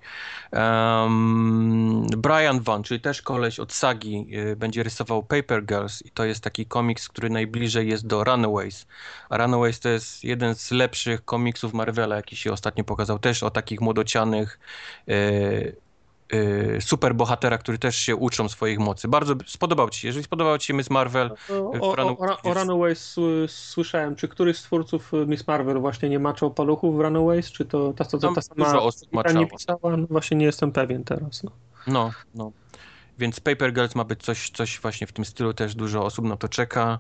Um, 0.52 2.08
Brian 2.18 2.60
Van, 2.60 2.84
czyli 2.84 3.02
też 3.02 3.22
koleś 3.22 3.60
od 3.60 3.74
Sagi, 3.74 4.28
y, 4.52 4.56
będzie 4.56 4.84
rysował 4.84 5.24
Paper 5.24 5.66
Girls 5.66 6.06
i 6.06 6.12
to 6.12 6.26
jest 6.26 6.44
taki 6.44 6.66
komiks, 6.66 7.10
który 7.10 7.30
najbliżej 7.30 7.90
jest 7.90 8.08
do 8.08 8.24
Runaways. 8.24 8.88
A 9.30 9.38
Runaways 9.38 9.80
to 9.80 9.90
jest 9.90 10.24
jeden 10.24 10.56
z 10.56 10.72
lepszych 10.72 11.26
komiksów 11.26 11.74
Marvela, 11.74 12.16
jaki 12.16 12.36
się 12.36 12.54
ostatnio 12.54 12.84
pokazał. 12.84 13.20
Też 13.20 13.44
o 13.44 13.50
takich 13.50 13.82
młodocianych 13.82 14.60
y, 15.10 15.76
y, 16.34 16.78
super 16.82 17.16
bohatera, 17.16 17.58
który 17.58 17.78
też 17.78 17.96
się 17.96 18.16
uczą 18.16 18.50
swoich 18.50 18.80
mocy. 18.80 19.08
Bardzo 19.08 19.36
spodobał 19.48 19.90
ci 19.90 20.00
się. 20.00 20.08
Jeżeli 20.08 20.24
spodobał 20.24 20.58
ci 20.58 20.68
się 20.68 20.74
Miss 20.74 20.90
Marvel... 20.90 21.32
O, 21.50 21.94
o, 21.94 22.18
o, 22.18 22.40
o 22.44 22.54
Runaways 22.54 23.16
słyszałem. 23.48 24.16
Czy 24.16 24.28
któryś 24.28 24.58
z 24.58 24.64
twórców 24.64 25.12
Miss 25.28 25.48
Marvel 25.48 25.80
właśnie 25.80 26.10
nie 26.10 26.20
maczał 26.20 26.54
paluchów 26.54 26.98
w 26.98 27.00
Runaways? 27.00 27.52
Czy 27.52 27.66
to 27.66 27.94
ta, 27.94 28.06
to, 28.06 28.18
to, 28.18 28.34
ta 28.34 28.42
sama 28.42 28.66
dużo 28.66 28.84
osób 28.84 29.10
nie 29.36 29.48
pisała? 29.48 29.98
No 29.98 30.08
właśnie 30.10 30.38
nie 30.38 30.46
jestem 30.46 30.72
pewien 30.72 31.04
teraz. 31.04 31.44
No, 31.44 31.52
no. 31.88 32.12
no. 32.36 32.52
Więc 33.20 33.40
Paper 33.40 33.74
Girls 33.74 33.96
ma 33.96 34.04
być 34.04 34.24
coś, 34.24 34.50
coś 34.50 34.80
właśnie 34.80 35.08
w 35.08 35.12
tym 35.12 35.26
stylu, 35.26 35.54
też 35.54 35.76
dużo 35.76 36.06
osób 36.06 36.26
na 36.26 36.38
to 36.38 36.50
czeka. 36.50 37.00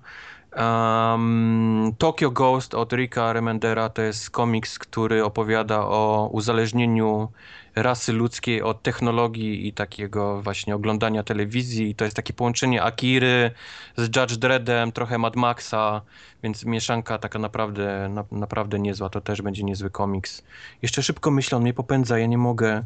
Um, 0.57 1.93
Tokyo 1.97 2.31
Ghost 2.31 2.73
od 2.73 2.93
Rika 2.93 3.33
Remendera 3.33 3.89
to 3.89 4.01
jest 4.01 4.29
komiks, 4.29 4.79
który 4.79 5.23
opowiada 5.23 5.79
o 5.79 6.29
uzależnieniu 6.31 7.29
rasy 7.75 8.13
ludzkiej 8.13 8.61
od 8.61 8.81
technologii 8.81 9.67
i 9.67 9.73
takiego 9.73 10.41
właśnie 10.41 10.75
oglądania 10.75 11.23
telewizji. 11.23 11.89
I 11.89 11.95
to 11.95 12.03
jest 12.03 12.15
takie 12.15 12.33
połączenie 12.33 12.83
Akiry 12.83 13.51
z 13.97 14.15
Judge 14.15 14.33
Dreddem, 14.33 14.91
trochę 14.91 15.17
Mad 15.17 15.35
Maxa, 15.35 16.01
więc 16.43 16.65
mieszanka 16.65 17.17
taka 17.17 17.39
naprawdę, 17.39 18.09
na, 18.09 18.23
naprawdę 18.31 18.79
niezła. 18.79 19.09
To 19.09 19.21
też 19.21 19.41
będzie 19.41 19.63
niezły 19.63 19.89
komiks. 19.89 20.43
Jeszcze 20.81 21.03
szybko 21.03 21.31
myślę, 21.31 21.55
on 21.55 21.61
mnie 21.61 21.73
popędza, 21.73 22.19
ja 22.19 22.25
nie 22.25 22.37
mogę. 22.37 22.83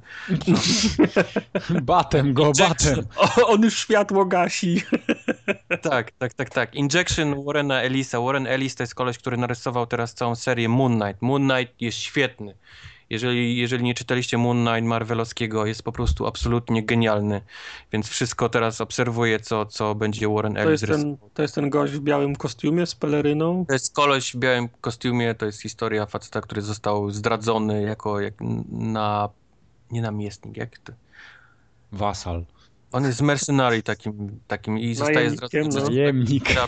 No. 0.47 0.57
batem 1.81 2.33
go, 2.33 2.51
batem. 2.59 3.05
On 3.51 3.63
już 3.63 3.79
światło 3.79 4.25
gasi. 4.25 4.83
tak, 5.89 6.11
tak, 6.11 6.33
tak, 6.33 6.49
tak. 6.49 6.75
Injection 6.75 7.33
Warrena 7.57 7.81
Ellisa. 7.81 8.21
Warren 8.21 8.47
Ellis 8.47 8.75
to 8.75 8.83
jest 8.83 8.95
koleś, 8.95 9.17
który 9.17 9.37
narysował 9.37 9.87
teraz 9.87 10.13
całą 10.13 10.35
serię 10.35 10.69
Moon 10.69 10.99
Knight. 10.99 11.21
Moon 11.21 11.49
Knight 11.49 11.81
jest 11.81 11.97
świetny. 11.97 12.55
Jeżeli, 13.09 13.57
jeżeli 13.57 13.83
nie 13.83 13.93
czytaliście 13.93 14.37
Moon 14.37 14.65
Knight 14.65 14.83
Marvelowskiego, 14.83 15.65
jest 15.65 15.83
po 15.83 15.91
prostu 15.91 16.27
absolutnie 16.27 16.83
genialny. 16.83 17.41
Więc 17.91 18.07
wszystko 18.07 18.49
teraz 18.49 18.81
obserwuję, 18.81 19.39
co, 19.39 19.65
co 19.65 19.95
będzie 19.95 20.29
Warren 20.29 20.57
Ellis 20.57 20.81
to 20.81 20.87
jest, 20.87 21.03
ten, 21.03 21.17
to 21.33 21.41
jest 21.41 21.55
ten 21.55 21.69
gość 21.69 21.93
w 21.93 21.99
białym 21.99 22.35
kostiumie 22.35 22.85
z 22.85 22.95
peleryną? 22.95 23.65
To 23.67 23.73
jest 23.73 23.95
koleś 23.95 24.33
w 24.33 24.37
białym 24.37 24.69
kostiumie, 24.81 25.35
to 25.35 25.45
jest 25.45 25.61
historia 25.61 26.05
faceta, 26.05 26.41
który 26.41 26.61
został 26.61 27.11
zdradzony 27.11 27.81
jako 27.81 28.21
jak 28.21 28.33
na... 28.71 29.29
nie 29.91 30.01
namiestnik, 30.01 30.57
jak 30.57 30.77
to? 30.79 30.93
Wasal. 31.91 32.45
On 32.91 33.03
jest 33.03 33.21
mercenary 33.21 33.83
takim, 33.83 34.39
takim 34.47 34.79
i 34.79 34.95
zostaje 34.95 35.29
zdradzony. 35.29 35.69
No. 36.55 36.67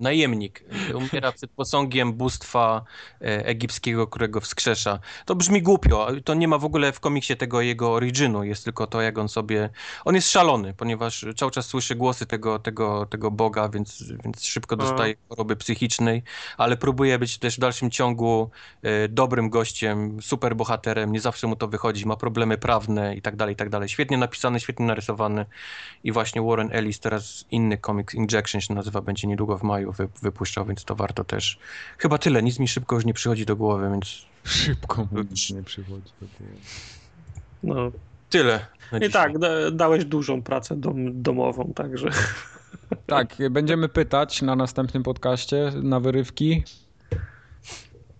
Najemnik. 0.00 0.64
Umiera 0.94 1.32
przed 1.32 1.50
posągiem 1.50 2.12
bóstwa 2.12 2.84
e, 3.20 3.46
egipskiego, 3.46 4.06
którego 4.06 4.40
wskrzesza. 4.40 4.98
To 5.24 5.34
brzmi 5.34 5.62
głupio. 5.62 6.08
To 6.24 6.34
nie 6.34 6.48
ma 6.48 6.58
w 6.58 6.64
ogóle 6.64 6.92
w 6.92 7.00
komiksie 7.00 7.36
tego 7.36 7.60
jego 7.60 7.92
originu. 7.92 8.44
Jest 8.44 8.64
tylko 8.64 8.86
to, 8.86 9.00
jak 9.00 9.18
on 9.18 9.28
sobie... 9.28 9.70
On 10.04 10.14
jest 10.14 10.30
szalony, 10.30 10.74
ponieważ 10.74 11.26
cały 11.36 11.50
czas 11.50 11.66
słyszy 11.66 11.94
głosy 11.94 12.26
tego, 12.26 12.58
tego, 12.58 13.06
tego 13.06 13.30
Boga, 13.30 13.68
więc, 13.68 14.12
więc 14.24 14.44
szybko 14.44 14.76
dostaje 14.76 15.14
choroby 15.28 15.56
psychicznej, 15.56 16.22
ale 16.56 16.76
próbuje 16.76 17.18
być 17.18 17.38
też 17.38 17.56
w 17.56 17.60
dalszym 17.60 17.90
ciągu 17.90 18.50
e, 18.82 19.08
dobrym 19.08 19.50
gościem, 19.50 20.22
super 20.22 20.56
bohaterem. 20.56 21.12
Nie 21.12 21.20
zawsze 21.20 21.46
mu 21.46 21.56
to 21.56 21.68
wychodzi. 21.68 22.06
Ma 22.06 22.16
problemy 22.16 22.58
prawne 22.58 23.16
i 23.16 23.22
tak 23.22 23.36
dalej, 23.36 23.52
i 23.52 23.56
tak 23.56 23.68
dalej. 23.68 23.88
Świetnie 23.88 24.18
napisany, 24.18 24.60
świetnie 24.60 24.86
narysowany. 24.86 25.46
I 26.04 26.12
właśnie 26.12 26.42
Warren 26.42 26.68
Ellis, 26.72 27.00
teraz 27.00 27.44
inny 27.50 27.78
komiks, 27.78 28.14
Injection 28.14 28.60
się 28.60 28.74
nazywa, 28.74 29.00
będzie 29.00 29.28
niedługo 29.28 29.58
w 29.58 29.62
maju 29.62 29.89
wy, 29.92 30.08
wypuszczał, 30.22 30.64
więc 30.64 30.84
to 30.84 30.94
warto 30.94 31.24
też. 31.24 31.58
Chyba 31.98 32.18
tyle, 32.18 32.42
nic 32.42 32.58
mi 32.58 32.68
szybko 32.68 32.96
już 32.96 33.04
nie 33.04 33.14
przychodzi 33.14 33.46
do 33.46 33.56
głowy, 33.56 33.90
więc... 33.90 34.26
Szybko 34.44 35.08
mi 35.12 35.22
nic 35.30 35.50
nie 35.50 35.62
przychodzi 35.62 36.12
do 36.20 36.26
głowy. 36.26 36.54
No, 37.62 37.92
tyle. 38.30 38.66
I 39.06 39.10
tak, 39.10 39.38
da, 39.38 39.70
dałeś 39.70 40.04
dużą 40.04 40.42
pracę 40.42 40.76
dom, 40.76 41.22
domową, 41.22 41.72
także... 41.74 42.10
Tak, 43.06 43.36
będziemy 43.50 43.88
pytać 43.88 44.42
na 44.42 44.56
następnym 44.56 45.02
podcaście 45.02 45.72
na 45.82 46.00
wyrywki. 46.00 46.64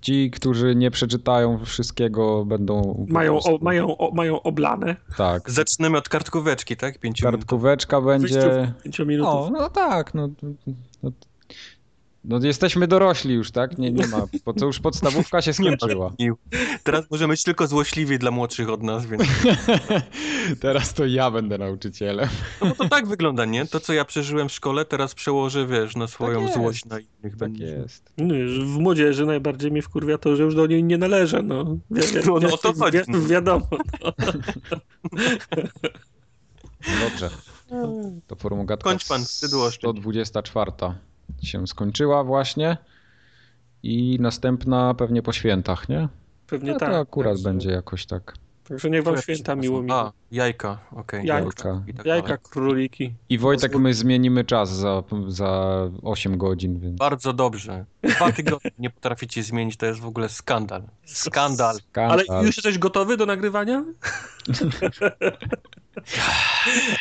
Ci, 0.00 0.30
którzy 0.30 0.74
nie 0.74 0.90
przeczytają 0.90 1.64
wszystkiego, 1.64 2.44
będą. 2.44 3.06
Mają, 3.08 3.38
o, 3.38 3.58
mają, 3.60 3.96
o, 3.96 4.14
mają 4.14 4.42
oblane. 4.42 4.96
Tak. 5.16 5.50
Zaczynamy 5.50 5.98
od 5.98 6.08
kartkóweczki, 6.08 6.76
tak? 6.76 6.98
Pięciu 6.98 7.24
Kartkóweczka 7.24 8.00
będzie. 8.00 8.72
Pięciu 8.84 9.06
minutów. 9.06 9.34
O, 9.34 9.50
no 9.50 9.70
tak. 9.70 10.14
No, 10.14 10.28
no, 11.02 11.10
no 12.24 12.38
jesteśmy 12.42 12.86
dorośli 12.86 13.34
już, 13.34 13.50
tak? 13.50 13.78
Nie, 13.78 13.90
nie 13.90 14.06
ma. 14.06 14.26
Po 14.44 14.54
co 14.54 14.66
już 14.66 14.80
podstawówka 14.80 15.42
się 15.42 15.52
skończyła. 15.52 16.12
Teraz 16.82 17.10
możemy 17.10 17.32
być 17.32 17.42
tylko 17.42 17.66
złośliwi 17.66 18.18
dla 18.18 18.30
młodszych 18.30 18.68
od 18.68 18.82
nas, 18.82 19.06
więc. 19.06 19.22
teraz 20.60 20.94
to 20.94 21.06
ja 21.06 21.30
będę 21.30 21.58
nauczycielem. 21.58 22.28
No 22.60 22.68
bo 22.68 22.74
to 22.74 22.88
tak 22.88 23.06
wygląda, 23.06 23.44
nie? 23.44 23.66
To, 23.66 23.80
co 23.80 23.92
ja 23.92 24.04
przeżyłem 24.04 24.48
w 24.48 24.52
szkole, 24.52 24.84
teraz 24.84 25.14
przełożę, 25.14 25.66
wiesz, 25.66 25.96
na 25.96 26.06
swoją 26.06 26.44
tak 26.44 26.54
złość 26.54 26.84
na 26.84 26.98
innych. 26.98 27.36
Tak 27.36 27.58
jest. 27.58 28.12
No, 28.18 28.34
w 28.64 28.78
młodzieży 28.78 29.26
najbardziej 29.26 29.72
mi 29.72 29.82
wkurwia 29.82 30.18
to, 30.18 30.36
że 30.36 30.42
już 30.42 30.54
do 30.54 30.66
niej 30.66 30.84
nie 30.84 30.98
należę, 30.98 31.42
no. 31.42 31.64
Wi 31.90 32.02
no, 32.26 32.38
no 32.40 32.56
to 32.56 32.72
chodzi. 32.72 32.98
Wi 33.08 33.26
wiadomo. 33.26 33.66
No. 34.04 34.12
Dobrze. 37.00 37.30
To 38.26 38.36
formugatka 38.36 38.90
Kończ 38.90 39.08
pan, 39.08 39.24
124 39.24 40.72
się 41.42 41.66
skończyła 41.66 42.24
właśnie 42.24 42.76
i 43.82 44.18
następna 44.20 44.94
pewnie 44.94 45.22
po 45.22 45.32
świętach, 45.32 45.88
nie? 45.88 46.08
Pewnie 46.46 46.72
no, 46.72 46.78
tak. 46.78 46.90
To 46.90 46.98
akurat 46.98 47.32
także... 47.32 47.44
będzie 47.48 47.70
jakoś 47.70 48.06
tak. 48.06 48.34
Także 48.70 48.90
niech 48.90 49.04
wam 49.04 49.16
święta 49.16 49.54
miło 49.54 49.82
mi. 49.82 49.90
A, 49.92 50.12
jajka, 50.30 50.78
okej. 50.92 51.00
Okay. 51.00 51.24
Jajka, 51.24 51.68
jajka, 51.68 51.96
tak 51.96 52.06
jajka 52.06 52.36
króliki. 52.36 53.14
I 53.28 53.38
Wojtek, 53.38 53.78
my 53.78 53.94
zmienimy 53.94 54.44
czas 54.44 54.70
za, 54.70 55.02
za 55.28 55.72
8 56.02 56.38
godzin. 56.38 56.78
Więc... 56.78 56.98
Bardzo 56.98 57.32
dobrze. 57.32 57.84
Dwa 58.02 58.32
tygodnie 58.32 58.70
nie 58.78 58.90
potraficie 58.90 59.42
zmienić, 59.42 59.76
to 59.76 59.86
jest 59.86 60.00
w 60.00 60.06
ogóle 60.06 60.28
skandal. 60.28 60.82
Skandal. 61.04 61.76
skandal. 61.76 62.24
Ale 62.28 62.46
już 62.46 62.56
jesteś 62.56 62.78
gotowy 62.78 63.16
do 63.16 63.26
nagrywania? 63.26 63.84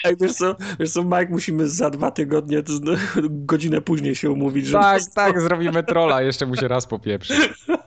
Ej, 0.04 0.16
wiesz 0.22 0.34
co, 0.34 0.56
wiesz 0.80 0.92
co, 0.92 1.04
Mike, 1.04 1.28
musimy 1.30 1.70
za 1.70 1.90
dwa 1.90 2.12
tygodnie, 2.12 2.64
godzinę 3.30 3.82
później 3.82 4.16
się 4.16 4.32
umówić. 4.32 4.66
Żeby... 4.66 4.84
Tak, 4.84 5.02
tak, 5.16 5.42
zrobimy 5.42 5.84
trolla, 5.84 6.22
jeszcze 6.22 6.46
mu 6.46 6.56
się 6.56 6.68
raz 6.68 6.86
popieprzy. 6.86 7.34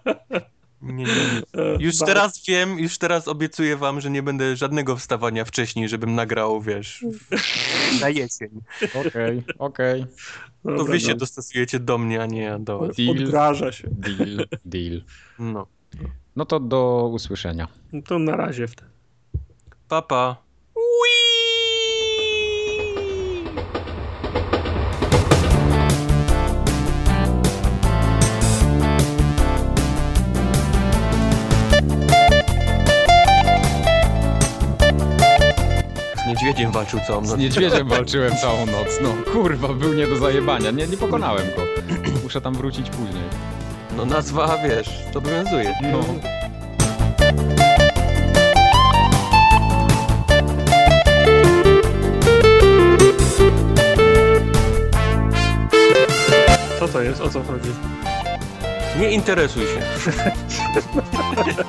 Nie, 0.82 0.92
nie, 0.92 1.04
nie. 1.04 1.84
Już 1.84 1.98
teraz 1.98 2.44
wiem, 2.46 2.78
już 2.78 2.98
teraz 2.98 3.28
obiecuję 3.28 3.76
wam, 3.76 4.00
że 4.00 4.10
nie 4.10 4.22
będę 4.22 4.56
żadnego 4.56 4.96
wstawania 4.96 5.44
wcześniej, 5.44 5.88
żebym 5.88 6.14
nagrał, 6.14 6.60
wiesz, 6.60 7.04
na 8.00 8.08
jesień. 8.08 8.60
Okej, 8.94 9.38
okay, 9.38 9.44
okej. 9.58 10.02
Okay. 10.62 10.76
To 10.76 10.84
wy 10.84 11.00
się 11.00 11.14
dostosujecie 11.14 11.80
do 11.80 11.98
mnie, 11.98 12.22
a 12.22 12.26
nie 12.26 12.56
do... 12.60 12.88
Deal, 12.96 13.10
Odgraża 13.10 13.72
się. 13.72 13.88
Deal, 13.90 14.46
deal. 14.64 15.02
No. 15.38 15.66
No 16.36 16.44
to 16.44 16.60
do 16.60 17.10
usłyszenia. 17.12 17.68
No 17.92 18.02
to 18.02 18.18
na 18.18 18.36
razie 18.36 18.68
wtedy. 18.68 18.90
Papa. 19.88 20.06
Pa. 20.08 20.42
Niedźwiedziem 36.52 36.72
walczył 36.72 37.00
całą 37.06 37.20
noc. 37.20 37.30
Z 37.30 37.36
niedźwiedziem 37.36 37.88
walczyłem 37.88 38.36
całą 38.36 38.66
noc, 38.66 38.88
no. 39.02 39.32
Kurwa, 39.32 39.68
był 39.68 39.94
nie 39.94 40.06
do 40.06 40.16
zajebania. 40.16 40.70
Nie, 40.70 40.86
nie 40.86 40.96
pokonałem 40.96 41.46
go. 41.56 41.62
Muszę 42.22 42.40
tam 42.40 42.54
wrócić 42.54 42.90
później. 42.90 43.24
No 43.96 44.04
nazwa, 44.04 44.58
wiesz, 44.58 44.88
to 45.12 45.18
obowiązuje. 45.18 45.74
No. 45.82 46.00
Co 56.78 56.88
to 56.88 57.02
jest? 57.02 57.20
O 57.20 57.30
co 57.30 57.42
chodzi? 57.42 57.70
Nie 58.98 59.10
interesuj 59.10 59.62
się. 59.62 59.82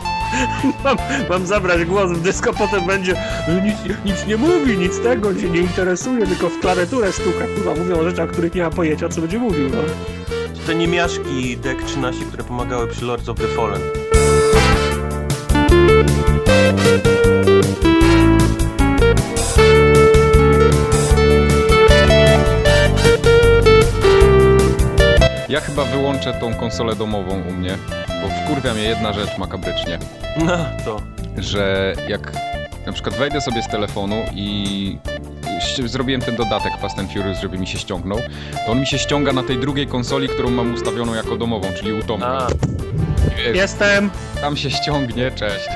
mam, 0.84 0.98
mam 1.30 1.46
zabrać 1.46 1.86
głos 1.86 2.12
w 2.12 2.22
dysko, 2.22 2.54
potem 2.54 2.86
będzie 2.88 3.16
"No 3.48 3.60
nic, 3.60 3.76
nic 4.06 4.28
nie 4.28 4.38
mówi, 4.38 4.78
nic 4.78 5.00
tego, 5.00 5.40
się 5.40 5.50
nie 5.50 5.60
interesuje, 5.60 6.28
tylko 6.28 6.50
w 6.50 6.60
klawiaturę 6.60 7.12
stuka. 7.12 7.46
Kurwa, 7.56 7.76
mówią 7.76 8.00
o 8.00 8.04
rzeczach, 8.04 8.30
o 8.30 8.32
których 8.32 8.56
nie 8.56 8.64
ma 8.64 8.70
pojęcia, 8.70 9.10
co 9.10 9.22
będzie 9.22 9.40
mówił, 9.40 9.70
no. 9.70 9.78
Te 10.68 10.76
niemiaszki 10.76 11.58
Deck 11.58 11.84
13, 11.84 12.26
które 12.26 12.44
pomagały 12.44 12.88
przy 12.88 13.06
Lords 13.06 13.30
of 13.30 13.38
the 13.38 13.48
Fallen. 13.48 13.82
Ja 25.50 25.62
chyba 25.62 25.86
wyłączę 25.86 26.34
tą 26.34 26.54
konsolę 26.54 26.96
domową 26.96 27.42
u 27.50 27.52
mnie, 27.54 27.78
bo 28.24 28.30
wkurwia 28.46 28.74
mnie 28.74 28.84
jedna 28.84 29.14
rzecz 29.14 29.38
makabrycznie, 29.38 30.00
No, 30.46 30.58
to. 30.86 31.02
że 31.38 31.94
jak 32.08 32.32
na 32.86 32.94
przykład 32.94 33.16
wejdę 33.16 33.42
sobie 33.42 33.62
z 33.64 33.68
telefonu 33.68 34.16
i 34.36 34.98
zrobiłem 35.86 36.22
ten 36.22 36.36
dodatek 36.36 36.74
Fast 36.82 37.00
and 37.00 37.12
Furious, 37.14 37.40
żeby 37.42 37.58
mi 37.58 37.68
się 37.68 37.78
ściągnął, 37.78 38.18
to 38.66 38.72
on 38.72 38.80
mi 38.80 38.88
się 38.88 38.98
ściąga 38.98 39.34
na 39.34 39.44
tej 39.44 39.58
drugiej 39.58 39.88
konsoli, 39.88 40.30
którą 40.30 40.50
mam 40.50 40.74
ustawioną 40.74 41.14
jako 41.14 41.38
domową, 41.38 41.68
czyli 41.80 41.94
u 41.94 42.04
Tomka. 42.04 42.28
A, 42.28 42.48
wiesz, 43.38 43.56
Jestem! 43.58 44.10
tam 44.42 44.58
się 44.58 44.72
ściągnie, 44.72 45.32
cześć. 45.32 45.68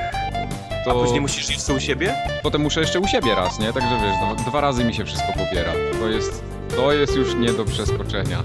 a 0.81 0.83
To 0.89 1.03
później 1.03 1.21
musisz 1.21 1.49
iść 1.49 1.69
u 1.69 1.79
siebie? 1.79 2.13
potem 2.43 2.61
muszę 2.61 2.79
jeszcze 2.79 2.99
u 2.99 3.07
siebie 3.07 3.35
raz, 3.35 3.59
nie? 3.59 3.73
Także 3.73 3.89
wiesz, 4.03 4.35
dwa, 4.35 4.49
dwa 4.51 4.61
razy 4.61 4.83
mi 4.83 4.93
się 4.93 5.05
wszystko 5.05 5.27
pobiera. 5.33 5.71
To 5.99 6.07
jest, 6.09 6.43
to 6.75 6.93
jest 6.93 7.15
już 7.15 7.35
nie 7.35 7.53
do 7.53 7.65
przeskoczenia 7.65 8.43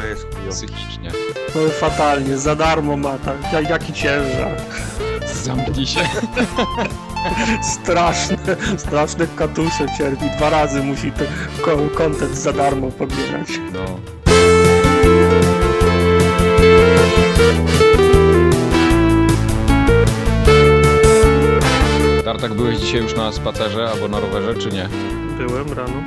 to 0.00 0.06
jest 0.06 0.26
chujowe. 0.34 0.50
psychicznie. 0.50 1.10
No 1.54 1.60
fatalnie, 1.70 2.38
za 2.38 2.56
darmo 2.56 2.96
ma 2.96 3.18
tak, 3.18 3.52
jak- 3.52 3.70
jaki 3.70 3.92
ciężar. 3.92 4.56
Zamknij 5.42 5.86
się. 5.86 6.00
Straszne, 7.82 8.36
straszne 8.76 9.26
katusze 9.36 9.86
cierpi. 9.98 10.24
Dwa 10.36 10.50
razy 10.50 10.82
musi 10.82 11.12
ten 11.12 11.26
ko- 11.62 11.88
content 11.96 12.36
za 12.38 12.52
darmo 12.52 12.90
pobierać. 12.90 13.48
No. 13.72 14.00
Tartak, 22.24 22.54
byłeś 22.54 22.76
dzisiaj 22.78 23.00
już 23.02 23.14
na 23.16 23.32
spacerze 23.32 23.90
albo 23.90 24.08
na 24.08 24.20
rowerze, 24.20 24.54
czy 24.54 24.68
nie? 24.68 24.88
Byłem 25.38 25.72
rano. 25.72 26.02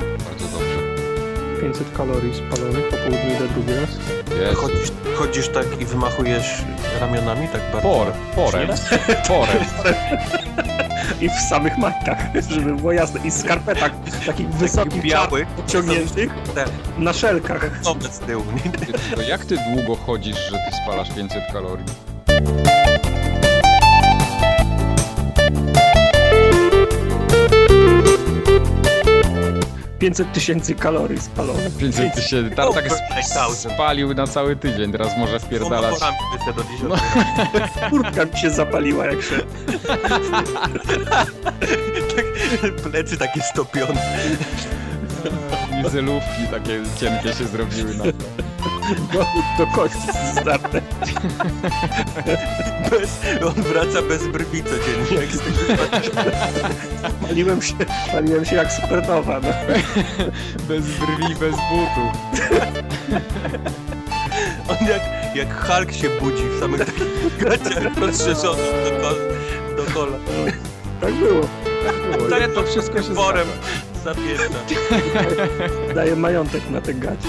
Bardzo 1.62 1.78
dobrze. 1.78 1.90
500 1.90 1.96
kalorii 1.96 2.32
spalonych, 2.34 2.88
po 2.88 2.96
południu 2.96 3.36
idę 3.36 3.48
drugi 3.54 3.72
raz. 3.74 3.90
Jest. 4.40 4.54
Chodzisz, 4.60 4.92
chodzisz 5.14 5.48
tak 5.48 5.80
i 5.80 5.84
wymachujesz 5.86 6.62
ramionami 7.00 7.48
tak 7.48 7.60
bardzo? 7.72 7.88
Por, 7.88 8.12
porem, 8.34 8.68
porem. 9.28 9.64
I 11.20 11.28
w 11.28 11.32
samych 11.48 11.78
majtkach, 11.78 12.18
żeby 12.50 12.74
było 12.74 12.92
jasne. 12.92 13.20
I 13.24 13.30
w 13.30 13.34
skarpetach 13.34 13.92
takich 14.26 14.48
wysokich, 14.48 15.02
białych. 15.02 15.48
ciągniętych 15.66 16.30
Te 16.54 16.64
na 16.98 17.12
szelkach. 17.12 17.70
z 18.10 18.18
tyłu, 18.18 18.44
jak 19.28 19.44
ty 19.44 19.56
długo 19.74 19.96
chodzisz, 19.96 20.36
że 20.50 20.56
ty 20.56 20.76
spalasz 20.84 21.08
500 21.14 21.42
kalorii? 21.52 21.84
500 30.02 30.32
tysięcy 30.32 30.74
kalorii 30.74 31.20
spalonych. 31.20 31.76
500 31.76 32.14
tysięcy. 32.14 32.56
Tartak 32.56 32.86
Over 32.86 33.00
5000. 33.16 33.70
spalił 33.74 34.14
na 34.14 34.26
cały 34.26 34.56
tydzień, 34.56 34.92
teraz 34.92 35.18
może 35.18 35.40
wpierdalać. 35.40 35.94
No. 36.88 36.96
Kurtka 37.90 38.24
mi 38.24 38.38
się 38.38 38.50
zapaliła 38.50 39.06
jak 39.06 39.22
się. 39.22 39.36
Tak, 42.62 42.74
plecy 42.74 43.16
takie 43.18 43.42
stopione. 43.42 44.02
Nizelówki 45.84 46.46
takie 46.50 46.80
cienkie 47.00 47.32
się 47.32 47.44
zrobiły 47.44 47.94
na 47.94 48.04
to. 48.04 48.51
Do, 49.12 49.26
do 49.58 49.66
kości 49.72 50.08
zdarte. 50.40 50.82
Bez, 52.90 53.20
on 53.46 53.62
wraca 53.62 54.02
bez 54.02 54.26
brwi 54.28 54.62
codziennie. 54.62 55.20
Jak 55.20 55.30
z 55.30 55.38
tego 55.38 55.82
Paliłem 57.28 57.62
się, 57.62 57.74
paliłem 58.12 58.44
się 58.44 58.56
jak 58.56 58.72
supernowa. 58.72 59.40
No. 59.40 59.48
Bez 60.68 60.86
brwi, 60.86 61.34
bez 61.34 61.54
butów. 61.56 62.12
On 64.68 64.86
jak, 64.88 65.02
jak 65.36 65.66
Hulk 65.66 65.92
się 65.92 66.08
budzi 66.20 66.42
w 66.56 66.60
samych 66.60 66.84
takich 66.84 67.38
gaciach 67.38 67.96
rozszerzonych 67.98 68.72
do, 68.84 69.00
kol, 69.08 69.16
do 69.76 69.92
kola. 69.94 70.16
Tak 71.00 71.14
było. 71.14 71.40
Nie, 72.40 72.48
to 72.48 72.62
wszystko 72.62 73.02
się 73.02 73.14
Worem 73.14 73.48
zapięta. 74.04 74.74
Daję 75.94 76.16
majątek 76.16 76.70
na 76.70 76.80
te 76.80 76.94
gacie. 76.94 77.28